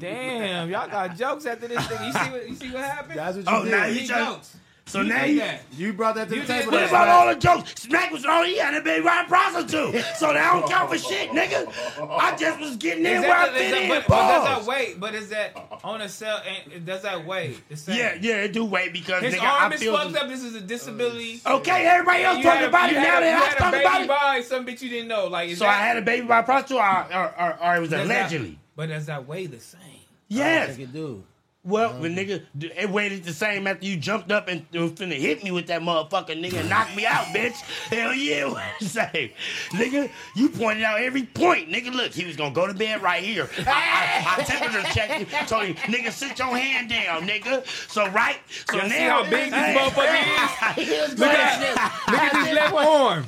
Damn, 0.00 0.68
y'all 0.70 0.88
got 0.88 1.16
jokes 1.16 1.46
after 1.46 1.68
this 1.68 1.86
thing. 1.86 2.04
You 2.06 2.12
see 2.12 2.30
what 2.30 2.48
you 2.48 2.54
see 2.56 2.70
what 2.72 2.82
happened? 2.82 3.18
That's 3.18 3.36
what 3.36 3.46
you 3.46 3.52
Oh, 3.54 3.64
did. 3.64 3.70
now 3.70 3.84
He 3.86 4.00
you 4.00 4.08
jokes. 4.08 4.56
So 4.86 5.00
You 5.00 5.08
now 5.08 5.24
you. 5.24 5.38
that. 5.38 5.60
You 5.76 5.92
brought 5.92 6.16
that 6.16 6.28
to 6.28 6.34
You 6.34 6.40
the 6.42 6.46
table. 6.48 6.72
What 6.72 6.80
that's 6.80 6.90
about 6.90 7.08
all 7.08 7.28
the 7.32 7.38
jokes? 7.40 7.72
Smack 7.82 8.10
was 8.10 8.24
all 8.26 8.42
he 8.44 8.58
had 8.58 8.74
a 8.74 8.80
baby 8.82 9.04
right 9.04 9.26
prostitute. 9.28 10.04
So 10.16 10.32
that 10.32 10.52
don't 10.52 10.68
count 10.68 10.90
for 10.90 10.98
shit, 10.98 11.30
nigga. 11.30 11.72
I 12.10 12.36
just 12.36 12.58
was 12.58 12.76
getting 12.76 13.06
in 13.06 13.12
Is 13.12 13.20
where 13.22 13.32
I 13.36 13.48
fit 13.50 13.70
that, 13.70 13.82
in. 13.82 13.88
but, 13.88 14.06
but 14.08 14.16
does 14.16 14.44
that 14.44 14.54
Pause. 14.56 14.66
weight? 14.66 15.00
But 15.00 15.14
is 15.14 15.28
that 15.30 15.78
on 15.84 16.00
a 16.02 16.08
cell? 16.08 16.42
And 16.74 16.84
does 16.84 17.02
that 17.02 17.24
weigh? 17.24 17.56
The 17.68 17.76
same? 17.76 17.96
Yeah, 17.96 18.18
yeah, 18.20 18.34
it 18.42 18.52
do 18.52 18.64
wait 18.64 18.92
because 18.92 19.22
His 19.22 19.34
nigga, 19.34 19.42
arm 19.44 19.72
I 19.72 19.74
is 19.76 19.80
feel. 19.80 19.96
fucked 19.96 20.16
up. 20.16 20.28
This 20.28 20.42
is 20.42 20.56
a 20.56 20.60
disability. 20.60 21.40
Okay, 21.46 21.86
everybody 21.86 22.24
else 22.24 22.38
You 22.38 22.42
talking 22.42 22.58
had 22.58 22.64
a- 22.64 22.68
about 22.68 22.90
it 22.90 22.92
you 22.94 22.98
now 23.00 23.04
had 23.06 23.22
a- 23.22 23.26
that 23.26 23.30
you 23.30 23.36
I 23.36 23.46
had 23.46 23.54
a 23.54 23.58
talking 23.58 23.70
baby 23.80 23.84
about 23.84 24.02
it. 24.02 24.08
by 24.08 24.42
some 24.42 24.66
bitch 24.66 24.82
you 24.82 24.90
didn't 24.90 25.08
know. 25.08 25.28
Like, 25.28 25.50
So 25.56 25.64
that, 25.64 25.80
I 25.80 25.86
had 25.86 25.96
a 25.96 26.02
baby 26.02 26.26
by 26.26 26.42
prostitute, 26.42 26.78
or, 26.82 27.06
or, 27.14 27.34
or, 27.40 27.58
or 27.62 27.76
it 27.76 27.80
was 27.80 27.92
allegedly. 27.92 28.58
but 28.76 28.88
does 28.88 29.06
that 29.06 29.26
weigh 29.28 29.46
the 29.46 29.60
same? 29.60 29.80
Yes. 30.28 30.76
It 30.76 30.92
do. 30.92 31.22
Well, 31.64 31.90
mm-hmm. 31.90 32.02
the 32.02 32.08
nigga, 32.08 32.42
it 32.76 32.90
waited 32.90 33.22
the 33.22 33.32
same 33.32 33.68
after 33.68 33.86
you 33.86 33.96
jumped 33.96 34.32
up 34.32 34.48
and 34.48 34.66
was 34.72 34.90
finna 34.92 35.16
hit 35.16 35.44
me 35.44 35.52
with 35.52 35.68
that 35.68 35.80
motherfucking 35.80 36.42
nigga, 36.44 36.58
and 36.58 36.68
knock 36.68 36.94
me 36.96 37.06
out, 37.06 37.26
bitch. 37.26 37.54
Hell 37.88 38.12
yeah, 38.12 38.46
what. 38.46 38.62
Nigga, 38.80 40.10
you 40.34 40.48
pointed 40.48 40.82
out 40.82 41.00
every 41.00 41.22
point. 41.22 41.68
Nigga, 41.68 41.92
look, 41.92 42.12
he 42.12 42.24
was 42.24 42.34
gonna 42.34 42.52
go 42.52 42.66
to 42.66 42.74
bed 42.74 43.00
right 43.00 43.22
here. 43.22 43.48
I, 43.60 43.70
I, 43.70 44.40
I 44.40 44.42
temperature 44.44 44.82
checked 44.92 45.12
him, 45.12 45.46
told 45.46 45.66
him, 45.66 45.76
nigga, 45.92 46.10
sit 46.10 46.36
your 46.36 46.56
hand 46.56 46.90
down, 46.90 47.28
nigga. 47.28 47.64
So, 47.88 48.08
right? 48.10 48.38
So 48.68 48.78
Y'all 48.78 48.88
now. 48.88 48.94
see 48.94 49.02
how 49.02 49.22
big 49.22 49.50
this 49.50 49.60
Hey, 49.60 49.74
motherfucker 49.76 51.08
is? 51.08 51.18
Look 51.18 51.28
at, 51.28 51.60
look 52.08 52.18
at 52.18 52.44
this 52.44 52.54
left 52.54 52.74
arm. 52.74 53.26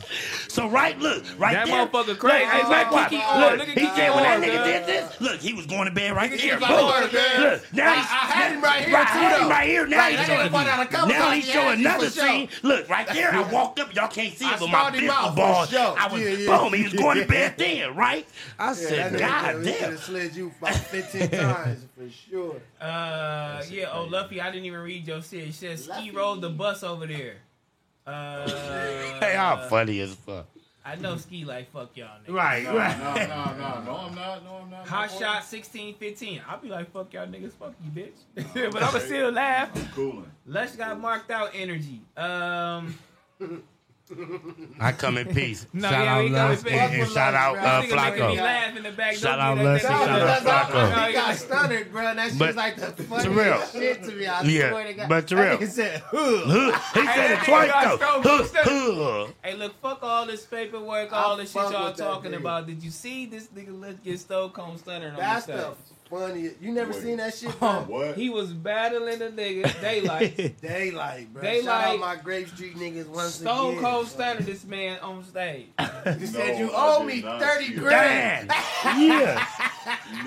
So 0.48 0.68
right, 0.68 0.98
look, 0.98 1.24
right 1.38 1.54
That 1.54 1.66
there. 1.66 1.86
motherfucker 1.86 2.18
crazy. 2.18 2.46
Look, 2.46 2.68
look, 2.68 2.90
like? 2.92 3.10
Look. 3.12 3.58
Look 3.58 3.68
at 3.68 3.78
he 3.78 3.86
said 3.88 4.14
when 4.14 4.22
that 4.22 4.40
nigga 4.40 4.64
did 4.64 4.86
this, 4.86 5.20
look, 5.20 5.40
he 5.40 5.52
was 5.52 5.66
going 5.66 5.86
to 5.86 5.94
bed 5.94 6.14
right 6.14 6.30
there. 6.30 6.58
like, 6.60 6.70
Boom. 6.70 6.90
going 6.90 7.06
to 7.08 7.12
bed. 7.12 7.40
Look, 7.40 7.72
now 7.72 7.94
he's 7.94 8.06
I 8.28 8.32
had 8.32 8.52
him 8.52 8.60
right 8.62 8.84
here, 8.84 8.94
Right, 8.94 9.06
I 9.06 9.12
too, 9.12 9.18
had 9.18 9.40
him 9.42 9.48
right 9.48 9.68
here. 9.68 9.86
Now 9.86 9.98
Right, 9.98 10.18
he's 10.18 10.26
showing 10.26 10.48
nigga 10.50 10.66
out 10.66 10.86
a 11.04 11.06
Now 11.08 11.30
he's 11.30 11.44
showing 11.44 11.66
had 11.68 11.78
another 11.78 12.06
for 12.10 12.18
sure. 12.20 12.28
scene. 12.28 12.48
Look, 12.62 12.88
right 12.88 13.06
there. 13.08 13.32
I 13.34 13.52
walked 13.52 13.80
up. 13.80 13.94
Y'all 13.94 14.08
can't 14.08 14.34
see 14.36 14.44
I 14.46 14.54
it, 14.54 14.60
but 14.60 14.66
my 14.68 14.72
started 14.80 15.00
him 15.02 15.08
pistol 15.10 15.24
out 15.24 15.30
for 15.30 15.36
ball. 15.36 15.66
sure. 15.66 15.94
I 15.98 16.06
was 16.12 16.20
Yeah, 16.22 16.28
yeah. 16.30 16.58
boom. 16.58 16.72
He 16.72 16.82
was 16.84 16.92
going 16.92 17.18
to 17.20 17.26
bed 17.28 17.54
then, 17.58 17.94
right? 17.96 18.26
I 18.58 18.68
Yeah, 18.68 18.72
said, 18.74 19.18
God 19.18 19.54
could- 19.56 19.66
he 19.66 19.72
damn. 19.72 19.80
could've 19.84 20.00
slid 20.04 20.34
you 20.36 20.52
about 20.60 20.74
15 20.74 21.28
times 21.30 21.84
for 21.96 22.10
sure. 22.30 22.56
Uh, 22.80 23.62
yeah. 23.70 23.90
Oh, 23.92 24.04
Luffy, 24.10 24.40
I 24.40 24.50
didn't 24.50 24.66
even 24.66 24.80
read 24.80 25.06
your 25.06 25.22
shit. 25.22 25.48
It 25.48 25.54
says 25.54 25.84
ski 25.84 26.10
rode 26.10 26.40
the 26.40 26.50
bus 26.50 26.82
over 26.82 27.06
there. 27.06 27.36
Uh, 28.06 28.48
Hey, 29.20 29.34
how 29.36 29.56
funny 29.68 30.00
as 30.00 30.14
fuck. 30.14 30.46
I 30.84 30.96
know 30.96 31.16
ski 31.16 31.44
like 31.44 31.72
fuck 31.72 31.96
y'all 31.96 32.08
niggas. 32.26 32.34
Right, 32.34 32.62
No, 32.64 32.76
right. 32.76 32.98
no, 32.98 33.14
no, 33.14 33.24
no, 33.24 33.84
no, 33.84 33.96
I'm 33.96 34.14
not. 34.14 34.44
No, 34.44 34.54
I'm 34.62 34.70
not. 34.70 34.86
Hot 34.86 35.10
no, 35.12 35.18
shot 35.18 35.44
16, 35.44 35.94
15. 35.94 36.42
I'll 36.46 36.58
be 36.60 36.68
like, 36.68 36.92
fuck 36.92 37.12
y'all 37.14 37.26
niggas, 37.26 37.52
fuck 37.52 37.72
you, 37.82 37.90
bitch. 37.90 38.72
but 38.72 38.82
I'ma 38.82 38.98
still 38.98 39.30
laugh. 39.30 39.70
I'm 39.74 39.86
cooling. 39.94 40.30
Lush 40.46 40.72
got 40.72 41.00
marked 41.00 41.30
out 41.30 41.50
energy. 41.54 42.02
Um, 42.16 42.98
I 44.80 44.92
come 44.92 45.16
in 45.16 45.32
peace. 45.34 45.66
No, 45.72 45.88
shout 45.88 46.04
yeah, 46.04 46.14
out 46.14 46.24
we 46.24 46.30
Lux 46.30 46.62
in 46.64 46.72
and, 46.74 46.94
and 47.02 47.10
shout 47.10 47.34
out 47.34 47.56
uh, 47.56 47.80
This 47.80 47.90
nigga 47.90 47.96
making 48.10 48.26
me 48.28 48.36
Flacco. 48.36 48.76
in 48.76 48.82
the 48.82 48.90
back. 48.92 49.14
Shout 49.14 49.38
out 49.38 49.54
do 49.56 49.64
that 49.64 49.70
Lux 49.72 49.84
and 49.84 49.92
shout 49.94 50.08
out 50.10 50.68
Flacco. 50.70 51.06
He 51.06 51.12
got 51.14 51.36
stunned, 51.36 51.90
bro. 51.90 52.14
That 52.14 52.28
shit 52.30 52.38
But- 52.38 52.46
was 52.48 52.56
like 52.56 52.76
the 52.76 52.86
funniest 53.04 53.24
Terrell. 53.34 53.66
shit 53.72 54.02
to 54.04 54.12
me. 54.12 54.26
I 54.26 54.42
Yeah, 54.42 54.70
swear 54.70 54.84
to 54.86 54.92
God. 54.94 55.08
but 55.08 55.28
Terrell. 55.28 55.58
That 55.58 55.64
nigga 55.66 55.70
said, 55.70 56.02
Huh. 56.06 56.40
huh. 56.44 57.00
He 57.00 57.06
said 57.06 57.14
Hey, 57.14 57.32
it 57.32 57.38
twice 57.44 57.70
nigga 57.70 57.72
got 57.72 58.00
though. 58.00 58.20
stroke. 58.22 58.50
Huh, 58.54 58.92
huh. 58.94 59.26
Hey, 59.42 59.54
look, 59.54 59.80
fuck 59.80 60.02
all 60.02 60.26
this 60.26 60.44
paperwork, 60.44 61.12
I 61.12 61.16
all 61.16 61.36
this 61.38 61.52
shit 61.52 61.62
y'all 61.72 61.92
talking 61.94 62.34
about. 62.34 62.66
Did 62.66 62.82
you 62.82 62.90
see 62.90 63.24
this 63.26 63.46
nigga 63.48 63.80
let's 63.80 63.98
get 64.00 64.20
Stone 64.20 64.50
Cold 64.50 64.78
Stunner 64.80 65.10
on 65.12 65.16
That's 65.16 65.46
the 66.18 66.22
the 66.22 66.26
stage? 66.26 66.30
funniest. 66.30 66.62
You 66.62 66.72
never 66.72 66.92
Wait. 66.92 67.02
seen 67.02 67.16
that 67.18 67.34
shit, 67.34 67.58
bro? 67.58 67.84
What? 67.86 68.16
He 68.16 68.30
was 68.30 68.52
battling 68.52 69.18
the 69.18 69.26
nigga 69.30 69.80
daylight. 69.80 70.60
Daylight, 70.62 71.32
bro. 71.32 71.42
Daylight. 71.42 71.64
Shout 71.64 71.94
out 71.94 72.00
my 72.00 72.16
Grape 72.16 72.48
Street 72.48 72.76
niggas 72.76 73.08
once 73.08 73.34
Stone 73.34 73.72
again. 73.78 73.82
Cold 73.84 74.08
Stunner 74.08 74.40
this 74.40 74.64
man 74.64 74.98
on 75.00 75.24
stage. 75.24 75.66
You 76.20 76.26
said 76.26 76.58
you 76.58 76.70
I 76.70 76.96
owe 76.96 77.02
me 77.04 77.22
30 77.22 77.74
grand. 77.76 78.48
Damn. 78.48 79.00
Yeah. 79.00 79.46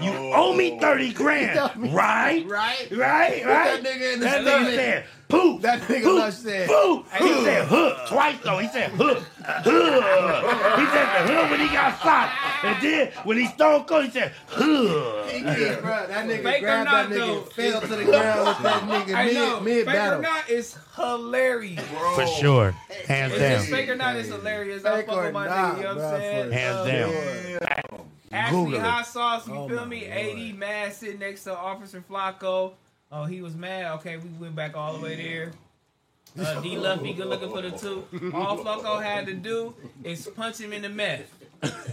You 0.01 0.11
owe 0.33 0.53
me 0.55 0.79
30 0.79 1.13
grand. 1.13 1.59
Right? 1.93 2.45
Right? 2.47 2.87
Right? 2.89 2.89
Put 2.89 2.97
Right? 2.97 3.43
that 3.47 3.83
nigga 3.83 4.13
in 4.13 4.19
the 4.19 4.25
That 4.25 4.41
stomach. 4.41 4.67
nigga 4.69 4.75
said, 4.75 5.05
poof. 5.29 5.61
That 5.61 5.81
nigga 5.81 6.03
poof, 6.03 6.19
Lush 6.19 6.33
said, 6.33 6.67
poof. 6.67 7.11
He 7.13 7.27
huh. 7.27 7.43
said, 7.43 7.67
huh. 7.67 8.05
Twice 8.07 8.37
though. 8.43 8.57
He 8.57 8.67
said, 8.69 8.91
huh. 8.91 9.19
Huh. 9.47 10.77
He 10.77 10.85
said 10.87 11.05
the 11.27 11.33
huh 11.33 11.47
when 11.49 11.59
he 11.61 11.67
got 11.67 11.99
shot. 12.01 12.31
And 12.63 12.81
then 12.83 13.11
when 13.23 13.37
he 13.37 13.45
stone 13.47 13.85
cold, 13.85 14.05
he 14.05 14.11
said, 14.11 14.33
huh. 14.47 15.23
He 15.27 15.41
did, 15.41 15.81
bro. 15.81 16.05
That 16.07 16.27
nigga 16.27 16.43
Fake 16.43 16.57
or 16.57 16.65
grabbed 16.65 16.85
not, 16.91 17.09
that 17.09 17.15
nigga 17.15 17.25
though. 17.27 17.37
and 17.37 17.51
fell 17.53 17.81
to 17.81 17.87
the 17.87 18.03
ground 18.05 18.47
with 18.47 18.63
that 18.63 18.81
nigga 19.07 19.15
I 19.15 19.31
know. 19.31 19.59
mid, 19.61 19.63
mid 19.63 19.85
Fake 19.87 20.11
or 20.11 20.21
not 20.21 20.49
is 20.49 20.77
hilarious. 20.95 21.87
Bro. 21.89 22.15
For 22.15 22.27
sure. 22.27 22.71
Hands 23.07 23.31
It's 23.33 23.41
down. 23.41 23.51
just 23.59 23.69
fake 23.69 23.89
or 23.89 23.95
not 23.95 24.15
is 24.17 24.27
hilarious. 24.27 24.83
I 24.85 24.97
Fake 24.97 25.05
fuck 25.07 25.15
or 25.17 25.23
with 25.23 25.33
my 25.33 25.45
not, 25.47 25.75
nigga, 25.75 25.77
you 25.77 25.83
know 25.83 25.95
what 25.95 26.03
I'm 26.05 26.19
saying? 26.19 26.47
for 26.49 26.53
Hands 26.53 26.87
down. 26.87 28.07
Ashley 28.31 28.65
Google. 28.65 28.79
Hot 28.81 29.07
Sauce, 29.07 29.47
you 29.47 29.53
Oh 29.55 29.69
feel 29.69 29.85
me? 29.85 30.01
Lord. 30.05 30.11
80 30.17 30.51
mad 30.53 30.93
sitting 30.93 31.19
next 31.19 31.45
to 31.45 31.55
Officer 31.57 32.03
Flacco. 32.09 32.73
Oh, 33.09 33.23
he 33.23 33.41
was 33.41 33.55
mad. 33.55 33.93
Okay, 33.95 34.17
we 34.17 34.27
went 34.39 34.53
back 34.55 34.75
all 34.75 34.97
the 34.97 34.99
way 35.03 35.15
there. 35.15 35.51
Uh, 36.39 36.61
D 36.61 36.77
Luffy, 36.77 37.13
good 37.13 37.27
looking 37.27 37.49
for 37.49 37.61
the 37.61 37.71
two. 37.71 38.03
All 38.33 38.57
Flacco 38.57 39.01
had 39.01 39.25
to 39.27 39.33
do 39.33 39.73
is 40.03 40.27
punch 40.27 40.59
him 40.59 40.73
in 40.73 40.81
the 40.83 40.89
meth. 40.89 41.33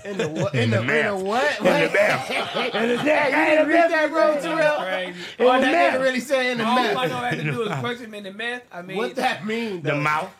In 0.04 0.18
the 0.18 0.28
what? 0.28 0.54
In 0.54 0.70
the, 0.70 0.80
in 0.80 0.86
the 0.86 1.24
what? 1.24 1.58
In 1.58 1.64
the 1.64 1.70
mouth. 1.70 2.30
In 2.74 2.88
the 2.90 2.98
Hey, 2.98 3.30
you 3.30 3.56
didn't 3.56 3.68
read 3.68 3.90
that, 3.90 4.10
bro, 4.10 4.38
Terrell? 4.40 4.76
Crazy. 4.80 5.18
Or 5.38 5.54
In 5.54 5.60
the 5.62 5.66
that 5.68 5.92
mouth. 5.92 6.00
nigga 6.00 6.04
really 6.04 6.20
say 6.20 6.50
in 6.52 6.58
the 6.58 6.64
All 6.66 6.74
mouth? 6.76 6.94
Flacco 6.96 7.20
had 7.30 7.38
to 7.38 7.44
do 7.44 7.62
is 7.62 7.68
punch 7.80 7.98
him 8.00 8.12
in 8.14 8.24
the 8.24 8.32
meth. 8.32 8.62
I 8.70 8.82
mean, 8.82 8.96
What 8.98 9.14
that 9.14 9.46
mean, 9.46 9.80
The 9.82 9.94
mouth. 9.94 10.30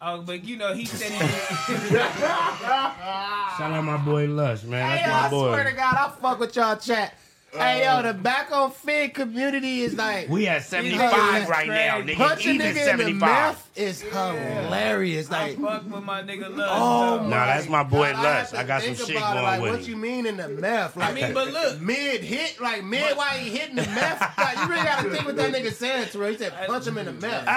Oh, 0.00 0.20
but 0.22 0.44
you 0.44 0.56
know, 0.56 0.74
he 0.74 0.84
said 0.84 1.10
he. 1.12 1.18
Shout 1.92 3.70
out 3.72 3.84
my 3.84 3.96
boy 3.98 4.26
Lush, 4.26 4.64
man. 4.64 4.96
Hey, 4.98 5.04
That's 5.06 5.26
I 5.26 5.30
boy. 5.30 5.48
swear 5.52 5.64
to 5.64 5.72
God, 5.72 5.94
I 5.96 6.10
fuck 6.20 6.38
with 6.40 6.54
y'all 6.56 6.76
chat. 6.76 7.14
Hey 7.54 7.82
yo, 7.84 7.90
uh, 7.90 8.02
the 8.02 8.14
back 8.14 8.50
on 8.50 8.70
fig 8.70 9.12
community 9.12 9.82
is 9.82 9.94
like 9.94 10.26
We 10.30 10.46
at 10.48 10.62
75 10.62 11.50
right 11.50 11.68
now, 11.68 12.00
nigga. 12.00 12.16
Punch 12.16 12.46
a 12.46 12.50
Even 12.50 12.66
nigga 12.66 12.70
in 12.70 12.74
the 12.76 12.80
75. 12.84 13.20
mouth 13.20 13.70
is 13.76 14.00
hilarious. 14.00 15.30
Like, 15.30 15.60
Fuck 15.60 15.82
with 15.90 16.02
my 16.02 16.22
nigga 16.22 16.48
Love. 16.56 16.70
oh 16.72 17.18
dog. 17.18 17.22
my 17.24 17.28
Nah, 17.28 17.46
that's 17.46 17.68
my 17.68 17.82
boy 17.82 18.10
God, 18.12 18.22
Lust. 18.24 18.52
have 18.54 18.64
I 18.64 18.66
got 18.66 18.82
some 18.82 18.94
shit 18.94 19.10
about 19.16 19.32
it, 19.32 19.34
going 19.34 19.42
like, 19.44 19.60
with 19.60 19.70
What 19.72 19.80
him. 19.80 19.90
you 19.90 19.96
mean 19.96 20.24
in 20.24 20.38
the 20.38 20.48
meth? 20.48 20.96
Like, 20.96 21.10
I 21.10 21.14
mean, 21.14 21.34
but 21.34 21.52
look. 21.52 21.78
mid 21.82 22.22
hit, 22.22 22.58
like 22.58 22.84
mid 22.84 23.14
while 23.18 23.26
he 23.28 23.50
hitting 23.50 23.76
the 23.76 23.82
meth. 23.82 24.34
like, 24.38 24.56
you 24.56 24.66
really 24.68 24.84
gotta 24.84 25.10
think 25.10 25.26
what 25.26 25.36
that 25.36 25.52
nigga 25.52 25.72
said 25.74 26.10
to 26.12 26.20
her. 26.20 26.28
He 26.30 26.38
said, 26.38 26.54
punch 26.66 26.86
him 26.86 26.96
in 26.96 27.04
the 27.04 27.12
meth. 27.12 27.44
Oh 27.46 27.50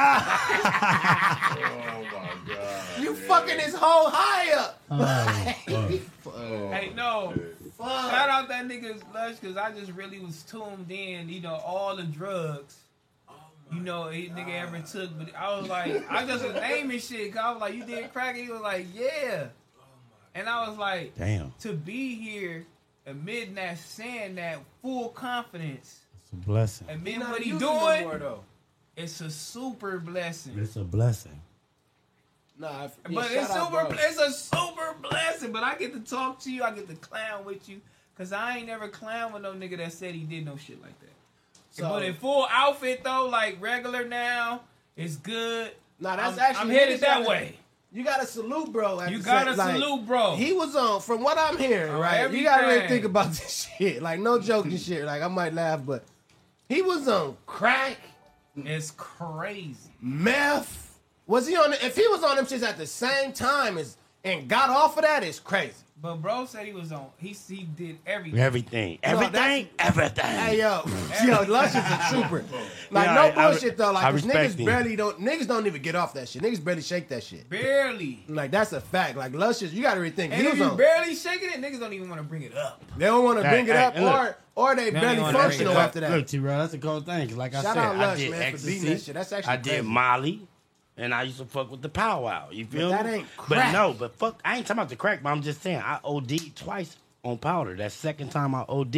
my 2.12 2.54
god. 2.54 2.84
you 3.02 3.16
fucking 3.16 3.60
his 3.60 3.74
whole 3.74 4.10
high 4.10 4.52
up. 4.60 4.82
Oh, 4.92 5.56
hey, 6.74 6.92
no. 6.96 7.34
Shout 7.78 8.30
out 8.30 8.48
that 8.50 8.68
nigga 8.68 9.02
Lush 9.14 9.36
because 9.36 9.58
I 9.58 9.72
just 9.72 9.92
really 9.92 10.20
was 10.20 10.44
tuned 10.44 10.90
in, 10.90 11.30
you 11.30 11.42
know, 11.42 11.56
all 11.56 11.96
the 11.96 12.04
drugs. 12.04 12.78
Oh 13.30 13.34
you 13.74 13.82
know, 13.82 14.10
he 14.10 14.30
nigga 14.30 14.62
ever 14.62 14.80
took, 14.80 15.18
but 15.18 15.36
I 15.36 15.60
was 15.60 15.68
like, 15.70 16.10
I 16.10 16.26
just 16.26 16.46
was 16.46 16.54
naming 16.56 17.00
shit. 17.00 17.34
Cause 17.34 17.42
I 17.44 17.52
was 17.52 17.62
like, 17.62 17.74
you 17.74 17.84
did 17.86 18.12
crack? 18.14 18.38
It. 18.38 18.44
He 18.46 18.50
was 18.52 18.62
like, 18.62 18.86
yeah. 18.94 19.48
Oh 19.78 19.84
and 20.36 20.48
I 20.50 20.68
was 20.70 20.78
like, 20.78 21.16
Damn. 21.18 21.54
to 21.62 21.74
be 21.74 22.16
here, 22.16 22.66
admitting 23.06 23.56
that, 23.56 23.78
saying 23.80 24.36
that, 24.36 24.60
full 24.82 25.10
confidence, 25.10 26.00
It's 26.22 26.32
a 26.32 26.36
blessing. 26.36 26.88
admitting 26.90 27.20
not 27.22 27.32
what 27.32 27.42
he 27.42 27.50
using 27.52 27.68
no 27.68 27.80
doing, 27.90 28.04
more, 28.04 28.18
though. 28.18 28.44
it's 28.96 29.20
a 29.22 29.30
super 29.30 29.98
blessing. 30.00 30.58
It's 30.60 30.76
a 30.76 30.84
blessing. 30.84 31.40
Nah, 32.58 32.68
I- 32.70 32.90
But 33.04 33.12
yeah, 33.12 33.22
it's 33.42 33.48
shout 33.50 33.74
out, 33.74 33.90
super. 33.90 33.98
It's 34.00 34.18
a 34.20 34.32
super 34.32 34.96
blessing. 35.02 35.52
But 35.52 35.64
I 35.64 35.76
get 35.76 35.94
to 35.94 36.00
talk 36.00 36.40
to 36.42 36.52
you. 36.52 36.64
I 36.64 36.72
get 36.72 36.88
to 36.90 36.96
clown 36.96 37.46
with 37.46 37.68
you. 37.70 37.82
Cause 38.18 38.32
I 38.32 38.58
ain't 38.60 38.68
never 38.68 38.88
clown 38.88 39.34
with 39.34 39.42
no 39.42 39.52
nigga 39.52 39.76
that 39.78 39.92
said 39.92 40.16
he 40.16 40.22
did 40.24 40.46
no 40.46 40.56
shit 40.56 40.82
like 40.82 40.98
that. 41.02 41.10
So- 41.72 41.90
but 41.90 42.04
in 42.04 42.14
full 42.14 42.48
outfit 42.50 43.04
though, 43.04 43.26
like 43.28 43.58
regular 43.60 44.06
now, 44.08 44.62
it's 44.96 45.18
good. 45.18 45.72
Nah, 46.00 46.16
that's 46.16 46.34
I'm, 46.38 46.40
actually 46.40 46.62
I'm 46.62 46.70
headed 46.80 47.00
that 47.02 47.18
gotta- 47.20 47.30
way. 47.30 47.58
You 47.92 48.04
gotta 48.04 48.26
salute, 48.26 48.72
bro. 48.74 49.02
You 49.08 49.20
gotta 49.22 49.50
same- 49.56 49.58
like, 49.58 49.76
salute, 49.78 50.06
bro. 50.06 50.36
He 50.36 50.52
was 50.54 50.76
on, 50.76 51.00
from 51.02 51.24
what 51.24 51.38
I'm 51.38 51.58
hearing, 51.58 51.94
On 51.94 52.00
right? 52.02 52.30
You 52.32 52.44
gotta 52.44 52.68
really 52.68 52.88
think 52.88 53.04
about 53.06 53.28
this 53.32 53.70
shit. 53.78 54.02
Like, 54.02 54.20
no 54.22 54.40
joking 54.40 54.78
shit. 54.78 55.04
Like, 55.06 55.22
I 55.22 55.28
might 55.28 55.54
laugh, 55.54 55.82
but 55.86 56.04
he 56.70 56.82
was 56.82 57.08
on 57.10 57.36
crack, 57.46 57.98
It's 58.58 58.92
crazy. 58.92 59.92
meth. 60.02 60.85
Was 61.28 61.48
he 61.48 61.56
on? 61.56 61.74
If 61.74 61.96
he 61.96 62.08
was 62.08 62.24
on 62.24 62.36
them 62.36 62.46
shits 62.46 62.64
at 62.64 62.78
the 62.78 62.88
same 62.88 63.32
time 63.34 63.78
as 63.78 63.98
and 64.24 64.48
got 64.48 64.70
off 64.70 64.98
of 64.98 65.04
that, 65.04 65.24
it's 65.24 65.40
crazy. 65.40 65.74
But 66.02 66.16
bro 66.16 66.46
said 66.46 66.68
he 66.68 66.74
was 66.74 66.92
on. 66.92 67.08
He 67.18 67.30
he 67.30 67.64
did 67.64 67.98
everything. 68.06 68.38
Everything. 68.40 69.00
No, 69.02 69.10
Everything. 69.10 69.70
Everything. 69.80 70.26
Hey 70.26 70.60
yo, 70.60 70.82
yo, 71.26 71.42
Lush 71.44 71.70
is 71.70 71.76
a 71.78 72.00
trooper. 72.12 72.44
Like 72.92 73.08
Yeah, 73.08 73.14
no 73.16 73.22
I- 73.22 73.28
I- 73.48 73.50
bullshit 73.52 73.78
though. 73.78 73.88
I 73.88 73.92
Like 73.92 74.04
'cause 74.04 74.14
respect 74.26 74.38
niggas 74.56 74.60
him. 74.60 74.66
barely 74.66 74.96
don't 74.98 75.20
niggas 75.20 75.48
don't 75.48 75.66
even 75.66 75.82
get 75.82 75.96
off 75.96 76.14
that 76.14 76.28
shit. 76.30 76.42
Niggas 76.44 76.64
barely 76.64 76.82
shake 76.82 77.08
that 77.10 77.24
shit. 77.24 77.50
Barely. 77.50 78.24
Like 78.28 78.52
that's 78.52 78.74
a 78.74 78.82
fact. 78.82 79.18
Like 79.18 79.34
Lush 79.34 79.62
is 79.64 79.74
you 79.74 79.82
gotta 79.82 80.02
rethink. 80.02 80.32
And 80.32 80.34
He 80.34 80.44
if 80.46 80.52
was 80.52 80.60
you 80.60 80.66
on. 80.66 80.78
barely 80.78 81.16
shaking 81.16 81.50
it, 81.50 81.62
niggas 81.62 81.80
don't 81.80 81.94
even 81.94 82.10
want 82.10 82.22
to 82.22 82.28
bring 82.28 82.44
it 82.44 82.56
up. 82.56 82.84
They 82.98 83.06
don't 83.06 83.24
want 83.24 83.40
to 83.40 83.48
Hey, 83.48 83.56
bring 83.56 83.68
it 83.70 83.76
hey, 83.76 83.84
up, 83.86 83.96
look. 83.98 84.14
or 84.14 84.38
or 84.56 84.76
they 84.76 84.86
They 84.86 84.92
barely 85.00 85.16
don't 85.16 85.24
wanna 85.24 85.38
bring 85.38 85.46
it 85.46 85.50
functional 85.50 85.74
up. 85.78 85.80
after 85.88 86.00
that. 86.02 86.12
Look, 86.12 86.28
T-Rail, 86.28 86.60
that's 86.60 86.74
a 86.74 86.78
cool 86.78 87.00
thing. 87.02 87.28
'cause 87.30 87.38
like 87.38 87.56
I 87.56 87.62
Shout 87.64 87.74
said, 87.74 87.84
out 87.84 87.96
I 87.96 88.16
did 88.16 88.32
man, 88.32 88.40
for 88.42 88.46
ecstasy. 88.48 88.74
beating 88.80 88.90
that 88.94 89.02
shit. 89.02 89.14
That's 89.16 89.32
actually 89.32 89.54
I 89.54 89.58
did 89.58 89.70
crazy. 89.70 89.82
Molly. 89.88 90.48
And 90.98 91.14
I 91.14 91.24
used 91.24 91.40
to 91.40 91.46
fuck 91.46 91.70
with 91.72 91.82
the 91.82 91.90
powwow. 91.90 92.52
You 92.52 92.66
feel 92.66 92.90
that 92.90 93.06
me? 93.06 93.14
ain't 93.16 93.28
But 93.50 93.72
no, 93.72 93.94
but 93.94 94.16
fuck, 94.16 94.40
I 94.46 94.58
ain't 94.58 94.66
talking 94.68 94.80
about 94.80 94.90
the 94.90 94.96
crack, 94.96 95.22
but 95.22 95.30
I'm 95.30 95.42
just 95.42 95.62
saying 95.62 95.80
I 95.84 96.00
OD'd 96.04 96.56
twice 96.56 96.96
on 97.24 97.38
powder. 97.38 97.76
That 97.76 97.92
second 97.92 98.30
time 98.32 98.56
I 98.56 98.64
OD'd, 98.70 98.94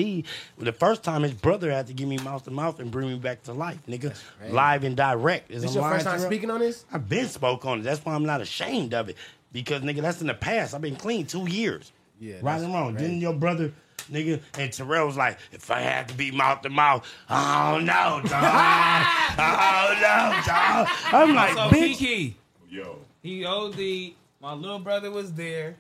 the 0.60 0.74
first 0.74 1.02
time 1.04 1.24
his 1.24 1.34
brother 1.34 1.72
had 1.72 1.88
to 1.88 1.94
give 1.94 2.08
me 2.08 2.18
mouth 2.18 2.44
to 2.44 2.52
mouth 2.52 2.80
and 2.80 2.92
bring 2.92 3.08
me 3.10 3.18
back 3.18 3.42
to 3.44 3.54
life, 3.54 3.80
nigga. 3.88 4.16
Live 4.50 4.84
and 4.84 4.96
direct. 4.96 5.50
Is 5.50 5.64
This 5.64 5.74
your 5.74 5.90
first 5.90 6.06
time 6.06 6.20
speaking 6.20 6.52
on 6.52 6.60
this? 6.60 6.86
I've 6.92 7.10
been 7.10 7.28
spoke 7.28 7.66
on 7.66 7.80
it. 7.80 7.84
That's 7.84 8.04
why 8.06 8.14
I'm 8.14 8.26
not 8.26 8.42
ashamed 8.42 8.94
of 8.94 9.10
it. 9.10 9.18
Because 9.52 9.82
nigga, 9.82 10.02
that's 10.02 10.22
in 10.22 10.28
the 10.28 10.34
past. 10.36 10.76
I've 10.76 10.82
been 10.82 10.98
clean 10.98 11.26
two 11.26 11.50
years. 11.50 11.92
Yeah, 12.20 12.36
Right 12.42 12.62
and 12.62 12.74
wrong. 12.74 12.94
crazy. 12.94 13.08
Didn't 13.08 13.22
your 13.22 13.34
brother, 13.34 13.72
nigga, 14.12 14.42
and 14.58 14.72
Terrell 14.74 15.06
was 15.08 15.18
like, 15.18 15.38
if 15.52 15.70
I 15.72 15.82
had 15.82 16.08
to 16.10 16.14
be 16.14 16.32
mouth 16.32 16.62
to 16.64 16.70
mouth, 16.70 17.06
I 17.30 17.72
don't 17.74 17.86
know, 17.86 18.22
dog. 18.24 18.32
I 18.34 19.88
don't 19.88 20.02
know, 20.02 20.44
dog. 20.46 20.88
I'm 21.14 21.36
like, 21.36 21.54
so 21.54 21.76
bitch. 21.76 21.98
KeeKee, 21.98 22.34
Yo. 22.70 23.00
he 23.22 23.46
OD. 23.46 24.14
My 24.42 24.54
little 24.54 24.80
brother 24.80 25.10
was 25.12 25.34
there. 25.34 25.76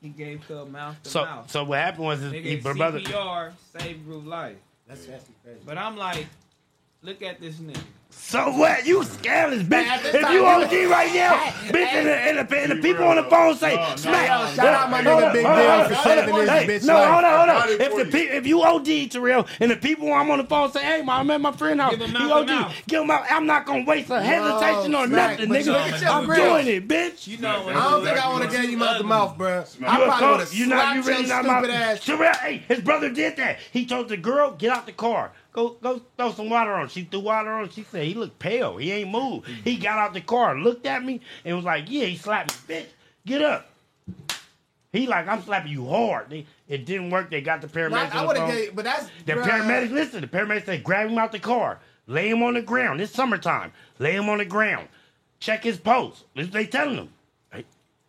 He 0.00 0.10
gave 0.10 0.46
Cub 0.46 0.70
mouth 0.70 1.02
to 1.02 1.10
So, 1.10 1.24
mouth. 1.24 1.50
so 1.50 1.64
what 1.64 1.78
happened 1.80 2.04
was 2.04 2.20
his 2.20 2.32
Nigga, 2.32 2.42
he, 2.44 2.56
brother. 2.56 3.00
CPR 3.00 3.52
saved 3.76 4.04
Groove 4.04 4.26
life. 4.26 4.56
That's 4.86 5.02
actually 5.08 5.34
crazy. 5.44 5.58
But 5.66 5.76
I'm 5.78 5.96
like, 5.96 6.26
look 7.02 7.20
at 7.22 7.40
this 7.40 7.56
nigga. 7.56 7.80
So 8.20 8.50
what? 8.50 8.84
You 8.84 9.02
scandalous, 9.04 9.62
bitch. 9.62 10.14
If 10.14 10.20
time, 10.22 10.32
you 10.34 10.40
you- 10.40 10.46
OD 10.46 10.90
right 10.90 11.14
now, 11.14 11.36
bitch, 11.72 11.86
and 11.86 12.06
the, 12.06 12.14
and 12.14 12.38
the, 12.48 12.58
and 12.60 12.72
the 12.72 12.76
people 12.76 13.04
on 13.06 13.16
the 13.16 13.22
phone 13.22 13.56
say, 13.56 13.74
No, 13.76 13.88
no, 13.90 13.96
smack. 13.96 14.28
no, 14.28 14.54
shout 14.54 14.58
out 14.74 14.90
my 14.90 15.02
Hold 15.02 15.22
nigga 15.22 15.26
up, 15.28 15.32
Big 15.32 15.46
hold 15.46 15.58
up, 15.58 15.88
for 15.88 15.94
saving 15.94 16.34
up. 16.34 16.40
his 16.40 16.50
Hey, 16.50 16.66
bitch 16.66 16.86
No, 16.86 16.94
life. 16.94 17.08
hold 17.08 17.24
on, 17.24 17.48
hold 17.48 17.62
on. 17.62 17.80
If 17.80 17.96
the 17.96 18.04
you. 18.04 18.10
pe- 18.28 18.36
if 18.36 18.46
you 18.46 18.62
OD 18.62 19.08
Terrell 19.10 19.46
and 19.60 19.70
the 19.70 19.76
people 19.76 20.12
I'm 20.12 20.30
on 20.30 20.38
the 20.38 20.44
phone 20.44 20.70
say, 20.72 20.82
hey, 20.84 20.98
man, 21.02 21.20
I'm 21.20 21.30
at 21.30 21.40
my 21.40 21.52
friend 21.52 21.80
house. 21.80 21.92
Give 21.96 22.02
him 22.02 22.14
He 22.16 22.30
OD. 22.30 22.74
Give 22.86 23.02
him 23.02 23.10
out. 23.10 23.24
I'm 23.30 23.46
not 23.46 23.64
gonna 23.64 23.84
waste 23.84 24.10
a 24.10 24.20
hesitation 24.20 24.94
or 24.94 25.06
smack, 25.06 25.38
nothing, 25.38 25.48
nigga. 25.50 25.66
look 25.66 26.02
at 26.02 26.10
I'm 26.10 26.24
grill. 26.26 26.44
doing 26.62 26.66
it, 26.66 26.86
bitch. 26.88 27.26
You 27.28 27.38
know 27.38 27.62
what? 27.64 27.76
I 27.76 27.90
don't 27.90 28.04
think 28.04 28.18
I 28.18 28.32
would 28.34 28.42
have 28.42 28.52
gave 28.52 28.70
you 28.70 28.76
mouth 28.76 28.98
to 28.98 29.04
mouth, 29.04 29.38
bro. 29.38 29.48
I 29.48 29.52
You 29.54 29.62
a 29.62 29.64
probably 29.78 29.96
would 30.02 30.18
coach. 30.18 30.40
have 30.40 30.54
You 30.54 30.66
not 30.66 30.96
you 30.96 31.02
slapped 31.02 31.08
really 31.18 31.28
your 31.28 31.42
not 31.42 31.60
stupid 31.62 31.70
ass. 31.74 32.04
Terrell, 32.04 32.34
hey, 32.42 32.62
his 32.68 32.80
brother 32.80 33.08
did 33.10 33.36
that. 33.36 33.58
He 33.72 33.86
told 33.86 34.08
the 34.10 34.16
girl, 34.18 34.50
get 34.50 34.70
out 34.70 34.84
the 34.84 34.92
car. 34.92 35.32
Go 35.52 35.70
go 35.80 36.00
throw 36.16 36.32
some 36.32 36.50
water 36.50 36.72
on. 36.74 36.88
She 36.88 37.04
threw 37.04 37.20
water 37.20 37.50
on. 37.52 37.70
She 37.70 37.82
said 37.84 38.04
he 38.04 38.14
looked 38.14 38.38
pale. 38.38 38.76
He 38.76 38.92
ain't 38.92 39.10
moved. 39.10 39.46
He 39.64 39.74
mm-hmm. 39.74 39.82
got 39.82 39.98
out 39.98 40.14
the 40.14 40.20
car, 40.20 40.56
looked 40.56 40.86
at 40.86 41.04
me, 41.04 41.20
and 41.44 41.56
was 41.56 41.64
like, 41.64 41.90
Yeah, 41.90 42.04
he 42.04 42.16
slapped 42.16 42.68
me. 42.68 42.76
Bitch, 42.76 42.86
get 43.26 43.42
up. 43.42 43.70
He 44.92 45.06
like, 45.06 45.28
I'm 45.28 45.42
slapping 45.42 45.72
you 45.72 45.86
hard. 45.86 46.30
They, 46.30 46.46
it 46.66 46.86
didn't 46.86 47.10
work. 47.10 47.30
They 47.30 47.40
got 47.42 47.60
the 47.60 47.66
paramedics. 47.68 47.90
Like, 47.90 48.14
I 48.14 48.26
would 48.26 48.36
have 48.36 48.48
gave, 48.48 48.74
but 48.74 48.84
that's 48.84 49.06
The 49.26 49.34
bruh. 49.34 49.44
paramedics, 49.44 49.90
listen, 49.90 50.22
the 50.22 50.26
paramedics 50.26 50.64
said 50.64 50.82
grab 50.82 51.10
him 51.10 51.18
out 51.18 51.32
the 51.32 51.38
car, 51.38 51.78
lay 52.06 52.30
him 52.30 52.42
on 52.42 52.54
the 52.54 52.62
ground. 52.62 53.00
It's 53.00 53.12
summertime. 53.12 53.72
Lay 53.98 54.14
him 54.14 54.28
on 54.28 54.38
the 54.38 54.44
ground. 54.44 54.88
Check 55.40 55.62
his 55.64 55.76
pulse. 55.76 56.24
This 56.34 56.46
is 56.46 56.52
they 56.52 56.66
telling 56.66 56.96
him. 56.96 57.08
Hey, 57.52 57.64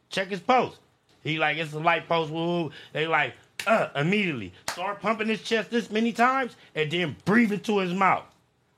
check 0.09 0.29
his 0.29 0.39
pulse. 0.39 0.77
He 1.23 1.37
like, 1.37 1.57
it's 1.57 1.73
a 1.73 1.79
light 1.79 2.07
pulse. 2.07 2.29
Woo. 2.29 2.71
They 2.93 3.07
like, 3.07 3.33
uh, 3.69 3.89
immediately. 3.95 4.51
Start 4.71 4.99
pumping 5.01 5.27
his 5.27 5.41
chest 5.43 5.69
this 5.69 5.91
many 5.91 6.11
times 6.11 6.55
and 6.75 6.91
then 6.91 7.15
breathe 7.23 7.51
into 7.51 7.77
his 7.79 7.93
mouth. 7.93 8.25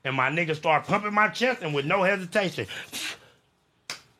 And 0.04 0.14
my 0.14 0.30
nigga 0.30 0.54
start 0.54 0.84
pumping 0.86 1.14
my 1.14 1.28
chest 1.28 1.62
and 1.62 1.74
with 1.74 1.86
no 1.86 2.02
hesitation. 2.02 2.66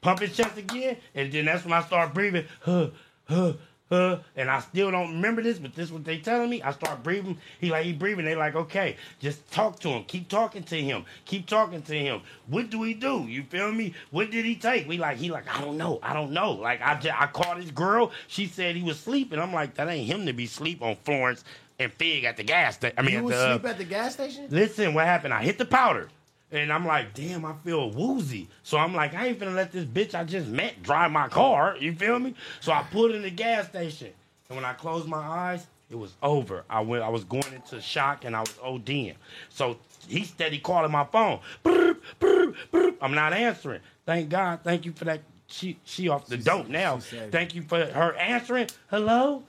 Pump 0.01 0.20
his 0.20 0.36
chest 0.36 0.57
again, 0.57 0.97
and 1.15 1.32
then 1.32 1.44
that's 1.44 1.65
when 1.65 1.73
I 1.73 1.82
start 1.82 2.15
breathing. 2.15 2.47
Huh, 2.61 2.89
huh, 3.24 3.53
huh. 3.93 4.19
And 4.36 4.51
I 4.51 4.60
still 4.60 4.90
don't 4.90 5.12
remember 5.14 5.43
this, 5.43 5.59
but 5.59 5.74
this 5.74 5.86
is 5.86 5.93
what 5.93 6.05
they 6.05 6.19
telling 6.19 6.51
me. 6.51 6.62
I 6.62 6.73
start 6.73 7.02
breathing. 7.02 7.39
He 7.60 7.70
like 7.70 7.85
he 7.85 7.93
breathing. 7.93 8.24
They 8.24 8.35
like 8.35 8.56
okay, 8.56 8.97
just 9.20 9.51
talk 9.52 9.78
to 9.81 9.89
him. 9.90 10.05
Keep 10.05 10.28
talking 10.28 10.62
to 10.64 10.81
him. 10.81 11.05
Keep 11.27 11.47
talking 11.47 11.82
to 11.82 11.94
him. 11.98 12.23
What 12.48 12.70
do 12.70 12.82
he 12.82 12.94
do? 12.94 13.27
You 13.28 13.43
feel 13.44 13.70
me? 13.73 13.94
What 14.10 14.31
did 14.31 14.44
he 14.44 14.56
take? 14.56 14.89
We 14.89 14.98
like 14.98 15.19
he 15.19 15.31
like 15.31 15.47
I 15.55 15.60
don't 15.60 15.77
know. 15.77 16.01
I 16.02 16.12
don't 16.14 16.32
know. 16.32 16.52
Like 16.52 16.81
I 16.82 16.98
just, 16.98 17.20
I 17.20 17.27
called 17.27 17.59
his 17.59 17.70
girl. 17.70 18.12
She 18.28 18.47
said 18.47 18.77
he 18.77 18.82
was 18.82 18.98
sleeping. 18.98 19.39
I'm 19.39 19.52
like 19.52 19.74
that 19.74 19.89
ain't 19.89 20.06
him 20.09 20.27
to 20.27 20.32
be 20.32 20.47
sleep 20.47 20.82
on 20.82 20.97
Florence 21.05 21.44
and 21.78 21.93
Fig 21.93 22.24
at 22.24 22.36
the 22.36 22.44
gas 22.44 22.77
station. 22.77 22.97
I 22.98 23.02
mean 23.02 23.12
You 23.12 23.19
at 23.19 23.24
was 23.24 23.35
the. 23.35 23.40
uh, 23.43 23.52
sleep 23.59 23.66
at 23.66 23.78
the 23.78 23.85
gas 23.85 24.14
station? 24.14 24.47
Listen, 24.51 24.94
what 24.94 25.05
happened? 25.06 25.35
I 25.35 25.43
hit 25.43 25.59
the 25.59 25.66
powder. 25.66 26.09
And 26.53 26.70
I'm 26.70 26.87
like, 26.87 27.15
damn, 27.15 27.47
I 27.47 27.55
feel 27.65 27.91
woozy. 27.91 28.49
So 28.62 28.77
I'm 28.77 28.95
like, 28.95 29.15
I 29.15 29.29
ain't 29.29 29.41
finna 29.41 29.55
let 29.55 29.73
this 29.73 29.87
bitch 29.87 30.15
I 30.15 30.23
just 30.23 30.47
met 30.47 30.83
drive 30.83 31.11
my 31.11 31.29
car. 31.29 31.77
You 31.81 31.95
feel 31.95 32.19
me? 32.19 32.35
So 32.61 32.73
I 32.73 32.83
put 32.83 33.11
in 33.12 33.23
the 33.23 33.31
gas 33.31 33.69
station. 33.69 34.11
And 34.49 34.57
when 34.57 34.65
I 34.65 34.74
closed 34.74 35.09
my 35.09 35.16
eyes, 35.16 35.66
it 35.91 35.97
was 35.97 36.12
over. 36.23 36.65
I 36.69 36.81
went 36.81 37.03
I 37.03 37.09
was 37.09 37.24
going 37.24 37.53
into 37.55 37.81
shock 37.81 38.24
and 38.27 38.37
I 38.37 38.41
was 38.41 38.53
ODing. 38.65 39.15
So 39.49 39.79
he 40.07 40.24
steady 40.24 40.59
calling 40.59 40.93
my 40.93 41.05
phone. 41.05 41.41
Brr, 41.62 41.95
brr, 42.20 42.53
brr. 42.70 42.93
I'm 43.01 43.15
not 43.15 43.33
answering. 43.33 43.81
Thank 44.05 44.29
God. 44.29 44.61
Thank 44.62 44.85
you 44.85 44.93
for 44.93 45.07
that. 45.07 45.20
She 45.47 45.79
she 45.85 46.09
off 46.09 46.27
the 46.27 46.37
dope 46.37 46.69
now. 46.69 46.99
Thank 46.99 47.55
you 47.55 47.62
for 47.62 47.85
her 47.85 48.15
answering. 48.16 48.69
Hello? 48.91 49.43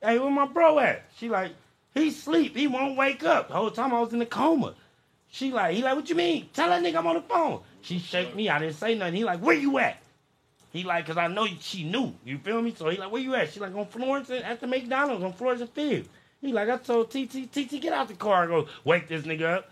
Hey, 0.00 0.18
where 0.18 0.30
my 0.30 0.46
bro 0.46 0.78
at? 0.78 1.04
She 1.16 1.28
like, 1.28 1.52
he 1.94 2.10
sleep. 2.10 2.56
He 2.56 2.66
won't 2.66 2.96
wake 2.96 3.24
up. 3.24 3.48
The 3.48 3.54
whole 3.54 3.70
time 3.70 3.92
I 3.92 4.00
was 4.00 4.12
in 4.12 4.20
a 4.20 4.26
coma. 4.26 4.74
She 5.36 5.52
like, 5.52 5.74
he 5.76 5.82
like, 5.82 5.94
what 5.94 6.08
you 6.08 6.14
mean? 6.14 6.48
Tell 6.54 6.70
that 6.70 6.82
nigga 6.82 6.96
I'm 6.96 7.06
on 7.06 7.16
the 7.16 7.20
phone. 7.20 7.60
She 7.82 7.98
shake 7.98 8.34
me. 8.34 8.48
I 8.48 8.58
didn't 8.58 8.76
say 8.76 8.94
nothing. 8.94 9.16
He 9.16 9.22
like, 9.24 9.40
where 9.40 9.54
you 9.54 9.76
at? 9.78 9.98
He 10.72 10.82
like, 10.82 11.06
cause 11.06 11.18
I 11.18 11.28
know 11.28 11.46
she 11.60 11.84
knew. 11.84 12.14
You 12.24 12.38
feel 12.38 12.62
me? 12.62 12.72
So 12.74 12.88
he 12.88 12.96
like, 12.96 13.12
where 13.12 13.20
you 13.20 13.34
at? 13.34 13.52
She 13.52 13.60
like, 13.60 13.74
on 13.74 13.84
Florence 13.84 14.30
and- 14.30 14.42
at 14.42 14.62
the 14.62 14.66
McDonald's 14.66 15.22
on 15.22 15.34
Florence 15.34 15.60
and 15.60 15.68
Fifth. 15.68 16.08
He 16.40 16.54
like, 16.54 16.70
I 16.70 16.78
told 16.78 17.10
TT, 17.10 17.52
TT, 17.52 17.82
get 17.82 17.92
out 17.92 18.08
the 18.08 18.14
car 18.14 18.44
and 18.44 18.50
go 18.50 18.68
wake 18.84 19.08
this 19.08 19.24
nigga 19.26 19.58
up. 19.58 19.70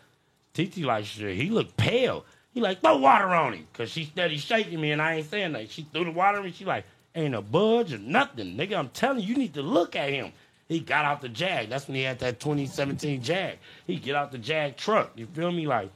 TT 0.53 0.79
like, 0.81 1.07
shit, 1.07 1.35
he 1.35 1.49
look 1.49 1.75
pale. 1.79 2.27
He 2.53 2.61
like, 2.61 2.83
throw 2.83 2.99
water 2.99 3.29
on 3.29 3.55
him. 3.55 3.67
Cause 3.73 3.89
she 3.89 4.05
steady 4.05 4.37
shaking 4.37 4.83
me 4.83 4.91
and 4.91 5.01
I 5.01 5.15
ain't 5.15 5.31
saying 5.31 5.53
nothing. 5.53 5.69
She 5.69 5.87
threw 5.91 6.05
the 6.05 6.11
water 6.11 6.39
on 6.39 6.45
me. 6.45 6.53
She 6.53 6.67
like, 6.67 6.85
ain't 7.15 7.35
a 7.35 7.41
budge 7.41 7.95
or 7.95 7.99
nothing. 7.99 8.55
Nigga, 8.55 8.77
I'm 8.77 8.91
telling 8.91 9.21
you, 9.21 9.29
you 9.29 9.37
need 9.37 9.55
to 9.55 9.63
look 9.63 9.97
at 9.97 10.11
him. 10.11 10.31
He 10.69 10.81
got 10.81 11.05
out 11.05 11.21
the 11.21 11.29
Jag. 11.29 11.69
That's 11.69 11.87
when 11.87 11.97
he 11.97 12.03
had 12.03 12.19
that 12.21 12.41
2017 12.41 13.23
Jag. 13.23 13.59
He 13.87 13.97
get 13.97 14.15
out 14.15 14.33
the 14.33 14.39
Jag 14.39 14.77
truck. 14.77 15.13
You 15.15 15.27
feel 15.27 15.53
me? 15.53 15.67
Like, 15.67 15.91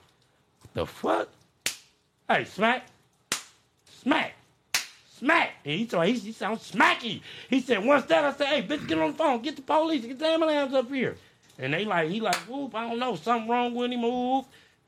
the 0.74 0.86
fuck? 0.86 1.28
Hey, 2.28 2.44
smack, 2.44 2.86
smack, 4.02 4.34
smack. 5.16 5.52
And 5.64 5.74
he 5.74 5.86
told 5.86 6.04
he, 6.04 6.12
he 6.12 6.32
sounds 6.32 6.70
smacky. 6.70 7.22
He 7.48 7.60
said 7.62 7.82
once 7.82 8.04
that 8.06 8.24
I 8.24 8.32
said, 8.34 8.46
hey, 8.48 8.62
bitch, 8.62 8.86
get 8.86 8.98
on 8.98 9.12
the 9.12 9.16
phone, 9.16 9.40
get 9.40 9.56
the 9.56 9.62
police, 9.62 10.04
get 10.04 10.18
the 10.18 10.26
ambulance 10.26 10.74
up 10.74 10.90
here. 10.92 11.16
And 11.58 11.72
they 11.72 11.86
like, 11.86 12.10
he 12.10 12.20
like, 12.20 12.36
whoop, 12.46 12.74
I 12.74 12.86
don't 12.86 12.98
know, 12.98 13.16
something 13.16 13.48
wrong 13.48 13.74
with 13.74 13.90
him, 13.90 14.00
move. 14.00 14.44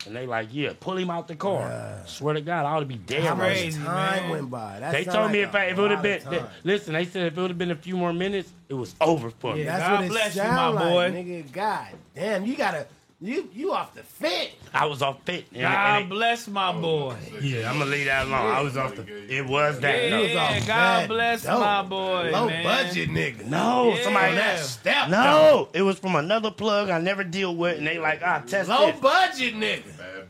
And 0.07 0.17
they 0.17 0.27
like, 0.27 0.49
yeah, 0.51 0.73
pull 0.81 0.97
him 0.97 1.11
out 1.11 1.29
the 1.29 1.37
car. 1.37 2.03
Swear 2.07 2.35
to 2.35 2.41
God, 2.41 2.65
I 2.65 2.71
ought 2.71 2.81
to 2.81 2.87
be 2.87 2.95
dead. 2.97 3.23
How 3.23 3.35
right 3.37 3.67
much 3.67 3.77
now. 3.77 3.85
time 3.85 4.31
went 4.31 4.51
by? 4.51 4.81
That 4.81 4.93
They 4.93 5.05
sound 5.05 5.17
told 5.17 5.33
me 5.33 5.41
like 5.41 5.49
if, 5.49 5.55
I, 5.55 5.65
a 5.65 5.69
if 5.73 5.79
it 5.79 5.83
would 5.83 5.91
have 5.91 6.03
been, 6.03 6.27
of 6.27 6.39
time. 6.39 6.47
listen, 6.65 6.93
they 6.95 7.05
said 7.05 7.27
if 7.27 7.37
it 7.37 7.41
would 7.41 7.51
have 7.51 7.59
been 7.59 7.71
a 7.71 7.77
few 7.77 7.97
more 7.97 8.13
minutes, 8.13 8.51
it 8.71 8.75
was 8.75 8.95
over 9.01 9.29
for 9.31 9.55
me. 9.55 9.65
That's 9.65 10.11
what 10.11 10.27
it 10.27 10.33
sound 10.33 10.77
like, 10.77 11.13
nigga. 11.13 11.53
God 11.53 11.89
damn, 12.15 12.47
you 12.47 12.57
gotta, 12.57 12.87
you 13.23 13.49
you 13.53 13.73
off 13.73 13.95
the 13.95 14.03
fit. 14.03 14.53
I 14.73 14.87
was 14.87 15.03
off 15.03 15.19
fit. 15.25 15.45
And- 15.53 15.63
God 15.63 16.01
and 16.01 16.09
bless 16.09 16.49
my 16.49 16.73
boy. 16.73 17.17
yeah, 17.43 17.71
I'm 17.71 17.79
gonna 17.79 17.91
leave 17.91 18.07
that 18.07 18.27
alone. 18.27 18.47
I 18.47 18.61
was 18.63 18.77
off 18.77 18.95
the. 18.97 19.03
It 19.29 19.47
was 19.47 19.79
that. 19.81 20.05
Yeah, 20.05 20.11
though. 20.11 20.25
yeah, 20.27 20.67
God 20.67 21.09
bless 21.09 21.45
my 21.45 21.83
boy. 21.83 22.31
Low 22.33 22.47
man. 22.47 22.65
budget 22.65 23.11
nigga. 23.11 23.45
No, 23.47 23.95
Yeah. 23.95 24.03
somebody 24.05 24.35
That 24.37 24.59
step. 24.61 25.09
No, 25.09 25.69
it 25.75 25.83
was 25.83 25.99
from 25.99 26.17
another 26.17 26.51
plug 26.51 26.89
I 26.89 26.99
never 26.99 27.23
deal 27.25 27.55
with, 27.55 27.79
and 27.79 27.87
they 27.87 27.99
like, 27.99 28.23
ah, 28.25 28.43
test 28.47 28.69
Low 28.71 28.91
this. 28.91 29.01
budget 29.01 29.55
nigga. 29.55 29.83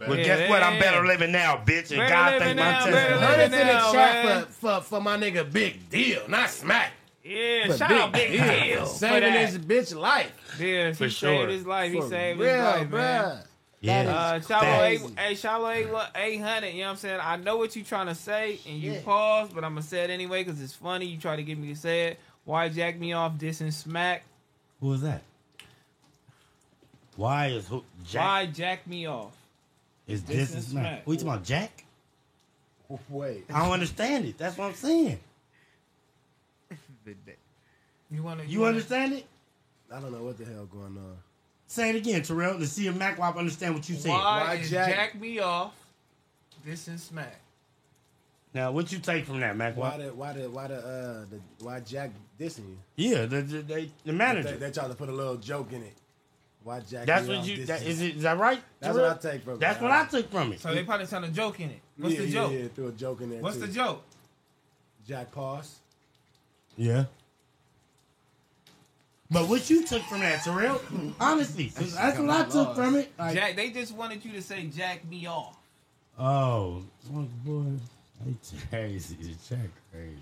Well, 0.09 0.17
Yeah, 0.19 0.25
guess 0.25 0.49
what? 0.51 0.63
I'm 0.63 0.79
better 0.81 1.05
living 1.07 1.31
now, 1.31 1.57
bitch. 1.57 1.91
And 1.91 1.99
Better 2.01 2.09
God 2.09 2.33
living 2.41 2.57
thank 2.57 2.59
my 2.59 2.73
test. 2.73 2.91
better 2.93 3.19
Hundreds 3.19 3.55
in 3.55 3.67
the 3.67 3.93
chat 3.93 4.47
for, 4.47 4.53
for 4.53 4.81
for 4.81 5.01
my 5.01 5.17
nigga 5.19 5.53
Big 5.53 5.91
Deal, 5.91 6.23
not 6.29 6.49
Smack. 6.51 6.93
Yeah, 7.23 7.67
For 7.67 7.77
shout 7.77 7.93
out 7.93 8.13
Big 8.13 8.33
Deal. 8.33 8.87
saving 8.87 9.21
that. 9.35 9.49
his 9.51 9.59
bitch 9.59 9.95
life. 9.95 10.33
Yeah, 10.61 10.93
For 10.93 11.05
he 11.05 11.11
sure. 11.11 11.39
saved 11.39 11.51
his 11.51 11.67
life. 11.67 11.93
He 11.93 12.01
saved 12.03 12.41
real, 12.41 12.51
his 12.55 12.63
life, 12.65 12.89
bruh. 12.89 12.93
man. 12.93 13.43
Yeah. 13.83 14.01
Uh, 14.15 14.41
Shallow 14.41 14.83
eight, 14.85 15.01
hey, 15.19 15.35
Shallow 15.35 15.71
eight, 15.71 15.87
eight 16.15 16.37
hundred. 16.39 16.69
You 16.69 16.81
know 16.81 16.85
what 16.87 16.91
I'm 16.93 16.97
saying? 16.99 17.21
I 17.23 17.37
know 17.37 17.57
what 17.57 17.75
you're 17.75 17.85
trying 17.85 18.09
to 18.09 18.15
say, 18.15 18.59
and 18.69 18.79
you 18.79 18.93
Yeah. 18.93 19.01
pause, 19.03 19.49
but 19.55 19.65
I'm 19.65 19.73
gonna 19.73 19.83
say 19.83 20.05
it 20.05 20.11
anyway 20.11 20.45
because 20.45 20.61
it's 20.61 20.75
funny. 20.75 21.07
You 21.07 21.19
try 21.19 21.37
to 21.37 21.43
get 21.43 21.57
me 21.59 21.69
to 21.69 21.77
say 21.77 22.09
it. 22.09 22.19
Why 22.45 22.69
jack 22.69 22.99
me 22.99 23.13
off 23.15 23.35
dissing 23.39 23.73
smack? 23.73 24.25
Who 24.81 24.89
was 24.89 25.01
that? 25.03 25.23
Why 27.17 27.49
is 27.49 27.69
who 27.69 27.83
Jack? 28.07 28.23
Why 28.23 28.47
jack 28.47 28.87
me 28.87 29.07
off? 29.07 29.33
is 30.07 30.23
this 30.25 30.37
this 30.51 30.55
and 30.55 30.65
smack? 30.65 30.83
smack? 30.85 31.05
Who 31.05 31.13
you 31.13 31.19
talking 31.19 31.33
about, 31.33 31.45
Jack? 31.45 31.85
Wait. 33.09 33.45
I 33.53 33.63
don't 33.63 33.73
understand 33.73 34.27
it. 34.27 34.37
That's 34.39 34.59
what 34.59 34.67
I'm 34.67 34.75
saying. 34.75 35.19
You 38.11 38.23
want 38.23 38.41
to? 38.41 38.47
You 38.47 38.65
understand 38.65 39.13
it? 39.15 39.25
I 39.93 40.01
don't 40.01 40.13
know 40.13 40.23
what 40.23 40.39
the 40.39 40.45
hell 40.45 40.67
going 40.67 40.97
on. 40.97 41.17
Say 41.67 41.91
it 41.91 41.97
again, 41.97 42.23
Terrell, 42.23 42.59
to 42.59 42.67
see 42.67 42.89
if 42.89 42.97
Mac 42.97 43.19
Wop 43.19 43.37
understand 43.37 43.75
what 43.75 43.89
you 43.89 43.97
said. 43.97 44.11
Why, 44.11 44.45
Why 44.45 44.55
is 44.55 44.71
jack- 44.71 44.95
jack... 44.95 45.21
me 45.21 45.39
off 45.39 45.75
dissing 46.67 46.99
smack? 46.99 47.41
Now, 48.53 48.73
what 48.73 48.91
you 48.91 48.99
take 48.99 49.25
from 49.25 49.41
that, 49.41 49.57
Mac 49.57 49.77
Why 49.77 49.91
Wop? 49.91 49.99
the 49.99 50.13
why 50.13 50.33
the 50.33 50.51
why 50.51 50.67
the 50.67 50.77
uh 50.77 51.25
the 51.31 51.41
why 51.65 51.81
Jack 51.81 52.11
dissing 52.39 52.69
you? 52.69 52.79
Yeah, 52.97 53.27
the 53.27 53.43
the, 53.43 53.63
they, 53.63 53.91
the 54.05 54.13
manager. 54.13 54.51
They, 54.51 54.57
they 54.57 54.71
trying 54.73 54.91
to 54.91 54.97
put 54.97 55.09
a 55.09 55.13
little 55.13 55.37
joke 55.37 55.73
in 55.73 55.83
it. 55.83 55.95
Why 56.65 56.81
Jack? 56.81 57.07
That's 57.07 57.29
what 57.29 57.47
you. 57.47 57.59
dissing 57.59 57.67
That, 57.67 57.83
is 57.83 58.01
it? 58.03 58.17
Is 58.17 58.23
that 58.23 58.39
right? 58.39 58.61
That's 58.81 58.97
Terrell? 58.97 59.09
what 59.11 59.25
I 59.25 59.31
take 59.31 59.43
from 59.45 59.55
it. 59.55 59.61
That's 59.61 59.81
what 59.81 59.91
I 59.93 60.07
took 60.07 60.31
from 60.31 60.53
it. 60.53 60.61
So 60.61 60.75
they 60.75 60.83
probably 60.83 61.07
trying 61.07 61.23
to 61.23 61.31
joke 61.31 61.61
in 61.61 61.71
it. 61.71 61.81
What's 61.97 62.15
yeah, 62.15 62.21
the 62.21 62.27
yeah, 62.27 62.33
joke? 62.33 62.53
Yeah, 62.53 62.69
threw 62.75 62.89
a 62.89 62.93
joke 62.93 63.21
in 63.21 63.31
there. 63.31 63.41
What's 63.41 63.57
too. 63.57 63.67
the 63.67 63.73
joke? 63.73 64.03
Jack 65.07 65.31
pause. 65.31 65.79
Yeah. 66.77 67.05
But 69.31 69.49
what 69.49 69.71
you 69.71 69.85
took 69.87 70.03
from 70.03 70.21
that, 70.21 70.43
Terrell? 70.43 70.81
Honestly, 71.21 71.67
that's 71.77 72.19
what 72.19 72.31
I 72.31 72.45
took 72.49 72.75
from 72.75 72.97
it. 72.97 73.13
Like, 73.19 73.35
Jack, 73.35 73.57
they 73.57 73.71
just 73.71 73.95
wanted 73.95 74.25
you 74.25 74.33
to 74.33 74.43
say 74.43 74.67
jack 74.67 75.09
me 75.09 75.27
off. 75.27 75.57
oh, 76.19 76.83
boy, 77.45 77.65
they 78.25 78.35
crazy. 78.71 79.17
Jack 79.49 79.59
crazy. 79.93 80.17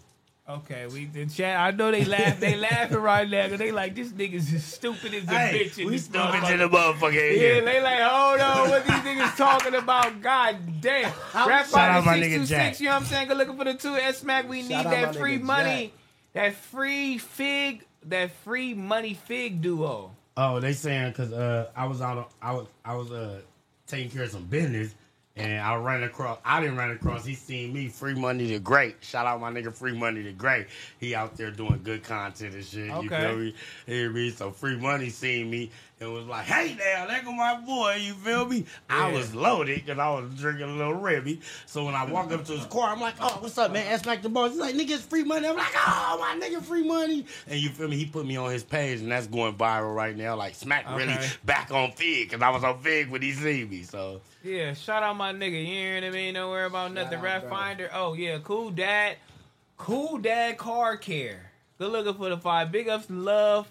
Okay, 0.48 0.86
we 0.86 1.04
the 1.04 1.26
chat. 1.26 1.58
I 1.60 1.72
know 1.72 1.90
they 1.90 2.06
laugh. 2.06 2.40
They 2.40 2.56
laughing 2.58 2.96
right 2.98 3.28
now 3.28 3.44
because 3.44 3.58
they 3.58 3.70
like 3.70 3.94
this 3.94 4.08
nigga's 4.12 4.50
as 4.54 4.64
stupid 4.64 5.12
as 5.12 5.24
a 5.24 5.30
Hey, 5.30 5.64
bitch. 5.66 5.84
we 5.84 5.98
stupid 5.98 6.20
motherfucker. 6.20 6.50
in 6.52 6.58
the 6.60 6.68
motherfucker 6.70 7.12
Yeah, 7.12 7.32
here. 7.32 7.64
they 7.66 7.82
like, 7.82 8.00
hold 8.00 8.40
on, 8.40 8.70
what 8.70 8.82
these 8.86 8.94
niggas 8.94 9.36
talking 9.36 9.74
about? 9.74 10.22
God 10.22 10.56
damn. 10.80 11.12
Rap 11.34 11.66
Shout 11.66 11.74
out 11.90 12.04
my 12.06 12.12
Fighter 12.12 12.26
nigga 12.26 12.46
Jack. 12.46 12.80
you 12.80 12.86
know 12.86 12.92
what 12.94 13.00
I'm 13.02 13.06
saying? 13.06 13.28
Go 13.28 13.34
looking 13.34 13.58
for 13.58 13.64
the 13.64 13.74
two 13.74 13.94
S 13.96 14.20
Smack. 14.20 14.48
We 14.48 14.62
Shout 14.66 14.86
need 14.86 14.92
that 14.92 15.16
free 15.16 15.36
money. 15.36 15.92
Jack. 16.34 16.52
That 16.52 16.54
free 16.54 17.18
fig, 17.18 17.84
that 18.06 18.30
free 18.30 18.74
money 18.74 19.14
fig 19.14 19.60
duo. 19.62 20.12
Oh, 20.36 20.60
they 20.60 20.72
saying 20.72 21.10
because 21.10 21.32
uh, 21.32 21.70
I 21.76 21.86
was 21.86 22.00
out. 22.00 22.30
I 22.40 22.52
was 22.52 22.66
I 22.84 22.94
was 22.94 23.10
uh 23.10 23.40
taking 23.86 24.10
care 24.10 24.22
of 24.24 24.30
some 24.30 24.44
business, 24.44 24.94
and 25.36 25.60
I 25.60 25.74
ran 25.76 26.04
across. 26.04 26.38
I 26.44 26.60
didn't 26.60 26.76
run 26.76 26.90
across. 26.92 27.24
He 27.24 27.34
seen 27.34 27.72
me. 27.72 27.88
Free 27.88 28.14
money 28.14 28.48
to 28.48 28.58
great. 28.60 28.96
Shout 29.00 29.26
out 29.26 29.40
my 29.40 29.50
nigga. 29.50 29.74
Free 29.74 29.98
money 29.98 30.22
to 30.22 30.32
great. 30.32 30.66
He 31.00 31.14
out 31.14 31.36
there 31.36 31.50
doing 31.50 31.80
good 31.82 32.04
content 32.04 32.54
and 32.54 32.64
shit. 32.64 32.86
You 32.86 32.92
Okay. 32.92 33.08
feel 33.08 33.36
me? 33.36 33.54
You 33.86 33.94
hear 33.94 34.10
me? 34.10 34.30
So 34.30 34.50
free 34.52 34.76
money 34.76 35.08
seen 35.10 35.50
me 35.50 35.70
and 36.00 36.12
was 36.12 36.26
like, 36.26 36.44
"Hey, 36.44 36.76
now, 36.78 37.06
there 37.06 37.22
go 37.22 37.32
my 37.32 37.56
boy." 37.56 37.96
You 38.00 38.14
feel 38.14 38.46
me? 38.46 38.66
I 38.88 39.12
was 39.12 39.34
loaded 39.34 39.84
because 39.84 39.98
I 39.98 40.08
was 40.10 40.32
drinking 40.34 40.68
a 40.70 40.76
little 40.76 40.94
ribby. 40.94 41.40
So 41.66 41.84
when 41.84 41.94
I 41.94 42.04
walk 42.04 42.32
up 42.32 42.44
to 42.46 42.52
his 42.52 42.66
car, 42.66 42.90
I'm 42.90 43.00
like, 43.00 43.14
"Oh, 43.20 43.38
what's 43.40 43.58
up, 43.58 43.72
man?" 43.72 43.86
Ask 43.86 44.04
back 44.04 44.22
the 44.22 44.28
boss. 44.28 44.50
He's 44.50 44.60
like, 44.60 44.74
"Nigga, 44.74 44.90
it's 44.90 45.04
free 45.04 45.24
money." 45.24 45.48
I'm 45.48 45.56
like, 45.56 45.74
"Oh, 45.74 46.18
my 46.20 46.38
nigga, 46.40 46.62
free 46.62 46.86
money." 46.86 47.26
And 47.46 47.60
you 47.60 47.70
feel 47.70 47.88
me? 47.88 47.96
He 47.96 48.06
put 48.06 48.26
me 48.26 48.36
on 48.36 48.50
his 48.50 48.64
page, 48.64 49.00
and 49.00 49.10
that's 49.10 49.26
going 49.26 49.54
viral 49.54 49.94
right 49.94 50.16
now. 50.16 50.36
Like 50.36 50.54
Smack 50.54 50.88
really 50.96 51.16
back 51.44 51.70
on 51.72 51.92
Fig 51.92 52.30
because 52.30 52.42
I 52.42 52.50
was 52.50 52.62
on 52.62 52.78
Fig 52.80 53.10
when 53.10 53.22
he 53.22 53.32
see 53.32 53.64
me. 53.64 53.82
So 53.82 54.20
Yeah, 54.44 54.74
shout 54.74 55.02
out 55.02 55.16
my 55.16 55.32
nigga. 55.32 55.60
You 55.60 55.66
hear 55.66 55.94
what 55.96 56.04
I 56.04 56.10
mean? 56.10 56.34
Don't 56.34 56.50
worry 56.50 56.66
about 56.66 56.92
nothing. 56.92 57.18
out, 57.18 57.24
Rap. 57.24 57.48
Finder. 57.48 57.90
Oh 57.92 58.14
yeah, 58.14 58.38
cool 58.42 58.70
dad. 58.70 59.16
Cool 59.76 60.18
dad 60.18 60.58
car 60.58 60.96
care. 60.96 61.52
Good 61.78 61.92
looking 61.92 62.14
for 62.14 62.28
the 62.28 62.36
five. 62.36 62.72
Big 62.72 62.88
ups 62.88 63.08
love. 63.08 63.68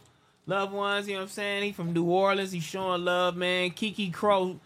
Loved 0.48 0.74
ones, 0.74 1.08
you 1.08 1.14
know 1.14 1.20
what 1.20 1.24
I'm 1.26 1.30
saying? 1.30 1.64
He 1.64 1.72
from 1.74 1.94
New 1.94 2.06
Orleans. 2.06 2.52
He 2.52 2.60
showing 2.62 3.06
love, 3.06 3.36
man. 3.36 3.70
KeeKee 3.72 4.12
Crow. 4.14 4.60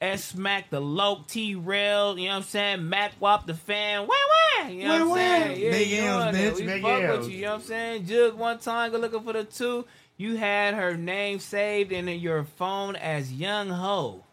S 0.00 0.34
Mac, 0.34 0.68
the 0.68 0.80
Loke 0.80 1.28
T 1.28 1.54
Rail, 1.54 2.18
you 2.18 2.24
know 2.26 2.32
what 2.32 2.36
I'm 2.38 2.42
saying? 2.42 2.88
Mac 2.88 3.12
Wop 3.20 3.46
the 3.46 3.54
fan, 3.54 4.00
wah 4.08 4.08
wah, 4.08 4.66
you 4.66 4.82
know 4.82 4.94
what 4.94 5.00
I'm 5.02 5.08
Wah, 5.08 5.14
wah. 5.14 5.14
saying? 5.14 5.60
Yeah, 5.60 5.70
Big 5.70 5.88
you 5.90 6.00
M's, 6.02 6.08
on 6.24 6.34
it. 6.34 6.38
bitch, 6.54 6.56
We 6.56 6.66
big 6.66 6.82
fuck 6.82 7.02
M's. 7.02 7.18
with 7.18 7.28
you, 7.30 7.36
you 7.36 7.42
know 7.44 7.50
what 7.52 7.54
I'm 7.60 7.62
saying? 7.66 8.06
Jug 8.06 8.34
one 8.34 8.58
time, 8.58 8.90
go 8.90 8.98
looking 8.98 9.22
for 9.22 9.32
the 9.32 9.44
two. 9.44 9.84
You 10.16 10.34
had 10.38 10.74
her 10.74 10.96
name 10.96 11.38
saved 11.38 11.92
in 11.92 12.08
your 12.08 12.42
phone 12.42 12.96
as 12.96 13.32
Young 13.32 13.68
Ho. 13.68 14.24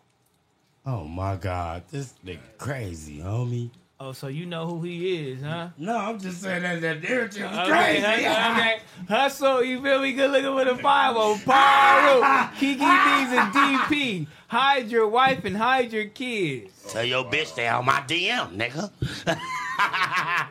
Oh 0.87 1.03
my 1.03 1.35
God, 1.35 1.83
this 1.91 2.15
nigga 2.25 2.39
crazy, 2.57 3.19
homie. 3.19 3.69
Oh, 4.01 4.13
so 4.13 4.27
you 4.27 4.45
know 4.45 4.65
who 4.65 4.81
he 4.83 5.31
is, 5.31 5.41
huh? 5.43 5.69
No, 5.77 5.97
I'm 5.97 6.19
just 6.19 6.41
saying 6.41 6.61
that 6.61 6.79
that 6.79 7.03
narrative 7.03 7.51
is 7.51 7.57
Okay, 7.57 7.69
crazy. 7.69 8.05
okay, 8.05 8.29
okay. 8.51 8.79
Hustle, 9.09 9.61
you 9.61 9.81
feel 9.83 9.99
me? 10.01 10.13
Good 10.13 10.31
looking 10.31 10.57
for 10.57 10.63
the 10.73 10.81
five 10.81 11.15
oh 11.17 11.37
Pyro, 11.45 12.21
KeeKee 12.55 12.77
D's 12.79 13.37
and 13.37 13.53
DP. 13.53 14.27
Hide 14.47 14.89
your 14.89 15.05
wife 15.09 15.43
and 15.43 15.57
hide 15.57 15.91
your 15.91 16.05
kids. 16.05 16.71
Tell 16.93 17.03
your 17.03 17.25
bitch 17.25 17.47
stay 17.47 17.67
on 17.67 17.83
my 17.85 17.99
DM, 18.07 18.55
nigga. 18.55 18.89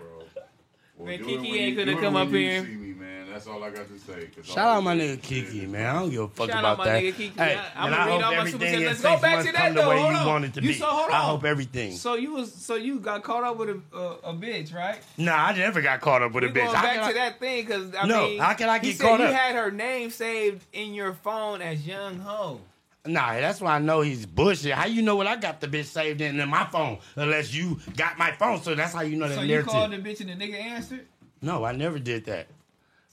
Man, 1.03 1.19
KeeKee 1.19 1.55
ain't 1.59 1.77
gonna 1.79 1.95
come 1.99 2.15
when 2.15 2.27
up 2.27 2.33
you 2.33 2.39
here. 2.39 2.88
See 3.44 3.51
me, 3.51 3.59
man. 3.60 3.62
That's 3.62 3.65
all 3.65 3.65
I 3.65 3.70
got 3.70 3.89
to 3.89 3.98
say. 3.98 4.27
'cause 4.35 4.47
Shout 4.47 4.59
out 4.77 4.82
my 4.82 4.97
nigga 4.97 5.19
KeeKee, 5.19 5.69
man. 5.69 5.86
I 5.97 5.98
don't 6.01 6.10
give 6.10 6.20
a 6.23 6.28
fuck 6.28 6.48
about 6.48 6.48
that. 6.48 6.52
Shout 6.52 6.60
about 6.60 6.70
out 6.73 6.78
my 6.78 6.85
that. 6.86 7.02
nigga 7.02 7.15
KeeKee. 7.15 7.36
Hey, 7.39 7.43
I- 7.43 7.86
and 7.86 7.94
I'ma 7.94 7.97
I 7.97 7.98
read 8.06 8.12
hope 8.12 8.24
all 8.24 8.31
my 8.32 8.39
everything 8.39 8.52
super 8.52 8.65
in 8.65 8.73
chats. 8.73 8.85
six 8.98 9.02
Let's 9.05 9.16
go 9.16 9.23
back 9.23 9.32
months 9.36 9.47
to 9.47 9.52
that, 9.56 9.69
the 9.74 9.81
though. 9.82 9.89
way 9.89 9.98
Hold 10.01 10.12
you 10.12 10.19
on. 10.19 10.27
want 10.27 10.44
it 10.44 10.55
to 10.55 10.62
You 10.62 10.69
be. 10.69 10.74
so- 10.74 10.86
hold 10.86 11.10
I 11.10 11.19
on. 11.19 11.24
hope 11.24 11.44
everything. 11.44 11.93
So 11.97 12.15
you 12.15 12.32
was 12.32 12.52
so 12.55 12.74
you 12.74 12.98
got 13.01 13.23
caught 13.23 13.44
up 13.44 13.56
with 13.56 13.69
a 13.70 13.81
a, 13.97 14.01
a 14.31 14.35
bitch, 14.35 14.74
right? 14.74 14.98
Nah, 15.16 15.36
I 15.47 15.52
never 15.56 15.81
got 15.81 16.01
caught 16.01 16.23
up 16.23 16.32
with 16.32 16.44
a 16.44 16.47
We 16.48 16.52
bitch. 16.52 16.65
going 16.65 16.74
How 16.77 16.82
back 16.82 16.94
can 17.01 17.09
to 17.09 17.15
that 17.15 17.40
thing 17.40 17.65
because 17.65 17.94
I 17.94 18.06
No, 18.06 18.27
mean, 18.28 18.39
how 18.40 18.55
can 18.55 18.69
I 18.69 18.78
he 18.78 18.89
get 18.89 18.97
said 18.98 19.05
caught 19.06 19.20
you 19.20 19.27
up? 19.27 19.35
had 19.35 19.55
her 19.55 19.70
name 19.70 20.10
saved 20.10 20.65
in 20.73 20.94
your 20.94 21.12
phone 21.15 21.62
as 21.62 21.86
Young 21.86 22.19
Ho. 22.20 22.60
Nah, 23.06 23.32
that's 23.40 23.60
why 23.60 23.77
I 23.77 23.78
know 23.78 24.02
he's 24.02 24.27
bullshit. 24.27 24.73
How 24.73 24.85
you 24.86 25.01
know 25.01 25.16
what 25.16 25.27
I 25.27 25.36
got 25.36 25.60
the 25.62 25.66
bitch 25.69 25.86
saved 25.86 26.20
in, 26.20 26.39
in 26.39 26.48
my 26.48 26.65
phone? 26.65 26.98
Unless 27.16 27.55
you 27.55 27.78
got 27.97 28.19
my 28.19 28.32
phone, 28.32 28.60
so 28.60 28.74
that's 28.74 28.93
how 28.93 29.01
you 29.01 29.16
know 29.16 29.28
that 29.28 29.36
So 29.36 29.43
you 29.43 29.48
narrative. 29.48 29.70
called 29.73 29.93
the 29.93 29.97
bitch 29.97 30.20
and 30.20 30.28
the 30.28 30.35
nigga 30.35 30.60
answered. 30.60 31.06
No, 31.40 31.65
I 31.65 31.73
never 31.73 31.98
did 31.98 32.27
that. 32.27 32.48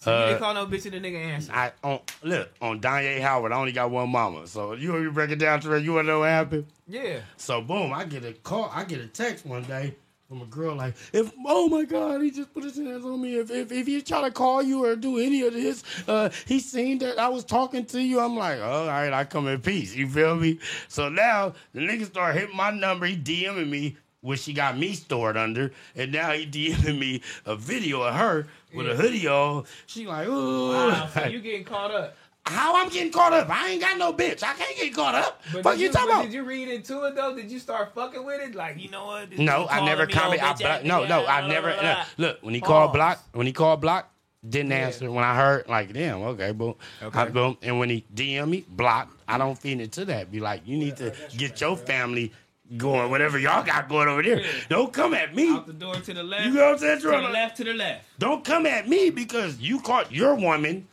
So 0.05 0.11
you 0.11 0.17
Uh, 0.17 0.25
didn't 0.27 0.39
call 0.39 0.53
no 0.53 0.67
bitch 0.67 0.85
and 0.85 0.93
the 0.93 0.99
nigga 1.09 1.19
answer. 1.25 1.51
I 1.51 1.71
on 1.83 1.99
look 2.21 2.51
on 2.61 2.79
Danye 2.79 3.19
Howard. 3.21 3.51
I 3.51 3.57
only 3.57 3.71
got 3.71 3.89
one 3.89 4.09
mama, 4.09 4.45
so 4.45 4.73
you 4.73 4.95
you 5.01 5.11
break 5.11 5.31
it 5.31 5.39
down 5.39 5.59
to 5.61 5.69
her. 5.69 5.77
You 5.79 5.93
wanna 5.93 6.07
know 6.09 6.19
what 6.19 6.29
happened? 6.29 6.67
Yeah. 6.87 7.21
So 7.37 7.59
boom, 7.61 7.91
I 7.91 8.05
get 8.05 8.23
a 8.23 8.33
call. 8.33 8.71
I 8.71 8.83
get 8.83 8.99
a 9.01 9.07
text 9.07 9.47
one 9.47 9.63
day 9.63 9.95
from 10.27 10.41
a 10.43 10.45
girl 10.45 10.75
like, 10.75 10.93
if 11.11 11.31
oh 11.47 11.67
my 11.69 11.85
god, 11.85 12.21
he 12.21 12.29
just 12.29 12.53
put 12.53 12.63
his 12.63 12.77
hands 12.77 13.03
on 13.03 13.19
me. 13.19 13.35
If 13.39 13.49
if, 13.49 13.71
if 13.71 13.87
he 13.87 13.99
try 14.03 14.21
to 14.21 14.31
call 14.31 14.61
you 14.61 14.85
or 14.85 14.95
do 14.95 15.17
any 15.17 15.41
of 15.41 15.53
this, 15.53 15.83
uh, 16.07 16.29
he 16.45 16.59
seen 16.59 16.99
that 16.99 17.17
I 17.17 17.29
was 17.29 17.43
talking 17.43 17.85
to 17.85 17.99
you. 17.99 18.19
I'm 18.19 18.35
like, 18.37 18.59
oh, 18.59 18.81
all 18.81 18.87
right, 18.87 19.11
I 19.11 19.23
come 19.23 19.47
in 19.47 19.59
peace. 19.59 19.95
You 19.95 20.07
feel 20.07 20.35
me? 20.35 20.59
So 20.87 21.09
now 21.09 21.53
the 21.73 21.79
nigga 21.81 22.05
start 22.05 22.35
hitting 22.35 22.55
my 22.55 22.69
number. 22.69 23.07
He 23.07 23.17
DMing 23.17 23.69
me. 23.71 23.97
Which 24.21 24.39
she 24.39 24.53
got 24.53 24.75
me 24.75 24.93
stored 24.93 25.37
under, 25.37 25.71
and 25.95 26.11
now 26.11 26.31
he 26.31 26.47
DMing 26.73 26.97
me 26.97 27.21
a 27.45 27.55
video 27.55 28.01
of 28.01 28.15
her 28.15 28.47
with 28.75 28.87
a 28.87 28.89
Yeah. 28.91 28.95
hoodie 28.95 29.27
on. 29.27 29.65
She 29.87 30.05
like, 30.05 30.27
ooh. 30.27 30.71
Wow, 30.71 31.07
so 31.13 31.25
you 31.25 31.39
getting 31.39 31.63
caught 31.63 31.91
up. 31.91 32.15
How 32.47 32.75
I'm 32.75 32.89
getting 32.89 33.11
caught 33.11 33.33
up? 33.33 33.49
I 33.49 33.69
ain't 33.71 33.81
got 33.81 33.97
no 33.97 34.13
bitch. 34.13 34.43
I 34.43 34.53
can't 34.53 34.75
get 34.77 34.93
caught 34.93 35.15
up. 35.15 35.41
But 35.51 35.63
Fuck 35.63 35.77
you 35.79 35.85
you, 35.87 35.91
talking 35.91 36.11
about? 36.11 36.23
Did 36.25 36.33
you 36.33 36.43
read 36.43 36.67
into 36.67 37.03
it 37.05 37.15
though? 37.15 37.35
Did 37.35 37.49
you 37.49 37.57
start 37.57 37.95
fucking 37.95 38.23
with 38.23 38.39
it? 38.39 38.53
Like 38.53 38.79
you 38.79 38.89
know 38.91 39.05
what? 39.07 39.35
No, 39.39 39.67
I 39.67 39.83
never 39.83 40.05
comment. 40.05 40.43
I 40.43 40.53
block, 40.53 40.83
no, 40.83 41.05
no, 41.05 41.25
I 41.25 41.47
never. 41.47 41.69
no. 41.69 42.03
Look, 42.17 42.43
when 42.43 42.53
he 42.53 42.61
called 42.61 42.93
block, 42.93 43.19
when 43.33 43.47
he 43.47 43.53
called 43.53 43.81
block, 43.81 44.11
didn't 44.47 44.69
Yeah. 44.69 44.85
answer. 44.85 45.09
When 45.11 45.23
I 45.23 45.35
heard, 45.35 45.67
like, 45.67 45.91
damn, 45.91 46.21
okay, 46.21 46.51
boom, 46.51 46.75
Okay. 47.01 47.19
I, 47.19 47.25
boom. 47.29 47.57
And 47.63 47.79
when 47.79 47.89
he 47.89 48.05
DM 48.13 48.47
me, 48.47 48.63
block, 48.69 49.11
I 49.27 49.39
don't 49.39 49.57
feed 49.57 49.81
into 49.81 50.05
that. 50.05 50.31
Be 50.31 50.39
like, 50.39 50.67
you 50.67 50.77
need 50.77 50.97
to 50.97 51.15
get 51.35 51.59
your 51.61 51.75
family 51.75 52.31
going, 52.77 53.09
whatever 53.09 53.37
y'all 53.37 53.63
got 53.63 53.87
going 53.89 54.07
over 54.07 54.23
there. 54.23 54.43
Don't 54.69 54.91
come 54.91 55.13
at 55.13 55.35
me. 55.35 55.51
Out 55.51 55.67
the 55.67 55.73
door 55.73 55.95
to 55.95 56.13
the 56.13 56.23
left. 56.23 56.45
You 56.45 56.53
know 56.53 56.65
what 56.65 56.71
I'm 56.73 56.77
saying, 56.79 57.01
To 57.01 57.07
the 57.07 57.17
left. 57.29 57.57
To 57.57 57.63
the 57.63 57.73
left. 57.73 58.05
Don't 58.19 58.43
come 58.43 58.65
at 58.65 58.87
me 58.87 59.09
because 59.09 59.59
you 59.59 59.79
caught 59.79 60.11
your 60.11 60.35
woman 60.35 60.87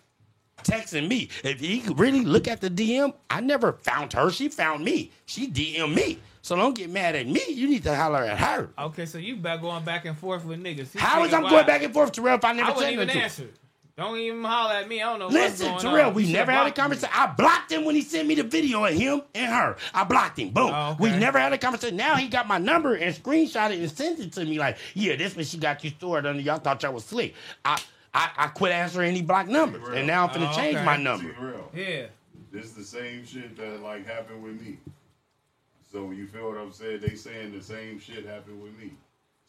texting 0.63 1.09
me. 1.09 1.29
If 1.45 1.61
he 1.61 1.83
really 1.95 2.23
look 2.23 2.47
at 2.49 2.61
the 2.61 2.71
DM, 2.71 3.15
I 3.31 3.41
never 3.41 3.73
found 3.73 4.13
her. 4.13 4.31
She 4.31 4.49
found 4.49 4.85
me. 4.85 5.11
She 5.27 5.51
DM 5.51 5.95
me. 5.95 6.19
So 6.43 6.57
don't 6.57 6.75
get 6.77 6.91
mad 6.91 7.15
at 7.15 7.27
me. 7.27 7.41
You 7.49 7.69
need 7.69 7.85
to 7.85 7.95
holler 7.95 8.25
at 8.25 8.39
her. 8.39 8.71
Okay, 8.77 9.07
so 9.07 9.19
you 9.19 9.37
back 9.37 9.61
going 9.61 9.85
back 9.85 10.05
and 10.07 10.19
forth 10.19 10.45
with 10.45 10.61
niggas. 10.61 10.93
This 10.93 11.01
How 11.01 11.25
is 11.25 11.33
I'm 11.33 11.43
wild. 11.43 11.53
going 11.53 11.67
back 11.67 11.83
and 11.85 11.95
forth, 11.95 12.13
Terrell, 12.13 12.37
if 12.37 12.45
I 12.45 12.51
I 12.51 12.53
never 12.55 12.71
even 12.85 13.07
nothing 13.07 13.21
to 13.21 13.25
answer. 13.25 13.49
Don't 13.97 14.17
even 14.19 14.43
holler 14.43 14.73
at 14.75 14.89
me. 14.89 15.03
I 15.03 15.11
don't 15.11 15.19
know 15.19 15.29
Listen, 15.29 15.71
what's 15.73 15.83
going 15.85 15.95
Terrell, 15.95 16.09
on. 16.09 16.15
we 16.15 16.25
You 16.25 16.33
never 16.33 16.51
had 16.51 16.61
a 16.61 16.65
block 16.65 16.77
me. 16.77 16.81
conversation. 16.83 17.11
I 17.15 17.27
blocked 17.27 17.71
him 17.71 17.85
when 17.85 17.95
he 17.95 18.01
sent 18.01 18.27
me 18.27 18.35
the 18.35 18.43
video 18.43 18.85
of 18.87 18.95
him 18.95 19.21
and 19.35 19.53
her. 19.53 19.77
I 19.93 20.05
blocked 20.05 20.39
him. 20.39 20.49
Boom. 20.51 20.71
Oh, 20.75 20.97
We 20.99 21.11
never 21.11 21.39
had 21.39 21.53
a 21.53 21.59
conversation. 21.59 21.97
Now 21.97 22.17
he 22.17 22.29
got 22.29 22.49
my 22.49 22.57
number 22.59 22.95
and 22.95 23.15
screenshot 23.15 23.71
it 23.71 23.81
and 23.81 23.91
sent 23.93 24.19
it 24.19 24.33
to 24.33 24.45
me 24.47 24.59
like, 24.59 24.79
yeah, 24.95 25.17
this 25.17 25.37
one 25.37 25.45
she 25.45 25.59
got 25.59 25.85
you 25.85 25.91
stored 25.91 26.25
under. 26.25 26.41
Y'all 26.41 26.59
thought 26.59 26.83
y'all 26.83 26.95
was 26.95 27.05
slick. 27.05 27.35
I, 27.67 27.81
I, 28.15 28.31
I 28.39 28.47
quit 28.49 28.73
answering 28.73 29.11
any 29.11 29.21
blocked 29.23 29.51
numbers. 29.51 29.87
And 29.95 30.07
now 30.07 30.25
I'm 30.27 30.31
finna 30.31 30.51
Oh, 30.51 30.57
change 30.57 30.77
okay. 30.77 30.85
my 30.87 30.97
number. 30.97 31.31
T-Real. 31.35 31.71
Yeah. 31.75 32.07
This 32.51 32.65
is 32.67 32.73
the 32.73 32.85
same 32.85 33.27
shit 33.27 33.57
that 33.59 33.83
like 33.83 34.07
happened 34.07 34.43
with 34.43 34.59
me. 34.61 34.79
So 35.93 36.11
you 36.13 36.27
feel 36.27 36.49
what 36.49 36.57
I'm 36.59 36.73
saying? 36.73 37.01
They 37.03 37.15
saying 37.15 37.53
the 37.57 37.63
same 37.63 38.01
shit 38.01 38.25
happened 38.25 38.63
with 38.63 38.77
me. 38.79 38.93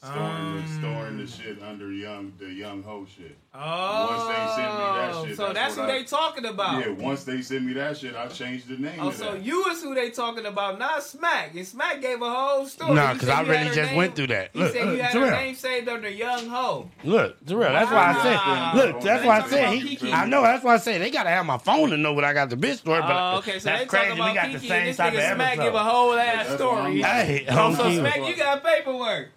Storing, 0.03 0.53
the, 0.55 0.59
um, 0.59 0.80
storing 0.81 1.17
the 1.17 1.27
shit 1.27 1.63
under 1.63 1.89
young 1.91 2.34
the 2.38 2.47
young 2.51 2.84
ho 2.84 3.05
shit. 3.05 3.38
Oh, 3.55 4.07
once 4.09 4.27
they 4.27 4.55
send 4.55 4.73
me 4.73 4.84
that 4.84 5.11
oh, 5.13 5.25
shit, 5.27 5.38
so 5.38 5.53
that's, 5.53 5.77
what 5.77 5.85
who 5.89 5.91
I- 5.95 5.97
they 5.99 6.03
talking 6.03 6.45
about. 6.45 6.85
Yeah, 6.85 6.91
once 6.91 7.23
they 7.23 7.41
send 7.41 7.65
me 7.67 7.73
that 7.73 7.97
shit, 7.97 8.13
I 8.15 8.27
changed 8.27 8.67
the 8.67 8.75
name. 8.77 8.99
Oh, 8.99 9.09
of 9.09 9.15
so 9.15 9.31
that. 9.34 9.43
you 9.43 9.63
is 9.67 9.81
who 9.81 9.95
they 9.95 10.09
talking 10.09 10.45
about, 10.45 10.77
not 10.80 11.03
Smack. 11.03 11.55
And 11.55 11.65
Smack 11.65 12.01
gave 12.01 12.21
a 12.21 12.30
whole 12.30 12.65
story. 12.65 12.95
Nah, 12.95 13.13
because 13.13 13.30
I 13.30 13.43
you 13.43 13.49
really 13.51 13.65
just 13.67 13.77
name- 13.77 13.95
went 13.95 14.15
through 14.15 14.27
that. 14.27 14.49
He 14.51 14.59
Look, 14.59 14.73
said 14.73 14.85
you 14.85 14.91
look, 14.91 14.99
had 15.01 15.13
her 15.13 15.19
Terrell. 15.19 15.31
name 15.39 15.55
saved 15.55 15.88
under 15.88 16.09
Young 16.09 16.47
Ho. 16.49 16.89
Look, 17.05 17.45
Terrell, 17.45 17.71
that's 17.71 17.91
why 17.91 17.97
I 17.97 18.11
Wow. 18.11 18.71
said. 18.73 18.85
Look, 18.85 19.01
that's 19.03 19.21
They 19.21 19.27
why 19.27 19.39
I 19.39 19.47
said. 19.47 19.73
He, 19.73 20.11
I 20.11 20.25
know. 20.25 20.41
That's 20.41 20.63
why 20.65 20.73
I 20.73 20.77
said 20.77 21.01
they 21.01 21.11
gotta 21.11 21.30
have 21.30 21.45
my 21.45 21.59
phone 21.59 21.91
to 21.91 21.97
know 21.97 22.11
what 22.11 22.25
I 22.25 22.34
got 22.34 22.49
the 22.49 22.57
bitch 22.57 22.77
story. 22.80 22.99
But 23.01 23.11
Oh, 23.11 23.38
okay, 23.38 23.59
so 23.59 23.69
that's 23.69 23.81
they 23.84 23.85
crazy. 23.85 24.07
talking 24.07 24.19
about 24.19 24.30
we 24.31 24.35
got 24.35 24.45
KeeKee 24.47 24.53
the 24.53 24.59
same 24.67 24.71
and 24.80 24.88
this 24.89 24.97
type 24.97 25.13
of 25.13 25.19
nigga 25.19 25.35
Smack 25.35 25.47
episode. 25.53 25.63
give 25.63 25.75
a 25.75 25.84
whole 25.84 26.13
ass 26.13 26.47
story. 26.55 27.03
I'm- 27.03 27.25
Hey, 27.27 27.45
oh, 27.49 27.73
so 27.75 27.91
Smack, 27.91 28.27
you 28.27 28.35
got 28.35 28.63
paperwork. 28.63 29.30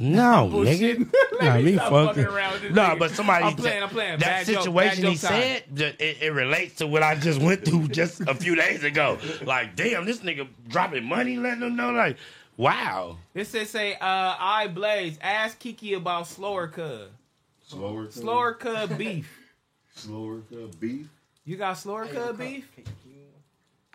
No, 0.00 0.50
nigga. 0.52 1.06
Nah, 1.40 1.56
me 1.56 1.62
me 1.62 1.74
stop 1.74 1.90
fucking. 1.90 2.24
fucking 2.24 2.36
around 2.36 2.74
No, 2.74 2.82
nigga. 2.82 2.98
but 2.98 3.10
somebody. 3.12 3.44
I'm 3.44 3.56
playing, 3.56 3.82
I'm 3.82 3.88
playing. 3.88 4.18
That 4.18 4.44
Bad 4.44 4.46
joke, 4.46 4.62
situation 4.64 5.02
bad 5.04 5.12
he 5.12 5.16
time. 5.18 5.62
said, 5.78 5.96
it, 6.00 6.22
it 6.22 6.32
relates 6.34 6.74
to 6.76 6.86
what 6.86 7.02
I 7.02 7.14
just 7.14 7.40
went 7.40 7.64
through 7.64 7.88
just 7.88 8.20
a 8.22 8.34
few 8.34 8.54
days 8.56 8.84
ago. 8.84 9.18
Like, 9.44 9.74
damn, 9.76 10.04
this 10.04 10.18
nigga 10.20 10.48
dropping 10.68 11.04
money, 11.04 11.36
letting 11.38 11.60
them 11.60 11.76
know, 11.76 11.92
like, 11.92 12.18
wow. 12.58 13.16
This 13.32 13.48
says 13.48 13.70
say, 13.70 13.94
uh, 13.94 13.96
I 14.38 14.68
Blaze, 14.68 15.18
ask 15.22 15.58
KeeKee 15.58 15.96
about 15.96 16.26
slower 16.26 16.68
cub. 16.68 17.08
Slower 17.66 18.04
cub? 18.04 18.12
Slower 18.12 18.52
cub 18.54 18.98
beef. 18.98 19.38
Slower 19.94 20.40
cub 20.50 20.78
beef. 20.80 21.06
You 21.44 21.56
got 21.56 21.74
slower 21.74 22.06
cub 22.06 22.36
beef? 22.38 22.70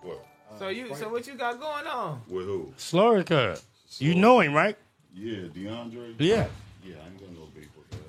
What? 0.02 0.26
So 0.60 0.70
you, 0.70 0.96
so 0.96 1.10
what 1.10 1.28
you 1.28 1.36
got 1.36 1.60
going 1.60 1.86
on? 1.86 2.22
With 2.28 2.46
who? 2.46 2.74
Slower 2.78 3.24
cut. 3.24 3.62
You 4.00 4.16
know 4.16 4.40
him, 4.40 4.54
right? 4.54 4.78
Yeah, 5.16 5.48
DeAndre. 5.54 6.16
Yeah. 6.20 6.48
Yeah, 6.84 6.96
I 7.04 7.08
ain't 7.08 7.20
got 7.20 7.32
no 7.32 7.48
beef 7.56 7.70
with 7.78 7.90
that. 7.92 8.00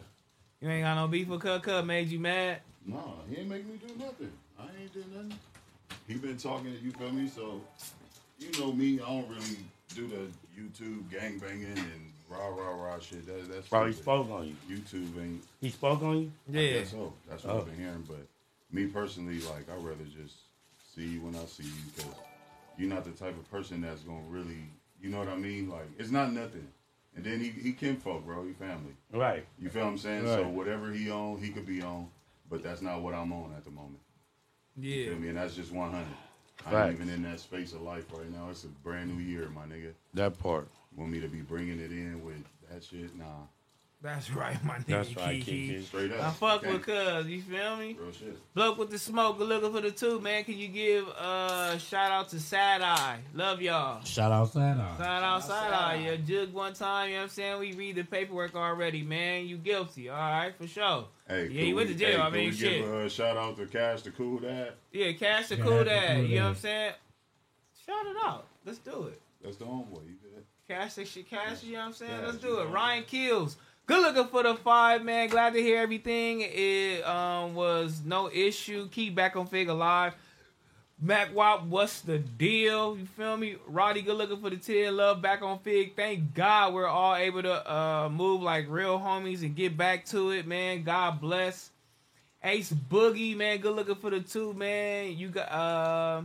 You 0.61 0.71
ain't 0.71 0.85
got 0.85 0.97
no 0.97 1.07
beef 1.09 1.29
with 1.29 1.41
Cub 1.41 1.63
Cub 1.63 1.85
made 1.85 2.09
you 2.09 2.19
mad? 2.19 2.59
Nah, 2.85 2.99
he 3.29 3.37
ain't 3.41 3.49
make 3.49 3.67
me 3.67 3.79
do 3.87 3.95
nothing. 3.99 4.33
I 4.59 4.65
ain't 4.81 4.93
did 4.93 5.13
nothing. 5.15 5.39
He 6.09 6.15
been 6.15 6.37
talking, 6.37 6.73
to 6.77 6.79
you 6.85 6.91
feel 6.93 7.11
me? 7.13 7.29
So, 7.29 7.61
you 8.39 8.49
know 8.61 8.73
me, 8.73 9.01
I 9.01 9.07
don't 9.07 9.29
really 9.29 9.59
do 9.95 10.09
the 10.09 10.61
YouTube 10.61 11.09
gang 11.11 11.39
banging 11.39 11.67
and 11.73 12.13
rah 12.29 12.49
rah 12.49 12.71
rah 12.75 12.99
shit. 12.99 13.27
That, 13.27 13.51
that's 13.53 13.69
Bro, 13.69 13.87
he 13.87 13.93
stupid. 13.93 14.03
spoke 14.03 14.31
on 14.31 14.47
you. 14.69 14.77
YouTube 14.77 15.23
ain't. 15.23 15.45
He 15.61 15.71
spoke 15.71 16.03
on 16.03 16.19
you? 16.23 16.33
I 16.49 16.59
Yeah. 16.61 16.79
guess 16.81 16.91
so. 16.91 17.13
That's 17.29 17.45
what 17.45 17.55
Oh. 17.55 17.59
I've 17.61 17.67
been 17.67 17.77
hearing. 17.79 18.05
But 18.07 18.27
me 18.73 18.87
personally, 18.87 19.41
like, 19.41 19.69
I'd 19.71 19.85
rather 19.85 20.05
just 20.05 20.35
see 20.95 21.07
you 21.07 21.21
when 21.21 21.37
I 21.37 21.45
see 21.47 21.65
you 21.65 21.71
because 21.95 22.13
you're 22.79 22.89
not 22.91 23.05
the 23.05 23.13
type 23.13 23.37
of 23.39 23.49
person 23.51 23.81
that's 23.81 24.03
gonna 24.03 24.21
really, 24.29 24.59
you 25.01 25.11
know 25.11 25.19
what 25.21 25.29
I 25.29 25.37
mean? 25.37 25.69
Like, 25.71 25.87
it's 25.99 26.11
not 26.11 26.33
nothing. 26.33 26.67
And 27.17 27.25
then 27.25 27.41
he 27.41 27.49
he 27.49 27.73
kinfolk, 27.73 28.25
bro. 28.25 28.45
He 28.47 28.53
family. 28.53 28.95
Right. 29.13 29.47
You 29.59 29.71
feel 29.71 29.85
what 29.85 29.91
I'm 29.93 29.99
saying? 29.99 30.27
So 30.27 30.47
whatever 30.49 30.93
he 30.93 31.11
on, 31.11 31.39
he 31.39 31.49
could 31.49 31.67
be 31.67 31.83
on, 31.83 32.09
but 32.51 32.63
that's 32.63 32.83
not 32.83 33.01
what 33.01 33.15
I'm 33.15 33.33
on 33.33 33.55
at 33.57 33.65
the 33.65 33.71
moment. 33.71 34.01
You 34.77 34.91
Yeah. 34.91 35.11
feel 35.11 35.19
me? 35.19 35.29
And 35.29 35.39
that's 35.39 35.57
just 35.57 35.73
100. 35.73 36.07
I'm 36.67 36.93
even 36.93 37.09
in 37.09 37.23
that 37.23 37.41
space 37.41 37.73
of 37.73 37.83
life 37.83 38.07
right 38.13 38.31
now. 38.31 38.49
It's 38.51 38.65
a 38.65 38.69
brand 38.69 39.15
new 39.17 39.23
year, 39.23 39.49
my 39.49 39.65
nigga. 39.65 39.93
That 40.15 40.39
part. 40.39 40.69
Want 40.95 41.11
me 41.11 41.21
to 41.21 41.29
be 41.29 41.41
bringing 41.41 41.79
it 41.81 41.91
in 41.91 42.25
with 42.25 42.45
that 42.71 42.83
shit? 42.85 43.15
Nah. 43.17 43.25
That's 44.03 44.31
right, 44.31 44.63
my 44.63 44.75
nigga. 44.77 44.87
That's 44.89 45.17
right, 45.17 45.41
KeeKee. 45.43 45.71
KeeKee. 45.81 45.85
Straight 45.85 46.13
up. 46.13 46.21
I 46.23 46.31
fuck 46.31 46.63
Okay. 46.63 46.73
with 46.75 46.83
Cuz, 46.83 47.27
you 47.27 47.41
feel 47.43 47.77
me? 47.77 47.97
Real 47.99 48.13
shit. 48.13 48.55
Bloke 48.55 48.77
with 48.79 48.91
the 48.91 48.99
smoke, 48.99 49.39
looking 49.39 49.73
for 49.73 49.81
the 49.81 49.91
two, 49.91 50.21
man. 50.21 50.45
Can 50.45 50.57
you 50.59 50.69
give 50.69 51.09
uh 51.09 51.79
shout 51.79 52.13
out 52.13 52.29
to 52.29 52.39
Sad 52.39 52.83
Eye? 52.83 53.19
Love 53.35 53.63
y'all. 53.63 54.05
Shout 54.05 54.31
out 54.31 54.53
Sad 54.53 54.79
Eye. 54.79 54.95
Shout 54.99 55.23
out 55.23 55.43
Side 55.45 55.73
Eye. 55.73 55.95
Yeah, 56.05 56.17
jug 56.17 56.53
one 56.53 56.75
time, 56.75 57.09
you 57.09 57.15
know 57.15 57.21
what 57.21 57.25
I'm 57.25 57.29
saying? 57.31 57.59
We 57.59 57.73
read 57.73 57.97
the 57.97 58.05
paperwork 58.05 58.55
already, 58.55 59.03
man. 59.03 59.47
You 59.47 59.57
guilty. 59.57 60.11
All 60.11 60.17
right, 60.19 60.55
for 60.57 60.67
sure. 60.69 61.07
Hey, 61.27 61.45
yeah, 61.45 61.47
could 61.49 61.55
you 61.69 61.75
went 61.75 61.89
to 61.89 61.95
jail. 61.95 62.17
hey, 62.19 62.21
I 62.23 62.25
could 62.27 62.33
mean, 62.35 62.51
we 62.51 62.57
shit. 62.57 62.83
Give 62.85 62.95
a 62.95 63.09
shout 63.11 63.37
out 63.39 63.57
to 63.57 63.67
Cash 63.67 64.03
the 64.03 64.11
Cool 64.11 64.39
Dad. 64.41 64.75
yeah, 64.93 65.13
cash 65.13 65.49
the 65.49 65.57
Yeah, 65.57 65.65
cool 65.65 65.79
the 65.79 65.85
dad. 65.87 66.17
cool 66.19 66.25
You 66.27 66.37
know 66.37 66.43
what 66.43 66.49
I'm 66.51 66.55
saying? 66.57 66.93
Shout 67.87 68.07
it 68.07 68.17
out. 68.25 68.47
Let's 68.65 68.79
do 68.79 69.05
it. 69.05 69.21
That's 69.43 69.57
the 69.57 69.65
homeboy. 69.65 70.07
You 70.07 70.15
good? 70.23 70.45
Cash 70.69 70.95
the 70.95 71.05
shit, 71.05 71.31
cash, 71.31 71.63
you 71.63 71.75
know 71.75 71.79
what 71.79 71.85
I'm 71.87 71.93
saying? 71.95 72.23
Let's 72.25 72.39
do 72.39 72.59
it. 72.59 72.65
know. 72.67 72.71
Ryan 72.73 73.05
Kills. 73.05 73.57
Good 73.87 74.03
looking 74.03 74.33
for 74.33 74.43
the 74.43 74.57
five, 74.57 75.05
man. 75.05 75.29
Glad 75.29 75.53
to 75.53 75.63
hear 75.63 75.79
everything. 75.81 76.41
It 76.41 77.07
um, 77.07 77.55
was 77.55 78.03
no 78.05 78.29
issue. 78.29 78.89
Keep 78.89 79.15
back 79.15 79.37
on 79.37 79.47
Fig 79.47 79.69
alive. 79.69 80.13
Mac 81.01 81.33
Wop, 81.33 81.67
what's 81.67 82.01
the 82.01 82.19
deal? 82.19 82.99
You 82.99 83.07
feel 83.07 83.37
me? 83.37 83.59
Roddy, 83.69 84.03
good 84.03 84.17
looking 84.17 84.41
for 84.41 84.51
the 84.51 84.57
10 84.57 84.97
love 84.97 85.23
back 85.23 85.43
on 85.43 85.61
Fig. 85.61 85.95
Thank 85.95 86.35
God 86.35 86.75
we're 86.75 86.89
all 86.89 87.15
able 87.15 87.43
to 87.43 87.73
uh, 87.73 88.09
move 88.09 88.43
like 88.43 88.67
real 88.69 88.99
homies 88.99 89.43
and 89.43 89.55
get 89.55 89.77
back 89.77 90.05
to 90.07 90.31
it, 90.31 90.49
man. 90.49 90.83
God 90.83 91.21
bless. 91.21 91.71
Ace 92.43 92.73
Boogie, 92.73 93.37
man, 93.37 93.59
good 93.59 93.77
looking 93.77 93.95
for 93.95 94.11
the 94.11 94.21
two, 94.21 94.53
man. 94.55 95.17
You 95.17 95.29
got 95.29 95.53
uh, 95.53 96.23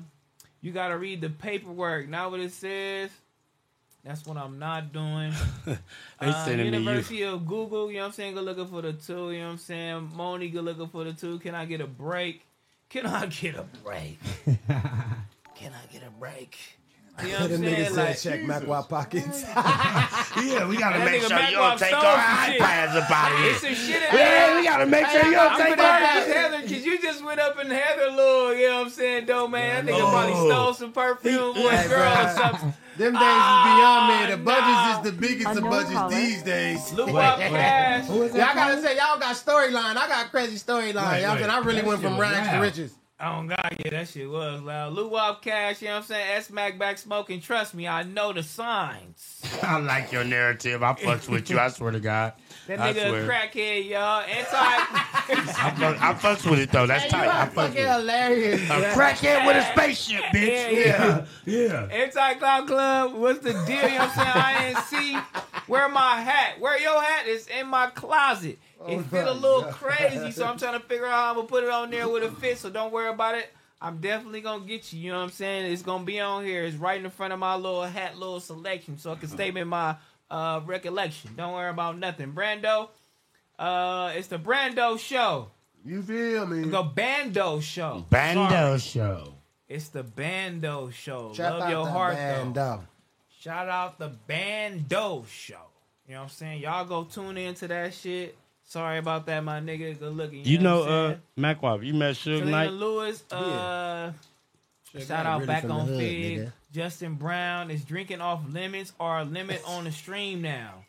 you 0.61 0.71
gotta 0.71 0.97
read 0.97 1.21
the 1.21 1.29
paperwork. 1.29 2.09
Not 2.09 2.31
what 2.31 2.39
it 2.39 2.53
says. 2.53 3.11
That's 4.03 4.25
what 4.25 4.37
I'm 4.37 4.57
not 4.59 4.91
doing. 4.93 5.33
Uh, 6.19 6.45
me 6.47 6.53
you. 6.53 6.63
University 6.65 7.23
of 7.23 7.47
Google, 7.47 7.89
you 7.89 7.97
know 7.97 8.03
what 8.03 8.07
I'm 8.09 8.13
saying? 8.13 8.35
Go 8.35 8.41
looking 8.41 8.67
for 8.67 8.83
the 8.83 8.93
two, 8.93 9.31
you 9.31 9.39
know 9.39 9.45
what 9.45 9.51
I'm 9.53 9.57
saying? 9.57 10.11
Moni, 10.13 10.49
go 10.49 10.61
looking 10.61 10.87
for 10.87 11.03
the 11.03 11.13
two. 11.13 11.39
Can 11.39 11.55
I 11.55 11.65
get 11.65 11.81
a 11.81 11.87
break? 11.87 12.45
Can 12.89 13.07
I 13.07 13.25
get 13.25 13.55
a 13.55 13.63
break? 13.83 14.19
Can 15.55 15.73
I 15.73 15.91
get 15.91 16.03
a 16.05 16.11
break? 16.19 16.59
You 17.23 17.31
know 17.33 17.39
what 17.41 17.49
the 17.49 17.55
I'm 17.55 17.61
nigga 17.61 17.75
saying? 17.75 17.93
said 17.93 18.07
Like, 18.07 18.19
check 18.19 18.43
Mac 18.43 18.67
Wop 18.67 18.89
pockets. 18.89 19.43
Yeah, 20.41 20.65
we 20.67 20.77
gotta 20.77 20.97
That 20.99 21.05
make 21.05 21.21
nigga 21.21 21.27
sure 21.27 21.37
Mac 21.37 21.51
you 21.51 21.57
don't 21.57 21.77
take 21.77 21.89
stole 21.89 22.05
our 22.05 22.15
some 22.35 22.45
shit. 22.53 22.61
iPads 22.61 22.95
up 22.95 23.11
out 23.11 23.31
of 23.31 23.37
here. 23.39 23.53
Some 23.55 23.73
shit. 23.75 24.01
Yeah, 24.13 24.55
we 24.57 24.63
gotta 24.65 24.85
make 24.85 25.05
sure 25.07 25.25
you 25.25 25.31
don't 25.33 25.51
I'm 25.51 25.59
take 25.59 25.77
gonna 25.77 25.87
ask 25.89 26.27
our 26.29 26.33
Heather, 26.33 26.61
cause 26.61 26.85
you 26.85 26.99
just 27.01 27.23
went 27.23 27.39
up 27.39 27.59
in 27.59 27.69
Heather 27.69 28.09
little, 28.11 28.55
you 28.55 28.67
know 28.67 28.77
what 28.79 28.85
I'm 28.85 28.89
saying, 28.91 29.25
though, 29.25 29.47
man. 29.47 29.85
That 29.85 29.93
nigga 29.93 30.09
probably 30.09 30.33
Oh. 30.35 30.49
stole 30.49 30.73
some 30.73 30.91
perfume 30.93 31.53
with 31.55 31.71
Hey, 31.71 31.87
girl 31.89 32.13
bro. 32.13 32.23
or 32.25 32.29
something. 32.35 32.73
Them 32.97 33.13
days 33.13 33.21
is 33.21 33.61
beyond 33.67 34.07
me. 34.09 34.35
The 34.35 34.39
Ah, 34.41 34.45
budgets 34.45 34.97
is 35.07 35.11
the 35.11 35.17
biggest 35.21 35.49
of 35.51 35.57
Unknown 35.57 35.71
budgets 35.71 35.93
caller. 35.93 36.15
these 36.15 36.43
days. 36.43 36.93
Lou 36.93 37.13
Wop 37.13 37.37
Cash. 37.39 38.07
Y'all 38.09 38.29
gotta 38.35 38.81
say 38.81 38.97
y'all 38.97 39.19
got 39.19 39.35
storyline. 39.35 39.97
I 39.97 40.07
got 40.07 40.31
crazy 40.31 40.57
storyline. 40.57 40.95
Right, 40.95 41.21
y'all 41.21 41.29
right. 41.31 41.39
saying 41.39 41.49
I 41.51 41.59
really 41.59 41.81
That 41.81 41.85
went 41.87 42.01
from 42.01 42.17
was 42.17 42.21
rags 42.21 42.47
to 42.47 42.53
loud. 42.55 42.61
riches. 42.61 42.93
Oh 43.23 43.43
God, 43.43 43.75
yeah, 43.85 43.91
that 43.91 44.07
shit 44.07 44.27
was 44.27 44.61
loud. 44.61 44.93
Lou 44.93 45.09
Wop 45.09 45.43
Cash, 45.43 45.81
you 45.81 45.87
know 45.89 45.93
what 45.93 45.99
I'm 45.99 46.03
saying? 46.05 46.27
S 46.37 46.49
Mac 46.49 46.79
back 46.79 46.97
smoking. 46.97 47.39
Trust 47.39 47.75
me, 47.75 47.87
I 47.87 48.01
know 48.01 48.33
the 48.33 48.41
signs. 48.41 49.41
I 49.61 49.77
like 49.77 50.11
your 50.11 50.23
narrative. 50.23 50.81
I 50.81 50.93
fucks 50.93 51.29
with 51.29 51.49
you. 51.51 51.59
I 51.59 51.67
swear 51.67 51.91
to 51.91 51.99
God. 51.99 52.33
That 52.67 52.79
I 52.79 52.93
nigga 52.93 53.25
a 53.25 53.27
crackhead, 53.27 53.89
y'all. 53.89 54.21
Anti 54.21 54.49
I, 54.53 55.97
I 55.99 56.13
fucks 56.13 56.49
with 56.49 56.59
it 56.59 56.71
though. 56.71 56.85
That's 56.85 57.07
tight. 57.07 57.27
I 57.27 57.47
fucks 57.47 57.69
with 57.69 57.77
it. 57.77 57.89
hilarious. 57.89 58.61
A 58.69 58.73
crackhead 58.93 59.45
with 59.45 59.57
a 59.57 59.71
spaceship, 59.73 60.23
bitch. 60.33 60.85
Yeah, 60.85 61.25
Yeah, 61.45 61.67
yeah. 61.67 61.87
Anti 61.91 62.33
Cloud 62.35 62.67
Club, 62.67 63.13
what's 63.15 63.39
the 63.39 63.53
deal? 63.65 63.87
You 63.89 63.97
know 63.97 64.05
what 64.07 64.17
I'm 64.17 64.75
saying? 64.85 65.15
INC. 65.15 65.23
Where 65.67 65.89
my 65.89 66.21
hat? 66.21 66.59
Where 66.59 66.79
your 66.79 67.01
hat? 67.01 67.27
is 67.27 67.47
in 67.47 67.67
my 67.67 67.87
closet. 67.87 68.59
Oh 68.79 68.87
it 68.87 68.97
Oh 68.97 69.03
fit 69.03 69.27
a 69.27 69.31
little 69.31 69.61
God. 69.61 69.73
crazy, 69.73 70.31
so 70.31 70.45
I'm 70.45 70.57
trying 70.57 70.79
to 70.79 70.85
figure 70.85 71.05
out 71.05 71.11
how 71.11 71.29
I'm 71.29 71.35
gonna 71.35 71.47
put 71.47 71.63
it 71.63 71.69
on 71.69 71.91
there 71.91 72.07
with 72.09 72.23
a 72.23 72.31
fit. 72.31 72.57
So 72.57 72.69
don't 72.69 72.91
worry 72.91 73.09
about 73.09 73.35
it. 73.35 73.51
I'm 73.81 73.97
definitely 73.97 74.41
gonna 74.41 74.65
get 74.65 74.93
you. 74.93 74.99
You 74.99 75.11
know 75.11 75.17
what 75.17 75.25
I'm 75.25 75.31
saying? 75.31 75.71
It's 75.71 75.81
gonna 75.81 76.03
be 76.03 76.19
on 76.19 76.45
here. 76.45 76.63
It's 76.63 76.75
right 76.75 77.03
in 77.03 77.09
front 77.09 77.33
of 77.33 77.39
my 77.39 77.55
little 77.55 77.83
hat, 77.83 78.17
little 78.17 78.39
selection, 78.39 78.97
so 78.97 79.11
I 79.11 79.15
can 79.15 79.29
stay 79.29 79.49
in 79.49 79.67
my 79.67 79.95
uh, 80.31 80.61
recollection. 80.65 81.31
Don't 81.35 81.53
worry 81.53 81.69
about 81.69 81.99
nothing. 81.99 82.31
Brando, 82.33 82.89
uh, 83.59 84.11
it's 84.15 84.27
the 84.27 84.39
Brando 84.39 84.97
show. 84.97 85.51
You 85.85 86.01
feel 86.01 86.47
me? 86.47 86.67
The 86.69 86.83
Bando 86.83 87.59
show. 87.59 88.05
Bando 88.09 88.49
Sorry. 88.49 88.79
show. 88.79 89.33
It's 89.67 89.89
the 89.89 90.03
Bando 90.03 90.89
show. 90.89 91.33
Shout 91.33 91.53
Love 91.53 91.61
out 91.63 91.69
your 91.71 91.85
the 91.85 91.91
heart 91.91 92.15
Bando. 92.15 92.53
though. 92.53 92.81
Shout 93.39 93.69
out 93.69 93.99
the 93.99 94.09
Bando 94.27 95.25
show. 95.29 95.55
You 96.07 96.13
know 96.15 96.19
what 96.21 96.23
I'm 96.25 96.29
saying? 96.29 96.61
Y'all 96.61 96.85
go 96.85 97.03
tune 97.03 97.37
into 97.37 97.67
that 97.67 97.93
shit. 97.93 98.37
Sorry 98.63 98.99
about 98.99 99.25
that, 99.25 99.43
my 99.43 99.59
nigga. 99.59 99.97
Good 99.99 100.15
looking. 100.15 100.45
You 100.45 100.59
know, 100.59 100.79
what 100.79 100.89
I'm 100.89 100.93
uh, 100.93 101.07
saying? 101.09 101.21
Mac 101.37 101.61
Wop, 101.61 101.83
you 101.83 101.93
met 101.93 102.15
Suge 102.15 102.23
Selena 102.39 102.51
Knight? 102.51 102.71
Lewis, 102.71 103.23
uh, 103.31 103.35
Yeah. 103.41 104.11
Suge 104.93 105.07
shout 105.07 105.09
Knight 105.09 105.25
out 105.25 105.35
really 105.41 105.47
back 105.47 105.63
on 105.65 105.87
hood, 105.87 105.97
Fig. 105.99 106.39
nigga. 106.39 106.51
Justin 106.73 107.15
Brown 107.15 107.71
is 107.71 107.83
drinking 107.83 108.21
off 108.21 108.41
limits 108.49 108.93
or 108.99 109.19
a 109.19 109.23
limit 109.23 109.61
on 109.65 109.83
the 109.85 109.91
stream 109.91 110.41
now. 110.41 110.85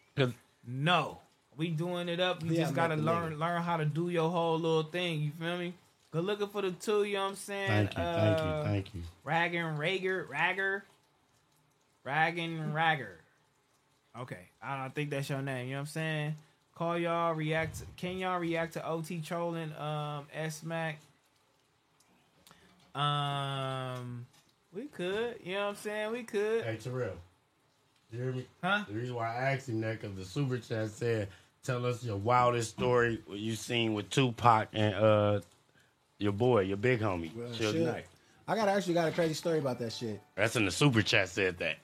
No, 0.64 1.18
we 1.56 1.68
doing 1.70 2.08
it 2.08 2.20
up. 2.20 2.42
You 2.44 2.52
Yeah, 2.52 2.62
just 2.62 2.74
gotta 2.74 2.96
met 2.96 3.04
the 3.04 3.10
learn 3.12 3.38
learn 3.38 3.62
how 3.62 3.76
to 3.78 3.84
do 3.84 4.08
your 4.10 4.30
whole 4.30 4.58
little 4.58 4.84
thing. 4.84 5.20
You 5.22 5.30
feel 5.38 5.58
me? 5.58 5.74
Good 6.12 6.24
looking 6.24 6.46
for 6.48 6.62
the 6.62 6.70
two. 6.72 7.02
You 7.04 7.14
know 7.14 7.22
what 7.24 7.28
I'm 7.30 7.36
saying? 7.36 7.68
Thank 7.68 7.90
you, 7.96 8.02
thank 8.04 8.38
you, 8.38 8.44
Uh, 8.44 8.64
thank 8.64 8.94
you. 8.94 9.02
Raggin' 9.26 9.76
Rager, 9.78 10.28
Ragger, 10.28 10.82
Raggin' 12.06 12.72
Ragger. 12.72 13.16
Okay, 14.20 14.48
I 14.62 14.76
don't 14.82 14.94
think 14.94 15.10
that's 15.10 15.28
your 15.30 15.40
name. 15.42 15.66
You 15.68 15.72
know 15.72 15.78
what 15.78 15.80
I'm 15.80 15.86
saying? 15.86 16.36
Call 16.74 16.98
y'all, 16.98 17.32
react. 17.34 17.82
Can 17.96 18.18
y'all 18.18 18.38
react 18.38 18.74
to 18.74 18.86
OT 18.86 19.20
trolling 19.20 19.72
um 19.76 20.26
S 20.32 20.62
Mac? 20.62 20.98
Um, 22.94 24.26
we 24.72 24.86
could. 24.86 25.36
You 25.42 25.54
know 25.54 25.60
what 25.60 25.68
I'm 25.70 25.76
saying? 25.76 26.12
We 26.12 26.22
could. 26.24 26.64
Hey, 26.64 26.76
Terrell. 26.76 27.16
You 28.10 28.22
hear 28.22 28.32
me? 28.32 28.46
Huh? 28.62 28.84
The 28.88 28.94
reason 28.94 29.14
why 29.14 29.34
I 29.34 29.52
asked 29.52 29.68
him 29.68 29.80
that 29.80 30.00
because 30.00 30.16
the 30.16 30.24
super 30.24 30.58
chat 30.58 30.90
said, 30.90 31.28
"Tell 31.64 31.86
us 31.86 32.04
your 32.04 32.16
wildest 32.16 32.70
story 32.70 33.22
what 33.26 33.38
you 33.38 33.54
seen 33.54 33.94
with 33.94 34.10
Tupac 34.10 34.68
and 34.74 34.94
uh 34.94 35.40
your 36.18 36.32
boy, 36.32 36.60
your 36.60 36.76
big 36.76 37.00
homie, 37.00 37.30
Suge 37.32 37.72
Shit. 37.72 37.74
Knight." 37.76 38.04
I 38.46 38.54
got 38.54 38.68
actually 38.68 38.94
got 38.94 39.08
a 39.08 39.12
crazy 39.12 39.34
story 39.34 39.58
about 39.58 39.78
that 39.78 39.92
shit. 39.92 40.20
That's 40.34 40.56
in 40.56 40.66
the 40.66 40.70
super 40.70 41.00
chat. 41.00 41.30
Said 41.30 41.58
that. 41.58 41.76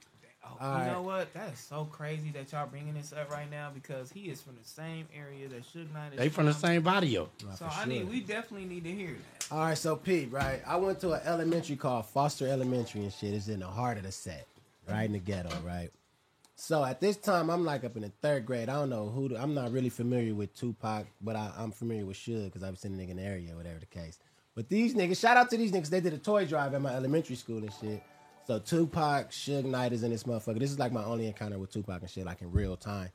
Oh, 0.60 0.72
you 0.72 0.78
right. 0.78 0.92
know 0.92 1.02
what? 1.02 1.32
That 1.34 1.52
is 1.52 1.60
so 1.60 1.84
crazy 1.84 2.30
that 2.32 2.50
y'all 2.50 2.66
bringing 2.66 2.94
this 2.94 3.12
up 3.12 3.30
right 3.30 3.48
now 3.48 3.70
because 3.72 4.10
he 4.10 4.22
is 4.22 4.42
from 4.42 4.56
the 4.56 4.68
same 4.68 5.06
area 5.16 5.46
that 5.48 5.62
Suge 5.62 5.92
Knight 5.92 6.14
is 6.14 6.18
They 6.18 6.28
from 6.28 6.46
the 6.46 6.54
same 6.54 6.82
body, 6.82 7.08
yo. 7.08 7.28
So 7.38 7.48
for 7.56 7.64
I 7.66 7.84
sure. 7.84 7.86
need, 7.86 8.08
we 8.08 8.20
definitely 8.20 8.66
need 8.66 8.82
to 8.84 8.90
hear 8.92 9.10
that. 9.12 9.37
All 9.50 9.60
right, 9.60 9.78
so 9.78 9.96
Pete, 9.96 10.30
right? 10.30 10.60
I 10.66 10.76
went 10.76 11.00
to 11.00 11.12
an 11.12 11.22
elementary 11.24 11.76
called 11.76 12.04
Foster 12.04 12.46
Elementary 12.46 13.02
and 13.02 13.12
shit. 13.12 13.32
It's 13.32 13.48
in 13.48 13.60
the 13.60 13.66
heart 13.66 13.96
of 13.96 14.02
the 14.02 14.12
set, 14.12 14.46
right 14.86 15.04
in 15.04 15.12
the 15.12 15.18
ghetto, 15.18 15.48
right? 15.64 15.88
So 16.54 16.84
at 16.84 17.00
this 17.00 17.16
time, 17.16 17.48
I'm 17.48 17.64
like 17.64 17.82
up 17.82 17.96
in 17.96 18.02
the 18.02 18.12
third 18.20 18.44
grade. 18.44 18.68
I 18.68 18.74
don't 18.74 18.90
know 18.90 19.08
who. 19.08 19.30
The, 19.30 19.40
I'm 19.40 19.54
not 19.54 19.72
really 19.72 19.88
familiar 19.88 20.34
with 20.34 20.54
Tupac, 20.54 21.06
but 21.22 21.34
I, 21.34 21.50
I'm 21.56 21.70
familiar 21.70 22.04
with 22.04 22.18
Suge 22.18 22.44
because 22.44 22.62
I've 22.62 22.78
seen 22.78 22.92
a 22.92 23.02
nigga 23.02 23.10
in 23.10 23.16
the 23.16 23.22
area, 23.22 23.56
whatever 23.56 23.78
the 23.78 23.86
case. 23.86 24.18
But 24.54 24.68
these 24.68 24.94
niggas, 24.94 25.18
shout 25.18 25.38
out 25.38 25.48
to 25.48 25.56
these 25.56 25.72
niggas. 25.72 25.88
They 25.88 26.00
did 26.00 26.12
a 26.12 26.18
toy 26.18 26.44
drive 26.44 26.74
at 26.74 26.82
my 26.82 26.92
elementary 26.92 27.36
school 27.36 27.58
and 27.58 27.72
shit. 27.80 28.02
So 28.46 28.58
Tupac, 28.58 29.30
Suge 29.30 29.64
Knight 29.64 29.94
is 29.94 30.02
in 30.02 30.10
this 30.10 30.24
motherfucker. 30.24 30.58
This 30.58 30.72
is 30.72 30.78
like 30.78 30.92
my 30.92 31.04
only 31.04 31.26
encounter 31.26 31.58
with 31.58 31.72
Tupac 31.72 32.02
and 32.02 32.10
shit, 32.10 32.26
like 32.26 32.42
in 32.42 32.52
real 32.52 32.76
time. 32.76 33.08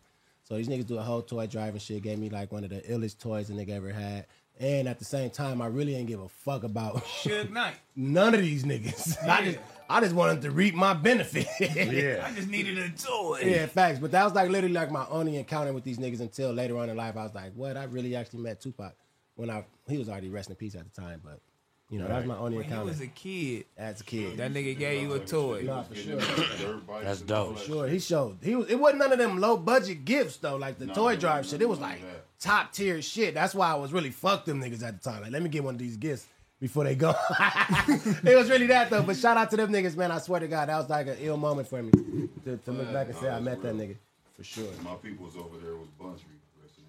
So 0.44 0.56
these 0.56 0.68
niggas 0.68 0.88
do 0.88 0.98
a 0.98 1.04
whole 1.04 1.22
toy 1.22 1.46
drive 1.46 1.74
and 1.74 1.82
shit. 1.82 2.02
Gave 2.02 2.18
me 2.18 2.30
like 2.30 2.52
one 2.52 2.64
of 2.64 2.72
the 2.72 2.82
illest 2.82 3.20
toys 3.20 3.50
a 3.52 3.54
nigga 3.54 3.70
ever 3.70 3.92
had. 3.92 4.26
And 4.60 4.88
at 4.88 5.00
the 5.00 5.06
same 5.06 5.30
time, 5.32 5.62
I 5.62 5.68
really 5.68 5.96
ain't 5.96 6.08
give 6.08 6.22
a 6.22 6.30
fuck 6.30 6.64
about 6.64 7.04
Suge 7.04 7.50
Knight. 7.52 7.74
none 7.96 8.34
of 8.36 8.42
these 8.42 8.64
niggas. 8.64 9.18
I 9.28 9.44
just 9.46 9.60
I 9.90 10.00
just 10.00 10.16
wanted 10.16 10.42
to 10.44 10.52
reap 10.52 10.76
my 10.76 10.94
benefit. 10.94 11.48
I 11.60 12.32
just 12.36 12.48
needed 12.48 12.78
a 12.78 12.90
toy. 12.90 13.42
Yeah, 13.44 13.66
facts. 13.66 14.00
But 14.00 14.12
that 14.12 14.24
was 14.24 14.34
like 14.34 14.50
literally 14.50 14.74
like 14.74 14.92
my 14.92 15.06
only 15.10 15.38
encounter 15.38 15.74
with 15.74 15.84
these 15.84 15.98
niggas 15.98 16.22
until 16.22 16.52
later 16.54 16.78
on 16.78 16.90
in 16.90 16.96
life. 16.96 17.18
I 17.18 17.24
was 17.24 17.34
like, 17.36 17.54
what? 17.56 17.76
I 17.78 17.86
really 17.86 18.16
actually 18.16 18.42
met 18.42 18.62
Tupac 18.62 18.94
when 19.36 19.50
I 19.50 19.66
he 19.88 19.98
was 19.98 20.08
already 20.08 20.30
rest 20.30 20.50
in 20.50 20.56
peace 20.56 20.76
at 20.76 20.86
the 20.94 21.02
time, 21.02 21.20
but 21.24 21.40
you 21.90 22.00
know, 22.00 22.08
that 22.08 22.18
was 22.18 22.26
my 22.26 22.38
only 22.38 22.58
When 22.58 22.66
you 22.66 22.70
encounter 22.72 22.86
was 22.86 23.02
a 23.02 23.08
kid, 23.08 23.66
as 23.78 24.02
a 24.02 24.04
kid. 24.04 24.38
that 24.38 24.52
nigga 24.54 24.78
gave 24.78 25.02
you 25.02 25.14
a 25.14 25.20
toy. 25.20 25.64
Nah, 25.64 25.84
for 25.84 25.96
sure. 25.96 26.20
That's 27.04 27.22
dope. 27.22 27.58
For 27.60 27.66
sure, 27.66 27.88
he 27.88 28.00
showed. 28.00 28.38
He 28.42 28.56
was. 28.56 28.70
It 28.70 28.80
wasn't 28.80 29.00
none 29.00 29.12
of 29.12 29.20
them 29.20 29.40
low 29.40 29.58
budget 29.58 30.06
gifts 30.06 30.38
though, 30.38 30.56
like 30.56 30.80
the 30.80 30.88
toy 30.88 31.16
drive 31.18 31.46
shit. 31.46 31.62
It 31.62 31.70
was 31.70 31.80
like 31.80 32.00
top 32.44 32.74
tier 32.74 33.02
shit. 33.02 33.34
That's 33.34 33.56
why 33.56 33.72
I 33.72 33.76
was 33.76 33.94
really 33.94 34.12
fuck 34.12 34.46
them 34.46 34.62
niggas 34.62 34.84
at 34.84 35.02
the 35.02 35.10
time. 35.10 35.22
Like, 35.22 35.32
let 35.32 35.42
me 35.42 35.50
get 35.50 35.64
one 35.64 35.76
of 35.76 35.80
these 35.80 35.98
gifts 35.98 36.26
before 36.60 36.84
they 36.84 36.96
go. 36.96 37.14
it 37.40 38.36
was 38.36 38.50
really 38.50 38.68
that 38.68 38.90
though. 38.90 39.04
But 39.04 39.16
shout 39.18 39.38
out 39.38 39.50
to 39.52 39.58
them 39.58 39.72
niggas, 39.72 39.96
man. 39.96 40.12
I 40.12 40.20
swear 40.20 40.40
to 40.40 40.48
God, 40.48 40.70
that 40.70 40.78
was 40.78 40.90
like 40.90 41.08
an 41.08 41.18
ill 41.20 41.38
moment 41.38 41.68
for 41.68 41.82
me 41.82 41.92
to, 42.46 42.58
to 42.58 42.72
look 42.72 42.92
back 42.94 43.08
and 43.08 43.16
say 43.18 43.30
I 43.30 43.40
met 43.40 43.62
that 43.64 43.76
nigga 43.76 43.96
for 44.36 44.44
sure. 44.44 44.68
My 44.84 44.96
people's 44.96 45.36
over 45.36 45.58
there 45.58 45.76
was 45.76 45.88
Buntry. 46.00 46.20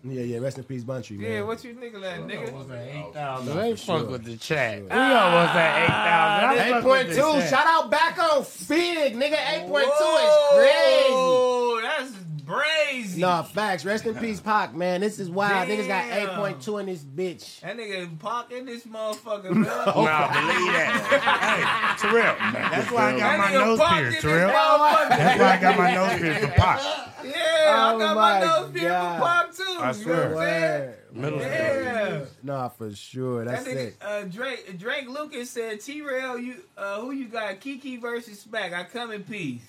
Yeah, 0.06 0.20
yeah. 0.20 0.38
Rest 0.38 0.58
in 0.58 0.64
peace, 0.64 0.84
Buntry, 0.84 1.18
man. 1.18 1.30
Yeah, 1.32 1.40
what 1.42 1.64
you 1.64 1.72
nigga 1.74 2.02
at, 2.04 2.20
nigga? 2.20 3.44
They 3.54 3.74
fuck 3.74 4.10
with 4.10 4.24
the 4.24 4.36
chat. 4.36 4.82
We 4.82 4.88
Ah, 4.90 5.24
almost 5.24 5.54
at 5.56 5.82
eight 5.82 6.58
thousand. 6.58 6.74
Eight 6.74 6.82
point 6.82 7.08
two. 7.08 7.48
Shout 7.48 7.66
out 7.66 7.90
back 7.90 8.18
on 8.18 8.44
Figg, 8.44 9.14
nigga. 9.14 9.38
Eight 9.54 9.66
point 9.66 9.86
two 9.86 10.16
is 10.20 10.34
crazy. 10.52 11.08
Oh, 11.08 11.80
that's 11.82 12.12
brazy. 12.44 13.18
Nah, 13.18 13.42
facts. 13.42 13.84
Rest 13.84 14.06
in 14.06 14.14
peace, 14.14 14.40
Pac, 14.40 14.74
man. 14.74 15.00
This 15.00 15.18
is 15.18 15.30
wild. 15.30 15.68
Niggas 15.68 15.88
got 15.88 16.04
8.2 16.04 16.80
in 16.80 16.86
this 16.86 17.02
bitch. 17.04 17.60
That 17.60 17.76
nigga 17.76 18.18
Pac 18.18 18.52
in 18.52 18.66
this 18.66 18.84
motherfucker, 18.84 19.50
man. 19.50 19.64
Nah, 19.64 20.32
believe 20.32 20.72
that. 20.72 21.96
hey, 22.00 22.08
Terrell. 22.08 22.36
That's 22.70 22.90
why 22.90 23.14
I 23.14 23.18
got 23.18 23.38
my 23.38 23.52
nose 23.52 23.78
Pac 23.78 23.98
pierced, 23.98 24.12
this 24.16 24.22
Terrell. 24.22 24.48
That's 24.48 25.40
why 25.40 25.52
I 25.52 25.60
got 25.60 25.78
my 25.78 25.94
nose 25.94 26.20
pierced 26.20 26.40
for 26.40 26.48
Pac. 26.52 26.80
Yeah, 27.24 27.32
Oh 27.66 27.96
I 27.96 27.98
got 27.98 28.16
my 28.16 28.40
my 28.40 28.46
nose 28.46 28.70
pierced 28.72 28.84
for 28.84 29.24
Pac 29.24 29.54
too. 29.54 29.62
I 29.64 29.72
You 29.72 29.80
know 29.86 29.92
swear. 29.92 30.16
what 30.30 30.38
I'm 30.38 30.44
saying? 30.46 30.86
Word. 30.86 30.98
Middle 31.14 31.38
school. 31.38 31.50
Yeah. 31.50 32.24
Nah, 32.42 32.68
for 32.68 32.90
sure. 32.94 33.44
That's 33.44 33.64
that 33.64 33.70
nigga, 33.70 33.86
it. 33.86 33.96
uh, 34.02 34.22
Drake, 34.24 34.78
Drake 34.78 35.08
Lucas 35.08 35.48
said, 35.50 35.80
T-Rail, 35.80 36.38
you, 36.38 36.56
uh, 36.76 37.00
who 37.00 37.12
you 37.12 37.28
got? 37.28 37.60
KeeKee 37.60 38.00
versus 38.00 38.40
Smack. 38.40 38.72
I 38.72 38.84
come 38.84 39.12
in 39.12 39.22
peace. 39.22 39.62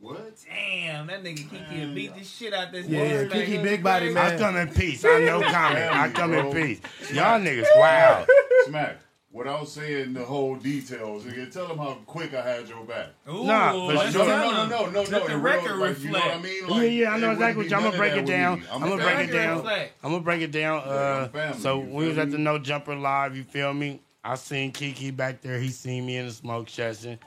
What? 0.00 0.34
Damn, 0.46 1.06
that 1.08 1.24
nigga 1.24 1.48
KeeKee 1.48 1.88
will 1.88 1.94
beat 1.94 2.14
the 2.14 2.22
shit 2.24 2.52
out 2.52 2.70
this 2.70 2.86
Yeah, 2.86 3.00
nigga 3.00 3.10
yeah, 3.10 3.28
Smack. 3.28 3.48
KeeKee 3.48 3.62
big 3.62 3.82
body, 3.82 4.10
man. 4.10 4.34
I 4.34 4.38
come 4.38 4.56
in 4.56 4.68
peace. 4.68 5.04
I 5.04 5.18
know 5.20 5.40
comment. 5.40 5.92
I 5.96 6.08
come 6.10 6.32
in 6.34 6.52
peace. 6.52 6.80
Y'all 7.12 7.40
niggas, 7.40 7.64
wow. 7.76 8.26
Smack. 8.66 8.98
Without 9.32 9.68
saying 9.68 10.14
the 10.14 10.24
whole 10.24 10.56
details, 10.56 11.24
nigga, 11.24 11.52
tell 11.52 11.66
them 11.68 11.76
how 11.76 11.98
quick 12.06 12.32
I 12.34 12.40
had 12.40 12.68
your 12.68 12.84
back. 12.84 13.08
Ooh, 13.28 13.44
Nah, 13.44 13.72
for 13.72 13.92
Like, 13.94 14.12
sure. 14.12 14.24
no, 14.26 14.50
no, 14.50 14.66
no, 14.66 14.86
no, 14.86 14.90
no, 14.90 15.00
Let 15.02 15.10
no. 15.10 15.18
the 15.26 15.34
in 15.34 15.42
real- 15.42 15.54
record 15.54 15.76
like, 15.78 15.98
You 16.02 16.10
know 16.10 16.18
what 16.20 16.34
I 16.34 16.38
mean? 16.40 16.52
Yeah, 16.62 16.66
Like, 16.74 16.92
yeah, 16.92 17.12
I 17.12 17.18
know 17.18 17.30
exactly 17.32 17.64
what 17.64 17.70
you. 17.70 17.76
I'm 17.76 17.82
gonna 17.82 17.96
break 17.98 18.12
it 18.14 18.26
down. 18.26 18.62
I'm 18.72 18.80
gonna 18.80 18.96
break 19.02 19.28
it 19.28 19.32
down. 19.32 19.66
I'm 20.02 20.10
gonna 20.12 20.20
break 20.20 20.40
it 20.42 20.52
down. 20.52 20.82
Uh, 20.86 21.28
family, 21.28 21.58
so 21.60 21.80
you 21.82 21.88
we 21.88 22.08
was 22.08 22.16
at 22.18 22.30
the? 22.30 22.38
No 22.38 22.58
Jumper 22.58 22.94
live. 22.96 23.36
You 23.36 23.44
feel 23.44 23.74
me? 23.74 24.00
I 24.24 24.36
seen 24.36 24.72
KeeKee 24.72 25.14
back 25.14 25.42
there. 25.42 25.58
He 25.58 25.68
seen 25.68 26.06
me 26.06 26.16
in 26.16 26.26
the 26.26 26.32
smoke 26.32 26.68
session, 26.70 27.18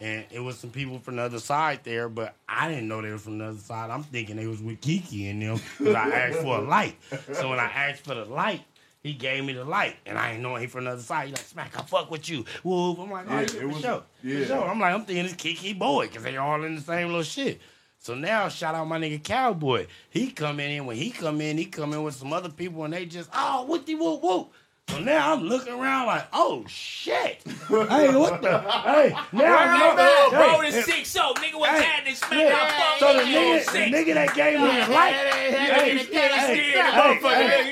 and 0.00 0.24
it 0.30 0.40
was 0.40 0.58
some 0.58 0.70
people 0.70 0.98
from 0.98 1.16
the 1.16 1.22
other 1.22 1.38
side 1.38 1.80
there. 1.84 2.08
But 2.08 2.34
I 2.48 2.68
didn't 2.68 2.88
know 2.88 3.00
they 3.02 3.10
were 3.10 3.18
from 3.18 3.38
the 3.38 3.46
other 3.46 3.58
side. 3.58 3.90
I'm 3.90 4.02
thinking 4.02 4.36
they 4.36 4.46
was 4.46 4.62
with 4.62 4.80
KeeKee 4.80 5.30
and 5.30 5.42
them 5.42 5.60
because 5.78 5.94
I 5.94 6.08
asked 6.10 6.38
for 6.40 6.58
a 6.58 6.62
light. 6.62 6.96
So 7.32 7.50
when 7.50 7.58
I 7.58 7.64
asked 7.70 8.04
for 8.04 8.14
the 8.14 8.24
light. 8.24 8.62
He 9.02 9.12
gave 9.12 9.44
me 9.44 9.52
the 9.52 9.66
light, 9.66 9.96
and 10.06 10.16
I 10.16 10.30
ain't 10.32 10.40
know 10.40 10.54
he 10.56 10.66
from 10.66 10.84
the 10.84 10.92
other 10.92 11.02
side. 11.02 11.26
He 11.26 11.32
like, 11.32 11.42
smack, 11.44 11.78
I 11.78 11.82
fuck 11.82 12.10
with 12.10 12.26
you. 12.26 12.42
Whoop. 12.62 12.98
I'm 13.00 13.10
like, 13.10 13.26
oh, 13.28 13.32
Yeah, 13.34 13.40
yeah, 13.40 13.44
it 13.44 13.50
for 13.60 13.68
was- 13.68 13.80
sure. 13.82 14.02
yeah. 14.22 14.38
For 14.40 14.46
sure. 14.46 14.64
I'm 14.66 14.80
like, 14.80 14.94
I'm 14.94 15.04
thinking 15.04 15.26
it's 15.26 15.34
KeeKee 15.34 15.78
boy, 15.78 16.06
because 16.06 16.22
they 16.22 16.38
all 16.38 16.64
in 16.64 16.74
the 16.76 16.80
same 16.80 17.08
little 17.08 17.22
shit. 17.22 17.60
So 17.98 18.14
now, 18.14 18.48
shout 18.48 18.74
out 18.74 18.88
my 18.88 18.98
nigga 18.98 19.22
Cowboy. 19.22 19.88
He 20.08 20.30
come 20.30 20.58
in, 20.58 20.70
and 20.70 20.86
when 20.86 20.96
he 20.96 21.10
come 21.10 21.42
in, 21.42 21.58
he 21.58 21.66
come 21.66 21.92
in 21.92 22.02
with 22.02 22.14
some 22.14 22.32
other 22.32 22.48
people, 22.48 22.82
and 22.84 22.94
they 22.94 23.04
just, 23.04 23.28
oh, 23.34 23.66
whoopty 23.68 23.98
whoop 23.98 24.22
whoop. 24.22 24.52
So 24.88 24.98
now 25.00 25.32
I'm 25.32 25.42
looking 25.44 25.72
around 25.72 26.06
like, 26.06 26.26
oh 26.32 26.64
shit. 26.68 27.42
hey, 27.68 28.14
what 28.16 28.40
the? 28.42 28.58
Hey, 28.84 29.16
now 29.32 29.56
I'm 29.56 29.96
Bro, 29.96 30.04
looking- 30.06 30.38
bro, 30.38 30.60
hey, 30.60 30.70
the 30.70 30.82
six 30.82 31.08
so 31.10 31.32
nigga 31.34 31.58
was 31.58 31.68
Hey, 31.70 31.82
happening 31.82 32.14
smack 32.14 32.32
yeah. 32.32 32.54
I 32.54 32.70
fuck 32.70 32.98
So 33.00 33.12
the 33.18 33.26
you 33.28 33.38
nigga, 33.38 33.72
the 33.72 33.78
nigga 33.96 34.14
that 34.14 34.34
gave 34.34 34.60
me 34.60 34.66
the 34.66 34.92
light, 34.92 35.14
Hey, 35.14 35.50
hey, 35.50 35.56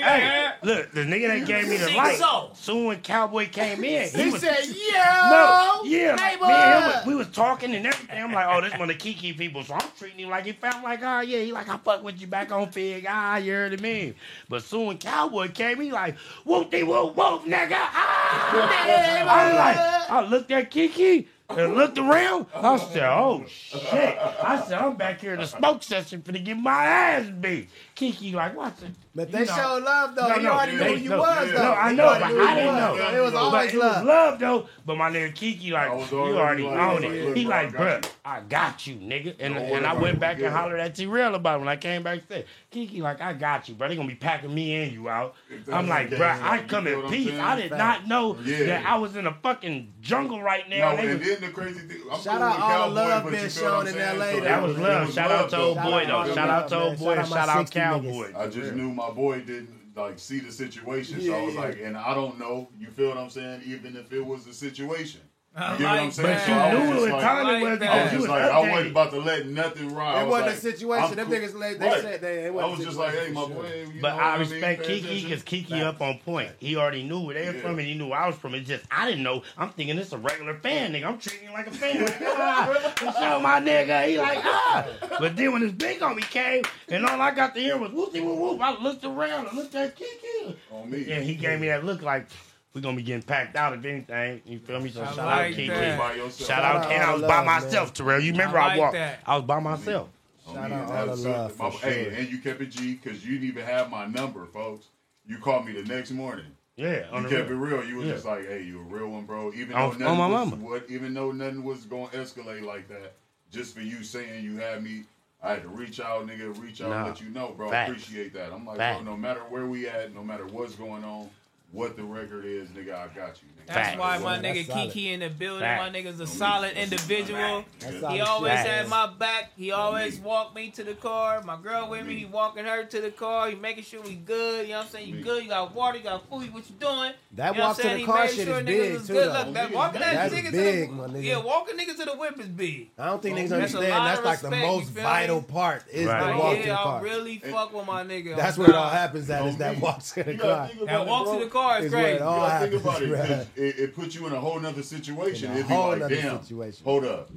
hey, 0.00 0.50
look, 0.62 0.90
the 0.92 1.00
nigga 1.02 1.28
that 1.38 1.46
gave 1.46 1.68
me 1.68 1.76
the 1.76 1.84
Six 1.84 1.96
light. 1.96 2.18
Soon 2.54 2.86
when 2.86 3.00
Cowboy 3.00 3.48
came 3.50 3.84
in, 3.84 4.08
He 4.08 4.30
was, 4.30 4.40
said, 4.40 4.56
no, 4.94 5.82
yeah, 5.84 6.16
like, 6.18 6.40
neighbor. 6.40 6.46
me 6.46 6.52
and 6.54 6.94
him, 6.94 7.06
we 7.08 7.14
was 7.14 7.28
talking 7.28 7.74
and 7.74 7.86
everything. 7.86 8.22
I'm 8.22 8.32
like, 8.32 8.46
oh, 8.48 8.60
this 8.62 8.72
one 8.78 8.90
of 8.90 8.98
the 8.98 9.14
KeeKee 9.14 9.36
people, 9.36 9.62
so 9.62 9.74
I'm 9.74 9.86
treating 9.98 10.20
him 10.20 10.30
like 10.30 10.46
he 10.46 10.52
felt 10.52 10.82
like, 10.82 11.00
oh 11.02 11.20
yeah, 11.20 11.40
he 11.40 11.52
like 11.52 11.68
I 11.68 11.76
fuck 11.76 12.02
with 12.02 12.20
you 12.20 12.26
back 12.26 12.50
on 12.52 12.70
Figg, 12.70 13.04
ah, 13.08 13.36
you 13.36 13.52
heard 13.52 13.74
of 13.74 13.80
me. 13.80 14.14
But 14.48 14.62
soon 14.62 14.86
when 14.86 14.98
Cowboy 14.98 15.48
came, 15.48 15.80
he 15.80 15.92
like, 15.92 16.16
whoop 16.44 16.70
de 16.70 16.82
whoop 16.82 17.01
wolf, 17.06 17.44
nigga. 17.44 17.76
Ah! 17.76 19.28
I'm 19.28 19.56
like, 19.56 20.10
I 20.10 20.28
looked 20.28 20.50
at 20.50 20.70
KeeKee 20.70 21.26
and 21.48 21.74
looked 21.74 21.98
around. 21.98 22.46
I 22.54 22.76
said, 22.76 23.08
oh 23.08 23.44
shit. 23.48 24.18
I 24.18 24.62
said, 24.66 24.78
I'm 24.78 24.96
back 24.96 25.20
here 25.20 25.34
in 25.34 25.40
the 25.40 25.46
smoke 25.46 25.82
session 25.82 26.22
for 26.22 26.32
to 26.32 26.38
get 26.38 26.56
my 26.56 26.84
ass 26.84 27.26
beat. 27.40 27.68
KeeKee, 27.96 28.32
like, 28.34 28.56
what 28.56 28.76
the? 28.78 28.86
But 29.14 29.30
they 29.30 29.40
know. 29.40 29.44
showed 29.44 29.82
love 29.84 30.14
though. 30.14 30.28
No, 30.28 30.36
you 30.36 30.42
no, 30.42 30.52
already 30.52 30.76
they, 30.76 30.84
knew 30.84 30.96
who 30.96 31.02
you 31.02 31.10
no, 31.10 31.18
was 31.18 31.48
yeah. 31.48 31.54
though. 31.54 31.62
No, 31.62 31.72
I 31.74 31.92
know, 31.92 32.06
but 32.06 32.22
I 32.22 32.54
didn't 32.54 32.76
know. 32.76 33.18
It 33.18 33.22
was 33.22 33.34
always 33.34 33.72
but 33.72 33.78
love. 33.78 33.96
It 33.96 33.98
was 33.98 34.06
love 34.06 34.38
though. 34.38 34.68
But 34.86 34.96
my 34.96 35.10
nigga 35.10 35.34
KeeKee, 35.34 35.70
like, 35.72 36.10
you 36.10 36.18
already 36.18 36.64
own 36.64 37.04
it. 37.04 37.36
He 37.36 37.44
like, 37.44 37.72
bro, 37.72 38.00
I 38.24 38.40
got 38.40 38.86
you, 38.86 38.96
nigga. 38.96 39.34
And, 39.38 39.56
and 39.56 39.86
I 39.86 39.92
went 39.92 40.18
back 40.18 40.38
and 40.38 40.46
hollered 40.46 40.80
at 40.80 40.94
T-Real 40.94 41.34
about 41.34 41.56
it 41.56 41.58
when 41.58 41.68
I 41.68 41.76
came 41.76 42.02
back. 42.02 42.22
Said, 42.26 42.46
KeeKee, 42.72 43.00
like, 43.00 43.20
I 43.20 43.34
got 43.34 43.68
you, 43.68 43.74
bro. 43.74 43.88
They 43.88 43.96
gonna 43.96 44.08
be 44.08 44.14
packing 44.14 44.54
me 44.54 44.82
and 44.82 44.92
you 44.92 45.10
out. 45.10 45.34
I'm 45.70 45.88
like, 45.88 46.08
bro, 46.08 46.26
I 46.26 46.64
come 46.66 46.86
in 46.86 47.02
peace. 47.10 47.38
I 47.38 47.56
did 47.60 47.72
not 47.72 48.08
know 48.08 48.32
that 48.32 48.86
I 48.86 48.96
was 48.96 49.14
in 49.16 49.26
a 49.26 49.34
fucking 49.34 49.92
jungle 50.00 50.40
right 50.40 50.66
now. 50.70 50.96
And 50.96 51.20
then 51.22 51.40
the 51.40 51.48
crazy 51.48 51.80
thing. 51.80 52.00
Shout 52.22 52.40
out 52.40 52.58
all 52.58 52.88
the 52.88 52.94
love 52.94 53.30
being 53.30 53.48
shown 53.50 53.88
in 53.88 53.98
L.A. 53.98 54.40
That 54.40 54.62
was 54.62 54.78
love. 54.78 55.12
Shout 55.12 55.30
out 55.30 55.50
to 55.50 55.58
old 55.58 55.82
boy 55.82 56.06
though. 56.06 56.32
Shout 56.34 56.48
out 56.48 56.68
to 56.70 56.80
old 56.80 56.98
boy. 56.98 57.16
Shout 57.24 57.48
out. 57.50 57.81
I 57.82 58.48
just 58.48 58.74
knew 58.74 58.92
my 58.92 59.10
boy 59.10 59.40
didn't 59.40 59.96
like 59.96 60.18
see 60.18 60.40
the 60.40 60.52
situation. 60.52 61.20
Yeah, 61.20 61.32
so 61.32 61.38
I 61.38 61.42
was 61.42 61.54
yeah. 61.54 61.60
like, 61.60 61.80
and 61.82 61.96
I 61.96 62.14
don't 62.14 62.38
know. 62.38 62.68
You 62.78 62.88
feel 62.88 63.08
what 63.08 63.18
I'm 63.18 63.30
saying? 63.30 63.62
Even 63.66 63.96
if 63.96 64.12
it 64.12 64.24
was 64.24 64.46
a 64.46 64.54
situation, 64.54 65.20
you 65.54 65.60
know 65.60 65.66
like 65.66 65.80
what 65.80 65.86
I'm 65.86 66.10
saying? 66.12 66.38
But 66.38 66.48
you 66.48 66.54
I 66.54 66.72
knew 66.72 66.92
it 66.92 67.12
was 67.12 67.22
time. 67.22 67.46
I 67.46 68.02
was 68.02 68.12
just 68.12 68.28
like, 68.28 68.42
I 68.42 68.70
wasn't 68.70 68.90
about 68.90 69.10
to 69.10 69.20
let 69.20 69.46
nothing 69.46 69.94
ride. 69.94 70.22
It 70.22 70.28
wasn't 70.28 70.52
a 70.52 70.56
situation. 70.56 71.16
Them 71.16 71.30
niggas 71.30 71.54
let 71.54 71.78
they 71.78 71.90
said 72.00 72.20
they. 72.22 72.46
I 72.46 72.50
was 72.50 72.78
just 72.78 72.96
like, 72.96 73.14
hey, 73.14 73.32
my 73.32 73.46
boy. 73.46 73.86
But 74.00 74.14
I 74.14 74.38
respect 74.38 74.84
KeeKee 74.84 75.24
because 75.24 75.42
KeeKee 75.42 75.82
up 75.82 76.00
on 76.00 76.18
point. 76.20 76.50
He 76.58 76.76
already 76.76 77.02
knew 77.02 77.20
where 77.20 77.34
they 77.34 77.46
were 77.46 77.58
from 77.58 77.78
and 77.78 77.86
he 77.86 77.94
knew 77.94 78.12
I 78.12 78.26
was 78.26 78.36
from. 78.36 78.54
It's 78.54 78.66
just 78.66 78.84
I 78.90 79.06
didn't 79.06 79.22
know. 79.22 79.42
I'm 79.58 79.70
thinking 79.70 79.98
it's 79.98 80.12
a 80.12 80.18
regular 80.18 80.54
fan, 80.54 80.94
nigga. 80.94 81.04
I'm 81.04 81.18
treating 81.18 81.48
him 81.48 81.52
like 81.52 81.66
a 81.66 81.70
fan. 81.70 82.06
so 82.98 83.40
my 83.40 83.60
nigga, 83.60 84.08
he 84.08 84.18
like 84.18 84.38
ah. 84.42 84.86
But 85.20 85.36
then 85.36 85.52
when 85.52 85.62
this 85.62 85.72
big 85.72 86.00
homie 86.00 86.22
came 86.22 86.64
and 86.88 87.04
all 87.04 87.20
I 87.20 87.30
got 87.30 87.54
to 87.54 87.60
hear 87.60 87.76
was 87.76 87.90
whoopty 87.90 88.24
whoop 88.24 88.38
whoop. 88.38 88.60
I 88.60 88.82
looked 88.82 89.04
around 89.04 89.48
and 89.48 89.56
looked 89.58 89.74
at 89.74 89.96
KeeKee. 89.96 90.56
On 90.70 90.90
me. 90.90 91.10
And 91.12 91.24
he 91.24 91.34
gave 91.34 91.60
me 91.60 91.68
that 91.68 91.84
look 91.84 92.00
like 92.00 92.26
we 92.74 92.80
gonna 92.80 92.96
be 92.96 93.02
getting 93.02 93.22
packed 93.22 93.56
out 93.56 93.74
if 93.74 93.84
anything. 93.84 94.42
You 94.46 94.58
feel 94.58 94.80
me? 94.80 94.90
So 94.90 95.02
I 95.02 95.06
shout 95.06 95.16
like 95.18 95.52
out 95.52 95.58
KK. 95.58 95.96
Shout, 95.96 96.32
shout 96.32 96.64
out, 96.64 96.84
out 96.86 96.92
and 96.92 97.02
I 97.02 97.14
was 97.14 97.22
by 97.22 97.44
myself, 97.44 97.88
man. 97.88 97.94
Terrell. 97.94 98.20
You 98.20 98.32
remember 98.32 98.58
I, 98.58 98.66
like 98.66 98.76
I 98.76 98.78
walked? 98.78 98.94
That. 98.94 99.18
I 99.26 99.36
was 99.36 99.44
by 99.44 99.60
myself. 99.60 100.08
Oh, 100.48 100.54
shout 100.54 100.72
out 100.72 100.90
all 100.90 101.16
the 101.16 101.28
love 101.28 101.58
my, 101.58 101.70
sure. 101.70 101.80
Hey, 101.80 102.14
and 102.16 102.30
you 102.30 102.38
kept 102.38 102.60
it 102.60 102.70
G 102.70 102.94
because 102.94 103.24
you 103.24 103.34
didn't 103.34 103.48
even 103.48 103.64
have 103.64 103.90
my 103.90 104.06
number, 104.06 104.46
folks. 104.46 104.86
You 105.26 105.38
called 105.38 105.66
me 105.66 105.72
the 105.72 105.84
next 105.84 106.10
morning. 106.10 106.46
Yeah, 106.76 107.20
you 107.20 107.28
kept 107.28 107.50
it 107.50 107.54
real. 107.54 107.84
You 107.84 107.96
was 107.96 108.06
yeah. 108.06 108.12
just 108.14 108.24
like, 108.24 108.46
"Hey, 108.48 108.62
you 108.62 108.80
a 108.80 108.82
real 108.82 109.08
one, 109.08 109.26
bro." 109.26 109.52
Even 109.52 109.72
though 109.72 109.92
nothing 109.92 110.18
was, 110.18 110.54
what, 110.54 110.86
even 110.88 111.12
though 111.12 111.30
nothing 111.30 111.62
was 111.62 111.84
gonna 111.84 112.06
escalate 112.08 112.62
like 112.62 112.88
that, 112.88 113.12
just 113.52 113.74
for 113.74 113.82
you 113.82 114.02
saying 114.02 114.42
you 114.42 114.56
had 114.56 114.82
me, 114.82 115.02
I 115.42 115.50
had 115.50 115.62
to 115.62 115.68
reach 115.68 116.00
out, 116.00 116.26
nigga, 116.26 116.58
reach 116.60 116.80
out, 116.80 116.88
nah. 116.88 117.06
let 117.06 117.20
you 117.20 117.28
know, 117.28 117.52
bro. 117.54 117.70
Appreciate 117.70 118.32
that. 118.32 118.52
I'm 118.52 118.64
like, 118.64 118.78
bro, 118.78 119.02
no 119.02 119.16
matter 119.16 119.40
where 119.50 119.66
we 119.66 119.86
at, 119.86 120.14
no 120.14 120.24
matter 120.24 120.46
what's 120.46 120.74
going 120.74 121.04
on, 121.04 121.28
what 121.72 121.96
the 121.96 122.04
record 122.04 122.44
is, 122.44 122.68
nigga, 122.70 122.94
I 122.94 123.08
got 123.08 123.42
you. 123.42 123.48
That's 123.66 123.90
Facts. 123.90 123.98
why 123.98 124.18
my 124.18 124.36
yeah, 124.36 124.54
nigga 124.54 124.66
KeeKee 124.66 124.92
solid. 124.92 124.96
in 124.96 125.20
the 125.20 125.30
building. 125.30 125.60
Facts. 125.60 125.92
My 125.92 125.98
nigga's 125.98 126.20
a 126.20 126.26
solid 126.26 126.76
individual. 126.76 127.64
He 128.10 128.20
always 128.20 128.52
Facts. 128.52 128.68
had 128.68 128.88
my 128.88 129.06
back. 129.06 129.52
He 129.56 129.70
always 129.70 130.18
walked 130.18 130.54
me 130.54 130.70
to 130.70 130.84
the 130.84 130.94
car. 130.94 131.42
My 131.42 131.56
girl 131.60 131.88
with 131.88 132.06
me, 132.06 132.16
he 132.16 132.24
walking 132.24 132.64
her 132.64 132.84
to 132.84 133.00
the 133.00 133.10
car. 133.10 133.50
He 133.50 133.56
making 133.56 133.84
sure 133.84 134.02
we 134.02 134.14
good. 134.14 134.66
You 134.66 134.72
know 134.72 134.78
what 134.78 134.86
I'm 134.86 134.92
saying? 134.92 135.08
You 135.08 135.22
good? 135.22 135.44
You 135.44 135.48
got 135.50 135.74
water? 135.74 135.98
You 135.98 136.04
got 136.04 136.28
food? 136.28 136.52
What 136.52 136.68
you 136.68 136.76
doing? 136.78 137.12
That 137.32 137.54
you 137.54 137.58
know 137.60 137.66
walk 137.66 137.76
to 137.76 137.82
the 137.82 137.96
he 137.96 138.04
car 138.04 138.28
shit 138.28 138.46
sure 138.46 138.58
is 138.60 138.64
big 138.64 139.06
too. 139.06 139.12
Good. 139.12 139.32
Look, 139.32 139.54
that 139.54 139.72
walking 139.72 140.00
that 140.00 140.30
nigga 140.30 140.50
big, 140.50 140.90
to 140.90 140.94
the 140.96 141.08
nigga. 141.08 141.24
yeah, 141.24 141.38
walking 141.38 141.76
niggas 141.76 141.96
to 141.96 142.04
the 142.04 142.16
whip 142.16 142.38
is 142.38 142.48
big. 142.48 142.90
I 142.98 143.06
don't 143.06 143.22
think 143.22 143.38
niggas 143.38 143.48
that's 143.48 143.74
understand. 143.74 143.92
That's 143.92 144.24
like 144.24 144.42
respect, 144.42 144.60
the 144.60 144.66
most 144.66 144.90
vital 144.90 145.42
part 145.42 145.84
is 145.90 146.06
the 146.06 146.12
walk 146.12 146.56
yeah, 146.56 146.62
to 146.62 146.68
the 146.68 146.74
car. 146.74 146.98
I 146.98 147.02
really 147.02 147.38
fuck 147.38 147.72
with 147.72 147.86
my 147.86 148.04
nigga. 148.04 148.36
That's 148.36 148.58
where 148.58 148.68
it 148.68 148.74
all 148.74 148.90
happens. 148.90 149.28
That 149.28 149.46
is 149.46 149.56
that 149.58 149.80
walk 149.80 150.02
to 150.02 150.22
the 150.22 150.36
car. 150.36 150.70
That 150.86 151.06
walk 151.06 151.38
to 151.38 151.44
the 151.44 151.50
car 151.50 151.80
is 151.80 151.90
great. 151.90 152.18
Think 152.18 152.74
about 152.74 153.02
it 153.02 153.48
it, 153.56 153.78
it 153.78 153.94
puts 153.94 154.14
you 154.14 154.26
in 154.26 154.32
a 154.32 154.40
whole 154.40 154.58
nother 154.60 154.82
situation. 154.82 155.52
It'd 155.52 155.68
be 155.68 155.74
like, 155.74 156.08
damn, 156.08 156.42
situation. 156.42 156.84
hold 156.84 157.04
up. 157.04 157.30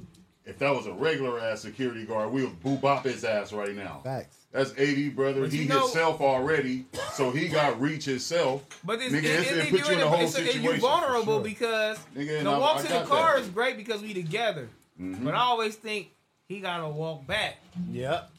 If 0.45 0.59
that 0.59 0.75
was 0.75 0.85
a 0.85 0.93
regular 0.93 1.39
ass 1.39 1.61
security 1.61 2.05
guard, 2.05 2.31
we'll 2.31 2.51
boo 2.61 2.77
bop 2.77 3.05
his 3.05 3.23
ass 3.23 3.51
right 3.51 3.75
now. 3.75 4.01
Facts. 4.03 4.37
That's 4.51 4.71
AD 4.77 5.15
brother. 5.15 5.41
But 5.41 5.51
he 5.51 5.63
you 5.63 5.69
know- 5.69 5.81
himself 5.81 6.21
already, 6.21 6.85
so 7.13 7.31
he 7.31 7.47
got 7.47 7.81
reach 7.81 8.05
himself. 8.05 8.63
But 8.83 9.01
it's, 9.01 9.13
Nigga, 9.13 9.23
it, 9.23 9.25
it's- 9.25 9.51
it, 9.51 9.57
it 9.57 9.69
puts 9.71 9.89
you 9.89 9.95
in 9.95 10.01
a 10.01 10.07
whole 10.07 10.19
it's- 10.19 10.33
situation, 10.35 10.63
you 10.63 10.77
vulnerable 10.77 11.35
sure. 11.37 11.43
because 11.43 11.97
Nigga, 12.15 12.43
the 12.43 12.51
walk 12.51 12.77
I 12.77 12.81
to 12.83 12.87
the 12.93 13.03
car 13.05 13.35
that. 13.35 13.41
is 13.41 13.49
great 13.49 13.75
because 13.75 14.01
we 14.01 14.13
together. 14.13 14.69
Mm-hmm. 15.01 15.25
But 15.25 15.33
I 15.33 15.39
always 15.39 15.75
think 15.75 16.11
he 16.47 16.59
gotta 16.59 16.87
walk 16.87 17.25
back. 17.25 17.57
Yep. 17.91 18.29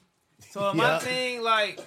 So 0.51 0.73
my 0.75 0.99
thing, 1.01 1.43
like, 1.43 1.81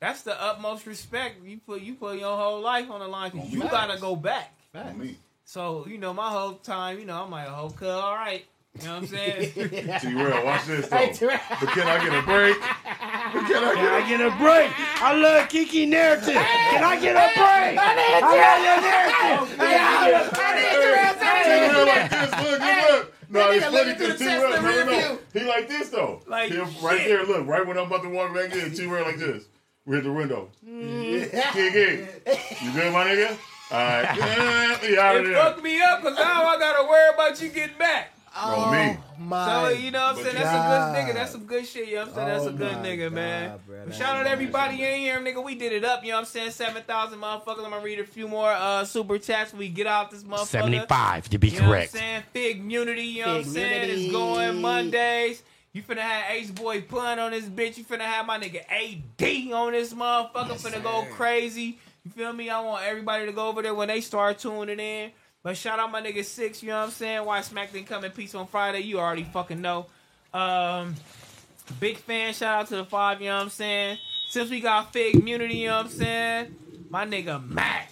that's 0.00 0.22
the 0.22 0.40
utmost 0.42 0.86
respect. 0.86 1.44
You 1.44 1.58
put 1.58 1.82
you 1.82 1.94
put 1.94 2.18
your 2.18 2.36
whole 2.36 2.60
life 2.60 2.90
on 2.90 3.00
the 3.00 3.08
line 3.08 3.30
because 3.30 3.52
you 3.52 3.60
gotta 3.60 4.00
go 4.00 4.16
back. 4.16 4.54
Facts. 4.72 4.96
me. 4.96 5.16
So, 5.44 5.84
you 5.88 5.98
know, 5.98 6.12
my 6.14 6.30
whole 6.30 6.54
time, 6.54 7.00
you 7.00 7.04
know, 7.04 7.24
I'm 7.24 7.30
like, 7.30 7.48
whole 7.48 7.70
cut, 7.70 7.88
all 7.88 8.14
right. 8.14 8.44
You 8.78 8.86
know 8.86 8.94
what 8.94 9.02
I'm 9.02 9.06
saying? 9.08 9.52
T 10.00 10.14
Real, 10.14 10.44
watch 10.44 10.64
this 10.66 10.86
though. 10.86 10.96
but 10.96 11.68
can 11.70 11.88
I 11.88 11.98
get 12.04 12.14
a 12.14 12.22
break? 12.22 12.56
But 12.60 13.46
can 13.50 13.64
I 13.64 13.74
get, 13.74 14.08
get 14.08 14.20
a 14.20 14.30
break? 14.38 14.70
I 15.02 15.12
love 15.12 15.48
KeeKee 15.48 15.88
narrative. 15.88 16.34
Can 16.34 16.84
I 16.84 17.00
get 17.00 17.16
a 17.16 17.34
break? 17.34 17.78
I 17.82 17.94
need 17.98 18.20
your 18.62 18.80
narrative. 18.86 19.58
I 19.58 20.54
need 20.54 20.78
your 20.78 20.94
narrative. 21.02 21.30
T 21.50 21.60
Real 21.66 21.86
like. 21.86 22.10
Look, 22.40 22.60
look, 22.60 22.90
look. 22.90 23.14
No, 23.28 23.50
it's 23.50 23.66
funny 23.66 23.92
because 23.94 24.18
T 24.18 24.24
Real, 24.26 24.50
no, 24.50 24.84
no, 24.84 25.18
he 25.32 25.40
like 25.48 25.68
this 25.68 25.88
though. 25.88 26.22
Like 26.28 26.52
right 26.80 27.04
there, 27.04 27.26
look, 27.26 27.48
right 27.48 27.66
when 27.66 27.76
I'm 27.76 27.88
about 27.88 28.02
to 28.04 28.08
walk 28.08 28.32
back 28.32 28.54
in, 28.54 28.72
T 28.72 28.86
Real 28.86 29.02
like 29.02 29.18
this. 29.18 29.48
We're 29.84 29.98
at 29.98 30.04
the 30.04 30.12
window. 30.12 30.48
Mm. 30.64 31.28
KeeKee, 31.28 32.64
you 32.64 32.72
good, 32.72 32.92
my 32.92 33.04
nigga? 33.06 33.36
Right. 33.70 34.80
it 34.82 35.34
fucked 35.34 35.62
me 35.62 35.80
up 35.80 36.02
because 36.02 36.18
now 36.18 36.44
I 36.44 36.58
gotta 36.58 36.88
worry 36.88 37.14
about 37.14 37.40
you 37.40 37.48
getting 37.50 37.78
back. 37.78 38.12
Oh, 38.36 38.70
me. 38.70 38.96
My 39.18 39.46
so 39.46 39.68
you 39.70 39.90
know 39.90 40.00
what 40.00 40.18
I'm 40.18 40.22
saying? 40.22 40.36
God. 40.36 40.44
That's 40.44 40.54
a 40.54 40.68
good 40.68 41.08
nigga. 41.08 41.14
That's 41.14 41.32
some 41.32 41.44
good 41.46 41.66
shit. 41.66 41.88
You 41.88 41.96
know 41.96 42.00
what 42.02 42.08
I'm 42.08 42.14
saying? 42.14 42.28
That's 42.28 42.44
oh 42.44 42.48
a 42.48 42.52
good 42.52 42.76
nigga, 42.76 43.04
God, 43.04 43.12
man. 43.12 43.58
Bro, 43.66 43.90
Shout 43.92 44.16
out 44.16 44.26
everybody 44.26 44.82
in 44.82 45.00
here, 45.00 45.20
nigga. 45.20 45.44
We 45.44 45.56
did 45.56 45.72
it 45.72 45.84
up. 45.84 46.04
You 46.04 46.10
know 46.10 46.16
what 46.16 46.20
I'm 46.20 46.26
saying? 46.26 46.50
Seven 46.52 46.82
thousand 46.84 47.18
motherfuckers. 47.18 47.64
I'm 47.64 47.70
gonna 47.70 47.80
read 47.80 47.98
a 47.98 48.04
few 48.04 48.28
more 48.28 48.50
uh, 48.50 48.84
super 48.84 49.18
chats. 49.18 49.52
We 49.52 49.68
get 49.68 49.86
out 49.86 50.10
this 50.10 50.22
motherfucker. 50.22 50.46
Seventy 50.46 50.80
five 50.88 51.28
to 51.30 51.38
be 51.38 51.48
you 51.48 51.60
correct. 51.60 51.94
Know 51.94 52.00
what 52.00 52.06
I'm 52.06 52.08
saying? 52.08 52.22
Fig 52.32 52.68
Munity. 52.68 53.12
You 53.12 53.26
know 53.26 53.26
Fig 53.26 53.34
what 53.34 53.46
I'm 53.46 53.52
saying? 53.52 53.90
It's 53.90 54.12
going 54.12 54.60
Mondays. 54.60 55.42
You 55.72 55.82
finna 55.82 55.98
have 55.98 56.24
H 56.30 56.54
Boy 56.54 56.80
Pun 56.82 57.18
on 57.18 57.30
this 57.32 57.44
bitch. 57.44 57.78
You 57.78 57.84
finna 57.84 58.00
have 58.00 58.26
my 58.26 58.38
nigga 58.38 58.62
AD 58.68 59.52
on 59.52 59.72
this 59.72 59.92
motherfucker. 59.92 60.48
Yes, 60.48 60.62
finna 60.64 60.74
sir. 60.74 60.80
go 60.80 61.06
crazy. 61.12 61.78
You 62.04 62.10
feel 62.10 62.32
me? 62.32 62.50
I 62.50 62.60
want 62.60 62.84
everybody 62.84 63.26
to 63.26 63.32
go 63.32 63.48
over 63.48 63.62
there 63.62 63.74
when 63.74 63.88
they 63.88 64.00
start 64.00 64.38
tuning 64.38 64.80
in. 64.80 65.10
But 65.42 65.56
shout 65.56 65.78
out 65.78 65.90
my 65.90 66.02
nigga 66.02 66.24
Six, 66.24 66.62
you 66.62 66.68
know 66.68 66.78
what 66.78 66.86
I'm 66.86 66.90
saying? 66.90 67.24
Why 67.24 67.40
Smack 67.40 67.72
didn't 67.72 67.86
come 67.86 68.04
in 68.04 68.10
peace 68.10 68.34
on 68.34 68.46
Friday, 68.46 68.80
you 68.80 68.98
already 68.98 69.24
fucking 69.24 69.60
know. 69.60 69.86
Um, 70.34 70.94
big 71.78 71.96
fan, 71.96 72.34
shout 72.34 72.60
out 72.60 72.68
to 72.68 72.76
the 72.76 72.84
five, 72.84 73.20
you 73.20 73.28
know 73.28 73.36
what 73.36 73.44
I'm 73.44 73.50
saying? 73.50 73.98
Since 74.28 74.50
we 74.50 74.60
got 74.60 74.92
Fig 74.92 75.16
Immunity, 75.16 75.56
you 75.56 75.68
know 75.68 75.78
what 75.78 75.86
I'm 75.86 75.92
saying? 75.92 76.56
My 76.90 77.06
nigga 77.06 77.42
Mac 77.48 77.90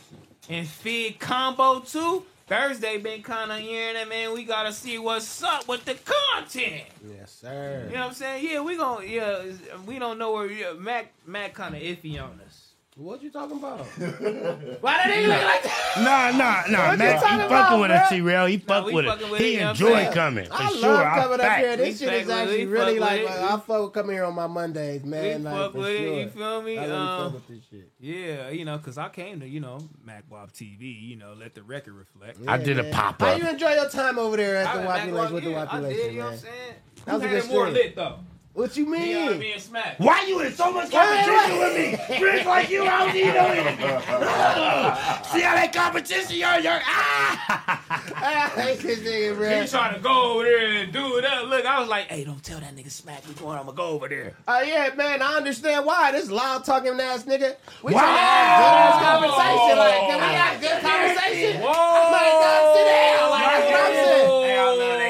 and 0.48 0.66
Fig 0.66 1.18
Combo 1.18 1.80
2. 1.80 2.24
Thursday 2.46 2.96
been 2.96 3.22
kind 3.22 3.52
of 3.52 3.58
hearing 3.58 3.96
it, 3.96 4.08
man. 4.08 4.32
We 4.32 4.44
gotta 4.44 4.72
see 4.72 4.98
what's 4.98 5.42
up 5.42 5.68
with 5.68 5.84
the 5.84 5.94
content. 5.94 6.84
Yes, 7.06 7.30
sir. 7.30 7.84
You 7.88 7.94
know 7.94 8.00
what 8.00 8.08
I'm 8.08 8.14
saying? 8.14 8.46
Yeah, 8.46 8.62
we 8.62 8.76
gonna 8.76 9.04
yeah. 9.04 9.42
We 9.84 9.98
don't 9.98 10.16
know 10.18 10.32
where 10.32 10.74
Mac 10.74 11.12
Mac 11.26 11.52
kind 11.52 11.74
of 11.74 11.82
iffy 11.82 12.14
on 12.14 12.40
us. 12.46 12.67
What 12.98 13.22
you 13.22 13.30
talking 13.30 13.58
about? 13.58 13.78
Why 14.80 15.06
did 15.06 15.18
he 15.20 15.26
look 15.28 15.40
like 15.44 15.62
that? 15.62 15.94
Nah, 15.98 16.36
nah, 16.36 16.64
nah. 16.68 16.88
What 16.88 16.98
you 16.98 17.06
he 17.06 17.12
fucking 17.12 17.46
about, 17.46 17.80
with 17.80 17.90
it. 17.92 18.02
T-Rail. 18.08 18.46
He 18.46 18.58
fuck 18.58 18.86
with 18.86 19.06
it. 19.06 19.30
with 19.30 19.40
He 19.40 19.54
you 19.54 19.68
enjoy 19.68 20.10
coming. 20.12 20.46
For 20.46 20.54
I 20.54 20.68
sure. 20.70 20.80
love 20.80 21.06
I 21.06 21.22
coming 21.22 21.40
up 21.40 21.52
here. 21.58 21.76
This 21.76 22.00
We 22.00 22.06
shit 22.06 22.22
is 22.22 22.28
actually 22.28 22.66
really 22.66 22.98
like, 22.98 23.24
like 23.24 23.38
I 23.38 23.56
fuck 23.60 23.82
with 23.82 23.92
coming 23.92 24.16
here 24.16 24.24
on 24.24 24.34
my 24.34 24.48
Mondays, 24.48 25.04
man. 25.04 25.44
like, 25.44 25.54
fuck 25.54 25.72
for 25.74 25.88
it, 25.88 25.96
sure. 25.96 26.20
you 26.20 26.28
feel 26.28 26.62
me? 26.62 26.76
I 26.76 26.80
really 26.86 26.96
fuck 26.96 27.20
um, 27.20 27.34
with 27.34 27.46
this 27.46 27.60
shit. 27.70 27.92
Yeah, 28.00 28.48
you 28.48 28.64
know, 28.64 28.78
because 28.78 28.98
I 28.98 29.08
came 29.10 29.38
to, 29.40 29.48
you 29.48 29.60
know, 29.60 29.78
MacWop 30.04 30.52
TV, 30.52 31.00
you 31.00 31.14
know, 31.14 31.34
let 31.38 31.54
the 31.54 31.62
record 31.62 31.94
reflect. 31.94 32.40
I 32.48 32.58
did 32.58 32.80
a 32.80 32.90
pop 32.90 33.20
pop 33.20 33.28
How 33.28 33.36
you 33.36 33.48
enjoy 33.48 33.74
your 33.74 33.88
time 33.90 34.18
over 34.18 34.36
there 34.36 34.56
at 34.56 34.74
the 34.74 34.80
Wacky 34.80 35.12
Lakes 35.12 35.30
with 35.30 35.44
the 35.44 35.56
I'm 35.56 35.82
man? 35.82 35.92
That 37.04 37.14
was 37.14 37.22
a 37.22 37.28
good 37.28 37.44
story. 37.44 37.70
lit, 37.70 37.94
though. 37.94 38.18
What 38.58 38.76
you 38.76 38.86
mean? 38.86 39.38
Being 39.38 39.60
smacked. 39.60 40.00
Why 40.00 40.24
you 40.26 40.40
in 40.40 40.52
so 40.52 40.72
much 40.72 40.90
competition 40.90 41.58
with 41.60 42.10
me? 42.10 42.20
Rich 42.20 42.44
like 42.44 42.68
you, 42.68 42.82
I 42.82 43.04
don't 43.04 43.14
need 43.14 43.26
no 43.26 43.46
energy. 43.46 43.82
See 45.30 45.42
how 45.46 45.54
that 45.54 45.70
competition, 45.72 46.36
you're, 46.38 46.58
you're 46.58 46.80
ah. 46.82 47.84
I 48.16 48.60
hate 48.60 48.80
this 48.80 48.98
nigga, 48.98 49.36
bro. 49.36 49.60
He 49.60 49.68
trying 49.68 49.94
to 49.94 50.00
go 50.00 50.32
over 50.32 50.42
there 50.42 50.72
and 50.82 50.92
do 50.92 51.18
it 51.18 51.24
up. 51.24 51.48
Look, 51.48 51.64
I 51.66 51.78
was 51.78 51.88
like, 51.88 52.06
hey, 52.06 52.24
don't 52.24 52.42
tell 52.42 52.58
that 52.58 52.74
nigga 52.74 52.90
smack 52.90 53.28
me 53.28 53.34
going. 53.34 53.60
I'm 53.60 53.66
gonna 53.66 53.76
go 53.76 53.90
over 53.90 54.08
there. 54.08 54.34
Oh 54.48 54.60
yeah, 54.62 54.92
man, 54.96 55.22
I 55.22 55.36
understand 55.36 55.86
why 55.86 56.10
this 56.10 56.28
loud 56.28 56.64
talking 56.64 56.98
ass 56.98 57.22
nigga. 57.22 57.54
We 57.84 57.94
wow. 57.94 58.00
trying 58.00 58.16
to 58.16 58.22
have 58.24 58.58
good 58.58 58.74
ass 58.74 59.02
conversation. 59.06 59.78
Like, 59.78 60.00
can 60.00 60.18
we 60.18 60.34
have 60.34 60.60
good 60.60 60.80
conversation? 60.82 61.62
Whoa. 61.62 61.70
I'm 61.70 62.10
like, 62.10 62.74
sit 62.74 62.86
down. 62.90 63.30
Like, 63.30 63.46
I'm 63.46 63.94
saying. 63.94 64.26
Hey, 64.26 64.58
I 64.58 64.64
love 64.66 64.98
that 64.98 65.07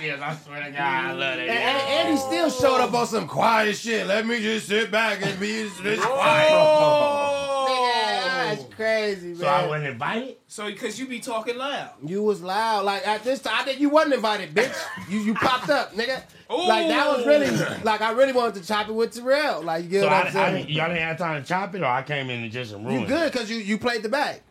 is. 0.00 0.20
I 0.20 0.34
swear 0.36 0.64
to 0.64 0.70
God, 0.70 0.80
I 0.80 1.12
love 1.12 1.18
that. 1.18 1.38
And, 1.40 1.50
and, 1.50 2.08
and 2.08 2.08
he 2.10 2.16
still 2.16 2.50
showed 2.50 2.80
up 2.80 2.92
on 2.94 3.06
some 3.06 3.26
quiet 3.28 3.76
shit. 3.76 4.06
Let 4.06 4.26
me 4.26 4.40
just 4.40 4.68
sit 4.68 4.90
back 4.90 5.24
and 5.24 5.38
be 5.40 5.62
this 5.82 6.00
quiet. 6.00 6.50
Nigga, 7.68 8.56
that's 8.56 8.74
crazy, 8.74 9.28
man. 9.28 9.36
So 9.36 9.46
I 9.46 9.66
wasn't 9.66 9.90
invited. 9.90 10.36
So 10.46 10.66
because 10.66 10.98
you 10.98 11.06
be 11.06 11.18
talking 11.20 11.56
loud. 11.58 11.90
You 12.04 12.22
was 12.22 12.40
loud. 12.42 12.84
Like 12.84 13.06
at 13.06 13.22
this 13.24 13.40
time, 13.40 13.54
I 13.58 13.64
think 13.64 13.80
you 13.80 13.90
wasn't 13.90 14.14
invited, 14.14 14.54
bitch. 14.54 14.74
You 15.08 15.20
you 15.20 15.34
popped 15.34 15.70
up, 15.70 15.94
nigga. 15.94 16.22
Like 16.50 16.88
that 16.88 17.06
was 17.16 17.26
really 17.26 17.48
like 17.82 18.00
I 18.02 18.12
really 18.12 18.32
wanted 18.32 18.60
to 18.62 18.66
chop 18.66 18.88
it 18.88 18.92
with 18.94 19.14
Terrell. 19.14 19.62
Like 19.62 19.84
you 19.84 19.90
get 19.90 20.00
So 20.02 20.06
what 20.08 20.12
I, 20.14 20.20
I'm 20.20 20.26
I, 20.26 20.30
saying? 20.30 20.68
y'all 20.68 20.88
didn't 20.88 21.02
have 21.02 21.18
time 21.18 21.42
to 21.42 21.48
chop 21.48 21.74
it, 21.74 21.80
or 21.82 21.86
I 21.86 22.02
came 22.02 22.28
in 22.30 22.42
and 22.42 22.52
just 22.52 22.72
ruined 22.74 23.00
you 23.02 23.06
good 23.06 23.32
because 23.32 23.50
you 23.50 23.56
you 23.58 23.78
played 23.78 24.02
the 24.02 24.08
back. 24.08 24.42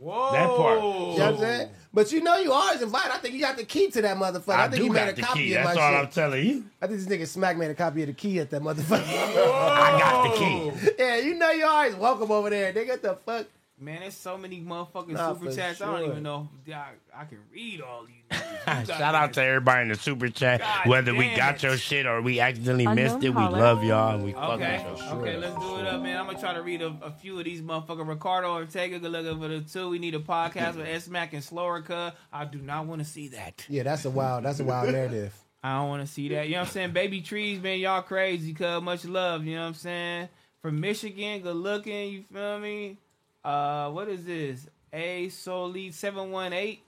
Whoa. 0.00 0.32
That 0.32 0.48
part. 0.48 0.78
You 0.78 0.84
know 0.84 1.06
what 1.14 1.20
I'm 1.22 1.38
saying? 1.38 1.68
But 1.92 2.12
you 2.12 2.20
know 2.22 2.36
you 2.36 2.52
always 2.52 2.80
invited. 2.82 3.12
I 3.12 3.18
think 3.18 3.34
you 3.34 3.40
got 3.40 3.56
the 3.56 3.64
key 3.64 3.90
to 3.90 4.02
that 4.02 4.16
motherfucker. 4.16 4.54
I, 4.54 4.64
I 4.64 4.68
think 4.68 4.76
do 4.76 4.84
you 4.84 4.92
made 4.92 4.98
got 5.00 5.08
a 5.08 5.16
the 5.16 5.22
copy 5.22 5.38
key. 5.40 5.54
of 5.54 5.64
That's 5.64 5.76
my 5.76 5.82
all 5.82 5.90
shit. 5.92 6.00
I'm 6.00 6.08
telling 6.10 6.46
you. 6.46 6.64
I 6.80 6.86
think 6.86 7.00
this 7.00 7.08
nigga 7.08 7.26
Smack 7.26 7.56
made 7.56 7.70
a 7.70 7.74
copy 7.74 8.02
of 8.02 8.06
the 8.08 8.12
key 8.12 8.38
at 8.38 8.50
that 8.50 8.62
motherfucker. 8.62 9.02
I 9.04 9.98
got 9.98 10.22
the 10.30 10.38
key. 10.38 10.92
yeah, 10.98 11.16
you 11.16 11.34
know 11.34 11.50
you 11.50 11.66
always 11.66 11.96
welcome 11.96 12.30
over 12.30 12.50
there. 12.50 12.72
Nigga, 12.72 12.88
what 12.90 13.02
the 13.02 13.14
fuck? 13.16 13.46
Man, 13.80 14.00
there's 14.00 14.16
so 14.16 14.36
many 14.36 14.60
motherfucking 14.60 15.08
Nah, 15.10 15.34
super 15.34 15.50
for 15.50 15.56
chats. 15.56 15.80
I 15.80 15.86
don't 16.00 16.10
even 16.10 16.22
know 16.24 16.48
I, 16.68 16.90
I 17.14 17.24
can 17.24 17.38
read 17.52 17.80
all 17.80 18.04
these. 18.04 18.38
You 18.68 18.84
Shout 18.84 19.14
out 19.14 19.32
to 19.34 19.42
everybody 19.42 19.82
in 19.82 19.88
the 19.88 19.94
super 19.94 20.28
chat. 20.28 20.60
God 20.60 20.86
Whether 20.88 21.14
we 21.14 21.34
got 21.34 21.54
it. 21.56 21.62
your 21.62 21.76
shit 21.78 22.04
or 22.06 22.20
we 22.20 22.38
accidentally 22.40 22.84
Unknown 22.84 23.04
missed 23.04 23.22
it, 23.24 23.30
we 23.30 23.34
caller. 23.36 23.58
love 23.58 23.82
y'all 23.84 24.14
and 24.16 24.24
we 24.24 24.32
fuck 24.32 24.50
Okay, 24.60 24.84
with 24.90 25.00
y'all. 25.00 25.18
okay, 25.20 25.36
let's 25.38 25.54
do 25.54 25.78
it 25.78 25.86
up, 25.86 26.02
man. 26.02 26.18
I'm 26.18 26.26
gonna 26.26 26.38
try 26.38 26.52
to 26.52 26.60
read 26.62 26.82
a, 26.82 26.94
a 27.02 27.10
few 27.12 27.38
of 27.38 27.44
these 27.46 27.62
motherfuckers. 27.62 28.06
Ricardo 28.06 28.52
Ortega, 28.52 28.98
good 28.98 29.10
looking 29.10 29.40
for 29.40 29.48
the 29.48 29.60
two. 29.60 29.88
We 29.88 29.98
need 29.98 30.14
a 30.14 30.18
podcast 30.18 30.76
with 30.76 30.86
S 30.86 31.08
Mac 31.08 31.32
and 31.32 31.42
Slorica. 31.42 32.12
I 32.32 32.44
do 32.44 32.58
not 32.58 32.84
want 32.86 33.00
to 33.00 33.06
see 33.08 33.28
that. 33.28 33.64
Yeah, 33.70 33.84
that's 33.84 34.04
a 34.04 34.10
wild. 34.10 34.44
That's 34.44 34.60
a 34.60 34.64
wild 34.64 34.88
narrative. 34.92 35.32
I 35.62 35.76
don't 35.78 35.88
want 35.88 36.06
to 36.06 36.12
see 36.12 36.28
that. 36.30 36.46
You 36.48 36.54
know 36.54 36.60
what 36.60 36.66
I'm 36.68 36.72
saying? 36.72 36.92
Baby 36.92 37.22
trees, 37.22 37.60
man, 37.62 37.78
y'all 37.78 38.02
crazy. 38.02 38.52
Cuz 38.52 38.82
much 38.82 39.04
love. 39.06 39.44
You 39.46 39.54
know 39.56 39.62
what 39.62 39.68
I'm 39.68 39.74
saying? 39.74 40.28
From 40.60 40.78
Michigan, 40.80 41.40
good 41.40 41.56
looking. 41.56 42.10
You 42.12 42.24
feel 42.30 42.58
me? 42.58 42.98
Uh, 43.44 43.90
what 43.90 44.08
is 44.08 44.24
this? 44.24 44.66
A 44.92 45.28
Soul 45.28 45.70
Lead 45.70 45.94
seven 45.94 46.30
one 46.30 46.52
eight. 46.52 46.82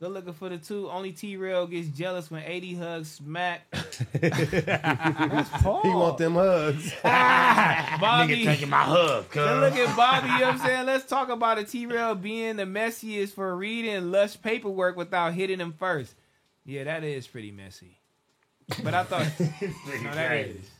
Good 0.00 0.10
looking 0.10 0.32
for 0.32 0.48
the 0.48 0.58
two. 0.58 0.90
Only 0.90 1.12
T 1.12 1.36
Rail 1.36 1.66
gets 1.66 1.88
jealous 1.88 2.30
when 2.30 2.42
80 2.44 2.74
hugs 2.74 3.10
smack. 3.12 3.70
Paul. 3.70 5.80
He 5.84 5.88
want 5.90 6.18
them 6.18 6.34
hugs. 6.34 6.92
Bobby. 7.02 8.34
Nigga 8.36 8.44
taking 8.44 8.70
my 8.70 8.82
hug, 8.82 9.30
cuz. 9.30 9.36
Now 9.46 9.60
look 9.60 9.74
at 9.76 9.96
Bobby, 9.96 10.26
you 10.28 10.38
know 10.40 10.46
what 10.46 10.54
I'm 10.54 10.58
saying? 10.58 10.86
Let's 10.86 11.06
talk 11.06 11.28
about 11.28 11.58
a 11.58 11.64
T-Rail 11.64 12.16
being 12.16 12.56
the 12.56 12.64
messiest 12.64 13.34
for 13.34 13.54
reading 13.56 14.10
lush 14.10 14.40
paperwork 14.42 14.96
without 14.96 15.32
hitting 15.32 15.60
him 15.60 15.72
first. 15.72 16.14
Yeah, 16.66 16.84
that 16.84 17.04
is 17.04 17.26
pretty 17.28 17.52
messy. 17.52 17.98
But 18.82 18.94
I 18.94 19.04
thought 19.04 19.26
no, 19.40 19.46
that 20.12 20.28
crazy. 20.28 20.58
is. 20.58 20.70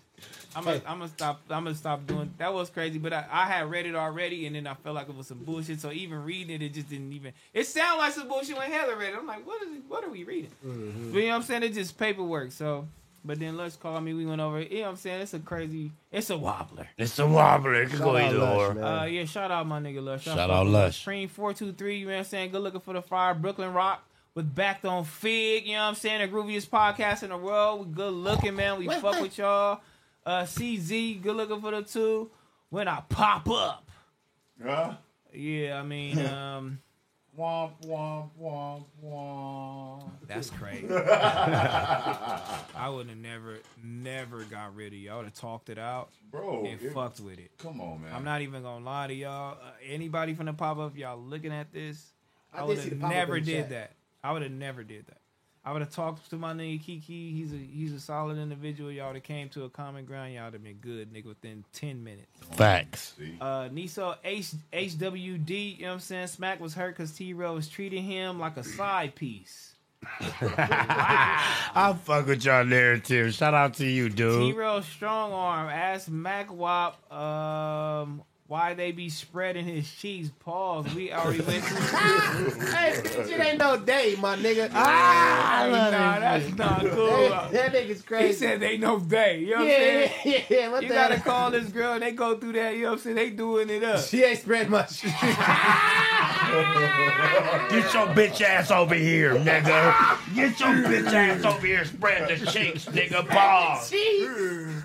I'm 0.56 0.64
gonna, 0.64 0.82
I'm 0.86 0.98
gonna 0.98 1.08
stop. 1.08 1.40
I'm 1.50 1.64
gonna 1.64 1.74
stop 1.74 2.06
doing. 2.06 2.32
That 2.38 2.52
was 2.52 2.70
crazy, 2.70 2.98
but 2.98 3.12
I, 3.12 3.24
I 3.30 3.46
had 3.46 3.70
read 3.70 3.86
it 3.86 3.94
already, 3.94 4.46
and 4.46 4.54
then 4.56 4.66
I 4.66 4.74
felt 4.74 4.94
like 4.94 5.08
it 5.08 5.16
was 5.16 5.26
some 5.26 5.38
bullshit. 5.38 5.80
So 5.80 5.90
even 5.92 6.24
reading 6.24 6.54
it, 6.54 6.62
it 6.62 6.74
just 6.74 6.88
didn't 6.88 7.12
even. 7.12 7.32
It 7.52 7.66
sounded 7.66 7.98
like 7.98 8.12
some 8.12 8.28
bullshit 8.28 8.56
when 8.56 8.70
Heather 8.70 8.96
read 8.96 9.10
it. 9.14 9.16
I'm 9.18 9.26
like, 9.26 9.46
what 9.46 9.62
is? 9.62 9.68
It, 9.76 9.82
what 9.88 10.04
are 10.04 10.10
we 10.10 10.24
reading? 10.24 10.50
Mm-hmm. 10.64 11.12
But 11.12 11.18
you 11.18 11.24
know 11.26 11.30
what 11.30 11.36
I'm 11.36 11.42
saying? 11.42 11.62
It's 11.64 11.76
just 11.76 11.98
paperwork. 11.98 12.52
So, 12.52 12.86
but 13.24 13.38
then 13.40 13.56
Lush 13.56 13.76
called 13.76 14.02
me. 14.04 14.14
We 14.14 14.26
went 14.26 14.40
over. 14.40 14.60
it. 14.60 14.70
You 14.70 14.78
know 14.78 14.84
what 14.84 14.90
I'm 14.90 14.96
saying? 14.96 15.20
It's 15.22 15.34
a 15.34 15.38
crazy. 15.38 15.90
It's 16.12 16.30
a 16.30 16.36
wobbler. 16.38 16.86
It's 16.98 17.18
a 17.18 17.26
wobbler. 17.26 17.74
It 17.82 17.90
could 17.90 17.98
Shout 17.98 18.06
go 18.06 18.16
out 18.16 18.22
either 18.22 18.38
Lush, 18.38 18.76
or. 18.76 18.82
Uh, 18.84 19.04
yeah, 19.06 19.24
shout 19.24 19.50
out 19.50 19.66
my 19.66 19.80
nigga 19.80 20.02
Lush. 20.04 20.24
Shout 20.24 20.36
fuck 20.36 20.50
out 20.50 20.66
Lush. 20.66 20.98
Stream 20.98 21.28
four 21.28 21.52
two 21.54 21.72
three. 21.72 21.98
You 21.98 22.06
know 22.06 22.12
what 22.12 22.18
I'm 22.18 22.24
saying? 22.24 22.50
Good 22.50 22.62
looking 22.62 22.80
for 22.80 22.94
the 22.94 23.02
fire. 23.02 23.34
Brooklyn 23.34 23.72
Rock 23.72 24.04
with 24.34 24.52
backed 24.54 24.84
on 24.84 25.04
Fig. 25.04 25.66
You 25.66 25.74
know 25.74 25.82
what 25.82 25.88
I'm 25.88 25.94
saying? 25.94 26.20
The 26.20 26.36
grooviest 26.36 26.68
podcast 26.68 27.22
in 27.22 27.30
the 27.30 27.36
world. 27.36 27.86
We 27.86 27.94
good 27.94 28.12
looking 28.12 28.56
man. 28.56 28.78
We 28.78 28.88
fuck 28.88 29.20
with 29.20 29.38
y'all. 29.38 29.80
Uh, 30.26 30.42
CZ. 30.44 31.22
Good 31.22 31.36
looking 31.36 31.60
for 31.60 31.70
the 31.70 31.82
two. 31.82 32.30
When 32.70 32.88
I 32.88 33.02
pop 33.08 33.48
up. 33.50 33.88
Yeah. 34.62 34.94
Yeah, 35.32 35.80
I 35.80 35.82
mean, 35.82 36.18
um, 36.26 36.80
Womp 37.36 37.72
womp 37.84 38.30
womp 38.40 38.84
womp. 39.04 40.08
that's 40.28 40.50
crazy. 40.50 40.86
I 40.94 42.88
would 42.88 43.08
have 43.08 43.18
never, 43.18 43.58
never 43.82 44.44
got 44.44 44.76
rid 44.76 44.92
of 44.92 44.98
you. 45.00 45.10
I 45.10 45.16
would 45.16 45.24
have 45.24 45.34
talked 45.34 45.68
it 45.68 45.76
out, 45.78 46.10
Bro, 46.30 46.66
and 46.66 46.80
it- 46.80 46.92
fucked 46.92 47.18
with 47.18 47.40
it. 47.40 47.50
Come 47.58 47.80
on, 47.80 48.02
man. 48.02 48.12
I'm 48.14 48.22
not 48.22 48.42
even 48.42 48.62
gonna 48.62 48.84
lie 48.84 49.08
to 49.08 49.14
y'all. 49.14 49.54
Uh, 49.60 49.70
anybody 49.84 50.34
from 50.34 50.46
the 50.46 50.52
pop 50.52 50.78
up, 50.78 50.96
y'all 50.96 51.18
looking 51.18 51.50
at 51.52 51.72
this, 51.72 52.12
I 52.52 52.60
I, 52.60 52.62
would 52.62 52.78
have 52.78 52.98
never 53.00 53.40
did 53.40 53.62
chat. 53.62 53.70
that. 53.70 53.92
I 54.22 54.30
would 54.30 54.42
have 54.42 54.52
never 54.52 54.84
did 54.84 55.06
that. 55.08 55.18
I 55.66 55.72
would 55.72 55.80
have 55.80 55.90
talked 55.90 56.28
to 56.28 56.36
my 56.36 56.52
nigga 56.52 56.78
KeeKee. 56.82 57.34
He's 57.34 57.52
a 57.52 57.56
he's 57.56 57.92
a 57.94 58.00
solid 58.00 58.36
individual. 58.36 58.92
Y'all 58.92 59.06
would 59.06 59.16
have 59.16 59.22
came 59.22 59.48
to 59.50 59.64
a 59.64 59.70
common 59.70 60.04
ground. 60.04 60.34
Y'all 60.34 60.44
would 60.44 60.52
have 60.54 60.62
been 60.62 60.76
good, 60.76 61.12
nigga, 61.12 61.26
within 61.26 61.64
ten 61.72 62.04
minutes. 62.04 62.28
Facts. 62.52 63.14
Uh, 63.40 63.68
Niso 63.68 64.16
H 64.22 64.52
HWD, 64.72 65.78
you 65.78 65.82
know 65.82 65.88
what 65.88 65.94
I'm 65.94 66.00
saying? 66.00 66.26
Smack 66.26 66.60
was 66.60 66.74
hurt 66.74 66.96
because 66.96 67.12
T 67.12 67.32
Rail 67.32 67.54
was 67.54 67.68
treating 67.68 68.04
him 68.04 68.38
like 68.38 68.58
a 68.58 68.64
side 68.64 69.14
piece. 69.14 69.74
I 70.20 71.96
fuck 72.04 72.26
with 72.26 72.44
y'all 72.44 72.64
narrative. 72.66 73.32
Shout 73.32 73.54
out 73.54 73.72
to 73.74 73.86
you, 73.86 74.10
dude. 74.10 74.40
T 74.40 74.48
dude. 74.48 74.56
Rail 74.56 74.82
strong 74.82 75.32
arm. 75.32 75.70
Ask 75.70 76.08
Mac 76.10 76.52
Wop 76.52 77.10
um, 77.10 78.22
why 78.46 78.74
they 78.74 78.92
be 78.92 79.08
spreading 79.08 79.64
his 79.64 79.90
cheeks. 79.90 80.28
Pause. 80.40 80.94
We 80.94 81.10
already 81.12 81.40
went 81.40 81.64
through. 81.64 82.60
hey, 82.68 83.00
this 83.00 83.28
shit 83.30 83.40
ain't 83.40 83.58
no 83.58 83.78
day, 83.78 84.16
my 84.20 84.36
nigga. 84.36 84.70
Ah, 84.74 85.66
love 85.70 85.72
nah, 85.72 85.90
that 85.90 86.20
that's 86.20 86.44
shit. 86.46 86.58
not 86.58 86.80
cool. 86.82 87.28
That, 87.30 87.52
that 87.52 87.72
nigga's 87.72 88.02
crazy. 88.02 88.26
He 88.26 88.32
said 88.34 88.60
they 88.60 88.76
no 88.76 88.98
day. 89.00 89.40
You 89.40 89.52
know 89.52 89.56
what 89.60 89.68
Yeah, 89.68 89.74
I'm 89.74 89.80
saying? 89.80 90.10
yeah, 90.24 90.40
yeah, 90.58 90.68
what 90.68 90.82
you 90.82 90.88
the 90.88 90.94
gotta 90.94 91.16
hell? 91.16 91.24
call 91.24 91.50
this 91.52 91.68
girl 91.70 91.94
and 91.94 92.02
they 92.02 92.12
go 92.12 92.36
through 92.38 92.52
that. 92.52 92.74
You 92.76 92.82
know 92.82 92.88
what 92.90 92.92
I'm 92.96 92.98
saying? 93.00 93.16
They 93.16 93.30
doing 93.30 93.70
it 93.70 93.82
up. 93.82 94.00
She 94.04 94.22
ain't 94.22 94.38
spread 94.38 94.68
much. 94.68 95.02
Get 97.70 97.92
your 97.92 98.06
bitch 98.08 98.40
ass 98.42 98.70
over 98.70 98.94
here, 98.94 99.34
nigga. 99.34 100.34
Get 100.34 100.60
your 100.60 100.68
bitch 100.68 101.12
ass 101.12 101.44
over 101.44 101.66
here. 101.66 101.84
Spread 101.84 102.28
the 102.28 102.36
cheeks, 102.46 102.84
nigga. 102.86 103.26
Pause. 103.26 103.90
Jeez. 103.90 104.82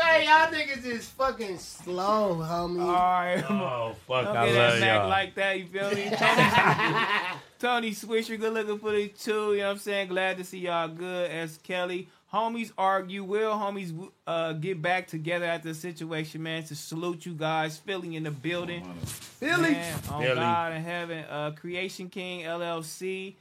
Hey, 0.00 0.24
y'all 0.26 0.48
niggas 0.50 0.84
is 0.84 1.06
fucking 1.10 1.58
slow, 1.58 2.36
homie. 2.42 2.80
All 2.82 3.01
right. 3.02 3.44
Oh, 3.50 3.94
fuck. 4.06 4.24
Don't 4.24 4.36
I 4.36 4.46
get 4.46 4.52
that 4.54 4.70
love 4.70 4.80
Mac 4.80 5.00
y'all. 5.00 5.08
like 5.08 5.34
that, 5.36 5.58
you 5.58 5.66
feel 5.66 5.90
me? 5.90 6.10
Tony, 7.58 7.90
Tony 7.90 7.90
Swisher, 7.92 8.38
good 8.38 8.52
looking 8.52 8.78
for 8.78 8.92
the 8.92 9.08
two. 9.08 9.52
You 9.52 9.58
know 9.58 9.66
what 9.66 9.72
I'm 9.72 9.78
saying? 9.78 10.08
Glad 10.08 10.36
to 10.38 10.44
see 10.44 10.58
y'all 10.58 10.88
good. 10.88 11.30
As 11.30 11.58
Kelly, 11.58 12.08
homies 12.32 12.72
argue. 12.76 13.22
Will 13.24 13.52
homies 13.52 13.92
uh, 14.26 14.52
get 14.54 14.82
back 14.82 15.06
together 15.06 15.46
at 15.46 15.62
the 15.62 15.74
situation, 15.74 16.42
man? 16.42 16.64
To 16.64 16.74
salute 16.74 17.24
you 17.26 17.34
guys. 17.34 17.78
Philly 17.78 18.16
in 18.16 18.24
the 18.24 18.30
building. 18.30 18.84
Philly. 19.04 19.72
Man, 19.72 19.94
on 20.10 20.22
Philly. 20.22 20.34
God 20.34 20.72
in 20.72 20.82
heaven. 20.82 21.24
Uh, 21.30 21.50
Creation 21.52 22.08
King 22.08 22.44
LLC. 22.44 23.34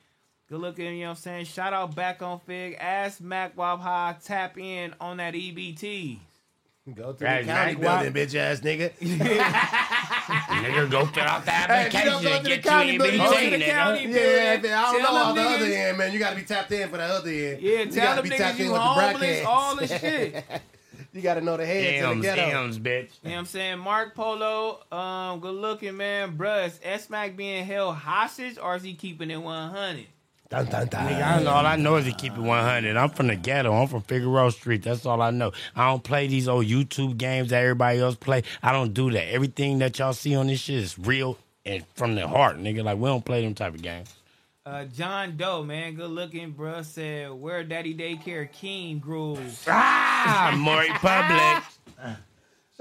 Good 0.49 0.59
looking, 0.59 0.85
you 0.85 0.91
know 1.03 1.05
what 1.05 1.09
I'm 1.11 1.15
saying? 1.15 1.45
Shout 1.45 1.71
out 1.71 1.95
back 1.95 2.21
on 2.21 2.39
Figg. 2.41 2.75
Ask 2.77 3.21
Mac 3.21 3.55
Wop 3.55 3.81
how 3.81 4.13
tap 4.21 4.57
in 4.57 4.93
on 4.99 5.15
that 5.17 5.33
EBT. 5.33 6.19
Go 6.95 7.13
to 7.13 7.27
Hey, 7.27 7.43
the 7.43 7.47
county 7.47 7.75
Mac, 7.75 8.03
building, 8.03 8.13
bitch 8.27 8.33
ass 8.35 8.59
nigga. 8.61 8.91
Nigga, 9.01 10.89
go 10.89 11.05
fill 11.05 11.23
out 11.23 11.45
the 11.45 11.51
Hey, 11.51 11.85
you 11.85 12.05
don't 12.09 12.23
go 12.23 12.37
to 12.41 12.43
the 12.43 12.57
county 12.57 12.97
building, 12.97 13.19
EBT, 13.19 13.25
go 13.29 13.33
to 13.39 13.49
the 13.51 13.55
nigga. 13.57 13.65
county 13.69 14.01
Yeah, 14.01 14.57
man, 14.57 14.65
I 14.73 14.81
don't 14.91 15.01
Tell 15.01 15.13
know 15.13 15.19
on 15.21 15.35
the 15.35 15.41
them 15.43 15.53
other 15.53 15.65
end, 15.65 15.97
man. 15.99 16.11
You 16.11 16.17
gotta 16.19 16.35
be 16.35 16.41
tapped 16.41 16.71
in 16.71 16.89
for 16.89 16.97
the 16.97 17.03
other 17.03 17.29
end. 17.29 17.61
Yeah, 17.61 17.79
you 17.81 17.85
tell 17.91 18.03
gotta 18.15 18.21
them 18.23 18.29
be 18.31 18.35
niggas 18.35 18.51
in 18.59 18.65
you 18.65 18.71
with 18.71 18.73
the 18.73 18.79
homeless, 18.79 19.19
brackets. 19.19 19.45
all 19.47 19.75
the 19.75 19.87
shit. 19.99 20.43
you 21.13 21.21
gotta 21.21 21.41
know 21.41 21.55
the 21.57 21.65
heads 21.67 21.97
in 21.97 22.01
the 22.03 22.09
M's, 22.09 22.21
ghetto. 22.25 22.63
M's, 22.63 22.79
bitch. 22.79 23.09
You 23.21 23.29
know 23.29 23.31
what 23.35 23.39
I'm 23.41 23.45
saying? 23.45 23.79
Mark 23.79 24.15
Polo, 24.15 24.79
um, 24.91 25.39
good 25.39 25.53
looking 25.55 25.97
man, 25.97 26.35
bruh. 26.35 26.65
Is 26.65 26.79
S 26.83 27.11
Mac 27.11 27.37
being 27.37 27.63
held 27.63 27.95
hostage 27.95 28.57
or 28.57 28.75
is 28.75 28.81
he 28.81 28.95
keeping 28.95 29.29
it 29.29 29.37
100? 29.37 30.07
Dun, 30.51 30.65
dun, 30.65 30.85
dun. 30.87 31.07
Nigga, 31.07 31.25
I 31.25 31.41
know, 31.43 31.49
all 31.49 31.65
I 31.65 31.77
know 31.77 31.95
is 31.95 32.03
to 32.03 32.11
keep 32.11 32.33
it 32.33 32.41
100. 32.41 32.97
I'm 32.97 33.09
from 33.09 33.27
the 33.27 33.37
ghetto. 33.37 33.73
I'm 33.73 33.87
from 33.87 34.01
Figueroa 34.01 34.51
Street. 34.51 34.83
That's 34.83 35.05
all 35.05 35.21
I 35.21 35.31
know. 35.31 35.53
I 35.77 35.89
don't 35.89 36.03
play 36.03 36.27
these 36.27 36.49
old 36.49 36.65
YouTube 36.65 37.17
games 37.17 37.51
that 37.51 37.61
everybody 37.61 37.99
else 37.99 38.15
play. 38.15 38.43
I 38.61 38.73
don't 38.73 38.93
do 38.93 39.09
that. 39.11 39.31
Everything 39.31 39.79
that 39.79 39.97
y'all 39.97 40.11
see 40.11 40.35
on 40.35 40.47
this 40.47 40.59
shit 40.59 40.75
is 40.75 40.99
real 40.99 41.37
and 41.65 41.85
from 41.95 42.15
the 42.15 42.27
heart, 42.27 42.57
nigga. 42.57 42.83
Like, 42.83 42.97
we 42.97 43.07
don't 43.07 43.23
play 43.23 43.41
them 43.45 43.55
type 43.55 43.75
of 43.75 43.81
games. 43.81 44.13
Uh, 44.65 44.83
John 44.83 45.37
Doe, 45.37 45.63
man, 45.63 45.95
good 45.95 46.11
looking, 46.11 46.53
bruh, 46.53 46.83
said, 46.83 47.31
where 47.31 47.63
Daddy 47.63 47.95
Daycare 47.95 48.51
King 48.51 48.99
grooves. 48.99 49.63
Ah, 49.69 50.53
Maury 50.57 50.89
Public. 50.89 52.17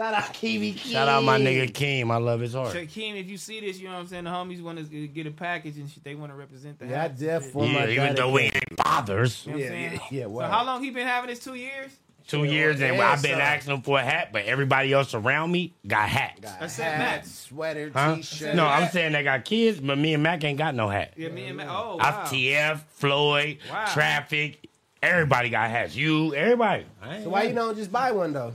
Shout 0.01 0.15
out 0.15 0.33
Kiwi 0.33 0.73
King. 0.73 0.93
Shout 0.93 1.09
out 1.09 1.23
my 1.25 1.39
nigga 1.39 1.71
Keem. 1.71 2.11
I 2.11 2.17
love 2.17 2.41
his 2.41 2.55
heart. 2.55 2.75
Shaquem, 2.75 3.21
if 3.21 3.29
you 3.29 3.37
see 3.37 3.61
this, 3.61 3.79
you 3.79 3.89
know 3.89 3.93
what 3.95 4.01
I'm 4.01 4.07
saying? 4.07 4.25
The 4.25 4.31
homies 4.31 4.63
want 4.63 4.79
to 4.79 5.07
get 5.09 5.27
a 5.27 5.31
package 5.31 5.77
and 5.77 5.91
shit. 5.91 6.03
They 6.03 6.15
want 6.15 6.33
to 6.33 6.37
represent 6.37 6.79
the 6.79 6.87
Yeah, 6.87 7.05
I 7.05 7.09
house. 7.09 7.19
def 7.19 7.51
for 7.51 7.67
Yeah, 7.67 7.73
my 7.75 7.83
even 7.91 7.97
daddy. 8.05 8.15
though 8.15 8.31
we 8.33 8.41
ain't 8.45 8.65
fathers. 8.83 9.45
You 9.45 9.53
know 9.53 9.59
what 9.59 9.67
I'm 9.67 9.73
Yeah, 9.75 9.91
saying? 9.91 10.01
yeah, 10.11 10.27
yeah, 10.27 10.39
So 10.39 10.45
how 10.51 10.65
long 10.65 10.83
he 10.83 10.89
been 10.89 11.07
having 11.07 11.29
this? 11.29 11.41
Two 11.41 11.55
years? 11.55 11.91
Two 12.27 12.45
years 12.45 12.81
and 12.81 12.97
Yeah, 12.97 13.11
I've 13.11 13.21
been 13.21 13.33
son. 13.33 13.41
asking 13.43 13.75
him 13.75 13.83
for 13.83 13.99
a 13.99 14.03
hat, 14.03 14.31
but 14.33 14.47
everybody 14.47 14.91
else 14.95 15.13
around 15.13 15.53
me 15.53 15.75
got 15.87 16.09
hats. 16.09 16.51
I 16.59 16.67
said 16.69 16.93
Hat, 16.93 16.99
Mac. 16.99 17.25
sweater, 17.27 17.91
Huh? 17.93 18.15
t-shirt. 18.17 18.55
No, 18.55 18.67
I'm 18.67 18.89
saying 18.89 19.13
they 19.13 19.23
got 19.23 19.45
kids, 19.45 19.81
but 19.81 19.99
me 19.99 20.15
and 20.15 20.23
Mac 20.23 20.43
ain't 20.45 20.57
got 20.57 20.75
no 20.75 20.89
hat. 20.89 21.13
Yeah, 21.17 21.29
me 21.29 21.45
and 21.49 21.59
Mac. 21.59 21.67
Oh, 21.69 21.97
wow. 21.97 22.01
I've 22.01 22.31
TF, 22.31 22.81
Floyd, 22.95 23.59
Wow. 23.69 23.85
Traffic, 23.93 24.67
Everybody 25.03 25.49
got 25.49 25.71
hats. 25.71 25.97
You, 25.97 26.35
everybody. 26.35 26.85
So 27.23 27.31
why 27.31 27.45
you 27.45 27.55
don't 27.55 27.75
just 27.75 27.91
buy 27.91 28.13
one 28.13 28.33
though? 28.35 28.55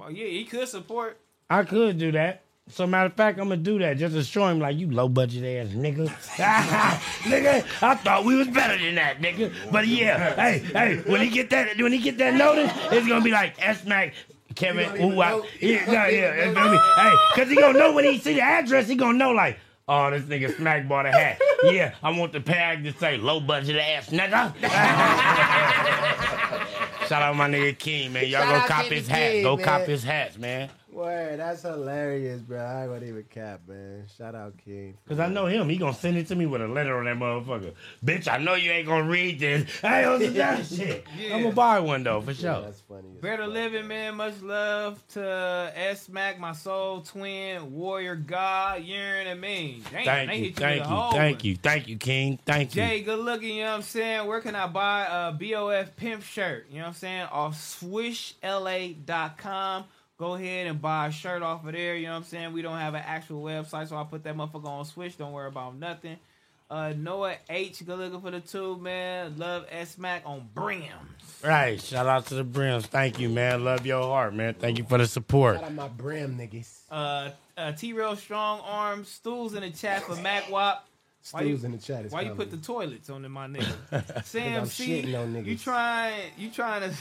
Well, 0.00 0.10
yeah, 0.10 0.28
he 0.28 0.44
could 0.44 0.66
support. 0.66 1.20
I 1.50 1.62
could 1.62 1.98
do 1.98 2.12
that. 2.12 2.44
So 2.68 2.86
matter 2.86 3.06
of 3.06 3.12
fact, 3.12 3.38
I'm 3.38 3.50
gonna 3.50 3.58
do 3.58 3.78
that 3.80 3.98
just 3.98 4.14
to 4.14 4.24
show 4.24 4.48
him 4.48 4.58
like 4.58 4.78
you 4.78 4.90
low 4.90 5.10
budget 5.10 5.44
ass 5.44 5.74
nigga. 5.74 6.08
nigga, 7.28 7.82
I 7.82 7.94
thought 7.96 8.24
we 8.24 8.34
was 8.34 8.48
better 8.48 8.82
than 8.82 8.94
that, 8.94 9.20
nigga. 9.20 9.52
But 9.70 9.86
yeah, 9.88 10.34
hey, 10.36 10.60
hey, 10.60 11.02
when 11.04 11.20
he 11.20 11.28
get 11.28 11.50
that 11.50 11.76
when 11.76 11.92
he 11.92 11.98
get 11.98 12.16
that 12.16 12.32
notice, 12.34 12.72
it's 12.90 13.06
gonna 13.06 13.22
be 13.22 13.30
like 13.30 13.56
S 13.58 13.84
Mac. 13.84 14.14
Kevin, 14.54 14.88
ooh, 15.02 15.20
I, 15.20 15.42
yeah, 15.60 15.84
no, 15.84 15.92
yeah, 15.92 16.32
it's 16.32 16.54
gonna 16.54 16.70
be, 16.70 16.78
hey, 16.78 17.14
cause 17.34 17.48
he 17.50 17.56
gonna 17.56 17.78
know 17.78 17.92
when 17.92 18.04
he 18.04 18.18
see 18.18 18.34
the 18.34 18.40
address, 18.40 18.88
he 18.88 18.96
gonna 18.96 19.18
know 19.18 19.32
like, 19.32 19.58
oh, 19.86 20.10
this 20.10 20.22
nigga 20.22 20.56
Smack 20.56 20.88
bought 20.88 21.04
a 21.06 21.12
hat. 21.12 21.38
Yeah, 21.64 21.94
I 22.02 22.10
want 22.10 22.32
the 22.32 22.40
tag 22.40 22.84
to 22.84 22.92
say 22.94 23.18
low 23.18 23.40
budget 23.40 23.76
ass 23.76 24.08
nigga. 24.08 24.54
Shout 27.10 27.22
out 27.22 27.34
my 27.34 27.48
nigga 27.48 27.76
King, 27.76 28.12
man. 28.12 28.28
Y'all 28.28 28.42
Shout 28.42 28.48
go 28.50 28.54
out 28.60 28.68
cop 28.68 28.82
Kenny 28.84 28.94
his 28.94 29.08
hat. 29.08 29.32
King, 29.32 29.42
Go 29.42 29.56
man. 29.56 29.64
cop 29.64 29.82
his 29.82 30.04
hats, 30.04 30.38
man. 30.38 30.70
Word, 30.92 31.38
that's 31.38 31.62
hilarious, 31.62 32.40
bro. 32.40 32.58
I 32.58 32.82
ain't 32.82 32.92
gonna 32.92 33.06
even 33.06 33.22
cap, 33.30 33.60
man. 33.68 34.06
Shout 34.18 34.34
out 34.34 34.54
King. 34.64 34.96
Cause 35.08 35.20
I 35.20 35.28
know 35.28 35.46
him. 35.46 35.68
He 35.68 35.76
gonna 35.76 35.94
send 35.94 36.16
it 36.16 36.26
to 36.28 36.34
me 36.34 36.46
with 36.46 36.62
a 36.62 36.68
letter 36.68 36.98
on 36.98 37.04
that 37.04 37.16
motherfucker. 37.16 37.74
Bitch, 38.04 38.26
I 38.30 38.38
know 38.38 38.54
you 38.54 38.72
ain't 38.72 38.88
gonna 38.88 39.08
read 39.08 39.38
this. 39.38 39.84
I 39.84 40.02
don't 40.02 40.18
do 40.18 40.30
that 40.30 40.66
shit. 40.66 41.06
Yeah. 41.16 41.36
I'm 41.36 41.42
gonna 41.42 41.54
buy 41.54 41.78
one 41.78 42.02
though 42.02 42.20
for 42.20 42.34
sure. 42.34 42.62
That's 42.62 42.80
funny. 42.80 43.08
Better 43.20 43.46
living, 43.46 43.86
man. 43.86 44.16
Much 44.16 44.42
love 44.42 45.00
to 45.08 45.72
S 45.76 46.08
Mac, 46.08 46.40
my 46.40 46.52
soul 46.52 47.02
twin, 47.02 47.72
warrior 47.72 48.16
god, 48.16 48.82
Yearn 48.82 49.28
and 49.28 49.40
me. 49.40 49.82
Damn, 49.92 50.04
Thank 50.04 50.38
you, 50.38 50.44
hit 50.44 50.56
thank 50.56 50.82
with 50.82 50.90
a 50.90 50.94
you, 50.94 51.10
thank 51.12 51.44
you, 51.44 51.56
thank 51.56 51.88
you, 51.88 51.96
King. 51.98 52.38
Thank 52.44 52.74
you. 52.74 52.82
Jay, 52.82 53.02
good 53.02 53.20
looking, 53.20 53.56
you 53.56 53.62
know 53.62 53.70
what 53.70 53.76
I'm 53.76 53.82
saying? 53.82 54.26
Where 54.26 54.40
can 54.40 54.56
I 54.56 54.66
buy 54.66 55.06
a 55.06 55.30
BOF 55.32 55.94
pimp 55.94 56.24
shirt? 56.24 56.66
You 56.68 56.78
know 56.78 56.82
what 56.82 56.88
I'm 56.88 56.94
saying? 56.94 57.28
Off 57.30 57.54
swishla.com. 57.54 59.84
Go 60.20 60.34
ahead 60.34 60.66
and 60.66 60.82
buy 60.82 61.06
a 61.06 61.10
shirt 61.10 61.40
off 61.40 61.64
of 61.64 61.72
there. 61.72 61.96
You 61.96 62.04
know 62.04 62.10
what 62.10 62.18
I'm 62.18 62.24
saying? 62.24 62.52
We 62.52 62.60
don't 62.60 62.76
have 62.76 62.92
an 62.92 63.02
actual 63.06 63.42
website, 63.42 63.88
so 63.88 63.96
I 63.96 64.04
put 64.04 64.22
that 64.24 64.36
motherfucker 64.36 64.66
on 64.66 64.84
Switch. 64.84 65.16
Don't 65.16 65.32
worry 65.32 65.48
about 65.48 65.76
nothing. 65.76 66.18
Uh, 66.70 66.92
Noah 66.94 67.36
H, 67.48 67.84
good 67.86 67.98
looking 67.98 68.20
for 68.20 68.30
the 68.30 68.40
tube, 68.40 68.82
man. 68.82 69.38
Love 69.38 69.64
S 69.70 69.96
Mac 69.96 70.20
on 70.26 70.46
Brim. 70.54 70.82
Right. 71.42 71.80
Shout 71.80 72.06
out 72.06 72.26
to 72.26 72.34
the 72.34 72.44
Brims. 72.44 72.84
Thank 72.84 73.18
you, 73.18 73.30
man. 73.30 73.64
Love 73.64 73.86
your 73.86 74.02
heart, 74.02 74.34
man. 74.34 74.52
Thank 74.52 74.76
you 74.76 74.84
for 74.84 74.98
the 74.98 75.06
support. 75.06 75.56
Shout 75.56 75.64
out 75.64 75.72
my 75.72 75.88
brim 75.88 76.36
niggas. 76.36 76.80
Uh, 76.90 77.30
uh, 77.56 77.72
T 77.72 77.94
Real 77.94 78.14
Strong 78.14 78.60
Arms, 78.60 79.08
stools 79.08 79.54
in 79.54 79.62
the 79.62 79.70
chat 79.70 80.02
for 80.02 80.16
Mac 80.16 80.50
Wop. 80.50 80.86
Why 81.30 81.42
you, 81.42 81.60
in 81.62 81.72
the 81.72 81.78
chat 81.78 82.06
is 82.06 82.12
why 82.12 82.22
you 82.22 82.34
put 82.34 82.50
the 82.50 82.56
toilets 82.56 83.10
on 83.10 83.22
them, 83.22 83.32
my 83.32 83.46
nigga? 83.48 84.24
Sam 84.24 84.66
C, 84.66 85.02
shitting 85.02 85.20
on 85.20 85.44
you 85.44 85.56
trying, 85.56 86.30
you 86.38 86.50
trying 86.50 86.90
to. 86.90 86.96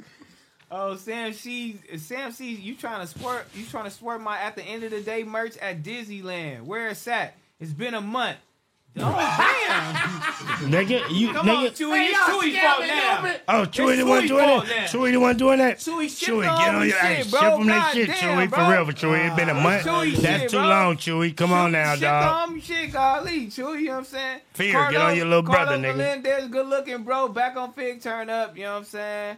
oh, 0.70 0.96
Sam 0.96 1.32
C, 1.34 1.78
Sam 1.98 2.32
C, 2.32 2.54
you 2.54 2.74
trying 2.74 3.02
to 3.02 3.06
squirt? 3.06 3.46
You 3.54 3.66
trying 3.66 3.84
to 3.84 3.90
squirt 3.90 4.20
my 4.20 4.38
at 4.38 4.56
the 4.56 4.62
end 4.62 4.84
of 4.84 4.90
the 4.90 5.02
day 5.02 5.22
merch 5.22 5.56
at 5.58 5.82
Disneyland? 5.82 6.62
Where 6.62 6.88
it's 6.88 7.06
at? 7.06 7.34
It's 7.60 7.72
been 7.72 7.94
a 7.94 8.00
month. 8.00 8.38
Oh 8.96 9.00
damn! 9.00 9.94
Nigga, 10.72 11.08
you 11.10 11.32
Come 11.32 11.46
nigga. 11.46 11.56
on, 11.56 11.66
Chewy. 11.66 12.08
It's 12.08 12.18
Chewy's 12.18 12.58
fault 12.58 12.80
now. 12.80 13.34
Oh, 13.48 13.64
Chewy 13.66 13.96
the 13.96 14.04
one 14.06 14.26
doing 14.26 14.44
fault 14.44 14.64
it. 14.64 14.68
now. 14.70 14.84
Chewy 14.86 15.12
the 15.12 15.20
one 15.20 15.36
doing 15.36 15.58
that. 15.58 15.78
Chewy, 15.78 16.06
Chewy, 16.06 16.42
get 16.42 16.74
on 16.74 16.88
your 16.88 16.98
hey, 16.98 17.22
shit, 17.22 17.30
bro. 17.30 17.40
ship 17.40 17.58
them 17.58 17.66
that 17.68 17.94
shit, 17.94 18.06
damn, 18.08 18.16
Chewy. 18.16 18.50
bro. 18.50 18.58
For 18.64 18.72
real, 18.72 18.84
for 18.86 18.92
Chewy. 18.92 19.30
It 19.30 19.36
been 19.36 19.48
a 19.50 19.54
month. 19.54 19.84
Chewy 19.84 20.16
That's 20.16 20.40
shit, 20.42 20.50
too 20.50 20.56
bro. 20.58 20.66
long, 20.68 20.96
Chewy. 20.96 21.36
Come 21.36 21.52
on 21.52 21.72
now, 21.72 21.92
Shit 21.92 22.00
dog. 22.02 22.48
on 22.50 22.60
shit, 22.60 22.92
golly, 22.92 23.46
Chewy, 23.46 23.80
you 23.80 23.84
know 23.86 23.92
what 23.92 23.98
I'm 23.98 24.04
saying? 24.06 24.40
Fear, 24.54 24.90
get 24.90 25.00
on 25.00 25.16
your 25.16 25.26
little 25.26 25.42
brother, 25.42 25.76
Carlos 25.76 25.84
nigga. 25.94 25.96
Melendez, 25.96 26.48
good 26.48 26.66
looking, 26.66 27.02
bro. 27.04 27.28
Back 27.28 27.56
on 27.56 27.72
Figg, 27.72 28.00
turn 28.02 28.28
up, 28.28 28.56
you 28.56 28.64
know 28.64 28.72
what 28.72 28.78
I'm 28.78 28.84
saying? 28.84 29.36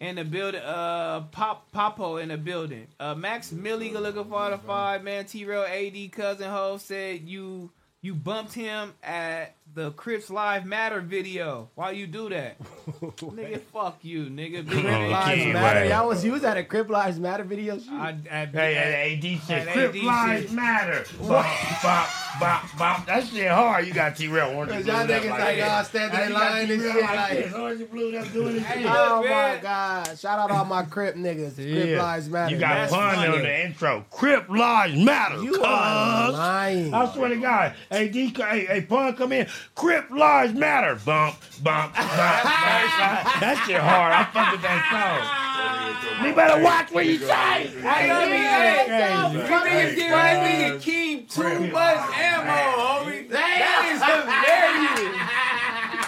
In 0.00 0.16
the 0.16 0.24
building, 0.24 0.60
uh, 0.60 1.20
Pop 1.30 1.70
Popo 1.70 2.16
in 2.16 2.30
the 2.30 2.36
building. 2.36 2.88
Uh, 2.98 3.14
Max 3.14 3.52
Millie, 3.52 3.90
good 3.90 4.02
looking 4.02 4.24
for 4.24 4.50
the 4.50 4.58
five, 4.58 5.04
man. 5.04 5.24
T 5.26 5.44
Real 5.44 5.62
AD 5.62 6.10
cousin 6.10 6.50
Ho 6.50 6.76
said 6.78 7.20
you 7.20 7.70
you 8.02 8.14
bumped 8.14 8.52
him 8.52 8.92
at 9.02 9.54
the 9.74 9.90
Crips 9.92 10.28
Live 10.28 10.66
Matter 10.66 11.00
video. 11.00 11.70
Why 11.76 11.92
you 11.92 12.06
do 12.06 12.28
that? 12.28 12.56
nigga, 13.00 13.60
fuck 13.72 13.98
you, 14.02 14.24
nigga. 14.26 14.66
Big 14.68 14.84
Oh. 14.84 14.88
Lives 15.08 15.46
Matter. 15.46 15.80
right. 15.80 15.88
Y'all 15.88 16.08
was 16.08 16.22
you 16.24 16.32
was 16.32 16.44
at 16.44 16.56
a 16.58 16.64
Crip 16.64 16.90
Lives 16.90 17.18
Matter 17.18 17.44
video 17.44 17.78
shoot. 17.78 17.90
I, 17.92 18.16
I, 18.30 18.44
Hey, 18.46 18.74
hey, 18.74 19.14
AD 19.16 19.22
shit. 19.22 19.68
Hey, 19.68 19.72
Crip 19.72 19.94
AD 19.94 20.02
lives 20.02 20.42
shit. 20.42 20.52
matter. 20.52 21.04
Bop, 21.20 21.46
bop, 21.82 22.08
bop, 22.40 22.78
bop. 22.78 23.06
That 23.06 23.26
shit 23.26 23.50
hard. 23.50 23.86
You 23.86 23.94
got 23.94 24.14
T-Rail 24.16 24.48
orange 24.54 24.72
and 24.72 24.84
Cause 24.84 24.86
y'all 24.94 25.06
niggas 25.06 25.30
like 25.30 25.40
like 25.40 25.56
y'all 25.58 25.70
uh, 25.70 25.82
standing 25.84 26.18
Hey, 26.18 26.26
in 26.26 26.32
line 26.32 26.58
and 26.58 26.68
T-Rail 26.68 26.92
shit 26.92 27.02
like 27.02 27.16
like. 27.16 27.38
this. 27.44 27.54
Orange 27.54 27.80
and 27.80 27.90
blue 27.90 28.16
up 28.18 28.32
doing 28.32 28.54
this 28.56 28.66
shit. 28.66 28.86
Oh 28.86 29.22
my 29.22 29.58
god! 29.62 30.18
Shout 30.18 30.38
out 30.38 30.50
all 30.50 30.64
my 30.66 30.82
Crip 30.82 31.14
niggas. 31.16 31.54
Crip 31.54 31.98
Lives 31.98 32.28
Matter. 32.28 32.54
You 32.54 32.60
got 32.60 32.74
man. 32.74 32.88
pun 32.90 33.14
funny. 33.14 33.28
on 33.36 33.42
the 33.42 33.64
intro. 33.64 34.04
Crip 34.10 34.48
lives 34.50 34.96
matter. 35.02 35.42
You 35.42 35.62
are 35.62 36.26
cuz. 36.26 36.36
lying. 36.36 36.92
I 36.94 37.12
swear 37.14 37.28
to 37.30 37.36
God. 37.36 37.74
Hey, 37.90 38.08
D, 38.08 38.26
hey, 38.36 38.66
hey, 38.66 38.80
pun 38.82 39.14
come 39.16 39.32
in. 39.32 39.46
Crip 39.74 40.10
lives 40.10 40.54
matter. 40.54 40.94
Bump, 41.04 41.36
bump, 41.62 41.94
bump, 41.94 42.06
bump, 42.08 42.42
bump. 42.44 42.44
That 43.42 43.64
shit 43.66 43.80
hard. 43.80 44.12
I 44.12 44.24
fuck 44.32 44.52
with 44.52 44.62
that 44.62 44.80
song. 44.92 46.26
You 46.26 46.34
better 46.34 46.62
watch 46.62 46.92
what 46.92 47.06
you 47.06 47.18
say. 47.18 47.66
Hey, 47.66 47.82
Hey, 47.82 48.84
hey, 48.86 48.86
crazy. 48.86 49.38
You 49.38 49.42
niggas 49.42 49.94
give 49.96 50.10
that 50.10 50.36
nigga 50.44 50.78
Keem 50.80 51.28
too 51.28 51.72
much 51.72 52.18
ammo, 52.18 53.02
homie. 53.02 53.28
That 53.28 53.90
is 53.92 54.02
hilarious. 54.02 55.42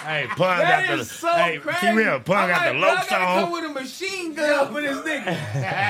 Hey, 0.05 0.27
pun 0.27 0.59
That 0.59 0.87
got 0.87 0.97
the 0.99 1.03
so 1.05 1.27
hey, 1.33 1.57
crazy. 1.57 1.79
T-Real, 1.87 2.19
pun 2.19 2.37
I'm 2.37 2.49
got 2.49 2.61
like, 2.61 2.73
the 2.73 2.79
bro, 2.79 2.87
low 2.87 2.95
I 2.95 3.05
gotta 3.09 3.41
come 3.41 3.51
with 3.51 3.65
a 3.65 3.69
machine 3.69 4.33
gun 4.35 4.73
for 4.73 4.81
this 4.81 4.97
nigga. 4.99 5.33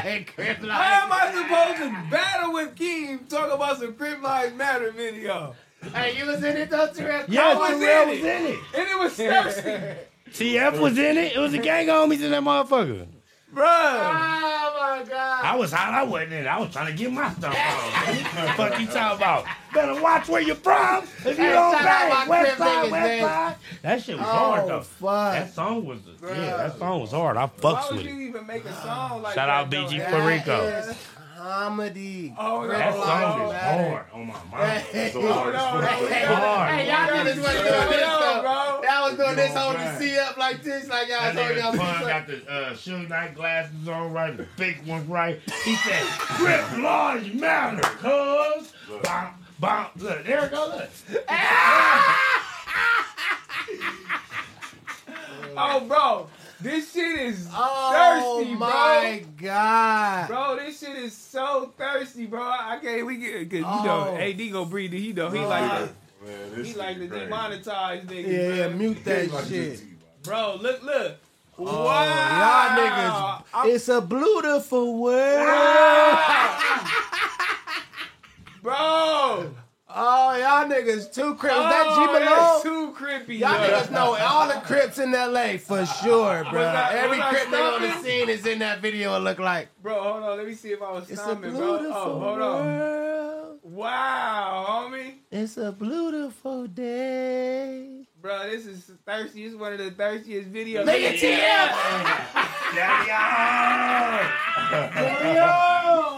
Hey, 0.05 0.23
Crip 0.23 0.57
How 0.59 1.03
am 1.05 1.11
I 1.11 1.31
supposed 1.33 1.77
to 1.83 2.11
battle 2.11 2.53
with 2.53 2.75
Keem 2.75 3.27
talk 3.27 3.51
about 3.53 3.79
some 3.79 3.93
Crip 3.95 4.21
Lives 4.21 4.55
Matter 4.55 4.91
video? 4.91 5.53
Hey, 5.93 6.17
you 6.17 6.25
was 6.25 6.43
in 6.43 6.57
it 6.57 6.69
though, 6.69 6.87
Terrell. 6.93 7.25
Yeah, 7.27 7.43
I 7.49 7.53
was 7.55 7.69
T-Real 7.69 8.01
in 8.01 8.09
was 8.09 8.17
it. 8.17 8.25
in 8.25 8.45
it. 8.47 8.59
And 8.73 8.89
it 8.89 8.99
was 8.99 9.13
thirsty. 9.13 9.99
TF 10.31 10.79
was 10.79 10.97
in 10.97 11.17
it. 11.17 11.33
It 11.35 11.39
was 11.39 11.53
a 11.53 11.57
gang 11.59 11.89
of 11.89 11.95
homies 12.09 12.23
in 12.23 12.31
that 12.31 12.43
motherfucker. 12.43 13.07
Bro. 13.53 13.65
Oh 13.65 14.77
my 14.99 15.03
god. 15.07 15.45
I 15.45 15.55
was 15.55 15.71
hot. 15.71 15.93
I 15.93 16.03
wasn't 16.03 16.33
in 16.33 16.39
it. 16.43 16.47
I 16.47 16.59
was 16.59 16.73
trying 16.73 16.87
to 16.87 16.93
get 16.93 17.09
my 17.09 17.31
stuff 17.33 17.55
on. 17.55 18.15
what 18.15 18.47
the 18.47 18.53
fuck 18.75 18.79
you 18.81 18.87
talking 18.87 19.17
about? 19.17 19.45
Better 19.73 20.01
watch 20.01 20.27
where 20.27 20.41
you're 20.41 20.55
from. 20.57 21.03
If 21.19 21.25
you 21.25 21.35
Hey, 21.35 21.51
don't 21.53 21.71
shout 21.73 21.85
out 22.11 22.23
pay, 22.25 22.29
West 22.29 22.57
Side, 22.57 22.91
West. 22.91 23.21
Side. 23.21 23.55
That 23.81 24.01
shit 24.01 24.17
was 24.17 24.25
hard 24.27 24.63
Oh 24.63 24.67
though. 24.67 24.81
fuck. 24.81 25.33
That 25.33 25.53
song 25.53 25.85
was 25.85 25.99
yeah. 26.21 26.57
That 26.57 26.77
song 26.79 26.99
was 27.01 27.11
hard. 27.11 27.37
I 27.37 27.45
fucks 27.47 27.63
Why 27.63 27.71
fucks 27.73 27.87
would 27.91 27.97
with 27.97 28.05
you 28.07 28.19
it. 28.19 28.29
even 28.29 28.45
make 28.47 28.65
a 28.65 28.73
song 28.81 29.21
like 29.21 29.35
Shout 29.35 29.47
that? 29.69 29.77
out? 29.77 29.89
BG 29.89 29.97
That 29.99 30.09
Puerto 30.11 30.27
Rico. 30.27 30.95
Is- 31.45 31.53
Comedy. 31.53 32.33
Oh, 32.37 32.67
That 32.67 32.93
no, 32.95 33.03
song 33.03 33.39
no, 33.39 33.45
is 33.47 33.53
Matter. 33.53 33.89
hard. 33.89 34.05
Oh 34.13 34.17
my 34.23 34.33
mind. 34.51 34.81
Hey, 34.81 35.09
So 35.11 35.21
hard. 35.33 35.53
no, 35.53 35.79
no, 35.79 35.87
Hey, 35.87 36.23
no. 36.27 36.35
hard. 36.35 36.69
Hey, 36.73 36.87
y'all 36.87 37.07
niggas 37.07 37.25
was 37.25 37.33
doing 37.35 37.63
this 37.63 38.03
on, 38.03 38.19
though. 38.19 38.41
bro. 38.41 38.81
Y'all 38.83 39.09
was 39.09 39.17
doing 39.17 39.35
this 39.35 39.53
No, 39.53 39.59
holding 39.61 39.81
man. 39.81 39.99
C 39.99 40.17
up 40.19 40.37
like 40.37 40.63
this, 40.63 40.87
like 40.89 41.07
y'all 41.09 41.33
told 41.33 41.57
y'all. 41.57 41.71
Pun 41.75 42.01
got 42.07 42.27
the 42.27 42.49
uh, 42.49 42.73
Suge 42.73 43.09
Knight 43.09 43.35
glasses 43.35 43.87
on 43.87 44.11
right, 44.13 44.35
the 44.35 44.45
fake 44.57 44.85
ones 44.87 45.07
right. 45.07 45.39
He 45.63 45.75
said, 45.75 46.03
"Grip 46.37 46.77
large 46.79 47.33
matter, 47.33 47.81
cuz." 47.99 48.73
Bop, 49.03 49.33
bop. 49.59 49.91
Look, 49.97 50.25
there 50.25 50.45
it 50.45 50.51
go. 50.51 50.67
Look. 50.77 50.89
Oh, 55.57 55.79
bro. 55.87 56.27
This 56.61 56.93
shit 56.93 57.19
is 57.19 57.47
Oh 57.53 58.37
thirsty, 58.39 58.55
my 58.55 59.23
bro. 59.37 59.47
god. 59.47 60.27
Bro, 60.27 60.55
this 60.57 60.79
shit 60.79 60.95
is 60.97 61.13
so 61.13 61.73
thirsty, 61.77 62.25
bro. 62.27 62.41
I 62.41 62.79
can't. 62.81 63.05
We 63.05 63.17
get 63.17 63.39
because 63.49 63.59
you 63.59 63.65
Oh. 63.65 63.83
know, 63.83 64.15
AD 64.17 64.49
go 64.51 64.65
breathe. 64.65 64.93
He 64.93 65.11
know 65.13 65.29
he 65.29 65.39
like 65.39 65.71
to, 65.71 65.89
Man, 66.25 66.55
this 66.55 66.67
he 66.69 66.73
like 66.75 66.97
to 66.97 67.07
crazy. 67.07 67.25
demonetize 67.25 68.05
niggas. 68.07 68.27
Yeah, 68.27 68.53
yeah, 68.55 68.67
man. 68.69 68.77
mute 68.77 69.03
that 69.05 69.31
Like 69.31 69.45
shit. 69.47 69.83
Bro, 70.23 70.55
look, 70.61 70.81
look. 70.83 71.17
Oh, 71.57 71.63
wow, 71.85 72.39
y'all 72.39 72.69
niggas. 72.79 73.43
I'm- 73.53 73.69
It's 73.69 73.87
a 73.89 74.01
beautiful 74.01 74.97
world. 74.99 75.47
bro. 78.61 79.53
Oh, 79.97 80.35
y'all 80.35 80.67
niggas 80.69 81.13
too 81.13 81.35
crip. 81.35 81.53
Was 81.55 81.63
that 81.71 81.85
Oh, 81.87 82.61
G 82.61 82.69
Malone? 82.69 82.89
too 82.89 82.93
creepy. 82.93 83.37
Y'all 83.37 83.53
bro. 83.57 83.67
niggas 83.67 83.91
know 83.91 84.15
all 84.19 84.47
the 84.49 84.55
Crips 84.65 84.99
in 84.99 85.13
LA 85.13 85.57
for 85.57 85.85
sure, 85.85 86.45
bro. 86.51 86.61
Every 86.61 87.17
Crip 87.17 87.47
nigga 87.47 87.75
on 87.75 87.81
the 87.81 87.91
scene 88.03 88.27
is 88.29 88.45
in 88.45 88.59
that 88.59 88.81
video. 88.81 89.15
It 89.15 89.19
look 89.19 89.39
like 89.39 89.69
Bro, 89.81 90.01
hold 90.03 90.23
on. 90.23 90.37
Let 90.37 90.47
me 90.47 90.53
see 90.53 90.71
if 90.73 90.81
I 90.81 90.91
was 90.91 91.09
it's 91.09 91.19
a 91.21 91.23
stomping, 91.23 91.53
bro. 91.55 91.79
Oh, 91.93 92.19
hold 92.19 92.41
on. 92.41 92.65
world. 92.65 93.59
Wow, 93.63 94.65
homie. 94.67 95.13
It's 95.31 95.55
a 95.57 95.71
beautiful 95.71 96.67
day. 96.67 98.05
Bro, 98.25 98.49
this 98.49 98.65
is 98.65 98.91
thirsty. 99.05 99.43
This 99.43 99.53
is 99.53 99.59
one 99.59 99.73
of 99.73 99.77
the 99.77 99.91
thirstiest 99.91 100.51
videos. 100.51 100.83
Look 100.83 100.95
at 100.95 101.13
TF. 101.13 101.69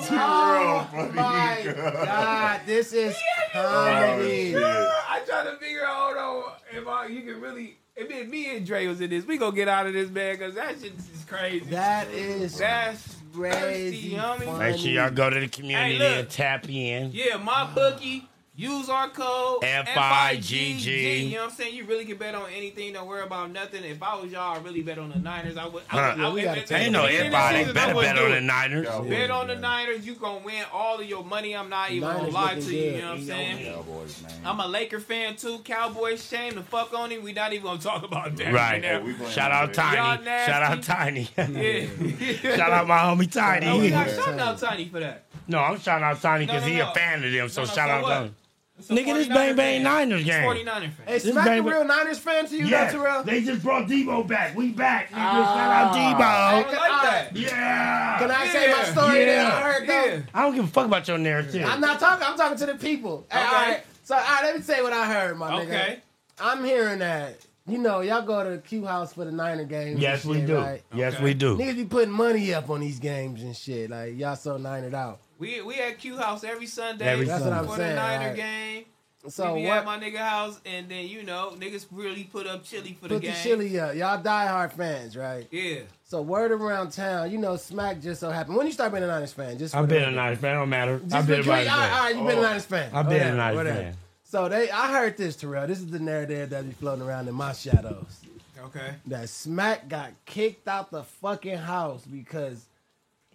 Too 0.08 0.14
real 0.14 0.22
Oh 0.22 1.12
my 1.14 1.62
god, 2.06 2.62
this 2.66 2.94
is 2.94 3.14
comedy. 3.52 4.56
I 4.56 5.06
I 5.10 5.20
try 5.28 5.44
to 5.52 5.58
figure 5.58 5.86
out 5.86 6.16
hold 6.16 6.46
on, 6.46 6.54
if 6.72 6.88
I, 6.88 7.08
you 7.08 7.24
can 7.24 7.42
really. 7.42 7.76
If 7.98 8.10
it, 8.10 8.30
me 8.30 8.56
and 8.56 8.66
Dre 8.66 8.88
was 8.88 9.02
in 9.02 9.10
this, 9.10 9.26
we 9.26 9.38
gonna 9.38 9.54
get 9.54 9.68
out 9.68 9.86
of 9.86 9.92
this 9.92 10.10
man 10.10 10.36
because 10.38 10.56
that 10.56 10.80
shit 10.80 10.94
is 10.94 11.26
crazy. 11.28 11.66
That 11.66 12.08
is 12.12 12.58
that's 12.58 13.18
crazy. 13.34 14.16
thirsty, 14.16 14.46
homie. 14.46 14.60
Make 14.60 14.78
sure 14.78 14.92
y'all 14.92 15.10
go 15.12 15.30
to 15.30 15.42
the 15.42 15.50
community 15.50 15.98
Hey, 15.98 16.10
look. 16.10 16.20
and 16.20 16.30
tap 16.30 16.70
in. 16.70 17.12
Yeah, 17.12 17.38
MyBookie. 17.38 18.28
Use 18.60 18.90
our 18.90 19.08
code 19.10 19.60
F-I-G-G. 19.64 21.18
You 21.26 21.36
know 21.36 21.44
what 21.44 21.52
I'm 21.52 21.56
saying? 21.56 21.76
You 21.76 21.86
really 21.86 22.06
can 22.06 22.18
bet 22.18 22.34
on 22.34 22.50
anything. 22.50 22.92
Don't 22.94 23.08
worry 23.08 23.22
about 23.22 23.52
nothing. 23.52 23.84
If 23.84 24.02
I 24.02 24.16
was 24.16 24.32
y'all, 24.32 24.56
I 24.58 24.60
really 24.64 24.82
bet 24.82 24.98
on 24.98 25.10
the 25.10 25.20
Niners. 25.20 25.58
I 25.58 25.68
would. 25.68 25.84
I 25.92 26.10
would 26.10 26.18
Yeah, 26.20 26.34
we 26.34 26.42
I, 26.42 26.46
gotta 26.46 26.62
if- 26.64 26.72
Ain't 26.72 26.92
no 26.92 27.06
if- 27.06 27.12
if- 27.12 27.20
everybody 27.20 27.58
if- 27.60 27.68
if- 27.68 27.74
better 27.76 27.94
bet 27.94 28.18
on 28.18 28.32
the 28.32 28.42
Niners. 28.42 28.88
Bet 29.08 29.30
on 29.30 29.48
the 29.48 29.56
Niners. 29.58 30.08
You 30.08 30.16
gonna 30.16 30.40
win 30.44 30.64
all 30.74 31.00
of 31.00 31.06
your 31.06 31.24
money. 31.24 31.56
I'm 31.56 31.70
not 31.70 31.92
even 31.92 32.10
Niners 32.10 32.22
gonna 32.24 32.32
lie 32.34 32.54
looking 32.56 32.70
to 32.70 32.76
you. 32.76 32.92
You 32.94 32.98
know 33.02 33.08
what 33.10 33.18
I'm 33.20 33.26
saying? 33.26 33.74
Cowboys, 33.76 34.24
man. 34.24 34.32
I'm 34.44 34.60
a 34.60 34.68
Laker 34.68 35.00
fan 35.00 35.36
too. 35.36 35.60
Cowboys, 35.60 36.26
shame 36.28 36.56
the 36.56 36.64
fuck 36.64 36.92
on 36.96 37.12
him. 37.12 37.22
We 37.24 37.34
not 37.34 37.54
even 37.54 37.64
gonna 37.64 37.80
talk 37.80 38.02
about 38.04 38.36
that. 38.38 38.52
Right. 38.54 38.82
now. 38.82 39.06
Shout 39.30 39.52
out 39.52 39.68
Y'all 39.76 39.86
Tiny. 39.86 40.26
Shout 40.48 40.64
out 40.64 40.82
Tiny. 40.82 41.30
Yeah. 41.38 42.56
Shout 42.56 42.72
out 42.72 42.88
my 42.88 42.98
homie 42.98 43.32
Tiny. 43.32 43.68
No, 43.68 43.78
we 43.78 43.92
not 43.92 44.10
shouting 44.10 44.40
out 44.40 44.58
Tiny 44.58 44.90
for 44.90 45.00
that. 45.00 45.26
No, 45.48 45.60
I'm 45.60 45.80
shouting 45.80 46.04
out 46.06 46.20
Tiny 46.24 46.48
No, 46.48 46.54
because 46.54 46.68
no, 46.68 46.74
he 46.74 46.80
a 46.80 46.92
fan 46.94 47.24
of 47.24 47.32
them. 47.32 47.50
So 47.50 47.62
No, 47.62 47.68
no, 47.68 47.74
shout 47.76 47.90
out 47.92 48.02
what? 48.02 48.10
Tiny. 48.10 48.32
It's 48.80 48.90
a 48.92 48.94
Nigga, 48.94 49.14
this 49.16 49.28
49er 49.28 49.34
Bang 49.34 49.56
Bang 49.56 49.56
fan. 49.56 49.84
Niners 49.84 50.22
It's 50.22 50.30
game. 50.30 50.44
49er 50.44 50.66
fan. 50.82 50.92
Hey, 51.08 51.14
This 51.20 51.24
Smack 51.32 51.46
bang- 51.46 51.60
a 51.60 51.64
real 51.64 51.84
Niners 51.86 52.20
fan 52.20 52.46
to 52.48 52.56
you, 52.58 52.68
Yes, 52.68 52.92
though, 52.94 53.00
Terrell? 53.00 53.24
they 53.24 53.42
just 53.44 53.64
brought 53.64 53.88
Deebo 53.88 54.28
back. 54.28 54.56
We 54.56 54.70
back. 54.70 55.10
Nigga, 55.10 55.16
Ah. 55.18 55.56
shout 55.56 55.72
out 55.72 55.96
Deebo. 55.96 56.22
I 56.22 56.90
like 56.90 57.02
that. 57.04 57.36
Yeah. 57.36 58.18
Can 58.20 58.32
I 58.32 58.48
say 58.48 58.72
my 58.72 58.84
story 58.84 59.26
that 59.26 59.46
I 59.54 59.62
heard, 59.62 59.88
though? 59.88 60.24
I 60.34 60.42
don't 60.44 60.56
give 60.56 60.66
a 60.66 60.68
fuck 60.68 60.86
about 60.86 61.08
your 61.08 61.18
narrative. 61.18 61.68
I'm 61.68 61.82
not 61.82 62.00
talking. 62.00 62.26
I'm 62.28 62.38
talking 62.38 62.58
to 62.60 62.66
the 62.68 62.76
people. 62.76 63.26
Okay. 63.32 63.40
all 63.44 63.52
right. 63.52 63.84
So, 64.04 64.16
all 64.16 64.22
right, 64.22 64.44
let 64.44 64.56
me 64.56 64.62
say 64.62 64.82
what 64.84 64.94
I 64.94 65.06
heard, 65.12 65.38
my 65.38 65.52
nigga. 65.52 65.64
Okay. 65.66 66.00
I'm 66.40 66.64
hearing 66.64 67.00
that. 67.00 67.36
You 67.70 67.80
know, 67.80 68.00
y'all 68.00 68.22
go 68.22 68.42
to 68.46 68.52
the 68.52 68.58
Q 68.60 68.86
house 68.86 69.12
for 69.14 69.26
the 69.26 69.32
Niner 69.32 69.66
games. 69.66 70.00
Yes, 70.00 70.24
and 70.24 70.32
we 70.36 70.42
do. 70.42 70.56
Right? 70.56 70.82
Yes, 70.96 71.20
we 71.20 71.34
do. 71.34 71.58
Niggas 71.58 71.76
be 71.76 71.84
putting 71.86 72.12
money 72.12 72.54
up 72.54 72.70
on 72.70 72.80
these 72.80 73.00
games 73.00 73.42
and 73.44 73.54
shit. 73.58 73.90
Like 73.90 74.18
y'all 74.18 74.38
so 74.38 74.56
ninered 74.56 74.94
out. 74.94 75.20
We 75.40 75.62
we 75.62 75.76
at 75.80 76.00
Q 76.00 76.18
House 76.18 76.44
every 76.44 76.66
Sunday. 76.68 77.06
Every 77.06 77.26
That's 77.26 77.44
what 77.44 77.54
I'm 77.54 77.68
for 77.68 77.76
saying, 77.76 77.90
the 77.96 78.02
Niner 78.02 78.28
right. 78.30 78.36
game. 78.36 78.86
So 79.30 79.56
we 79.56 79.62
be 79.64 79.68
what- 79.68 79.80
at 79.80 79.86
my 79.86 80.00
nigga 80.00 80.18
house, 80.18 80.60
and 80.66 80.88
then 80.90 81.08
you 81.08 81.24
know 81.24 81.54
niggas 81.58 81.86
really 81.92 82.24
put 82.26 82.48
up 82.48 82.64
chili 82.64 82.98
for 83.00 83.08
the 83.08 83.16
Put 83.16 83.24
game. 83.24 83.34
the 83.34 83.38
chili 83.42 83.80
up. 83.80 83.94
Y'all 83.96 84.22
diehard 84.22 84.72
fans, 84.74 85.18
right? 85.18 85.48
Yeah. 85.52 85.80
So 86.06 86.22
word 86.22 86.52
around 86.52 86.92
town, 86.92 87.30
you 87.32 87.38
know, 87.38 87.58
Smack 87.58 88.00
just 88.02 88.22
so 88.22 88.30
happened. 88.30 88.56
When 88.58 88.66
you 88.66 88.72
start 88.72 88.92
being 88.94 89.04
a 89.04 89.08
Niners 89.08 89.34
fan, 89.34 89.58
just 89.58 89.76
I've 89.76 89.88
been 89.90 89.98
a 89.98 90.00
record. 90.06 90.16
Niners 90.16 90.38
fan. 90.40 90.56
Don't 90.56 90.70
matter. 90.70 91.00
Just 91.00 91.14
I've 91.14 91.28
been 91.28 91.42
a 91.42 91.44
Niners 91.44 91.68
all 91.68 91.78
right, 91.78 91.90
fan. 91.90 91.92
all 91.94 92.04
right, 92.04 92.16
you 92.16 92.22
been 92.24 92.38
a 92.38 92.40
oh. 92.40 92.44
Niners 92.44 92.66
fan. 92.66 92.90
I've 92.94 93.10
been 93.10 93.16
a 93.16 93.20
Whatever, 93.20 93.38
Niners 93.38 93.56
whatever. 93.58 93.82
fan. 93.82 93.94
So 94.24 94.50
they, 94.50 94.70
I 94.72 94.92
heard 94.92 95.18
this, 95.18 95.36
Terrell. 95.36 95.68
This 95.68 95.80
is 95.80 95.88
the 95.88 96.00
narrative 96.00 96.50
that 96.52 96.66
be 96.66 96.72
floating 96.74 97.06
around 97.06 97.28
in 97.28 97.34
my 97.36 97.52
shadows. 97.54 98.22
Okay. 98.64 98.94
That 99.08 99.30
Smack 99.30 99.88
got 99.90 100.12
kicked 100.26 100.68
out 100.68 100.92
the 100.92 101.04
fucking 101.04 101.58
house 101.58 102.04
because 102.06 102.66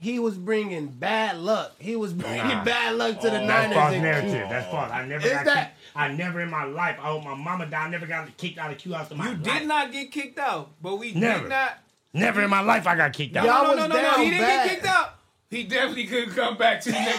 he 0.03 0.19
was 0.19 0.37
bringing 0.37 0.89
bad 0.89 1.39
luck. 1.39 1.73
He 1.79 1.95
was 1.95 2.13
bringing 2.13 2.49
Nah. 2.49 2.65
bad 2.65 2.97
luck 2.97 3.21
to 3.21 3.31
the 3.31 3.41
oh, 3.41 3.47
That's 3.47 3.49
Niners. 3.49 3.75
false 3.77 3.93
and- 3.95 4.03
narrative. 4.03 4.47
That's 4.51 4.71
false. 4.71 4.91
I 4.91 5.07
never 5.07 5.25
Is 5.27 5.33
got 5.33 5.45
that- 5.45 5.67
kicked. 5.69 5.79
I 5.95 6.09
never 6.09 6.41
in 6.41 6.51
my 6.51 6.65
life. 6.65 6.97
I 7.01 7.07
hope 7.07 7.23
my 7.25 7.35
mama 7.35 7.67
died. 7.67 7.87
I 7.87 7.91
never 7.91 8.07
got 8.07 8.37
kicked 8.37 8.59
out 8.59 8.73
of 8.73 8.79
Q 8.79 8.95
house 8.95 9.11
in 9.13 9.17
my 9.19 9.27
You 9.29 9.35
life. 9.37 9.43
did 9.43 9.69
not 9.69 9.93
get 9.93 10.11
kicked 10.11 10.39
out, 10.41 10.71
but 10.83 10.97
we 10.97 11.13
Never. 11.13 11.43
did 11.43 11.49
not. 11.51 11.79
Never 12.15 12.43
in 12.43 12.51
my 12.51 12.61
life 12.63 12.87
I 12.87 12.97
got 12.97 13.13
kicked 13.13 13.37
out. 13.37 13.45
Y'all 13.47 13.65
No, 13.65 13.75
no, 13.75 13.87
no, 13.87 13.95
no, 13.95 14.03
no. 14.03 14.19
He 14.25 14.31
didn't 14.31 14.41
bad. 14.41 14.69
get 14.69 14.75
kicked 14.75 14.87
out. 14.87 15.15
He 15.53 15.65
definitely 15.65 16.07
couldn't 16.07 16.35
come 16.35 16.57
back 16.57 16.81
to 16.81 16.89
the 16.91 16.95
next 16.99 17.19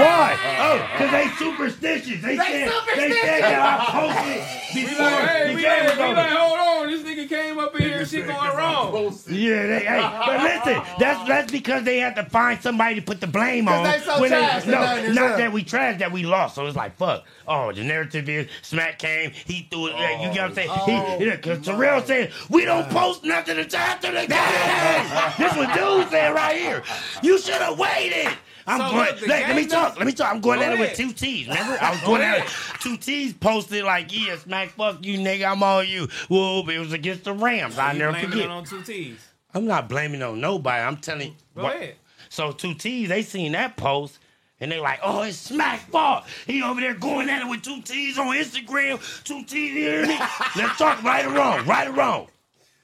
Why? 0.00 0.34
Oh, 0.60 0.88
because 0.92 1.10
they 1.10 1.28
superstitious. 1.36 2.22
They, 2.22 2.36
They 2.36 2.68
said 2.68 2.70
they 2.96 3.12
said 3.12 3.42
that 3.42 3.80
I 3.80 3.84
posted 3.92 4.58
We 4.74 4.84
before 4.84 5.04
like, 5.04 5.28
hey, 5.28 5.48
the 5.48 5.54
we 5.54 5.60
game 5.62 5.70
like, 5.70 5.88
was 5.88 5.96
we 5.98 6.04
over. 6.04 6.14
like, 6.14 6.30
hold 6.30 6.58
on, 6.58 6.90
this 6.90 7.02
nigga 7.02 7.28
came 7.28 7.58
up 7.58 7.74
in 7.76 7.82
here 7.82 7.98
and 7.98 8.08
shit 8.08 8.26
going 8.26 8.56
wrong. 8.56 8.92
Yeah, 9.28 9.66
they, 9.66 9.80
hey, 9.80 10.00
but 10.00 10.42
listen, 10.42 10.82
that's 10.98 11.28
that's 11.28 11.52
because 11.52 11.84
they 11.84 11.98
had 11.98 12.16
to 12.16 12.24
find 12.24 12.60
somebody 12.62 12.94
to 12.96 13.02
put 13.02 13.20
the 13.20 13.26
blame 13.26 13.68
on. 13.68 13.84
they 13.84 13.98
so 14.00 14.20
when 14.20 14.30
trash, 14.30 14.64
the 14.64 14.70
no, 14.72 15.12
not 15.12 15.30
huh? 15.32 15.36
that 15.36 15.52
we 15.52 15.64
trashed, 15.64 15.98
that 15.98 16.12
we 16.12 16.22
lost. 16.24 16.54
So 16.54 16.66
it's 16.66 16.76
like 16.76 16.96
fuck. 16.96 17.24
Oh, 17.46 17.72
the 17.72 17.82
narrative 17.84 18.28
is 18.28 18.48
Smack 18.62 18.98
came, 18.98 19.30
he 19.30 19.66
threw 19.70 19.88
it. 19.88 19.96
yeah, 19.96 20.26
you 20.26 20.32
get 20.34 20.42
what 20.42 20.50
I'm 20.50 20.54
saying? 20.54 20.68
Oh, 20.70 21.18
he, 21.18 21.30
because 21.30 21.64
Terrell 21.64 22.02
said 22.02 22.30
we 22.50 22.64
don't 22.64 22.88
post 22.90 23.24
nothing 23.24 23.58
until 23.58 23.80
after 23.80 24.08
the 24.12 24.26
game. 24.26 24.28
this 25.38 25.56
what 25.56 25.74
dude 25.74 26.10
said 26.10 26.34
right 26.34 26.56
here. 26.56 26.82
You 27.22 27.38
should 27.38 27.54
have 27.54 27.78
waited. 27.78 28.32
I'm 28.66 28.80
So 28.80 28.90
going. 28.90 29.06
look, 29.06 29.20
let, 29.26 29.48
let 29.48 29.56
me 29.56 29.66
talk. 29.66 29.96
Let 29.96 30.06
me 30.06 30.12
talk. 30.12 30.34
I'm 30.34 30.40
going 30.40 30.58
Go 30.60 30.66
at 30.66 30.72
it 30.74 30.78
with 30.78 30.94
two 30.94 31.12
T's. 31.12 31.48
Remember, 31.48 31.78
I 31.80 31.90
was 31.92 32.00
going 32.02 32.22
at 32.22 32.38
it. 32.38 32.48
Two 32.80 32.96
T's 32.98 33.32
posted 33.32 33.84
like, 33.84 34.12
yeah, 34.14 34.36
Smack, 34.36 34.70
fuck 34.70 35.04
you, 35.04 35.18
nigga. 35.18 35.50
I'm 35.50 35.62
on 35.62 35.88
you. 35.88 36.08
Whoop! 36.28 36.68
it 36.68 36.78
was 36.78 36.92
against 36.92 37.24
the 37.24 37.32
Rams. 37.32 37.78
I 37.78 37.92
never 37.94 38.16
forget. 38.18 38.38
it 38.44 38.50
on 38.50 38.64
two 38.64 38.82
T's. 38.82 39.18
I'm 39.54 39.66
not 39.66 39.88
blaming 39.88 40.22
on 40.22 40.40
nobody. 40.40 40.82
I'm 40.82 40.98
telling. 40.98 41.34
Go 41.56 41.62
what- 41.64 41.76
ahead. 41.76 41.94
So 42.28 42.52
two 42.52 42.74
T's, 42.74 43.08
they 43.08 43.22
seen 43.22 43.52
that 43.52 43.76
post. 43.76 44.18
And 44.60 44.72
they 44.72 44.80
like, 44.80 44.98
oh, 45.04 45.22
it's 45.22 45.36
Smack 45.36 45.78
fault. 45.88 46.24
He 46.44 46.64
over 46.64 46.80
there 46.80 46.92
going 46.92 47.30
at 47.30 47.42
it 47.42 47.48
with 47.48 47.62
two 47.62 47.80
T's 47.80 48.18
on 48.18 48.26
Instagram, 48.34 48.98
two 49.22 49.44
T's 49.44 49.72
here. 49.72 50.02
Let's 50.56 50.76
talk 50.76 51.00
right 51.04 51.24
or 51.24 51.30
wrong, 51.30 51.64
right 51.64 51.86
or 51.86 51.92
wrong. 51.92 52.26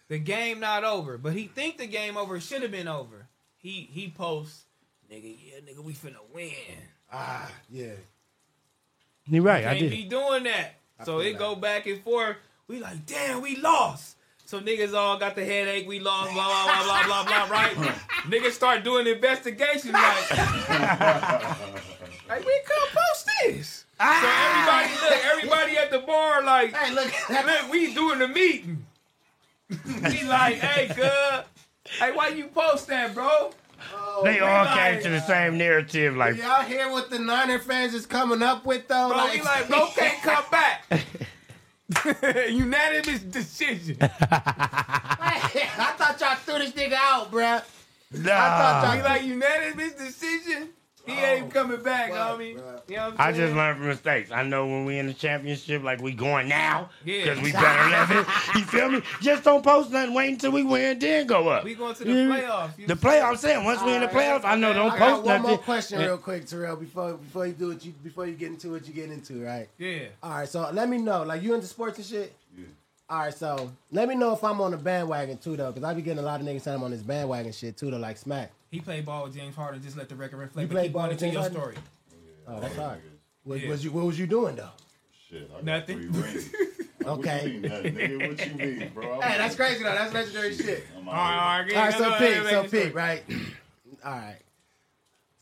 The 0.08 0.18
game 0.20 0.60
not 0.60 0.84
over, 0.84 1.18
but 1.18 1.32
he 1.32 1.48
think 1.48 1.76
the 1.78 1.88
game 1.88 2.16
over 2.16 2.38
should 2.38 2.62
have 2.62 2.70
been 2.70 2.86
over. 2.86 3.23
He 3.64 3.88
he 3.90 4.10
posts, 4.10 4.66
nigga, 5.10 5.34
yeah, 5.42 5.60
nigga, 5.60 5.82
we 5.82 5.94
finna 5.94 6.20
win. 6.34 6.52
Ah, 7.10 7.50
yeah. 7.70 7.92
You're 9.26 9.42
right, 9.42 9.64
Can't 9.64 9.90
be 9.90 10.04
doing 10.04 10.42
that. 10.42 10.74
So 11.02 11.20
it 11.20 11.38
go 11.38 11.56
back 11.56 11.86
and 11.86 11.98
forth. 12.02 12.36
We 12.68 12.78
like, 12.78 13.06
damn, 13.06 13.40
we 13.40 13.56
lost. 13.56 14.18
So 14.44 14.60
niggas 14.60 14.92
all 14.92 15.16
got 15.18 15.34
the 15.34 15.46
headache. 15.46 15.88
We 15.88 15.98
lost, 15.98 16.34
blah 16.34 16.46
blah 16.46 16.84
blah 16.84 17.04
blah 17.06 17.24
blah 17.24 17.46
blah. 17.46 17.56
Right? 17.56 17.74
niggas 18.28 18.50
start 18.52 18.84
doing 18.84 19.06
investigations 19.06 19.94
like, 19.94 20.30
like 22.28 22.44
we 22.44 22.60
couldn't 22.66 22.92
post 22.92 23.30
this. 23.46 23.86
So 23.98 24.04
everybody 24.04 24.92
look, 24.92 25.24
everybody 25.24 25.78
at 25.78 25.90
the 25.90 26.00
bar 26.00 26.44
like, 26.44 26.76
hey, 26.76 26.94
look, 26.94 27.10
look, 27.30 27.72
we 27.72 27.94
doing 27.94 28.18
the 28.18 28.28
meeting. 28.28 28.84
we 29.86 30.22
like, 30.24 30.56
hey, 30.56 30.88
cuz, 30.88 31.44
hey, 31.98 32.12
why 32.12 32.28
you 32.28 32.46
post 32.48 32.86
that, 32.88 33.14
bro? 33.14 33.50
Oh, 33.94 34.22
they 34.24 34.40
all 34.40 34.64
like- 34.64 34.78
came 34.94 35.02
to 35.02 35.08
the 35.10 35.20
same 35.20 35.58
narrative. 35.58 36.16
Like, 36.16 36.36
Y'all 36.36 36.62
hear 36.62 36.90
what 36.90 37.10
the 37.10 37.18
Niner 37.18 37.58
fans 37.58 37.92
is 37.94 38.06
coming 38.06 38.42
up 38.42 38.64
with 38.64 38.88
though? 38.88 39.08
Bro, 39.10 39.30
we 39.30 39.42
like, 39.42 39.68
bro 39.68 39.88
can't 39.94 40.22
come 40.22 40.44
back. 40.50 40.84
Unanimous 42.50 43.20
decision. 43.20 43.96
I 44.00 45.94
thought 45.98 46.16
y'all 46.20 46.36
threw 46.36 46.58
this 46.58 46.72
nigga 46.72 46.94
out, 46.94 47.30
bruh. 47.30 47.62
nah. 48.12 48.30
I 48.32 48.48
thought 48.82 48.94
y'all 48.96 49.04
like 49.04 49.22
unanimous 49.22 49.92
decision. 49.92 50.68
He 51.06 51.12
ain't 51.12 51.46
oh, 51.46 51.50
coming 51.50 51.82
back, 51.82 52.10
homie. 52.12 52.50
You 52.50 52.56
know 52.56 53.10
what 53.10 53.12
I'm 53.12 53.14
I 53.18 53.32
just 53.32 53.54
learned 53.54 53.78
from 53.78 53.88
mistakes. 53.88 54.30
I 54.30 54.42
know 54.42 54.66
when 54.66 54.84
we 54.86 54.98
in 54.98 55.06
the 55.06 55.12
championship, 55.14 55.82
like 55.82 56.00
we 56.00 56.12
going 56.12 56.48
now, 56.48 56.88
Yeah. 57.04 57.24
because 57.24 57.40
we 57.42 57.52
better 57.52 57.90
live 57.90 58.10
it. 58.10 58.26
You 58.56 58.64
feel 58.64 58.88
me? 58.90 59.02
Just 59.20 59.44
don't 59.44 59.62
post 59.62 59.90
nothing. 59.90 60.14
Wait 60.14 60.30
until 60.30 60.52
we 60.52 60.62
win, 60.62 60.98
then 60.98 61.26
go 61.26 61.48
up. 61.48 61.64
We 61.64 61.74
going 61.74 61.94
to 61.94 62.04
the 62.04 62.10
Yeah. 62.10 62.26
playoffs. 62.26 62.78
You 62.78 62.86
The 62.86 62.94
playoffs. 62.94 63.24
I'm 63.24 63.36
saying 63.36 63.64
once 63.64 63.82
we 63.82 63.94
in 63.94 64.00
the 64.00 64.08
playoffs, 64.08 64.44
I 64.44 64.56
know 64.56 64.72
don't 64.72 64.92
I 64.92 64.98
got 64.98 65.10
post 65.10 65.24
one 65.26 65.36
nothing. 65.36 65.48
more 65.50 65.58
question 65.58 65.98
real 66.00 66.18
quick, 66.18 66.46
Terrell, 66.46 66.76
before 66.76 67.14
before 67.14 67.46
you 67.46 67.52
do 67.52 67.70
it, 67.72 67.84
you 67.84 67.92
before 68.02 68.26
you 68.26 68.34
get 68.34 68.48
into 68.48 68.70
what 68.72 68.86
you 68.86 68.94
get 68.94 69.10
into, 69.10 69.44
right? 69.44 69.68
Yeah. 69.78 70.06
All 70.22 70.30
right, 70.30 70.48
so 70.48 70.70
let 70.72 70.88
me 70.88 70.98
know, 70.98 71.22
like 71.22 71.42
you 71.42 71.54
into 71.54 71.66
sports 71.66 71.98
and 71.98 72.06
shit. 72.06 72.34
Yeah. 72.56 72.64
All 73.10 73.18
right, 73.18 73.34
so 73.34 73.70
let 73.92 74.08
me 74.08 74.14
know 74.14 74.32
if 74.32 74.42
I'm 74.42 74.60
on 74.62 74.70
the 74.70 74.78
bandwagon 74.78 75.36
too, 75.36 75.56
though, 75.56 75.70
because 75.72 75.84
I 75.84 75.92
be 75.92 76.00
getting 76.00 76.20
a 76.20 76.26
lot 76.26 76.40
of 76.40 76.46
niggas 76.46 76.62
saying 76.62 76.78
I'm 76.78 76.82
on 76.84 76.90
this 76.90 77.02
bandwagon 77.02 77.52
shit 77.52 77.76
too, 77.76 77.90
though, 77.90 77.98
like 77.98 78.16
Smack. 78.16 78.50
He 78.74 78.80
played 78.80 79.04
ball 79.06 79.22
with 79.24 79.34
James 79.36 79.54
Harden. 79.54 79.80
Just 79.80 79.96
let 79.96 80.08
the 80.08 80.16
record 80.16 80.38
reflect. 80.38 80.62
You 80.64 80.66
but 80.68 80.74
played 80.74 80.84
keep 80.86 80.92
ball 80.94 81.02
going 81.02 81.14
with 81.14 81.22
into 81.22 81.32
James 81.38 81.52
your 81.52 81.60
Harden? 81.62 81.82
story. 81.82 81.86
Oh, 82.48 82.60
that's 82.60 82.74
hard. 82.76 83.00
What 83.44 83.60
Yeah. 83.60 83.68
was 83.68 83.84
you? 83.84 83.92
What 83.92 84.04
was 84.04 84.18
you 84.18 84.26
doing 84.26 84.56
though? 84.56 84.70
Shit, 85.30 85.48
I 85.52 85.54
got 85.54 85.64
Nothing. 85.64 86.10
three 86.10 86.20
rings. 86.22 86.50
Okay. 87.06 87.38
What 87.44 87.44
you 87.44 87.52
mean, 87.52 87.62
nothing, 87.62 87.94
nigga? 87.94 88.28
What 88.28 88.46
you 88.48 88.54
mean, 88.54 88.90
bro? 88.92 89.20
Hey, 89.22 89.38
that's 89.38 89.54
crazy 89.54 89.84
though. 89.84 89.94
That's 89.94 90.12
legendary 90.12 90.54
shit. 90.56 90.84
I'm 90.98 91.06
All 91.08 91.14
right, 91.14 91.20
all 91.20 91.62
right, 91.62 91.76
All 91.76 91.82
right, 91.84 91.92
so 91.92 91.98
go 91.98 92.10
peep, 92.12 92.20
ahead, 92.20 92.46
so 92.46 92.62
make 92.62 92.74
it 92.74 92.84
peep, 92.86 92.94
right? 92.96 93.22
All 94.04 94.10
right. 94.12 94.38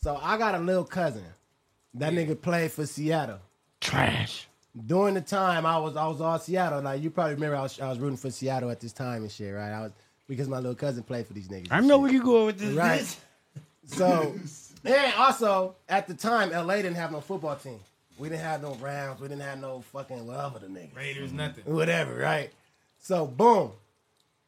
So 0.03 0.19
I 0.23 0.37
got 0.37 0.55
a 0.55 0.59
little 0.59 0.85
cousin. 0.85 1.25
That 1.95 2.13
nigga 2.13 2.39
played 2.41 2.71
for 2.73 2.85
Seattle. 2.85 3.39
Trash. 3.81 4.47
During 4.87 5.15
the 5.15 5.21
time 5.23 5.65
I 5.65 5.79
was 5.79 5.97
I 5.97 6.07
was 6.07 6.21
all 6.21 6.39
Seattle. 6.39 6.83
Like 6.83 7.01
you 7.03 7.11
probably 7.11 7.35
remember 7.35 7.57
I 7.57 7.63
was 7.63 7.81
I 7.81 7.89
was 7.89 7.99
rooting 7.99 8.17
for 8.19 8.31
Seattle 8.31 8.71
at 8.71 8.81
this 8.81 8.93
time 8.93 9.23
and 9.23 9.31
shit, 9.31 9.55
right? 9.55 9.71
I 9.73 9.81
was 9.83 9.93
because 10.29 10.49
my 10.49 10.59
little 10.59 10.75
cousin 10.75 11.03
played 11.03 11.27
for 11.27 11.33
these 11.33 11.49
niggas. 11.49 11.69
I 11.71 11.79
and 11.79 11.89
know 11.89 11.97
shit. 11.97 12.03
where 12.03 12.13
you 12.13 12.23
going 12.23 12.47
with 12.47 12.59
this. 12.59 12.75
Right. 12.75 13.01
bitch. 13.01 13.17
So, 13.87 14.35
and 14.85 15.15
also 15.15 15.77
at 15.89 16.07
the 16.07 16.15
time, 16.15 16.51
LA 16.51 16.77
didn't 16.77 16.95
have 16.95 17.13
no 17.13 17.21
football 17.21 17.57
team. 17.57 17.81
We 18.19 18.29
didn't 18.29 18.43
have 18.43 18.63
no 18.63 18.75
Rams. 18.75 19.21
We 19.21 19.29
didn't 19.29 19.43
have 19.43 19.61
no 19.61 19.81
fucking 19.93 20.27
love 20.27 20.55
whatever 20.55 20.61
the 20.61 20.67
niggas. 20.67 20.97
Raiders, 20.97 21.29
mm-hmm. 21.29 21.39
nothing. 21.39 21.65
Whatever, 21.65 22.15
right? 22.15 22.51
So 23.01 23.27
boom, 23.27 23.73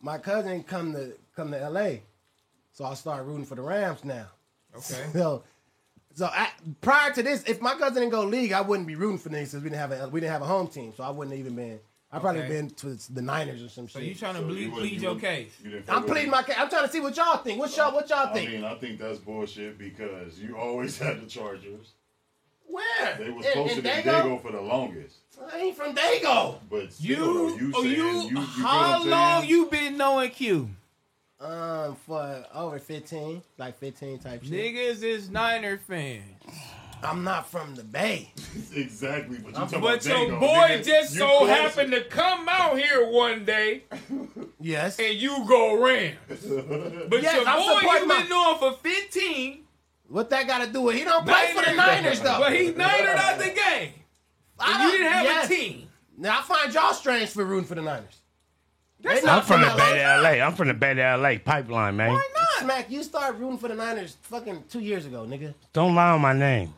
my 0.01 0.19
cousin 0.19 0.63
come 0.63 0.93
to 0.93 1.13
come 1.35 1.51
to 1.51 1.69
LA, 1.69 1.97
so 2.73 2.85
I 2.85 2.95
start 2.95 3.25
rooting 3.25 3.47
for 3.47 3.55
the 3.55 3.63
Rams 3.63 4.05
now. 4.05 4.27
Okay. 4.77 5.05
So 5.13 5.43
So 6.15 6.27
I, 6.27 6.51
prior 6.81 7.13
to 7.13 7.23
this, 7.23 7.43
if 7.45 7.61
my 7.61 7.75
cousin 7.75 7.95
didn't 7.95 8.11
go 8.11 8.23
league, 8.23 8.53
I 8.53 8.61
wouldn't 8.61 8.87
be 8.87 8.95
rooting 8.95 9.19
for 9.19 9.31
niggas 9.31 9.53
because 9.53 9.55
we 9.55 9.71
didn't 9.71 9.79
have 9.79 9.93
a 9.93 10.09
we 10.09 10.21
didn't 10.21 10.33
have 10.33 10.43
a 10.43 10.47
home 10.47 10.69
team, 10.69 10.93
so 10.97 11.03
I 11.03 11.11
wouldn't 11.11 11.37
have 11.37 11.45
even 11.45 11.57
been. 11.57 11.81
I 12.15 12.21
probably 12.21 12.43
Okay. 12.43 12.49
been 12.51 12.71
to 12.71 12.97
the 13.13 13.23
Niners 13.23 13.61
or 13.63 13.69
some 13.69 13.89
So 13.89 13.99
shit. 13.99 14.07
So 14.07 14.09
you 14.11 14.15
trying 14.15 14.35
to 14.37 14.43
plead, 14.43 14.73
plead 14.73 15.03
your 15.03 15.17
case? 15.19 15.51
I'm 15.89 16.05
pleading 16.05 16.31
my 16.31 16.43
case. 16.45 16.55
I'm 16.57 16.69
trying 16.69 16.87
to 16.87 16.93
see 16.93 17.01
what 17.01 17.17
y'all 17.17 17.39
think. 17.39 17.59
What 17.59 17.77
y'all 17.77 17.93
what 17.93 18.09
y'all 18.09 18.33
think? 18.33 18.49
I 18.49 18.51
think? 18.53 18.63
mean, 18.63 18.65
I 18.71 18.75
think 18.77 18.99
that's 19.01 19.19
bullshit 19.19 19.77
because 19.79 20.39
you 20.39 20.57
always 20.57 20.97
had 21.05 21.21
the 21.21 21.27
Chargers. 21.27 21.93
Where? 22.67 23.17
They 23.19 23.31
was 23.31 23.45
In- 23.45 23.53
supposed 23.53 23.71
in 23.73 23.77
to 23.79 23.83
be 23.83 23.89
Dago? 23.89 24.05
Dago 24.23 24.43
for 24.43 24.53
the 24.53 24.61
longest. 24.61 25.17
I 25.53 25.59
ain't 25.59 25.77
from 25.77 25.95
Dago. 25.95 26.59
But 26.71 26.93
still, 26.93 27.09
You, 27.09 27.17
though, 27.17 27.57
you 27.57 27.73
oh, 27.75 27.83
saying, 27.83 27.97
you, 27.97 28.21
you, 28.31 28.41
you 28.41 28.41
how 28.65 29.05
long 29.05 29.47
you 29.47 29.67
been 29.67 29.97
knowing 29.97 30.31
Q? 30.31 30.71
Um, 31.41 31.97
for 32.07 32.45
over 32.55 32.79
15, 32.79 33.43
like 33.59 33.77
15 33.79 34.19
type 34.21 34.45
shit. 34.45 34.53
Niggas 34.53 35.03
is 35.03 35.31
Niner 35.31 35.77
fans. 35.79 36.23
I'm 37.05 37.23
not 37.25 37.47
from 37.51 37.75
the 37.75 37.85
Bay. 37.85 38.33
exactly, 38.75 39.39
but 39.39 39.51
you 39.53 39.57
I'm- 39.59 39.69
talking 39.69 39.81
But 39.81 40.07
about 40.07 40.07
your 40.07 40.37
Dago, 40.37 40.41
boy 40.41 40.47
nigga. 40.47 40.85
just 40.85 41.13
You 41.15 41.19
so 41.21 41.39
closer. 41.39 41.53
happened 41.53 41.93
to 41.93 42.05
come 42.05 42.49
out 42.49 42.79
here 42.79 43.09
one 43.11 43.45
day. 43.45 43.85
Yes. 44.61 44.99
And 44.99 45.15
you 45.17 45.45
go 45.47 45.85
Rams. 45.85 46.17
But 46.31 47.23
Yes, 47.23 47.35
your 47.37 47.47
I'm 47.47 47.59
boy 47.59 47.81
supporting 47.81 48.03
you 48.03 48.09
my- 48.09 48.21
been 48.21 48.29
knowing 48.31 48.59
for 48.59 48.73
15. 48.73 49.59
What 50.09 50.31
that 50.31 50.47
got 50.47 50.65
to 50.65 50.73
do 50.73 50.81
with? 50.81 50.97
He 50.97 51.05
don't 51.05 51.27
play 51.27 51.53
for 51.55 51.63
the 51.65 51.73
Niners 51.77 52.21
though. 52.21 52.39
But 52.41 52.55
he 52.55 52.71
Niner 52.73 53.11
out 53.11 53.37
the 53.39 53.45
game. 53.51 53.93
I 54.59 54.73
you 54.73 54.79
don't- 54.79 54.93
didn't 54.93 55.13
have 55.13 55.25
yes. 55.25 55.45
a 55.45 55.49
team. 55.49 55.89
Now 56.17 56.39
I 56.39 56.43
find 56.43 56.73
y'all 56.73 56.95
strange 56.95 57.29
for 57.29 57.45
rooting 57.45 57.67
for 57.67 57.75
the 57.75 57.83
Niners. 57.83 58.23
They 59.01 59.19
I'm 59.19 59.25
not 59.27 59.45
from 59.45 59.61
the 59.61 59.67
LA. 59.67 59.77
Bay 59.77 59.93
to 59.99 60.21
LA. 60.23 60.29
I'm 60.47 60.55
from 60.55 60.69
the 60.69 60.75
Bay 60.75 60.95
to 60.95 61.17
LA 61.19 61.37
pipeline, 61.45 61.97
man. 61.97 62.13
Why 62.13 62.27
not? 62.35 62.63
Smack, 62.65 62.91
you 62.91 63.03
started 63.03 63.39
rooting 63.39 63.59
for 63.59 63.69
the 63.69 63.75
Niners 63.75 64.17
fucking 64.23 64.65
two 64.71 64.81
years 64.81 65.05
ago, 65.05 65.27
nigga. 65.29 65.53
Don't 65.75 65.95
lie 65.95 66.11
on 66.13 66.23
my 66.23 66.33
name. 66.33 66.73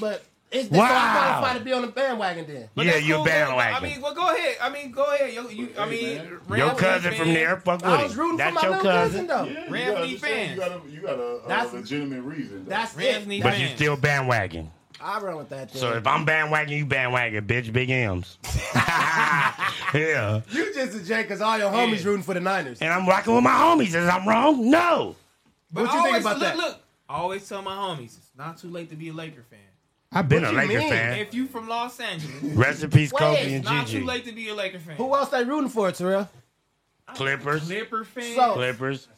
But 0.00 0.24
it's 0.50 0.70
Wow. 0.70 0.86
so 0.88 0.94
I 0.94 1.12
qualified 1.28 1.58
to 1.58 1.64
be 1.64 1.72
on 1.72 1.82
the 1.82 1.88
bandwagon 1.88 2.46
then. 2.46 2.68
Yeah, 2.76 2.84
that's 2.92 3.04
you 3.06 3.14
cool. 3.16 3.24
bandwagon. 3.24 3.74
I 3.76 3.80
mean, 3.88 4.00
well, 4.00 4.14
go 4.14 4.32
ahead. 4.34 4.56
I 4.62 4.68
mean, 4.70 4.90
go 4.92 5.04
ahead. 5.12 5.32
You, 5.34 5.48
you, 5.50 5.68
I 5.78 5.86
mean, 5.88 6.22
Your 6.56 6.74
cousin 6.74 7.10
fans. 7.12 7.16
from 7.16 7.34
there, 7.34 7.56
fuck 7.58 7.80
with 7.82 7.84
I 7.90 8.02
was 8.04 8.16
rooting 8.16 8.36
That's 8.38 8.50
for 8.50 8.54
my 8.54 8.62
your 8.62 8.76
little 8.76 8.90
cousin. 8.92 9.26
cousin, 9.26 9.54
though. 9.54 9.60
Yeah, 9.60 9.64
you 9.66 9.72
Rams 9.72 9.92
gotta 9.94 10.06
need. 10.06 10.50
You 10.50 10.56
got 10.56 10.70
uh, 10.70 10.74
a, 10.86 10.90
you 10.90 11.00
got 11.00 11.18
a, 11.18 11.22
a 11.44 11.48
That's- 11.48 11.72
legitimate 11.72 12.22
reason. 12.22 12.64
though. 12.64 12.70
That's 12.70 12.94
Rams 12.96 13.26
it. 13.28 13.42
But 13.42 13.58
you 13.58 13.66
fans. 13.66 13.76
still 13.76 13.96
bandwagon. 13.96 14.70
I 14.98 15.20
run 15.20 15.36
with 15.36 15.48
that. 15.50 15.70
Thing. 15.70 15.80
So 15.80 15.92
if 15.94 16.06
I'm 16.06 16.24
bandwagon, 16.24 16.72
you 16.76 16.86
bandwagon, 16.86 17.44
bitch. 17.46 17.70
Big 17.72 17.90
M's. 17.90 18.38
yeah. 19.94 20.40
you 20.50 20.74
just 20.74 20.96
a 20.96 21.04
J 21.04 21.22
because 21.22 21.40
all 21.40 21.58
your 21.58 21.70
homies 21.70 22.04
rooting 22.04 22.22
for 22.22 22.34
the 22.34 22.40
Niners. 22.40 22.80
And 22.80 22.92
I'm 22.92 23.06
rocking 23.06 23.34
with 23.34 23.44
my 23.44 23.50
homies. 23.50 23.88
Is 23.88 23.96
I'm 24.08 24.26
wrong? 24.26 24.70
No. 24.70 25.16
What 25.72 25.84
But 25.84 25.92
you 25.94 26.02
think 26.02 26.06
always- 26.06 26.22
about 26.24 26.38
look, 26.38 26.48
that? 26.48 26.56
Look, 26.56 26.80
I 27.08 27.14
always 27.16 27.48
tell 27.48 27.62
my 27.62 27.74
homies, 27.74 28.16
it's 28.16 28.30
not 28.36 28.58
too 28.58 28.68
late 28.68 28.90
to 28.90 28.96
be 28.96 29.10
a 29.10 29.12
Laker 29.12 29.44
fan. 29.50 29.58
I've 30.16 30.30
been 30.30 30.42
What 30.44 30.48
a 30.48 30.52
you 30.52 30.58
Laker 30.68 30.78
mean? 30.78 30.88
fan. 30.90 31.18
If 31.18 31.34
you 31.34 31.46
from 31.46 31.68
Los 31.68 32.00
Angeles, 32.00 32.42
Rest 32.42 32.82
in 32.82 32.90
peace, 32.90 33.12
Wait, 33.12 33.18
Kobe 33.18 33.38
it's 33.40 33.52
and 33.52 33.64
not 33.64 33.86
too 33.86 34.02
late 34.04 34.24
to 34.24 34.32
be 34.32 34.48
a 34.48 34.54
Laker 34.54 34.78
fan. 34.78 34.96
Who 34.96 35.14
else 35.14 35.28
they 35.28 35.44
rooting 35.44 35.68
for, 35.68 35.92
Terrell? 35.92 36.30
Clippers. 37.14 37.64
Clipper 37.66 38.04
fan. 38.04 38.34
So- 38.34 38.54
Clippers. 38.54 39.08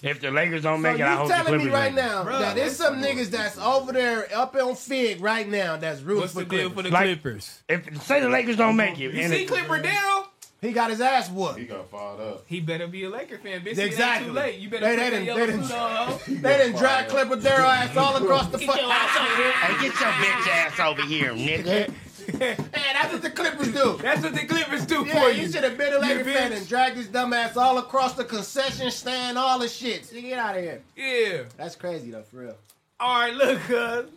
If 0.00 0.20
the 0.20 0.30
Lakers 0.30 0.62
don't 0.62 0.80
make 0.80 0.98
you 0.98 1.04
it, 1.04 1.08
I 1.08 1.16
hope 1.16 1.26
the 1.26 1.34
telling 1.34 1.46
Clippers 1.46 1.66
me 1.66 1.72
right 1.72 1.92
now 1.92 2.22
Bruh, 2.22 2.38
that 2.38 2.54
there's 2.54 2.76
some 2.76 3.02
niggas 3.02 3.30
that's 3.30 3.58
over 3.58 3.90
there 3.90 4.28
up 4.32 4.54
on 4.54 4.76
Fig 4.76 5.20
right 5.20 5.48
now 5.48 5.76
that's 5.76 6.02
rooting 6.02 6.20
What's 6.20 6.34
for 6.34 6.40
the 6.40 6.44
deal 6.44 6.70
Clippers. 6.70 6.76
for 6.76 6.82
the 6.82 6.90
Like- 6.90 7.20
Clippers? 7.22 7.62
If 7.68 8.02
say 8.04 8.20
the 8.20 8.28
Lakers 8.28 8.56
don't 8.56 8.76
make 8.76 9.00
it, 9.00 9.12
You 9.12 9.28
see 9.28 9.42
it- 9.42 9.48
Clipper 9.48 9.80
Darrell? 9.82 10.27
He 10.60 10.72
got 10.72 10.90
his 10.90 11.00
ass 11.00 11.30
whooped. 11.30 11.58
He 11.58 11.66
got 11.66 11.88
fired 11.88 12.20
up. 12.20 12.42
He 12.46 12.60
better 12.60 12.88
be 12.88 13.04
a 13.04 13.10
Laker 13.10 13.38
fan. 13.38 13.60
Bitch, 13.60 13.78
Exactly. 13.78 13.86
exactly. 13.86 14.26
too 14.26 14.32
late. 14.32 14.58
You 14.58 14.68
better 14.70 14.86
They- 14.86 14.96
put 14.96 14.98
they 14.98 15.10
that 15.10 15.16
done- 15.16 15.24
yellow 15.24 15.46
they 15.46 15.52
done- 15.52 15.64
suit 15.64 15.76
on. 15.76 16.18
They 16.42 16.56
didn't 16.58 16.76
drag 16.78 17.08
Clipper 17.08 17.36
Darrell 17.36 17.68
ass 17.70 17.96
all 17.96 18.16
across 18.16 18.48
the 18.48 18.58
fuck. 18.58 18.76
Hey, 18.78 19.72
get 19.74 19.82
your 19.82 19.92
bitch 19.92 20.48
ass 20.48 20.80
over 20.80 21.02
here, 21.02 21.32
nigga. 21.32 21.92
Man, 22.38 22.56
that's 22.70 23.12
what 23.12 23.22
the 23.22 23.30
Clippers 23.30 23.68
do. 23.72 23.98
That's 24.02 24.22
what 24.22 24.34
the 24.34 24.44
Clippers 24.46 24.84
do 24.84 25.04
Yeah, 25.06 25.22
for 25.22 25.30
you 25.30 25.42
you. 25.44 25.50
should 25.52 25.64
have 25.64 25.78
been 25.78 25.94
a 25.94 25.98
Laker 25.98 26.24
fan 26.24 26.50
bitch. 26.52 26.56
and 26.58 26.68
dragged 26.68 26.96
his 26.96 27.06
dumb 27.06 27.32
ass 27.32 27.56
all 27.56 27.78
across 27.78 28.14
the 28.14 28.24
concession 28.24 28.90
stand, 28.90 29.38
all 29.38 29.58
the 29.58 29.68
shit. 29.68 30.04
So 30.04 30.20
get 30.20 30.38
out 30.38 30.56
of 30.56 30.62
here. 30.62 30.82
Yeah. 30.96 31.42
That's 31.56 31.74
crazy 31.76 32.10
though, 32.10 32.22
for 32.22 32.38
real. 32.38 32.56
All 33.00 33.20
right, 33.20 33.32
look, 33.34 33.58
uh, 33.70 34.02
cuz. 34.02 34.10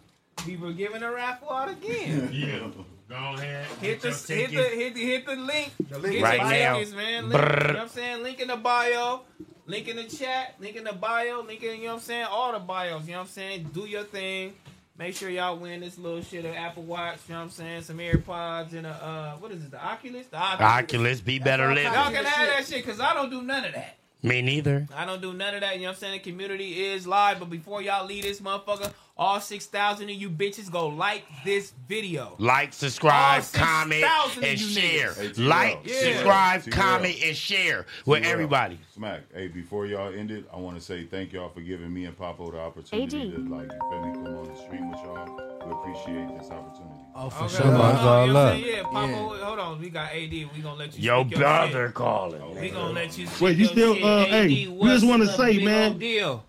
People 0.46 0.74
giving 0.74 1.04
a 1.04 1.12
raffle 1.12 1.52
out 1.52 1.70
again. 1.70 2.30
Yeah. 2.34 2.68
Go 3.12 3.18
ahead. 3.18 3.66
Hit 3.82 4.00
the, 4.00 4.12
hit 4.12 4.52
the 4.52 4.64
hit 4.64 4.94
the 4.96 5.06
hit 5.06 5.26
the 5.26 5.36
link. 5.36 5.74
link 5.90 6.14
Get 6.14 6.24
right 6.24 6.40
your 6.40 6.50
now. 6.50 6.74
tickets, 6.76 6.96
man. 6.96 7.28
Link, 7.28 7.42
you 7.42 7.50
know 7.50 7.68
what 7.68 7.76
I'm 7.76 7.90
saying? 7.90 8.24
Link 8.24 8.40
in 8.40 8.48
the 8.48 8.56
bio. 8.56 9.22
Link 9.66 9.90
in 9.90 9.98
the 9.98 10.06
chat. 10.06 10.56
Link 10.62 10.78
in 10.78 10.86
the 10.86 10.94
bio. 10.94 11.42
Link 11.42 11.62
in, 11.62 11.76
you 11.76 11.88
know 11.88 11.88
what 11.88 11.94
I'm 11.96 12.00
saying? 12.00 12.28
All 12.32 12.54
the 12.54 12.60
bios. 12.60 13.06
You 13.06 13.12
know 13.12 13.18
what 13.18 13.24
I'm 13.24 13.28
saying? 13.28 13.70
Do 13.74 13.82
your 13.82 14.06
thing. 14.06 14.54
Make 14.98 15.14
sure 15.18 15.30
y'all 15.30 15.58
win 15.58 15.82
this 15.82 15.98
little 15.98 16.22
shit 16.22 16.46
of 16.46 16.56
Apple 16.56 16.84
Watch. 16.84 17.18
You 17.28 17.34
know 17.34 17.40
what 17.40 17.46
I'm 17.48 17.50
saying? 17.50 17.82
Some 17.82 17.98
AirPods 17.98 18.72
and 18.72 18.88
a 18.88 18.92
uh, 18.92 19.32
what 19.40 19.52
is 19.52 19.66
it? 19.66 19.72
The 19.72 19.86
Oculus. 19.86 20.28
The 20.28 20.38
Oculus. 20.38 20.72
Oculus, 20.72 21.20
be 21.20 21.40
better 21.40 21.68
all 21.68 21.74
living. 21.74 21.92
Y'all 21.92 22.12
can 22.12 22.24
have 22.24 22.48
that 22.48 22.66
shit 22.66 22.86
because 22.86 23.02
I 23.02 23.14
don't 23.14 23.30
do 23.30 23.42
none 23.42 23.66
of 23.66 23.74
that. 23.74 23.98
Me 24.24 24.42
neither. 24.42 24.88
I 24.96 25.06
don't 25.06 25.22
do 25.22 25.34
none 25.34 25.56
of 25.56 25.62
that. 25.62 25.76
You 25.76 25.82
know 25.82 25.88
what 25.88 25.94
I'm 25.96 26.00
saying? 26.00 26.14
The 26.24 26.30
community 26.32 26.86
is 26.86 27.08
live, 27.08 27.40
but 27.40 27.50
before 27.50 27.82
y'all 27.82 28.06
leave 28.06 28.24
this 28.24 28.40
motherfucker, 28.40 28.94
all 29.18 29.40
6,000 29.40 30.10
of 30.10 30.16
you 30.16 30.30
bitches 30.30 30.72
go 30.72 30.88
like 30.88 31.24
this 31.44 31.74
video. 31.88 32.36
Like, 32.38 32.72
subscribe, 32.74 33.38
All 33.38 33.42
6,000 33.42 33.66
comment, 33.66 34.44
and 34.44 34.60
share. 34.60 35.14
Hey, 35.14 35.32
Like, 35.38 35.80
Yeah. 35.86 35.94
subscribe, 36.14 36.64
T-Rail. 36.64 36.76
comment, 36.78 37.18
and 37.24 37.36
share 37.36 37.86
with 38.06 38.20
T-Rail. 38.22 38.32
everybody. 38.34 38.80
Smack. 38.94 39.22
Hey, 39.34 39.48
before 39.48 39.86
y'all 39.88 40.14
end 40.14 40.30
it, 40.32 40.46
I 40.54 40.58
want 40.58 40.78
to 40.78 40.82
say 40.84 41.06
thank 41.06 41.34
y'all 41.34 41.50
for 41.50 41.62
giving 41.62 41.92
me 41.94 42.06
and 42.06 42.18
Papo 42.18 42.52
the 42.52 42.60
opportunity 42.60 43.32
to 43.32 43.38
like 43.50 43.72
you 43.72 43.80
feel 43.90 44.06
me 44.06 44.14
come 44.14 44.36
on 44.38 44.46
the 44.48 44.56
stream 44.62 44.90
with 44.92 45.00
y'all. 45.00 45.26
We 45.66 45.72
appreciate 45.72 46.38
this 46.40 46.50
opportunity. 46.52 47.01
Oh, 47.14 47.30
for 47.30 47.44
Okay, 47.46 47.56
sure. 47.58 47.66
hold 47.66 47.76
on, 47.76 47.82
man. 47.82 47.96
you 47.96 48.02
know 48.04 48.06
what 48.06 48.06
I'm 48.06 48.34
love. 48.34 48.54
saying? 48.56 48.66
Yeah, 48.76 49.44
hold 49.46 49.60
on. 49.60 49.80
We 49.80 49.90
got 49.90 50.12
AD. 50.12 50.32
We 50.32 50.46
gonna 50.64 50.76
let 50.76 50.98
you 50.98 51.04
Your 51.04 51.22
speak 51.24 51.32
your 51.32 51.40
brother 51.42 51.88
shit. 51.88 51.96
calling. 51.96 52.60
We 52.62 52.70
gonna 52.70 52.94
let 52.94 53.18
you 53.18 53.28
speak 53.28 53.42
Wait, 53.42 53.58
you 53.58 53.66
still, 53.66 53.96
shit. 53.96 54.04
uh, 54.04 54.22
AD, 54.22 54.30
hey, 54.30 54.48
you 54.48 54.72
what's 54.72 54.94
just 54.94 55.06
wanna 55.06 55.28
say, 55.28 55.64
man, 55.64 55.98
Deal. 55.98 56.44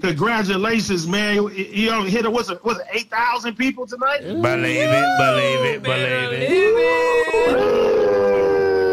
Congratulations, 0.00 1.06
man. 1.06 1.36
You, 1.36 1.48
you 1.50 1.90
only 1.90 2.10
hit 2.10 2.24
it, 2.24 2.32
what's 2.32 2.48
it, 2.48 2.64
was 2.64 2.80
8,000 2.90 3.54
people 3.54 3.86
tonight? 3.86 4.22
Believe 4.22 4.42
it, 4.42 5.18
believe 5.18 5.64
it, 5.64 5.82
Better 5.82 6.30
believe 6.30 6.42
it. 6.42 6.74
live 6.74 7.60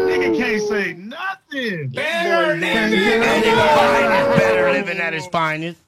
Nigga 0.08 0.36
can't 0.36 0.62
say 0.62 0.92
nothing. 0.94 1.88
Better 1.88 2.52
And 2.52 2.60
live 2.60 3.42
his 3.44 3.54
finest, 3.58 4.38
better 4.38 4.70
living 4.70 4.98
at 4.98 5.12
his 5.14 5.26
finest. 5.28 5.80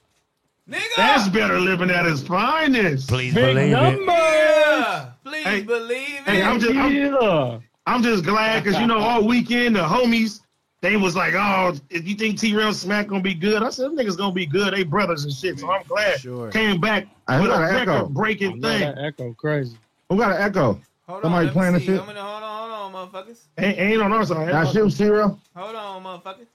Nigga. 0.71 0.79
That's 0.97 1.29
better 1.29 1.59
living 1.59 1.91
at 1.91 2.07
his 2.07 2.23
finest. 2.27 3.09
Please 3.09 3.35
believe 3.35 3.57
it. 3.57 4.01
Yeah. 4.07 5.11
Please 5.25 5.45
Hey, 5.45 5.63
believe 5.63 5.99
it. 5.99 6.23
Hey, 6.27 6.43
I'm 6.43 6.61
just, 6.61 6.75
I'm, 6.77 7.63
I'm 7.87 8.03
just 8.03 8.25
glad 8.25 8.63
because 8.63 8.79
you 8.79 8.87
know 8.87 8.99
all 8.99 9.27
weekend 9.27 9.75
the 9.77 9.81
homies 9.81 10.41
they 10.83 10.97
was 10.97 11.15
like, 11.17 11.35
oh, 11.35 11.75
if 11.91 12.07
you 12.09 12.15
think 12.15 12.39
T 12.39 12.55
Rail 12.55 12.73
Smack 12.73 13.09
gonna 13.09 13.21
be 13.21 13.35
good, 13.35 13.63
I 13.63 13.71
said 13.71 13.87
them 13.87 13.97
niggas 13.97 14.17
gonna 14.17 14.33
be 14.33 14.47
good. 14.47 14.73
They 14.73 14.83
brothers 14.85 15.25
and 15.25 15.33
shit. 15.33 15.59
So 15.59 15.71
I'm 15.71 15.83
glad 15.87 16.21
Sure. 16.21 16.51
came 16.51 16.81
back 16.81 17.07
I 17.29 17.41
with 17.41 17.51
a 17.51 17.55
got 17.55 17.69
an 17.71 17.77
echo. 17.77 17.93
record 17.95 18.15
breaking 18.15 18.63
thing. 18.63 18.81
That 18.81 18.99
echo 18.99 19.35
crazy. 19.35 19.77
Who 20.09 20.17
got 20.19 20.37
an 20.37 20.41
echo? 20.43 20.81
Hold 21.07 21.23
Somebody 21.25 21.49
on, 21.49 21.53
playing 21.53 21.73
let 21.73 21.79
this 21.81 21.89
me 21.89 21.95
see. 21.95 21.99
shit? 21.99 22.01
I'm 22.01 22.07
gonna, 22.07 22.23
hold 22.23 22.43
on, 22.45 22.71
hold 22.71 22.95
on, 22.95 23.11
motherfuckers. 23.27 23.41
Ain't, 23.59 23.79
ain't 23.79 24.03
on 24.03 24.13
our 24.13 24.25
side. 24.25 24.47
Now 24.53 24.65
shoot, 24.65 24.97
T-Rail. 24.97 25.41
Hold 25.57 25.75
on, 25.75 26.03
motherfuckers. 26.05 26.47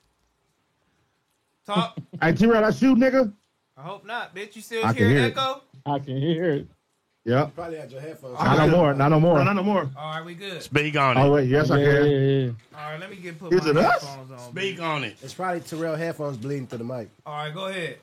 Talk. 1.68 1.98
Hey, 2.22 2.32
T-Rail, 2.34 2.61
that 2.61 2.76
shoot, 2.76 2.98
nigga? 2.98 3.34
I 3.78 3.82
hope 3.82 4.06
not, 4.06 4.34
bitch. 4.36 4.56
You 4.56 4.62
still 4.62 4.86
I 4.86 4.94
can 4.94 4.98
hear 4.98 5.10
hear 5.10 5.18
it. 5.28 5.38
echo? 5.38 5.62
I 5.86 6.00
can 6.00 6.18
hear 6.18 6.52
it. 6.52 6.68
Yep. 7.26 7.56
Probably 7.56 7.78
had 7.78 7.92
your 7.92 8.02
headphones. 8.02 8.40
Not 8.40 8.58
no 8.68 8.78
more. 8.78 8.94
Not 8.94 9.10
no 9.10 9.20
more. 9.20 9.38
No, 9.40 9.44
not 9.44 9.56
no 9.56 9.64
more. 9.64 9.90
All 9.98 10.12
right, 10.16 10.24
we 10.24 10.36
good. 10.36 10.62
Speak 10.62 10.95
on 10.95 11.18
it. 11.18 11.22
Oh 11.22 11.28
it. 11.28 11.42
wait, 11.42 11.50
yes 11.50 11.72
I 11.72 11.80
yeah, 11.80 11.86
can. 11.86 12.06
yeah, 12.06 12.18
yeah. 12.18 12.52
All 12.78 12.92
right, 12.92 13.00
let 13.00 13.10
me 13.10 13.16
get 13.18 13.40
put 13.40 13.52
Is 13.52 13.64
my 13.64 13.70
it 13.72 13.78
us? 13.78 14.06
on. 14.06 14.40
Speak 14.52 14.80
on 14.80 15.04
it. 15.04 15.18
It's 15.24 15.34
probably 15.34 15.62
Terrell 15.62 15.95
headphones 15.95 16.38
bleeding 16.38 16.68
through 16.68 16.78
the 16.80 16.84
mic. 16.84 17.10
All 17.26 17.34
right, 17.36 17.54
go 17.54 17.66
ahead. 17.66 17.98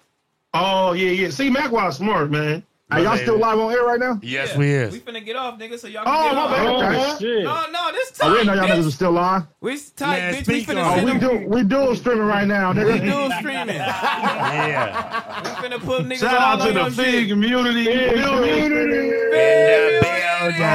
Oh 0.55 0.93
yeah, 0.93 1.11
yeah. 1.11 1.31
See, 1.31 1.49
Mac 1.51 1.71
was 1.71 1.97
smart, 1.97 2.31
man. 2.31 2.65
Are 2.93 3.01
y'all 3.01 3.17
still 3.17 3.39
live 3.39 3.59
on 3.59 3.73
air 3.73 3.83
right 3.85 3.99
now? 4.01 4.19
Yes, 4.23 4.51
Yeah. 4.53 4.59
we 4.59 4.67
We 4.93 5.01
finna 5.01 5.25
get 5.25 5.37
off, 5.37 5.59
nigga, 5.59 5.79
so 5.79 5.87
y'all 5.89 6.03
Oh, 6.07 6.11
can 6.13 6.25
get 6.29 6.35
my 6.35 6.43
off. 6.43 6.51
bad. 6.51 6.67
Oh, 6.67 6.77
Okay. 7.15 7.19
shit. 7.19 7.45
No, 7.45 7.65
no, 7.73 7.93
this 7.93 8.13
Oh, 8.13 8.25
tight, 8.25 8.31
we 8.31 8.37
didn't 8.39 8.47
know 8.49 8.55
y'all 8.55 8.69
niggas 8.69 8.83
bitch. 8.85 8.89
are 8.89 8.91
still 8.91 9.13
live. 9.13 9.43
We 9.61 9.79
tight, 9.97 10.19
Man, 10.21 10.35
bitch. 10.35 10.49
We 10.49 10.65
finna 10.65 10.85
on 10.85 11.01
Oh, 11.01 11.05
we 11.05 11.19
do 11.19 11.45
we 11.49 11.63
do 11.65 11.95
streaming 11.97 12.27
right 12.27 12.47
now, 12.47 12.73
nigga. 12.73 12.85
We 12.93 12.99
nigga. 13.01 13.29
do 13.31 13.35
streaming. 13.39 13.77
Yeah. 13.77 15.43
We 15.43 15.49
finna 15.69 15.81
put 15.81 16.05
niggas 16.07 16.19
Shout 16.21 16.35
all 16.35 16.61
out 16.63 16.67
to 16.67 16.73
the 16.73 17.03
big 17.03 17.15
shit. 17.15 17.29
community. 17.29 17.91
In 17.91 18.09
the 18.09 18.23
building. 18.23 19.13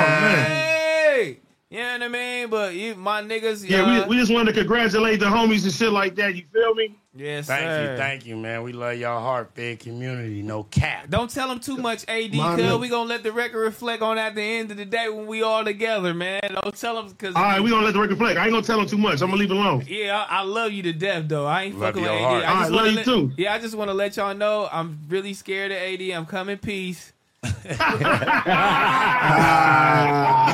Hey, 0.07 1.39
you 1.69 1.77
know 1.79 1.91
what 1.93 2.01
I 2.03 2.07
mean? 2.07 2.49
But 2.49 2.73
you, 2.75 2.95
my 2.95 3.21
niggas, 3.21 3.67
Yeah, 3.67 3.81
uh, 3.83 4.07
we, 4.07 4.15
we 4.15 4.19
just 4.19 4.31
wanted 4.33 4.53
to 4.53 4.59
congratulate 4.61 5.19
the 5.19 5.25
homies 5.25 5.63
and 5.63 5.73
shit 5.73 5.91
like 5.91 6.15
that. 6.15 6.35
You 6.35 6.43
feel 6.53 6.73
me? 6.75 6.95
Yes, 7.17 7.47
Thank 7.47 7.61
sir. 7.63 7.91
you, 7.91 7.97
thank 7.97 8.25
you, 8.27 8.37
man. 8.37 8.61
We 8.61 8.73
love 8.73 8.95
y'all 8.97 9.19
heart 9.19 9.49
fed 9.55 9.79
community. 9.79 10.43
No 10.43 10.63
cap. 10.63 11.09
Don't 11.09 11.29
tell 11.31 11.47
them 11.47 11.59
too 11.59 11.77
much, 11.77 12.05
AD, 12.07 12.33
My 12.35 12.55
cuz 12.55 12.63
man. 12.63 12.79
we 12.79 12.89
gonna 12.89 13.09
let 13.09 13.23
the 13.23 13.31
record 13.31 13.59
reflect 13.61 14.03
on 14.03 14.17
at 14.19 14.35
the 14.35 14.41
end 14.41 14.69
of 14.69 14.77
the 14.77 14.85
day 14.85 15.09
when 15.09 15.25
we 15.25 15.41
all 15.41 15.65
together, 15.65 16.13
man. 16.13 16.41
Don't 16.61 16.75
tell 16.77 16.95
them 16.95 17.09
because. 17.09 17.35
All 17.35 17.41
right, 17.41 17.59
we 17.61 17.71
gonna 17.71 17.85
let 17.85 17.93
the 17.95 17.99
record 17.99 18.19
reflect. 18.19 18.37
I 18.39 18.43
ain't 18.43 18.51
gonna 18.51 18.63
tell 18.65 18.77
them 18.77 18.87
too 18.87 18.97
much. 18.99 19.21
I'm 19.21 19.29
gonna 19.29 19.37
leave 19.39 19.49
it 19.51 19.57
alone. 19.57 19.83
Yeah, 19.87 20.25
I, 20.29 20.39
I 20.39 20.41
love 20.43 20.71
you 20.71 20.83
to 20.83 20.93
death, 20.93 21.27
though. 21.27 21.45
I 21.47 21.63
ain't 21.63 21.79
Love 21.79 21.95
fucking 21.95 22.01
with 22.03 22.11
your 22.11 22.19
AD. 22.19 22.25
heart. 22.25 22.43
I 22.43 22.47
All 22.47 22.59
just 22.59 22.71
right, 22.71 22.77
love 22.77 22.87
you 22.87 22.95
let, 22.97 23.05
too. 23.05 23.31
Yeah, 23.37 23.53
I 23.53 23.59
just 23.59 23.75
want 23.75 23.89
to 23.89 23.93
let 23.95 24.15
y'all 24.17 24.35
know 24.35 24.69
I'm 24.71 24.99
really 25.07 25.33
scared 25.33 25.71
of 25.71 25.77
AD. 25.77 26.01
I'm 26.11 26.25
coming 26.27 26.57
peace. 26.59 27.13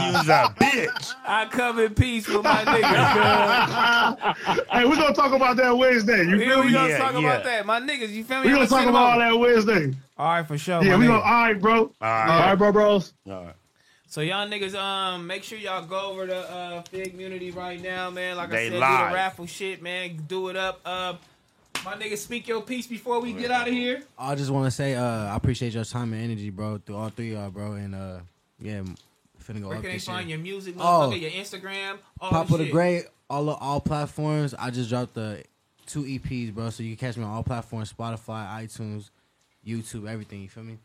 You's 0.03 0.29
a 0.29 0.53
bitch. 0.59 1.13
I 1.25 1.47
come 1.51 1.79
in 1.79 1.93
peace 1.95 2.27
with 2.27 2.43
my 2.43 2.63
niggas. 2.65 4.35
hey, 4.71 4.85
we're 4.85 4.95
gonna 4.95 5.13
talk 5.13 5.31
about 5.33 5.57
that 5.57 5.75
Wednesday. 5.77 6.23
You 6.25 6.37
yeah, 6.37 6.47
feel 6.49 6.59
we 6.61 6.67
me? 6.67 6.73
gonna 6.73 6.97
talk 6.97 7.13
about 7.15 7.43
that. 7.43 7.65
My 7.65 7.79
niggas, 7.79 8.09
you 8.09 8.23
feel 8.23 8.41
me? 8.41 8.47
We're 8.49 8.55
gonna 8.55 8.67
talk 8.67 8.85
about 8.87 9.13
all 9.13 9.19
that 9.19 9.37
Wednesday. 9.37 9.93
All 10.17 10.27
right, 10.27 10.47
for 10.47 10.57
sure. 10.57 10.83
Yeah, 10.83 10.97
we 10.97 11.05
nigga. 11.05 11.07
gonna. 11.09 11.21
All 11.21 11.43
right, 11.43 11.59
bro. 11.59 11.75
All 11.79 11.91
right, 12.01 12.29
all 12.29 12.39
right 12.39 12.55
bro, 12.55 12.71
bros. 12.71 13.13
All 13.29 13.45
right. 13.45 13.55
So 14.07 14.21
y'all 14.21 14.47
niggas, 14.47 14.75
um, 14.75 15.25
make 15.25 15.43
sure 15.43 15.57
y'all 15.57 15.83
go 15.85 16.11
over 16.11 16.27
to 16.27 16.35
uh 16.37 16.81
Figg 16.83 17.11
Community 17.11 17.49
right 17.51 17.81
now, 17.81 18.09
man. 18.11 18.37
Like 18.37 18.49
They 18.51 18.67
I 18.67 18.69
said, 18.69 18.73
do 18.73 18.79
live. 18.79 19.09
the 19.09 19.15
raffle 19.15 19.45
shit, 19.47 19.81
man. 19.81 20.17
Do 20.27 20.49
it 20.49 20.55
up. 20.55 20.81
Uh, 20.85 21.13
my 21.85 21.95
nigga, 21.95 22.17
speak 22.17 22.47
your 22.47 22.61
piece 22.61 22.87
before 22.87 23.19
we 23.19 23.33
get 23.33 23.51
out 23.51 23.67
of 23.67 23.73
here. 23.73 24.01
I 24.17 24.35
just 24.35 24.49
want 24.51 24.65
to 24.65 24.71
say, 24.71 24.95
uh, 24.95 25.03
I 25.03 25.35
appreciate 25.35 25.73
your 25.73 25.83
time 25.83 26.13
and 26.13 26.23
energy, 26.23 26.49
bro, 26.49 26.77
through 26.77 26.95
all 26.95 27.09
three 27.09 27.33
of 27.33 27.39
y'all, 27.41 27.49
bro, 27.51 27.73
and 27.73 27.93
uh, 27.95 28.19
yeah, 28.59 28.79
I'm 28.79 28.95
finna 29.43 29.61
go 29.61 29.67
Where 29.69 29.77
up 29.77 29.83
can 29.83 29.91
they 29.91 29.97
this 29.97 30.05
find 30.05 30.27
year. 30.29 30.37
your 30.37 30.43
music, 30.43 30.75
Oh. 30.79 31.09
motherfucker, 31.11 31.21
your 31.21 31.31
Instagram, 31.31 31.97
all 32.19 32.29
Pop 32.29 32.47
the 32.47 32.53
of 32.53 32.59
the 32.59 32.65
shit. 32.65 32.73
Great, 32.73 33.03
all 33.29 33.49
all 33.49 33.81
platforms. 33.81 34.53
I 34.57 34.69
just 34.69 34.89
dropped 34.89 35.13
the 35.15 35.43
two 35.85 36.03
EPs, 36.03 36.53
bro, 36.53 36.69
so 36.69 36.83
you 36.83 36.95
can 36.95 37.07
catch 37.07 37.17
me 37.17 37.23
on 37.23 37.31
all 37.31 37.43
platforms: 37.43 37.91
Spotify, 37.91 38.47
iTunes, 38.63 39.09
YouTube, 39.65 40.07
everything. 40.09 40.41
You 40.41 40.49
feel 40.49 40.63
me? 40.63 40.77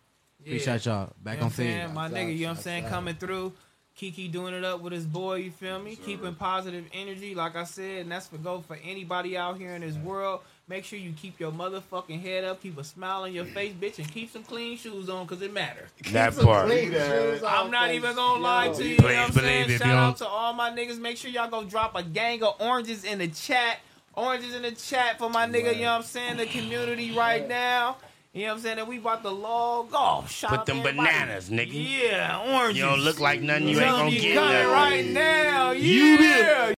Yeah. 0.43 0.47
Appreciate 0.53 0.85
y'all. 0.87 1.13
Back 1.23 1.35
You 1.35 1.41
know 1.41 1.47
on 1.47 1.51
what 1.53 1.61
I'm. 1.89 1.95
My 1.95 2.09
nigga, 2.19 2.33
you 2.37 2.43
know 2.43 2.49
what 2.51 2.57
I'm 2.59 2.63
saying? 2.63 2.85
Coming 2.87 3.15
through. 3.15 3.53
KeeKee 3.99 4.31
doing 4.31 4.55
it 4.55 4.65
up 4.65 4.81
with 4.81 4.93
his 4.93 5.05
boy, 5.05 5.37
you 5.39 5.51
feel 5.51 5.81
me? 5.81 5.97
Keeping 5.97 6.33
positive 6.37 6.85
energy, 6.93 7.35
like 7.35 7.57
I 7.57 7.65
said, 7.65 8.03
and 8.03 8.13
that's 8.13 8.29
for 8.29 8.39
go 8.39 8.61
for 8.61 8.79
anybody 8.85 9.37
out 9.37 9.59
here 9.59 9.75
in 9.75 9.81
this 9.81 9.97
world. 9.97 10.43
Make 10.69 10.85
sure 10.85 10.99
you 10.99 11.13
keep 11.13 11.41
your 11.41 11.51
motherfucking 11.51 12.21
head 12.21 12.45
up, 12.45 12.61
keep 12.63 12.77
a 12.77 12.85
smile 12.85 13.23
on 13.23 13.33
your 13.33 13.47
face, 13.47 13.73
bitch, 13.73 13.99
and 13.99 14.13
keep 14.13 14.31
some 14.31 14.43
clean 14.45 14.77
shoes 14.77 15.09
on, 15.09 15.27
cause 15.27 15.41
it 15.41 15.51
matters. 15.53 15.89
That 16.13 16.37
part. 16.37 16.71
I'm 16.71 17.71
not 17.71 17.91
even 17.93 18.15
gonna 18.15 18.43
lie 18.43 18.69
to 18.69 18.85
you. 18.85 18.91
You 18.91 18.97
know 18.99 19.05
what 19.05 19.15
I'm 19.17 19.33
saying? 19.33 19.65
believe 19.67 19.71
if 19.77 19.83
Shout 19.83 19.97
out 19.97 20.17
to 20.19 20.27
all 20.29 20.53
my 20.53 20.71
niggas. 20.71 20.99
Make 21.01 21.17
sure 21.17 21.31
y'all 21.31 21.49
go 21.49 21.65
drop 21.65 21.97
a 21.97 22.03
gang 22.03 22.43
of 22.43 22.57
oranges 22.61 23.05
in 23.05 23.19
the 23.19 23.29
chat. 23.29 23.79
Oranges 24.15 24.55
in 24.55 24.63
the 24.63 24.73
chat 24.73 25.17
for 25.19 25.31
my 25.31 25.47
nigga, 25.47 25.75
you 25.77 25.83
know 25.83 25.93
what 25.93 25.99
I'm 25.99 26.03
saying? 26.03 26.37
The 26.39 26.47
community 26.47 27.17
right 27.17 27.49
now. 27.49 27.97
You 28.35 28.43
know 28.43 28.49
what 28.53 28.57
I'm 28.59 28.63
saying? 28.63 28.79
And 28.81 28.89
we 28.89 28.99
about 28.99 29.23
to 29.23 29.31
log 29.31 29.95
off. 29.95 30.31
Shout 30.31 30.51
Put 30.51 30.67
them 30.67 30.79
everybody. 30.79 30.97
bananas, 31.09 31.49
nigga. 31.49 31.71
Yeah, 31.73 32.55
oranges. 32.55 32.77
You 32.79 32.85
don't 32.85 33.01
look 33.01 33.21
like 33.21 33.41
nothing. 33.41 33.69
You 33.69 33.79
Tell 33.79 33.87
ain't 33.89 33.97
gonna 33.97 34.11
you 34.11 34.21
get 34.21 34.35
coming 34.37 34.53
nothing. 34.53 34.69
right 34.71 35.07
now. 35.07 35.71
You 35.71 36.05
Yeah. 36.05 36.67